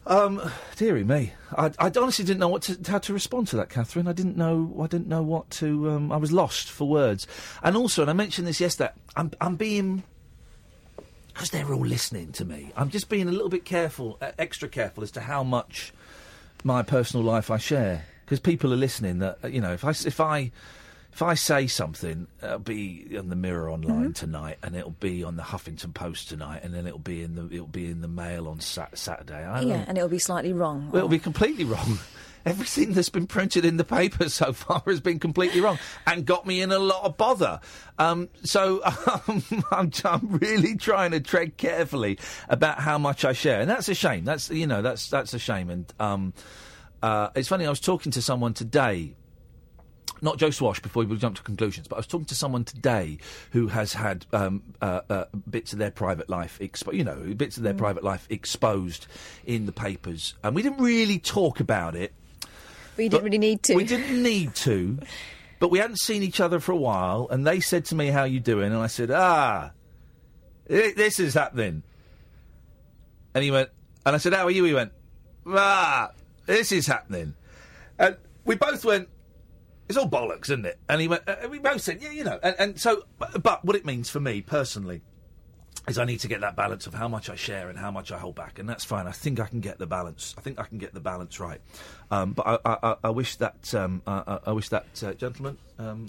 Um, 0.05 0.41
dearie 0.75 1.05
me, 1.05 1.31
I, 1.57 1.71
I 1.79 1.91
honestly 1.95 2.25
didn't 2.25 2.39
know 2.39 2.49
what 2.49 2.63
to, 2.63 2.77
how 2.91 2.97
to 2.99 3.13
respond 3.13 3.47
to 3.49 3.55
that, 3.57 3.69
Catherine. 3.69 4.07
I 4.07 4.11
didn't 4.11 4.35
know. 4.35 4.75
I 4.81 4.87
didn't 4.87 5.07
know 5.07 5.21
what 5.21 5.49
to. 5.51 5.91
Um, 5.91 6.11
I 6.11 6.17
was 6.17 6.31
lost 6.31 6.69
for 6.69 6.87
words. 6.87 7.25
And 7.61 7.77
also, 7.77 8.01
and 8.01 8.09
I 8.09 8.13
mentioned 8.13 8.45
this 8.47 8.59
yesterday. 8.59 8.91
I'm, 9.15 9.31
I'm 9.39 9.55
being 9.55 10.03
because 11.33 11.49
they're 11.49 11.73
all 11.73 11.85
listening 11.85 12.31
to 12.33 12.45
me. 12.45 12.71
I'm 12.75 12.89
just 12.89 13.09
being 13.09 13.27
a 13.27 13.31
little 13.31 13.49
bit 13.49 13.65
careful, 13.65 14.17
uh, 14.21 14.31
extra 14.37 14.69
careful 14.69 15.03
as 15.03 15.11
to 15.11 15.21
how 15.21 15.43
much 15.43 15.93
my 16.63 16.81
personal 16.83 17.25
life 17.25 17.49
I 17.51 17.57
share 17.57 18.05
because 18.25 18.39
people 18.39 18.71
are 18.73 18.77
listening. 18.77 19.19
That 19.19 19.39
uh, 19.43 19.47
you 19.47 19.61
know, 19.61 19.73
if 19.73 19.83
I 19.83 19.89
if 19.89 20.19
I 20.19 20.51
if 21.11 21.21
I 21.21 21.33
say 21.35 21.67
something, 21.67 22.27
it'll 22.41 22.59
be 22.59 23.15
on 23.17 23.29
the 23.29 23.35
Mirror 23.35 23.69
online 23.69 24.13
tonight, 24.13 24.57
and 24.63 24.75
it'll 24.75 24.91
be 24.91 25.23
on 25.23 25.35
the 25.35 25.43
Huffington 25.43 25.93
Post 25.93 26.29
tonight, 26.29 26.61
and 26.63 26.73
then 26.73 26.87
it'll 26.87 26.99
be 26.99 27.21
in 27.21 27.35
the 27.35 27.45
it'll 27.53 27.67
be 27.67 27.85
in 27.87 28.01
the 28.01 28.07
Mail 28.07 28.47
on 28.47 28.59
sat- 28.59 28.97
Saturday. 28.97 29.41
Yeah, 29.41 29.85
and 29.87 29.97
it'll 29.97 30.09
be 30.09 30.19
slightly 30.19 30.53
wrong. 30.53 30.89
well, 30.91 30.97
it'll 30.97 31.09
be 31.09 31.19
completely 31.19 31.65
wrong. 31.65 31.99
Everything 32.45 32.93
that's 32.93 33.09
been 33.09 33.27
printed 33.27 33.65
in 33.65 33.77
the 33.77 33.83
paper 33.83 34.29
so 34.29 34.53
far 34.53 34.81
has 34.85 34.99
been 34.99 35.19
completely 35.19 35.61
wrong 35.61 35.79
and 36.05 36.25
got 36.25 36.45
me 36.45 36.61
in 36.61 36.71
a 36.71 36.79
lot 36.79 37.03
of 37.03 37.17
bother. 37.17 37.59
Um, 37.97 38.29
so 38.43 38.81
um, 39.27 39.43
I'm, 39.71 39.91
I'm 40.03 40.37
really 40.37 40.75
trying 40.75 41.11
to 41.11 41.19
tread 41.19 41.57
carefully 41.57 42.19
about 42.49 42.79
how 42.79 42.97
much 42.97 43.25
I 43.25 43.33
share, 43.33 43.61
and 43.61 43.69
that's 43.69 43.89
a 43.89 43.95
shame. 43.95 44.25
That's 44.25 44.49
you 44.49 44.67
know 44.67 44.81
that's 44.81 45.09
that's 45.09 45.33
a 45.33 45.39
shame. 45.39 45.69
And 45.69 45.93
um, 45.99 46.33
uh, 47.01 47.29
it's 47.35 47.47
funny. 47.47 47.65
I 47.65 47.69
was 47.69 47.79
talking 47.79 48.11
to 48.13 48.21
someone 48.21 48.53
today 48.53 49.15
not 50.23 50.37
Joe 50.37 50.51
Swash 50.51 50.79
before 50.79 51.03
we 51.03 51.17
jump 51.17 51.35
to 51.35 51.43
conclusions, 51.43 51.87
but 51.87 51.97
I 51.97 51.99
was 51.99 52.07
talking 52.07 52.25
to 52.27 52.35
someone 52.35 52.63
today 52.63 53.17
who 53.51 53.67
has 53.67 53.93
had 53.93 54.25
um, 54.31 54.63
uh, 54.81 55.01
uh, 55.09 55.25
bits 55.49 55.73
of 55.73 55.79
their 55.79 55.91
private 55.91 56.29
life, 56.29 56.57
expo- 56.61 56.93
you 56.93 57.03
know, 57.03 57.33
bits 57.35 57.57
of 57.57 57.63
their 57.63 57.73
private 57.73 58.03
life 58.03 58.25
exposed 58.29 59.05
in 59.45 59.65
the 59.65 59.73
papers, 59.73 60.33
and 60.43 60.55
we 60.55 60.61
didn't 60.61 60.81
really 60.81 61.19
talk 61.19 61.59
about 61.59 61.95
it. 61.95 62.13
But 62.95 63.03
you 63.03 63.09
didn't 63.09 63.23
really 63.25 63.37
need 63.37 63.63
to. 63.63 63.75
We 63.75 63.83
didn't 63.83 64.21
need 64.21 64.55
to, 64.55 64.99
but 65.59 65.71
we 65.71 65.79
hadn't 65.79 65.99
seen 65.99 66.23
each 66.23 66.39
other 66.39 66.59
for 66.59 66.71
a 66.71 66.77
while, 66.77 67.27
and 67.29 67.45
they 67.45 67.59
said 67.59 67.85
to 67.85 67.95
me, 67.95 68.07
"How 68.07 68.23
you 68.23 68.39
doing?" 68.39 68.71
And 68.71 68.81
I 68.81 68.87
said, 68.87 69.11
"Ah, 69.11 69.71
this 70.67 71.19
is 71.19 71.33
happening." 71.33 71.83
And 73.33 73.43
he 73.43 73.51
went, 73.51 73.69
and 74.05 74.15
I 74.15 74.19
said, 74.19 74.33
"How 74.33 74.45
are 74.45 74.51
you?" 74.51 74.63
He 74.63 74.73
went, 74.73 74.91
"Ah, 75.47 76.11
this 76.45 76.71
is 76.71 76.87
happening," 76.87 77.35
and 77.97 78.17
we 78.45 78.55
both 78.55 78.85
went 78.85 79.09
it's 79.89 79.97
all 79.97 80.09
bollocks, 80.09 80.45
isn't 80.45 80.65
it? 80.65 80.79
And 80.87 81.01
he 81.01 81.07
went, 81.07 81.27
uh, 81.27 81.35
we 81.49 81.59
both 81.59 81.81
said, 81.81 82.01
yeah, 82.01 82.11
you 82.11 82.23
know. 82.23 82.39
And, 82.41 82.55
and 82.57 82.79
so, 82.79 83.03
but, 83.19 83.43
but 83.43 83.65
what 83.65 83.75
it 83.75 83.85
means 83.85 84.09
for 84.09 84.19
me 84.19 84.41
personally 84.41 85.01
is 85.87 85.97
I 85.99 86.05
need 86.05 86.19
to 86.21 86.27
get 86.27 86.41
that 86.41 86.55
balance 86.55 86.87
of 86.87 86.93
how 86.93 87.07
much 87.07 87.29
I 87.29 87.35
share 87.35 87.69
and 87.69 87.77
how 87.77 87.91
much 87.91 88.11
I 88.11 88.17
hold 88.17 88.35
back, 88.35 88.57
and 88.59 88.67
that's 88.69 88.85
fine. 88.85 89.05
I 89.07 89.11
think 89.11 89.39
I 89.39 89.45
can 89.47 89.59
get 89.59 89.79
the 89.79 89.85
balance. 89.87 90.33
I 90.37 90.41
think 90.41 90.59
I 90.59 90.63
can 90.63 90.77
get 90.77 90.93
the 90.93 90.99
balance 91.01 91.39
right. 91.39 91.59
Um, 92.09 92.31
but 92.33 92.47
I, 92.47 92.57
I, 92.65 92.77
I, 92.83 92.95
I 93.05 93.09
wish 93.09 93.35
that 93.37 93.73
um, 93.75 94.01
I, 94.07 94.23
I- 94.27 94.39
I 94.47 94.51
wish 94.53 94.69
that 94.69 94.85
uh, 95.03 95.13
gentleman 95.13 95.57
um, 95.79 96.07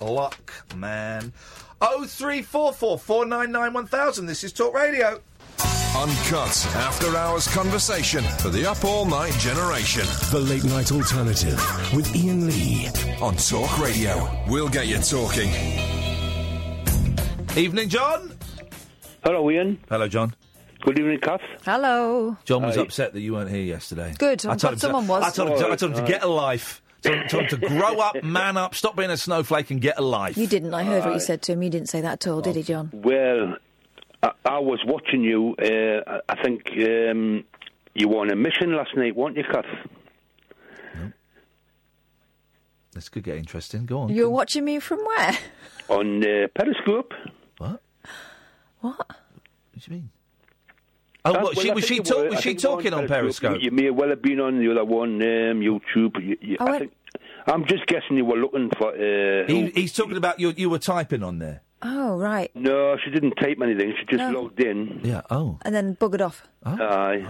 luck, 0.00 0.52
man. 0.76 1.32
Oh 1.80 2.04
three 2.06 2.42
four 2.42 2.72
four 2.72 2.98
four 2.98 3.24
nine 3.24 3.50
nine 3.50 3.72
one 3.72 3.86
thousand. 3.86 4.26
This 4.26 4.44
is 4.44 4.52
Talk 4.52 4.74
Radio. 4.74 5.20
Uncut 5.94 6.66
after 6.76 7.14
hours 7.16 7.46
conversation 7.48 8.24
for 8.38 8.48
the 8.48 8.64
up 8.64 8.82
all 8.84 9.04
night 9.04 9.32
generation. 9.34 10.04
The 10.30 10.38
Late 10.40 10.64
Night 10.64 10.90
Alternative 10.92 11.56
with 11.94 12.14
Iain 12.16 12.46
Lee 12.46 12.88
on 13.20 13.36
Talk 13.36 13.78
Radio. 13.78 14.28
We'll 14.48 14.68
get 14.70 14.86
you 14.86 14.98
talking. 14.98 15.50
Evening, 17.56 17.88
John. 17.90 18.32
Hello, 19.24 19.48
Iain. 19.48 19.78
Hello, 19.88 20.08
John. 20.08 20.34
Good 20.80 20.98
evening, 20.98 21.20
Kath. 21.20 21.40
Hello. 21.64 22.36
John 22.44 22.62
was 22.62 22.74
Hi. 22.76 22.82
upset 22.82 23.12
that 23.12 23.20
you 23.20 23.34
weren't 23.34 23.50
here 23.50 23.62
yesterday. 23.62 24.14
Good, 24.18 24.44
I 24.44 24.52
I'm 24.52 24.58
told 24.58 24.60
glad 24.60 24.72
him 24.72 24.78
someone 24.78 25.04
to, 25.04 25.10
was. 25.10 25.22
I 25.22 25.30
told 25.30 25.48
him, 25.50 25.58
to, 25.58 25.64
I 25.72 25.76
told 25.76 25.92
him 25.92 26.04
to 26.04 26.10
get 26.10 26.22
a 26.24 26.26
life. 26.28 26.82
Told 27.02 27.16
him, 27.16 27.28
told 27.28 27.42
him 27.44 27.60
to 27.60 27.68
grow 27.68 27.98
up, 28.00 28.22
man 28.24 28.56
up, 28.56 28.74
stop 28.74 28.96
being 28.96 29.10
a 29.10 29.16
snowflake, 29.16 29.70
and 29.70 29.80
get 29.80 29.98
a 29.98 30.02
life. 30.02 30.36
You 30.36 30.46
didn't. 30.48 30.74
I 30.74 30.82
heard 30.82 31.04
what 31.04 31.14
you 31.14 31.20
said 31.20 31.42
to 31.42 31.52
him. 31.52 31.62
You 31.62 31.70
didn't 31.70 31.88
say 31.88 32.00
that 32.00 32.26
at 32.26 32.26
all, 32.30 32.40
did 32.40 32.56
he, 32.56 32.62
John? 32.64 32.90
Well, 32.92 33.56
I, 34.24 34.30
I 34.44 34.58
was 34.58 34.80
watching 34.86 35.22
you. 35.22 35.54
Uh, 35.56 36.10
I- 36.28 36.32
I 36.32 36.42
think 36.42 36.62
um, 36.78 37.44
you 37.94 38.08
were 38.08 38.18
on 38.22 38.30
a 38.32 38.36
mission 38.36 38.74
last 38.74 38.96
night, 38.96 39.14
weren't 39.14 39.36
you, 39.36 39.44
Kath? 39.44 39.64
This 42.92 43.08
could 43.08 43.22
get 43.24 43.36
interesting. 43.36 43.86
Go 43.86 44.00
on. 44.00 44.08
You 44.10 44.24
were 44.24 44.30
watching 44.30 44.64
me 44.66 44.78
from 44.78 44.98
where? 44.98 45.38
On 45.88 46.22
uh, 46.22 46.46
Periscope. 46.54 47.12
What? 48.82 48.98
What? 48.98 49.06
What 49.08 49.16
do 49.74 49.80
you 49.90 49.96
mean? 49.96 50.10
Oh, 51.24 51.32
what, 51.32 51.42
well, 51.42 51.52
she, 51.54 51.70
I 51.70 51.74
was 51.74 51.84
she, 51.86 51.94
you 51.96 52.02
talk, 52.02 52.16
were- 52.18 52.30
was 52.30 52.40
she 52.40 52.50
think 52.50 52.62
you 52.62 52.68
were 52.70 52.76
talking 52.76 52.94
on 52.94 53.06
Periscope? 53.08 53.58
You, 53.60 53.66
you 53.66 53.70
may 53.70 53.90
well 53.90 54.08
have 54.10 54.20
been 54.22 54.40
on 54.40 54.58
the 54.58 54.70
other 54.70 54.84
one, 54.84 55.14
um, 55.22 55.60
YouTube. 55.60 56.20
You, 56.22 56.36
you, 56.40 56.56
Oh, 56.60 56.66
I 56.66 56.72
I- 56.74 56.78
think, 56.80 56.92
I'm 57.46 57.64
just 57.66 57.86
guessing 57.86 58.16
you 58.16 58.24
were 58.24 58.36
looking 58.36 58.70
for. 58.76 58.90
Uh, 58.90 59.46
He, 59.46 59.60
who- 59.62 59.72
he's 59.74 59.92
talking 59.92 60.16
about 60.16 60.38
you. 60.40 60.52
You 60.56 60.68
were 60.70 60.78
typing 60.78 61.22
on 61.22 61.38
there. 61.38 61.62
Oh, 61.84 62.16
right. 62.16 62.50
no, 62.54 62.96
she 63.04 63.10
didn't 63.10 63.32
type 63.40 63.58
anything. 63.62 63.92
She 63.98 64.04
just 64.16 64.18
No. 64.32 64.42
logged 64.42 64.60
in. 64.60 65.00
Yeah. 65.02 65.22
Oh. 65.30 65.58
And 65.62 65.74
then 65.74 65.96
buggered 65.96 66.20
off. 66.24 66.42
Aye. 66.64 67.24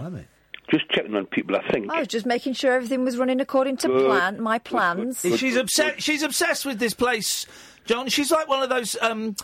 Just 0.71 0.89
checking 0.89 1.15
on 1.15 1.25
people, 1.27 1.55
I 1.55 1.67
think. 1.71 1.91
I 1.91 1.99
was 1.99 2.07
just 2.07 2.25
making 2.25 2.53
sure 2.53 2.71
everything 2.73 3.03
was 3.03 3.17
running 3.17 3.41
according 3.41 3.77
to 3.77 3.87
Good. 3.87 4.05
plan. 4.05 4.41
My 4.41 4.59
plans. 4.59 5.21
She's 5.37 5.55
obsessed. 5.55 6.01
She's 6.01 6.21
obsessed 6.23 6.65
with 6.65 6.79
this 6.79 6.93
place, 6.93 7.45
John. 7.85 8.07
She's 8.09 8.31
like 8.31 8.47
one 8.47 8.63
of 8.63 8.69
those 8.69 8.95
um, 9.01 9.35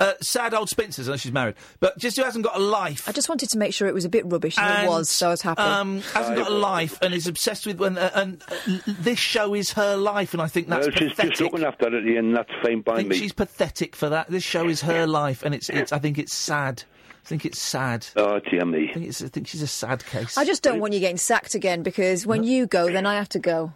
uh, 0.00 0.12
sad 0.20 0.54
old 0.54 0.68
spinsters. 0.68 1.08
I 1.08 1.12
know 1.12 1.16
she's 1.16 1.32
married, 1.32 1.54
but 1.80 1.96
just 1.98 2.16
who 2.16 2.24
hasn't 2.24 2.44
got 2.44 2.56
a 2.56 2.60
life. 2.60 3.08
I 3.08 3.12
just 3.12 3.28
wanted 3.28 3.50
to 3.50 3.58
make 3.58 3.72
sure 3.72 3.86
it 3.88 3.94
was 3.94 4.04
a 4.04 4.08
bit 4.08 4.26
rubbish, 4.26 4.58
and, 4.58 4.66
And, 4.66 4.86
it 4.86 4.88
was, 4.90 5.08
so 5.08 5.28
I 5.28 5.30
was 5.30 5.42
happy. 5.42 5.62
Um, 5.62 6.00
hasn't 6.12 6.36
got 6.36 6.50
a 6.50 6.54
life 6.54 6.98
and 7.02 7.14
is 7.14 7.26
obsessed 7.26 7.66
with 7.66 7.78
when 7.78 7.96
uh, 7.98 8.10
and 8.14 8.42
uh, 8.48 8.78
this 8.86 9.18
show 9.18 9.54
is 9.54 9.72
her 9.72 9.96
life, 9.96 10.32
and 10.32 10.42
I 10.42 10.48
think 10.48 10.68
that's 10.68 10.86
well, 10.86 10.96
she's 10.96 11.10
pathetic. 11.10 11.30
just 11.32 11.42
looking 11.42 11.64
after 11.64 11.94
it, 11.96 12.04
and 12.18 12.36
that's 12.36 12.50
fine 12.62 12.80
by 12.80 12.94
I 12.94 12.96
think 12.96 13.08
me. 13.10 13.18
she's 13.18 13.32
pathetic 13.32 13.94
for 13.96 14.08
that. 14.08 14.28
This 14.28 14.42
show 14.42 14.68
is 14.68 14.80
her 14.82 15.06
life, 15.06 15.42
and 15.44 15.54
it's, 15.54 15.68
it's. 15.68 15.92
I 15.92 15.98
think 15.98 16.18
it's 16.18 16.32
sad. 16.32 16.82
I 17.24 17.26
think 17.26 17.46
it's 17.46 17.58
sad. 17.58 18.06
Oh, 18.16 18.38
dear 18.50 18.66
me. 18.66 18.90
I 18.90 18.92
think 18.92 19.06
it's. 19.06 19.22
I 19.22 19.28
think 19.28 19.46
she's 19.46 19.62
a 19.62 19.66
sad 19.66 20.04
case. 20.04 20.36
I 20.36 20.44
just 20.44 20.62
don't 20.62 20.78
want 20.80 20.92
you 20.92 21.00
getting 21.00 21.16
sacked 21.16 21.54
again 21.54 21.82
because 21.82 22.26
when 22.26 22.44
you 22.44 22.66
go, 22.66 22.92
then 22.92 23.06
I 23.06 23.14
have 23.14 23.30
to 23.30 23.38
go. 23.38 23.72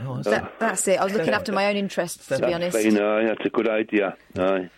Oh, 0.00 0.22
That, 0.22 0.58
that's 0.58 0.88
it. 0.88 0.98
I 0.98 1.04
was 1.04 1.12
looking 1.12 1.34
after 1.34 1.52
my 1.52 1.66
own 1.66 1.76
interests, 1.76 2.26
to 2.28 2.38
be 2.38 2.52
honest. 2.52 2.76
fine, 2.76 2.98
aye, 2.98 3.24
that's 3.26 3.44
a 3.44 3.50
good 3.50 3.68
idea. 3.68 4.16
Aye. 4.36 4.70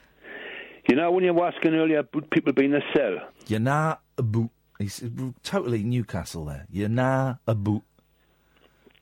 You 0.89 0.97
know, 0.97 1.11
when 1.11 1.25
you 1.25 1.33
were 1.35 1.47
asking 1.47 1.75
earlier 1.75 1.99
about 2.01 2.31
people 2.31 2.53
being 2.53 2.75
a 2.75 2.81
cell, 2.95 3.19
Yana 3.47 3.99
Abu. 4.19 4.49
He's 4.79 5.03
totally 5.43 5.83
Newcastle 5.83 6.47
there. 6.47 6.67
Yana 6.73 7.39
Abu. 7.47 7.83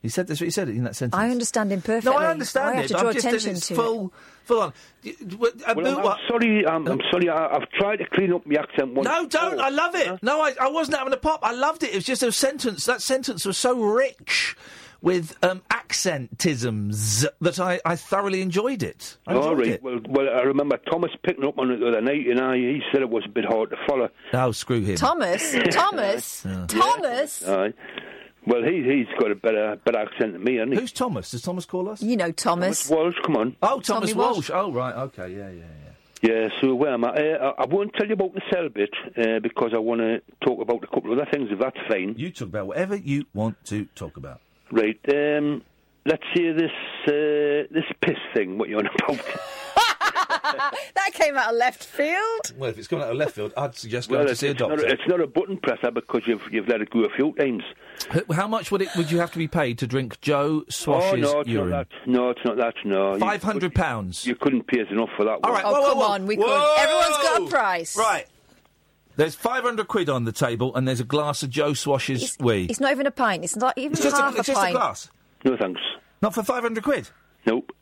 He 0.02 0.08
said 0.08 0.26
this. 0.26 0.38
He 0.40 0.50
said 0.50 0.68
it 0.68 0.76
in 0.76 0.84
that 0.84 0.96
sentence. 0.96 1.18
I 1.20 1.30
understand 1.30 1.72
him 1.72 1.82
perfectly. 1.82 2.10
No, 2.12 2.16
I 2.18 2.30
understand 2.30 2.68
I 2.68 2.74
have 2.76 2.86
to 2.86 2.94
draw 2.94 3.08
I'm 3.08 3.12
just, 3.14 3.26
attention 3.26 3.50
it's 3.52 3.66
to 3.68 3.74
full, 3.74 4.06
it. 4.06 4.12
full 4.44 4.60
on. 4.60 4.72
Y- 5.04 5.14
w- 5.26 5.52
Abu, 5.66 5.82
well, 5.82 5.98
I'm, 5.98 6.06
I'm 6.06 6.18
sorry, 6.28 6.66
I'm, 6.66 6.86
I'm 6.88 7.00
sorry, 7.10 7.28
I, 7.28 7.46
I've 7.56 7.68
tried 7.70 7.96
to 7.96 8.06
clean 8.06 8.32
up 8.32 8.46
my 8.46 8.56
accent 8.60 8.94
once. 8.94 9.06
No, 9.08 9.26
don't. 9.26 9.60
I 9.60 9.68
love 9.70 9.94
it. 9.96 10.22
No, 10.22 10.40
I, 10.40 10.54
I 10.60 10.68
wasn't 10.68 10.98
having 10.98 11.12
a 11.12 11.16
pop. 11.16 11.40
I 11.42 11.52
loved 11.52 11.82
it. 11.82 11.90
It 11.90 11.96
was 11.96 12.04
just 12.04 12.22
a 12.22 12.30
sentence. 12.30 12.86
That 12.86 13.02
sentence 13.02 13.44
was 13.44 13.58
so 13.58 13.80
rich 13.80 14.56
with 15.00 15.36
um, 15.42 15.62
accentisms 15.70 17.26
that 17.40 17.60
I, 17.60 17.80
I 17.84 17.96
thoroughly 17.96 18.42
enjoyed 18.42 18.82
it. 18.82 19.16
I 19.26 19.36
enjoyed 19.36 19.58
right. 19.58 19.68
it. 19.68 19.82
Well, 19.82 20.00
well, 20.08 20.28
I 20.28 20.42
remember 20.42 20.78
Thomas 20.90 21.10
picking 21.22 21.44
up 21.44 21.58
on 21.58 21.70
it 21.70 21.78
the 21.78 21.88
other 21.88 22.00
night, 22.00 22.26
and 22.26 22.40
I, 22.40 22.56
he 22.56 22.82
said 22.92 23.02
it 23.02 23.10
was 23.10 23.24
a 23.26 23.30
bit 23.30 23.44
hard 23.44 23.70
to 23.70 23.76
follow. 23.86 24.08
Oh, 24.32 24.52
screw 24.52 24.80
him. 24.80 24.96
Thomas, 24.96 25.52
Thomas, 25.70 26.46
Thomas. 26.68 27.46
Aye. 27.46 27.72
Well, 28.46 28.62
he 28.62 28.82
he's 28.82 29.06
got 29.20 29.30
a 29.30 29.34
better 29.34 29.78
better 29.84 29.98
accent 29.98 30.32
than 30.32 30.42
me, 30.42 30.54
hasn't 30.56 30.72
he? 30.72 30.80
Who's 30.80 30.92
Thomas? 30.92 31.30
Does 31.32 31.42
Thomas 31.42 31.66
call 31.66 31.88
us? 31.88 32.02
You 32.02 32.16
know 32.16 32.32
Thomas. 32.32 32.88
Walsh, 32.88 33.16
come 33.24 33.36
on. 33.36 33.56
Oh, 33.62 33.80
Thomas 33.80 34.10
Tommy 34.10 34.14
Walsh. 34.14 34.48
Walsh. 34.48 34.50
Oh, 34.52 34.72
right. 34.72 34.94
Okay. 34.94 35.34
Yeah, 35.34 35.50
yeah, 35.50 35.64
yeah. 35.64 35.88
Yeah, 36.20 36.48
so 36.60 36.74
where 36.74 36.94
am 36.94 37.04
I? 37.04 37.10
Uh, 37.10 37.52
I 37.58 37.62
I 37.62 37.66
won't 37.66 37.92
tell 37.94 38.06
you 38.06 38.14
about 38.14 38.34
the 38.34 38.40
cell 38.52 38.68
bit 38.68 38.90
uh, 39.16 39.38
because 39.40 39.70
I 39.74 39.78
want 39.78 40.00
to 40.00 40.20
talk 40.44 40.60
about 40.60 40.82
a 40.82 40.86
couple 40.86 41.12
of 41.12 41.18
other 41.18 41.30
things, 41.30 41.48
if 41.52 41.58
that's 41.60 41.76
fine. 41.88 42.14
You 42.16 42.30
talk 42.30 42.48
about 42.48 42.66
whatever 42.68 42.96
you 42.96 43.26
want 43.34 43.64
to 43.66 43.84
talk 43.94 44.16
about. 44.16 44.40
Right. 44.70 45.00
Um, 45.12 45.62
let's 46.04 46.24
hear 46.34 46.54
this 46.54 46.70
uh, 47.06 47.68
this 47.70 47.84
piss 48.00 48.18
thing. 48.34 48.58
What 48.58 48.68
you're 48.68 48.80
on 48.80 48.86
about? 48.86 49.24
that 50.94 51.10
came 51.12 51.36
out 51.36 51.50
of 51.50 51.56
left 51.56 51.84
field. 51.84 52.52
Well, 52.56 52.70
if 52.70 52.78
it's 52.78 52.88
coming 52.88 53.04
out 53.04 53.10
of 53.10 53.16
left 53.16 53.32
field, 53.32 53.52
I'd 53.56 53.74
suggest 53.74 54.10
well, 54.10 54.24
to 54.24 54.30
it's, 54.30 54.40
see 54.40 54.48
a 54.48 54.50
it's 54.52 54.60
not 54.60 54.78
a, 54.78 54.86
it's 54.86 55.02
not 55.06 55.20
a 55.20 55.26
button 55.26 55.58
presser 55.58 55.90
because 55.90 56.22
you've 56.26 56.42
you've 56.50 56.68
let 56.68 56.80
it 56.80 56.90
go 56.90 57.04
a 57.04 57.10
few 57.10 57.32
times. 57.34 57.62
How 58.32 58.48
much 58.48 58.70
would 58.70 58.82
it? 58.82 58.88
Would 58.96 59.10
you 59.10 59.18
have 59.18 59.32
to 59.32 59.38
be 59.38 59.48
paid 59.48 59.78
to 59.78 59.86
drink 59.86 60.20
Joe 60.20 60.64
Swash's 60.68 61.26
oh 61.26 61.32
no, 61.32 61.40
it's 61.40 61.48
urine? 61.48 61.70
not 61.70 61.88
that. 61.88 62.06
No, 62.06 62.30
it's 62.30 62.44
not 62.44 62.56
that. 62.56 62.74
No, 62.84 63.18
Five 63.18 63.42
hundred 63.42 63.74
pounds. 63.74 64.26
You 64.26 64.36
couldn't 64.36 64.66
pay 64.66 64.80
us 64.80 64.88
enough 64.90 65.10
for 65.16 65.24
that. 65.24 65.40
All 65.42 65.50
one. 65.50 65.52
right. 65.52 65.64
Oh, 65.64 65.72
whoa, 65.72 65.80
whoa, 65.80 65.88
come 65.88 65.98
whoa. 65.98 66.04
on, 66.06 66.26
we 66.26 66.36
Whoa! 66.36 66.46
could. 66.46 66.80
Everyone's 66.80 67.16
got 67.16 67.42
a 67.42 67.46
price. 67.46 67.96
Right. 67.96 68.26
There's 69.18 69.34
500 69.34 69.88
quid 69.88 70.08
on 70.08 70.26
the 70.26 70.30
table, 70.32 70.76
and 70.76 70.86
there's 70.86 71.00
a 71.00 71.04
glass 71.04 71.42
of 71.42 71.50
Joe 71.50 71.74
Swash's 71.74 72.36
wee. 72.38 72.68
It's 72.70 72.78
not 72.78 72.92
even 72.92 73.04
a 73.04 73.10
pint. 73.10 73.42
It's 73.42 73.56
not 73.56 73.76
even 73.76 73.92
It's 73.94 74.02
just, 74.02 74.16
half 74.16 74.32
a, 74.36 74.38
it's 74.38 74.46
just 74.46 74.64
a 74.64 74.70
glass. 74.70 75.10
No 75.44 75.56
thanks. 75.56 75.80
Not 76.22 76.34
for 76.34 76.44
500 76.44 76.84
quid. 76.84 77.10
Nope. 77.44 77.72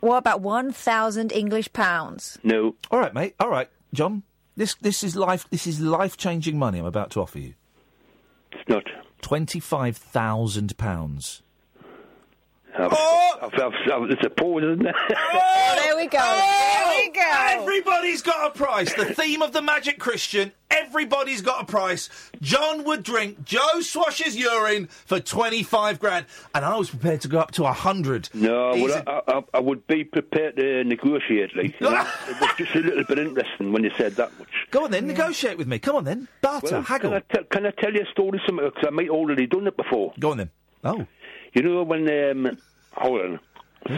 What 0.00 0.16
about 0.16 0.40
one 0.40 0.72
thousand 0.72 1.32
English 1.32 1.70
pounds? 1.74 2.38
No. 2.42 2.76
All 2.90 2.98
right, 2.98 3.12
mate. 3.12 3.34
All 3.38 3.50
right, 3.50 3.68
John. 3.92 4.22
This 4.56 4.74
this 4.76 5.02
is 5.02 5.16
life. 5.16 5.46
This 5.50 5.66
is 5.66 5.80
life 5.80 6.16
changing 6.16 6.58
money. 6.58 6.78
I'm 6.78 6.86
about 6.86 7.10
to 7.12 7.20
offer 7.20 7.38
you. 7.38 7.54
It's 8.52 8.66
not. 8.68 8.84
Twenty 9.20 9.60
five 9.60 9.96
thousand 9.98 10.76
pounds. 10.78 11.42
Oh! 12.78 13.38
I've, 13.40 13.52
I've, 13.54 13.72
I've, 13.92 14.10
it's 14.10 14.24
a 14.26 14.30
pause, 14.30 14.62
isn't 14.64 14.86
it? 14.86 14.94
Oh, 15.14 15.74
there 15.82 15.96
we 15.96 16.06
go. 16.06 16.18
there 16.18 16.93
we 17.14 17.20
go. 17.20 17.62
Everybody's 17.62 18.22
got 18.22 18.46
a 18.48 18.58
price. 18.58 18.92
The 18.94 19.14
theme 19.14 19.42
of 19.42 19.52
the 19.52 19.62
Magic 19.62 19.98
Christian. 19.98 20.52
Everybody's 20.70 21.40
got 21.40 21.62
a 21.62 21.66
price. 21.66 22.08
John 22.40 22.84
would 22.84 23.02
drink 23.02 23.44
Joe 23.44 23.80
Swash's 23.80 24.36
urine 24.36 24.86
for 24.88 25.20
twenty 25.20 25.62
five 25.62 26.00
grand, 26.00 26.26
and 26.54 26.64
I 26.64 26.76
was 26.76 26.90
prepared 26.90 27.20
to 27.22 27.28
go 27.28 27.38
up 27.38 27.52
to 27.52 27.64
a 27.64 27.72
hundred. 27.72 28.28
No, 28.34 28.70
well, 28.70 29.02
I, 29.06 29.22
I, 29.28 29.42
I 29.54 29.60
would 29.60 29.86
be 29.86 30.04
prepared 30.04 30.56
to 30.56 30.82
negotiate. 30.84 31.56
Like, 31.56 31.78
you 31.80 31.90
know? 31.90 32.00
it 32.28 32.40
was 32.40 32.50
just 32.56 32.74
a 32.74 32.80
little 32.80 33.04
bit 33.04 33.18
interesting 33.18 33.72
when 33.72 33.84
you 33.84 33.90
said 33.96 34.16
that 34.16 34.36
much. 34.38 34.48
Go 34.70 34.84
on 34.84 34.90
then, 34.90 35.06
negotiate 35.06 35.58
with 35.58 35.68
me. 35.68 35.78
Come 35.78 35.96
on 35.96 36.04
then, 36.04 36.28
barter, 36.40 36.72
Well, 36.72 36.82
haggle. 36.82 37.10
Can 37.10 37.22
I, 37.30 37.34
tell, 37.34 37.44
can 37.44 37.66
I 37.66 37.70
tell 37.70 37.92
you 37.92 38.02
a 38.02 38.10
story? 38.10 38.40
Something 38.46 38.66
because 38.66 38.84
I 38.86 38.90
might 38.90 39.10
already 39.10 39.46
done 39.46 39.66
it 39.66 39.76
before. 39.76 40.12
Go 40.18 40.32
on 40.32 40.38
then. 40.38 40.50
Oh, 40.82 41.06
You 41.54 41.62
know 41.62 41.82
when? 41.84 42.08
Um, 42.08 42.58
hold 42.92 43.20
on. 43.20 43.40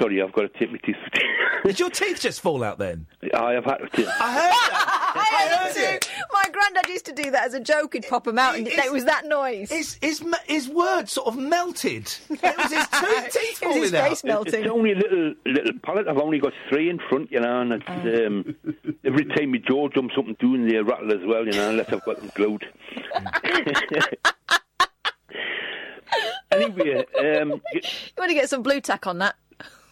Sorry, 0.00 0.20
I've 0.22 0.32
got 0.32 0.42
to 0.42 0.58
take 0.58 0.72
my 0.72 0.78
teeth. 0.78 0.96
did 1.64 1.78
your 1.78 1.90
teeth 1.90 2.20
just 2.20 2.40
fall 2.40 2.64
out 2.64 2.78
then? 2.78 3.06
I 3.34 3.52
have 3.52 3.64
had 3.64 3.78
to. 3.78 4.06
I 4.20 4.32
heard 4.32 4.52
that. 4.52 4.92
I 5.16 5.48
heard 5.56 5.76
it 5.76 6.00
too. 6.02 6.10
My 6.32 6.44
granddad 6.52 6.88
used 6.88 7.06
to 7.06 7.12
do 7.12 7.30
that 7.30 7.44
as 7.46 7.54
a 7.54 7.60
joke. 7.60 7.94
He'd 7.94 8.06
pop 8.08 8.24
them 8.24 8.38
out, 8.38 8.56
and 8.56 8.66
it, 8.66 8.92
was 8.92 9.04
that 9.04 9.26
noise. 9.26 9.70
His 9.70 9.96
his 10.02 10.22
his 10.46 10.68
words 10.68 11.12
sort 11.12 11.28
of 11.28 11.36
melted. 11.38 12.12
It 12.30 12.56
was 12.56 12.72
his 12.72 12.86
two 12.88 13.40
teeth 13.40 13.62
It 13.62 13.66
was 13.68 13.76
his 13.76 13.94
out. 13.94 14.08
face 14.08 14.24
melting. 14.24 14.62
It's 14.64 14.70
only 14.70 14.92
a 14.92 14.96
little 14.96 15.34
little 15.46 15.72
pallet. 15.82 16.08
I've 16.08 16.18
only 16.18 16.38
got 16.38 16.52
three 16.68 16.90
in 16.90 16.98
front, 17.08 17.30
you 17.32 17.40
know, 17.40 17.60
and 17.62 17.72
it's, 17.72 17.84
Oh. 17.88 18.26
um, 18.26 18.56
every 19.04 19.24
time 19.24 19.52
my 19.52 19.58
jaw 19.58 19.88
jumps 19.88 20.14
up 20.18 20.26
and 20.26 20.36
doing 20.38 20.66
the 20.66 20.78
rattle 20.82 21.12
as 21.12 21.24
well, 21.26 21.46
you 21.46 21.52
know, 21.52 21.70
unless 21.70 21.92
I've 21.92 22.04
got 22.04 22.18
them 22.18 22.30
glued. 22.34 22.64
anyway, 26.52 27.04
um, 27.18 27.50
y- 27.72 27.80
You 27.82 28.12
want 28.18 28.30
to 28.30 28.34
get 28.34 28.48
some 28.48 28.62
Blu 28.62 28.80
Tack 28.80 29.06
on 29.06 29.18
that? 29.18 29.36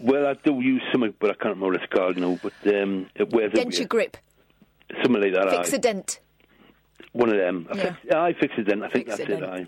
Well, 0.05 0.27
I 0.27 0.35
do 0.35 0.61
use 0.61 0.83
something, 0.93 1.15
but 1.19 1.31
I 1.31 1.35
can't 1.35 1.57
remember 1.57 1.67
what 1.73 1.83
it's 1.83 1.93
called 1.93 2.19
now. 2.19 2.39
But 2.43 2.53
um, 2.75 3.09
it 3.15 3.33
wears 3.33 3.53
Dent 3.53 3.79
your 3.79 3.87
grip. 3.89 4.19
something 5.03 5.23
like 5.23 5.33
that. 5.33 5.51
Fix 5.51 5.73
aye. 5.73 5.77
a 5.77 5.79
dent. 5.81 6.21
One 7.13 7.31
of 7.31 7.37
them. 7.37 7.67
I, 7.73 7.77
Yeah. 7.77 7.95
fix, 7.95 8.15
I 8.15 8.33
fix 8.35 8.55
it 8.59 8.67
then. 8.69 8.83
I 8.83 8.89
think 8.91 9.07
Fix 9.07 9.19
that's 9.19 9.31
it. 9.31 9.43
Aye. 9.43 9.67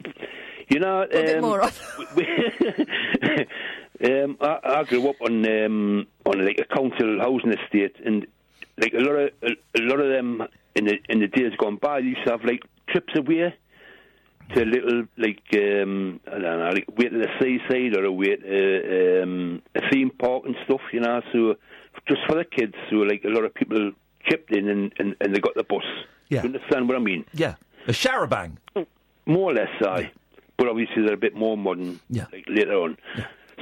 You 0.68 0.80
know, 0.80 1.02
A 1.02 1.08
bit 1.08 1.36
um, 1.36 1.42
more 1.42 1.62
on. 1.62 1.70
um, 4.04 4.36
I, 4.40 4.58
I 4.64 4.84
grew 4.84 5.08
up 5.08 5.16
on 5.22 5.64
um, 5.64 6.06
on 6.26 6.44
like 6.44 6.58
a 6.58 6.74
council 6.74 7.18
housing 7.20 7.54
estate, 7.54 7.96
and 8.04 8.26
like 8.78 8.92
a 8.92 8.98
lot 8.98 9.12
of 9.12 9.30
a, 9.42 9.50
a 9.78 9.82
lot 9.82 10.00
of 10.00 10.10
them 10.10 10.42
in 10.74 10.84
the 10.84 10.98
in 11.08 11.20
the 11.20 11.28
days 11.28 11.52
gone 11.56 11.76
by 11.76 12.00
used 12.00 12.24
to 12.24 12.32
have 12.32 12.44
like 12.44 12.62
trips 12.88 13.14
away 13.16 13.54
to 14.54 14.64
little 14.64 15.04
like 15.16 15.42
um, 15.54 16.20
I 16.26 16.30
don't 16.38 16.42
know, 16.42 16.70
like 16.72 16.88
way 16.96 17.08
to 17.08 17.18
the 17.18 17.28
seaside 17.40 17.96
or 17.96 18.04
away 18.04 18.36
to 18.36 19.22
um, 19.22 19.62
a 19.74 19.80
theme 19.90 20.10
park 20.10 20.44
and 20.46 20.54
stuff, 20.64 20.80
you 20.92 21.00
know. 21.00 21.20
So 21.32 21.56
just 22.08 22.20
for 22.26 22.36
the 22.36 22.44
kids, 22.44 22.74
so 22.90 22.96
like 22.96 23.24
a 23.24 23.28
lot 23.28 23.44
of 23.44 23.54
people 23.54 23.92
chipped 24.28 24.52
in 24.52 24.68
and, 24.68 24.92
and, 24.98 25.16
and 25.20 25.34
they 25.34 25.40
got 25.40 25.54
the 25.54 25.64
bus. 25.64 25.84
Yeah. 26.28 26.42
You 26.42 26.48
understand 26.54 26.88
what 26.88 26.96
I 26.96 27.00
mean? 27.00 27.24
Yeah, 27.32 27.54
a 27.86 27.92
charabanc. 27.92 28.56
More 29.26 29.50
or 29.50 29.54
less, 29.54 29.68
aye. 29.82 30.10
But 30.56 30.68
obviously 30.68 31.02
they're 31.02 31.14
a 31.14 31.18
bit 31.18 31.34
more 31.34 31.56
modern 31.56 32.00
Yeah. 32.08 32.26
like, 32.32 32.44
later 32.48 32.74
on. 32.74 32.96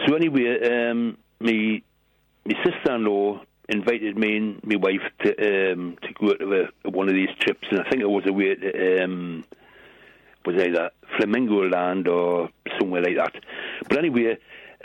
So 0.06 0.14
anyway, 0.14 0.88
um, 0.90 1.16
me, 1.40 1.82
my 2.46 2.54
sister-in-law 2.64 3.42
invited 3.68 4.16
me 4.18 4.36
and 4.36 4.60
my 4.64 4.76
wife 4.76 5.00
to 5.22 5.72
um, 5.72 5.96
to 6.02 6.12
go 6.20 6.34
to 6.34 6.68
a, 6.84 6.90
one 6.90 7.08
of 7.08 7.14
these 7.14 7.30
trips, 7.40 7.66
and 7.70 7.80
I 7.80 7.88
think 7.88 8.02
it 8.02 8.10
was 8.10 8.24
away 8.26 8.54
to 8.54 9.04
um, 9.04 9.44
was 10.44 10.56
either 10.56 10.90
Flamingo 11.16 11.68
Land 11.68 12.08
or 12.08 12.50
somewhere 12.78 13.02
like 13.02 13.16
that. 13.16 13.34
But 13.88 13.98
anyway, 13.98 14.38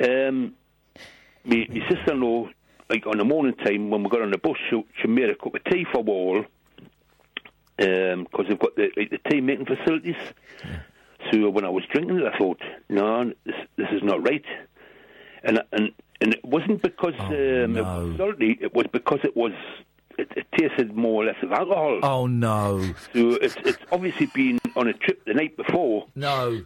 um, 0.04 0.54
my, 1.44 1.68
my 1.70 1.90
sister-in-law, 1.90 2.50
like 2.90 3.06
on 3.06 3.18
the 3.18 3.26
morning 3.26 3.56
time 3.56 3.90
when 3.90 4.04
we 4.04 4.10
got 4.10 4.22
on 4.22 4.32
the 4.32 4.38
bus, 4.38 4.58
she, 4.70 4.84
she 5.02 5.08
made 5.08 5.30
a 5.30 5.36
cup 5.36 5.56
of 5.56 5.64
tea 5.66 5.86
for 5.92 6.04
all 6.04 6.46
because 7.78 8.46
they've 8.48 8.60
got 8.60 8.76
the 8.76 8.90
like, 8.98 9.10
the 9.10 9.20
tea 9.30 9.42
making 9.42 9.66
facilities. 9.66 10.16
So 11.32 11.50
when 11.50 11.66
I 11.66 11.70
was 11.70 11.84
drinking 11.92 12.20
it, 12.20 12.26
I 12.26 12.38
thought, 12.38 12.62
no, 12.90 13.32
this 13.46 13.56
this 13.78 13.88
is 13.92 14.04
not 14.04 14.24
right. 14.24 14.46
And 15.44 15.62
and 15.72 15.92
and 16.22 16.34
it 16.34 16.44
wasn't 16.44 16.82
because 16.82 17.14
um, 17.20 17.78
it 17.78 17.82
was 17.82 18.18
salty. 18.18 18.58
It 18.60 18.74
was 18.74 18.88
because 18.92 19.20
it 19.24 19.36
was 19.36 19.54
it, 20.20 20.32
it 20.36 20.46
tasted 20.58 20.96
more 20.96 21.24
or 21.24 21.26
less 21.26 21.38
of 21.42 21.52
alcohol. 21.52 22.00
Oh 22.04 22.28
no, 22.28 22.82
So 23.14 23.32
it's 23.42 23.56
it's 23.66 23.80
obviously 23.92 24.28
been 24.28 24.60
on 24.76 24.88
a 24.88 24.94
trip 24.94 25.24
the 25.26 25.34
night 25.34 25.56
before, 25.58 26.08
no. 26.16 26.64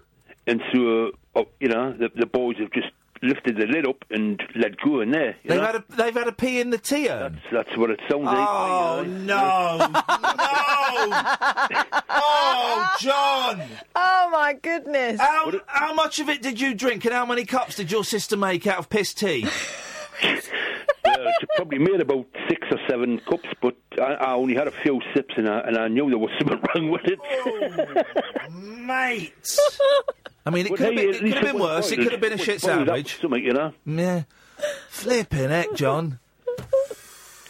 and 0.48 0.62
so 0.74 1.12
uh, 1.36 1.44
you 1.60 1.68
know 1.70 1.94
the 1.94 2.10
the 2.16 2.26
boys 2.26 2.58
have 2.60 2.72
just 2.72 2.88
lifted 3.22 3.56
the 3.56 3.66
lid 3.66 3.88
up 3.88 4.04
and 4.10 4.42
let 4.56 4.76
go 4.84 5.00
in 5.00 5.12
there. 5.12 5.36
You 5.44 5.50
They've 5.52 5.60
know? 5.60 5.66
had 5.66 5.76
a 5.76 5.84
they've 5.96 6.14
had 6.14 6.28
a 6.28 6.34
pee 6.34 6.60
in 6.60 6.72
the 6.72 6.78
tea 6.78 7.08
urn. 7.10 7.40
That's 7.54 7.76
what 7.78 7.90
it 7.90 8.00
sounds 8.10 8.26
like. 8.26 8.36
Oh 8.38 9.02
you 9.04 9.08
know. 9.10 9.78
no, 9.78 9.88
no! 9.88 10.04
Oh, 12.16 12.96
John! 13.00 13.62
Oh 13.96 14.30
my 14.32 14.54
goodness! 14.54 15.20
How, 15.20 15.52
how 15.68 15.94
much 15.94 16.20
of 16.20 16.30
it 16.30 16.42
did 16.42 16.60
you 16.60 16.74
drink, 16.74 17.06
and 17.06 17.14
how 17.14 17.26
many 17.26 17.46
cups 17.46 17.76
did 17.76 17.92
your 17.92 18.04
sister 18.04 18.38
make 18.38 18.68
out 18.68 18.78
of 18.80 18.90
piss 18.90 19.14
tea? 19.14 19.48
Well, 21.24 21.34
she 21.40 21.48
probably 21.56 21.80
made 21.80 22.02
about 22.02 22.26
six 22.50 22.68
or 22.72 22.78
seven 22.90 23.20
cups, 23.30 23.50
but 23.62 23.76
I, 24.00 24.14
I 24.14 24.34
only 24.34 24.56
had 24.56 24.68
a 24.68 24.72
few 24.84 25.00
sips, 25.16 25.34
and 25.38 25.48
I, 25.50 25.60
and 25.62 25.78
I 25.78 25.88
knew 25.88 26.10
there 26.10 26.18
was 26.18 26.32
something 26.40 26.60
wrong 26.76 26.92
with 26.92 27.06
it. 27.06 27.20
Oh, 27.24 28.50
Mate! 28.52 29.34
I 30.46 30.50
mean, 30.50 30.66
it 30.66 30.70
But 30.70 30.78
could 30.80 30.86
have 30.88 30.96
been, 30.96 31.10
it 31.10 31.20
could 31.20 31.34
have 31.34 31.44
been 31.44 31.54
was 31.60 31.62
worse. 31.62 31.92
It 31.92 31.98
could 31.98 32.12
have 32.12 32.22
been 32.22 32.34
a 32.34 32.38
shit 32.38 32.62
sandwich. 32.62 33.20
Something, 33.22 33.44
you 33.44 33.54
know. 33.54 33.74
Yeah. 33.86 34.24
Flipping 34.90 35.50
heck, 35.50 35.74
John. 35.74 36.20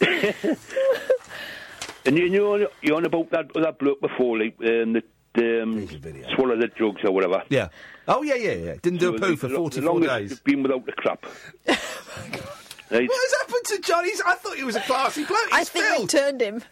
And 2.06 2.18
you 2.18 2.28
know, 2.28 2.68
you're 2.82 2.96
on 2.96 3.06
about 3.06 3.30
that 3.30 3.54
that 3.54 3.78
bloke 3.78 4.00
before, 4.02 4.38
like 4.38 4.56
um, 4.60 5.00
the 5.34 5.62
um, 5.62 5.88
swallow 6.34 6.54
the 6.54 6.68
drugs 6.68 7.00
or 7.02 7.12
whatever. 7.12 7.42
Yeah. 7.48 7.68
Oh 8.06 8.22
yeah, 8.22 8.34
yeah, 8.34 8.52
yeah. 8.52 8.74
Didn't 8.82 8.98
do 9.00 9.14
a 9.14 9.18
poo 9.18 9.36
for 9.36 9.48
the 9.48 9.54
44 9.54 10.00
days. 10.00 10.38
Been 10.40 10.62
without 10.62 10.84
the 10.84 10.92
crap. 10.92 11.24
Right. 12.94 13.08
What 13.08 13.20
has 13.30 13.40
happened 13.40 13.64
to 13.66 13.78
Johnny's? 13.88 14.20
I 14.24 14.34
thought 14.36 14.56
he 14.56 14.64
was 14.64 14.76
a 14.76 14.80
classy 14.80 15.24
bloke. 15.24 15.38
I 15.52 15.58
He's 15.58 15.68
think 15.68 15.84
filled. 15.86 16.12
we 16.12 16.18
turned 16.20 16.40
him. 16.40 16.62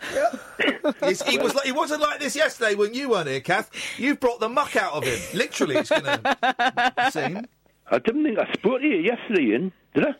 He's- 1.01 1.23
he 1.23 1.37
was. 1.39 1.55
Like, 1.55 1.67
he 1.67 1.73
wasn't 1.73 2.01
like 2.01 2.21
this 2.21 2.37
yesterday 2.37 2.75
when 2.77 2.95
you 2.95 3.09
weren't 3.11 3.29
here, 3.29 3.41
Kath. 3.41 3.71
You've 3.99 4.21
brought 4.21 4.39
the 4.41 4.49
muck 4.49 4.77
out 4.77 4.93
of 4.95 5.05
him. 5.05 5.19
Literally, 5.35 5.77
it's 5.77 5.91
going 5.91 6.05
to 6.05 7.09
seem. 7.11 7.47
I 7.91 7.99
didn't 7.99 8.25
think 8.25 8.39
I 8.39 8.51
spoke 8.53 8.81
to 8.81 8.87
you 8.87 8.99
yesterday, 8.99 9.53
Iain. 9.53 9.73
Did 9.95 10.07
I? 10.07 10.15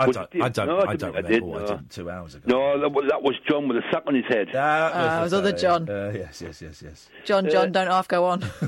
I 0.00 0.06
Was 0.06 0.16
don't. 0.16 0.42
I 0.42 0.48
don't. 0.48 0.66
No, 0.66 0.78
I 0.78 0.96
didn't 0.96 1.00
don't 1.00 1.12
think 1.12 1.26
remember 1.26 1.28
did, 1.32 1.42
what 1.42 1.62
I 1.70 1.76
did 1.76 1.90
two 1.90 2.10
hours 2.10 2.34
ago. 2.34 2.44
No, 2.48 2.80
that 2.80 2.88
was, 2.90 3.04
that 3.08 3.22
was 3.22 3.34
John 3.48 3.68
with 3.68 3.76
a 3.76 3.82
sack 3.92 4.02
on 4.06 4.14
his 4.16 4.24
head. 4.26 4.48
That 4.52 4.92
Ah, 4.94 5.20
it 5.20 5.22
was 5.22 5.32
other 5.34 5.50
uh, 5.50 5.52
John. 5.52 5.88
Uh, 5.88 6.10
yes, 6.14 6.42
yes, 6.42 6.60
yes, 6.60 6.82
yes. 6.82 7.08
John, 7.24 7.48
John, 7.48 7.70
don't 7.70 7.86
half 7.86 8.08
go 8.08 8.24
on. 8.24 8.40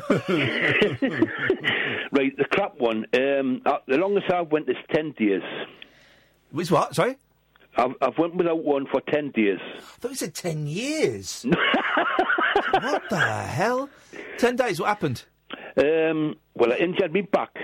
right, 2.12 2.36
the 2.36 2.44
crap 2.52 2.78
one. 2.78 3.06
Um, 3.14 3.62
uh, 3.66 3.78
the 3.89 3.97
longest 3.97 4.31
I've 4.32 4.52
went 4.52 4.68
is 4.68 4.76
ten 4.94 5.12
days. 5.12 5.43
Which 6.55 6.70
what? 6.70 6.94
Sorry. 6.94 7.16
I've, 7.76 7.94
I've 8.01 8.16
went 8.16 8.36
without 8.36 8.62
one 8.62 8.86
for 8.86 9.01
ten 9.01 9.32
days. 9.32 9.59
I 9.60 9.81
thought 9.98 10.10
you 10.12 10.16
said 10.16 10.35
ten 10.35 10.68
years. 10.68 11.44
what 12.70 13.02
the 13.10 13.18
hell? 13.18 13.90
Ten 14.39 14.55
days. 14.55 14.78
What 14.78 14.86
happened? 14.86 15.24
Um, 15.76 16.36
well, 16.55 16.72
I 16.72 16.76
injured 16.76 17.12
me 17.12 17.22
back, 17.22 17.56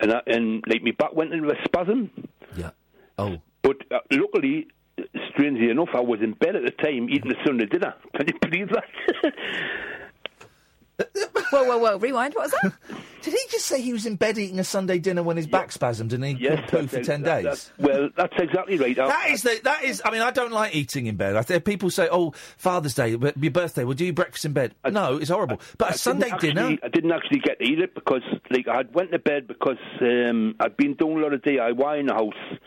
and 0.00 0.12
I, 0.12 0.20
and 0.26 0.62
like 0.66 0.82
my 0.82 0.90
back 0.90 1.14
went 1.14 1.32
into 1.32 1.48
a 1.48 1.56
spasm. 1.64 2.10
Yeah. 2.54 2.72
Oh. 3.16 3.38
But 3.62 3.78
uh, 3.90 4.00
luckily, 4.10 4.66
strangely 5.30 5.70
enough, 5.70 5.88
I 5.94 6.00
was 6.00 6.20
in 6.22 6.34
bed 6.34 6.54
at 6.56 6.64
the 6.64 6.72
time 6.72 7.08
eating 7.08 7.32
a 7.32 7.46
Sunday 7.46 7.64
dinner. 7.64 7.94
Can 8.16 8.28
you 8.28 8.38
believe 8.38 8.68
that? 8.68 8.84
whoa, 11.50 11.64
whoa, 11.64 11.78
whoa! 11.78 11.98
Rewind. 11.98 12.34
What 12.34 12.50
was 12.50 12.52
that? 12.62 12.72
Did 13.22 13.34
he 13.34 13.40
just 13.52 13.66
say 13.66 13.80
he 13.80 13.92
was 13.92 14.04
in 14.04 14.16
bed 14.16 14.36
eating 14.36 14.58
a 14.58 14.64
Sunday 14.64 14.98
dinner 14.98 15.22
when 15.22 15.36
his 15.36 15.46
back 15.46 15.70
spasmed 15.70 16.12
and 16.12 16.24
he 16.24 16.32
Yes, 16.32 16.68
couldn't 16.68 16.88
poo 16.90 16.96
for 16.98 17.04
ten 17.04 17.22
that- 17.22 17.42
days? 17.44 17.44
that's- 17.44 17.72
well, 17.78 18.08
that's 18.16 18.34
exactly 18.36 18.76
right. 18.78 18.98
I- 18.98 19.06
That 19.06 19.30
is 19.30 19.42
the, 19.44 19.60
that 19.62 19.84
is. 19.84 20.02
I 20.04 20.10
mean, 20.10 20.22
I 20.22 20.32
don't 20.32 20.50
like 20.50 20.74
eating 20.74 21.06
in 21.06 21.14
bed. 21.14 21.36
I 21.36 21.42
think 21.42 21.64
people 21.64 21.88
say, 21.90 22.08
"Oh, 22.10 22.32
Father's 22.56 22.94
Day, 22.94 23.14
but 23.14 23.36
your 23.40 23.52
birthday, 23.52 23.84
we'll 23.84 23.94
do 23.94 24.04
your 24.04 24.14
breakfast 24.14 24.44
in 24.44 24.52
bed." 24.52 24.74
no, 24.90 25.18
it's 25.18 25.30
horrible. 25.30 25.60
But 25.78 25.84
I 25.84 25.88
a 25.88 25.92
didn't 25.92 26.00
Sunday 26.00 26.30
actually- 26.30 26.48
dinner. 26.54 26.78
I 26.82 26.88
didn't 26.88 27.12
actually 27.12 27.38
get 27.40 27.58
to 27.60 27.64
eat 27.64 27.78
it 27.78 27.94
because, 27.94 28.22
like, 28.50 28.66
I 28.66 28.78
had 28.78 28.92
went 28.94 29.12
to 29.12 29.20
bed 29.20 29.46
because 29.46 29.78
um, 30.00 30.56
I'd 30.58 30.76
been 30.76 30.94
doing 30.94 31.18
a 31.18 31.20
lot 31.20 31.32
of 31.32 31.42
DIY 31.42 32.00
in 32.00 32.06
the 32.06 32.14
house, 32.14 32.58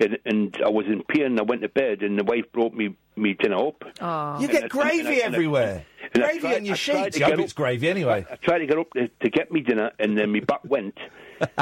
and, 0.00 0.18
and 0.24 0.56
I 0.64 0.68
was 0.68 0.86
in 0.86 1.02
pain. 1.02 1.38
I 1.38 1.42
went 1.42 1.62
to 1.62 1.68
bed, 1.68 2.02
and 2.02 2.18
the 2.18 2.24
wife 2.24 2.44
brought 2.52 2.72
me 2.74 2.96
me 3.16 3.34
dinner 3.34 3.56
up. 3.68 3.82
Oh. 4.00 4.36
You 4.40 4.44
And 4.48 4.52
get 4.52 4.64
I- 4.64 4.68
gravy 4.68 4.98
and 5.00 5.08
I- 5.08 5.12
and 5.26 5.34
everywhere. 5.34 5.84
and 6.14 6.22
Gravy 6.22 6.38
tried- 6.40 6.56
on 6.56 6.64
your 6.64 6.74
I 6.74 6.76
sheets. 6.76 7.16
I 7.20 7.24
hope 7.24 7.30
get 7.36 7.40
it's 7.40 7.52
gravy 7.52 7.88
anyway. 7.88 8.24
I 8.30 8.36
tried 8.36 8.58
to 8.58 8.66
get 8.66 8.78
up 8.78 8.92
to, 8.94 9.08
to 9.08 9.28
get 9.30 9.50
me 9.50 9.60
dinner, 9.60 9.90
and 9.98 10.16
then 10.16 10.30
my 10.32 10.40
back 10.40 10.60
went. 10.64 10.96
but 11.40 11.54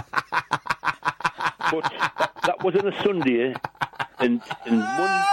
that, 1.83 2.33
that 2.45 2.63
was 2.65 2.75
on 2.77 2.87
a 2.93 3.03
Sunday, 3.03 3.55
and 4.19 4.41
and 4.67 4.79
one 4.81 5.25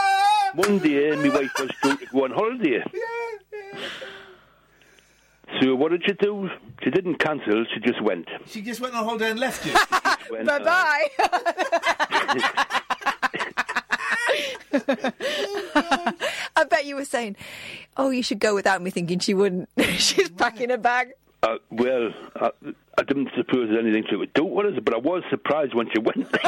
one 0.55 0.79
day 0.79 1.15
my 1.15 1.29
wife 1.29 1.51
was 1.59 1.69
due 1.81 1.97
to 1.97 2.05
go 2.11 2.23
on 2.25 2.31
holiday. 2.31 2.83
So 5.61 5.75
what 5.75 5.91
did 5.91 6.03
she 6.05 6.13
do? 6.13 6.49
She 6.83 6.89
didn't 6.89 7.15
cancel. 7.19 7.65
She 7.73 7.79
just 7.79 8.01
went. 8.01 8.27
She 8.47 8.61
just 8.61 8.81
went 8.81 8.95
on 8.95 9.03
holiday 9.03 9.29
and 9.31 9.39
left 9.39 9.65
you. 9.65 9.73
Went, 10.31 10.47
Bye 10.47 10.59
bye. 10.59 11.07
I 16.55 16.63
bet 16.69 16.85
you 16.85 16.95
were 16.95 17.05
saying, 17.05 17.35
"Oh, 17.97 18.09
you 18.09 18.23
should 18.23 18.39
go 18.39 18.55
without 18.55 18.81
me," 18.81 18.89
thinking 18.91 19.19
she 19.19 19.33
wouldn't. 19.33 19.69
She's 19.97 20.29
packing 20.29 20.71
a 20.71 20.77
bag. 20.77 21.13
Uh, 21.41 21.57
well, 21.71 22.11
I, 22.35 22.51
I 22.97 23.03
didn't 23.03 23.29
suppose 23.35 23.69
there's 23.69 23.79
anything 23.79 24.05
to 24.11 24.21
it. 24.21 24.33
do 24.33 24.45
with 24.45 24.65
it, 24.77 24.85
but 24.85 24.93
I 24.93 24.97
was 24.97 25.23
surprised 25.29 25.73
when 25.73 25.89
she 25.93 25.99
went. 25.99 26.31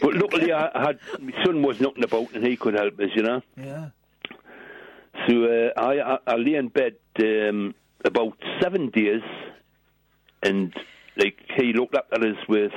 but 0.00 0.14
luckily, 0.14 0.52
I 0.52 0.70
I 0.74 0.86
had 0.86 0.98
my 1.20 1.32
son 1.44 1.62
was 1.62 1.80
nothing 1.80 2.04
about, 2.04 2.32
and 2.34 2.46
he 2.46 2.56
could 2.56 2.74
help 2.74 2.98
us, 3.00 3.10
you 3.14 3.22
know. 3.22 3.42
Yeah. 3.56 3.88
So 5.26 5.44
uh, 5.44 5.70
I, 5.80 6.00
I 6.00 6.18
I 6.26 6.36
lay 6.36 6.54
in 6.54 6.68
bed 6.68 6.96
um, 7.20 7.74
about 8.04 8.36
seven 8.60 8.90
days, 8.90 9.22
and 10.42 10.74
like 11.16 11.38
he 11.56 11.72
looked 11.72 11.94
up 11.94 12.08
at 12.12 12.22
us 12.22 12.36
with 12.48 12.72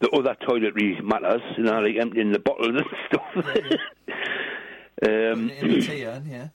the 0.00 0.10
other 0.10 0.36
toiletry 0.46 1.02
matters, 1.02 1.42
you 1.56 1.64
know, 1.64 1.80
like 1.80 1.96
emptying 1.96 2.32
the 2.32 2.38
bottles 2.38 2.68
and 2.68 2.86
stuff. 3.06 3.46
um, 5.02 5.50
in 5.50 5.68
the 5.68 5.80
tea 5.80 6.06
urn, 6.06 6.26
yeah. 6.26 6.48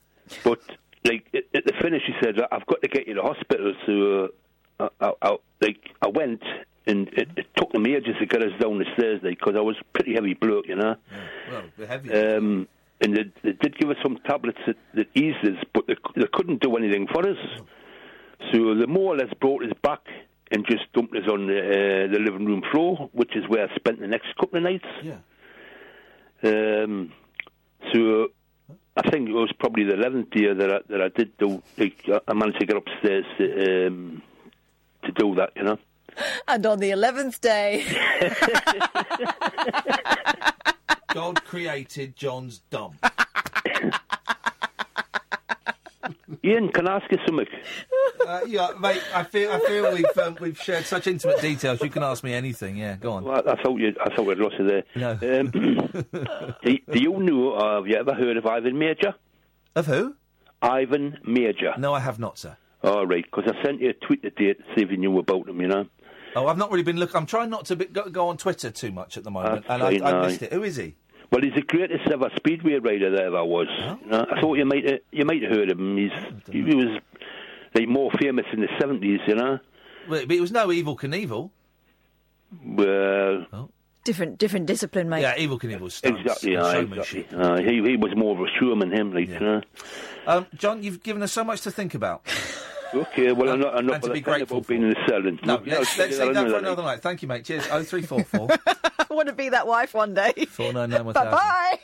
but 0.44 0.60
like 1.04 1.26
at, 1.34 1.64
the 1.64 1.72
finish, 1.80 2.02
he 2.06 2.12
said, 2.22 2.40
"I've 2.52 2.66
got 2.66 2.82
to 2.82 2.88
get 2.88 3.08
you 3.08 3.14
to 3.14 3.22
hospital." 3.22 3.74
So 3.86 4.28
uh, 4.78 4.88
I, 5.00 5.06
I, 5.06 5.12
I, 5.22 5.36
like 5.60 5.90
I 6.02 6.08
went, 6.08 6.42
and 6.86 7.08
it, 7.08 7.28
it 7.36 7.46
took 7.56 7.72
them 7.72 7.86
ages 7.86 8.16
to 8.20 8.26
get 8.26 8.42
us 8.42 8.52
down 8.60 8.78
the 8.78 8.86
stairs, 8.96 9.20
because 9.22 9.54
I 9.56 9.60
was 9.60 9.76
pretty 9.92 10.14
heavy 10.14 10.34
bloke, 10.34 10.66
you 10.68 10.76
know. 10.76 10.96
Well, 11.50 11.62
the 11.78 11.86
heavy. 11.86 12.12
Um, 12.12 12.68
and 13.02 13.16
they, 13.16 13.24
they 13.42 13.52
did 13.52 13.78
give 13.78 13.88
us 13.88 13.96
some 14.02 14.18
tablets 14.26 14.58
that, 14.66 14.76
that 14.94 15.06
eased 15.14 15.42
us, 15.42 15.64
but 15.72 15.86
they, 15.86 15.96
they 16.16 16.26
couldn't 16.32 16.60
do 16.60 16.76
anything 16.76 17.06
for 17.10 17.26
us. 17.26 17.38
So 18.52 18.74
they 18.74 18.86
more 18.86 19.14
or 19.14 19.16
less 19.16 19.32
brought 19.40 19.64
us 19.64 19.72
back 19.82 20.00
and 20.50 20.66
just 20.66 20.90
dumped 20.92 21.14
us 21.16 21.28
on 21.30 21.46
the, 21.46 21.58
uh, 21.58 22.12
the 22.12 22.18
living 22.18 22.44
room 22.46 22.62
floor, 22.72 23.08
which 23.12 23.36
is 23.36 23.46
where 23.48 23.68
I 23.70 23.74
spent 23.76 24.00
the 24.00 24.08
next 24.08 24.34
couple 24.38 24.56
of 24.58 24.64
nights. 24.64 24.84
Yeah. 25.02 25.18
Um, 26.42 27.12
so 27.92 28.28
I 28.96 29.08
think 29.10 29.28
it 29.28 29.32
was 29.32 29.52
probably 29.58 29.84
the 29.84 29.94
eleventh 29.94 30.28
year 30.34 30.54
that 30.54 30.70
I, 30.72 30.78
that 30.88 31.00
I 31.02 31.08
did 31.08 31.36
do. 31.38 31.62
Like, 31.78 32.02
I- 32.08 32.20
I 32.28 32.34
managed 32.34 32.60
to 32.60 32.66
get 32.66 32.76
upstairs 32.76 33.24
to, 33.38 33.86
um, 33.86 34.22
to 35.04 35.12
do 35.12 35.34
that, 35.36 35.50
you 35.56 35.62
know. 35.64 35.78
And 36.48 36.66
on 36.66 36.80
the 36.80 36.90
eleventh 36.90 37.40
day, 37.40 37.84
God 41.14 41.42
created 41.44 42.16
John's 42.16 42.58
dump. 42.70 42.96
Iain, 46.44 46.72
can 46.72 46.88
I 46.88 46.96
ask 46.96 47.10
you 47.10 47.18
something? 47.26 47.46
Uh, 48.26 48.40
yeah, 48.46 48.70
mate. 48.80 49.02
I 49.14 49.24
feel. 49.24 49.52
I 49.52 49.58
feel 49.60 49.92
we've 49.92 50.18
um, 50.18 50.36
we've 50.40 50.60
shared 50.60 50.86
such 50.86 51.06
intimate 51.06 51.40
details. 51.40 51.82
You 51.82 51.90
can 51.90 52.02
ask 52.02 52.24
me 52.24 52.32
anything. 52.32 52.76
Yeah, 52.76 52.96
go 52.96 53.12
on. 53.12 53.24
Well, 53.24 53.42
I 53.46 53.62
thought 53.62 53.78
you, 53.78 53.94
I 54.00 54.14
thought 54.14 54.26
we'd 54.26 54.38
lost 54.38 54.56
you 54.58 54.66
there. 54.66 54.84
No. 54.96 55.10
Um, 55.12 55.50
do, 56.64 56.78
do 56.92 56.98
you 56.98 57.18
know? 57.18 57.52
Uh, 57.52 57.74
have 57.76 57.86
you 57.86 57.96
ever 57.96 58.14
heard 58.14 58.36
of 58.36 58.46
Ivan 58.46 58.78
Mauger? 58.78 59.14
Of 59.76 59.86
who? 59.86 60.16
Ivan 60.62 61.18
Mauger. 61.24 61.74
No, 61.78 61.92
I 61.92 62.00
have 62.00 62.18
not, 62.18 62.38
sir. 62.38 62.56
All 62.82 63.06
right, 63.06 63.24
because 63.24 63.52
I 63.54 63.62
sent 63.62 63.80
you 63.82 63.90
a 63.90 64.06
tweet 64.06 64.22
today 64.22 64.54
to 64.54 64.62
see 64.74 64.82
if 64.82 64.90
you 64.90 64.96
knew 64.96 65.18
about 65.18 65.46
him. 65.48 65.60
You 65.60 65.68
know. 65.68 65.86
Oh, 66.36 66.46
I've 66.46 66.58
not 66.58 66.70
really 66.70 66.84
been 66.84 66.96
looking. 66.96 67.16
I'm 67.16 67.26
trying 67.26 67.50
not 67.50 67.66
to 67.66 67.76
be, 67.76 67.86
go, 67.86 68.08
go 68.08 68.28
on 68.28 68.36
Twitter 68.36 68.70
too 68.70 68.92
much 68.92 69.16
at 69.16 69.24
the 69.24 69.30
moment, 69.30 69.66
That's 69.66 69.82
and 69.82 70.02
I, 70.02 70.08
I 70.08 70.26
missed 70.26 70.42
it. 70.42 70.52
Who 70.52 70.62
is 70.62 70.76
he? 70.76 70.94
Well, 71.30 71.42
he's 71.42 71.54
the 71.54 71.62
greatest 71.62 72.10
ever 72.10 72.28
speedway 72.36 72.74
rider 72.74 73.10
there 73.10 73.26
ever 73.26 73.44
was. 73.44 73.68
You 74.04 74.10
know, 74.10 74.26
I 74.30 74.40
thought 74.40 74.58
you 74.58 74.64
might 74.64 74.84
have, 74.84 75.00
you 75.12 75.24
might 75.24 75.42
have 75.42 75.52
heard 75.52 75.70
of 75.70 75.78
him. 75.78 75.96
He's 75.96 76.10
he 76.50 76.62
was 76.62 77.00
like 77.74 77.88
more 77.88 78.10
famous 78.20 78.46
in 78.52 78.60
the 78.60 78.68
seventies. 78.80 79.20
You 79.26 79.36
know. 79.36 79.58
Well, 80.08 80.26
but 80.26 80.34
it 80.34 80.40
was 80.40 80.50
no 80.50 80.68
Evel 80.68 80.98
Knievel. 80.98 81.50
Well, 82.64 83.70
different 84.04 84.38
different 84.38 84.66
discipline, 84.66 85.08
mate. 85.08 85.22
Yeah, 85.22 85.36
Evel 85.36 85.60
Knievel 85.60 85.80
was 85.80 85.94
stunts 85.94 86.20
exactly. 86.20 86.54
and 86.54 86.62
aye, 86.64 86.72
showmanship. 86.72 87.32
exactly. 87.32 87.38
Uh, 87.38 87.70
he 87.70 87.90
he 87.90 87.96
was 87.96 88.16
more 88.16 88.34
of 88.34 88.40
a 88.40 88.50
showman, 88.58 88.92
him, 88.92 89.12
like 89.12 89.28
you 89.28 89.38
know. 89.40 89.62
Um, 90.26 90.46
John, 90.54 90.82
you've 90.82 91.02
given 91.02 91.22
us 91.22 91.32
so 91.32 91.44
much 91.44 91.60
to 91.62 91.70
think 91.70 91.94
about. 91.94 92.22
Okay, 92.92 93.32
well, 93.32 93.50
I'm 93.50 93.60
not, 93.60 93.76
I'm 93.76 93.86
not 93.86 93.94
and 93.96 94.04
to 94.04 94.12
be 94.12 94.20
grateful 94.20 94.58
about 94.58 94.68
being 94.68 94.82
in 94.82 94.90
the 94.90 94.96
cell. 95.08 95.26
and- 95.26 95.40
No, 95.44 95.56
I'll 95.56 95.62
let's, 95.64 95.94
tell 95.94 96.06
let's 96.06 96.18
you 96.18 96.24
leave 96.24 96.34
that 96.34 96.40
for 96.40 96.46
another 96.48 96.58
another 96.58 96.82
night. 96.82 97.02
Thank 97.02 97.22
you, 97.22 97.28
mate. 97.28 97.44
Cheers. 97.44 97.66
Oh 97.70 97.82
three 97.84 98.02
four 98.02 98.24
four 98.24 98.48
I 98.66 99.06
want 99.10 99.28
to 99.28 99.34
be 99.34 99.50
that 99.50 99.66
wife 99.66 99.94
one 99.94 100.14
day. 100.14 100.32
four 100.48 100.72
nine 100.72 100.90
nine 100.90 101.04
one 101.04 101.14
Bye-bye. 101.14 101.78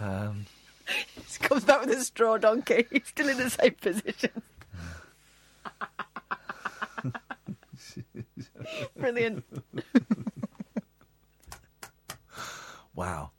Um, 0.00 0.46
He 0.86 1.38
comes 1.46 1.64
back 1.64 1.80
with 1.86 1.96
a 1.96 2.04
straw 2.04 2.36
donkey. 2.36 2.86
He's 2.90 3.06
still 3.06 3.28
in 3.28 3.38
the 3.38 3.50
same 3.50 3.74
position. 3.74 4.30
Brilliant. 8.96 9.44
Wow. 12.94 13.30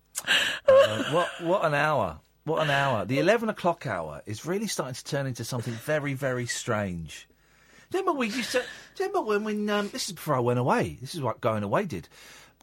Uh, 0.68 1.04
what 1.12 1.30
what 1.42 1.66
an 1.66 1.74
hour. 1.74 2.20
What 2.46 2.62
an 2.62 2.70
hour. 2.70 3.06
The 3.06 3.20
11 3.20 3.48
o'clock 3.48 3.88
hour 3.88 4.22
is 4.26 4.46
really 4.46 4.68
starting 4.68 4.96
to 4.96 5.04
turn 5.04 5.28
into 5.28 5.46
something 5.46 5.74
very, 5.74 6.14
very 6.14 6.46
strange. 6.46 7.28
Remember 7.92 8.12
we 8.12 8.28
used 8.28 8.52
to. 8.52 8.64
Remember 9.00 9.22
when, 9.22 9.44
when 9.44 9.70
um, 9.70 9.90
this 9.90 10.08
is 10.08 10.14
before 10.14 10.36
I 10.36 10.40
went 10.40 10.60
away? 10.60 10.98
This 11.00 11.16
is 11.16 11.22
what 11.22 11.40
going 11.42 11.64
away 11.64 11.86
did. 11.86 12.10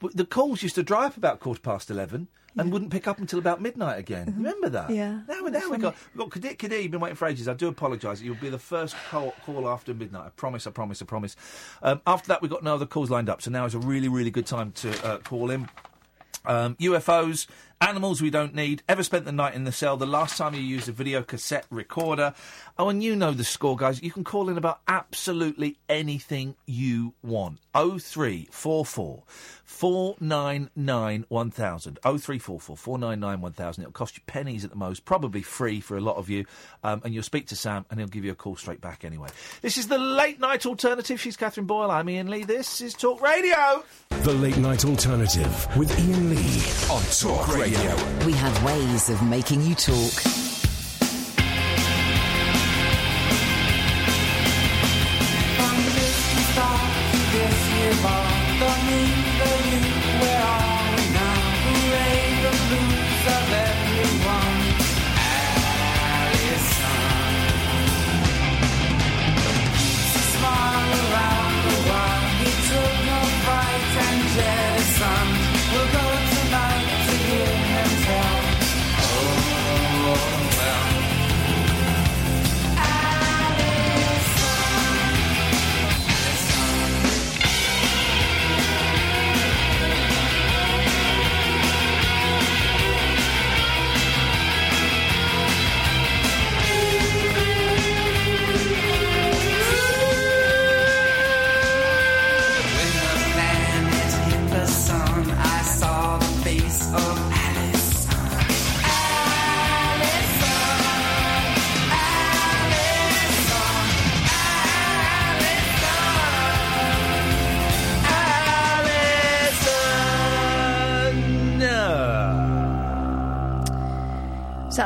But 0.00 0.16
the 0.16 0.26
calls 0.26 0.62
used 0.62 0.74
to 0.74 0.82
dry 0.82 1.06
up 1.06 1.16
about 1.16 1.40
quarter 1.40 1.60
past 1.60 1.90
11 1.90 2.28
and 2.56 2.72
wouldn't 2.72 2.90
pick 2.90 3.06
up 3.06 3.18
until 3.18 3.38
about 3.38 3.60
midnight 3.60 3.98
again. 3.98 4.34
Remember 4.36 4.68
that? 4.70 4.90
Yeah. 4.90 5.20
Now, 5.28 5.40
now 5.40 5.70
we 5.70 5.78
got. 5.78 5.94
We've 6.14 6.18
got 6.18 6.30
Kadir 6.30 6.54
Kadir, 6.54 6.80
you've 6.80 6.90
been 6.90 7.00
waiting 7.00 7.16
for 7.16 7.28
ages. 7.28 7.48
I 7.48 7.54
do 7.54 7.68
apologise. 7.68 8.20
You'll 8.20 8.34
be 8.34 8.50
the 8.50 8.58
first 8.58 8.96
call, 9.08 9.34
call 9.46 9.68
after 9.68 9.94
midnight. 9.94 10.26
I 10.26 10.30
promise, 10.30 10.66
I 10.66 10.70
promise, 10.70 11.00
I 11.00 11.04
promise. 11.04 11.36
Um, 11.82 12.00
after 12.06 12.28
that, 12.28 12.42
we've 12.42 12.50
got 12.50 12.64
no 12.64 12.74
other 12.74 12.86
calls 12.86 13.10
lined 13.10 13.28
up. 13.28 13.40
So 13.40 13.50
now 13.50 13.64
is 13.66 13.74
a 13.74 13.78
really, 13.78 14.08
really 14.08 14.30
good 14.30 14.46
time 14.46 14.72
to 14.72 15.06
uh, 15.06 15.18
call 15.18 15.50
in. 15.50 15.68
Um, 16.44 16.74
UFOs 16.76 17.46
animals 17.80 18.20
we 18.20 18.30
don't 18.30 18.54
need, 18.54 18.82
ever 18.88 19.02
spent 19.02 19.24
the 19.24 19.32
night 19.32 19.54
in 19.54 19.64
the 19.64 19.72
cell, 19.72 19.96
the 19.96 20.06
last 20.06 20.36
time 20.36 20.54
you 20.54 20.60
used 20.60 20.88
a 20.88 20.92
video 20.92 21.22
cassette 21.22 21.66
recorder. 21.70 22.34
Oh, 22.78 22.88
and 22.88 23.02
you 23.02 23.16
know 23.16 23.32
the 23.32 23.44
score, 23.44 23.76
guys. 23.76 24.02
You 24.02 24.10
can 24.10 24.24
call 24.24 24.48
in 24.48 24.58
about 24.58 24.80
absolutely 24.86 25.78
anything 25.88 26.56
you 26.66 27.14
want. 27.22 27.58
0344 27.74 29.22
499 29.64 31.24
1000. 31.28 31.98
0344 32.02 32.76
499 32.76 33.40
1000. 33.40 33.82
It'll 33.82 33.92
cost 33.92 34.16
you 34.16 34.22
pennies 34.26 34.64
at 34.64 34.70
the 34.70 34.76
most, 34.76 35.04
probably 35.04 35.42
free 35.42 35.80
for 35.80 35.96
a 35.96 36.00
lot 36.00 36.16
of 36.16 36.28
you. 36.28 36.44
Um, 36.84 37.00
and 37.04 37.14
you'll 37.14 37.22
speak 37.22 37.46
to 37.48 37.56
Sam 37.56 37.86
and 37.90 37.98
he'll 37.98 38.08
give 38.08 38.24
you 38.24 38.32
a 38.32 38.34
call 38.34 38.56
straight 38.56 38.80
back 38.80 39.04
anyway. 39.04 39.28
This 39.62 39.78
is 39.78 39.88
the 39.88 39.98
late 39.98 40.40
night 40.40 40.66
alternative. 40.66 41.20
She's 41.20 41.36
Catherine 41.36 41.66
Boyle. 41.66 41.90
I'm 41.90 42.08
Iain 42.08 42.28
Lee. 42.28 42.44
This 42.44 42.80
is 42.80 42.94
Talk 42.94 43.22
Radio. 43.22 43.84
The 44.22 44.34
Late 44.34 44.58
Night 44.58 44.84
Alternative 44.84 45.76
with 45.78 45.90
Iain 45.98 46.28
Lee 46.28 46.92
on 46.92 47.02
Talk 47.04 47.48
Radio. 47.56 47.69
We 48.26 48.32
have 48.32 48.64
ways 48.64 49.10
of 49.10 49.22
making 49.22 49.62
you 49.62 49.76
talk. 49.76 50.49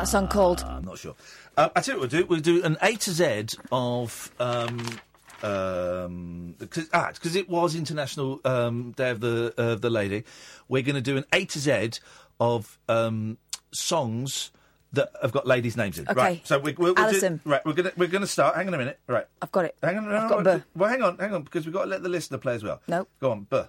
That 0.05 0.11
song 0.11 0.27
called? 0.27 0.63
I'm 0.67 0.85
not 0.85 0.99
sure. 0.99 1.15
Uh, 1.57 1.69
I 1.75 1.81
tell 1.81 1.95
you 1.95 2.01
what 2.01 2.11
we'll 2.11 2.21
do. 2.21 2.27
We'll 2.27 2.39
do 2.39 2.63
an 2.63 2.77
A 2.81 2.95
to 2.95 3.11
Z 3.11 3.57
of. 3.71 4.31
Um, 4.39 4.85
um, 5.43 6.55
cause, 6.69 6.89
ah, 6.93 7.11
because 7.13 7.35
it 7.35 7.49
was 7.49 7.75
International 7.75 8.39
um, 8.45 8.91
Day 8.91 9.09
of 9.11 9.19
the 9.19 9.53
of 9.57 9.81
the 9.81 9.89
Lady. 9.89 10.23
We're 10.67 10.81
going 10.81 10.95
to 10.95 11.01
do 11.01 11.17
an 11.17 11.25
A 11.33 11.45
to 11.45 11.59
Z 11.59 11.91
of 12.39 12.79
um, 12.87 13.37
songs 13.73 14.51
that 14.93 15.11
have 15.21 15.31
got 15.31 15.45
ladies' 15.45 15.75
names 15.75 15.99
in. 15.99 16.07
Okay. 16.07 16.19
Right. 16.19 16.47
So 16.47 16.57
we, 16.57 16.73
we'll, 16.73 16.93
we'll 16.93 16.95
do- 16.95 17.01
Alison. 17.01 17.41
right. 17.43 17.63
We're 17.65 17.73
gonna 17.73 17.91
we're 17.97 18.07
gonna 18.07 18.27
start. 18.27 18.55
Hang 18.55 18.67
on 18.67 18.73
a 18.73 18.77
minute. 18.77 18.99
Right. 19.07 19.25
I've 19.41 19.51
got 19.51 19.65
it. 19.65 19.75
Hang 19.83 19.97
on. 19.97 20.11
I've 20.11 20.29
got 20.29 20.43
no, 20.43 20.57
B. 20.57 20.63
Well, 20.75 20.89
hang 20.89 21.01
on. 21.01 21.17
Hang 21.17 21.33
on. 21.33 21.43
Because 21.43 21.65
we've 21.65 21.73
got 21.73 21.83
to 21.83 21.89
let 21.89 22.03
the 22.03 22.09
listener 22.09 22.37
play 22.37 22.55
as 22.55 22.63
well. 22.63 22.81
No. 22.87 23.07
Go 23.19 23.31
on. 23.31 23.41
Buh. 23.43 23.65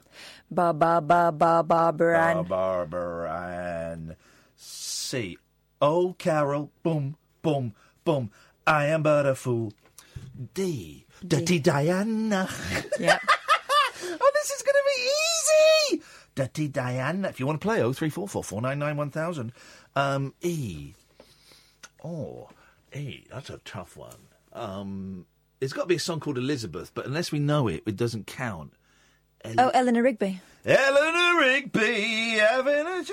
Ba 0.51 0.73
ba 0.73 1.01
ba 1.01 1.33
ba 1.33 1.63
Barbara. 1.63 2.45
Barbara 2.49 3.93
and 3.93 4.17
C. 4.55 5.37
Oh, 5.81 6.15
Carol, 6.19 6.71
boom, 6.83 7.17
boom, 7.43 7.75
boom. 8.05 8.31
I 8.67 8.87
am 8.87 9.03
but 9.03 9.27
a 9.27 9.35
fool. 9.35 9.73
D. 10.55 11.05
Dirty 11.27 11.59
Diana. 11.59 12.49
Yep. 12.99 13.23
oh, 14.21 14.31
this 14.35 14.51
is 14.51 14.63
going 14.63 14.75
to 14.75 14.85
be 14.87 15.11
easy. 15.97 16.03
Dirty 16.35 16.69
Diana. 16.69 17.29
If 17.29 17.41
you 17.41 17.47
want 17.47 17.61
to 17.61 17.67
play, 17.67 17.83
oh 17.83 17.93
three 17.93 18.11
four 18.11 18.29
four 18.29 18.45
four 18.45 18.61
nine 18.61 18.79
nine 18.79 18.97
one 18.97 19.11
thousand. 19.11 19.53
Um, 19.95 20.35
E. 20.43 20.95
Oh, 22.05 22.49
E. 22.95 23.25
That's 23.31 23.51
a 23.51 23.59
tough 23.65 23.97
one. 23.97 24.29
Um, 24.53 25.27
it's 25.61 25.73
got 25.73 25.83
to 25.83 25.89
be 25.89 25.97
a 25.97 26.01
song 26.01 26.21
called 26.21 26.39
Elizabeth, 26.39 26.93
but 26.95 27.07
unless 27.07 27.33
we 27.33 27.39
know 27.39 27.69
it, 27.69 27.83
it 27.87 27.97
doesn't 27.97 28.27
count. 28.27 28.73
Oh, 29.59 29.71
Eleanor 29.73 30.03
Rigby. 30.03 30.41
Eleanor 30.65 31.41
Rigby 31.41 32.39
having 32.39 32.87
a 32.87 33.05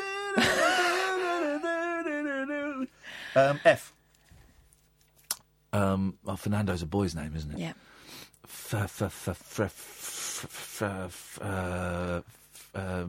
um, 3.36 3.60
F. 3.66 3.94
Um, 5.72 6.18
well, 6.24 6.38
Fernando's 6.38 6.82
a 6.82 6.86
boy's 6.86 7.16
name, 7.16 7.34
isn't 7.36 7.52
it? 7.52 7.58
Yeah. 7.60 7.74
F- 8.46 8.74
f- 8.76 9.02
f- 9.02 9.28
f- 9.28 9.60
f- 9.62 10.82
f- 10.82 11.40
uh, 11.42 12.22
uh, 12.76 13.06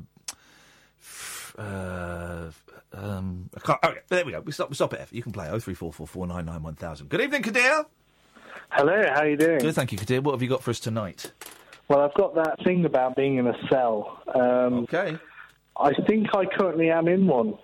uh, 1.59 2.51
um, 2.93 3.51
I 3.57 3.61
can't, 3.61 3.79
okay, 3.85 4.01
there 4.09 4.25
we 4.25 4.33
go. 4.33 4.41
We 4.41 4.53
stop, 4.53 4.69
we 4.71 4.75
stop 4.77 4.93
at 4.95 5.01
F. 5.01 5.13
You 5.13 5.23
can 5.23 5.33
play 5.33 5.47
03444991000. 5.47 7.09
Good 7.09 7.21
evening, 7.21 7.43
Kadir. 7.43 7.85
Hello, 8.71 9.03
how 9.13 9.21
are 9.23 9.29
you 9.29 9.37
doing? 9.37 9.59
Good, 9.59 9.75
thank 9.75 9.93
you, 9.93 9.99
Kadir. 9.99 10.21
What 10.23 10.33
have 10.33 10.43
you 10.43 10.49
got 10.49 10.63
for 10.63 10.71
us 10.71 10.81
tonight? 10.81 11.33
Well, 11.89 12.01
I've 12.01 12.15
got 12.15 12.35
that 12.37 12.63
thing 12.65 12.85
about 12.87 13.15
being 13.15 13.37
in 13.37 13.47
a 13.47 13.55
cell. 13.69 14.23
Um, 14.35 14.85
okay. 14.85 15.19
I 15.77 15.93
think 15.93 16.35
I 16.35 16.47
currently 16.47 16.91
am 16.91 17.09
in 17.09 17.27
one. 17.27 17.59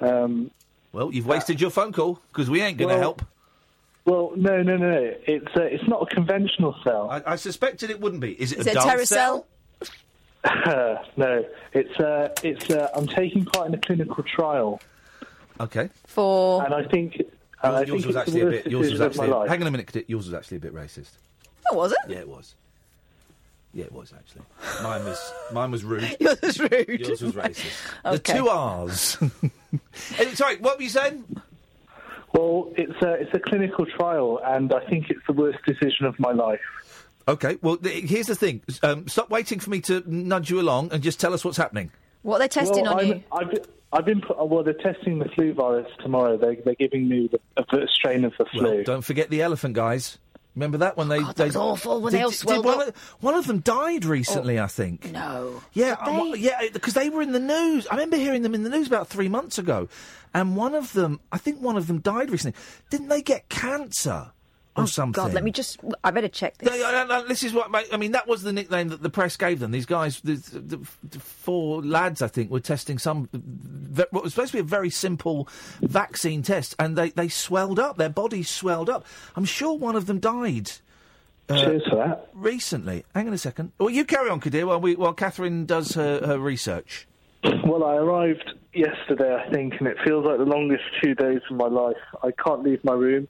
Um, 0.00 0.50
Well, 0.96 1.12
you've 1.12 1.26
wasted 1.26 1.60
your 1.60 1.68
phone 1.68 1.92
call 1.92 2.18
because 2.32 2.48
we 2.48 2.62
ain't 2.62 2.78
going 2.78 2.88
to 2.88 2.94
Well- 2.94 3.02
help. 3.02 3.22
well, 4.06 4.32
no, 4.34 4.62
no, 4.62 4.78
no. 4.78 5.12
It's 5.26 5.54
uh, 5.54 5.60
it's 5.60 5.86
not 5.86 6.00
a 6.10 6.14
conventional 6.14 6.74
cell. 6.82 7.10
I, 7.10 7.32
I 7.32 7.36
suspected 7.36 7.90
it 7.90 8.00
wouldn't 8.00 8.22
be. 8.22 8.32
Is 8.32 8.52
it 8.52 8.60
Is 8.60 8.66
a 8.66 8.70
it 8.70 8.72
a 8.72 8.74
dark 8.76 8.88
terrace 8.88 9.08
cell? 9.10 9.46
no, 11.18 11.44
it's 11.74 12.00
uh, 12.00 12.32
it's 12.42 12.70
uh, 12.70 12.88
I'm 12.94 13.06
taking 13.08 13.44
part 13.44 13.68
in 13.68 13.74
a 13.74 13.78
clinical 13.78 14.24
trial, 14.24 14.80
Okay. 15.60 15.90
For 16.06 16.64
and 16.64 16.72
I 16.72 16.84
think 16.84 17.16
and 17.62 17.76
I 17.76 17.80
Yours, 17.80 17.88
yours 17.88 18.02
think 18.04 18.06
was 18.06 18.16
actually 18.16 18.40
a 18.40 18.46
bit. 18.46 18.66
Yours 18.66 18.90
was 18.92 19.00
actually. 19.02 19.28
my 19.28 19.36
life. 19.36 19.48
Hang 19.50 19.60
on 19.60 19.66
a 19.68 19.70
minute. 19.70 20.04
Yours 20.08 20.24
was 20.24 20.32
actually 20.34 20.56
a 20.56 20.60
bit 20.60 20.74
racist. 20.74 21.10
Oh, 21.70 21.76
was 21.76 21.92
it? 21.92 21.98
Yeah, 22.08 22.18
it 22.20 22.28
was. 22.28 22.54
Yeah, 23.74 23.84
it 23.84 23.92
was 23.92 24.14
actually. 24.16 24.42
Mine 24.82 25.04
was. 25.04 25.32
Mine 25.52 25.70
was 25.70 25.84
rude. 25.84 26.16
Yours 26.20 26.40
was 26.40 26.58
rude. 26.58 27.00
Yours 27.00 27.20
was 27.20 27.32
racist. 27.34 27.90
Okay. 28.06 28.32
The 28.32 28.38
two 28.38 28.48
R's. 28.48 29.18
Eh, 30.18 30.34
Sorry, 30.34 30.56
what 30.56 30.78
were 30.78 30.82
you 30.82 30.88
saying? 30.90 31.24
Well, 32.32 32.72
it's 32.76 33.00
a 33.02 33.12
it's 33.14 33.34
a 33.34 33.38
clinical 33.38 33.86
trial, 33.86 34.40
and 34.44 34.72
I 34.72 34.84
think 34.88 35.10
it's 35.10 35.20
the 35.26 35.32
worst 35.32 35.58
decision 35.66 36.06
of 36.06 36.18
my 36.18 36.32
life. 36.32 36.60
Okay. 37.28 37.56
Well, 37.62 37.76
th- 37.76 38.08
here's 38.08 38.26
the 38.26 38.34
thing. 38.34 38.62
Um, 38.82 39.08
stop 39.08 39.30
waiting 39.30 39.58
for 39.58 39.70
me 39.70 39.80
to 39.82 40.02
nudge 40.06 40.50
you 40.50 40.60
along 40.60 40.92
and 40.92 41.02
just 41.02 41.18
tell 41.18 41.34
us 41.34 41.44
what's 41.44 41.56
happening. 41.56 41.90
What 42.22 42.38
they're 42.38 42.48
they 42.48 42.60
testing 42.60 42.84
well, 42.84 42.94
on 42.94 43.00
I'm, 43.00 43.06
you? 43.06 43.22
I've 43.32 43.50
been, 43.50 43.64
I've 43.92 44.04
been 44.04 44.20
put, 44.20 44.48
well. 44.48 44.62
They're 44.62 44.74
testing 44.74 45.18
the 45.18 45.28
flu 45.30 45.54
virus 45.54 45.90
tomorrow. 46.00 46.36
They, 46.36 46.56
they're 46.56 46.74
giving 46.74 47.08
me 47.08 47.30
the, 47.30 47.40
a 47.56 47.88
strain 47.88 48.24
of 48.24 48.32
the 48.38 48.44
flu. 48.46 48.62
Well, 48.62 48.82
don't 48.84 49.04
forget 49.04 49.30
the 49.30 49.42
elephant 49.42 49.74
guys. 49.74 50.18
Remember 50.56 50.78
that 50.78 50.96
when 50.96 51.08
they? 51.08 51.22
That 51.22 51.36
they 51.36 51.44
was 51.44 51.56
awful 51.56 52.00
when 52.00 52.12
did, 52.12 52.18
they 52.18 52.24
all 52.24 52.30
did 52.30 52.64
one. 52.64 52.88
Of, 52.88 52.96
one 53.20 53.34
of 53.34 53.46
them 53.46 53.60
died 53.60 54.06
recently, 54.06 54.58
I 54.58 54.66
think. 54.66 55.12
No. 55.12 55.62
Yeah, 55.74 55.96
uh, 56.00 56.32
yeah, 56.34 56.62
because 56.72 56.94
they 56.94 57.10
were 57.10 57.20
in 57.20 57.32
the 57.32 57.40
news. 57.40 57.86
I 57.86 57.94
remember 57.94 58.16
hearing 58.16 58.40
them 58.40 58.54
in 58.54 58.62
the 58.62 58.70
news 58.70 58.86
about 58.86 59.06
three 59.06 59.28
months 59.28 59.58
ago, 59.58 59.88
and 60.32 60.56
one 60.56 60.74
of 60.74 60.94
them, 60.94 61.20
I 61.30 61.36
think 61.36 61.60
one 61.60 61.76
of 61.76 61.86
them 61.88 61.98
died 61.98 62.30
recently. 62.30 62.58
Didn't 62.88 63.08
they 63.08 63.20
get 63.20 63.50
cancer 63.50 64.32
or 64.76 64.86
something? 64.86 65.20
Oh, 65.20 65.26
God, 65.26 65.34
let 65.34 65.44
me 65.44 65.50
just. 65.50 65.78
I 66.04 66.10
better 66.10 66.28
check 66.28 66.58
this. 66.58 66.68
No, 66.70 66.92
no, 66.92 67.06
no, 67.06 67.26
this 67.26 67.42
is 67.42 67.52
what 67.52 67.68
I 67.92 67.96
mean. 67.96 68.12
That 68.12 68.26
was 68.28 68.42
the 68.42 68.52
nickname 68.52 68.88
that 68.88 69.02
the 69.02 69.10
press 69.10 69.36
gave 69.36 69.58
them. 69.60 69.70
These 69.70 69.86
guys, 69.86 70.20
the, 70.20 70.34
the, 70.34 70.78
the 71.08 71.18
four 71.20 71.82
lads, 71.82 72.22
I 72.22 72.28
think, 72.28 72.50
were 72.50 72.60
testing 72.60 72.98
some 72.98 73.28
ve- 73.32 74.04
what 74.10 74.22
was 74.24 74.34
supposed 74.34 74.52
to 74.52 74.56
be 74.58 74.60
a 74.60 74.64
very 74.64 74.90
simple 74.90 75.48
vaccine 75.80 76.42
test, 76.42 76.74
and 76.78 76.96
they, 76.96 77.10
they 77.10 77.28
swelled 77.28 77.78
up. 77.78 77.96
Their 77.96 78.08
bodies 78.08 78.48
swelled 78.50 78.90
up. 78.90 79.04
I'm 79.36 79.44
sure 79.44 79.74
one 79.76 79.96
of 79.96 80.06
them 80.06 80.18
died. 80.20 80.70
uh, 81.48 81.56
Cheers 81.64 81.82
for 81.88 81.96
that. 81.96 82.28
Recently, 82.34 83.04
hang 83.14 83.28
on 83.28 83.34
a 83.34 83.38
second. 83.38 83.72
Well, 83.78 83.90
you 83.90 84.04
carry 84.04 84.30
on, 84.30 84.40
Kadir, 84.40 84.66
while 84.66 84.80
we 84.80 84.94
while 84.96 85.12
Catherine 85.14 85.64
does 85.66 85.92
her, 85.94 86.20
her 86.26 86.38
research. 86.38 87.06
Well, 87.64 87.84
I 87.84 87.94
arrived 87.94 88.54
yesterday, 88.74 89.34
I 89.34 89.48
think, 89.52 89.74
and 89.78 89.86
it 89.86 89.96
feels 90.04 90.24
like 90.26 90.38
the 90.38 90.44
longest 90.44 90.82
two 91.02 91.14
days 91.14 91.40
of 91.48 91.56
my 91.56 91.68
life. 91.68 91.96
I 92.22 92.30
can't 92.32 92.62
leave 92.64 92.82
my 92.84 92.92
room. 92.94 93.28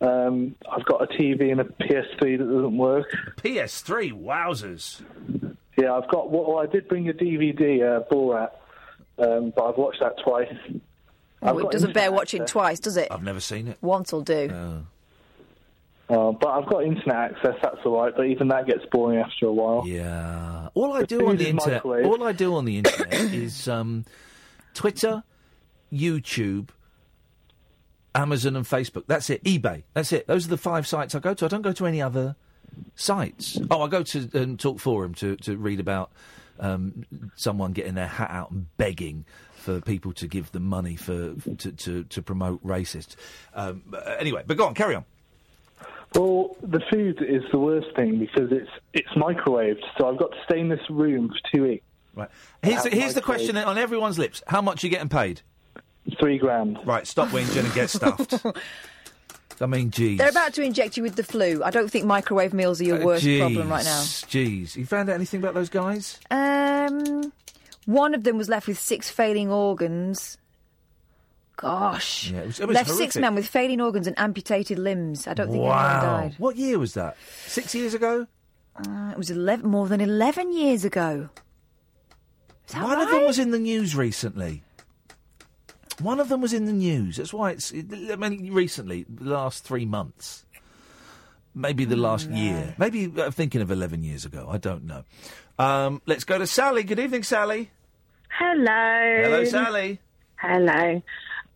Um, 0.00 0.54
I've 0.70 0.84
got 0.86 1.02
a 1.02 1.06
TV 1.06 1.50
and 1.52 1.60
a 1.60 1.64
PS3 1.64 2.38
that 2.38 2.44
doesn't 2.44 2.76
work. 2.78 3.06
PS3, 3.36 4.12
wowzers! 4.12 5.00
Yeah, 5.76 5.92
I've 5.94 6.08
got. 6.08 6.30
Well, 6.30 6.58
I 6.58 6.66
did 6.66 6.88
bring 6.88 7.08
a 7.08 7.12
DVD, 7.12 7.82
uh, 7.82 8.02
Borat, 8.10 8.50
um, 9.18 9.52
but 9.54 9.64
I've 9.68 9.76
watched 9.76 10.00
that 10.00 10.14
twice. 10.24 10.48
I've 11.42 11.54
Oh, 11.56 11.58
it 11.58 11.70
doesn't 11.70 11.92
bear 11.94 12.10
watching 12.12 12.42
access. 12.42 12.52
twice, 12.52 12.80
does 12.80 12.96
it? 12.96 13.08
I've 13.10 13.22
never 13.22 13.40
seen 13.40 13.68
it. 13.68 13.78
Once 13.80 14.12
will 14.12 14.22
do. 14.22 14.50
Uh, 16.08 16.32
but 16.32 16.48
I've 16.48 16.66
got 16.66 16.82
internet 16.84 17.16
access. 17.32 17.54
That's 17.62 17.78
all 17.84 18.02
right. 18.02 18.12
But 18.16 18.26
even 18.26 18.48
that 18.48 18.66
gets 18.66 18.84
boring 18.90 19.20
after 19.20 19.46
a 19.46 19.52
while. 19.52 19.86
Yeah. 19.86 20.68
All 20.74 20.92
I 20.94 21.00
The 21.00 21.06
do 21.06 21.28
on 21.28 21.36
the 21.36 21.48
internet, 21.48 21.82
microwaved. 21.84 22.06
all 22.06 22.24
I 22.24 22.32
do 22.32 22.54
on 22.56 22.64
the 22.64 22.78
internet 22.78 23.12
is 23.32 23.68
um, 23.68 24.04
Twitter, 24.74 25.22
YouTube, 25.92 26.68
Amazon, 28.14 28.56
and 28.56 28.64
Facebook. 28.64 29.04
That's 29.06 29.30
it. 29.30 29.42
eBay. 29.44 29.84
That's 29.94 30.12
it. 30.12 30.26
Those 30.26 30.46
are 30.46 30.50
the 30.50 30.58
five 30.58 30.86
sites 30.86 31.14
I 31.14 31.18
go 31.20 31.34
to. 31.34 31.44
I 31.44 31.48
don't 31.48 31.62
go 31.62 31.72
to 31.72 31.86
any 31.86 32.02
other 32.02 32.36
sites. 32.94 33.58
Oh, 33.70 33.82
I 33.82 33.88
go 33.88 34.02
to 34.02 34.30
um, 34.34 34.56
Talk 34.56 34.80
Forum 34.80 35.14
to 35.14 35.36
to 35.36 35.56
read 35.56 35.80
about 35.80 36.10
um, 36.58 37.04
someone 37.36 37.72
getting 37.72 37.94
their 37.94 38.06
hat 38.06 38.30
out 38.30 38.50
and 38.50 38.66
begging 38.76 39.24
for 39.54 39.80
people 39.80 40.12
to 40.14 40.26
give 40.26 40.50
them 40.52 40.64
money 40.64 40.96
for 40.96 41.34
to 41.58 41.72
to, 41.72 42.04
to 42.04 42.22
promote 42.22 42.64
racists. 42.64 43.16
Um, 43.54 43.82
uh, 43.92 44.16
anyway, 44.18 44.42
but 44.46 44.56
go 44.56 44.66
on, 44.66 44.74
carry 44.74 44.94
on. 44.94 45.04
Well, 46.14 46.56
the 46.60 46.80
food 46.90 47.22
is 47.22 47.42
the 47.52 47.58
worst 47.58 47.94
thing 47.94 48.18
because 48.18 48.50
it's 48.50 48.70
it's 48.92 49.10
microwaved. 49.10 49.82
So 49.98 50.08
I've 50.08 50.18
got 50.18 50.32
to 50.32 50.38
stay 50.44 50.60
in 50.60 50.68
this 50.68 50.80
room 50.90 51.28
for 51.28 51.56
two 51.56 51.62
weeks. 51.64 51.84
Right. 52.14 52.28
Here's, 52.62 52.84
here's 52.86 53.14
the 53.14 53.22
question 53.22 53.56
on 53.56 53.78
everyone's 53.78 54.18
lips: 54.18 54.42
How 54.48 54.60
much 54.60 54.82
are 54.82 54.86
you 54.88 54.90
getting 54.90 55.08
paid? 55.08 55.42
Three 56.18 56.38
grand. 56.38 56.78
Right, 56.84 57.06
stop 57.06 57.28
whinging 57.28 57.64
and 57.64 57.74
get 57.74 57.90
stuffed. 57.90 58.44
I 59.62 59.66
mean, 59.66 59.90
geez. 59.90 60.16
They're 60.18 60.30
about 60.30 60.54
to 60.54 60.62
inject 60.62 60.96
you 60.96 61.02
with 61.02 61.16
the 61.16 61.22
flu. 61.22 61.62
I 61.62 61.70
don't 61.70 61.90
think 61.90 62.06
microwave 62.06 62.54
meals 62.54 62.80
are 62.80 62.84
your 62.84 63.02
Uh, 63.02 63.04
worst 63.04 63.22
geez, 63.22 63.40
problem 63.40 63.68
right 63.68 63.84
now. 63.84 64.00
Jeez, 64.00 64.74
you 64.74 64.86
found 64.86 65.10
out 65.10 65.14
anything 65.14 65.40
about 65.40 65.52
those 65.54 65.68
guys? 65.68 66.18
Um, 66.30 67.30
one 67.84 68.14
of 68.14 68.24
them 68.24 68.38
was 68.38 68.48
left 68.48 68.66
with 68.66 68.78
six 68.78 69.10
failing 69.10 69.50
organs. 69.50 70.38
Gosh. 71.56 72.30
Yeah, 72.30 72.40
it 72.40 72.46
was, 72.46 72.60
it 72.60 72.68
was 72.68 72.74
left 72.74 72.90
six 72.90 73.16
men 73.16 73.34
with 73.34 73.46
failing 73.46 73.82
organs 73.82 74.06
and 74.06 74.18
amputated 74.18 74.78
limbs. 74.78 75.26
I 75.26 75.34
don't 75.34 75.50
think 75.50 75.62
wow. 75.62 75.98
anyone 75.98 76.20
died. 76.20 76.34
What 76.38 76.56
year 76.56 76.78
was 76.78 76.94
that? 76.94 77.18
Six 77.46 77.74
years 77.74 77.92
ago? 77.92 78.26
Uh, 78.76 79.10
it 79.12 79.18
was 79.18 79.30
11, 79.30 79.68
more 79.68 79.88
than 79.88 80.00
11 80.00 80.52
years 80.54 80.86
ago. 80.86 81.28
One 82.72 83.00
of 83.00 83.10
them 83.10 83.26
was 83.26 83.38
in 83.38 83.50
the 83.50 83.58
news 83.58 83.94
recently. 83.94 84.62
One 86.00 86.20
of 86.20 86.28
them 86.28 86.40
was 86.40 86.52
in 86.52 86.64
the 86.66 86.72
news. 86.72 87.16
That's 87.16 87.32
why 87.32 87.50
it's. 87.52 87.72
I 87.72 88.16
mean, 88.16 88.52
recently, 88.52 89.04
the 89.08 89.24
last 89.30 89.64
three 89.64 89.84
months. 89.84 90.44
Maybe 91.54 91.84
the 91.84 91.96
last 91.96 92.30
year. 92.30 92.74
Maybe 92.78 93.04
I'm 93.04 93.32
thinking 93.32 93.60
of 93.60 93.70
11 93.72 94.04
years 94.04 94.24
ago. 94.24 94.46
I 94.48 94.58
don't 94.58 94.84
know. 94.84 95.02
Um, 95.58 96.00
let's 96.06 96.22
go 96.24 96.38
to 96.38 96.46
Sally. 96.46 96.84
Good 96.84 97.00
evening, 97.00 97.24
Sally. 97.24 97.70
Hello. 98.38 99.22
Hello, 99.24 99.44
Sally. 99.44 99.98
Hello. 100.36 101.02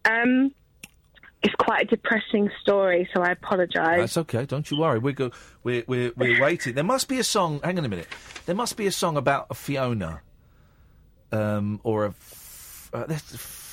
Um, 0.05 0.53
it's 1.45 1.55
quite 1.61 1.83
a 1.83 1.87
depressing 1.87 2.51
story, 2.61 3.09
so 3.15 3.23
I 3.23 3.31
apologise. 3.31 3.99
That's 3.99 4.16
okay. 4.19 4.45
Don't 4.47 4.69
you 4.71 4.79
worry. 4.79 4.99
We're 4.99 5.12
go- 5.12 5.31
we're 5.62 5.85
we're 5.87 6.12
we're 6.16 6.43
waiting. 6.43 6.75
There 6.75 6.83
must 6.85 7.07
be 7.07 7.19
a 7.21 7.25
song. 7.25 7.61
Hang 7.62 7.79
on 7.79 7.85
a 7.85 7.89
minute. 7.89 8.09
There 8.47 8.55
must 8.57 8.77
be 8.77 8.87
a 8.87 8.93
song 8.93 9.16
about 9.16 9.47
a 9.51 9.55
Fiona, 9.55 10.23
um, 11.33 11.81
or 11.85 12.07
a. 12.07 12.09
F- 12.09 12.91
uh, 12.93 13.05
that's, 13.07 13.35
f- 13.35 13.64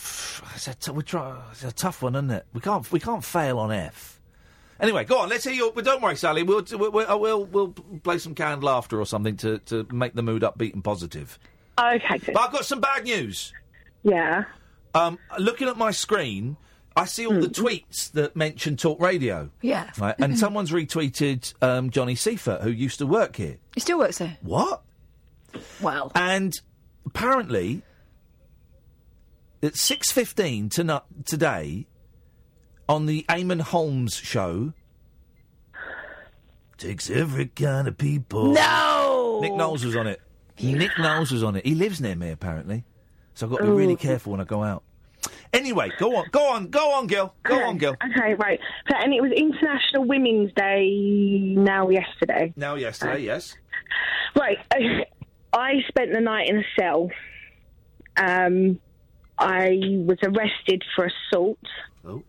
it's 0.55 0.67
a 0.67 0.73
t- 0.75 0.91
we 0.91 1.03
try, 1.03 1.37
it's 1.51 1.63
a 1.63 1.71
tough 1.71 2.01
one, 2.01 2.15
isn't 2.15 2.31
it? 2.31 2.45
We 2.53 2.61
can't 2.61 2.89
we 2.91 2.99
can't 2.99 3.23
fail 3.23 3.59
on 3.59 3.71
F. 3.71 4.19
Anyway, 4.79 5.05
go 5.05 5.19
on. 5.19 5.29
Let's 5.29 5.43
hear 5.43 5.53
your. 5.53 5.71
But 5.71 5.85
don't 5.85 6.01
worry, 6.01 6.15
Sally. 6.15 6.41
We'll 6.41 6.65
we'll 6.71 6.91
we'll, 6.91 7.19
we'll, 7.19 7.45
we'll 7.45 7.75
play 8.03 8.17
some 8.17 8.33
canned 8.33 8.63
laughter 8.63 8.99
or 8.99 9.05
something 9.05 9.37
to, 9.37 9.59
to 9.59 9.87
make 9.91 10.15
the 10.15 10.23
mood 10.23 10.41
upbeat 10.41 10.73
and 10.73 10.83
positive. 10.83 11.37
Okay, 11.79 12.17
good. 12.17 12.33
But 12.33 12.41
I've 12.41 12.51
got 12.51 12.65
some 12.65 12.81
bad 12.81 13.03
news. 13.03 13.53
Yeah. 14.03 14.45
Um, 14.95 15.19
looking 15.37 15.67
at 15.67 15.77
my 15.77 15.91
screen, 15.91 16.57
I 16.95 17.05
see 17.05 17.27
all 17.27 17.39
the 17.39 17.47
tweets 17.47 18.11
that 18.13 18.35
mention 18.35 18.75
Talk 18.75 18.99
Radio. 18.99 19.51
Yeah. 19.61 19.89
Right, 19.99 20.15
and 20.17 20.37
someone's 20.39 20.71
retweeted 20.71 21.53
um, 21.61 21.91
Johnny 21.91 22.15
Seifert, 22.15 22.61
who 22.61 22.71
used 22.71 22.99
to 22.99 23.07
work 23.07 23.35
here. 23.35 23.57
He 23.75 23.79
still 23.79 23.99
works 23.99 24.17
there. 24.17 24.37
What? 24.41 24.81
Well. 25.79 26.11
And 26.15 26.59
apparently, 27.05 27.83
at 29.63 29.75
six 29.75 30.11
fifteen 30.11 30.69
tonight 30.69 31.03
today, 31.25 31.87
on 32.87 33.05
the 33.05 33.25
Eamonn 33.29 33.61
Holmes 33.61 34.15
show, 34.15 34.73
takes 36.77 37.09
every 37.09 37.47
kind 37.47 37.87
of 37.87 37.97
people. 37.97 38.53
No! 38.53 39.39
Nick 39.41 39.53
Knowles 39.53 39.85
was 39.85 39.95
on 39.95 40.07
it. 40.07 40.21
Nick 40.59 40.91
Knowles 40.99 41.31
was 41.31 41.43
on 41.43 41.55
it. 41.55 41.65
He 41.65 41.75
lives 41.75 42.01
near 42.01 42.15
me 42.15 42.31
apparently, 42.31 42.83
so 43.33 43.45
I've 43.45 43.51
got 43.51 43.59
to 43.59 43.65
be 43.65 43.71
really 43.71 43.95
careful 43.95 44.31
when 44.31 44.41
I 44.41 44.45
go 44.45 44.63
out. 44.63 44.83
Anyway, 45.53 45.91
go 45.99 46.15
on, 46.15 46.27
go 46.31 46.49
on, 46.53 46.67
go 46.69 46.93
on, 46.93 47.07
Gil, 47.07 47.33
go 47.43 47.55
okay. 47.55 47.63
on, 47.63 47.77
Gil. 47.77 47.91
Okay, 47.91 48.35
right. 48.35 48.59
So, 48.89 48.95
and 48.97 49.13
it 49.13 49.21
was 49.21 49.31
International 49.35 50.05
Women's 50.05 50.53
Day 50.53 51.53
now 51.57 51.89
yesterday. 51.89 52.53
Now, 52.55 52.75
yesterday, 52.75 53.23
yes. 53.23 53.55
Right. 54.35 54.57
I 55.53 55.73
spent 55.89 56.13
the 56.13 56.21
night 56.21 56.47
in 56.47 56.59
a 56.59 56.63
cell. 56.79 57.09
Um, 58.15 58.79
I 59.41 59.79
was 60.05 60.19
arrested 60.23 60.83
for 60.95 61.09
assault. 61.09 61.57
Oh. 62.05 62.21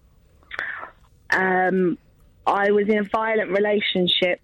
Um, 1.30 1.98
I 2.47 2.70
was 2.70 2.89
in 2.89 2.98
a 2.98 3.05
violent 3.05 3.51
relationship. 3.51 4.40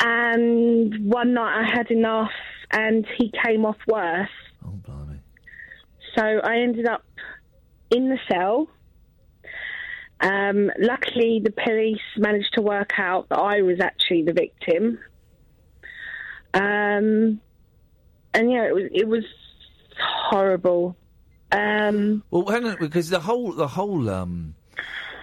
And 0.00 1.10
one 1.10 1.34
night 1.34 1.60
I 1.60 1.70
had 1.70 1.90
enough 1.90 2.32
and 2.70 3.06
he 3.18 3.30
came 3.44 3.66
off 3.66 3.76
worse. 3.86 4.28
Oh, 4.64 4.70
blimey. 4.70 5.20
So 6.16 6.24
I 6.24 6.56
ended 6.56 6.86
up 6.86 7.04
in 7.90 8.08
the 8.08 8.18
cell. 8.30 8.68
Um, 10.20 10.70
luckily, 10.78 11.42
the 11.44 11.52
police 11.52 12.00
managed 12.16 12.54
to 12.54 12.62
work 12.62 12.92
out 12.98 13.28
that 13.28 13.38
I 13.38 13.60
was 13.60 13.80
actually 13.80 14.22
the 14.22 14.32
victim. 14.32 14.98
Um, 16.54 17.40
and 18.32 18.50
yeah, 18.50 18.64
it 18.66 18.74
was 18.74 18.84
it 18.92 19.06
was 19.06 19.24
horrible. 19.98 20.96
Um, 21.52 22.22
Well, 22.30 22.46
hang 22.46 22.66
on, 22.66 22.76
because 22.78 23.10
the 23.10 23.20
whole 23.20 23.52
the 23.52 23.68
whole 23.68 24.08
um, 24.10 24.54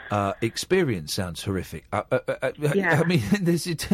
uh, 0.10 0.34
experience 0.42 1.14
sounds 1.14 1.44
horrific. 1.44 1.86
Uh, 1.92 2.04
uh, 2.12 2.20
uh, 2.28 2.34
uh, 2.42 2.52
Yeah. 2.74 3.00
I 3.02 3.04
mean, 3.08 3.22
there's, 3.42 3.68
it, 3.68 3.88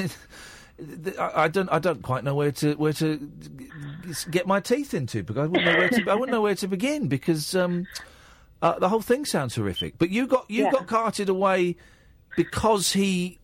I, 1.19 1.43
I 1.43 1.47
don't 1.47 1.69
I 1.71 1.79
don't 1.79 2.03
quite 2.03 2.23
know 2.23 2.35
where 2.35 2.51
to 2.53 2.75
where 2.75 2.93
to 2.93 3.31
get 4.29 4.45
my 4.45 4.59
teeth 4.59 4.93
into 4.93 5.23
because 5.23 5.43
I 5.43 5.47
wouldn't 5.47 5.65
know 5.65 5.77
where 5.79 5.89
to 5.89 6.11
I 6.11 6.15
wouldn't 6.15 6.31
know 6.31 6.41
where 6.41 6.55
to 6.55 6.67
begin 6.67 7.07
because 7.07 7.55
um, 7.55 7.87
uh, 8.61 8.77
the 8.77 8.89
whole 8.89 9.01
thing 9.01 9.25
sounds 9.25 9.55
horrific. 9.55 9.97
But 9.97 10.11
you 10.11 10.27
got 10.27 10.45
you 10.49 10.65
Yeah. 10.65 10.71
got 10.71 10.85
carted 10.87 11.29
away 11.29 11.77
because 12.35 12.93
he 12.93 13.39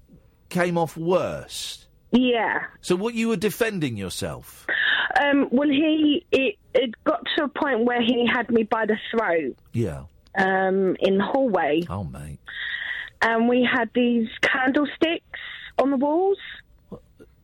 came 0.49 0.77
off 0.77 0.95
worse. 0.95 1.87
yeah. 2.11 2.65
So 2.81 2.95
what 2.95 3.15
you 3.15 3.29
were 3.29 3.37
defending 3.37 3.97
yourself? 3.97 4.67
Um, 5.21 5.47
well, 5.51 5.69
he 5.69 6.25
it, 6.31 6.55
it 6.73 6.95
got 7.03 7.21
to 7.37 7.43
a 7.43 7.47
point 7.47 7.85
where 7.85 8.01
he 8.01 8.25
had 8.31 8.49
me 8.49 8.63
by 8.63 8.85
the 8.85 8.97
throat 9.11 9.55
Yeah. 9.73 10.03
um, 10.37 10.95
in 10.99 11.17
the 11.19 11.23
hallway. 11.23 11.83
Oh, 11.89 12.03
mate. 12.03 12.39
And 13.21 13.47
we 13.47 13.63
had 13.69 13.89
these 13.93 14.27
candlesticks 14.41 15.39
on 15.81 15.91
the 15.91 15.97
walls. 15.97 16.37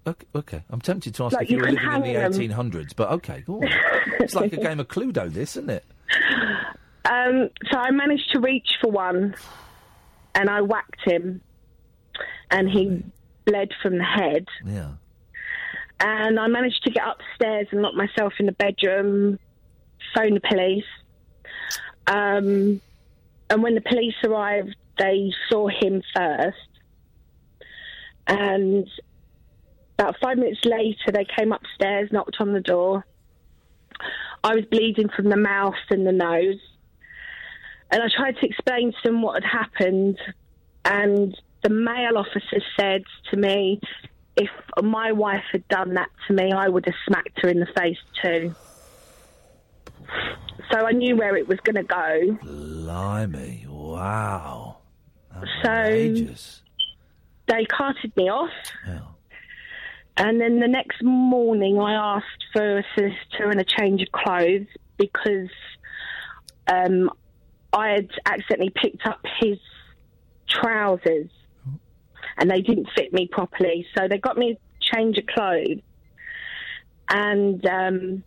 Okay, 0.07 0.25
okay. 0.35 0.63
I'm 0.71 0.81
tempted 0.81 1.13
to 1.15 1.25
ask 1.25 1.35
Like, 1.35 1.43
if 1.43 1.51
you, 1.51 1.57
you 1.57 1.61
were 1.63 1.69
living 1.71 2.15
in 2.15 2.23
the 2.31 2.47
them. 2.47 2.71
1800s, 2.71 2.95
but 2.95 3.11
okay, 3.11 3.41
go 3.45 3.57
on. 3.61 3.69
it's 4.19 4.33
like 4.33 4.51
a 4.53 4.57
game 4.57 4.79
of 4.79 4.87
Cluedo, 4.87 5.31
this, 5.31 5.55
isn't 5.57 5.69
it? 5.69 5.85
Um, 7.05 7.49
so 7.71 7.77
I 7.77 7.91
managed 7.91 8.31
to 8.33 8.39
reach 8.39 8.67
for 8.81 8.89
one, 8.91 9.35
and 10.35 10.49
I 10.49 10.61
whacked 10.61 11.01
him, 11.05 11.41
and 12.51 12.69
he 12.69 13.03
bled 13.45 13.69
from 13.81 13.97
the 13.99 14.03
head. 14.03 14.45
Yeah. 14.65 14.91
And 16.01 16.39
I 16.39 16.47
managed 16.47 16.83
to 16.83 16.91
get 16.91 17.03
upstairs 17.05 17.67
and 17.71 17.81
lock 17.81 17.93
myself 17.93 18.33
in 18.39 18.45
the 18.45 18.53
bedroom, 18.53 19.37
phone 20.15 20.35
the 20.35 20.41
police. 20.41 20.85
Um, 22.07 22.81
and 23.49 23.63
when 23.63 23.75
the 23.75 23.81
police 23.81 24.15
arrived, 24.23 24.75
they 24.97 25.31
saw 25.49 25.67
him 25.67 26.01
first. 26.15 26.57
And 28.27 28.87
about 29.97 30.15
five 30.21 30.37
minutes 30.37 30.61
later, 30.63 31.11
they 31.11 31.25
came 31.25 31.51
upstairs, 31.51 32.09
knocked 32.11 32.37
on 32.39 32.53
the 32.53 32.61
door. 32.61 33.05
I 34.43 34.55
was 34.55 34.65
bleeding 34.65 35.09
from 35.09 35.29
the 35.29 35.37
mouth 35.37 35.73
and 35.89 36.07
the 36.07 36.11
nose. 36.11 36.59
And 37.91 38.01
I 38.01 38.07
tried 38.15 38.37
to 38.39 38.45
explain 38.45 38.91
to 38.91 38.97
them 39.03 39.21
what 39.21 39.43
had 39.43 39.49
happened. 39.49 40.17
And 40.85 41.35
the 41.63 41.69
male 41.69 42.17
officer 42.17 42.61
said 42.79 43.03
to 43.31 43.37
me, 43.37 43.81
if 44.39 44.49
my 44.81 45.11
wife 45.11 45.43
had 45.51 45.67
done 45.67 45.95
that 45.95 46.09
to 46.27 46.33
me, 46.33 46.51
I 46.51 46.69
would 46.69 46.85
have 46.85 46.95
smacked 47.07 47.41
her 47.41 47.49
in 47.49 47.59
the 47.59 47.67
face 47.77 47.97
too. 48.23 48.55
So 50.71 50.85
I 50.85 50.91
knew 50.91 51.15
where 51.15 51.35
it 51.35 51.47
was 51.47 51.59
going 51.59 51.75
to 51.75 51.83
go. 51.83 52.37
Blimey, 52.43 53.65
wow. 53.67 54.77
So 55.63 56.25
they 57.47 57.65
carted 57.65 58.15
me 58.15 58.29
off. 58.29 58.49
And 60.17 60.39
then 60.39 60.59
the 60.59 60.67
next 60.67 61.03
morning, 61.03 61.79
I 61.79 61.93
asked 61.93 62.45
for 62.53 62.79
a 62.79 62.83
solicitor 62.95 63.49
and 63.49 63.59
a 63.59 63.63
change 63.63 64.01
of 64.01 64.11
clothes 64.11 64.67
because 64.97 65.49
um, 66.67 67.09
I 67.71 67.89
had 67.89 68.09
accidentally 68.25 68.69
picked 68.69 69.05
up 69.05 69.21
his 69.39 69.57
trousers 70.47 71.29
and 72.37 72.49
they 72.49 72.61
didn't 72.61 72.89
fit 72.95 73.11
me 73.13 73.27
properly. 73.27 73.85
So 73.97 74.07
they 74.07 74.17
got 74.17 74.37
me 74.37 74.51
a 74.51 74.83
change 74.95 75.17
of 75.17 75.25
clothes. 75.27 75.79
And 77.09 77.65
um, 77.65 78.23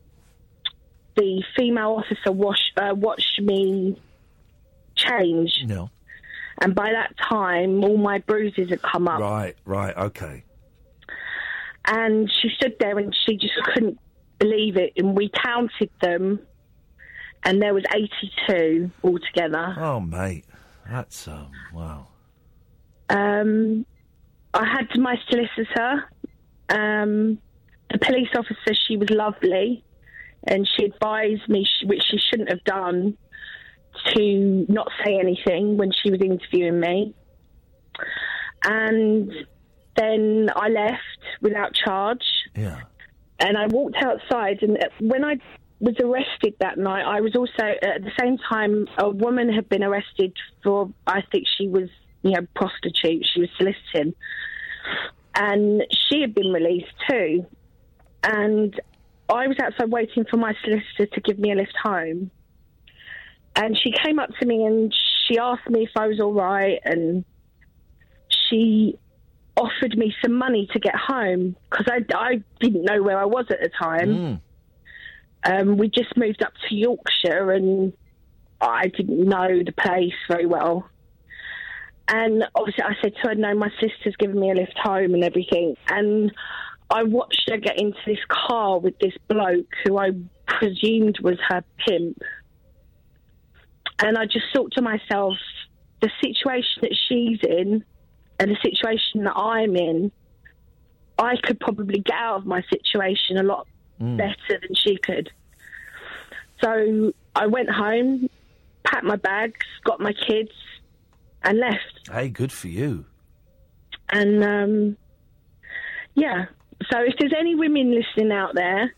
the 1.16 1.42
female 1.56 2.02
officer 2.04 2.32
wash, 2.32 2.72
uh, 2.76 2.94
watched 2.94 3.40
me 3.40 4.00
change. 4.96 5.52
No. 5.66 5.90
And 6.60 6.74
by 6.74 6.92
that 6.92 7.14
time, 7.18 7.82
all 7.84 7.96
my 7.96 8.18
bruises 8.18 8.70
had 8.70 8.82
come 8.82 9.08
up. 9.08 9.20
Right, 9.20 9.56
right, 9.64 9.96
okay. 9.96 10.44
and 11.86 12.30
she 12.40 12.48
stood 12.56 12.76
there 12.78 12.98
and 12.98 13.14
she 13.26 13.36
just 13.36 13.54
couldn't 13.64 13.98
believe 14.38 14.76
it 14.76 14.92
and 14.96 15.16
we 15.16 15.28
counted 15.30 15.90
them 16.00 16.40
and 17.44 17.60
there 17.62 17.74
was 17.74 17.84
82 17.94 18.90
altogether 19.04 19.74
Oh, 19.78 19.98
mate. 20.00 20.44
That's, 20.88 21.26
um, 21.28 21.50
wow. 21.72 22.06
um, 23.08 23.84
i 24.54 24.64
had 24.64 24.88
my 24.98 25.16
solicitor 25.28 26.04
um, 26.68 27.38
the 27.90 27.98
police 27.98 28.28
officer 28.36 28.74
she 28.86 28.96
was 28.96 29.10
lovely 29.10 29.84
and 30.46 30.68
she 30.76 30.84
advised 30.84 31.48
me 31.48 31.66
which 31.84 32.02
she 32.10 32.18
shouldn't 32.18 32.48
have 32.50 32.64
done 32.64 33.16
to 34.14 34.66
not 34.68 34.88
say 35.04 35.18
anything 35.18 35.76
when 35.76 35.90
she 35.92 36.10
was 36.10 36.20
interviewing 36.20 36.80
me 36.80 37.14
and 38.64 39.30
then 39.96 40.48
i 40.56 40.68
left 40.68 41.00
without 41.42 41.74
charge 41.74 42.24
Yeah. 42.56 42.80
and 43.40 43.58
I 43.58 43.66
walked 43.66 43.96
outside. 44.02 44.62
And 44.62 44.78
when 45.00 45.24
I 45.24 45.36
was 45.80 45.96
arrested 46.00 46.54
that 46.60 46.78
night, 46.78 47.04
I 47.04 47.20
was 47.20 47.34
also 47.34 47.64
at 47.82 48.02
the 48.02 48.12
same 48.20 48.38
time 48.38 48.86
a 48.98 49.10
woman 49.10 49.52
had 49.52 49.68
been 49.68 49.82
arrested 49.82 50.32
for 50.62 50.88
I 51.06 51.22
think 51.30 51.44
she 51.58 51.66
was 51.68 51.88
you 52.22 52.32
know 52.32 52.46
prostitute. 52.54 53.26
She 53.32 53.40
was 53.40 53.50
soliciting, 53.56 54.14
and 55.34 55.82
she 56.08 56.20
had 56.20 56.34
been 56.34 56.52
released 56.52 56.92
too. 57.08 57.46
And 58.24 58.80
I 59.28 59.48
was 59.48 59.56
outside 59.60 59.90
waiting 59.90 60.24
for 60.30 60.36
my 60.36 60.54
solicitor 60.64 61.06
to 61.06 61.20
give 61.20 61.38
me 61.38 61.52
a 61.52 61.54
lift 61.56 61.74
home. 61.82 62.30
And 63.56 63.76
she 63.76 63.92
came 63.92 64.18
up 64.18 64.30
to 64.40 64.46
me 64.46 64.64
and 64.64 64.94
she 65.26 65.38
asked 65.38 65.68
me 65.68 65.82
if 65.84 65.90
I 65.96 66.06
was 66.06 66.20
all 66.20 66.32
right, 66.32 66.80
and 66.84 67.24
she 68.48 68.98
offered 69.56 69.96
me 69.98 70.14
some 70.22 70.32
money 70.34 70.68
to 70.72 70.78
get 70.78 70.94
home 70.94 71.56
because 71.70 71.86
I, 71.88 72.00
I 72.14 72.42
didn't 72.60 72.84
know 72.84 73.02
where 73.02 73.18
I 73.18 73.26
was 73.26 73.46
at 73.50 73.60
the 73.60 73.68
time. 73.68 74.40
Um, 75.44 75.76
we 75.76 75.88
just 75.88 76.16
moved 76.16 76.42
up 76.42 76.52
to 76.68 76.74
Yorkshire 76.74 77.50
and 77.50 77.92
I 78.60 78.86
didn't 78.88 79.24
know 79.28 79.62
the 79.64 79.72
place 79.72 80.14
very 80.28 80.46
well. 80.46 80.88
And 82.08 82.44
obviously, 82.54 82.84
I 82.84 82.94
said 83.00 83.14
to 83.22 83.28
her, 83.28 83.34
No, 83.34 83.54
my 83.54 83.70
sister's 83.80 84.16
given 84.16 84.38
me 84.38 84.50
a 84.50 84.54
lift 84.54 84.76
home 84.76 85.14
and 85.14 85.24
everything. 85.24 85.76
And 85.88 86.32
I 86.90 87.04
watched 87.04 87.48
her 87.48 87.56
get 87.56 87.78
into 87.78 87.98
this 88.06 88.18
car 88.28 88.78
with 88.78 88.98
this 88.98 89.14
bloke 89.28 89.72
who 89.84 89.98
I 89.98 90.10
presumed 90.46 91.18
was 91.20 91.38
her 91.48 91.64
pimp. 91.86 92.20
And 94.00 94.18
I 94.18 94.26
just 94.26 94.46
thought 94.54 94.72
to 94.72 94.82
myself, 94.82 95.34
the 96.00 96.10
situation 96.22 96.82
that 96.82 96.96
she's 97.08 97.38
in 97.42 97.84
and 98.38 98.50
the 98.50 98.56
situation 98.62 99.24
that 99.24 99.36
I'm 99.36 99.76
in, 99.76 100.10
I 101.18 101.36
could 101.42 101.60
probably 101.60 102.00
get 102.00 102.16
out 102.16 102.38
of 102.38 102.46
my 102.46 102.62
situation 102.70 103.38
a 103.38 103.42
lot 103.42 103.66
Mm. 104.00 104.16
better 104.16 104.60
than 104.60 104.74
she 104.74 104.96
could. 104.96 105.30
So 106.60 107.12
I 107.36 107.46
went 107.46 107.70
home, 107.70 108.28
packed 108.84 109.04
my 109.04 109.16
bags, 109.16 109.66
got 109.84 110.00
my 110.00 110.12
kids, 110.12 110.50
and 111.44 111.58
left. 111.58 112.10
Hey, 112.10 112.28
good 112.28 112.52
for 112.52 112.68
you. 112.68 113.06
And 114.10 114.44
um, 114.44 114.96
yeah, 116.14 116.46
so 116.90 117.00
if 117.00 117.14
there's 117.18 117.32
any 117.38 117.54
women 117.54 117.94
listening 117.94 118.32
out 118.32 118.54
there 118.54 118.92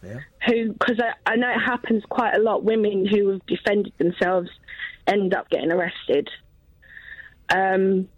who, 0.46 0.72
because 0.72 1.00
I, 1.00 1.32
I 1.32 1.36
know 1.36 1.50
it 1.50 1.60
happens 1.60 2.02
quite 2.08 2.34
a 2.34 2.40
lot, 2.40 2.64
women 2.64 3.06
who 3.06 3.30
have 3.30 3.46
defended 3.46 3.92
themselves 3.98 4.48
end 5.06 5.34
up 5.34 5.50
getting 5.50 5.72
arrested. 5.72 6.28
Um, 7.54 8.08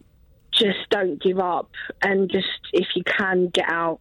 just 0.52 0.88
don't 0.90 1.20
give 1.22 1.38
up, 1.38 1.70
and 2.00 2.30
just 2.30 2.46
if 2.72 2.86
you 2.94 3.02
can 3.04 3.48
get 3.48 3.68
out. 3.68 4.00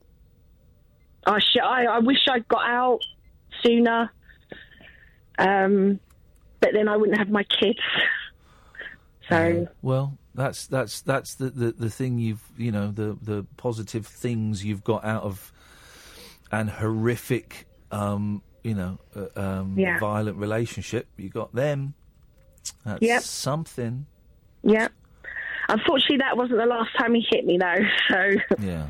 I 1.25 1.39
sh- 1.39 1.57
I, 1.61 1.85
I 1.85 1.99
wish 1.99 2.19
I 2.29 2.39
got 2.39 2.69
out 2.69 2.99
sooner, 3.63 4.11
um, 5.39 5.99
but 6.61 6.69
then 6.73 6.87
I 6.87 6.95
wouldn't 6.95 7.17
have 7.17 7.29
my 7.29 7.43
kids. 7.43 7.79
So 9.29 9.67
Well, 9.81 10.17
that's 10.33 10.67
that's 10.67 11.01
that's 11.01 11.35
the, 11.35 11.49
the, 11.49 11.71
the 11.71 11.89
thing 11.89 12.19
you've 12.19 12.43
you 12.57 12.71
know 12.71 12.91
the 12.91 13.17
the 13.21 13.45
positive 13.57 14.05
things 14.05 14.63
you've 14.63 14.83
got 14.83 15.03
out 15.05 15.23
of 15.23 15.51
an 16.51 16.67
horrific 16.67 17.65
um, 17.91 18.41
you 18.63 18.73
know 18.75 18.99
uh, 19.15 19.39
um, 19.39 19.75
Yeah. 19.77 19.97
violent 19.99 20.37
relationship. 20.37 21.07
You 21.17 21.29
got 21.29 21.53
them. 21.55 21.93
That's 22.83 23.01
Yep. 23.01 23.21
something. 23.21 24.05
yeah. 24.63 24.87
Unfortunately, 25.67 26.17
that 26.17 26.37
wasn't 26.37 26.59
the 26.59 26.65
last 26.67 26.91
time 26.95 27.15
he 27.15 27.25
hit 27.31 27.43
me, 27.45 27.57
though. 27.57 27.79
So 28.09 28.31
Yeah. 28.61 28.85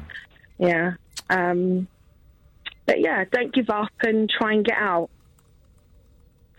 yeah. 0.58 0.94
Um, 1.30 1.88
but 2.86 3.00
yeah, 3.00 3.24
don't 3.32 3.54
give 3.54 3.70
up 3.70 3.90
and 4.02 4.30
try 4.30 4.54
and 4.54 4.66
get 4.66 4.78
out. 4.78 5.10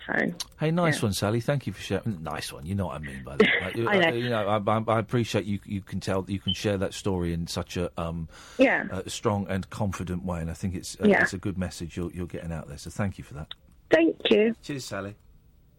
So 0.06 0.32
Hey, 0.60 0.70
nice 0.70 1.02
one, 1.02 1.12
Sally. 1.12 1.40
Thank 1.40 1.66
you 1.66 1.72
for 1.72 1.82
sharing. 1.82 2.22
Nice 2.22 2.52
one. 2.52 2.64
You 2.64 2.74
know 2.76 2.86
what 2.86 2.94
I 2.96 2.98
mean 2.98 3.22
by 3.24 3.36
that. 3.36 3.46
Like, 3.76 3.76
I 3.88 3.98
know. 4.10 4.16
You 4.16 4.28
know, 4.30 4.46
I, 4.46 4.56
I, 4.72 4.84
I 4.86 4.98
appreciate 5.00 5.44
you. 5.44 5.58
You 5.66 5.80
can 5.80 5.98
tell. 6.00 6.24
You 6.28 6.38
can 6.38 6.52
share 6.54 6.76
that 6.78 6.94
story 6.94 7.32
in 7.32 7.46
such 7.48 7.76
a 7.76 7.90
um, 8.00 8.28
Yeah. 8.58 8.86
a 8.92 9.10
strong 9.10 9.46
and 9.48 9.68
confident 9.70 10.24
way, 10.24 10.40
and 10.40 10.50
I 10.50 10.54
think 10.54 10.74
it's 10.76 10.96
uh, 11.02 11.06
Yeah. 11.08 11.22
it's 11.22 11.32
a 11.32 11.38
good 11.38 11.58
message 11.58 11.96
you're, 11.96 12.12
you're 12.12 12.26
getting 12.26 12.52
out 12.52 12.68
there. 12.68 12.78
So 12.78 12.90
thank 12.90 13.18
you 13.18 13.24
for 13.24 13.34
that. 13.34 13.54
thank 13.90 14.16
you. 14.30 14.54
Cheers, 14.62 14.84
Sally. 14.84 15.16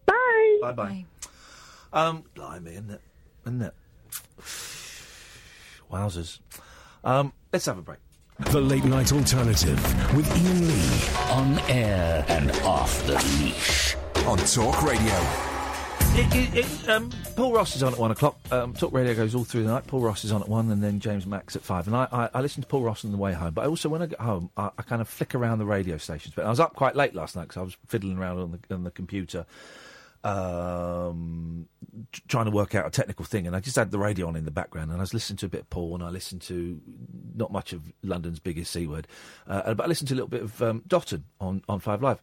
Bye. 0.06 0.58
Bye 0.60 0.72
bye. 0.72 1.04
Um, 1.92 2.24
blimey, 2.34 2.72
isn't 2.72 2.90
it? 2.90 3.00
Isn't 3.46 3.62
it? 3.62 3.74
Wowzers. 5.90 6.38
Um, 7.04 7.32
let's 7.52 7.64
have 7.66 7.78
a 7.78 7.82
break. 7.82 7.98
The 8.50 8.60
Late 8.60 8.84
Night 8.84 9.12
Alternative 9.12 9.78
with 10.14 10.30
Iain 10.30 10.68
Lee. 10.68 11.32
On 11.32 11.58
air 11.70 12.24
and 12.28 12.50
off 12.62 13.04
the 13.06 13.14
leash. 13.40 13.96
On 14.28 14.36
Talk 14.36 14.82
Radio. 14.82 15.14
It, 16.12 16.36
it, 16.36 16.54
it, 16.58 16.88
um, 16.90 17.10
Paul 17.34 17.54
Ross 17.54 17.74
is 17.74 17.82
on 17.82 17.94
at 17.94 17.98
one 17.98 18.10
o'clock. 18.10 18.38
Um, 18.52 18.74
Talk 18.74 18.92
Radio 18.92 19.14
goes 19.14 19.34
all 19.34 19.42
through 19.42 19.62
the 19.62 19.70
night. 19.70 19.86
Paul 19.86 20.02
Ross 20.02 20.22
is 20.22 20.32
on 20.32 20.42
at 20.42 20.48
one, 20.50 20.70
and 20.70 20.82
then 20.82 21.00
James 21.00 21.24
Max 21.24 21.56
at 21.56 21.62
five. 21.62 21.86
And 21.86 21.96
I, 21.96 22.06
I, 22.12 22.28
I 22.34 22.40
listen 22.42 22.60
to 22.60 22.68
Paul 22.68 22.82
Ross 22.82 23.06
on 23.06 23.12
the 23.12 23.16
way 23.16 23.32
home. 23.32 23.54
But 23.54 23.66
also 23.66 23.88
when 23.88 24.02
I 24.02 24.06
get 24.06 24.20
home, 24.20 24.50
I, 24.54 24.68
I 24.76 24.82
kind 24.82 25.00
of 25.00 25.08
flick 25.08 25.34
around 25.34 25.60
the 25.60 25.64
radio 25.64 25.96
stations. 25.96 26.34
But 26.36 26.44
I 26.44 26.50
was 26.50 26.60
up 26.60 26.74
quite 26.74 26.94
late 26.94 27.14
last 27.14 27.36
night 27.36 27.44
because 27.44 27.56
I 27.56 27.62
was 27.62 27.78
fiddling 27.86 28.18
around 28.18 28.38
on 28.38 28.50
the 28.50 28.74
on 28.74 28.84
the 28.84 28.90
computer, 28.90 29.46
um, 30.24 31.66
trying 32.28 32.44
to 32.44 32.50
work 32.50 32.74
out 32.74 32.86
a 32.86 32.90
technical 32.90 33.24
thing. 33.24 33.46
And 33.46 33.56
I 33.56 33.60
just 33.60 33.76
had 33.76 33.90
the 33.90 33.98
radio 33.98 34.28
on 34.28 34.36
in 34.36 34.44
the 34.44 34.50
background, 34.50 34.90
and 34.90 35.00
I 35.00 35.02
was 35.04 35.14
listening 35.14 35.38
to 35.38 35.46
a 35.46 35.48
bit 35.48 35.60
of 35.62 35.70
Paul, 35.70 35.94
and 35.94 36.04
I 36.04 36.10
listened 36.10 36.42
to 36.42 36.78
not 37.34 37.50
much 37.50 37.72
of 37.72 37.80
London's 38.02 38.40
biggest 38.40 38.72
c 38.72 38.86
word, 38.86 39.08
uh, 39.46 39.72
but 39.72 39.84
I 39.84 39.88
listened 39.88 40.08
to 40.08 40.14
a 40.14 40.16
little 40.16 40.28
bit 40.28 40.42
of 40.42 40.60
um, 40.60 40.82
Dotun 40.86 41.22
on 41.40 41.62
on 41.66 41.80
Five 41.80 42.02
Live, 42.02 42.20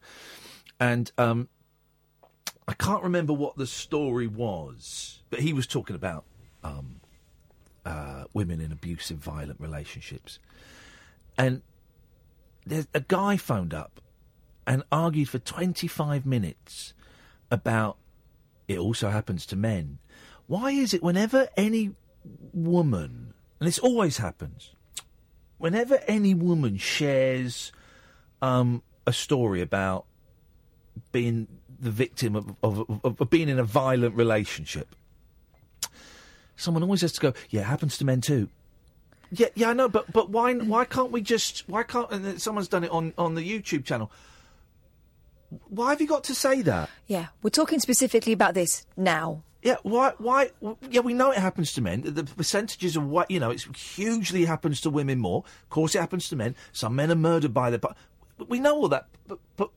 and. 0.78 1.10
Um, 1.18 1.48
I 2.68 2.74
can't 2.74 3.02
remember 3.02 3.32
what 3.32 3.56
the 3.56 3.66
story 3.66 4.26
was, 4.26 5.22
but 5.30 5.40
he 5.40 5.52
was 5.52 5.66
talking 5.66 5.94
about 5.94 6.24
um, 6.64 7.00
uh, 7.84 8.24
women 8.32 8.60
in 8.60 8.72
abusive, 8.72 9.18
violent 9.18 9.60
relationships. 9.60 10.38
And 11.38 11.62
there's 12.64 12.88
a 12.92 13.00
guy 13.00 13.36
phoned 13.36 13.72
up 13.72 14.00
and 14.66 14.82
argued 14.90 15.28
for 15.28 15.38
25 15.38 16.26
minutes 16.26 16.92
about 17.50 17.98
it 18.66 18.78
also 18.78 19.10
happens 19.10 19.46
to 19.46 19.56
men. 19.56 19.98
Why 20.48 20.70
is 20.72 20.92
it 20.92 21.02
whenever 21.02 21.48
any 21.56 21.94
woman, 22.52 23.34
and 23.60 23.66
this 23.66 23.78
always 23.78 24.18
happens, 24.18 24.72
whenever 25.58 26.00
any 26.08 26.34
woman 26.34 26.76
shares 26.76 27.70
um, 28.42 28.82
a 29.06 29.12
story 29.12 29.60
about 29.60 30.06
being 31.12 31.46
the 31.80 31.90
victim 31.90 32.36
of, 32.36 32.54
of, 32.62 33.00
of, 33.04 33.20
of 33.20 33.30
being 33.30 33.48
in 33.48 33.58
a 33.58 33.64
violent 33.64 34.14
relationship, 34.14 34.94
someone 36.56 36.82
always 36.82 37.00
has 37.02 37.12
to 37.12 37.20
go, 37.20 37.32
"Yeah, 37.50 37.62
it 37.62 37.64
happens 37.64 37.98
to 37.98 38.04
men 38.04 38.20
too." 38.20 38.48
Yeah, 39.30 39.48
yeah, 39.54 39.70
I 39.70 39.72
know, 39.72 39.88
but 39.88 40.12
but 40.12 40.30
why 40.30 40.54
why 40.54 40.84
can't 40.84 41.10
we 41.10 41.20
just 41.20 41.68
why 41.68 41.82
can't 41.82 42.10
and 42.10 42.40
someone's 42.40 42.68
done 42.68 42.84
it 42.84 42.90
on 42.90 43.12
on 43.18 43.34
the 43.34 43.42
YouTube 43.42 43.84
channel? 43.84 44.10
Why 45.68 45.90
have 45.90 46.00
you 46.00 46.06
got 46.06 46.24
to 46.24 46.34
say 46.34 46.62
that? 46.62 46.90
Yeah, 47.06 47.26
we're 47.42 47.50
talking 47.50 47.78
specifically 47.78 48.32
about 48.32 48.54
this 48.54 48.84
now. 48.96 49.42
Yeah, 49.62 49.76
why? 49.82 50.12
Why? 50.18 50.50
Yeah, 50.90 51.00
we 51.00 51.12
know 51.12 51.32
it 51.32 51.38
happens 51.38 51.72
to 51.72 51.80
men. 51.80 52.02
The 52.02 52.24
percentages 52.24 52.96
of 52.96 53.04
what 53.06 53.30
you 53.30 53.40
know, 53.40 53.50
it's 53.50 53.64
hugely 53.96 54.44
happens 54.44 54.80
to 54.82 54.90
women 54.90 55.18
more. 55.18 55.42
Of 55.64 55.70
course, 55.70 55.94
it 55.94 56.00
happens 56.00 56.28
to 56.28 56.36
men. 56.36 56.54
Some 56.72 56.94
men 56.94 57.10
are 57.10 57.16
murdered 57.16 57.52
by 57.52 57.70
their. 57.70 57.80
We 58.48 58.60
know 58.60 58.76
all 58.76 58.88
that, 58.88 59.08
but, 59.26 59.38
but 59.56 59.70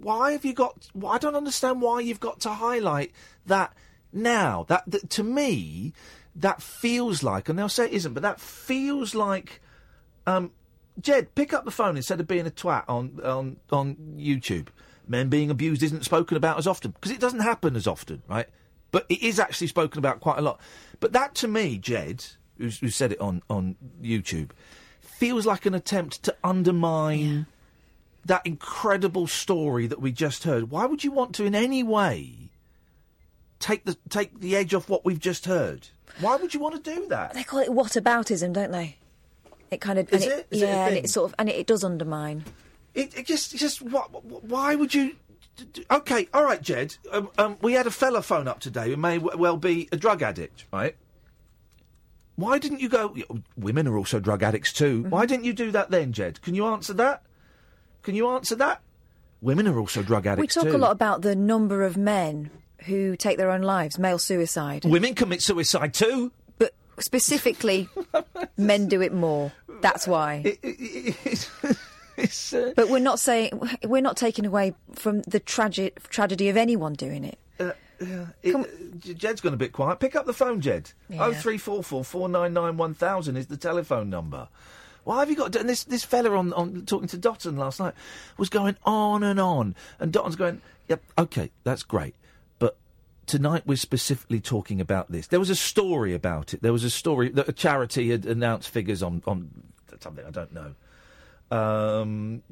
why 0.00 0.32
have 0.32 0.44
you 0.44 0.52
got? 0.52 0.88
I 1.06 1.18
don't 1.18 1.36
understand 1.36 1.80
why 1.80 2.00
you've 2.00 2.20
got 2.20 2.40
to 2.40 2.50
highlight 2.50 3.12
that 3.46 3.74
now. 4.12 4.64
That, 4.68 4.84
that 4.88 5.10
to 5.10 5.22
me, 5.22 5.92
that 6.34 6.62
feels 6.62 7.22
like, 7.22 7.48
and 7.48 7.58
they'll 7.58 7.68
say 7.68 7.86
it 7.86 7.92
isn't, 7.92 8.14
but 8.14 8.22
that 8.22 8.40
feels 8.40 9.14
like. 9.14 9.60
Um, 10.26 10.52
Jed, 11.00 11.34
pick 11.34 11.54
up 11.54 11.64
the 11.64 11.70
phone 11.70 11.96
instead 11.96 12.20
of 12.20 12.26
being 12.26 12.46
a 12.46 12.50
twat 12.50 12.84
on 12.88 13.18
on 13.24 13.56
on 13.70 13.96
YouTube. 14.18 14.68
Men 15.08 15.28
being 15.28 15.50
abused 15.50 15.82
isn't 15.82 16.04
spoken 16.04 16.36
about 16.36 16.58
as 16.58 16.66
often 16.66 16.92
because 16.92 17.10
it 17.10 17.20
doesn't 17.20 17.40
happen 17.40 17.76
as 17.76 17.86
often, 17.86 18.22
right? 18.28 18.46
But 18.90 19.06
it 19.08 19.22
is 19.22 19.40
actually 19.40 19.66
spoken 19.68 19.98
about 19.98 20.20
quite 20.20 20.38
a 20.38 20.42
lot. 20.42 20.60
But 21.00 21.12
that 21.12 21.34
to 21.36 21.48
me, 21.48 21.78
Jed, 21.78 22.24
who 22.58 22.70
said 22.70 23.12
it 23.12 23.20
on 23.20 23.42
on 23.48 23.76
YouTube, 24.02 24.50
feels 25.00 25.46
like 25.46 25.66
an 25.66 25.74
attempt 25.74 26.22
to 26.24 26.36
undermine 26.44 27.46
that 28.26 28.46
incredible 28.46 29.26
story 29.26 29.86
that 29.86 30.00
we 30.00 30.12
just 30.12 30.44
heard. 30.44 30.70
Why 30.70 30.86
would 30.86 31.04
you 31.04 31.10
want 31.10 31.34
to, 31.36 31.44
in 31.44 31.54
any 31.54 31.82
way, 31.82 32.50
take 33.58 33.84
the 33.84 33.96
take 34.08 34.40
the 34.40 34.56
edge 34.56 34.74
off 34.74 34.88
what 34.88 35.04
we've 35.04 35.20
just 35.20 35.46
heard? 35.46 35.88
Why 36.20 36.36
would 36.36 36.54
you 36.54 36.60
want 36.60 36.82
to 36.82 36.94
do 36.94 37.06
that? 37.08 37.34
They 37.34 37.44
call 37.44 37.60
it 37.60 37.70
whataboutism, 37.70 38.52
don't 38.52 38.70
they? 38.70 38.96
It 39.70 39.80
kind 39.80 39.98
of 39.98 40.12
Is 40.12 40.24
and 40.24 40.32
it? 40.32 40.46
Is 40.50 40.62
it 40.62 40.64
a 40.64 40.68
yeah, 40.68 40.86
and 40.86 40.96
it 40.96 41.08
sort 41.08 41.30
of 41.30 41.34
and 41.38 41.48
it, 41.48 41.56
it 41.56 41.66
does 41.66 41.82
undermine. 41.82 42.44
It, 42.94 43.16
it 43.16 43.26
just, 43.26 43.56
just, 43.56 43.80
what, 43.80 44.22
why 44.44 44.74
would 44.74 44.92
you? 44.92 45.16
Okay, 45.90 46.28
all 46.34 46.44
right, 46.44 46.60
Jed. 46.60 46.96
Um, 47.10 47.30
um, 47.38 47.56
we 47.62 47.72
had 47.72 47.86
a 47.86 47.90
fella 47.90 48.20
phone 48.20 48.46
up 48.46 48.60
today 48.60 48.90
who 48.90 48.96
may 48.96 49.16
w- 49.18 49.38
well 49.38 49.56
be 49.56 49.88
a 49.92 49.96
drug 49.96 50.22
addict, 50.22 50.66
right? 50.72 50.94
Why 52.36 52.58
didn't 52.58 52.80
you 52.80 52.90
go? 52.90 53.16
Women 53.56 53.86
are 53.86 53.96
also 53.96 54.20
drug 54.20 54.42
addicts 54.42 54.72
too. 54.72 55.04
Why 55.08 55.24
didn't 55.24 55.44
you 55.44 55.54
do 55.54 55.70
that 55.70 55.90
then, 55.90 56.12
Jed? 56.12 56.42
Can 56.42 56.54
you 56.54 56.66
answer 56.66 56.92
that? 56.94 57.22
Can 58.02 58.14
you 58.14 58.28
answer 58.30 58.56
that? 58.56 58.80
Women 59.40 59.66
are 59.66 59.78
also 59.78 60.02
drug 60.02 60.26
addicts. 60.26 60.56
We 60.56 60.60
talk 60.60 60.70
too. 60.70 60.76
a 60.76 60.78
lot 60.78 60.92
about 60.92 61.22
the 61.22 61.34
number 61.34 61.82
of 61.82 61.96
men 61.96 62.50
who 62.86 63.16
take 63.16 63.38
their 63.38 63.50
own 63.50 63.62
lives, 63.62 63.98
male 63.98 64.18
suicide. 64.18 64.84
Women 64.84 65.14
commit 65.14 65.42
suicide 65.42 65.94
too. 65.94 66.32
But 66.58 66.74
specifically, 66.98 67.88
men 68.56 68.88
do 68.88 69.02
it 69.02 69.12
more. 69.12 69.52
That's 69.80 70.06
why. 70.06 70.56
uh, 72.18 72.72
but 72.76 72.88
we're 72.88 72.98
not 73.00 73.18
saying 73.18 73.60
we're 73.84 74.02
not 74.02 74.16
taking 74.16 74.46
away 74.46 74.74
from 74.94 75.22
the 75.22 75.40
tragic 75.40 76.08
tragedy 76.08 76.48
of 76.48 76.56
anyone 76.56 76.94
doing 76.94 77.24
it. 77.24 77.38
Uh, 77.58 77.72
yeah, 78.00 78.26
it, 78.42 78.54
uh, 78.54 78.64
Jed's 78.98 79.40
gone 79.40 79.54
a 79.54 79.56
bit 79.56 79.72
quiet. 79.72 79.98
Pick 79.98 80.14
up 80.14 80.26
the 80.26 80.32
phone, 80.32 80.60
Jed. 80.60 80.92
Yeah. 81.08 81.26
Oh 81.26 81.32
three 81.32 81.58
four 81.58 81.82
four 81.82 82.04
four 82.04 82.28
nine 82.28 82.52
nine 82.52 82.76
one 82.76 82.94
thousand 82.94 83.36
is 83.36 83.46
the 83.48 83.56
telephone 83.56 84.08
number. 84.08 84.48
Why 85.04 85.20
have 85.20 85.30
you 85.30 85.36
got? 85.36 85.54
And 85.56 85.68
this 85.68 85.84
this 85.84 86.04
fella 86.04 86.36
on, 86.36 86.52
on 86.52 86.86
talking 86.86 87.08
to 87.08 87.18
Dotun 87.18 87.56
last 87.56 87.80
night 87.80 87.94
was 88.36 88.48
going 88.48 88.76
on 88.84 89.22
and 89.22 89.40
on, 89.40 89.74
and 89.98 90.12
Dotun's 90.12 90.36
going, 90.36 90.60
"Yep, 90.88 91.02
okay, 91.18 91.50
that's 91.64 91.82
great, 91.82 92.14
but 92.58 92.76
tonight 93.26 93.64
we're 93.66 93.76
specifically 93.76 94.40
talking 94.40 94.80
about 94.80 95.10
this." 95.10 95.26
There 95.26 95.40
was 95.40 95.50
a 95.50 95.56
story 95.56 96.14
about 96.14 96.54
it. 96.54 96.62
There 96.62 96.72
was 96.72 96.84
a 96.84 96.90
story 96.90 97.30
that 97.30 97.48
a 97.48 97.52
charity 97.52 98.10
had 98.10 98.24
announced 98.26 98.68
figures 98.68 99.02
on 99.02 99.22
on 99.26 99.50
something 100.00 100.24
I 100.24 100.30
don't 100.30 100.52
know. 100.52 100.74
Um, 101.50 102.42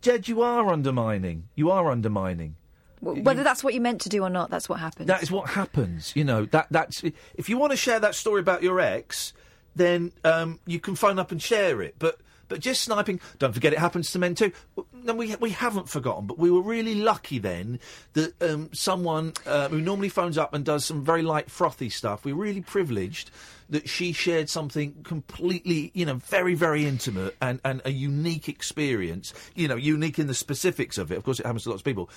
Jed, 0.00 0.26
you 0.26 0.40
are 0.42 0.68
undermining. 0.72 1.48
You 1.54 1.70
are 1.70 1.90
undermining. 1.90 2.56
Whether 3.00 3.42
that's 3.42 3.64
what 3.64 3.74
you 3.74 3.80
meant 3.80 4.00
to 4.02 4.08
do 4.08 4.22
or 4.22 4.30
not, 4.30 4.48
that's 4.48 4.68
what 4.68 4.78
happened. 4.78 5.08
That 5.08 5.24
is 5.24 5.30
what 5.30 5.50
happens. 5.50 6.12
You 6.14 6.22
know 6.22 6.46
that 6.46 6.68
that's 6.70 7.02
if 7.34 7.48
you 7.48 7.58
want 7.58 7.72
to 7.72 7.76
share 7.76 7.98
that 7.98 8.14
story 8.14 8.40
about 8.40 8.62
your 8.62 8.78
ex, 8.78 9.32
then 9.74 10.12
um, 10.24 10.60
you 10.66 10.80
can 10.80 10.94
phone 10.94 11.18
up 11.18 11.32
and 11.32 11.40
share 11.42 11.82
it. 11.82 11.96
But 11.98 12.18
but 12.52 12.60
just 12.60 12.82
sniping. 12.82 13.18
Don't 13.38 13.54
forget, 13.54 13.72
it 13.72 13.78
happens 13.78 14.10
to 14.12 14.18
men 14.18 14.34
too. 14.34 14.52
No, 14.92 15.14
we 15.14 15.34
we 15.36 15.50
haven't 15.50 15.88
forgotten, 15.88 16.26
but 16.26 16.38
we 16.38 16.50
were 16.50 16.60
really 16.60 16.94
lucky 16.94 17.38
then 17.38 17.80
that 18.12 18.34
um, 18.42 18.68
someone 18.74 19.32
uh, 19.46 19.70
who 19.70 19.80
normally 19.80 20.10
phones 20.10 20.36
up 20.36 20.52
and 20.52 20.62
does 20.62 20.84
some 20.84 21.02
very 21.02 21.22
light 21.22 21.50
frothy 21.50 21.88
stuff. 21.88 22.26
We're 22.26 22.34
really 22.34 22.60
privileged 22.60 23.30
that 23.70 23.88
she 23.88 24.12
shared 24.12 24.50
something 24.50 25.02
completely, 25.02 25.92
you 25.94 26.04
know, 26.04 26.16
very 26.16 26.54
very 26.54 26.84
intimate 26.84 27.36
and 27.40 27.58
and 27.64 27.80
a 27.86 27.90
unique 27.90 28.50
experience. 28.50 29.32
You 29.54 29.68
know, 29.68 29.76
unique 29.76 30.18
in 30.18 30.26
the 30.26 30.34
specifics 30.34 30.98
of 30.98 31.10
it. 31.10 31.16
Of 31.16 31.24
course, 31.24 31.40
it 31.40 31.46
happens 31.46 31.62
to 31.62 31.70
lots 31.70 31.80
of 31.80 31.86
people. 31.86 32.10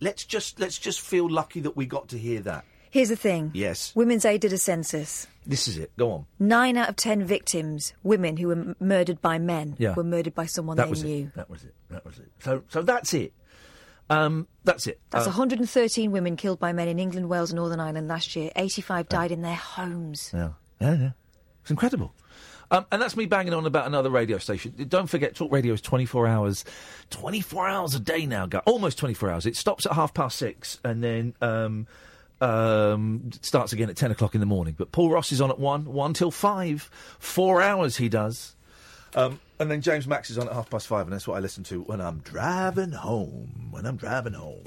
Let's 0.00 0.24
just 0.24 0.58
let's 0.58 0.78
just 0.78 1.02
feel 1.02 1.28
lucky 1.28 1.60
that 1.60 1.76
we 1.76 1.84
got 1.84 2.08
to 2.08 2.18
hear 2.18 2.40
that. 2.40 2.64
Here's 2.90 3.08
the 3.10 3.16
thing. 3.16 3.50
Yes. 3.54 3.92
Women's 3.94 4.24
Aid 4.24 4.40
did 4.40 4.52
a 4.52 4.58
census. 4.58 5.26
This 5.46 5.68
is 5.68 5.76
it. 5.78 5.90
Go 5.96 6.10
on. 6.12 6.26
Nine 6.38 6.76
out 6.76 6.88
of 6.88 6.96
ten 6.96 7.24
victims, 7.24 7.92
women 8.02 8.36
who 8.36 8.48
were 8.48 8.52
m- 8.54 8.76
murdered 8.80 9.20
by 9.20 9.38
men, 9.38 9.76
Yeah. 9.78 9.94
were 9.94 10.04
murdered 10.04 10.34
by 10.34 10.46
someone 10.46 10.76
that 10.76 10.84
they 10.84 10.90
was 10.90 11.04
knew. 11.04 11.24
it. 11.26 11.34
That 11.34 11.48
was 11.50 11.64
it. 11.64 11.74
That 11.90 12.04
was 12.04 12.18
it. 12.18 12.30
So 12.40 12.62
so 12.68 12.82
that's 12.82 13.12
it. 13.14 13.32
Um, 14.10 14.46
that's 14.64 14.86
it. 14.86 15.00
That's 15.10 15.26
Uh, 15.26 15.30
113 15.30 16.12
women 16.12 16.36
killed 16.36 16.58
by 16.58 16.72
men 16.72 16.88
in 16.88 16.98
England, 16.98 17.28
Wales, 17.28 17.50
and 17.50 17.56
Northern 17.56 17.78
Ireland 17.80 18.08
last 18.08 18.34
year. 18.36 18.50
85 18.56 19.08
died 19.08 19.30
in 19.32 19.42
their 19.42 19.54
homes. 19.54 20.30
Yeah. 20.32 20.50
Yeah, 20.80 20.94
yeah. 20.94 21.10
It's 21.62 21.70
incredible. 21.70 22.14
Um, 22.70 22.84
and 22.92 23.00
that's 23.02 23.16
me 23.16 23.24
banging 23.26 23.54
on 23.54 23.64
about 23.66 23.86
another 23.86 24.10
radio 24.10 24.36
station. 24.38 24.74
Don't 24.88 25.06
forget, 25.08 25.34
Talk 25.34 25.50
Radio 25.52 25.72
is 25.74 25.80
24 25.80 26.26
hours, 26.26 26.64
24 27.10 27.66
hours 27.68 27.94
a 27.94 28.00
day 28.00 28.26
now, 28.26 28.46
guy. 28.46 28.58
Almost 28.66 28.98
24 28.98 29.30
hours. 29.30 29.46
It 29.46 29.56
stops 29.56 29.86
at 29.86 29.92
half 29.92 30.12
past 30.14 30.36
six 30.38 30.78
and 30.84 31.02
then 31.02 31.34
um, 31.40 31.86
um, 32.40 33.30
starts 33.42 33.72
again 33.72 33.90
at 33.90 33.96
10 33.96 34.10
o'clock 34.10 34.34
in 34.34 34.40
the 34.40 34.46
morning. 34.46 34.74
But 34.76 34.92
Paul 34.92 35.10
Ross 35.10 35.32
is 35.32 35.40
on 35.40 35.50
at 35.50 35.58
1, 35.58 35.84
1 35.84 36.14
till 36.14 36.30
5. 36.30 36.90
Four 37.18 37.62
hours 37.62 37.96
he 37.96 38.08
does. 38.08 38.54
Um, 39.14 39.40
and 39.58 39.70
then 39.70 39.80
James 39.80 40.06
Max 40.06 40.30
is 40.30 40.38
on 40.38 40.46
at 40.48 40.54
half 40.54 40.70
past 40.70 40.86
5, 40.86 41.06
and 41.06 41.12
that's 41.12 41.26
what 41.26 41.36
I 41.36 41.40
listen 41.40 41.64
to 41.64 41.80
when 41.82 42.00
I'm 42.00 42.18
driving 42.18 42.92
home. 42.92 43.68
When 43.70 43.86
I'm 43.86 43.96
driving 43.96 44.34
home. 44.34 44.62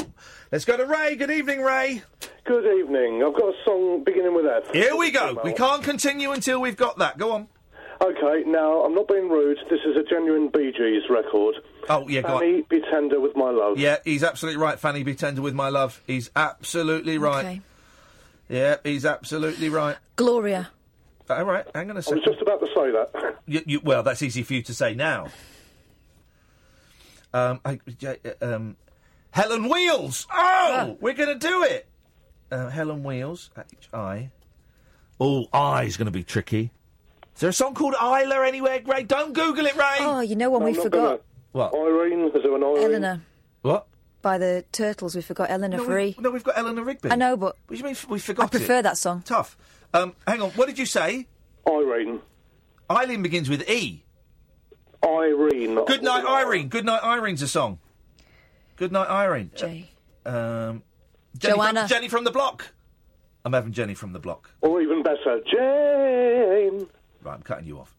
Let's 0.52 0.66
go 0.66 0.76
to 0.76 0.86
Ray. 0.86 1.16
Good 1.16 1.32
evening, 1.32 1.62
Ray. 1.62 2.02
Good 2.44 2.66
evening. 2.80 3.24
I've 3.26 3.34
got 3.34 3.50
a 3.50 3.58
song 3.64 4.04
beginning 4.04 4.34
with 4.34 4.46
F. 4.46 4.74
Here 4.74 4.96
we 4.96 5.12
go. 5.12 5.40
We 5.44 5.54
can't 5.54 5.84
continue 5.84 6.32
until 6.32 6.60
we've 6.60 6.76
got 6.76 6.98
that. 6.98 7.18
Go 7.18 7.32
on. 7.32 7.48
Okay, 8.02 8.44
now 8.48 8.84
I'm 8.84 8.96
not 8.96 9.08
being 9.08 9.30
rude. 9.30 9.60
This 9.70 9.80
is 9.86 9.96
a 9.96 10.04
genuine 10.04 10.50
Bee 10.52 10.72
Gees 10.76 11.04
record. 11.10 11.56
Oh 11.90 12.08
yeah, 12.08 12.22
go 12.22 12.36
on. 12.36 12.40
Fanny, 12.42 12.62
be 12.62 12.82
tender 12.82 13.20
with 13.20 13.36
my 13.36 13.50
love. 13.50 13.78
Yeah, 13.78 13.98
he's 14.04 14.24
absolutely 14.24 14.62
right. 14.62 14.80
Fanny, 14.80 15.04
be 15.04 15.16
tender 15.16 15.42
with 15.42 15.54
my 15.54 15.70
love. 15.70 16.02
He's 16.08 16.30
absolutely 16.36 17.18
right. 17.18 17.46
Okay. 17.46 17.62
Yeah, 18.50 18.76
he's 18.84 19.06
absolutely 19.06 19.70
right. 19.70 19.98
Gloria. 20.16 20.70
All 21.30 21.46
right, 21.46 21.66
hang 21.74 21.90
on 21.90 21.96
a 21.96 22.00
I 22.00 22.02
second. 22.02 22.24
was 22.26 22.26
just 22.26 22.42
about 22.42 22.60
to 22.60 22.68
say 22.68 22.92
that. 22.92 23.36
You, 23.46 23.62
you, 23.66 23.80
well, 23.82 24.04
that's 24.04 24.22
easy 24.22 24.44
for 24.44 24.54
you 24.54 24.62
to 24.64 24.74
say 24.74 24.94
now. 24.94 25.28
Um, 27.34 27.62
I, 27.64 27.80
J- 27.98 28.18
um, 28.42 28.76
Helen 29.32 29.70
Wheels. 29.70 30.28
Oh, 30.30 30.98
we're 31.00 31.14
going 31.14 31.40
to 31.40 31.48
do 31.48 31.64
it. 31.64 31.88
Uh, 32.52 32.68
Helen 32.68 33.04
Wheels. 33.04 33.50
H 33.58 33.88
I. 33.94 34.32
Oh, 35.20 35.48
I 35.54 35.84
is 35.84 35.96
going 35.96 36.08
to 36.08 36.12
be 36.12 36.24
tricky. 36.24 36.72
Is 37.34 37.40
there 37.40 37.50
a 37.52 37.54
song 37.54 37.74
called 37.76 37.94
Isla 37.94 38.46
anywhere, 38.46 38.82
Ray? 38.86 39.04
Don't 39.04 39.32
Google 39.34 39.66
it, 39.68 39.76
Ray. 39.76 39.98
Oh, 40.00 40.20
you 40.20 40.36
know 40.36 40.50
one 40.50 40.64
we 40.64 40.72
I'm 40.72 40.76
not 40.76 40.84
forgot? 40.84 41.22
What? 41.52 41.74
Irene, 41.74 42.32
is 42.34 42.44
there 42.44 42.56
an 42.56 42.64
Irene? 42.64 42.84
Eleanor. 42.84 43.22
What? 43.62 43.88
By 44.22 44.38
the 44.38 44.64
Turtles, 44.72 45.16
we 45.16 45.22
forgot 45.22 45.50
Eleanor 45.50 45.78
No, 45.78 45.84
Free. 45.84 46.16
we, 46.18 46.24
no, 46.24 46.30
we've 46.32 46.44
got 46.44 46.58
Eleanor 46.58 46.84
Rigby. 46.84 47.10
I 47.12 47.16
know, 47.16 47.36
but. 47.36 47.56
What 47.68 47.70
do 47.70 47.78
you 47.78 47.84
mean 47.84 47.96
we 48.10 48.20
forgot 48.20 48.46
I 48.46 48.48
prefer 48.50 48.80
it? 48.80 48.84
that 48.84 48.98
song. 48.98 49.24
Tough. 49.26 49.58
Um, 49.94 50.14
hang 50.28 50.42
on. 50.42 50.52
What 50.52 50.68
did 50.68 50.78
you 50.80 50.86
say? 50.86 51.28
Irene. 51.68 52.22
Eileen 52.90 53.22
begins 53.24 53.50
with 53.50 53.68
E. 53.70 54.04
Irene. 55.04 55.84
Good 55.86 56.04
night, 56.04 56.24
with. 56.24 56.32
Irene. 56.32 56.68
Good 56.70 56.86
night, 56.86 57.02
Irene's 57.04 57.42
a 57.42 57.48
song. 57.48 57.80
Good 58.76 58.92
night, 58.92 59.10
Irene. 59.10 59.52
J. 59.56 59.90
Um, 60.26 60.84
Jenny 61.38 61.56
Joanna. 61.56 61.80
From, 61.82 61.90
Jenny 61.90 62.08
from 62.08 62.24
the 62.24 62.32
block. 62.32 62.74
I'm 63.44 63.54
having 63.54 63.72
Jenny 63.74 63.96
from 63.96 64.14
the 64.14 64.20
block. 64.20 64.52
Or 64.62 64.82
even 64.82 65.02
better, 65.02 65.40
Jane. 65.52 66.88
Right, 67.24 67.34
I'm 67.34 67.42
cutting 67.42 67.66
you 67.66 67.80
off. 67.80 67.96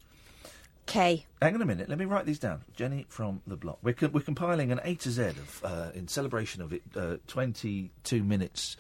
K. 0.87 1.25
Hang 1.41 1.55
on 1.55 1.63
a 1.63 1.67
minute. 1.67 1.89
Let 1.89 1.99
me 1.99 2.05
write 2.05 2.27
these 2.27 2.39
down. 2.39 2.63
Jenny 2.75 3.07
from 3.09 3.41
the 3.47 3.57
block. 3.57 3.79
We're, 3.83 3.95
co- 3.95 4.09
we're 4.09 4.21
compiling 4.21 4.73
an 4.73 4.81
A 4.85 4.95
to 4.97 5.11
Z 5.11 5.23
of, 5.23 5.61
uh, 5.65 5.91
in 5.95 6.09
celebration 6.09 6.61
of 6.61 6.73
it. 6.73 6.83
Uh, 6.95 7.17
22 7.29 8.23
minutes 8.25 8.77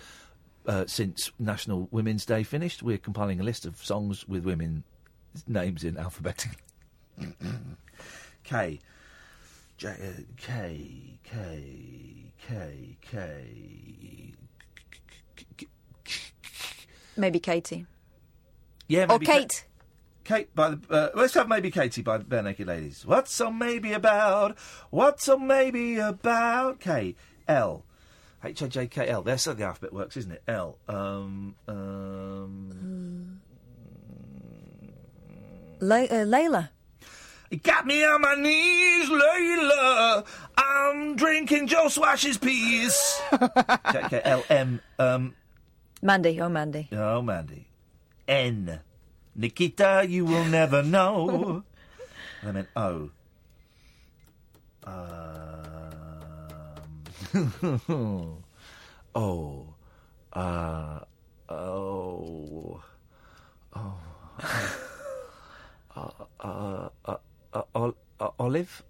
uh, 0.67 0.85
since 0.87 1.31
National 1.39 1.89
Women's 1.91 2.27
Day 2.27 2.43
finished. 2.43 2.83
We're 2.83 2.99
compiling 2.99 3.41
a 3.41 3.45
list 3.45 3.67
of 3.67 3.77
songs 3.77 4.27
with 4.29 4.45
women 4.45 4.85
names 5.47 5.85
in 5.85 5.97
alphabetical. 5.97 6.57
K. 8.45 8.81
J, 9.79 9.89
uh, 9.89 9.95
K. 10.37 11.19
K. 11.25 12.33
K. 12.47 12.97
K. 13.01 14.35
Maybe 17.17 17.39
Katie. 17.39 17.87
Yeah, 18.89 19.05
Or 19.05 19.07
maybe 19.19 19.27
Ka- 19.27 19.33
Kate. 19.39 19.65
Kate 20.25 20.55
by 20.55 20.71
the. 20.71 20.81
Uh, 20.89 21.11
let's 21.15 21.35
have 21.35 21.49
maybe 21.49 21.71
Katie 21.71 22.03
by 22.03 22.19
the 22.19 22.25
Barenaked 22.25 22.67
Ladies. 22.67 23.05
What's 23.07 23.33
so 23.35 23.51
maybe 23.51 23.93
about? 23.93 24.57
What's 24.91 25.25
so 25.25 25.39
maybe 25.39 25.99
about? 25.99 26.81
K 26.81 27.15
L 27.49 27.85
H 28.45 28.63
I 28.63 28.67
J 28.69 28.87
K 28.87 29.09
L. 29.09 29.23
That's 29.23 29.45
how 29.45 29.53
the 29.55 29.65
alphabet 29.65 29.93
works, 29.93 30.17
isn't 30.17 30.33
it? 30.33 30.43
L. 30.49 30.79
Um. 30.89 31.55
Um. 31.67 33.41
Le- 35.81 36.05
uh, 36.05 36.25
Layla. 36.25 36.69
You 37.51 37.59
got 37.59 37.85
me 37.87 38.03
on 38.05 38.21
my 38.23 38.35
knees, 38.35 39.09
Layla. 39.11 40.25
I'm 40.57 41.17
drinking 41.17 41.67
Joe 41.67 41.89
Swash's 41.89 42.39
piece. 42.39 43.21
K 43.31 44.03
K 44.09 44.21
L 44.25 44.45
M. 44.49 44.81
Um, 44.99 45.35
Mandy, 46.01 46.41
oh 46.41 46.49
Mandy. 46.49 46.89
oh, 46.93 47.21
Mandy. 47.23 47.67
N. 48.27 48.81
Nikita, 49.35 50.05
you 50.09 50.25
will 50.25 50.45
never 50.45 50.83
know. 50.83 51.65
and 52.43 52.49
I 52.49 52.53
meant 52.53 52.69
O. 52.77 53.11
Um, 54.85 55.03
oh. 59.15 59.75
Uh, 60.33 61.01
oh. 61.49 62.83
Oh. 63.75 63.95
uh, 65.97 66.11
uh, 66.41 66.89
uh, 67.55 68.31
Olive? 68.39 68.83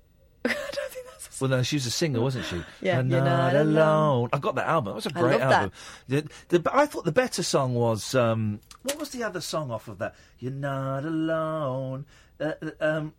Well, 1.42 1.50
no, 1.50 1.62
she 1.64 1.74
was 1.74 1.86
a 1.86 1.90
singer, 1.90 2.20
wasn't 2.20 2.44
she? 2.44 2.62
Yeah, 2.80 3.00
You're 3.02 3.20
Not 3.20 3.56
Alone. 3.56 4.28
I 4.32 4.38
got 4.38 4.54
that 4.54 4.68
album. 4.68 4.92
It 4.92 4.94
was 4.94 5.06
a 5.06 5.10
great 5.10 5.40
that. 5.40 5.52
album. 5.52 5.72
The, 6.06 6.24
the, 6.50 6.70
I 6.72 6.86
thought 6.86 7.04
the 7.04 7.10
better 7.10 7.42
song 7.42 7.74
was 7.74 8.14
um, 8.14 8.60
what 8.82 8.98
was 8.98 9.10
the 9.10 9.22
other 9.22 9.40
song 9.40 9.70
off 9.70 9.88
of 9.88 9.98
that? 9.98 10.14
You're 10.38 10.52
not 10.52 11.04
alone. 11.04 12.06
Uh, 12.40 12.52
uh, 12.62 12.70
um, 12.80 13.14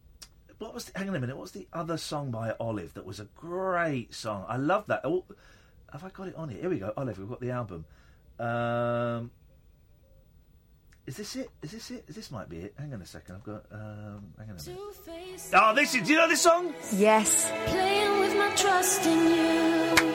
what 0.58 0.74
was? 0.74 0.86
The, 0.86 0.98
hang 0.98 1.10
on 1.10 1.16
a 1.16 1.20
minute. 1.20 1.36
What 1.36 1.44
was 1.44 1.52
the 1.52 1.68
other 1.74 1.98
song 1.98 2.32
by 2.32 2.54
Olive 2.60 2.94
that 2.94 3.06
was 3.06 3.20
a 3.20 3.26
great 3.36 4.14
song? 4.14 4.46
I 4.48 4.58
love 4.58 4.88
that. 4.88 5.02
Oh, 5.04 5.26
have 5.92 6.04
I 6.04 6.10
got 6.10 6.28
it 6.28 6.36
on 6.36 6.50
here? 6.50 6.62
Here 6.62 6.70
we 6.70 6.80
go. 6.80 6.94
Olive, 6.96 7.20
we've 7.20 7.30
got 7.30 7.42
the 7.42 7.52
album. 7.52 7.86
Um, 8.40 9.32
is 11.06 11.18
this 11.18 11.36
it? 11.36 11.50
Is 11.62 11.72
this 11.72 11.92
it? 11.92 12.08
This 12.08 12.32
might 12.32 12.50
be 12.50 12.60
it. 12.60 12.74
Hang 12.78 12.94
on 12.94 13.02
a 13.02 13.06
second. 13.06 13.36
I've 13.36 13.44
got. 13.44 13.66
Um, 13.72 14.34
hang 14.38 14.50
on 14.50 14.58
a 14.58 14.70
minute. 14.70 14.80
Oh, 15.54 15.74
this 15.76 15.96
is. 15.96 16.04
Do 16.04 16.14
you 16.14 16.18
know 16.18 16.28
this 16.30 16.42
song? 16.42 16.74
Yes. 16.94 17.52
Playing 17.68 18.20
with 18.20 18.38
my 18.38 18.50
trust 18.56 19.06
in 19.06 19.28
you. 19.28 20.14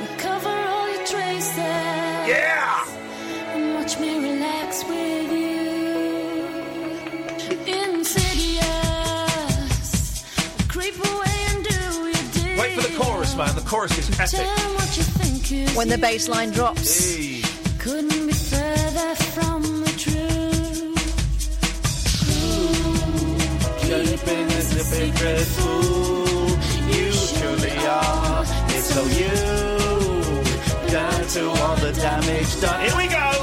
Recover 0.00 0.48
all 0.48 0.88
your 0.94 1.06
traces. 1.06 1.56
Yeah! 1.58 2.99
Wait 12.60 12.72
for 12.74 12.82
the 12.82 12.94
chorus, 12.98 13.34
man. 13.36 13.54
The 13.54 13.62
chorus 13.62 13.98
is 13.98 14.08
epic. 14.20 14.46
You 15.50 15.62
is 15.64 15.76
When 15.76 15.88
the 15.88 15.96
you. 15.96 16.00
bass 16.02 16.28
line 16.28 16.50
drops. 16.50 17.14
Hey. 17.16 17.42
Couldn't 17.78 18.26
be 18.26 18.32
further 18.32 19.14
from 19.34 19.62
the 19.80 19.92
truth. 19.96 21.00
Keeping 23.80 24.46
this 24.48 24.74
a 24.74 24.84
secret 24.84 25.46
fool. 25.56 26.48
You 26.94 27.12
truly 27.38 27.86
are. 27.86 28.44
It's 28.68 28.86
so 28.94 29.02
you. 29.20 30.90
Down 30.90 31.26
to 31.34 31.48
all 31.62 31.76
the 31.76 31.92
damage 31.92 32.60
done. 32.60 32.80
Here 32.82 32.96
we 32.96 33.08
go. 33.08 33.39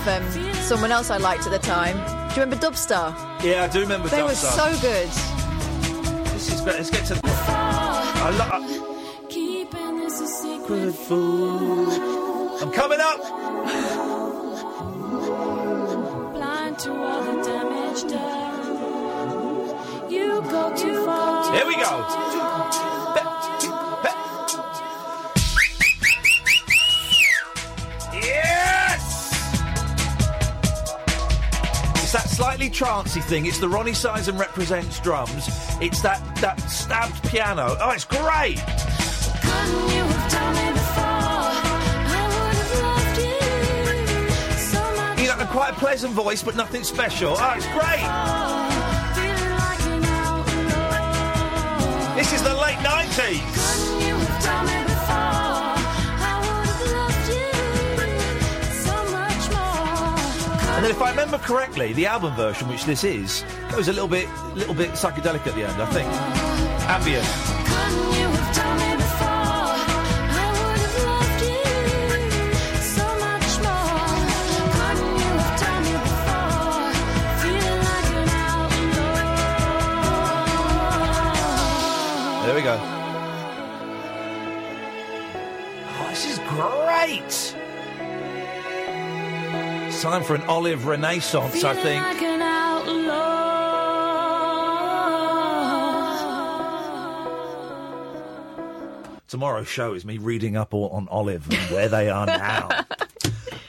Of 0.00 0.08
um, 0.08 0.54
someone 0.54 0.92
else 0.92 1.10
I 1.10 1.16
liked 1.18 1.46
at 1.46 1.52
the 1.52 1.58
time. 1.58 1.96
Do 2.30 2.34
you 2.36 2.42
remember 2.42 2.56
Dubstar? 2.64 3.12
Yeah, 3.42 3.64
I 3.64 3.68
do 3.68 3.80
remember 3.80 4.08
They 4.08 4.22
were 4.22 4.34
so 4.34 4.70
good. 4.80 5.08
This 6.32 6.52
is 6.52 6.60
better. 6.62 6.78
Let's 6.78 6.90
get 6.90 7.06
to. 7.06 7.20
I 7.24 8.30
lo- 8.38 9.28
Keeping 9.28 9.98
this 9.98 10.20
a 10.20 10.26
secret. 10.26 10.94
I'm 12.62 12.70
coming 12.72 13.00
up. 13.00 13.20
Blind 16.34 16.78
to 16.80 16.92
all 16.92 17.22
the 17.24 17.42
damage 17.42 18.02
done. 18.12 20.10
You 20.10 20.42
go 20.42 20.74
too 20.76 21.04
far. 21.04 21.52
Here 21.54 21.66
we 21.66 21.76
go. 21.76 22.89
slightly 32.40 32.70
trancy 32.70 33.20
thing. 33.20 33.44
It's 33.44 33.58
the 33.58 33.66
Roni 33.66 33.94
Size 33.94 34.28
and 34.28 34.38
Reprazent 34.38 35.02
drums. 35.02 35.46
It's 35.82 36.00
that 36.00 36.24
that 36.36 36.58
stabbed 36.70 37.22
piano. 37.28 37.76
Oh, 37.78 37.90
it's 37.90 38.06
great. 38.06 38.56
You've 45.20 45.48
quite 45.48 45.72
a 45.72 45.78
pleasant 45.78 46.14
voice, 46.14 46.42
but 46.42 46.56
nothing 46.56 46.82
special. 46.82 47.34
Oh, 47.36 47.54
it's 47.56 47.66
great. 47.76 48.06
This 52.16 52.32
is 52.32 52.42
the 52.42 52.54
late 52.54 52.78
90s. 52.78 53.59
And 60.80 60.86
then, 60.86 60.96
if 60.96 61.02
I 61.02 61.10
remember 61.10 61.36
correctly, 61.36 61.92
the 61.92 62.06
album 62.06 62.34
version, 62.36 62.66
which 62.66 62.86
this 62.86 63.04
is, 63.04 63.44
goes 63.70 63.88
a 63.88 63.92
little 63.92 64.08
bit, 64.08 64.26
little 64.54 64.72
bit 64.72 64.92
psychedelic 64.92 65.46
at 65.46 65.54
the 65.54 65.64
end. 65.68 65.82
I 65.82 65.84
think 65.92 66.08
ambient. 66.88 67.26
Couldn't 67.68 68.14
you 68.18 68.26
have 68.26 68.54
done 68.56 68.80
it 68.80 68.96
before? 68.96 69.28
I 69.28 70.48
would 70.56 70.80
have 70.80 70.96
loved 71.04 71.42
you 71.44 71.60
so 72.80 73.04
much 73.20 73.60
more. 73.60 74.24
Couldn't 74.72 75.20
you 75.20 75.32
have 75.36 75.60
done 75.60 75.84
it 75.84 76.00
before? 76.00 76.88
Feeling 77.42 77.80
like 77.84 78.08
an 78.16 78.32
outlaw. 78.40 78.80
There 82.46 82.56
we 82.56 82.62
go. 82.62 82.76
Oh, 86.00 86.08
this 86.08 86.24
is 86.24 86.38
great. 86.48 87.49
It's 90.00 90.06
time 90.06 90.24
for 90.24 90.34
an 90.34 90.44
olive 90.44 90.86
renaissance, 90.86 91.62
I 91.62 91.74
think. 91.74 92.02
like 92.02 92.22
an 92.22 92.40
Tomorrow's 99.28 99.68
show 99.68 99.92
is 99.92 100.06
me 100.06 100.16
reading 100.16 100.56
up 100.56 100.72
all 100.72 100.88
on 100.88 101.06
Olive 101.10 101.46
and 101.50 101.70
where 101.70 101.90
they 101.90 102.08
are 102.08 102.24
now. 102.24 102.70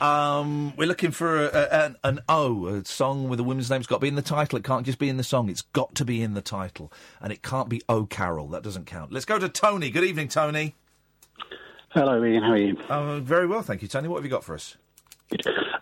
um, 0.00 0.74
we're 0.78 0.88
looking 0.88 1.10
for 1.10 1.48
a, 1.48 1.50
a, 1.52 1.84
an, 1.84 1.96
an 2.02 2.20
O, 2.30 2.64
a 2.64 2.84
song 2.86 3.28
with 3.28 3.38
a 3.38 3.44
woman's 3.44 3.68
name. 3.68 3.80
It's 3.80 3.86
got 3.86 3.96
to 3.96 4.00
be 4.00 4.08
in 4.08 4.14
the 4.14 4.22
title. 4.22 4.56
It 4.56 4.64
can't 4.64 4.86
just 4.86 4.98
be 4.98 5.10
in 5.10 5.18
the 5.18 5.24
song. 5.24 5.50
It's 5.50 5.60
got 5.60 5.94
to 5.96 6.04
be 6.06 6.22
in 6.22 6.32
the 6.32 6.40
title, 6.40 6.90
and 7.20 7.30
it 7.30 7.42
can't 7.42 7.68
be 7.68 7.82
O 7.90 8.06
Carol. 8.06 8.48
That 8.48 8.62
doesn't 8.62 8.86
count. 8.86 9.12
Let's 9.12 9.26
go 9.26 9.38
to 9.38 9.50
Tony. 9.50 9.90
Good 9.90 10.04
evening, 10.04 10.28
Tony. 10.28 10.76
Hello, 11.90 12.22
Iain. 12.22 12.42
How 12.42 12.52
are 12.52 12.56
you? 12.56 12.78
Uh, 12.88 13.20
very 13.20 13.46
well, 13.46 13.60
thank 13.60 13.82
you, 13.82 13.88
Tony. 13.88 14.08
What 14.08 14.16
have 14.16 14.24
you 14.24 14.30
got 14.30 14.44
for 14.44 14.54
us? 14.54 14.78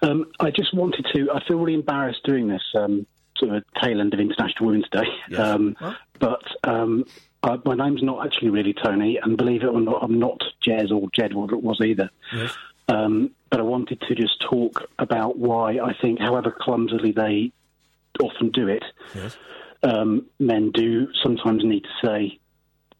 Um, 0.03 0.27
I 0.41 0.51
just 0.51 0.73
wanted 0.75 1.07
to. 1.15 1.31
I 1.33 1.43
feel 1.47 1.59
really 1.59 1.75
embarrassed 1.75 2.21
doing 2.25 2.49
this 2.49 2.63
um, 2.75 3.07
sort 3.37 3.55
of 3.57 3.65
tail 3.83 4.01
end 4.01 4.15
of 4.15 4.21
International 4.21 4.67
Women's 4.67 4.89
Day. 4.91 5.07
Yes. 5.31 5.39
Um, 5.41 5.77
but 6.19 6.43
um, 6.65 7.05
uh, 7.43 7.57
my 7.65 7.75
name's 7.75 8.03
not 8.03 8.27
actually 8.27 8.51
really 8.51 8.75
Tony, 8.75 9.19
and 9.23 9.37
believe 9.37 9.63
it 9.63 9.67
or 9.69 9.81
not, 9.81 10.03
I'm 10.03 10.19
not 10.19 10.41
Jez 10.67 10.91
or 10.91 11.09
Jed 11.15 11.33
or 11.33 11.51
it 11.53 11.63
was 11.63 11.81
either. 11.83 12.11
Yes. 12.35 12.53
Um, 12.89 13.31
but 13.51 13.61
I 13.61 13.63
wanted 13.63 14.01
to 14.03 14.15
just 14.15 14.41
talk 14.41 14.89
about 14.99 15.39
why 15.39 15.79
I 15.79 15.95
think, 16.01 16.19
however 16.21 16.55
clumsily 16.59 17.13
they 17.13 17.53
often 18.23 18.51
do 18.51 18.69
it, 18.69 18.85
Yes. 19.15 19.37
um, 19.83 20.27
men 20.39 20.71
do 20.73 21.09
sometimes 21.23 21.65
need 21.65 21.85
to 21.85 22.07
say 22.07 22.39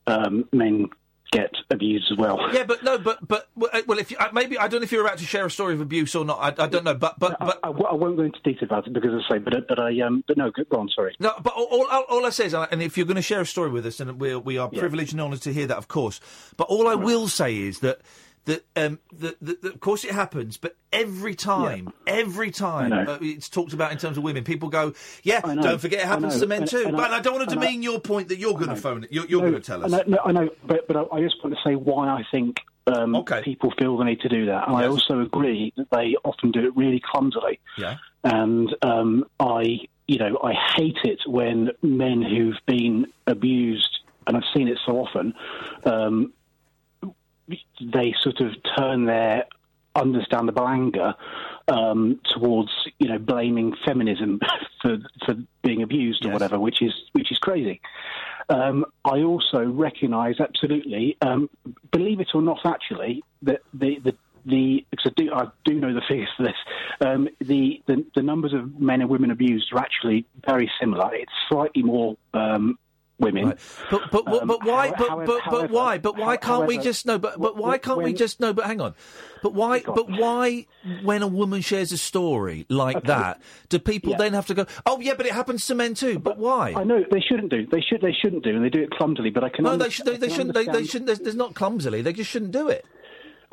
um, 0.07 0.49
men 0.53 0.89
get 1.31 1.53
abused 1.71 2.11
as 2.11 2.19
well. 2.19 2.39
Yeah, 2.53 2.65
but 2.65 2.83
no, 2.83 2.99
but 2.99 3.27
but 3.27 3.49
well, 3.55 3.71
uh, 3.73 3.95
if 3.95 4.11
you, 4.11 4.17
uh, 4.19 4.29
maybe 4.33 4.59
I 4.59 4.69
don't 4.69 4.81
know 4.81 4.85
if 4.85 4.93
you're 4.93 5.05
about 5.05 5.19
to 5.19 5.25
share 5.25 5.47
a 5.47 5.51
story 5.51 5.75
of 5.75 5.81
abuse 5.81 6.15
or 6.15 6.25
not. 6.25 6.39
I, 6.41 6.65
I 6.65 6.67
don't 6.67 6.85
know, 6.85 6.95
but 6.95 7.19
but 7.19 7.37
but 7.39 7.59
I, 7.63 7.69
I, 7.69 7.71
I 7.71 7.95
won't 7.95 8.17
go 8.17 8.23
into 8.23 8.41
detail 8.43 8.65
about 8.67 8.87
it 8.87 8.93
because 8.93 9.11
I 9.13 9.35
say, 9.35 9.39
but 9.39 9.55
but 9.69 9.79
I 9.79 10.01
um, 10.01 10.25
but 10.27 10.37
no, 10.37 10.51
go 10.51 10.65
on. 10.79 10.89
Sorry. 10.95 11.15
No, 11.21 11.33
but 11.43 11.53
all, 11.55 11.87
all, 11.91 12.05
all 12.09 12.27
I 12.27 12.31
say 12.31 12.47
is, 12.47 12.55
uh, 12.55 12.67
and 12.71 12.83
if 12.83 12.97
you're 12.97 13.07
going 13.07 13.17
to 13.17 13.23
share 13.23 13.41
a 13.41 13.47
story 13.47 13.71
with 13.71 13.87
us, 13.87 14.01
and 14.01 14.21
we 14.21 14.35
we 14.37 14.59
are 14.59 14.69
Yeah. 14.73 14.81
privileged 14.81 15.13
and 15.13 15.21
honoured 15.21 15.43
to 15.43 15.53
hear 15.53 15.67
that, 15.67 15.77
of 15.79 15.89
course. 15.89 16.21
But 16.57 16.65
all 16.69 16.89
I 16.89 16.95
will 16.95 17.29
say 17.29 17.57
is 17.57 17.81
that 17.81 18.01
that 18.47 18.65
um 18.77 18.99
that, 19.13 19.37
that, 19.41 19.63
that 19.63 19.75
of 19.75 19.81
course 19.81 20.05
it 20.05 20.13
happens, 20.13 20.57
but 20.57 20.77
every 20.93 21.35
time, 21.35 21.93
every 22.07 22.51
time 22.51 22.93
uh, 22.93 23.19
it's 23.21 23.49
talked 23.49 23.73
about 23.73 23.93
in 23.93 23.99
terms 23.99 24.17
of 24.17 24.23
women, 24.25 24.45
people 24.45 24.69
go, 24.69 24.93
yeah, 25.23 25.41
don't 25.41 25.81
forget 25.81 26.01
it 26.01 26.07
happens 26.07 26.41
to 26.41 26.47
men 26.47 26.63
And- 26.63 26.71
too. 26.71 26.85
and 26.87 26.97
but 26.97 27.11
I- 27.11 27.19
I, 27.19 27.21
don't 27.21 27.35
want 27.37 27.49
to 27.51 27.55
demean 27.55 27.83
your 27.83 28.01
point 28.01 28.29
that 28.29 28.39
you're 28.39 28.55
going 28.55 28.69
to 28.71 28.77
phone 28.77 29.05
it. 29.05 29.13
You're, 29.13 29.27
you're 29.27 29.43
No, 29.43 29.51
going 29.51 29.63
to 29.63 29.67
tell 29.67 29.85
us. 29.85 29.93
I 29.93 29.97
know, 29.99 30.03
no, 30.07 30.19
I 30.25 30.33
know, 30.33 30.51
but 30.67 30.89
but 30.89 31.09
I 31.13 31.21
just 31.21 31.37
want 31.45 31.55
to 31.57 31.61
say 31.65 31.75
why 31.75 32.09
I 32.09 32.25
think 32.31 32.57
um, 32.87 33.25
people 33.45 33.73
feel 33.79 33.97
the 33.99 34.05
need 34.05 34.21
to 34.21 34.29
do 34.29 34.47
that, 34.47 34.67
and 34.67 34.77
I 34.77 34.87
also 34.87 35.21
agree 35.21 35.73
that 35.77 35.91
they 35.91 36.17
often 36.25 36.51
do 36.51 36.67
it 36.67 36.75
really 36.77 37.01
clumsily. 37.05 37.61
Yeah. 37.79 37.99
And 38.25 38.75
um, 38.83 39.27
I, 39.39 39.81
you 40.09 40.19
know, 40.19 40.39
I 40.43 40.55
hate 40.77 40.99
it 41.05 41.21
when 41.27 41.71
men 41.83 42.21
who've 42.23 42.59
been 42.67 43.07
abused 43.27 43.99
and 44.27 44.37
I've 44.37 44.43
seen 44.55 44.69
it 44.69 44.79
so 44.85 44.99
often, 44.99 45.35
um, 45.85 46.33
they 47.81 48.15
sort 48.23 48.41
of 48.41 48.53
turn 48.77 49.07
their 49.07 49.47
understandable 49.95 50.69
anger 50.69 51.15
um, 51.69 52.21
towards 52.33 52.71
you 52.99 53.09
know 53.09 53.19
blaming 53.19 53.75
feminism 53.85 54.41
for 54.83 54.99
for 55.25 55.35
being 55.63 55.83
abused 55.83 56.25
or 56.25 56.33
whatever, 56.33 56.59
which 56.59 56.83
is 56.83 56.93
which 57.13 57.31
is 57.31 57.39
crazy. 57.39 57.81
Um, 58.49 58.85
I 59.05 59.23
also 59.23 59.65
recognise 59.65 60.41
absolutely, 60.41 61.17
um, 61.23 61.49
believe 61.93 62.19
it 62.21 62.29
or 62.35 62.43
not, 62.43 62.59
actually, 62.65 63.23
that 63.43 63.61
the 63.73 63.99
the 64.01 64.17
the 64.45 64.85
because 64.91 65.07
I 65.07 65.23
do 65.23 65.33
I 65.33 65.47
do 65.65 65.75
know 65.75 65.95
the 65.95 66.03
figures 66.09 66.29
for 66.37 66.43
this. 66.45 66.57
Um, 67.01 67.29
the, 67.41 67.83
the 67.87 68.05
the 68.15 68.23
numbers 68.23 68.53
of 68.53 68.81
men 68.81 69.01
and 69.01 69.11
women 69.11 69.31
abused 69.31 69.73
are 69.73 69.79
actually 69.79 70.27
very 70.47 70.71
similar. 70.81 71.15
It's 71.15 71.33
slightly 71.49 71.83
more 71.83 72.17
um, 72.35 72.79
women. 73.21 73.55
But 73.91 74.03
but 74.11 74.25
but, 74.25 74.43
Um, 74.43 74.49
but 74.49 74.65
why? 74.65 74.89
how- 74.89 74.95
but 74.97 75.09
however- 75.09 75.27
but 75.27 75.41
however- 75.43 75.73
why? 75.73 75.99
But 75.99 76.17
why 76.17 76.37
can't 76.37 76.67
we 76.67 76.79
just 76.79 77.07
no? 77.07 77.19
But 77.19 77.41
but 77.41 77.57
why 77.57 77.79
can't 77.79 78.03
we 78.03 78.13
just 78.13 78.41
no? 78.41 78.53
But 78.53 78.67
hang 78.67 78.81
on. 78.81 78.95
But 79.43 79.55
why? 79.55 79.81
But 79.81 80.11
why? 80.11 80.67
When 81.03 81.23
a 81.23 81.27
woman 81.29 81.61
shares 81.61 81.93
a 81.93 81.99
story 81.99 82.67
like 82.69 82.97
Okay. 82.97 83.07
that, 83.09 83.41
do 83.69 83.79
people 83.79 84.13
Yeah. 84.13 84.19
then 84.19 84.33
have 84.35 84.47
to 84.47 84.55
go? 84.55 84.67
Oh 84.87 85.01
yeah, 85.01 85.15
but 85.17 85.27
it 85.27 85.33
happens 85.33 85.67
to 85.69 85.75
men 85.75 85.95
too. 85.95 86.19
But 86.19 86.39
why? 86.39 86.75
I 86.77 86.85
know 86.85 87.05
they 87.11 87.21
shouldn't 87.21 87.51
do. 87.51 87.67
They 87.67 87.81
should. 87.81 88.01
They 88.01 88.13
shouldn't 88.13 88.45
do, 88.45 88.51
and 88.57 88.65
they 88.65 88.71
do 88.71 88.83
it 88.83 88.91
clumsily. 88.91 89.31
But 89.31 89.45
I 89.45 89.49
can. 89.51 89.65
No, 89.65 89.71
under- 89.73 89.85
they 89.85 89.91
should, 89.91 90.07
they, 90.07 90.17
they, 90.17 90.29
shouldn't, 90.29 90.55
They, 90.55 90.65
they 90.67 90.85
shouldn't. 90.85 91.07
There's, 91.07 91.21
there's 91.21 91.37
not 91.37 91.55
clumsily. 91.55 92.03
They 92.03 92.13
just 92.13 92.31
shouldn't 92.31 92.53
do 92.53 92.69
it. 92.69 92.85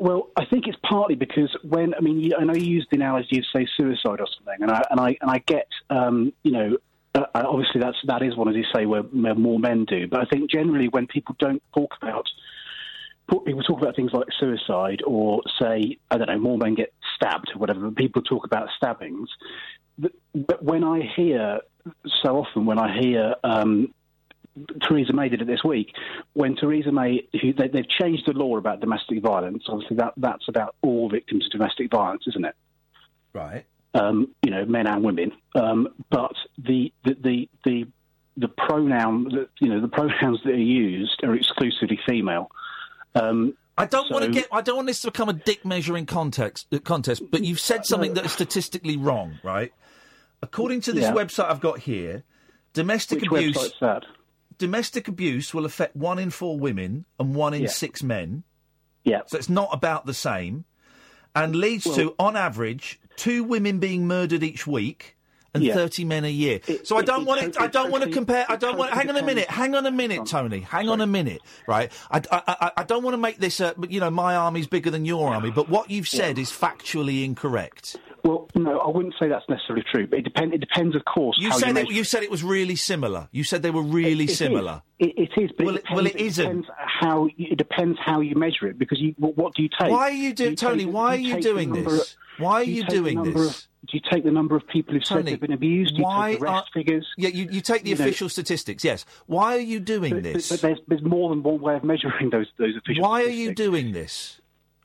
Well, 0.00 0.28
I 0.36 0.44
think 0.44 0.68
it's 0.68 0.78
partly 0.88 1.16
because 1.16 1.50
when 1.64 1.92
I 1.94 2.00
mean, 2.00 2.32
I 2.38 2.44
know 2.44 2.54
you 2.54 2.66
used 2.66 2.86
the 2.90 2.96
analogy 2.96 3.38
of 3.38 3.44
say 3.52 3.66
suicide 3.76 4.20
or 4.20 4.28
something, 4.36 4.62
and 4.62 4.70
I 4.70 4.82
and 4.90 5.00
I 5.00 5.16
and 5.20 5.30
I 5.30 5.38
get, 5.46 5.66
um, 5.90 6.32
you 6.44 6.52
know, 6.52 6.76
uh, 7.18 7.26
uh, 7.34 7.42
obviously 7.46 7.80
that's 7.80 7.96
that 8.06 8.22
is 8.22 8.36
one 8.36 8.48
as 8.48 8.56
you 8.56 8.64
say 8.74 8.86
where, 8.86 9.02
where 9.02 9.34
more 9.34 9.58
men 9.58 9.84
do, 9.84 10.06
but 10.08 10.20
I 10.20 10.24
think 10.24 10.50
generally 10.50 10.88
when 10.88 11.06
people 11.06 11.36
don't 11.38 11.62
talk 11.74 11.94
about 12.00 12.26
people 13.44 13.62
talk 13.62 13.80
about 13.82 13.94
things 13.94 14.12
like 14.12 14.26
suicide 14.40 15.02
or 15.06 15.42
say 15.60 15.98
I 16.10 16.16
don't 16.16 16.28
know 16.28 16.38
more 16.38 16.58
men 16.58 16.74
get 16.74 16.92
stabbed 17.16 17.50
or 17.54 17.58
whatever, 17.58 17.80
but 17.80 17.96
people 17.96 18.22
talk 18.22 18.44
about 18.44 18.68
stabbings. 18.76 19.28
But 19.98 20.62
when 20.62 20.84
I 20.84 21.00
hear 21.16 21.60
so 22.22 22.38
often 22.38 22.66
when 22.66 22.78
I 22.78 22.98
hear 22.98 23.34
um, 23.44 23.92
Theresa 24.82 25.12
May 25.12 25.28
did 25.28 25.40
it 25.40 25.46
this 25.46 25.62
week. 25.64 25.92
When 26.32 26.56
Theresa 26.56 26.90
May, 26.90 27.28
who, 27.40 27.52
they, 27.52 27.68
they've 27.68 27.88
changed 27.88 28.24
the 28.26 28.32
law 28.32 28.56
about 28.56 28.80
domestic 28.80 29.22
violence. 29.22 29.64
Obviously, 29.68 29.96
that 29.98 30.14
that's 30.16 30.48
about 30.48 30.74
all 30.82 31.08
victims 31.08 31.46
of 31.46 31.52
domestic 31.52 31.90
violence, 31.90 32.24
isn't 32.26 32.44
it? 32.44 32.56
Right. 33.32 33.66
Um, 33.98 34.28
you 34.42 34.50
know, 34.50 34.64
men 34.64 34.86
and 34.86 35.02
women. 35.02 35.32
Um, 35.54 35.88
but 36.10 36.32
the 36.56 36.92
the 37.04 37.14
the 37.20 37.48
the, 37.64 37.86
the 38.36 38.48
pronoun, 38.48 39.24
that 39.30 39.48
you 39.60 39.68
know, 39.68 39.80
the 39.80 39.88
pronouns 39.88 40.40
that 40.44 40.52
are 40.52 40.56
used 40.56 41.22
are 41.24 41.34
exclusively 41.34 41.98
female. 42.06 42.50
Um, 43.14 43.54
I 43.76 43.86
don't 43.86 44.10
want 44.10 44.24
to 44.24 44.30
get. 44.30 44.46
I 44.52 44.60
don't 44.60 44.76
want 44.76 44.86
this 44.88 45.00
to 45.02 45.10
become 45.10 45.28
a 45.28 45.32
dick 45.32 45.64
measuring 45.64 46.06
context 46.06 46.66
uh, 46.72 46.78
contest. 46.78 47.22
But 47.30 47.44
you've 47.44 47.60
said 47.60 47.86
something 47.86 48.14
that 48.14 48.24
is 48.26 48.32
statistically 48.32 48.96
wrong, 48.96 49.38
right? 49.42 49.72
According 50.42 50.82
to 50.82 50.92
this 50.92 51.04
Yeah. 51.04 51.12
website 51.14 51.50
I've 51.50 51.60
got 51.60 51.80
here, 51.80 52.22
domestic 52.72 53.22
Which 53.22 53.30
abuse. 53.30 53.72
Domestic 54.58 55.06
abuse 55.06 55.54
will 55.54 55.64
affect 55.64 55.94
one 55.94 56.18
in 56.18 56.30
four 56.30 56.58
women 56.58 57.04
and 57.20 57.34
one 57.34 57.54
in 57.54 57.62
Yeah. 57.62 57.68
six 57.68 58.02
men. 58.02 58.42
Yeah. 59.04 59.20
So 59.26 59.38
it's 59.38 59.48
not 59.48 59.68
about 59.72 60.06
the 60.06 60.14
same, 60.14 60.64
and 61.34 61.54
leads 61.54 61.86
Well- 61.86 61.94
to, 61.96 62.14
on 62.18 62.36
average, 62.36 62.98
two 63.18 63.44
women 63.44 63.78
being 63.78 64.06
murdered 64.06 64.42
each 64.42 64.66
week. 64.66 65.14
And 65.54 65.64
Yeah. 65.64 65.74
thirty 65.74 66.04
men 66.04 66.26
a 66.26 66.30
year. 66.30 66.60
so 66.84 66.98
I 66.98 67.02
don't 67.02 67.22
it 67.22 67.26
want 67.26 67.54
to. 67.54 67.62
I 67.62 67.68
don't 67.68 67.90
want 67.90 68.04
to 68.04 68.10
compare. 68.10 68.44
I 68.50 68.56
don't 68.56 68.76
want. 68.76 68.92
Hang 68.92 69.08
on 69.08 69.16
a 69.16 69.22
minute. 69.22 69.48
Hang 69.48 69.74
on 69.74 69.86
a 69.86 69.90
minute, 69.90 70.26
Tony. 70.26 70.60
Hang 70.60 70.90
on 70.90 71.00
a 71.00 71.06
minute. 71.06 71.40
Right. 71.66 71.90
I, 72.10 72.18
I, 72.30 72.42
I, 72.46 72.70
I 72.76 72.84
don't 72.84 73.02
want 73.02 73.14
to 73.14 73.18
make 73.18 73.38
this. 73.38 73.58
A, 73.60 73.74
you 73.88 73.98
know, 73.98 74.10
my 74.10 74.36
army's 74.36 74.66
bigger 74.66 74.90
than 74.90 75.06
your 75.06 75.32
army. 75.32 75.50
But 75.50 75.70
what 75.70 75.90
you've 75.90 76.06
said 76.06 76.38
is 76.38 76.50
factually 76.50 77.24
incorrect. 77.24 77.96
Well, 78.24 78.48
no, 78.54 78.78
I 78.80 78.88
wouldn't 78.88 79.14
say 79.20 79.28
that's 79.28 79.48
necessarily 79.48 79.84
true. 79.90 80.06
But 80.06 80.20
it 80.20 80.22
depends. 80.22 80.54
It 80.54 80.58
depends, 80.60 80.96
of 80.96 81.04
course. 81.04 81.36
You 81.40 81.50
how 81.50 81.58
said 81.58 81.76
you 81.76 81.82
it. 81.82 81.90
You 81.90 82.04
said 82.04 82.22
it 82.22 82.30
was 82.30 82.42
really 82.42 82.76
similar. 82.76 83.28
You 83.32 83.44
said 83.44 83.62
they 83.62 83.70
were 83.70 83.82
really 83.82 84.24
It 84.24 84.30
is. 84.30 84.38
similar. 84.38 84.82
It, 84.98 85.14
it 85.16 85.40
is, 85.42 85.50
but 85.56 85.66
Well, 85.66 85.76
it 85.76 85.84
it- 85.84 85.94
well, 85.94 86.04
depends, 86.04 86.38
it 86.38 86.42
depends 86.42 86.66
how 86.76 87.26
you- 87.36 87.48
it 87.52 87.56
depends 87.58 87.98
how 88.04 88.20
you 88.20 88.34
measure 88.34 88.66
it 88.66 88.78
because 88.78 89.00
you 89.00 89.14
what, 89.18 89.36
what 89.36 89.54
do 89.54 89.62
you 89.62 89.68
take? 89.68 89.90
Why 89.90 90.08
are 90.08 90.10
you 90.10 90.32
doing, 90.34 90.50
take 90.56 90.68
Tony? 90.68 90.84
the- 90.84 90.90
Why 90.90 91.14
are 91.14 91.16
you 91.16 91.40
doing 91.40 91.72
this? 91.72 91.86
of- 92.02 92.16
Why 92.42 92.54
are 92.54 92.64
you 92.64 92.84
doing 92.84 93.22
this? 93.22 93.34
Of, 93.60 93.68
do 93.90 93.96
you 93.96 94.00
take 94.10 94.24
the 94.24 94.30
number 94.30 94.54
of 94.56 94.66
people 94.68 94.94
who've 94.94 95.02
Tony, 95.04 95.22
said 95.22 95.26
they've 95.26 95.40
been 95.40 95.52
abused? 95.52 95.94
Do 95.94 95.98
you 96.00 96.04
why 96.04 96.32
take 96.32 96.40
the 96.40 96.44
arrest 96.46 96.56
are- 96.56 96.78
figures? 96.78 97.06
Yeah, 97.16 97.28
you, 97.30 97.48
you 97.50 97.60
take 97.60 97.84
the 97.84 97.90
You 97.90 97.96
know- 97.96 98.04
official 98.04 98.28
statistics. 98.28 98.84
Yes. 98.84 99.04
Why 99.26 99.56
are 99.56 99.60
you 99.60 99.80
doing 99.80 100.14
But, 100.14 100.22
this? 100.24 100.48
but, 100.48 100.60
but 100.60 100.66
there's, 100.66 100.78
there's 100.88 101.02
more 101.02 101.30
than 101.30 101.42
one 101.42 101.60
way 101.60 101.76
of 101.76 101.84
measuring 101.84 102.30
those 102.32 102.46
those 102.58 102.76
official. 102.76 103.02
Why 103.02 103.22
are 103.22 103.28
you 103.28 103.54
doing 103.54 103.92
this? 103.92 104.37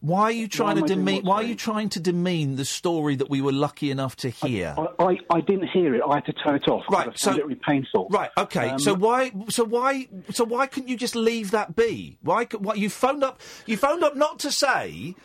Why 0.03 0.23
are 0.23 0.31
you 0.31 0.49
trying 0.49 0.77
am 0.77 0.85
to 0.85 0.95
demean? 0.95 1.23
Why 1.23 1.35
are 1.35 1.43
you 1.43 1.55
trying 1.55 1.87
to 1.89 1.99
demean 2.01 2.57
the 2.57 2.65
story 2.65 3.15
that 3.15 3.29
we 3.29 3.39
were 3.39 3.53
lucky 3.53 3.89
enough 3.89 4.17
to 4.17 4.29
hear? 4.29 4.75
I, 4.77 5.03
I, 5.05 5.17
I 5.29 5.39
didn't 5.39 5.69
hear 5.69 5.95
it. 5.95 6.01
I 6.05 6.15
had 6.15 6.25
to 6.25 6.33
turn 6.33 6.55
it 6.55 6.67
off. 6.67 6.83
Right, 6.91 7.17
so- 7.17 7.31
it 7.31 7.37
really 7.37 7.55
painful. 7.55 8.09
Right. 8.09 8.29
Okay. 8.37 8.71
Um, 8.71 8.79
so 8.79 8.95
why? 8.95 9.31
So 9.47 9.63
why? 9.63 10.09
So 10.31 10.43
why 10.43 10.67
couldn't 10.67 10.89
you 10.89 10.97
just 10.97 11.15
leave 11.15 11.51
that 11.51 11.77
be? 11.77 12.17
Why? 12.21 12.43
What 12.57 12.79
you 12.79 12.89
phoned 12.89 13.23
up? 13.23 13.39
You 13.65 13.77
phoned 13.77 14.03
up 14.03 14.17
not 14.17 14.39
to 14.39 14.51
say 14.51 15.15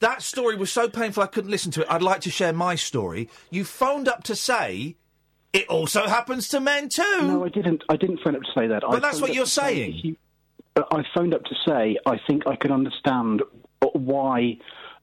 that 0.00 0.20
story 0.20 0.56
was 0.56 0.70
so 0.70 0.90
painful 0.90 1.22
I 1.22 1.26
couldn't 1.26 1.50
listen 1.50 1.72
to 1.72 1.80
it. 1.80 1.86
I'd 1.88 2.02
like 2.02 2.20
to 2.20 2.30
share 2.30 2.52
my 2.52 2.74
story. 2.74 3.30
You 3.48 3.64
phoned 3.64 4.08
up 4.08 4.24
to 4.24 4.36
say 4.36 4.96
it 5.54 5.66
also 5.68 6.06
happens 6.06 6.48
to 6.48 6.60
men 6.60 6.90
too. 6.90 7.22
No, 7.22 7.46
I 7.46 7.48
didn't. 7.48 7.82
I 7.88 7.96
didn't 7.96 8.20
phone 8.22 8.36
up 8.36 8.42
to 8.42 8.52
say 8.54 8.66
that. 8.66 8.82
But 8.82 8.96
I 8.96 8.98
that's 8.98 9.22
what 9.22 9.32
you're 9.32 9.46
say 9.46 9.92
saying. 10.02 10.16
but 10.74 10.86
I 10.92 11.02
phoned 11.14 11.32
up 11.32 11.44
to 11.44 11.54
say 11.66 11.96
I 12.04 12.20
think 12.26 12.46
I 12.46 12.56
can 12.56 12.72
understand 12.72 13.40
why 13.92 14.58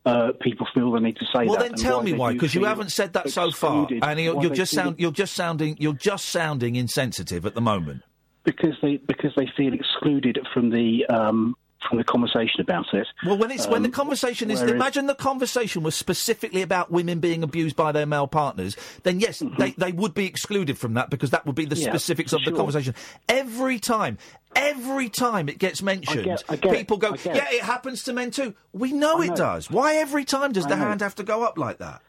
uh, 0.05 0.31
people 0.41 0.67
feel 0.73 0.91
the 0.91 0.99
need 0.99 1.17
to 1.17 1.25
say 1.25 1.45
well, 1.45 1.53
that. 1.53 1.59
then 1.59 1.71
and 1.71 1.77
tell 1.77 2.03
me 2.03 2.13
why, 2.13 2.33
because 2.33 2.53
you 2.53 2.63
haven't 2.65 2.91
said 2.91 3.13
that 3.13 3.29
so 3.29 3.51
far, 3.51 3.87
and 3.89 4.19
you're, 4.19 4.41
you're 4.41 4.53
just 4.53 4.71
sound, 4.73 4.99
you're 4.99 5.11
just 5.11 5.33
sounding, 5.33 5.75
you're 5.79 5.93
just 5.93 6.25
sounding 6.29 6.75
insensitive 6.75 7.45
at 7.45 7.55
the 7.55 7.61
moment. 7.61 8.01
because 8.43 8.75
they 8.81 8.97
because 8.97 9.31
they 9.35 9.47
feel 9.57 9.73
excluded 9.73 10.39
from 10.53 10.69
the 10.69 11.05
um, 11.07 11.55
from 11.87 11.97
the 11.97 12.03
conversation 12.03 12.61
about 12.61 12.85
it. 12.93 13.07
Well, 13.25 13.37
when 13.37 13.51
it's 13.51 13.67
when 13.67 13.81
the 13.83 13.89
Um, 13.89 13.93
conversation 13.93 14.49
is, 14.51 14.61
imagine 14.61 15.05
the 15.07 15.15
conversation 15.15 15.83
was 15.83 15.95
specifically 15.95 16.61
about 16.61 16.91
women 16.91 17.19
being 17.19 17.43
abused 17.43 17.75
by 17.75 17.91
their 17.91 18.05
male 18.05 18.27
partners, 18.27 18.75
then 19.03 19.19
yes, 19.19 19.41
they, 19.59 19.71
they 19.71 19.91
would 19.91 20.13
be 20.13 20.25
excluded 20.25 20.77
from 20.77 20.93
that 20.95 21.09
because 21.09 21.29
that 21.31 21.45
would 21.45 21.55
be 21.55 21.65
the 21.65 21.75
Mm-hmm. 21.75 21.83
Yeah, 21.85 21.91
specifics 21.91 22.33
of 22.33 22.41
the 22.45 22.51
conversation. 22.51 22.95
Every 23.29 23.79
time, 23.79 24.17
every 24.55 25.09
time 25.09 25.49
it 25.49 25.59
gets 25.59 25.81
mentioned, 25.81 26.25
get- 26.25 26.43
I 26.49 26.55
get 26.55 26.73
people 26.73 26.97
go, 26.97 27.09
I 27.13 27.17
"Yeah, 27.25 27.45
it." 27.51 27.61
happens 27.63 28.03
to 28.03 28.13
men 28.13 28.31
too." 28.31 28.53
We 28.73 28.91
know 28.93 29.21
I 29.21 29.25
it 29.25 29.35
does. 29.35 29.69
Why 29.69 29.95
every 29.95 30.25
time 30.25 30.51
does 30.53 30.65
I 30.65 30.69
the 30.69 30.75
know. 30.77 30.85
hand 30.85 31.01
have 31.01 31.15
to 31.15 31.23
go 31.23 31.43
up 31.43 31.57
like 31.57 31.77
that? 31.79 32.01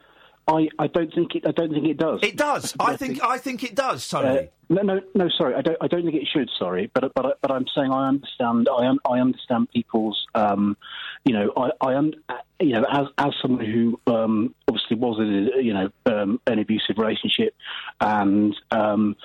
I, 0.48 0.68
I 0.78 0.86
don't 0.86 1.12
think 1.12 1.35
it. 1.35 1.47
I 1.47 1.51
don't 1.51 1.73
think 1.73 1.86
it 1.86 1.97
does. 1.97 2.20
It 2.23 2.36
does. 2.36 2.74
I 2.78 2.97
think 2.97 3.23
I 3.23 3.36
think 3.39 3.64
it 3.64 3.74
does, 3.74 4.09
Tony. 4.09 4.39
Uh, 4.39 4.43
no, 4.68 4.82
no, 4.82 5.01
no. 5.14 5.28
Sorry, 5.28 5.55
I 5.55 5.60
don't. 5.60 5.77
I 5.81 5.89
don't 5.89 6.05
think 6.05 6.14
it 6.14 6.28
should. 6.32 6.48
Sorry, 6.56 6.89
but 6.94 7.12
but 7.14 7.39
but 7.40 7.51
I'm 7.51 7.66
saying 7.74 7.90
I 7.90 8.09
understand. 8.09 8.68
I 8.68 8.86
un, 8.86 8.98
I 9.05 9.18
understand 9.18 9.70
people's. 9.70 10.24
Um, 10.36 10.77
you 11.24 11.32
know, 11.32 11.52
I 11.56 11.70
I 11.81 11.97
un, 11.97 12.14
you 12.60 12.74
know 12.74 12.85
as 12.89 13.09
as 13.18 13.32
someone 13.43 13.64
who 13.64 14.01
um, 14.06 14.55
obviously 14.68 14.97
was 14.97 15.18
in 15.18 15.51
a, 15.52 15.62
you 15.62 15.74
know 15.74 15.90
um, 16.06 16.40
an 16.47 16.60
abusive 16.60 16.97
relationship, 16.97 17.56
and 18.01 18.55
um, 18.70 19.16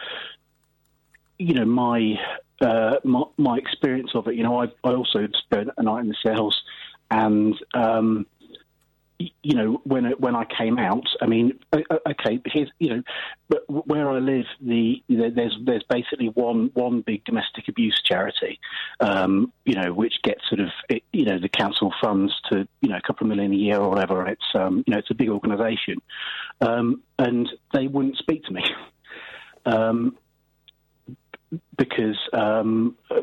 you 1.37 1.53
know 1.53 1.65
my 1.65 2.15
uh, 2.61 2.95
my 3.03 3.23
my 3.37 3.57
experience 3.57 4.09
of 4.15 4.27
it. 4.27 4.33
You 4.33 4.43
know, 4.43 4.59
I 4.59 4.65
I 4.83 4.93
also 4.93 5.27
spent 5.43 5.69
a 5.77 5.83
night 5.83 5.99
in 5.99 6.07
the 6.07 6.17
cells, 6.23 6.59
and. 7.11 7.55
Um, 7.75 8.25
you 9.43 9.55
know, 9.55 9.81
when 9.83 10.05
when 10.19 10.35
I 10.35 10.45
came 10.45 10.77
out, 10.77 11.05
I 11.21 11.25
mean, 11.25 11.59
okay, 11.73 12.39
here's 12.45 12.69
you 12.79 12.89
know, 12.89 13.03
but 13.47 13.69
where 13.69 14.09
I 14.09 14.19
live, 14.19 14.45
the 14.61 15.03
there's 15.09 15.57
there's 15.65 15.83
basically 15.89 16.29
one 16.29 16.71
one 16.73 17.01
big 17.01 17.23
domestic 17.25 17.67
abuse 17.67 18.01
charity, 18.03 18.59
um, 18.99 19.51
you 19.65 19.75
know, 19.75 19.93
which 19.93 20.15
gets 20.23 20.41
sort 20.49 20.61
of 20.61 20.69
you 21.11 21.25
know 21.25 21.39
the 21.39 21.49
council 21.49 21.93
funds 22.01 22.33
to 22.51 22.67
you 22.81 22.89
know 22.89 22.97
a 22.97 23.01
couple 23.01 23.25
of 23.25 23.35
million 23.35 23.53
a 23.53 23.55
year 23.55 23.77
or 23.77 23.89
whatever. 23.89 24.27
It's 24.27 24.55
um, 24.55 24.83
you 24.85 24.93
know 24.93 24.99
it's 24.99 25.11
a 25.11 25.15
big 25.15 25.29
organisation, 25.29 26.01
um, 26.61 27.01
and 27.19 27.49
they 27.73 27.87
wouldn't 27.87 28.17
speak 28.17 28.43
to 28.45 28.53
me. 28.53 28.63
Um, 29.63 30.17
because 31.77 32.17
um, 32.33 32.97
uh, 33.11 33.21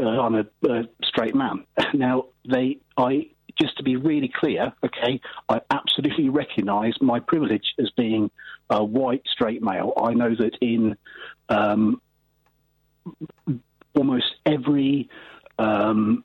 uh, 0.00 0.04
I'm 0.04 0.34
a, 0.34 0.46
a 0.68 0.88
straight 1.04 1.34
man. 1.34 1.64
Now, 1.94 2.26
they, 2.48 2.78
I, 2.96 3.28
just 3.58 3.76
to 3.78 3.82
be 3.82 3.96
really 3.96 4.28
clear, 4.28 4.72
okay, 4.84 5.20
I 5.48 5.60
absolutely 5.70 6.28
recognise 6.28 6.94
my 7.00 7.20
privilege 7.20 7.74
as 7.78 7.90
being 7.96 8.30
a 8.70 8.84
white 8.84 9.22
straight 9.26 9.62
male. 9.62 9.92
I 9.96 10.14
know 10.14 10.34
that 10.34 10.56
in 10.60 10.96
um, 11.48 12.00
almost 13.94 14.34
every 14.44 15.08
um, 15.58 16.24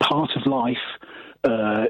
part 0.00 0.30
of 0.36 0.46
life, 0.46 0.76
uh, 1.44 1.86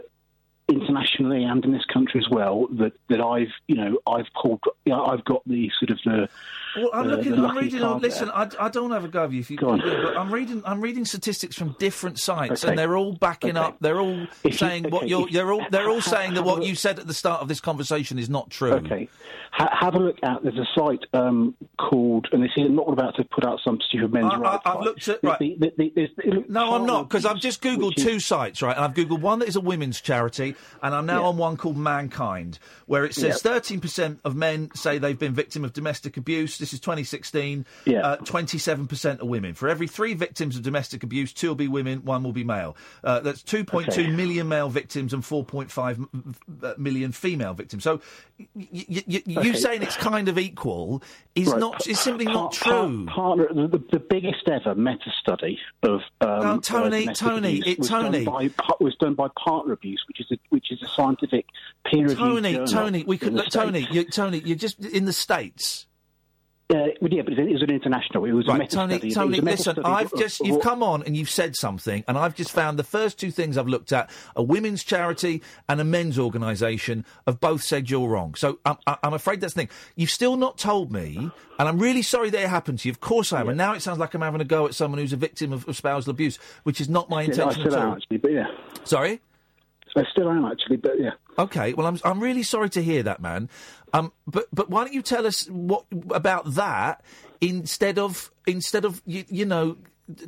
internationally 0.69 1.45
and 1.45 1.65
in 1.65 1.73
this 1.73 1.85
country 1.87 2.21
as 2.21 2.29
well, 2.31 2.67
that, 2.73 2.93
that 3.09 3.21
I've, 3.21 3.53
you 3.69 3.77
know, 3.77 3.99
I've 4.07 4.33
called, 4.35 4.63
I've 4.91 5.25
got 5.25 5.43
the 5.47 5.71
sort 5.79 5.91
of 5.91 5.99
the 6.05 6.29
Well, 6.77 6.91
I'm 6.93 7.07
uh, 7.07 7.17
looking. 7.17 7.35
I'm 7.35 7.57
reading. 7.57 7.83
On, 7.83 8.01
listen. 8.01 8.31
I, 8.31 8.49
I 8.59 8.69
don't 8.69 8.91
have 8.91 9.05
a 9.05 9.09
go 9.09 9.25
of 9.25 9.33
you 9.33 9.41
if 9.41 9.51
you. 9.51 9.57
Go 9.57 9.71
on. 9.71 9.79
yeah, 9.81 10.01
but 10.03 10.17
I'm 10.17 10.33
reading. 10.33 10.63
I'm 10.65 10.81
reading 10.81 11.05
statistics 11.05 11.57
from 11.57 11.77
different 11.79 12.19
sites, 12.19 12.65
Okay. 12.65 12.71
and 12.71 12.79
they're 12.79 12.97
all 12.97 13.13
backing 13.15 13.57
Okay. 13.57 13.67
up. 13.67 13.77
They're 13.81 14.01
all 14.01 14.23
If 14.45 14.45
you- 14.45 14.53
saying 14.53 14.85
what 14.91 15.09
you're. 15.09 15.27
if- 15.29 15.33
They're 15.35 15.53
all. 15.53 15.65
They're 15.71 15.89
all 15.89 16.01
ha- 16.01 16.11
saying 16.11 16.35
that 16.35 16.43
what 16.43 16.59
look- 16.61 16.69
you 16.69 16.75
said 16.75 16.99
at 16.99 17.07
the 17.07 17.15
start 17.15 17.41
of 17.43 17.49
this 17.49 17.61
conversation 17.61 18.19
is 18.19 18.29
not 18.29 18.51
true. 18.51 18.73
Okay. 18.73 19.09
Ha- 19.53 19.77
have 19.81 19.95
a 19.95 19.99
look 20.01 20.17
at. 20.25 20.43
There's 20.43 20.59
a 20.59 20.67
site 20.75 21.05
um, 21.13 21.55
called, 21.79 22.27
and 22.33 22.43
this 22.43 22.51
is 22.57 22.69
not 22.71 22.89
about 22.89 23.15
to 23.17 23.25
put 23.25 23.45
out 23.47 23.61
some 23.65 23.79
stupid 23.89 24.13
men's 24.13 24.33
I, 24.33 24.37
rights. 24.39 24.63
I, 24.67 24.75
I've 24.75 24.81
looked 24.81 25.07
at 25.09 25.21
The- 25.23 25.29
right. 25.29 25.39
the- 25.39 25.73
the- 25.77 25.93
the- 26.17 26.45
no, 26.49 26.75
I'm 26.75 26.87
not 26.87 27.09
because 27.09 27.25
I've 27.25 27.39
just 27.41 27.63
googled 27.63 27.89
which 27.91 27.99
is- 27.99 28.05
two 28.05 28.19
sites, 28.21 28.63
right? 28.63 28.75
And 28.77 28.85
I've 28.85 28.95
googled 28.95 29.21
one 29.21 29.39
that 29.39 29.49
is 29.49 29.55
a 29.55 29.61
women's 29.61 30.01
charity, 30.01 30.57
and 30.83 30.93
I'm 30.95 31.07
now 31.07 31.25
on 31.27 31.37
one 31.37 31.57
called 31.57 31.77
Mankind, 31.77 32.59
where 32.87 33.05
it 33.05 33.15
says 33.15 33.41
13% 33.43 34.19
of 34.25 34.35
men 34.35 34.71
say 34.75 34.99
they've 34.99 35.19
been 35.19 35.35
victim 35.35 35.65
of 35.65 35.73
domestic 35.73 36.17
abuse. 36.17 36.59
This 36.65 36.73
is 36.73 36.81
2016. 36.81 37.67
Yeah. 37.85 38.01
Uh, 38.01 38.17
27% 38.17 39.21
are 39.21 39.27
women. 39.27 39.53
For 39.53 39.69
every 39.69 39.87
three 39.87 40.15
victims 40.15 40.57
of 40.57 40.63
domestic 40.63 41.03
abuse, 41.03 41.35
two 41.35 41.49
will 41.49 41.55
be 41.55 41.69
women, 41.69 42.03
one 42.07 42.23
will 42.23 42.33
be 42.33 42.43
male. 42.43 42.75
Uh, 43.03 43.21
that's 43.21 43.43
2.2 43.43 44.17
million 44.17 44.47
Okay. 44.47 44.49
male 44.49 44.71
victims 44.71 45.13
and 45.13 45.23
4.5 45.23 45.91
m- 45.99 46.35
uh, 46.63 46.73
million 46.79 47.13
female 47.13 47.53
victims. 47.53 47.85
So, 47.85 48.01
y- 48.39 48.47
y- 48.65 48.87
y- 49.07 49.23
you 49.27 49.39
Okay. 49.41 49.53
saying 49.53 49.83
it's 49.83 49.97
kind 49.99 50.27
of 50.31 50.39
equal 50.39 51.03
is 51.35 51.49
Right, 51.49 51.61
not. 51.61 51.87
Is 51.87 52.01
simply 52.01 52.25
not 52.25 52.53
true. 52.53 53.05
partner, 53.15 53.47
the, 53.53 53.69
the, 53.69 53.85
the 53.93 53.99
biggest 54.01 54.49
ever 54.49 54.75
meta 54.75 55.13
study 55.21 55.59
of 55.83 56.01
um, 56.23 56.41
No, 56.41 56.61
Tony, 56.61 57.09
uh, 57.09 57.13
Tony, 57.13 57.59
it- 57.67 57.81
was 57.81 57.89
Tony. 57.91 58.25
done 58.25 58.33
by 58.33 58.51
was 58.81 58.97
done 58.97 59.13
by 59.15 59.29
Partner 59.37 59.75
Abuse, 59.75 60.03
which 60.09 60.19
is 60.21 60.29
a, 60.33 60.39
which 60.49 60.73
is 60.73 60.83
a 60.83 60.89
scientific 60.89 61.45
peer 61.85 62.09
Tony, 62.15 62.59
Tony, 62.67 63.05
we 63.07 63.19
could 63.19 63.35
look, 63.35 63.51
Tony, 63.51 63.87
you, 63.91 64.05
Tony, 64.05 64.39
you're 64.39 64.57
just 64.57 64.83
in 64.83 65.05
the 65.05 65.13
states. 65.13 65.87
Uh, 66.71 66.87
yeah, 67.03 67.21
but 67.23 67.35
it 67.35 67.53
was 67.53 67.63
an 67.63 67.71
international. 67.71 68.25
It 68.25 68.33
was 68.33 68.47
a 68.49 68.53
Right, 68.53 68.61
meta 68.61 68.77
Tony, 68.77 68.95
study. 68.97 69.11
Tony, 69.13 69.39
a 69.39 69.43
listen, 69.43 69.79
I've 69.85 70.11
just 70.17 70.41
you've 70.41 70.63
come 70.63 70.83
on 70.83 71.03
and 71.03 71.15
you've 71.15 71.29
said 71.29 71.57
something, 71.57 72.03
and 72.09 72.17
I've 72.17 72.35
just 72.35 72.53
found 72.53 72.79
the 72.79 72.85
first 72.85 73.19
two 73.21 73.31
things 73.31 73.59
I've 73.59 73.69
looked 73.69 73.93
at: 73.93 74.09
a 74.35 74.43
women's 74.43 74.83
charity 74.83 75.43
and 75.69 75.79
a 75.79 75.85
men's 75.85 76.19
organisation 76.19 77.05
have 77.27 77.39
both 77.39 77.63
said 77.63 77.91
you're 77.91 78.09
wrong. 78.09 78.35
So 78.35 78.61
I'm, 78.65 78.79
I- 78.87 78.97
I'm 79.03 79.13
afraid 79.13 79.43
that's 79.43 79.53
the 79.53 79.63
thing. 79.63 79.69
You've 79.95 80.09
still 80.11 80.37
not 80.37 80.57
told 80.57 80.91
me, 80.91 81.31
and 81.59 81.69
I'm 81.69 81.79
really 81.79 82.03
sorry 82.03 82.31
that 82.31 82.41
it 82.43 82.49
happened 82.49 82.79
to 82.79 82.89
you. 82.89 82.93
Of 82.93 83.01
course 83.01 83.35
I 83.35 83.41
am, 83.43 83.51
and 83.51 83.59
now 83.59 83.75
it 83.75 83.83
sounds 83.83 83.99
like 83.99 84.15
I'm 84.15 84.23
having 84.23 84.41
a 84.41 84.45
go 84.45 84.67
at 84.67 84.75
someone 84.75 84.99
who's 84.99 85.13
a 85.13 85.17
victim 85.19 85.53
of, 85.53 85.69
of 85.69 85.77
spousal 85.77 86.13
abuse, 86.13 86.39
which 86.63 86.81
is 86.81 86.89
not 86.89 87.11
my 87.11 87.21
Yeah, 87.23 87.27
I 87.27 87.31
intention 87.33 87.61
still 87.61 87.75
at 87.77 87.83
am 87.83 87.89
all. 87.91 87.97
actually, 87.97 88.17
but 88.17 88.33
yeah. 88.33 88.47
Sorry. 88.85 89.21
I 89.97 90.03
still 90.11 90.29
am 90.29 90.45
actually, 90.47 90.77
but 90.79 90.99
yeah. 90.99 91.11
Okay, 91.39 91.73
well, 91.75 91.87
I'm 91.87 92.01
I'm 92.05 92.19
really 92.21 92.43
sorry 92.43 92.69
to 92.71 92.83
hear 92.83 93.05
that, 93.05 93.21
man. 93.21 93.49
Um, 93.95 94.13
but 94.27 94.47
but 94.53 94.69
why 94.69 94.85
don't 94.85 94.93
you 94.93 95.03
tell 95.03 95.25
us 95.25 95.49
what 95.49 95.85
about 96.11 96.55
that 96.55 97.03
instead 97.41 97.99
of 97.99 98.31
instead 98.45 98.85
of 98.85 99.01
you, 99.07 99.25
you 99.29 99.47
know 99.47 99.77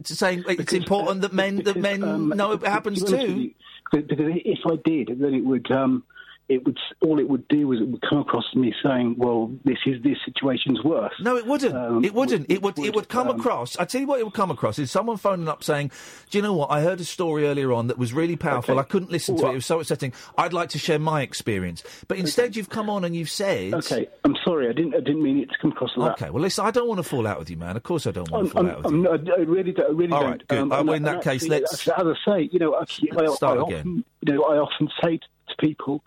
saying 0.05 0.45
it's 0.49 0.73
important 0.73 1.23
that 1.23 1.33
men 1.33 1.57
that 1.65 1.77
men 1.77 2.03
um, 2.05 2.29
know 2.29 2.53
it 2.53 2.65
happens 2.65 3.03
to 3.03 3.11
be 3.11 3.13
honest 3.13 3.29
with 3.29 3.37
too. 3.37 3.43
you, 3.43 3.55
Because 3.91 4.07
because 4.09 4.27
if 4.45 4.59
I 4.65 4.77
did, 4.85 5.19
then 5.19 5.35
it 5.35 5.45
would. 5.45 5.71
Um, 5.71 6.05
it 6.49 6.65
would 6.65 6.79
all 7.01 7.19
it 7.19 7.29
would 7.29 7.47
do 7.49 7.67
was 7.69 7.81
it 7.81 7.89
would 7.89 8.03
come 8.03 8.19
across 8.19 8.45
to 8.53 8.59
me 8.59 8.73
saying, 8.83 9.17
"Well, 9.19 9.53
this 9.65 9.79
is 9.87 10.03
this 10.03 10.17
situation's 10.25 10.83
worse." 10.85 11.13
No, 11.21 11.37
it 11.37 11.47
wouldn't. 11.47 11.75
Um, 11.75 12.05
it 12.05 12.15
wouldn't. 12.15 12.51
It 12.51 12.63
would. 12.63 12.79
It 12.79 12.95
would 12.95 13.09
come 13.09 13.29
um, 13.29 13.41
across. 13.41 13.77
I 13.79 13.85
tell 13.85 14.01
you 14.01 14.07
what, 14.07 14.21
it 14.21 14.25
would 14.25 14.35
come 14.35 14.51
across 14.51 14.79
is 14.79 14.91
someone 14.91 15.17
phoning 15.17 15.49
up 15.49 15.65
saying, 15.65 15.91
"Do 16.31 16.39
you 16.39 16.43
know 16.43 16.55
what? 16.55 16.71
I 16.71 16.83
heard 16.83 17.01
a 17.01 17.05
story 17.05 17.47
earlier 17.47 17.73
on 17.73 17.89
that 17.89 17.99
was 17.99 18.13
really 18.13 18.37
powerful. 18.37 18.75
Okay. 18.75 18.81
I 18.81 18.85
couldn't 18.85 19.11
listen 19.11 19.37
to 19.39 19.47
it. 19.47 19.51
It 19.51 19.55
was 19.55 19.67
so 19.67 19.81
upsetting. 19.81 20.13
I'd 20.39 20.53
like 20.53 20.69
to 20.71 20.79
share 20.79 20.99
my 20.99 21.23
experience." 21.23 21.83
But 22.07 22.19
instead, 22.19 22.55
you've 22.55 22.71
come 22.71 22.89
on 22.89 23.05
and 23.05 23.17
you've 23.17 23.31
said, 23.31 23.75
Okay, 23.75 24.09
I'm 24.25 24.37
sorry. 24.45 24.69
I 24.69 24.73
didn't. 24.73 24.95
I 24.95 25.01
didn't 25.01 25.23
mean 25.23 25.39
it 25.39 25.51
to 25.51 25.59
come 25.61 25.73
across 25.73 25.97
like 25.97 26.17
that. 26.17 26.25
"Okay, 26.27 26.31
well, 26.31 26.43
listen. 26.43 26.65
I 26.65 26.71
don't 26.71 26.89
want 26.89 26.99
to 26.99 27.05
fall 27.05 27.27
out 27.27 27.39
with 27.39 27.51
you, 27.51 27.57
man. 27.57 27.77
Of 27.77 27.83
course, 27.83 28.07
I 28.07 28.13
don't 28.13 28.31
want 28.31 28.53
to 28.53 28.59
I'm, 28.59 28.67
fall 28.67 28.73
out 28.73 28.85
with 28.85 28.93
you." 28.93 29.09
I'm, 29.09 29.15
I'm, 29.15 29.31
I 29.33 29.43
really 29.43 29.73
don't. 29.73 29.87
I 29.87 29.93
really 29.93 30.13
All 30.13 30.21
don't. 30.21 30.31
right, 30.31 30.49
good. 30.49 30.59
Um, 30.59 30.69
well, 30.69 30.93
in 30.93 31.03
that 31.05 31.23
case, 31.23 31.49
let's- 31.49 31.89
As 31.89 32.07
I 32.07 32.15
say, 32.25 32.49
you 32.53 32.59
know, 32.59 32.75
I, 32.75 32.83
I, 32.83 33.35
start 33.35 33.59
again. 33.61 33.79
Often, 33.79 34.05
you 34.27 34.35
know, 34.35 34.43
I 34.45 34.57
often 34.59 34.89
say 35.03 35.19
to, 35.19 35.27
to 35.49 35.67
people, 35.67 36.03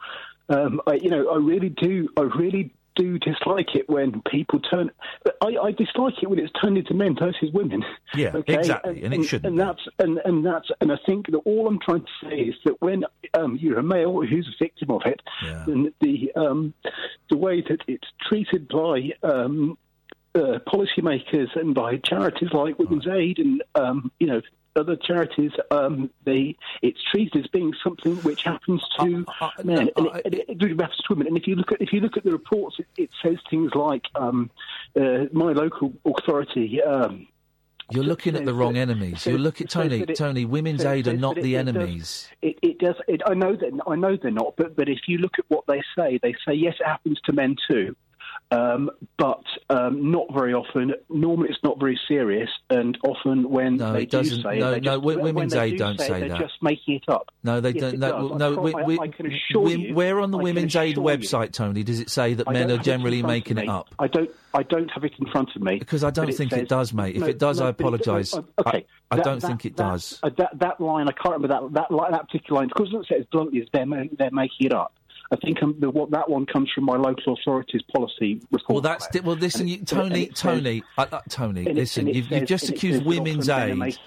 um, 0.49 0.81
I, 0.87 0.93
you 0.95 1.09
know, 1.09 1.29
I 1.29 1.37
really 1.37 1.69
do. 1.69 2.09
I 2.17 2.21
really 2.21 2.73
do 2.95 3.17
dislike 3.17 3.75
it 3.75 3.87
when 3.87 4.21
people 4.29 4.59
turn. 4.59 4.91
I, 5.41 5.55
I 5.63 5.71
dislike 5.71 6.15
it 6.21 6.29
when 6.29 6.37
it's 6.37 6.51
turned 6.61 6.77
into 6.77 6.93
men 6.93 7.15
versus 7.17 7.49
women. 7.53 7.83
Yeah, 8.13 8.31
Okay? 8.35 8.55
exactly, 8.55 9.03
and 9.03 9.13
it 9.13 9.23
shouldn't 9.23 9.45
And 9.45 9.59
that's 9.59 9.81
and, 9.99 10.19
and 10.25 10.45
that's 10.45 10.69
and 10.81 10.91
I 10.91 10.97
think 11.05 11.27
that 11.31 11.37
all 11.37 11.67
I'm 11.67 11.79
trying 11.79 12.01
to 12.01 12.29
say 12.29 12.35
is 12.35 12.55
that 12.65 12.81
when 12.81 13.05
um, 13.33 13.57
you're 13.59 13.79
a 13.79 13.83
male 13.83 14.21
who's 14.21 14.47
a 14.47 14.63
victim 14.63 14.91
of 14.91 15.03
it, 15.05 15.21
then 15.65 15.93
the 16.01 16.31
um, 16.35 16.73
the 17.29 17.37
way 17.37 17.61
that 17.61 17.81
it's 17.87 18.07
treated 18.27 18.67
by 18.67 19.11
um, 19.23 19.77
uh, 20.35 20.59
policymakers 20.67 21.55
and 21.55 21.73
by 21.73 21.97
charities 21.97 22.49
like 22.53 22.77
Women's 22.77 23.07
Aid 23.07 23.39
and 23.39 23.63
um, 23.75 24.11
you 24.19 24.27
know 24.27 24.41
other 24.75 24.95
charities, 24.95 25.51
um, 25.71 26.09
they 26.25 26.55
it's 26.81 26.99
treated 27.11 27.43
as 27.43 27.47
being 27.47 27.73
something 27.83 28.15
which 28.17 28.43
happens 28.43 28.81
to 28.99 29.25
men 29.63 29.89
and 29.95 30.07
it, 30.07 30.21
and 30.25 30.35
it, 30.35 30.45
it 30.49 30.61
happens 30.79 30.97
to 30.97 31.05
women. 31.09 31.27
And 31.27 31.37
if 31.37 31.47
you 31.47 31.55
look 31.55 31.71
at 31.71 31.81
if 31.81 31.91
you 31.93 31.99
look 31.99 32.17
at 32.17 32.23
the 32.23 32.31
reports, 32.31 32.77
it, 32.79 32.87
it 32.97 33.09
says 33.23 33.37
things 33.49 33.71
like 33.75 34.03
um, 34.15 34.49
uh, 34.95 35.25
my 35.31 35.51
local 35.51 35.93
authority. 36.05 36.81
Um, 36.81 37.27
You're 37.91 38.03
looking 38.03 38.35
at 38.35 38.45
the 38.45 38.53
wrong 38.53 38.77
enemies. 38.77 39.25
You're 39.25 39.39
looking, 39.39 39.67
Tony. 39.67 40.01
it- 40.01 40.15
Tony, 40.15 40.45
women's 40.45 40.85
aid 40.85 41.07
are 41.07 41.13
not 41.17 41.35
the 41.35 41.55
it- 41.55 41.59
it 41.61 41.63
does- 41.65 41.75
enemies. 41.75 42.29
It, 42.41 42.59
it 42.61 42.79
does. 42.79 42.95
It, 43.07 43.21
I 43.25 43.33
know 43.33 43.55
that. 43.55 43.71
I 43.87 43.95
know 43.95 44.15
they're 44.15 44.31
not. 44.31 44.55
But 44.55 44.75
but 44.75 44.87
if 44.89 44.99
you 45.07 45.17
look 45.17 45.39
at 45.39 45.45
what 45.47 45.65
they 45.67 45.81
say, 45.97 46.19
they 46.21 46.33
say 46.47 46.53
yes, 46.53 46.75
it 46.79 46.85
happens 46.87 47.19
to 47.25 47.33
men 47.33 47.55
too, 47.69 47.95
um, 48.51 48.89
but 49.17 49.43
um, 49.69 50.11
not 50.11 50.25
very 50.33 50.53
often. 50.53 50.93
Normally, 51.09 51.49
it's 51.49 51.59
not 51.63 51.79
very 51.79 51.99
serious, 52.07 52.49
and 52.69 52.97
often 53.03 53.49
when 53.49 53.77
No, 53.77 53.93
they 53.93 54.03
it 54.03 54.11
do 54.11 54.17
doesn't- 54.17 54.41
say 54.41 54.57
it, 54.57 54.59
no, 54.59 54.71
they 54.71 54.79
no, 54.79 54.93
just, 54.95 55.03
wo- 55.03 55.17
Women's 55.19 55.53
Aid 55.53 55.71
do 55.73 55.77
don't 55.77 55.99
say, 55.99 56.07
say 56.07 56.17
it, 56.17 56.19
that. 56.21 56.29
They're 56.29 56.47
just 56.47 56.63
making 56.63 56.95
it 56.95 57.03
up. 57.09 57.29
No, 57.43 57.61
they 57.61 57.71
Yes, 57.71 57.81
don't. 57.81 57.93
it 57.93 57.99
No. 57.99 58.33
I 58.33 58.37
no. 58.37 58.55
we, 58.55 58.73
we, 58.85 58.99
I 58.99 59.07
can 59.09 59.27
assure 59.27 59.61
we- 59.61 59.75
you- 59.89 59.93
where 59.93 60.19
on 60.19 60.31
the 60.31 60.39
I 60.39 60.43
Women's 60.43 60.75
Aid 60.75 60.97
assure 60.97 61.11
you- 61.11 61.17
website, 61.19 61.51
Tony, 61.53 61.83
does 61.83 61.99
it 61.99 62.09
say 62.09 62.33
that 62.33 62.49
men 62.51 62.71
are 62.71 62.75
it 62.75 62.81
generally 62.83 63.21
making 63.21 63.57
it 63.59 63.69
up? 63.69 63.89
I 63.99 64.07
don't. 64.07 64.29
I 64.51 64.63
don't 64.63 64.89
have 64.89 65.03
it 65.03 65.13
in 65.19 65.27
front 65.27 65.49
of 65.55 65.61
me 65.61 65.77
Because 65.77 66.03
I 66.03 66.09
don't 66.09 66.33
think 66.33 66.49
says- 66.49 66.61
it 66.63 66.69
does, 66.69 66.91
mate. 66.91 67.15
If 67.15 67.21
No, 67.21 67.27
it 67.27 67.37
does, 67.37 67.59
no, 67.59 67.67
I 67.67 67.69
apologise. 67.69 68.33
uh, 68.33 68.41
Okay, 68.65 68.83
I, 69.11 69.13
I 69.13 69.15
that- 69.17 69.25
don't 69.25 69.39
that- 69.41 69.47
think 69.47 69.65
it 69.65 69.75
that- 69.77 69.83
does. 69.91 70.19
uh, 70.23 70.31
that 70.37 70.57
that 70.57 70.81
line, 70.81 71.07
I 71.07 71.11
can't 71.11 71.35
remember 71.35 71.49
that 71.49 71.73
that 71.73 71.91
line, 71.91 72.11
that 72.13 72.25
particular 72.25 72.61
line. 72.61 72.69
Because 72.69 72.91
it 72.91 73.05
says 73.07 73.25
bluntly, 73.31 73.59
is 73.59 73.67
they're 73.71 73.85
they're 74.17 74.31
making 74.31 74.65
it 74.67 74.73
up. 74.73 74.93
I 75.31 75.35
think 75.35 75.61
um, 75.61 75.75
the, 75.79 75.91
what 75.91 76.09
that 76.11 76.27
one 76.27 76.47
comes 76.47 76.71
from 76.73 76.85
my 76.85 76.95
local 76.95 77.33
authority's 77.33 77.83
policy 77.95 78.41
report. 78.51 78.69
Well, 78.69 78.81
that's 78.81 79.07
well. 79.21 79.35
Listen, 79.35 79.67
you, 79.67 79.77
Tony, 79.85 80.25
says- 80.27 80.39
Tony, 80.39 80.83
uh, 80.97 81.05
uh, 81.11 81.21
Tony. 81.29 81.67
it- 81.67 81.75
listen, 81.75 82.07
it 82.07 82.15
you've, 82.15 82.31
you've 82.31 82.45
just 82.47 82.67
accused 82.69 82.99
says 82.99 83.05
Women's 83.07 83.47
often 83.47 83.77
men 83.79 83.81
are 83.81 83.87
Aid. 83.89 83.97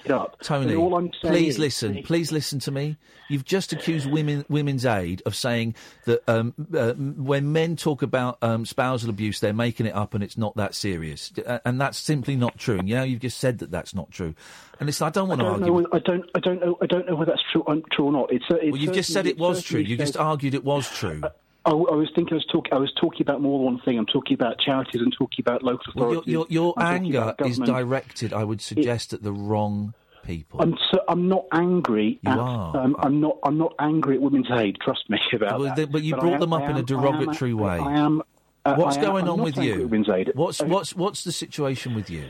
Tony, 0.43 0.73
And 0.73 0.81
all 0.81 0.97
I'm 0.97 1.11
saying 1.23 1.32
please 1.35 1.59
listen. 1.61 2.03
Please 2.03 2.32
listen 2.32 2.59
to 2.61 2.73
me. 2.73 2.97
You've 3.33 3.45
just 3.47 3.73
accused 3.73 4.11
women, 4.11 4.45
Women's 4.51 4.85
Aid 4.85 5.23
of 5.25 5.35
saying 5.35 5.75
that 6.05 6.23
um, 6.29 6.53
uh, 6.75 6.93
when 6.93 7.51
men 7.53 7.77
talk 7.77 8.03
about 8.03 8.37
um, 8.43 8.67
spousal 8.67 9.09
abuse, 9.09 9.41
they're 9.41 9.55
making 9.55 9.87
it 9.87 9.95
up 9.95 10.13
and 10.13 10.23
it's 10.23 10.37
not 10.37 10.55
that 10.57 10.75
serious, 10.75 11.33
Uh, 11.47 11.59
and 11.65 11.81
that's 11.81 11.99
simply 11.99 12.37
not 12.37 12.59
true. 12.59 12.79
And 12.79 12.89
you 12.89 12.95
know, 12.97 13.05
you've 13.05 13.21
just 13.21 13.39
said 13.39 13.59
that 13.61 13.71
that's 13.71 13.95
not 13.95 14.11
true. 14.11 14.35
And 14.79 14.87
listen, 14.87 15.07
I 15.07 15.11
don't 15.11 15.29
want 15.29 15.41
to 15.41 15.47
don't, 15.47 15.63
argue. 15.63 15.81
know, 15.81 15.89
I 15.93 15.99
don't. 15.99 16.31
I 16.35 16.41
don't 16.41 16.61
know. 16.61 16.77
I 16.83 16.87
don't 16.87 17.07
know 17.07 17.15
whether 17.15 17.33
that's 17.33 17.43
true, 17.51 17.65
true 17.93 18.05
or 18.07 18.13
not. 18.13 18.33
It's, 18.33 18.45
uh, 18.51 18.57
it's 18.57 18.73
well, 18.73 18.81
you've 18.81 18.93
just 18.95 19.13
said 19.13 19.27
it 19.27 19.39
was 19.39 19.63
true. 19.63 19.81
You 19.81 19.97
just 19.97 20.17
argued 20.17 20.55
it 20.55 20.65
was 20.65 20.91
true. 20.91 21.23
I, 21.65 21.71
I 21.71 21.73
was 21.73 22.11
thinking. 22.15 22.35
I 22.35 22.37
was 22.37 22.47
talking. 22.53 22.73
I 22.73 22.79
was 22.79 22.93
talking 23.01 23.23
about 23.23 23.41
more 23.41 23.59
than 23.59 23.65
one 23.75 23.81
thing. 23.85 23.99
I'm 23.99 24.07
talking 24.07 24.35
about 24.35 24.59
charities 24.59 25.01
and 25.01 25.13
talking 25.17 25.43
about 25.43 25.63
local 25.63 25.93
Well, 25.95 26.11
authorities. 26.11 26.33
your 26.33 26.47
your, 26.51 26.75
your 26.77 26.83
anger 26.83 27.35
is 27.45 27.59
directed, 27.59 28.33
I 28.33 28.45
would 28.45 28.61
suggest, 28.61 29.13
at 29.13 29.23
the 29.23 29.33
wrong 29.33 29.95
people. 30.23 30.61
I'm 30.61 30.77
so, 30.90 31.01
I'm 31.09 31.28
not 31.28 31.47
angry. 31.53 32.19
You 32.23 32.31
at, 32.32 32.39
are. 32.39 32.77
Um, 32.77 32.97
I'm 32.99 33.20
not. 33.20 33.39
I'm 33.44 33.59
not 33.59 33.74
angry 33.78 34.16
at 34.16 34.23
Women's 34.23 34.51
Aid. 34.51 34.78
Trust 34.81 35.09
me 35.11 35.19
about 35.32 35.61
Well, 35.61 35.74
that. 35.74 35.90
but 35.93 36.03
you 36.03 36.16
I 36.16 36.20
brought 36.20 36.35
am- 36.35 36.40
them 36.40 36.53
up 36.53 36.62
I 36.62 36.65
in 36.66 36.70
a 36.70 36.73
am- 36.73 36.77
I 36.77 36.81
am- 36.81 36.85
derogatory 36.86 37.55
way. 37.55 37.78
I 37.78 37.93
am. 37.99 38.23
uh, 38.65 38.74
what's 38.77 38.97
I 38.97 39.01
am- 39.01 39.07
going 39.07 39.24
I'm 39.24 39.31
on 39.31 39.36
not 39.39 39.44
with 39.44 39.59
angry 39.59 39.73
you? 39.74 39.74
at 39.85 39.90
Women's 39.90 40.09
Aid. 40.09 40.32
What's 40.35 40.61
Uh, 40.62 40.66
what's 40.66 40.94
what's 40.97 41.24
the 41.24 41.32
situation 41.32 41.94
with 41.94 42.09
you? 42.11 42.24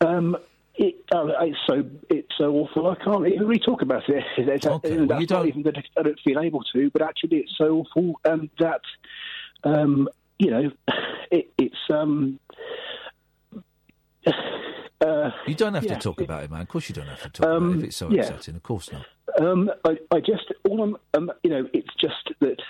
Um, 0.00 0.36
it, 0.76 0.96
uh, 1.14 1.26
it's 1.40 1.58
so 1.66 1.84
it's 2.10 2.32
so 2.36 2.52
awful. 2.54 2.88
I 2.90 2.96
can't 2.96 3.26
even 3.26 3.46
really 3.46 3.60
talk 3.60 3.80
about 3.82 4.08
it. 4.08 4.24
It's, 4.36 4.66
Okay, 4.66 4.96
well, 5.06 5.20
you 5.20 5.26
don't- 5.26 5.46
even 5.48 5.62
that 5.62 5.76
I 5.96 6.02
don't 6.02 6.18
feel 6.20 6.40
able 6.40 6.62
to. 6.72 6.90
But 6.90 7.02
actually, 7.02 7.38
it's 7.38 7.56
so 7.56 7.78
awful 7.86 8.20
um, 8.24 8.50
that 8.58 8.80
um, 9.62 10.08
you 10.38 10.50
know 10.50 10.70
it, 11.30 11.52
it's. 11.58 11.76
Um, 11.90 12.40
uh, 15.04 15.30
You 15.46 15.54
don't 15.54 15.74
have 15.74 15.84
yeah, 15.84 15.94
to 15.94 16.00
talk 16.00 16.20
it- 16.20 16.24
about 16.24 16.44
it, 16.44 16.50
man. 16.50 16.60
Of 16.62 16.68
course, 16.68 16.88
you 16.88 16.94
don't 16.94 17.06
have 17.08 17.22
to 17.22 17.28
talk 17.30 17.46
about 17.46 17.52
it 17.54 17.56
Um, 17.56 17.78
if 17.78 17.84
it's 17.84 17.96
so 17.96 18.10
yeah. 18.10 18.22
upsetting. 18.22 18.56
Of 18.56 18.62
course 18.62 18.90
not. 18.92 19.06
Um, 19.40 19.70
I, 19.84 19.98
I 20.12 20.20
just 20.20 20.52
all 20.68 20.82
I'm, 20.82 20.96
um, 21.14 21.32
you 21.42 21.50
know, 21.50 21.68
it's 21.72 21.94
just 22.00 22.30
that 22.40 22.60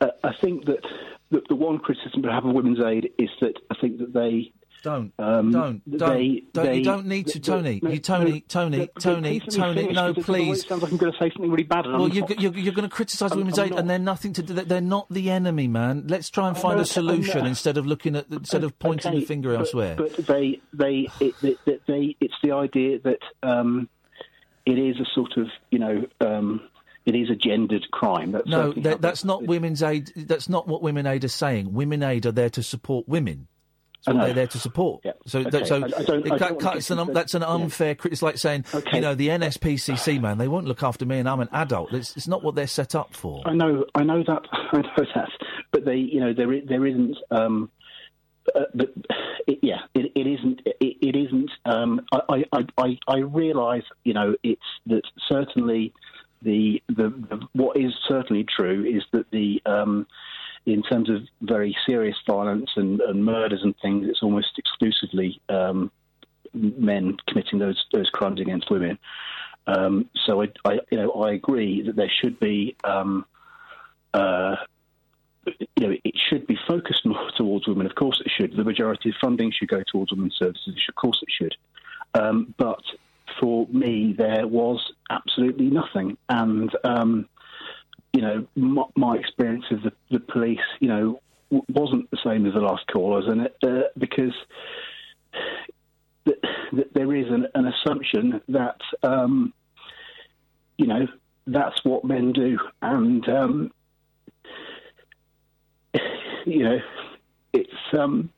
uh, 0.00 0.08
I 0.24 0.32
think 0.40 0.64
that, 0.66 0.84
that 1.30 1.46
the 1.48 1.54
one 1.54 1.78
criticism 1.78 2.24
I 2.28 2.34
have 2.34 2.44
of 2.44 2.52
Women's 2.54 2.80
Aid 2.80 3.10
is 3.18 3.30
that 3.40 3.54
I 3.70 3.74
think 3.80 3.98
that 3.98 4.12
they 4.12 4.52
Don't, 4.82 5.12
um, 5.18 5.52
don't, 5.52 5.98
don't, 5.98 6.16
they, 6.18 6.42
don't. 6.52 6.64
they, 6.64 6.78
you 6.78 6.84
don't 6.84 7.06
need 7.06 7.26
to, 7.28 7.40
Tony. 7.40 7.80
you, 7.82 7.98
Tony, 7.98 8.40
Tony, 8.40 8.88
Tony, 8.98 9.40
Tony. 9.40 9.92
No, 9.92 10.14
please. 10.14 10.64
It 10.64 10.68
sounds 10.68 10.82
like 10.82 10.92
I'm 10.92 10.96
going 10.96 11.12
to 11.12 11.18
say 11.18 11.30
something 11.30 11.50
really 11.50 11.64
bad. 11.64 11.84
And 11.84 11.98
Well, 11.98 12.08
you're, 12.08 12.26
you're, 12.38 12.56
you're 12.56 12.72
going 12.72 12.88
to 12.88 12.94
criticise 12.94 13.34
women's 13.34 13.58
aid, 13.58 13.72
and 13.72 13.90
they're 13.90 13.98
nothing 13.98 14.32
to 14.34 14.42
do. 14.42 14.54
They're 14.54 14.80
not 14.80 15.06
the 15.10 15.30
enemy, 15.30 15.68
man. 15.68 16.06
Let's 16.06 16.30
try 16.30 16.48
and 16.48 16.56
find 16.56 16.80
a 16.80 16.86
solution 16.86 17.44
instead 17.46 17.76
of 17.76 17.86
looking 17.86 18.16
at 18.16 18.26
instead 18.30 18.64
of 18.64 18.78
pointing 18.78 19.10
Okay, 19.12 19.20
the 19.20 19.26
finger 19.26 19.50
but- 19.50 19.60
elsewhere. 19.60 19.96
But 19.96 20.16
they, 20.16 20.60
they, 20.72 21.08
it, 21.20 21.34
they, 21.42 21.56
they, 21.86 22.16
it's 22.20 22.34
the 22.42 22.52
idea 22.52 23.00
that 23.00 23.20
um, 23.42 23.88
it 24.64 24.78
is 24.78 24.98
a 24.98 25.04
sort 25.14 25.36
of, 25.36 25.48
you 25.70 25.78
know, 25.78 26.06
um, 26.20 26.62
it 27.04 27.14
is 27.14 27.28
a 27.30 27.34
gendered 27.34 27.90
crime. 27.90 28.32
That's 28.32 28.46
no, 28.46 28.72
that, 28.72 29.00
that's 29.02 29.24
not 29.24 29.44
women's 29.46 29.82
aid. 29.82 30.10
That's 30.16 30.48
not 30.48 30.68
what 30.68 30.82
women 30.82 31.06
aid 31.06 31.24
are 31.24 31.28
saying. 31.28 31.72
Women 31.74 32.02
aid 32.02 32.24
are 32.24 32.32
there 32.32 32.50
to 32.50 32.62
support 32.62 33.08
women. 33.08 33.48
That's 34.06 34.16
what 34.16 34.24
they're 34.24 34.34
there 34.34 34.46
to 34.46 34.58
support. 34.58 35.04
So, 35.26 35.40
Okay, 35.40 35.64
so 35.64 35.76
I- 35.76 35.78
I 35.78 35.82
it 35.82 36.32
I 36.32 36.38
ca- 36.38 36.38
don't 36.38 36.38
ca- 36.38 36.48
want 36.48 36.60
to 36.60 36.76
it's 36.78 36.90
an, 36.90 36.98
into- 37.00 37.12
that's 37.12 37.34
an 37.34 37.42
yeah. 37.42 37.48
unfair. 37.54 37.94
cri- 37.94 38.10
It's 38.12 38.22
like 38.22 38.38
saying, 38.38 38.64
you 38.92 39.00
know, 39.00 39.14
the 39.14 39.28
NSPCC 39.28 40.20
man, 40.20 40.38
they 40.38 40.48
won't 40.48 40.66
look 40.66 40.82
after 40.82 41.04
me, 41.04 41.18
and 41.18 41.28
I'm 41.28 41.40
an 41.40 41.48
adult. 41.52 41.92
It's, 41.92 42.16
it's 42.16 42.28
not 42.28 42.42
what 42.42 42.54
they're 42.54 42.66
set 42.66 42.94
up 42.94 43.14
for. 43.14 43.42
I 43.46 43.52
know, 43.54 43.84
I 43.94 44.02
know 44.04 44.22
that, 44.26 44.42
I 44.52 44.78
know 44.78 45.04
that, 45.14 45.28
but 45.70 45.84
they, 45.84 45.96
you 45.96 46.20
know, 46.20 46.32
there, 46.32 46.60
there 46.66 46.86
isn't. 46.86 47.16
Um, 47.30 47.70
uh, 48.54 48.60
but 48.74 48.92
it, 49.46 49.58
yeah, 49.62 49.80
it, 49.94 50.10
it 50.16 50.26
isn't. 50.26 50.60
It, 50.64 50.96
it 51.02 51.14
isn't. 51.16 51.50
Um, 51.66 52.00
I, 52.12 52.44
I, 52.52 52.64
I, 52.78 52.98
I 53.06 53.18
realise, 53.18 53.84
you 54.02 54.14
know, 54.14 54.34
it's 54.42 54.62
that 54.86 55.02
certainly 55.28 55.92
the, 56.42 56.82
the 56.88 57.10
the 57.10 57.40
what 57.52 57.76
is 57.76 57.92
certainly 58.08 58.44
true 58.44 58.84
is 58.84 59.04
that 59.12 59.30
the 59.30 59.60
um, 59.66 60.06
in 60.66 60.82
terms 60.82 61.08
of 61.08 61.22
very 61.40 61.76
serious 61.86 62.16
violence 62.26 62.70
and, 62.76 63.00
and 63.00 63.24
murders 63.24 63.60
and 63.62 63.74
things, 63.80 64.06
it's 64.08 64.22
almost 64.22 64.58
exclusively 64.58 65.40
um, 65.48 65.90
men 66.52 67.16
committing 67.28 67.58
those 67.58 67.84
those 67.92 68.10
crimes 68.10 68.40
against 68.40 68.70
women. 68.70 68.98
Um, 69.66 70.08
so 70.26 70.42
I, 70.42 70.48
I, 70.64 70.80
you 70.90 70.98
know, 70.98 71.12
I 71.12 71.32
agree 71.32 71.82
that 71.82 71.96
there 71.96 72.10
should 72.10 72.40
be, 72.40 72.76
um, 72.82 73.24
uh, 74.14 74.56
you 75.76 75.86
know, 75.86 75.96
it 76.02 76.14
should 76.28 76.46
be 76.46 76.58
focused 76.66 77.02
more 77.04 77.30
towards 77.36 77.66
women. 77.66 77.86
Of 77.86 77.94
course, 77.94 78.20
it 78.24 78.30
should. 78.36 78.56
The 78.56 78.64
majority 78.64 79.10
of 79.10 79.16
funding 79.20 79.52
should 79.52 79.68
go 79.68 79.82
towards 79.90 80.12
women's 80.12 80.36
services. 80.36 80.74
Of 80.88 80.94
course, 80.94 81.22
it 81.22 81.28
should. 81.30 81.56
Um, 82.14 82.54
but 82.58 82.82
for 83.38 83.66
me, 83.68 84.14
there 84.16 84.46
was 84.46 84.92
absolutely 85.08 85.70
nothing, 85.70 86.16
and 86.28 86.74
um, 86.84 87.28
you 88.12 88.22
know, 88.22 88.46
my, 88.56 88.84
my 88.96 89.16
experience 89.16 89.64
of 89.70 89.82
the, 89.82 89.92
the 90.10 90.20
police, 90.20 90.58
you 90.80 90.88
know, 90.88 91.20
w- 91.50 91.64
wasn't 91.68 92.10
the 92.10 92.18
same 92.24 92.46
as 92.46 92.54
the 92.54 92.60
last 92.60 92.86
callers, 92.88 93.26
and 93.26 93.42
it, 93.42 93.56
uh, 93.62 93.82
because 93.98 94.34
th- 96.24 96.38
th- 96.70 96.88
there 96.92 97.14
is 97.14 97.28
an, 97.28 97.46
an 97.54 97.66
assumption 97.66 98.40
that 98.48 98.80
um, 99.02 99.52
you 100.76 100.86
know 100.86 101.06
that's 101.46 101.84
what 101.84 102.04
men 102.04 102.32
do, 102.32 102.58
and 102.82 103.28
um, 103.28 103.72
you 106.44 106.64
know 106.64 106.80
it's 107.52 107.74
um, 107.92 108.30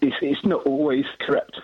it's 0.00 0.16
it's 0.20 0.44
not 0.44 0.66
always 0.66 1.06
correct. 1.20 1.58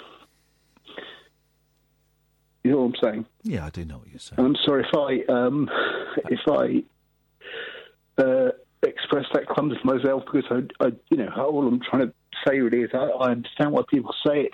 You 2.68 2.74
know 2.74 2.82
what 2.82 2.98
I'm 3.02 3.12
saying? 3.12 3.26
Yeah, 3.44 3.64
I 3.64 3.70
do 3.70 3.82
know 3.86 3.96
what 3.96 4.08
you're 4.10 4.18
saying. 4.18 4.38
I'm 4.44 4.54
sorry 4.66 4.84
if 4.84 4.94
I 4.94 5.32
um, 5.32 5.70
if 6.28 6.40
I 6.46 8.22
uh, 8.22 8.50
express 8.82 9.24
that 9.32 9.46
clumsily 9.46 9.80
myself 9.84 10.24
because 10.30 10.44
I, 10.50 10.84
I, 10.84 10.92
you 11.08 11.16
know, 11.16 11.30
all 11.34 11.66
I'm 11.66 11.80
trying 11.80 12.08
to 12.08 12.14
say 12.46 12.60
really 12.60 12.82
is 12.82 12.90
I, 12.92 12.98
I 13.06 13.30
understand 13.30 13.72
why 13.72 13.84
people 13.88 14.14
say 14.26 14.42
it, 14.42 14.52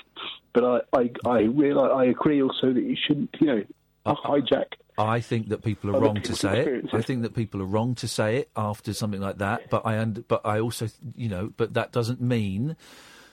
but 0.53 0.65
I, 0.65 0.97
I, 0.97 1.11
I 1.29 1.41
realise 1.41 1.91
I 1.93 2.05
agree 2.05 2.41
also 2.41 2.73
that 2.73 2.83
you 2.85 2.97
shouldn't, 3.05 3.35
you 3.41 3.47
know, 3.49 3.65
hijack. 4.07 4.75
I 4.97 5.19
think 5.19 5.49
that 5.49 5.65
people 5.65 5.91
are 5.91 5.99
wrong 6.01 6.21
to 6.23 6.37
say 6.37 6.61
it. 6.61 6.85
I 6.93 7.03
think 7.03 7.23
that 7.23 7.35
people 7.35 7.61
are 7.63 7.67
wrong 7.67 7.97
to 7.97 8.07
say 8.07 8.37
it 8.37 8.51
after 8.55 8.93
something 8.93 9.21
like 9.21 9.39
that. 9.39 9.71
But 9.71 9.85
I, 9.85 9.99
und- 9.99 10.23
but 10.29 10.43
I 10.47 10.61
also, 10.61 10.87
you 11.17 11.29
know, 11.29 11.53
but 11.57 11.75
that 11.75 11.91
doesn't 11.91 12.21
mean 12.21 12.77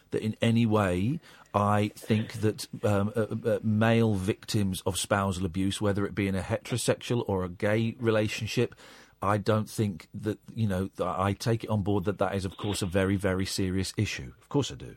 that 0.10 0.24
in 0.24 0.36
any 0.42 0.66
way 0.66 1.20
I 1.54 1.92
think 1.96 2.34
that 2.42 2.68
um, 2.84 3.12
uh, 3.16 3.26
uh, 3.46 3.60
male 3.62 4.16
victims 4.16 4.82
of 4.86 4.98
spousal 4.98 5.46
abuse, 5.46 5.82
whether 5.82 6.06
it 6.06 6.16
be 6.16 6.28
in 6.28 6.36
a 6.36 6.42
heterosexual 6.42 7.24
or 7.28 7.44
a 7.44 7.50
gay 7.50 7.96
relationship, 8.00 8.74
I 9.22 9.38
don't 9.38 9.70
think 9.70 10.08
that 10.14 10.40
you 10.56 10.68
know. 10.68 10.90
I 11.00 11.34
take 11.34 11.64
it 11.64 11.70
on 11.70 11.84
board 11.84 12.06
that 12.06 12.18
that 12.20 12.36
is, 12.36 12.46
of 12.46 12.58
course, 12.58 12.82
a 12.82 12.86
very, 12.86 13.18
very 13.18 13.46
serious 13.46 13.94
issue. 13.98 14.32
Of 14.42 14.50
course, 14.50 14.72
I 14.72 14.76
do. 14.76 14.96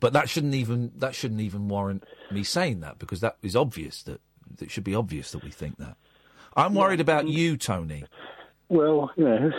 But 0.00 0.12
that 0.14 0.28
shouldn't 0.28 0.54
even 0.54 0.92
that 0.96 1.14
shouldn't 1.14 1.40
even 1.40 1.68
warrant 1.68 2.04
me 2.30 2.42
saying 2.42 2.80
that 2.80 2.98
because 2.98 3.20
that 3.20 3.36
is 3.42 3.54
obvious 3.54 4.02
that 4.04 4.20
it 4.60 4.70
should 4.70 4.84
be 4.84 4.94
obvious 4.94 5.30
that 5.32 5.44
we 5.44 5.50
think 5.50 5.76
that. 5.78 5.96
I'm 6.56 6.74
worried 6.74 7.00
about 7.00 7.28
you, 7.28 7.56
Tony. 7.56 8.04
Well, 8.68 9.10
you 9.16 9.24
know, 9.24 9.50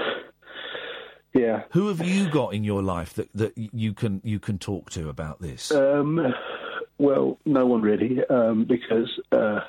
yeah. 1.37 1.63
Who 1.71 1.87
have 1.87 2.05
you 2.05 2.29
got 2.29 2.53
in 2.53 2.63
your 2.63 2.81
life 2.81 3.13
that, 3.15 3.29
that 3.33 3.53
you 3.55 3.93
can 3.93 4.21
you 4.23 4.39
can 4.39 4.57
talk 4.57 4.89
to 4.91 5.09
about 5.09 5.41
this? 5.41 5.71
Um, 5.71 6.33
well, 6.97 7.37
no 7.45 7.65
one 7.65 7.81
really, 7.81 8.25
um, 8.25 8.65
because 8.65 9.19
uh, 9.31 9.61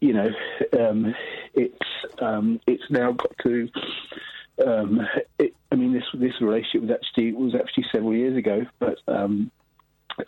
you 0.00 0.12
know 0.12 0.30
um, 0.78 1.14
it's 1.54 1.78
um, 2.20 2.60
it's 2.66 2.90
now 2.90 3.12
got 3.12 3.32
to. 3.44 3.68
Um, 4.66 5.00
it, 5.38 5.54
I 5.72 5.76
mean, 5.76 5.92
this 5.92 6.04
this 6.14 6.40
relationship 6.40 6.82
was 6.82 6.90
actually 6.90 7.32
was 7.32 7.54
actually 7.54 7.84
several 7.92 8.14
years 8.14 8.36
ago, 8.36 8.66
but 8.78 8.98
um, 9.08 9.50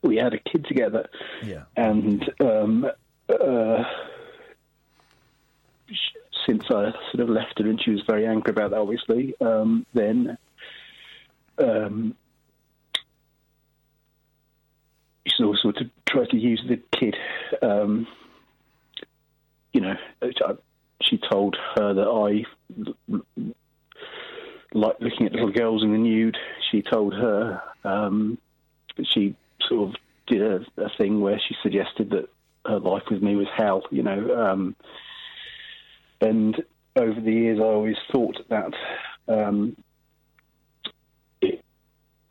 we 0.03 0.17
had 0.17 0.35
a 0.35 0.39
kid 0.39 0.65
together, 0.67 1.09
Yeah. 1.45 1.65
and 1.77 2.31
um, 2.41 2.87
uh, 3.29 3.85
since 6.47 6.65
I 6.67 6.93
sort 7.11 7.21
of 7.21 7.29
left 7.29 7.59
her, 7.59 7.67
and 7.67 7.83
she 7.83 7.91
was 7.91 8.03
very 8.07 8.27
angry 8.27 8.51
about 8.51 8.71
that, 8.71 8.79
obviously. 8.79 9.35
Um, 9.41 9.87
then 9.95 10.39
um, 11.59 12.15
she 15.27 15.33
sort 15.37 15.57
of, 15.57 15.61
sort 15.61 15.77
of 15.79 15.91
tried 16.09 16.31
to 16.31 16.37
use 16.37 16.63
the 16.69 16.81
kid. 16.99 17.17
Um, 17.63 18.07
you 19.73 19.81
know, 19.81 19.95
she 21.03 21.19
told 21.31 21.57
her 21.77 21.95
that 21.95 22.07
I 22.07 22.45
like 24.75 24.97
looking 25.01 25.27
at 25.27 25.33
little 25.33 25.53
girls 25.53 25.83
in 25.83 25.93
the 25.93 25.99
nude. 25.99 26.37
She 26.71 26.83
told 26.83 27.15
her 27.15 27.63
um, 27.85 28.39
she 29.05 29.35
sort 29.69 29.91
of 29.91 29.97
did 30.27 30.43
a, 30.43 30.61
a 30.79 30.91
thing 30.97 31.21
where 31.21 31.39
she 31.39 31.55
suggested 31.63 32.11
that 32.11 32.29
her 32.67 32.79
life 32.79 33.05
with 33.11 33.23
me 33.23 33.37
was 33.37 33.49
hell. 33.57 33.83
You 33.91 34.03
know, 34.03 34.37
um, 34.37 34.77
and 36.23 36.63
over 36.97 37.21
the 37.21 37.33
years, 37.33 37.59
I 37.59 37.65
always 37.65 37.97
thought 38.11 38.39
that 38.49 38.73
um, 39.29 39.77
it, 41.41 41.65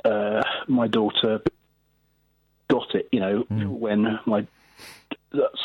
uh, 0.05 0.43
my 0.67 0.87
daughter 0.87 1.41
got 2.67 2.95
it. 2.95 3.07
You 3.11 3.19
know, 3.19 3.45
when 3.49 4.19
my 4.25 4.47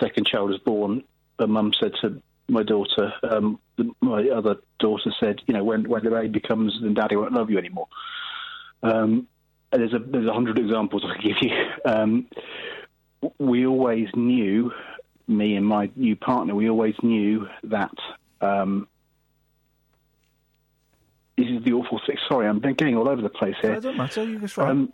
second 0.01 0.27
child 0.27 0.51
was 0.51 0.59
born, 0.61 1.05
her 1.39 1.47
mum 1.47 1.73
said 1.79 1.93
to 2.03 2.23
my 2.49 2.63
daughter, 2.63 3.13
um, 3.23 3.59
the, 3.77 3.91
my 4.01 4.29
other 4.29 4.57
daughter 4.79 5.13
said, 5.19 5.41
you 5.47 5.55
know, 5.55 5.65
when 5.65 5.89
when 5.89 6.05
the 6.05 6.11
baby 6.11 6.41
comes, 6.41 6.79
then 6.81 6.95
daddy 6.95 7.17
won't 7.17 7.33
love 7.33 7.51
you 7.51 7.59
anymore. 7.59 7.89
Um, 8.83 9.29
and 9.73 9.83
there's 9.83 9.95
a 9.95 9.99
there's 9.99 10.29
a 10.29 10.33
hundred 10.33 10.59
examples 10.59 11.05
I 11.05 11.15
could 11.15 11.25
give 11.25 11.37
you. 11.43 11.71
Um, 11.85 12.27
we 13.39 13.67
always 13.67 14.09
knew, 14.15 14.73
me 15.29 15.57
and 15.57 15.67
my 15.67 15.91
new 15.97 16.17
partner, 16.17 16.55
we 16.55 16.69
always 16.69 16.95
knew 17.03 17.49
that. 17.65 17.95
Um, 18.41 18.89
this 21.37 21.49
is 21.49 21.63
the 21.65 21.73
awful 21.73 22.01
thing. 22.07 22.17
Sorry, 22.29 22.49
I'm 22.49 22.61
getting 22.61 22.97
all 22.97 23.09
over 23.09 23.21
the 23.21 23.29
place 23.29 23.57
here. 23.61 23.73
It 23.73 23.77
doesn't 23.77 23.97
matter. 23.97 24.25
You 24.25 24.39
just 24.39 24.57
right. 24.57 24.71
Um, 24.71 24.93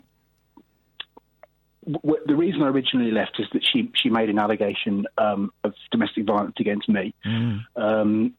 w- 1.86 2.22
the 2.26 2.34
reason 2.34 2.62
I 2.62 2.68
originally 2.68 3.12
left 3.12 3.38
is 3.38 3.46
that 3.52 3.62
she 3.64 3.90
she 3.94 4.10
made 4.10 4.28
an 4.28 4.38
allegation 4.38 5.06
um, 5.18 5.52
of 5.62 5.74
domestic 5.90 6.24
violence 6.24 6.56
against 6.58 6.88
me. 6.88 7.14
Um, 7.76 8.34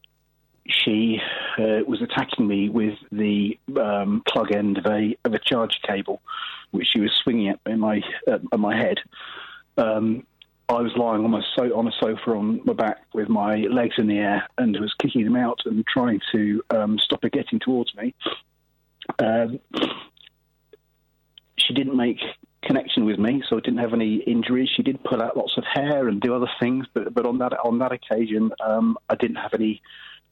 she 0.66 1.20
uh, 1.58 1.80
was 1.86 2.00
attacking 2.02 2.46
me 2.46 2.68
with 2.68 2.98
the 3.12 3.58
um, 3.78 4.22
plug 4.26 4.52
end 4.52 4.78
of 4.78 4.86
a 4.86 5.16
of 5.24 5.32
a 5.34 5.38
charge 5.38 5.80
cable, 5.86 6.20
which 6.72 6.88
she 6.92 7.00
was 7.00 7.10
swinging 7.22 7.48
at 7.48 7.78
my 7.78 8.02
uh, 8.26 8.38
at 8.52 8.60
my 8.60 8.76
head. 8.76 8.98
Um, 9.76 10.26
I 10.68 10.80
was 10.80 10.92
lying 10.96 11.24
on, 11.24 11.30
my 11.30 11.42
so- 11.54 11.76
on 11.76 11.86
a 11.86 11.92
sofa 12.00 12.30
on 12.30 12.60
my 12.64 12.72
back 12.72 13.02
with 13.12 13.28
my 13.28 13.56
legs 13.56 13.96
in 13.98 14.06
the 14.06 14.18
air 14.18 14.48
and 14.56 14.78
was 14.80 14.94
kicking 14.94 15.24
them 15.24 15.36
out 15.36 15.60
and 15.66 15.84
trying 15.86 16.20
to 16.32 16.62
um, 16.70 16.98
stop 16.98 17.22
her 17.22 17.28
getting 17.28 17.60
towards 17.60 17.94
me. 17.94 18.14
Um, 19.18 19.60
she 21.56 21.74
didn't 21.74 21.96
make 21.96 22.20
connection 22.62 23.04
with 23.04 23.18
me, 23.18 23.42
so 23.48 23.56
I 23.58 23.60
didn't 23.60 23.80
have 23.80 23.92
any 23.92 24.16
injuries. 24.16 24.70
She 24.74 24.82
did 24.82 25.02
pull 25.04 25.22
out 25.22 25.36
lots 25.36 25.56
of 25.58 25.64
hair 25.64 26.08
and 26.08 26.20
do 26.20 26.34
other 26.34 26.50
things, 26.58 26.86
but 26.94 27.12
but 27.12 27.26
on 27.26 27.38
that 27.38 27.52
on 27.64 27.78
that 27.78 27.92
occasion, 27.92 28.50
um, 28.64 28.96
I 29.08 29.14
didn't 29.16 29.36
have 29.36 29.52
any 29.54 29.82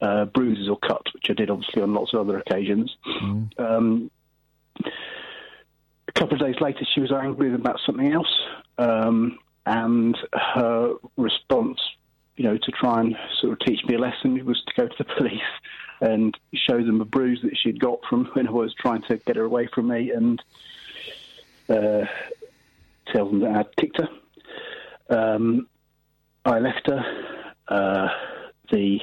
uh, 0.01 0.25
bruises 0.27 0.69
or 0.69 0.78
cuts, 0.78 1.12
which 1.15 1.27
I 1.28 1.35
did 1.35 1.51
obviously 1.51 1.83
on 1.83 1.94
lots 1.94 2.15
of 2.15 2.20
other 2.20 2.39
occasions. 2.39 2.97
Um, 3.59 4.11
a 6.09 6.12
couple 6.12 6.35
of 6.35 6.41
days 6.41 6.61
later, 6.61 6.86
she 6.94 7.01
was 7.01 7.12
angry 7.12 7.55
about 7.55 7.81
something 7.86 8.12
else, 8.12 8.35
um, 8.78 9.39
and 9.66 10.16
her 10.32 10.94
response, 11.16 11.78
you 12.36 12.44
know, 12.44 12.57
to 12.57 12.73
try 12.73 13.00
and 13.00 13.16
sort 13.41 13.52
of 13.52 13.60
teach 13.60 13.84
me 13.84 13.94
a 13.94 13.99
lesson 13.99 14.44
was 14.44 14.62
to 14.66 14.73
go 14.76 14.89
to 14.89 14.94
the 14.99 15.05
police 15.16 15.41
and 16.00 16.36
show 16.55 16.78
them 16.78 17.00
a 17.00 17.05
bruise 17.05 17.41
that 17.42 17.57
she'd 17.57 17.78
got 17.78 18.00
from 18.08 18.26
when 18.32 18.49
I 18.49 18.50
was 18.50 18.74
trying 18.74 19.02
to 19.02 19.18
get 19.18 19.36
her 19.36 19.44
away 19.44 19.68
from 19.73 19.89
me, 19.89 20.10
and 20.10 20.42
uh, 21.68 22.07
tell 23.07 23.26
them 23.26 23.41
that 23.41 23.57
I'd 23.57 23.76
kicked 23.76 24.00
her. 24.00 24.08
Um, 25.08 25.68
I 26.44 26.58
left 26.58 26.89
her. 26.89 27.05
Uh, 27.68 28.08
the 28.70 28.99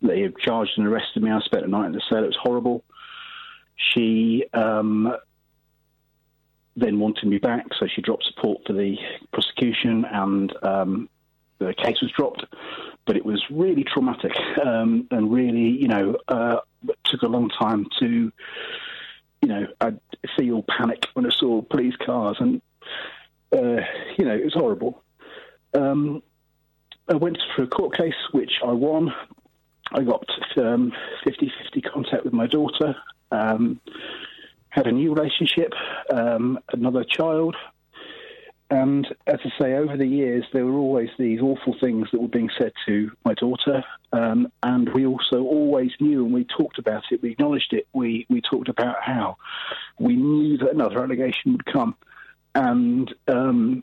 they 0.00 0.28
charged 0.40 0.72
and 0.76 0.86
arrested 0.86 1.22
me. 1.22 1.30
I 1.30 1.40
spent 1.40 1.64
a 1.64 1.68
night 1.68 1.86
in 1.86 1.92
the 1.92 2.02
cell. 2.08 2.22
It 2.22 2.28
was 2.28 2.38
horrible. 2.40 2.84
She 3.76 4.44
um, 4.52 5.14
then 6.78 6.98
wanted 6.98 7.28
me 7.28 7.38
back, 7.38 7.66
so 7.78 7.86
she 7.86 8.00
dropped 8.00 8.24
support 8.24 8.58
for 8.66 8.72
the 8.72 8.96
prosecution, 9.32 10.04
and 10.04 10.52
um, 10.62 11.08
the 11.58 11.74
case 11.74 12.00
was 12.00 12.10
dropped. 12.12 12.44
But 13.06 13.16
it 13.16 13.24
was 13.24 13.42
really 13.50 13.84
traumatic 13.84 14.32
um, 14.64 15.08
and 15.10 15.32
really, 15.32 15.68
you 15.68 15.88
know, 15.88 16.16
uh, 16.28 16.60
took 17.04 17.22
a 17.22 17.26
long 17.26 17.48
time 17.48 17.86
to, 17.98 18.32
you 19.42 19.48
know, 19.48 19.66
I'd 19.80 19.98
feel 20.36 20.62
panic 20.68 21.06
when 21.14 21.26
I 21.26 21.30
saw 21.30 21.62
police 21.62 21.96
cars, 21.96 22.36
and 22.38 22.60
uh, 23.52 23.82
you 24.16 24.24
know, 24.24 24.34
it 24.34 24.44
was 24.44 24.54
horrible. 24.54 25.02
Um, 25.74 26.22
I 27.08 27.14
went 27.14 27.38
for 27.56 27.62
a 27.62 27.66
court 27.66 27.96
case, 27.96 28.14
which 28.32 28.60
I 28.64 28.72
won. 28.72 29.12
I 29.92 30.02
got 30.02 30.26
um, 30.58 30.92
50-50 31.26 31.90
contact 31.90 32.24
with 32.24 32.34
my 32.34 32.46
daughter. 32.46 32.94
Um, 33.30 33.80
had 34.70 34.86
a 34.86 34.92
new 34.92 35.14
relationship, 35.14 35.72
um, 36.10 36.58
another 36.72 37.04
child, 37.04 37.56
and 38.70 39.06
as 39.26 39.38
I 39.44 39.50
say, 39.58 39.72
over 39.74 39.96
the 39.96 40.06
years 40.06 40.44
there 40.52 40.66
were 40.66 40.78
always 40.78 41.08
these 41.18 41.40
awful 41.40 41.74
things 41.80 42.08
that 42.12 42.20
were 42.20 42.28
being 42.28 42.50
said 42.58 42.72
to 42.86 43.10
my 43.24 43.32
daughter, 43.34 43.82
um, 44.12 44.52
and 44.62 44.92
we 44.92 45.06
also 45.06 45.42
always 45.42 45.90
knew, 46.00 46.24
and 46.24 46.34
we 46.34 46.44
talked 46.44 46.78
about 46.78 47.04
it, 47.10 47.22
we 47.22 47.30
acknowledged 47.30 47.72
it. 47.72 47.88
We 47.94 48.26
we 48.28 48.42
talked 48.42 48.68
about 48.68 49.02
how 49.02 49.38
we 49.98 50.16
knew 50.16 50.58
that 50.58 50.70
another 50.70 51.02
allegation 51.02 51.52
would 51.52 51.64
come, 51.64 51.96
and 52.54 53.12
um, 53.26 53.82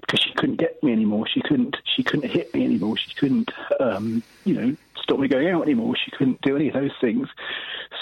because 0.00 0.20
she 0.20 0.32
couldn't 0.34 0.56
get 0.56 0.82
me 0.82 0.92
anymore. 0.92 1.26
She 1.26 1.40
couldn't. 1.40 1.76
She 1.84 2.04
couldn't 2.04 2.30
hit 2.30 2.54
me 2.54 2.64
anymore. 2.64 2.96
She 2.96 3.14
couldn't, 3.14 3.50
um, 3.80 4.22
you 4.44 4.54
know, 4.54 4.76
stop 5.04 5.18
me 5.18 5.28
going 5.28 5.48
out 5.48 5.62
anymore. 5.62 5.94
She 5.96 6.10
couldn't 6.10 6.40
do 6.42 6.56
any 6.56 6.68
of 6.68 6.74
those 6.74 6.90
things. 7.00 7.28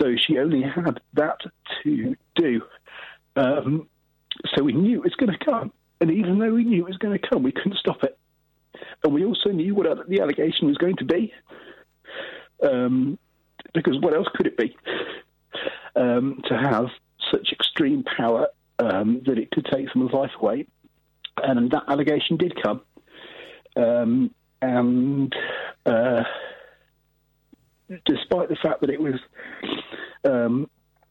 So 0.00 0.14
she 0.16 0.38
only 0.38 0.62
had 0.62 1.00
that 1.14 1.38
to 1.82 2.16
do. 2.34 2.62
Um, 3.36 3.88
so 4.54 4.62
we 4.62 4.72
knew 4.72 4.98
it 4.98 5.04
was 5.04 5.14
going 5.14 5.36
to 5.36 5.44
come, 5.44 5.72
and 6.00 6.10
even 6.10 6.38
though 6.38 6.54
we 6.54 6.64
knew 6.64 6.86
it 6.86 6.88
was 6.88 6.96
going 6.96 7.18
to 7.18 7.28
come, 7.28 7.42
we 7.42 7.52
couldn't 7.52 7.76
stop 7.76 8.02
it. 8.02 8.18
And 9.04 9.12
we 9.12 9.24
also 9.24 9.50
knew 9.50 9.74
what 9.74 10.08
the 10.08 10.20
allegation 10.20 10.66
was 10.66 10.78
going 10.78 10.96
to 10.96 11.04
be, 11.04 11.32
um, 12.62 13.18
because 13.74 14.00
what 14.00 14.14
else 14.14 14.28
could 14.34 14.46
it 14.46 14.56
be? 14.56 14.74
Um, 15.94 16.42
to 16.46 16.56
have 16.56 16.86
such 17.30 17.52
extreme 17.52 18.04
power 18.04 18.48
um, 18.78 19.20
that 19.26 19.38
it 19.38 19.50
could 19.50 19.66
take 19.66 19.90
someone's 19.92 20.14
life 20.14 20.30
away 20.40 20.66
and 21.42 21.70
that 21.70 21.84
allegation 21.88 22.36
did 22.36 22.60
come. 22.62 22.82
Um, 23.76 24.34
and 24.60 25.34
uh, 25.86 26.24
despite 28.04 28.48
the 28.48 28.56
fact 28.56 28.80
that 28.80 28.90
it 28.90 29.00
was 29.00 29.14
um, 30.24 30.68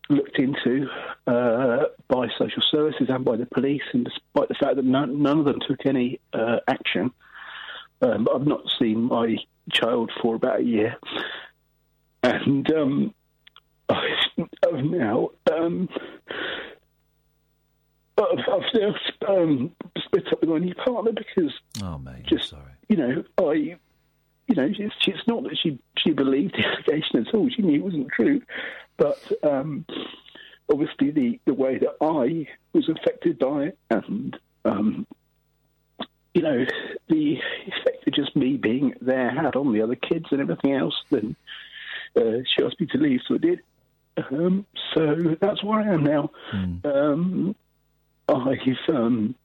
looked 0.09 0.37
into 0.39 0.87
uh, 1.27 1.83
by 2.07 2.27
social 2.37 2.61
services 2.69 3.07
and 3.09 3.23
by 3.25 3.35
the 3.37 3.45
police, 3.45 3.81
and 3.93 4.05
despite 4.05 4.47
the 4.49 4.55
fact 4.55 4.75
that 4.75 4.85
none, 4.85 5.21
none 5.21 5.39
of 5.39 5.45
them 5.45 5.59
took 5.67 5.85
any 5.85 6.19
uh, 6.33 6.57
action, 6.67 7.11
um, 8.01 8.27
I've 8.33 8.47
not 8.47 8.61
seen 8.79 9.03
my 9.03 9.37
child 9.71 10.11
for 10.21 10.35
about 10.35 10.59
a 10.61 10.63
year, 10.63 10.97
and 12.23 12.71
um, 12.73 13.13
I've 13.89 14.83
now. 14.83 15.29
Um, 15.51 15.89
I've, 18.17 18.39
I've 18.39 18.73
now 18.73 18.93
um, 19.27 19.71
split 19.97 20.27
up 20.31 20.41
with 20.41 20.49
my 20.49 20.59
new 20.59 20.75
partner 20.75 21.11
because 21.11 21.51
Oh, 21.81 21.97
mate, 21.97 22.25
just 22.27 22.49
sorry. 22.49 22.71
you 22.87 22.95
know 22.97 23.23
I, 23.39 23.77
you 24.51 24.55
know, 24.57 24.69
it's, 24.77 24.95
it's 25.07 25.27
not 25.27 25.43
that 25.43 25.57
she 25.57 25.79
she 25.97 26.11
believed 26.11 26.55
the 26.55 26.65
allegation 26.67 27.25
at 27.25 27.33
all. 27.33 27.49
She 27.49 27.61
knew 27.61 27.79
it 27.79 27.83
wasn't 27.83 28.09
true, 28.09 28.41
but 28.97 29.19
um, 29.43 29.85
obviously 30.69 31.11
the 31.11 31.39
the 31.45 31.53
way 31.53 31.77
that 31.77 31.95
I 32.01 32.47
was 32.73 32.89
affected 32.89 33.39
by 33.39 33.63
it 33.67 33.77
and. 33.89 34.37
Um, 34.65 35.07
you 36.33 36.41
know, 36.43 36.65
the 37.09 37.39
effect 37.67 38.07
of 38.07 38.13
just 38.13 38.37
me 38.37 38.55
being 38.55 38.93
there 39.01 39.31
had 39.31 39.57
on 39.57 39.73
the 39.73 39.81
other 39.81 39.95
kids 39.95 40.27
and 40.31 40.39
everything 40.39 40.71
else, 40.71 40.95
then 41.09 41.35
uh, 42.15 42.37
she 42.45 42.63
asked 42.63 42.79
me 42.79 42.87
to 42.87 42.97
leave, 42.97 43.19
so 43.27 43.35
I 43.35 43.37
did. 43.39 43.59
Um, 44.15 44.65
so 44.93 45.35
that's 45.41 45.61
where 45.61 45.81
I 45.81 45.93
am 45.93 46.03
now. 46.05 46.31
Um, 46.85 47.55
I've 48.29 48.77
um, 48.95 49.35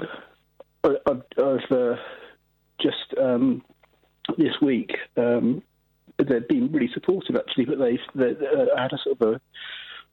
I- 0.00 0.96
I've, 1.06 1.22
I've 1.38 1.70
uh, 1.72 1.96
just 2.80 3.14
um, 3.20 3.62
this 4.36 4.60
week 4.60 4.96
um, 5.16 5.62
they've 6.18 6.48
been 6.48 6.70
really 6.72 6.90
supportive 6.92 7.36
actually, 7.36 7.64
but 7.64 7.78
they've 7.78 8.00
they, 8.14 8.30
uh, 8.46 8.76
had 8.76 8.92
a 8.92 8.98
sort 8.98 9.20
of 9.20 9.34
a 9.34 9.40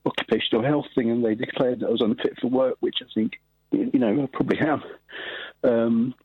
occupational 0.06 0.64
health 0.64 0.86
thing, 0.94 1.10
and 1.10 1.26
they 1.26 1.36
declared 1.36 1.80
that 1.80 1.88
I 1.88 1.92
was 1.92 2.02
unfit 2.02 2.38
for 2.40 2.48
work, 2.48 2.78
which 2.80 2.98
I 3.02 3.06
think 3.14 3.34
you 3.72 4.00
know 4.00 4.24
I 4.24 4.28
probably 4.32 4.60
am. 4.60 4.84
Um, 5.64 6.16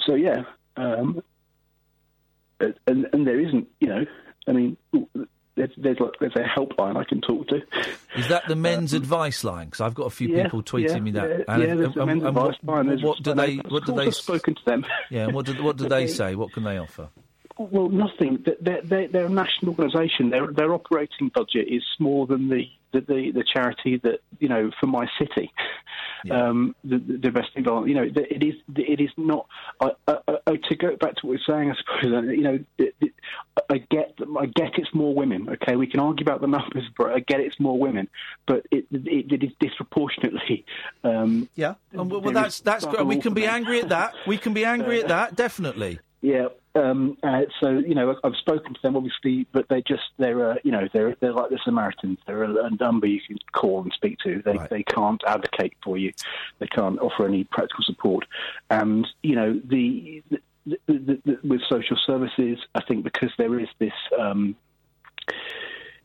so 0.00 0.14
yeah, 0.14 0.44
um, 0.76 1.22
and 2.60 3.08
and 3.12 3.26
there 3.26 3.40
isn't 3.40 3.68
you 3.80 3.88
know 3.88 4.04
I 4.46 4.52
mean. 4.52 4.76
There's, 5.56 5.70
there's 5.78 5.98
like 6.00 6.12
there's 6.20 6.36
a 6.36 6.42
helpline 6.44 6.96
I 6.96 7.04
can 7.04 7.20
talk 7.22 7.48
to. 7.48 7.56
Is 8.16 8.28
that 8.28 8.42
the 8.46 8.52
um, 8.52 8.62
men's 8.62 8.92
advice 8.92 9.42
line? 9.42 9.66
Because 9.66 9.80
I've 9.80 9.94
got 9.94 10.04
a 10.06 10.10
few 10.10 10.28
yeah, 10.28 10.44
people 10.44 10.62
tweeting 10.62 10.88
yeah, 10.90 11.00
me 11.00 11.10
that. 11.12 11.28
yeah, 11.30 11.44
And 11.48 11.62
yeah, 11.62 11.74
there's 11.74 11.94
the 11.94 12.04
men's 12.06 12.22
and 12.22 12.28
advice 12.36 12.54
what, 12.62 12.76
line, 12.76 12.86
there's- 12.86 13.02
what 13.02 13.22
do 13.22 13.34
they? 13.34 13.56
What 13.68 13.86
do 13.86 13.94
they? 13.94 14.06
I've 14.06 14.14
spoken 14.14 14.54
to 14.54 14.60
them. 14.66 14.84
Yeah. 15.10 15.28
What 15.28 15.46
do 15.46 15.54
what 15.62 15.76
do 15.78 15.88
they 15.88 16.06
say? 16.08 16.34
What 16.34 16.52
can 16.52 16.64
they 16.64 16.76
offer? 16.78 17.08
Well, 17.58 17.88
nothing. 17.88 18.42
They- 18.44 18.56
They're, 18.60 18.82
they're, 18.82 19.08
they're 19.08 19.26
a 19.26 19.30
national 19.30 19.70
organisation. 19.70 20.28
Their 20.30 20.46
their 20.52 20.74
operating 20.74 21.30
budget 21.34 21.68
is 21.68 21.82
smaller 21.96 22.26
than 22.26 22.50
the, 22.50 22.64
the, 22.92 23.00
the, 23.00 23.30
the 23.32 23.44
charity 23.50 23.98
that 24.04 24.20
you 24.38 24.48
know 24.50 24.70
for 24.78 24.86
my 24.86 25.06
city. 25.18 25.50
Um, 26.30 26.74
the, 26.84 26.98
the 26.98 27.18
domestic 27.18 27.64
violence. 27.64 27.88
You 27.88 27.94
know, 27.94 28.02
it 28.02 28.42
is 28.42 28.54
it 28.74 29.00
is 29.00 29.10
not. 29.16 29.46
I, 29.80 29.90
I, 30.08 30.18
I, 30.46 30.56
to 30.68 30.76
go 30.76 30.96
back 30.96 31.16
to 31.16 31.26
what 31.26 31.38
we're 31.38 31.54
saying, 31.54 31.70
I 31.70 31.74
suppose. 31.76 32.12
uh, 32.12 32.22
You 32.22 32.42
know, 32.42 32.58
it, 32.78 32.94
it, 33.00 33.12
I 33.70 33.78
get 33.78 34.18
I 34.38 34.46
get 34.46 34.78
it's 34.78 34.94
more 34.94 35.14
women. 35.14 35.48
Okay, 35.48 35.76
we 35.76 35.86
can 35.86 36.00
argue 36.00 36.24
about 36.24 36.40
the 36.40 36.46
numbers, 36.46 36.84
but 36.96 37.10
I 37.10 37.20
get 37.20 37.40
it's 37.40 37.58
more 37.60 37.78
women. 37.78 38.08
But 38.46 38.66
it 38.70 38.86
it, 38.92 39.32
it 39.32 39.42
is 39.42 39.52
disproportionately. 39.60 40.64
Um, 41.04 41.48
yeah. 41.54 41.74
And, 41.92 42.10
well, 42.10 42.20
well, 42.20 42.32
that's 42.32 42.60
that's. 42.60 42.86
We 42.86 43.18
can 43.18 43.34
be 43.34 43.46
angry 43.46 43.80
at 43.80 43.88
that. 43.90 44.14
We 44.26 44.38
can 44.38 44.54
be 44.54 44.64
angry 44.64 45.00
at 45.00 45.08
that. 45.16 45.36
Definitely. 45.36 46.00
Yeah. 46.26 46.48
Um, 46.74 47.16
uh, 47.22 47.42
so 47.60 47.78
you 47.78 47.94
know, 47.94 48.16
I've 48.24 48.34
spoken 48.34 48.74
to 48.74 48.82
them 48.82 48.96
obviously, 48.96 49.46
but 49.52 49.68
they're 49.68 49.80
just 49.80 50.02
they're 50.18 50.50
uh, 50.50 50.54
you 50.64 50.72
know 50.72 50.88
they're 50.92 51.14
they're 51.20 51.32
like 51.32 51.50
the 51.50 51.60
Samaritans. 51.64 52.18
They're 52.26 52.42
a, 52.42 52.64
a 52.64 52.70
number 52.80 53.06
you 53.06 53.20
can 53.20 53.38
call 53.52 53.80
and 53.82 53.92
speak 53.92 54.18
to. 54.24 54.42
They 54.44 54.58
they 54.68 54.82
can't 54.82 55.22
advocate 55.24 55.74
for 55.84 55.96
you. 55.96 56.12
They 56.58 56.66
can't 56.66 56.98
offer 56.98 57.28
any 57.28 57.44
practical 57.44 57.84
support. 57.84 58.26
And 58.70 59.06
you 59.22 59.36
know 59.36 59.60
the, 59.64 60.20
the, 60.28 60.40
the, 60.88 61.20
the, 61.24 61.38
with 61.44 61.60
social 61.68 61.96
services, 62.04 62.58
I 62.74 62.82
think 62.82 63.04
because 63.04 63.30
there 63.38 63.60
is 63.60 63.68
this. 63.78 63.94
Um, 64.18 64.56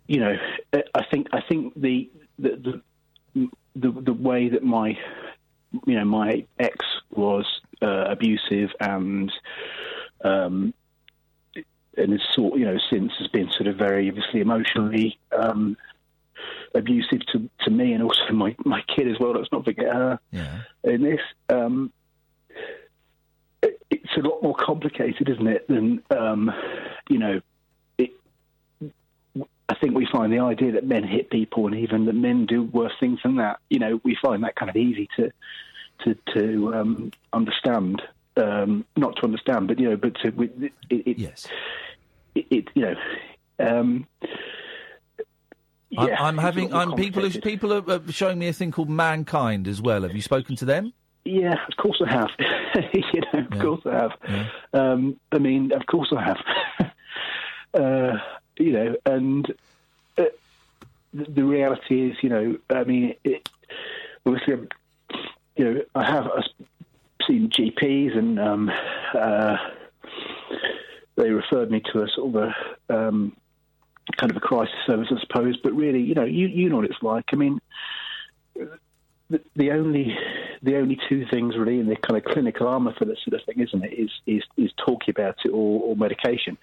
you 0.05 0.19
know, 0.19 0.35
I 0.93 1.03
think 1.09 1.29
I 1.33 1.41
think 1.49 1.73
the 1.75 2.11
the 2.37 2.81
the, 3.33 3.49
the, 3.75 3.91
the 3.91 4.13
way 4.13 4.49
that 4.49 4.61
my 4.61 4.95
you 5.87 5.97
know 5.97 6.05
my 6.05 6.45
ex 6.59 6.77
was 7.09 7.47
uh, 7.81 8.05
abusive 8.07 8.69
and 8.79 9.31
um, 10.23 10.73
and 11.97 12.11
has 12.11 12.21
sort 12.33 12.57
you 12.57 12.65
know 12.65 12.77
since 12.89 13.11
has 13.19 13.27
been 13.27 13.49
sort 13.51 13.67
of 13.67 13.75
very 13.75 14.07
obviously 14.09 14.39
emotionally 14.39 15.19
um, 15.37 15.77
abusive 16.73 17.25
to, 17.27 17.49
to 17.61 17.69
me 17.69 17.93
and 17.93 18.03
also 18.03 18.31
my, 18.31 18.55
my 18.65 18.81
kid 18.95 19.07
as 19.07 19.19
well. 19.19 19.33
Let's 19.33 19.51
not 19.51 19.65
forget 19.65 19.93
her 19.93 20.19
yeah. 20.31 20.61
in 20.83 21.01
this. 21.03 21.19
Um, 21.49 21.91
it, 23.61 23.81
it's 23.89 24.17
a 24.17 24.21
lot 24.21 24.41
more 24.41 24.55
complicated, 24.55 25.29
isn't 25.29 25.47
it? 25.47 25.67
Than 25.67 26.03
um, 26.09 26.51
you 27.09 27.19
know. 27.19 27.41
It, 27.97 28.11
I 29.69 29.75
think 29.75 29.95
we 29.95 30.07
find 30.11 30.33
the 30.33 30.39
idea 30.39 30.73
that 30.73 30.85
men 30.85 31.03
hit 31.03 31.29
people 31.29 31.67
and 31.67 31.75
even 31.75 32.05
that 32.05 32.13
men 32.13 32.45
do 32.45 32.63
worse 32.63 32.93
things 32.99 33.19
than 33.23 33.37
that. 33.37 33.59
You 33.69 33.79
know, 33.79 34.01
we 34.03 34.17
find 34.21 34.43
that 34.43 34.55
kind 34.55 34.69
of 34.69 34.75
easy 34.75 35.07
to 35.17 35.31
to 36.03 36.15
to 36.33 36.75
um, 36.75 37.11
understand. 37.33 38.01
Um, 38.37 38.85
not 38.95 39.17
to 39.17 39.23
understand, 39.23 39.67
but 39.67 39.77
you 39.77 39.89
know, 39.89 39.97
but 39.97 40.15
to 40.21 40.27
it, 40.41 40.73
it, 40.89 41.17
yes, 41.17 41.47
it, 42.33 42.45
it 42.49 42.67
you 42.75 42.81
know, 42.83 42.95
um, 43.59 44.07
Yeah, 45.89 46.15
I'm 46.23 46.37
having. 46.37 46.73
I'm 46.73 46.93
people. 46.95 47.25
Are, 47.25 47.29
people 47.29 47.91
are 47.91 48.11
showing 48.11 48.39
me 48.39 48.47
a 48.47 48.53
thing 48.53 48.71
called 48.71 48.89
mankind 48.89 49.67
as 49.67 49.81
well. 49.81 50.03
Have 50.03 50.15
you 50.15 50.21
spoken 50.21 50.55
to 50.57 50.65
them? 50.65 50.93
Yeah, 51.25 51.53
of 51.67 51.77
course 51.77 52.01
I 52.05 52.11
have. 52.11 52.29
you 52.93 53.21
know, 53.33 53.39
of 53.39 53.59
course 53.59 53.81
I 53.85 53.95
have. 53.95 54.11
Um, 54.73 55.19
I 55.31 55.37
mean, 55.37 55.71
of 55.73 55.85
course 55.85 56.11
I 56.15 56.23
have. 56.23 56.91
uh, 57.73 58.17
you 58.57 58.71
know, 58.71 58.95
and 59.05 59.51
uh, 60.17 60.25
the, 61.13 61.25
the 61.25 61.43
reality 61.43 62.09
is, 62.09 62.17
you 62.21 62.29
know, 62.29 62.57
I 62.69 62.83
mean, 62.83 63.15
it, 63.23 63.47
obviously, 64.25 64.53
um, 64.53 64.67
you 65.57 65.65
know, 65.65 65.81
I 65.93 66.05
have 66.05 66.25
uh, 66.27 66.41
seen 67.31 67.49
GPs 67.49 68.17
and 68.17 68.39
um, 68.39 68.71
uh, 69.17 69.57
they 71.15 71.29
referred 71.29 71.71
me 71.71 71.81
to 71.93 72.03
a 72.03 72.07
sort 72.15 72.35
of 72.35 72.53
a 72.89 72.95
um, 72.95 73.35
kind 74.17 74.31
of 74.31 74.37
a 74.37 74.41
crisis 74.41 74.75
service, 74.85 75.07
I 75.11 75.19
suppose. 75.21 75.57
But 75.63 75.73
really, 75.73 76.01
you 76.01 76.15
know, 76.15 76.25
you 76.25 76.47
you 76.47 76.69
know 76.69 76.77
what 76.77 76.85
it's 76.85 77.01
like. 77.01 77.25
I 77.31 77.35
mean, 77.35 77.59
the, 78.55 79.41
the 79.55 79.71
only 79.71 80.15
the 80.61 80.77
only 80.77 80.99
two 81.09 81.25
things 81.31 81.57
really 81.57 81.79
in 81.79 81.87
the 81.87 81.95
kind 81.95 82.17
of 82.17 82.31
clinical 82.31 82.67
armour 82.67 82.93
for 82.97 83.05
this 83.05 83.17
sort 83.23 83.39
of 83.39 83.45
thing, 83.45 83.63
isn't 83.63 83.83
it? 83.83 83.93
Is 83.93 84.11
is 84.27 84.43
is 84.57 84.71
talking 84.77 85.13
about 85.15 85.35
it 85.45 85.49
or, 85.49 85.81
or 85.81 85.95
medication. 85.95 86.57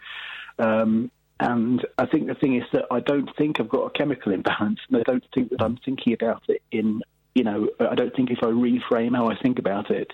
Um, 0.59 1.11
and 1.41 1.87
I 1.97 2.07
think 2.07 2.27
the 2.27 2.35
thing 2.35 2.57
is 2.57 2.65
that 2.73 2.87
I 2.91 2.99
don't 2.99 3.31
think 3.37 3.61
I've 3.61 3.69
got 3.69 3.85
a 3.85 3.91
chemical 3.91 4.33
imbalance, 4.33 4.81
and 4.89 4.99
I 4.99 5.03
don't 5.03 5.25
think 5.33 5.51
that 5.51 5.63
I'm 5.63 5.79
thinking 5.85 6.13
about 6.13 6.43
it 6.49 6.63
in 6.73 7.03
you 7.35 7.45
know 7.45 7.69
I 7.79 7.95
don't 7.95 8.15
think 8.15 8.31
if 8.31 8.39
I 8.43 8.47
reframe 8.47 9.15
how 9.15 9.29
I 9.29 9.37
think 9.37 9.59
about 9.59 9.91
it, 9.91 10.13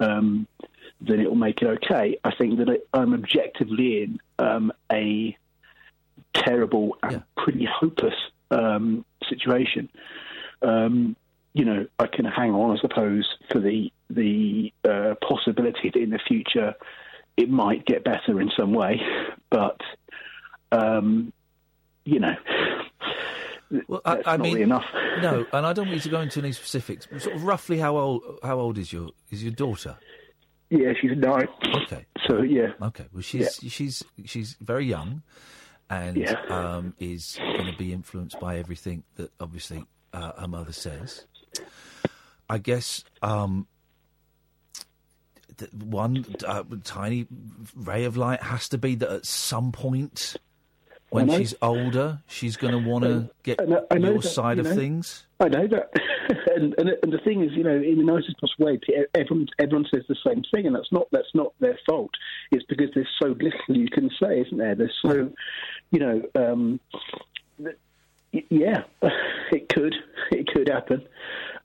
um, 0.00 0.46
then 1.00 1.20
it 1.20 1.28
will 1.28 1.36
make 1.36 1.62
it 1.62 1.66
okay. 1.66 2.18
I 2.24 2.34
think 2.34 2.58
that 2.58 2.82
I'm 2.92 3.14
objectively 3.14 4.02
in 4.02 4.18
um, 4.38 4.72
a 4.90 5.36
terrible 6.32 6.96
and 7.02 7.22
pretty 7.36 7.66
hopeless 7.66 8.14
um, 8.50 9.04
situation. 9.28 9.88
Um, 10.62 11.16
you 11.52 11.64
know, 11.64 11.86
I 11.98 12.06
can 12.06 12.24
hang 12.24 12.52
on, 12.52 12.76
I 12.76 12.80
suppose, 12.80 13.28
for 13.50 13.60
the 13.60 13.92
the 14.10 14.72
uh, 14.84 15.14
possibility 15.26 15.90
that 15.90 16.00
in 16.00 16.10
the 16.10 16.18
future 16.18 16.74
it 17.36 17.50
might 17.50 17.84
get 17.84 18.04
better 18.04 18.40
in 18.40 18.50
some 18.56 18.72
way, 18.72 19.00
but 19.50 19.80
um, 20.72 21.32
you 22.04 22.20
know, 22.20 22.34
Well, 23.88 24.00
I, 24.04 24.22
I 24.26 24.36
mean, 24.36 24.58
enough. 24.58 24.84
no, 25.22 25.46
and 25.52 25.66
I 25.66 25.72
don't 25.72 25.86
want 25.86 25.96
you 25.96 26.00
to 26.02 26.08
go 26.08 26.20
into 26.20 26.40
any 26.40 26.52
specifics. 26.52 27.06
Sort 27.22 27.34
of 27.36 27.44
roughly, 27.44 27.78
how 27.78 27.96
old? 27.96 28.22
How 28.42 28.58
old 28.58 28.78
is 28.78 28.92
your 28.92 29.10
is 29.30 29.42
your 29.42 29.52
daughter? 29.52 29.96
Yeah, 30.70 30.92
she's 31.00 31.12
nine. 31.16 31.46
Okay. 31.82 32.06
So 32.26 32.42
yeah. 32.42 32.68
Okay. 32.82 33.04
Well, 33.12 33.22
she's 33.22 33.60
she's 33.68 34.02
she's 34.24 34.56
very 34.60 34.86
young, 34.86 35.22
and 35.90 36.16
Yeah. 36.16 36.40
um, 36.48 36.94
is 36.98 37.36
going 37.38 37.70
to 37.70 37.76
be 37.78 37.92
influenced 37.92 38.40
by 38.40 38.58
everything 38.58 39.04
that 39.16 39.30
obviously 39.40 39.84
uh, 40.12 40.32
her 40.40 40.48
mother 40.48 40.72
says. 40.72 41.26
I 42.48 42.58
guess 42.58 43.04
um, 43.22 43.66
th- 45.56 45.72
one 45.72 46.24
uh, 46.46 46.64
tiny 46.82 47.26
ray 47.74 48.04
of 48.04 48.16
light 48.16 48.42
has 48.42 48.68
to 48.70 48.78
be 48.78 48.94
that 48.96 49.10
at 49.10 49.26
some 49.26 49.72
point, 49.72 50.36
when 51.14 51.30
she's 51.30 51.54
older, 51.62 52.18
she's 52.26 52.56
going 52.56 52.72
to 52.72 52.88
want 52.88 53.04
to 53.04 53.30
get 53.42 53.66
know- 53.68 53.86
I 53.90 53.98
know 53.98 54.12
your 54.12 54.20
that, 54.20 54.28
side 54.28 54.58
you 54.58 54.66
of 54.66 54.74
things. 54.74 55.26
I 55.40 55.48
know 55.48 55.66
that, 55.68 55.90
and, 56.56 56.74
and 56.78 56.90
and 57.02 57.12
the 57.12 57.18
thing 57.24 57.42
is, 57.42 57.52
you 57.52 57.62
know, 57.62 57.74
in 57.74 57.98
the 57.98 58.04
nicest 58.04 58.38
possible 58.40 58.66
way, 58.66 58.80
everyone 59.14 59.46
everyone 59.58 59.86
says 59.92 60.04
the 60.08 60.16
same 60.26 60.42
thing, 60.52 60.66
and 60.66 60.74
that's 60.74 60.90
not 60.90 61.06
that's 61.12 61.34
not 61.34 61.52
their 61.60 61.78
fault. 61.88 62.10
It's 62.50 62.64
because 62.66 62.90
there's 62.94 63.08
so 63.22 63.28
little 63.28 63.76
you 63.76 63.88
can 63.88 64.10
say, 64.20 64.40
isn't 64.40 64.58
there? 64.58 64.74
There's 64.74 64.98
so, 65.04 65.30
you 65.90 66.00
know, 66.00 66.22
um, 66.34 66.80
yeah, 68.32 68.82
it 69.52 69.68
could 69.68 69.94
it 70.32 70.46
could 70.48 70.68
happen, 70.68 71.06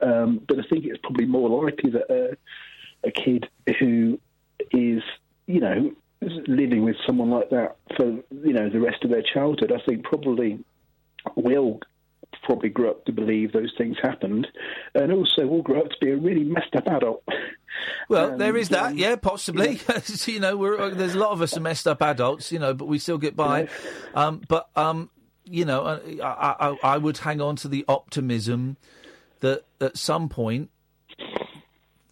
um, 0.01 0.41
but 0.47 0.59
I 0.59 0.63
think 0.69 0.85
it's 0.85 0.99
probably 1.01 1.25
more 1.25 1.65
likely 1.65 1.91
that 1.91 2.11
uh, 2.11 2.35
a 3.03 3.11
kid 3.11 3.47
who 3.79 4.19
is, 4.71 5.01
you 5.47 5.59
know, 5.59 5.91
living 6.21 6.83
with 6.83 6.95
someone 7.05 7.29
like 7.29 7.49
that 7.49 7.77
for 7.95 8.05
you 8.05 8.53
know 8.53 8.69
the 8.69 8.79
rest 8.79 9.03
of 9.03 9.09
their 9.09 9.23
childhood, 9.23 9.71
I 9.71 9.79
think 9.85 10.03
probably 10.03 10.59
will 11.35 11.79
probably 12.43 12.69
grow 12.69 12.91
up 12.91 13.05
to 13.05 13.11
believe 13.11 13.51
those 13.51 13.73
things 13.77 13.97
happened, 14.01 14.47
and 14.95 15.11
also 15.11 15.45
will 15.45 15.61
grow 15.61 15.81
up 15.81 15.89
to 15.89 15.97
be 16.01 16.11
a 16.11 16.17
really 16.17 16.43
messed 16.43 16.75
up 16.75 16.87
adult. 16.87 17.23
Well, 18.07 18.31
And, 18.31 18.41
there 18.41 18.57
is 18.57 18.69
that, 18.69 18.91
um, 18.91 18.97
yeah, 18.97 19.15
possibly. 19.15 19.79
you 20.25 20.39
know, 20.39 20.57
we're, 20.57 20.89
there's 20.89 21.15
a 21.15 21.19
lot 21.19 21.31
of 21.31 21.41
us 21.41 21.55
are 21.55 21.61
messed 21.61 21.87
up 21.87 22.01
adults, 22.01 22.51
you 22.51 22.59
know, 22.59 22.73
but 22.73 22.87
we 22.87 22.99
still 22.99 23.17
get 23.17 23.35
by. 23.35 23.67
Um, 24.13 24.41
but 24.47 24.69
um, 24.75 25.09
you 25.45 25.65
know, 25.65 25.83
uh, 25.83 25.99
I, 26.23 26.69
I, 26.69 26.77
I 26.95 26.97
would 26.97 27.17
hang 27.19 27.41
on 27.41 27.55
to 27.57 27.67
the 27.67 27.85
optimism 27.87 28.77
that 29.39 29.63
at 29.79 29.97
some 29.97 30.29
point 30.29 30.69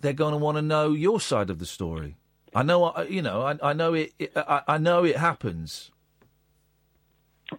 they're 0.02 0.14
going 0.14 0.32
to 0.32 0.38
want 0.38 0.58
to 0.58 0.62
know 0.62 0.92
your 0.92 1.20
side 1.20 1.50
of 1.50 1.60
the 1.60 1.66
story. 1.66 2.16
I 2.56 2.64
know, 2.64 2.98
you 3.10 3.22
know, 3.22 3.42
I, 3.42 3.58
I 3.62 3.74
know 3.74 3.94
it. 3.94 4.14
it 4.20 4.32
I, 4.36 4.62
I 4.68 4.78
know 4.78 5.04
it 5.04 5.18
happens. 5.18 5.92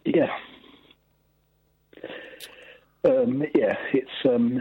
Yeah. 0.05 0.29
Um, 3.05 3.43
yeah, 3.55 3.77
it's 3.93 4.11
um, 4.25 4.61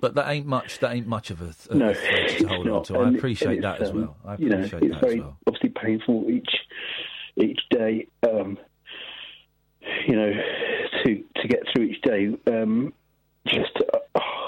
But 0.00 0.14
that 0.14 0.28
ain't 0.28 0.46
much. 0.46 0.78
That 0.78 0.94
ain't 0.94 1.06
much 1.06 1.30
of 1.30 1.40
a, 1.40 1.52
th- 1.52 1.70
no, 1.70 1.90
a 1.90 1.94
to 1.94 2.46
hold 2.48 2.68
on 2.68 2.84
to. 2.84 2.98
I 2.98 3.08
appreciate 3.10 3.62
that 3.62 3.80
as 3.80 3.90
um, 3.90 3.96
well. 3.96 4.16
I 4.24 4.36
you 4.36 4.48
know, 4.48 4.56
appreciate 4.58 4.82
it's 4.84 4.94
that 4.94 5.00
very 5.00 5.14
as 5.14 5.20
well. 5.20 5.38
obviously 5.46 5.68
painful 5.70 6.30
each 6.30 6.50
each 7.36 7.60
day. 7.70 8.06
Um, 8.22 8.58
you 10.06 10.16
know, 10.16 10.32
to 11.04 11.24
to 11.36 11.48
get 11.48 11.60
through 11.74 11.84
each 11.84 12.02
day, 12.02 12.36
um, 12.46 12.92
just 13.46 13.76
uh, 13.92 13.98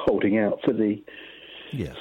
holding 0.07 0.39
out 0.39 0.61
for 0.65 0.73
the 0.73 1.03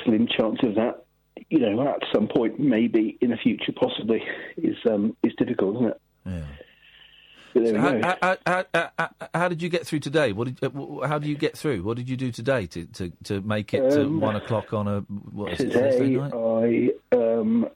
slim 0.03 0.27
chance 0.27 0.59
of 0.63 0.75
that. 0.75 1.04
You 1.49 1.59
know, 1.59 1.87
at 1.87 2.01
some 2.13 2.27
point, 2.27 2.59
maybe 2.59 3.17
in 3.21 3.29
the 3.29 3.37
future, 3.37 3.71
possibly 3.71 4.23
is 4.57 4.77
um, 4.89 5.15
is 5.23 5.33
difficult, 5.37 5.75
isn't 5.75 5.87
it? 5.87 6.01
Yeah. 6.25 6.41
So 7.55 7.77
how, 7.77 7.99
how, 8.01 8.37
how, 8.45 8.65
how, 8.73 8.89
how, 8.99 9.09
how 9.33 9.47
did 9.47 9.61
you 9.61 9.69
get 9.69 9.87
through 9.87 9.99
today? 9.99 10.33
What 10.33 10.45
did, 10.45 10.61
uh, 10.61 11.07
how 11.07 11.19
do 11.19 11.29
you 11.29 11.37
get 11.37 11.57
through? 11.57 11.83
What 11.83 11.95
did 11.95 12.09
you 12.09 12.17
do 12.17 12.29
today 12.31 12.65
to, 12.67 12.85
to, 12.85 13.13
to 13.25 13.41
make 13.41 13.73
it 13.73 13.91
to 13.91 14.01
Um, 14.01 14.19
one 14.19 14.35
o'clock 14.35 14.73
on 14.73 14.87
a 14.87 14.99
what 14.99 15.53
is 15.53 15.61
it, 15.61 15.71
Thursday 15.71 16.15
Today, 16.15 16.15
night? 16.17 16.33
I 16.33 17.15
um, 17.15 17.69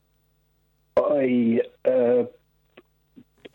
I 0.97 1.61
uh, 1.89 2.23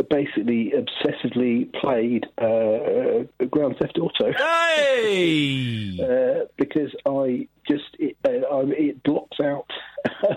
basically 0.08 0.72
obsessively 0.72 1.72
played 1.74 2.24
uh, 2.38 3.24
Grand 3.50 3.76
Theft 3.78 3.98
Auto. 3.98 4.32
Hey! 4.32 5.98
uh, 6.02 6.46
because 6.56 6.94
I 7.06 7.48
just 7.68 7.84
it, 7.98 8.16
uh, 8.24 8.30
I, 8.30 8.62
it 8.70 9.02
blocks 9.02 9.40
out. 9.40 9.70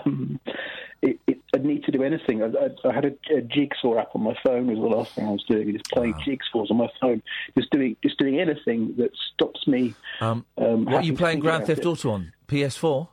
Um, 0.04 0.40
it, 1.00 1.18
it, 1.26 1.38
I 1.54 1.58
need 1.58 1.84
to 1.84 1.92
do 1.92 2.02
anything. 2.02 2.42
I, 2.42 2.46
I, 2.46 2.88
I 2.88 2.94
had 2.94 3.04
a, 3.04 3.34
a 3.34 3.40
jigsaw 3.40 3.98
app 3.98 4.14
on 4.14 4.22
my 4.22 4.36
phone. 4.44 4.66
Was 4.66 4.78
the 4.78 4.96
last 4.96 5.14
thing 5.14 5.26
I 5.26 5.30
was 5.30 5.44
doing. 5.48 5.72
Just 5.72 5.90
playing 5.90 6.14
jigsaws 6.14 6.70
on 6.70 6.76
my 6.76 6.88
phone. 7.00 7.22
Just 7.56 7.70
doing 7.70 7.96
just 8.02 8.18
doing 8.18 8.40
anything 8.40 8.94
that 8.98 9.10
stops 9.34 9.66
me. 9.66 9.94
Um, 10.20 10.44
um, 10.56 10.84
what 10.84 10.96
are 10.96 11.02
you 11.02 11.14
playing 11.14 11.40
Grand 11.40 11.66
Theft. 11.66 11.86
Auto 11.86 12.10
on? 12.10 12.32
PS4? 12.48 13.08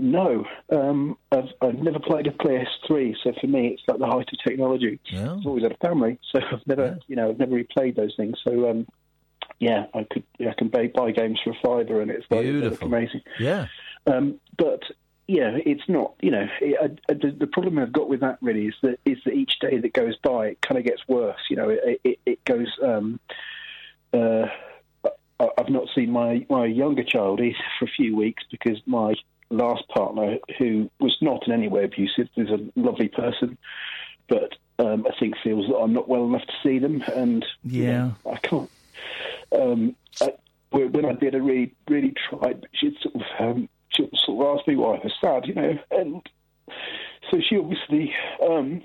No, 0.00 0.44
um, 0.70 1.18
I've, 1.32 1.48
I've 1.60 1.74
never 1.74 1.98
played 1.98 2.28
a 2.28 2.30
PS3, 2.30 3.16
so 3.24 3.32
for 3.40 3.48
me 3.48 3.68
it's 3.68 3.82
like 3.88 3.98
the 3.98 4.06
height 4.06 4.28
of 4.32 4.38
technology. 4.46 5.00
Yeah. 5.10 5.34
I've 5.34 5.44
always 5.44 5.64
had 5.64 5.72
a 5.72 5.76
family, 5.78 6.20
so 6.32 6.40
I've 6.52 6.64
never, 6.68 6.98
you 7.08 7.16
know, 7.16 7.30
I've 7.30 7.38
never 7.40 7.56
replayed 7.56 7.96
those 7.96 8.14
things. 8.16 8.36
So, 8.44 8.70
um, 8.70 8.86
yeah, 9.58 9.86
I 9.94 10.06
could, 10.08 10.22
I 10.40 10.54
can 10.56 10.68
buy, 10.68 10.86
buy 10.94 11.10
games 11.10 11.40
for 11.42 11.50
a 11.50 11.56
fiver, 11.60 12.00
and 12.00 12.12
it's 12.12 12.24
like, 12.30 12.42
Beautiful. 12.42 12.86
amazing. 12.86 13.22
Yeah. 13.40 13.66
Um, 14.06 14.38
but 14.56 14.82
yeah, 15.28 15.58
it's 15.64 15.88
not. 15.88 16.14
You 16.20 16.30
know, 16.32 16.46
it, 16.60 16.98
I, 17.08 17.12
the, 17.12 17.30
the 17.38 17.46
problem 17.46 17.78
I've 17.78 17.92
got 17.92 18.08
with 18.08 18.20
that 18.20 18.38
really 18.40 18.66
is 18.66 18.74
that 18.82 18.98
is 19.04 19.18
that 19.24 19.34
each 19.34 19.58
day 19.60 19.78
that 19.78 19.92
goes 19.92 20.16
by, 20.24 20.48
it 20.48 20.60
kind 20.62 20.78
of 20.78 20.84
gets 20.84 21.06
worse. 21.06 21.40
You 21.50 21.56
know, 21.56 21.68
it 21.68 22.00
it, 22.02 22.18
it 22.26 22.44
goes. 22.44 22.68
Um, 22.82 23.20
uh, 24.12 24.46
I- 25.40 25.50
I've 25.56 25.68
not 25.68 25.86
seen 25.94 26.10
my 26.10 26.44
my 26.50 26.64
younger 26.66 27.04
child 27.04 27.40
he's 27.40 27.54
for 27.78 27.84
a 27.84 27.88
few 27.88 28.16
weeks 28.16 28.42
because 28.50 28.80
my 28.86 29.14
last 29.50 29.86
partner, 29.88 30.38
who 30.58 30.90
was 30.98 31.16
not 31.20 31.46
in 31.46 31.52
any 31.52 31.68
way 31.68 31.84
abusive, 31.84 32.28
is 32.36 32.48
a 32.50 32.58
lovely 32.74 33.08
person, 33.08 33.56
but 34.28 34.54
um, 34.78 35.06
I 35.06 35.18
think 35.20 35.34
feels 35.44 35.66
that 35.68 35.76
I'm 35.76 35.92
not 35.92 36.08
well 36.08 36.24
enough 36.24 36.46
to 36.46 36.52
see 36.62 36.78
them, 36.78 37.02
and 37.14 37.44
you 37.62 37.84
Yeah. 37.84 37.90
know, 38.24 38.32
I 38.32 38.36
can't. 38.38 38.70
Um, 39.52 39.94
I, 40.20 40.32
when 40.70 41.04
I 41.06 41.12
did, 41.12 41.34
I 41.34 41.38
really, 41.38 41.74
really 41.88 42.12
tried, 42.28 42.60
but 42.60 42.70
she'd 42.74 42.96
sort 43.00 43.14
of, 43.14 43.22
um, 43.38 43.68
she 43.90 44.08
sort 44.24 44.46
of 44.46 44.58
asked 44.58 44.68
me 44.68 44.76
why 44.76 44.96
I 44.96 45.00
was 45.04 45.12
sad, 45.20 45.46
you 45.46 45.54
know, 45.54 45.78
and 45.90 46.22
so 47.30 47.38
she 47.40 47.56
obviously 47.56 48.14
um, 48.42 48.82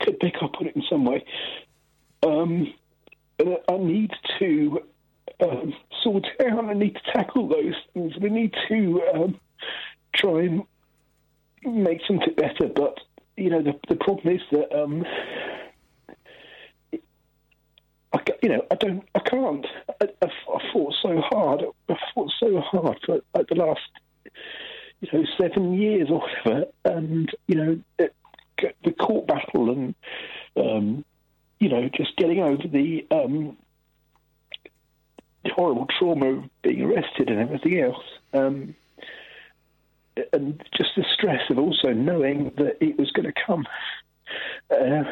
could 0.00 0.18
pick 0.20 0.36
up 0.42 0.60
on 0.60 0.66
it 0.66 0.76
in 0.76 0.82
some 0.88 1.04
way. 1.04 1.24
Um, 2.22 2.72
I 3.40 3.76
need 3.78 4.12
to 4.38 4.80
um, 5.42 5.74
sort 6.02 6.26
out. 6.40 6.64
I 6.64 6.74
need 6.74 6.94
to 6.94 7.12
tackle 7.12 7.48
those 7.48 7.74
things. 7.92 8.14
We 8.20 8.30
need 8.30 8.54
to 8.68 9.02
um, 9.14 9.40
try 10.14 10.42
and 10.42 10.62
make 11.64 12.00
something 12.06 12.34
better. 12.36 12.68
But 12.74 12.98
you 13.36 13.50
know, 13.50 13.62
the 13.62 13.74
the 13.88 13.96
problem 13.96 14.36
is 14.36 14.42
that 14.52 14.72
um, 14.80 15.04
I, 18.12 18.20
you 18.42 18.48
know, 18.50 18.64
I 18.70 18.74
don't, 18.74 19.08
I 19.14 19.20
can't. 19.20 19.66
I, 20.00 20.08
I, 20.22 20.28
fought 20.72 20.94
so 21.02 21.20
hard. 21.20 21.62
I 21.88 21.96
fought 22.14 22.30
so 22.38 22.60
hard 22.60 22.98
for 23.04 23.20
like, 23.34 23.48
the 23.48 23.54
last, 23.54 23.80
you 25.00 25.08
know, 25.12 25.24
seven 25.40 25.74
years 25.74 26.08
or 26.10 26.20
whatever, 26.20 26.66
and 26.84 27.30
you 27.46 27.54
know, 27.54 27.80
it, 27.98 28.14
the 28.84 28.92
court 28.92 29.26
battle 29.26 29.70
and, 29.70 29.94
um, 30.56 31.04
you 31.58 31.68
know, 31.68 31.88
just 31.88 32.16
getting 32.16 32.40
over 32.40 32.68
the 32.68 33.06
um, 33.10 33.56
the 35.44 35.50
horrible 35.50 35.86
trauma 35.98 36.26
of 36.26 36.62
being 36.62 36.82
arrested 36.82 37.28
and 37.28 37.40
everything 37.40 37.80
else. 37.80 38.04
Um, 38.32 38.74
and 40.32 40.62
just 40.76 40.90
the 40.96 41.04
stress 41.14 41.48
of 41.50 41.58
also 41.58 41.92
knowing 41.92 42.52
that 42.56 42.76
it 42.80 42.98
was 42.98 43.10
going 43.12 43.32
to 43.32 43.42
come. 43.46 43.66
Uh, 44.70 45.04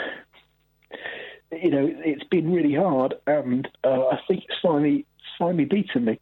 you 1.53 1.71
know, 1.71 1.89
it's 2.05 2.25
been 2.25 2.53
really 2.53 2.75
hard, 2.75 3.15
and 3.27 3.69
uh, 3.85 4.07
I 4.09 4.21
think 4.29 4.45
it's 4.49 4.59
finally 4.63 5.07
finally 5.39 5.65
beaten 5.65 6.05
me. 6.05 6.21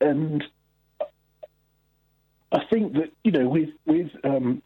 And 0.00 0.44
I 2.52 2.64
think 2.70 2.94
that 2.94 3.12
you 3.24 3.32
know, 3.32 3.48
with 3.48 3.70
with 3.86 4.10
um, 4.24 4.62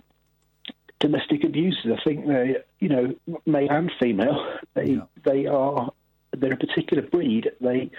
domestic 1.00 1.44
abusers, 1.44 1.98
I 1.98 2.02
think 2.02 2.26
they, 2.26 2.56
you 2.80 2.88
know, 2.88 3.14
male 3.46 3.70
and 3.70 3.90
female, 4.00 4.58
they 4.74 4.98
they 5.24 5.46
are 5.46 5.90
they're 6.36 6.52
a 6.52 6.56
particular 6.56 7.02
breed. 7.02 7.50
They 7.60 7.90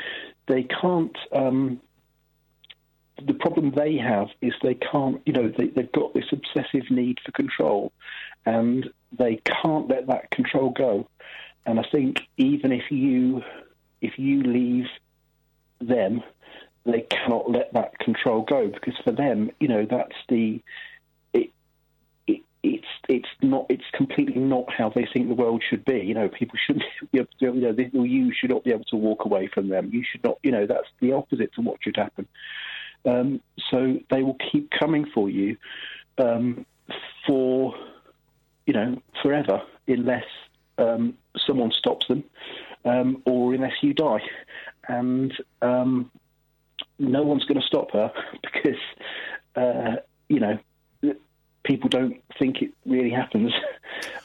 they 0.48 0.64
can't. 0.64 1.18
Um, 1.32 1.82
the 3.26 3.34
problem 3.34 3.72
they 3.72 3.98
have 3.98 4.28
is 4.44 4.54
they 4.62 4.76
can't, 4.76 5.24
you 5.26 5.34
know, 5.34 5.52
they, 5.58 5.70
they've 5.70 5.92
got 5.92 6.14
this 6.14 6.26
obsessive 6.32 6.92
need 6.92 7.18
for 7.26 7.32
control, 7.32 7.92
and 8.46 8.92
they 9.18 9.42
can't 9.64 9.88
let 9.88 10.06
that 10.06 10.30
control 10.30 10.70
go. 10.70 11.08
And 11.66 11.80
I 11.80 11.84
think 11.92 12.20
even 12.38 12.72
if 12.72 12.92
you 12.92 13.44
if 14.02 14.18
you 14.18 14.44
leave 14.44 14.88
them, 15.80 16.24
they 16.86 17.02
cannot 17.02 17.50
let 17.50 17.74
that 17.74 17.98
control 18.00 18.42
go 18.42 18.68
because 18.68 18.96
for 19.04 19.12
them, 19.12 19.52
you 19.60 19.68
know, 19.68 19.86
that's 19.90 20.16
the 20.30 20.62
it, 21.34 21.52
it 22.26 22.42
it's 22.64 22.88
it's 23.10 23.30
not 23.42 23.66
it's 23.70 23.84
completely 23.94 24.42
not 24.42 24.72
how 24.72 24.90
they 24.90 25.08
think 25.12 25.28
the 25.28 25.36
world 25.36 25.64
should 25.68 25.84
be. 25.84 26.00
You 26.00 26.14
know, 26.14 26.30
people 26.30 26.58
shouldn't 26.66 26.86
be 27.12 27.20
able 27.20 27.30
to, 27.40 27.46
you 27.46 27.62
know, 27.62 27.74
they, 27.74 27.90
you 27.94 28.34
should 28.34 28.50
not 28.50 28.64
be 28.64 28.72
able 28.72 28.86
to 28.86 28.96
walk 28.96 29.26
away 29.26 29.48
from 29.48 29.70
them. 29.70 29.90
You 29.92 30.04
should 30.10 30.24
not, 30.24 30.38
you 30.44 30.52
know, 30.52 30.66
that's 30.66 30.88
the 31.02 31.14
opposite 31.14 31.54
to 31.56 31.62
what 31.62 31.78
should 31.82 31.98
happen. 31.98 32.28
Um, 33.06 33.42
so 33.72 34.00
they 34.10 34.24
will 34.24 34.38
keep 34.52 34.70
coming 34.72 35.06
for 35.14 35.30
you 35.30 35.58
um, 36.18 36.66
for, 37.26 37.74
you 38.66 38.74
know, 38.74 39.02
forever 39.22 39.62
unless 39.88 40.26
um, 40.78 41.18
someone 41.46 41.72
stops 41.72 42.08
them 42.08 42.24
um, 42.86 43.22
or 43.26 43.54
unless 43.54 43.74
you 43.82 43.94
die. 43.94 44.22
And 44.88 45.34
um, 45.62 46.12
no 47.00 47.24
one's 47.24 47.46
going 47.46 47.60
to 47.60 47.66
stop 47.68 47.92
her 47.92 48.12
because, 48.42 48.80
uh, 49.56 50.02
you 50.30 50.40
know, 50.40 50.58
people 51.64 51.90
don't 51.90 52.24
think 52.40 52.62
it 52.62 52.72
really 52.86 53.12
happens. 53.12 53.54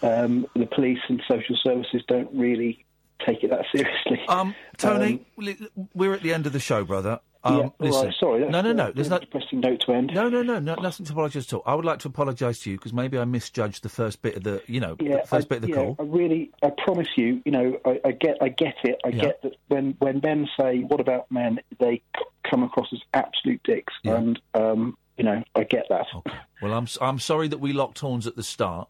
Um, 0.03 0.47
the 0.55 0.67
police 0.67 0.99
and 1.09 1.23
social 1.27 1.57
services 1.63 2.03
don't 2.09 2.29
really 2.35 2.85
take 3.25 3.43
it 3.43 3.51
that 3.51 3.65
seriously. 3.75 4.21
Um, 4.29 4.55
Tony, 4.77 5.25
li- 5.37 5.57
we're 5.95 6.13
at 6.13 6.23
the 6.23 6.35
end 6.35 6.47
of 6.47 6.53
the 6.53 6.61
show, 6.61 6.85
brother. 6.85 7.21
Um, 7.45 7.59
yeah, 7.59 7.69
listen. 7.81 8.07
right, 8.07 8.15
sorry. 8.21 8.49
No, 8.49 8.61
no, 8.61 8.73
no. 8.73 8.93
There's 8.93 9.09
a 9.09 9.11
not 9.11 9.21
depressing 9.23 9.61
note 9.61 9.81
to 9.87 9.93
end. 9.93 10.13
No, 10.15 10.29
no, 10.29 10.43
no, 10.43 10.61
no. 10.61 10.75
Nothing 10.77 11.07
to 11.07 11.13
apologise 11.13 11.47
at 11.49 11.55
all. 11.55 11.63
I 11.67 11.75
would 11.75 11.85
like 11.85 11.99
to 12.01 12.09
apologise 12.09 12.61
to 12.61 12.71
you 12.71 12.77
because 12.77 12.93
maybe 12.93 13.19
I 13.19 13.25
misjudged 13.25 13.83
the 13.83 13.89
first 13.89 14.23
bit 14.23 14.37
of 14.37 14.45
the, 14.45 14.63
you 14.69 14.79
know, 14.79 14.97
Yeah, 15.01 15.23
the 15.23 15.27
first 15.27 15.47
I, 15.47 15.49
bit 15.49 15.57
of 15.57 15.63
the 15.63 15.69
yeah, 15.71 15.75
call. 15.75 15.97
I 15.99 16.03
really, 16.05 16.53
I 16.63 16.71
promise 16.85 17.09
you, 17.17 17.43
you 17.45 17.51
know, 17.51 17.79
I, 17.85 18.01
I 18.05 18.13
get, 18.13 18.37
I 18.41 18.49
get 18.49 18.77
it. 18.85 19.01
I 19.05 19.09
Yeah. 19.09 19.23
get 19.23 19.43
that 19.43 19.53
when 19.69 19.97
when 19.99 20.21
men 20.23 20.49
say, 20.61 20.81
"What 20.81 21.01
about 21.01 21.31
men?" 21.33 21.59
they 21.81 22.03
c- 22.17 22.25
come 22.49 22.63
across 22.63 22.87
as 22.93 23.01
absolute 23.13 23.63
dicks, 23.65 23.95
and 24.05 24.41
um, 24.55 24.97
you 25.17 25.25
know, 25.25 25.43
I 25.57 25.65
get 25.65 25.87
that. 25.89 26.07
Okay. 26.15 26.37
Well, 26.61 26.75
I'm 26.75 26.87
I'm 27.01 27.19
sorry 27.19 27.49
that 27.49 27.59
we 27.59 27.73
locked 27.73 27.99
horns 27.99 28.27
at 28.29 28.37
the 28.37 28.43
start, 28.45 28.89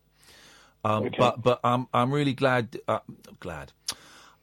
um, 0.85 1.11
but 1.17 1.43
but 1.43 1.61
I'm 1.65 1.87
I'm 1.95 2.13
really 2.13 2.35
glad 2.35 2.79
uh, 2.87 2.99
glad. 3.41 3.73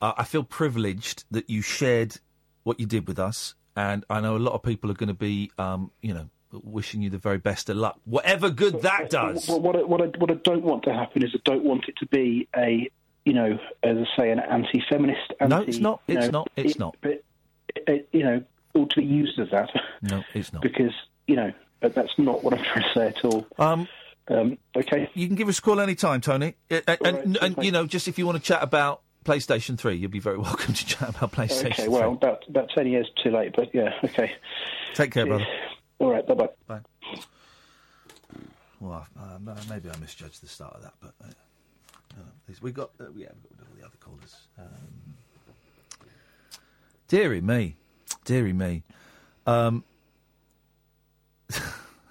Uh, 0.01 0.13
I 0.17 0.23
feel 0.23 0.43
privileged 0.43 1.25
that 1.31 1.49
you 1.49 1.61
shared 1.61 2.17
what 2.63 2.79
you 2.79 2.85
did 2.85 3.07
with 3.07 3.19
us, 3.19 3.55
and 3.79 4.03
I 4.09 4.19
know 4.19 4.35
a 4.35 4.43
lot 4.47 4.53
of 4.53 4.61
people 4.61 4.91
are 4.91 4.93
going 4.93 5.07
to 5.07 5.13
be, 5.13 5.51
um, 5.57 5.91
you 6.01 6.13
know, 6.13 6.29
wishing 6.51 7.01
you 7.01 7.09
the 7.09 7.17
very 7.17 7.37
best 7.37 7.69
of 7.69 7.77
luck, 7.77 7.97
whatever 8.03 8.49
good 8.49 8.81
that 8.81 9.09
does. 9.09 9.47
Well, 9.47 9.61
what 9.61 9.75
I, 9.77 9.83
what 9.83 10.01
I 10.01 10.05
what 10.17 10.29
I 10.31 10.33
don't 10.33 10.63
want 10.63 10.83
to 10.83 10.93
happen 10.93 11.23
is 11.23 11.31
I 11.33 11.39
don't 11.45 11.63
want 11.63 11.85
it 11.87 11.95
to 11.99 12.05
be 12.07 12.47
a, 12.55 12.89
you 13.23 13.33
know, 13.33 13.57
as 13.83 13.97
I 13.97 14.05
say, 14.17 14.31
an 14.31 14.39
anti-feminist. 14.39 15.33
Anti, 15.39 15.55
No, 15.55 15.61
it's 15.61 15.77
not. 15.77 16.01
It's 16.07 16.25
know, 16.25 16.31
not. 16.31 16.49
It's 16.57 16.71
it- 16.71 16.79
not. 16.79 16.97
But 17.01 17.23
it, 17.87 18.09
you 18.11 18.23
know, 18.23 18.43
all 18.73 18.87
to 18.87 18.95
be 18.97 19.05
used 19.05 19.39
as 19.39 19.49
that. 19.51 19.69
No, 20.01 20.23
it's 20.33 20.51
not. 20.51 20.61
because 20.61 20.93
you 21.27 21.35
know 21.35 21.51
that's 21.81 22.17
not 22.17 22.43
what 22.43 22.53
I'm 22.53 22.63
trying 22.63 22.83
to 22.83 22.93
say 22.93 23.07
at 23.07 23.23
all. 23.25 23.47
Um, 23.57 23.87
okay. 24.75 25.09
You 25.13 25.27
can 25.27 25.35
give 25.35 25.47
us 25.47 25.59
a 25.59 25.61
call 25.61 25.79
any 25.79 25.95
time, 25.95 26.19
Tony. 26.21 26.55
Uh, 26.69 26.81
And, 26.87 27.17
and, 27.17 27.37
and, 27.41 27.63
you 27.63 27.71
know, 27.71 27.85
just 27.85 28.07
if 28.07 28.19
you 28.19 28.25
want 28.25 28.37
to 28.37 28.43
chat 28.43 28.61
about 28.61 29.01
PlayStation 29.29 29.77
3, 29.77 29.93
you'll 29.95 30.09
be 30.09 30.19
very 30.19 30.37
welcome 30.49 30.73
to 30.73 30.85
chat 30.85 31.09
about 31.09 31.31
PlayStation 31.31 31.67
Okay, 31.73 31.83
3. 31.83 31.89
well, 31.89 32.13
about 32.13 32.43
about 32.49 32.67
ten 32.75 32.87
years 32.87 33.07
too 33.23 33.29
late, 33.29 33.53
but 33.55 33.69
yeah, 33.75 33.93
okay. 34.03 34.31
Take 34.95 35.11
care, 35.11 35.27
brother. 35.27 35.45
All 35.99 36.09
right, 36.11 36.25
bye 36.25 36.33
bye. 36.33 36.49
Bye. 36.65 36.79
Well, 38.79 39.05
uh, 39.19 39.37
maybe 39.69 39.87
I 39.87 39.97
misjudged 39.97 40.41
the 40.41 40.47
start 40.47 40.73
of 40.77 40.81
that, 40.81 40.93
but 40.99 41.13
uh, 41.21 42.53
we 42.59 42.71
got 42.71 42.89
uh, 42.99 43.03
yeah, 43.15 43.27
we've 43.43 43.59
got 43.59 43.67
all 43.67 43.75
the 43.79 43.85
other 43.85 43.97
callers. 43.99 44.35
Um, 44.57 45.13
dearie 47.07 47.41
me, 47.41 47.75
dearie 48.25 48.53
me. 48.53 48.81
Um, 49.45 49.83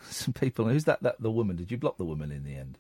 some 0.08 0.34
people. 0.34 0.68
Who's 0.68 0.84
that? 0.84 1.02
That 1.02 1.20
the 1.20 1.32
woman? 1.32 1.56
Did 1.56 1.72
you 1.72 1.78
block 1.78 1.96
the 1.96 2.04
woman 2.04 2.30
in 2.30 2.44
the 2.44 2.54
end 2.54 2.78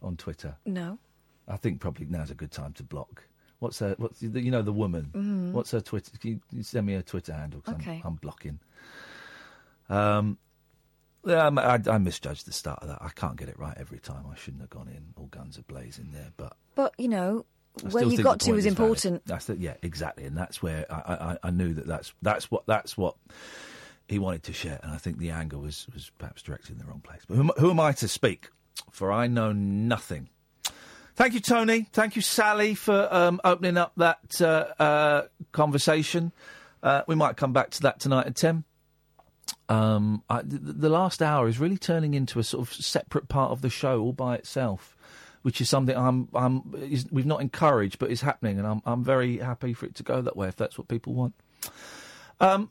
on 0.00 0.16
Twitter? 0.16 0.56
No. 0.64 0.98
I 1.46 1.58
think 1.58 1.80
probably 1.80 2.06
now's 2.06 2.30
a 2.30 2.34
good 2.34 2.50
time 2.50 2.72
to 2.74 2.82
block. 2.82 3.24
What's 3.64 3.78
her? 3.78 3.94
What's 3.98 4.20
the- 4.20 4.40
you 4.42 4.50
know 4.50 4.62
the 4.62 4.72
woman? 4.72 5.10
Mhm. 5.14 5.52
What's 5.52 5.70
her 5.70 5.80
Twitter? 5.80 6.10
Can 6.18 6.40
you, 6.52 6.62
send 6.62 6.86
me 6.86 6.92
her 6.94 7.02
Twitter 7.02 7.32
handle? 7.32 7.62
Okay. 7.66 8.00
I'm, 8.04 8.08
I'm 8.12 8.14
blocking. 8.16 8.58
Um, 9.88 10.38
I, 11.26 11.80
I 11.90 11.98
misjudged 11.98 12.46
the 12.46 12.52
start 12.52 12.80
of 12.82 12.88
that. 12.88 12.98
I 13.00 13.08
can't 13.08 13.36
get 13.36 13.48
it 13.48 13.58
right 13.58 13.74
every 13.78 13.98
time. 13.98 14.24
I 14.30 14.36
shouldn't 14.36 14.60
have 14.62 14.70
gone 14.70 14.88
in 14.88 15.14
all 15.16 15.26
guns 15.26 15.58
ablazing 15.58 16.12
there, 16.12 16.30
but 16.36 16.54
But, 16.74 16.92
you 16.98 17.08
know, 17.08 17.46
where 17.90 18.04
you 18.04 18.22
got 18.22 18.40
to 18.40 18.52
was 18.52 18.64
valid. 18.64 18.78
important. 18.78 19.24
That's 19.26 19.46
the, 19.46 19.56
yeah, 19.56 19.74
exactly, 19.82 20.24
and 20.26 20.36
that's 20.36 20.62
where 20.62 20.84
I, 20.92 21.14
I, 21.42 21.48
I 21.48 21.50
knew 21.50 21.72
that 21.74 21.86
that's 21.86 22.12
that's 22.22 22.50
what 22.50 22.66
that's 22.66 22.96
what 22.98 23.16
he 24.06 24.18
wanted 24.18 24.42
to 24.44 24.52
share, 24.52 24.78
and 24.82 24.92
I 24.92 24.98
think 24.98 25.16
the 25.18 25.30
anger 25.30 25.58
was 25.58 25.86
was 25.94 26.10
perhaps 26.18 26.42
directed 26.42 26.72
in 26.72 26.78
the 26.78 26.84
wrong 26.84 27.00
place. 27.00 27.22
But 27.26 27.36
who, 27.36 27.44
who 27.58 27.70
am 27.70 27.80
I 27.80 27.92
to 27.92 28.06
speak? 28.08 28.50
For 28.90 29.10
I 29.10 29.26
know 29.26 29.52
nothing. 29.52 30.28
Thank 31.16 31.34
you, 31.34 31.40
Tony. 31.40 31.86
Thank 31.92 32.16
you, 32.16 32.22
Sally, 32.22 32.74
for 32.74 33.08
um, 33.14 33.40
opening 33.44 33.76
up 33.76 33.92
that 33.98 34.40
uh, 34.40 34.82
uh, 34.82 35.22
conversation. 35.52 36.32
Uh, 36.82 37.02
we 37.06 37.14
might 37.14 37.36
come 37.36 37.52
back 37.52 37.70
to 37.70 37.82
that 37.82 38.00
tonight 38.00 38.26
at 38.26 38.34
ten. 38.34 38.64
Um, 39.68 40.24
I, 40.28 40.42
the, 40.42 40.58
the 40.72 40.88
last 40.88 41.22
hour 41.22 41.46
is 41.46 41.60
really 41.60 41.78
turning 41.78 42.14
into 42.14 42.40
a 42.40 42.42
sort 42.42 42.66
of 42.66 42.74
separate 42.74 43.28
part 43.28 43.52
of 43.52 43.62
the 43.62 43.70
show 43.70 44.00
all 44.00 44.12
by 44.12 44.34
itself, 44.34 44.96
which 45.42 45.60
is 45.60 45.70
something 45.70 45.96
I'm, 45.96 46.28
I'm 46.34 46.74
is, 46.80 47.06
we've 47.12 47.26
not 47.26 47.40
encouraged, 47.40 48.00
but 48.00 48.10
is 48.10 48.22
happening, 48.22 48.58
and 48.58 48.66
I'm, 48.66 48.82
I'm 48.84 49.04
very 49.04 49.38
happy 49.38 49.72
for 49.72 49.86
it 49.86 49.94
to 49.94 50.02
go 50.02 50.20
that 50.20 50.36
way 50.36 50.48
if 50.48 50.56
that's 50.56 50.76
what 50.76 50.88
people 50.88 51.14
want. 51.14 51.34
Um, 52.40 52.70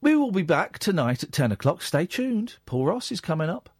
we 0.00 0.14
will 0.14 0.30
be 0.30 0.42
back 0.42 0.78
tonight 0.78 1.24
at 1.24 1.32
ten 1.32 1.50
o'clock. 1.50 1.82
Stay 1.82 2.06
tuned. 2.06 2.58
Paul 2.64 2.86
Ross 2.86 3.10
is 3.10 3.20
coming 3.20 3.50
up. 3.50 3.70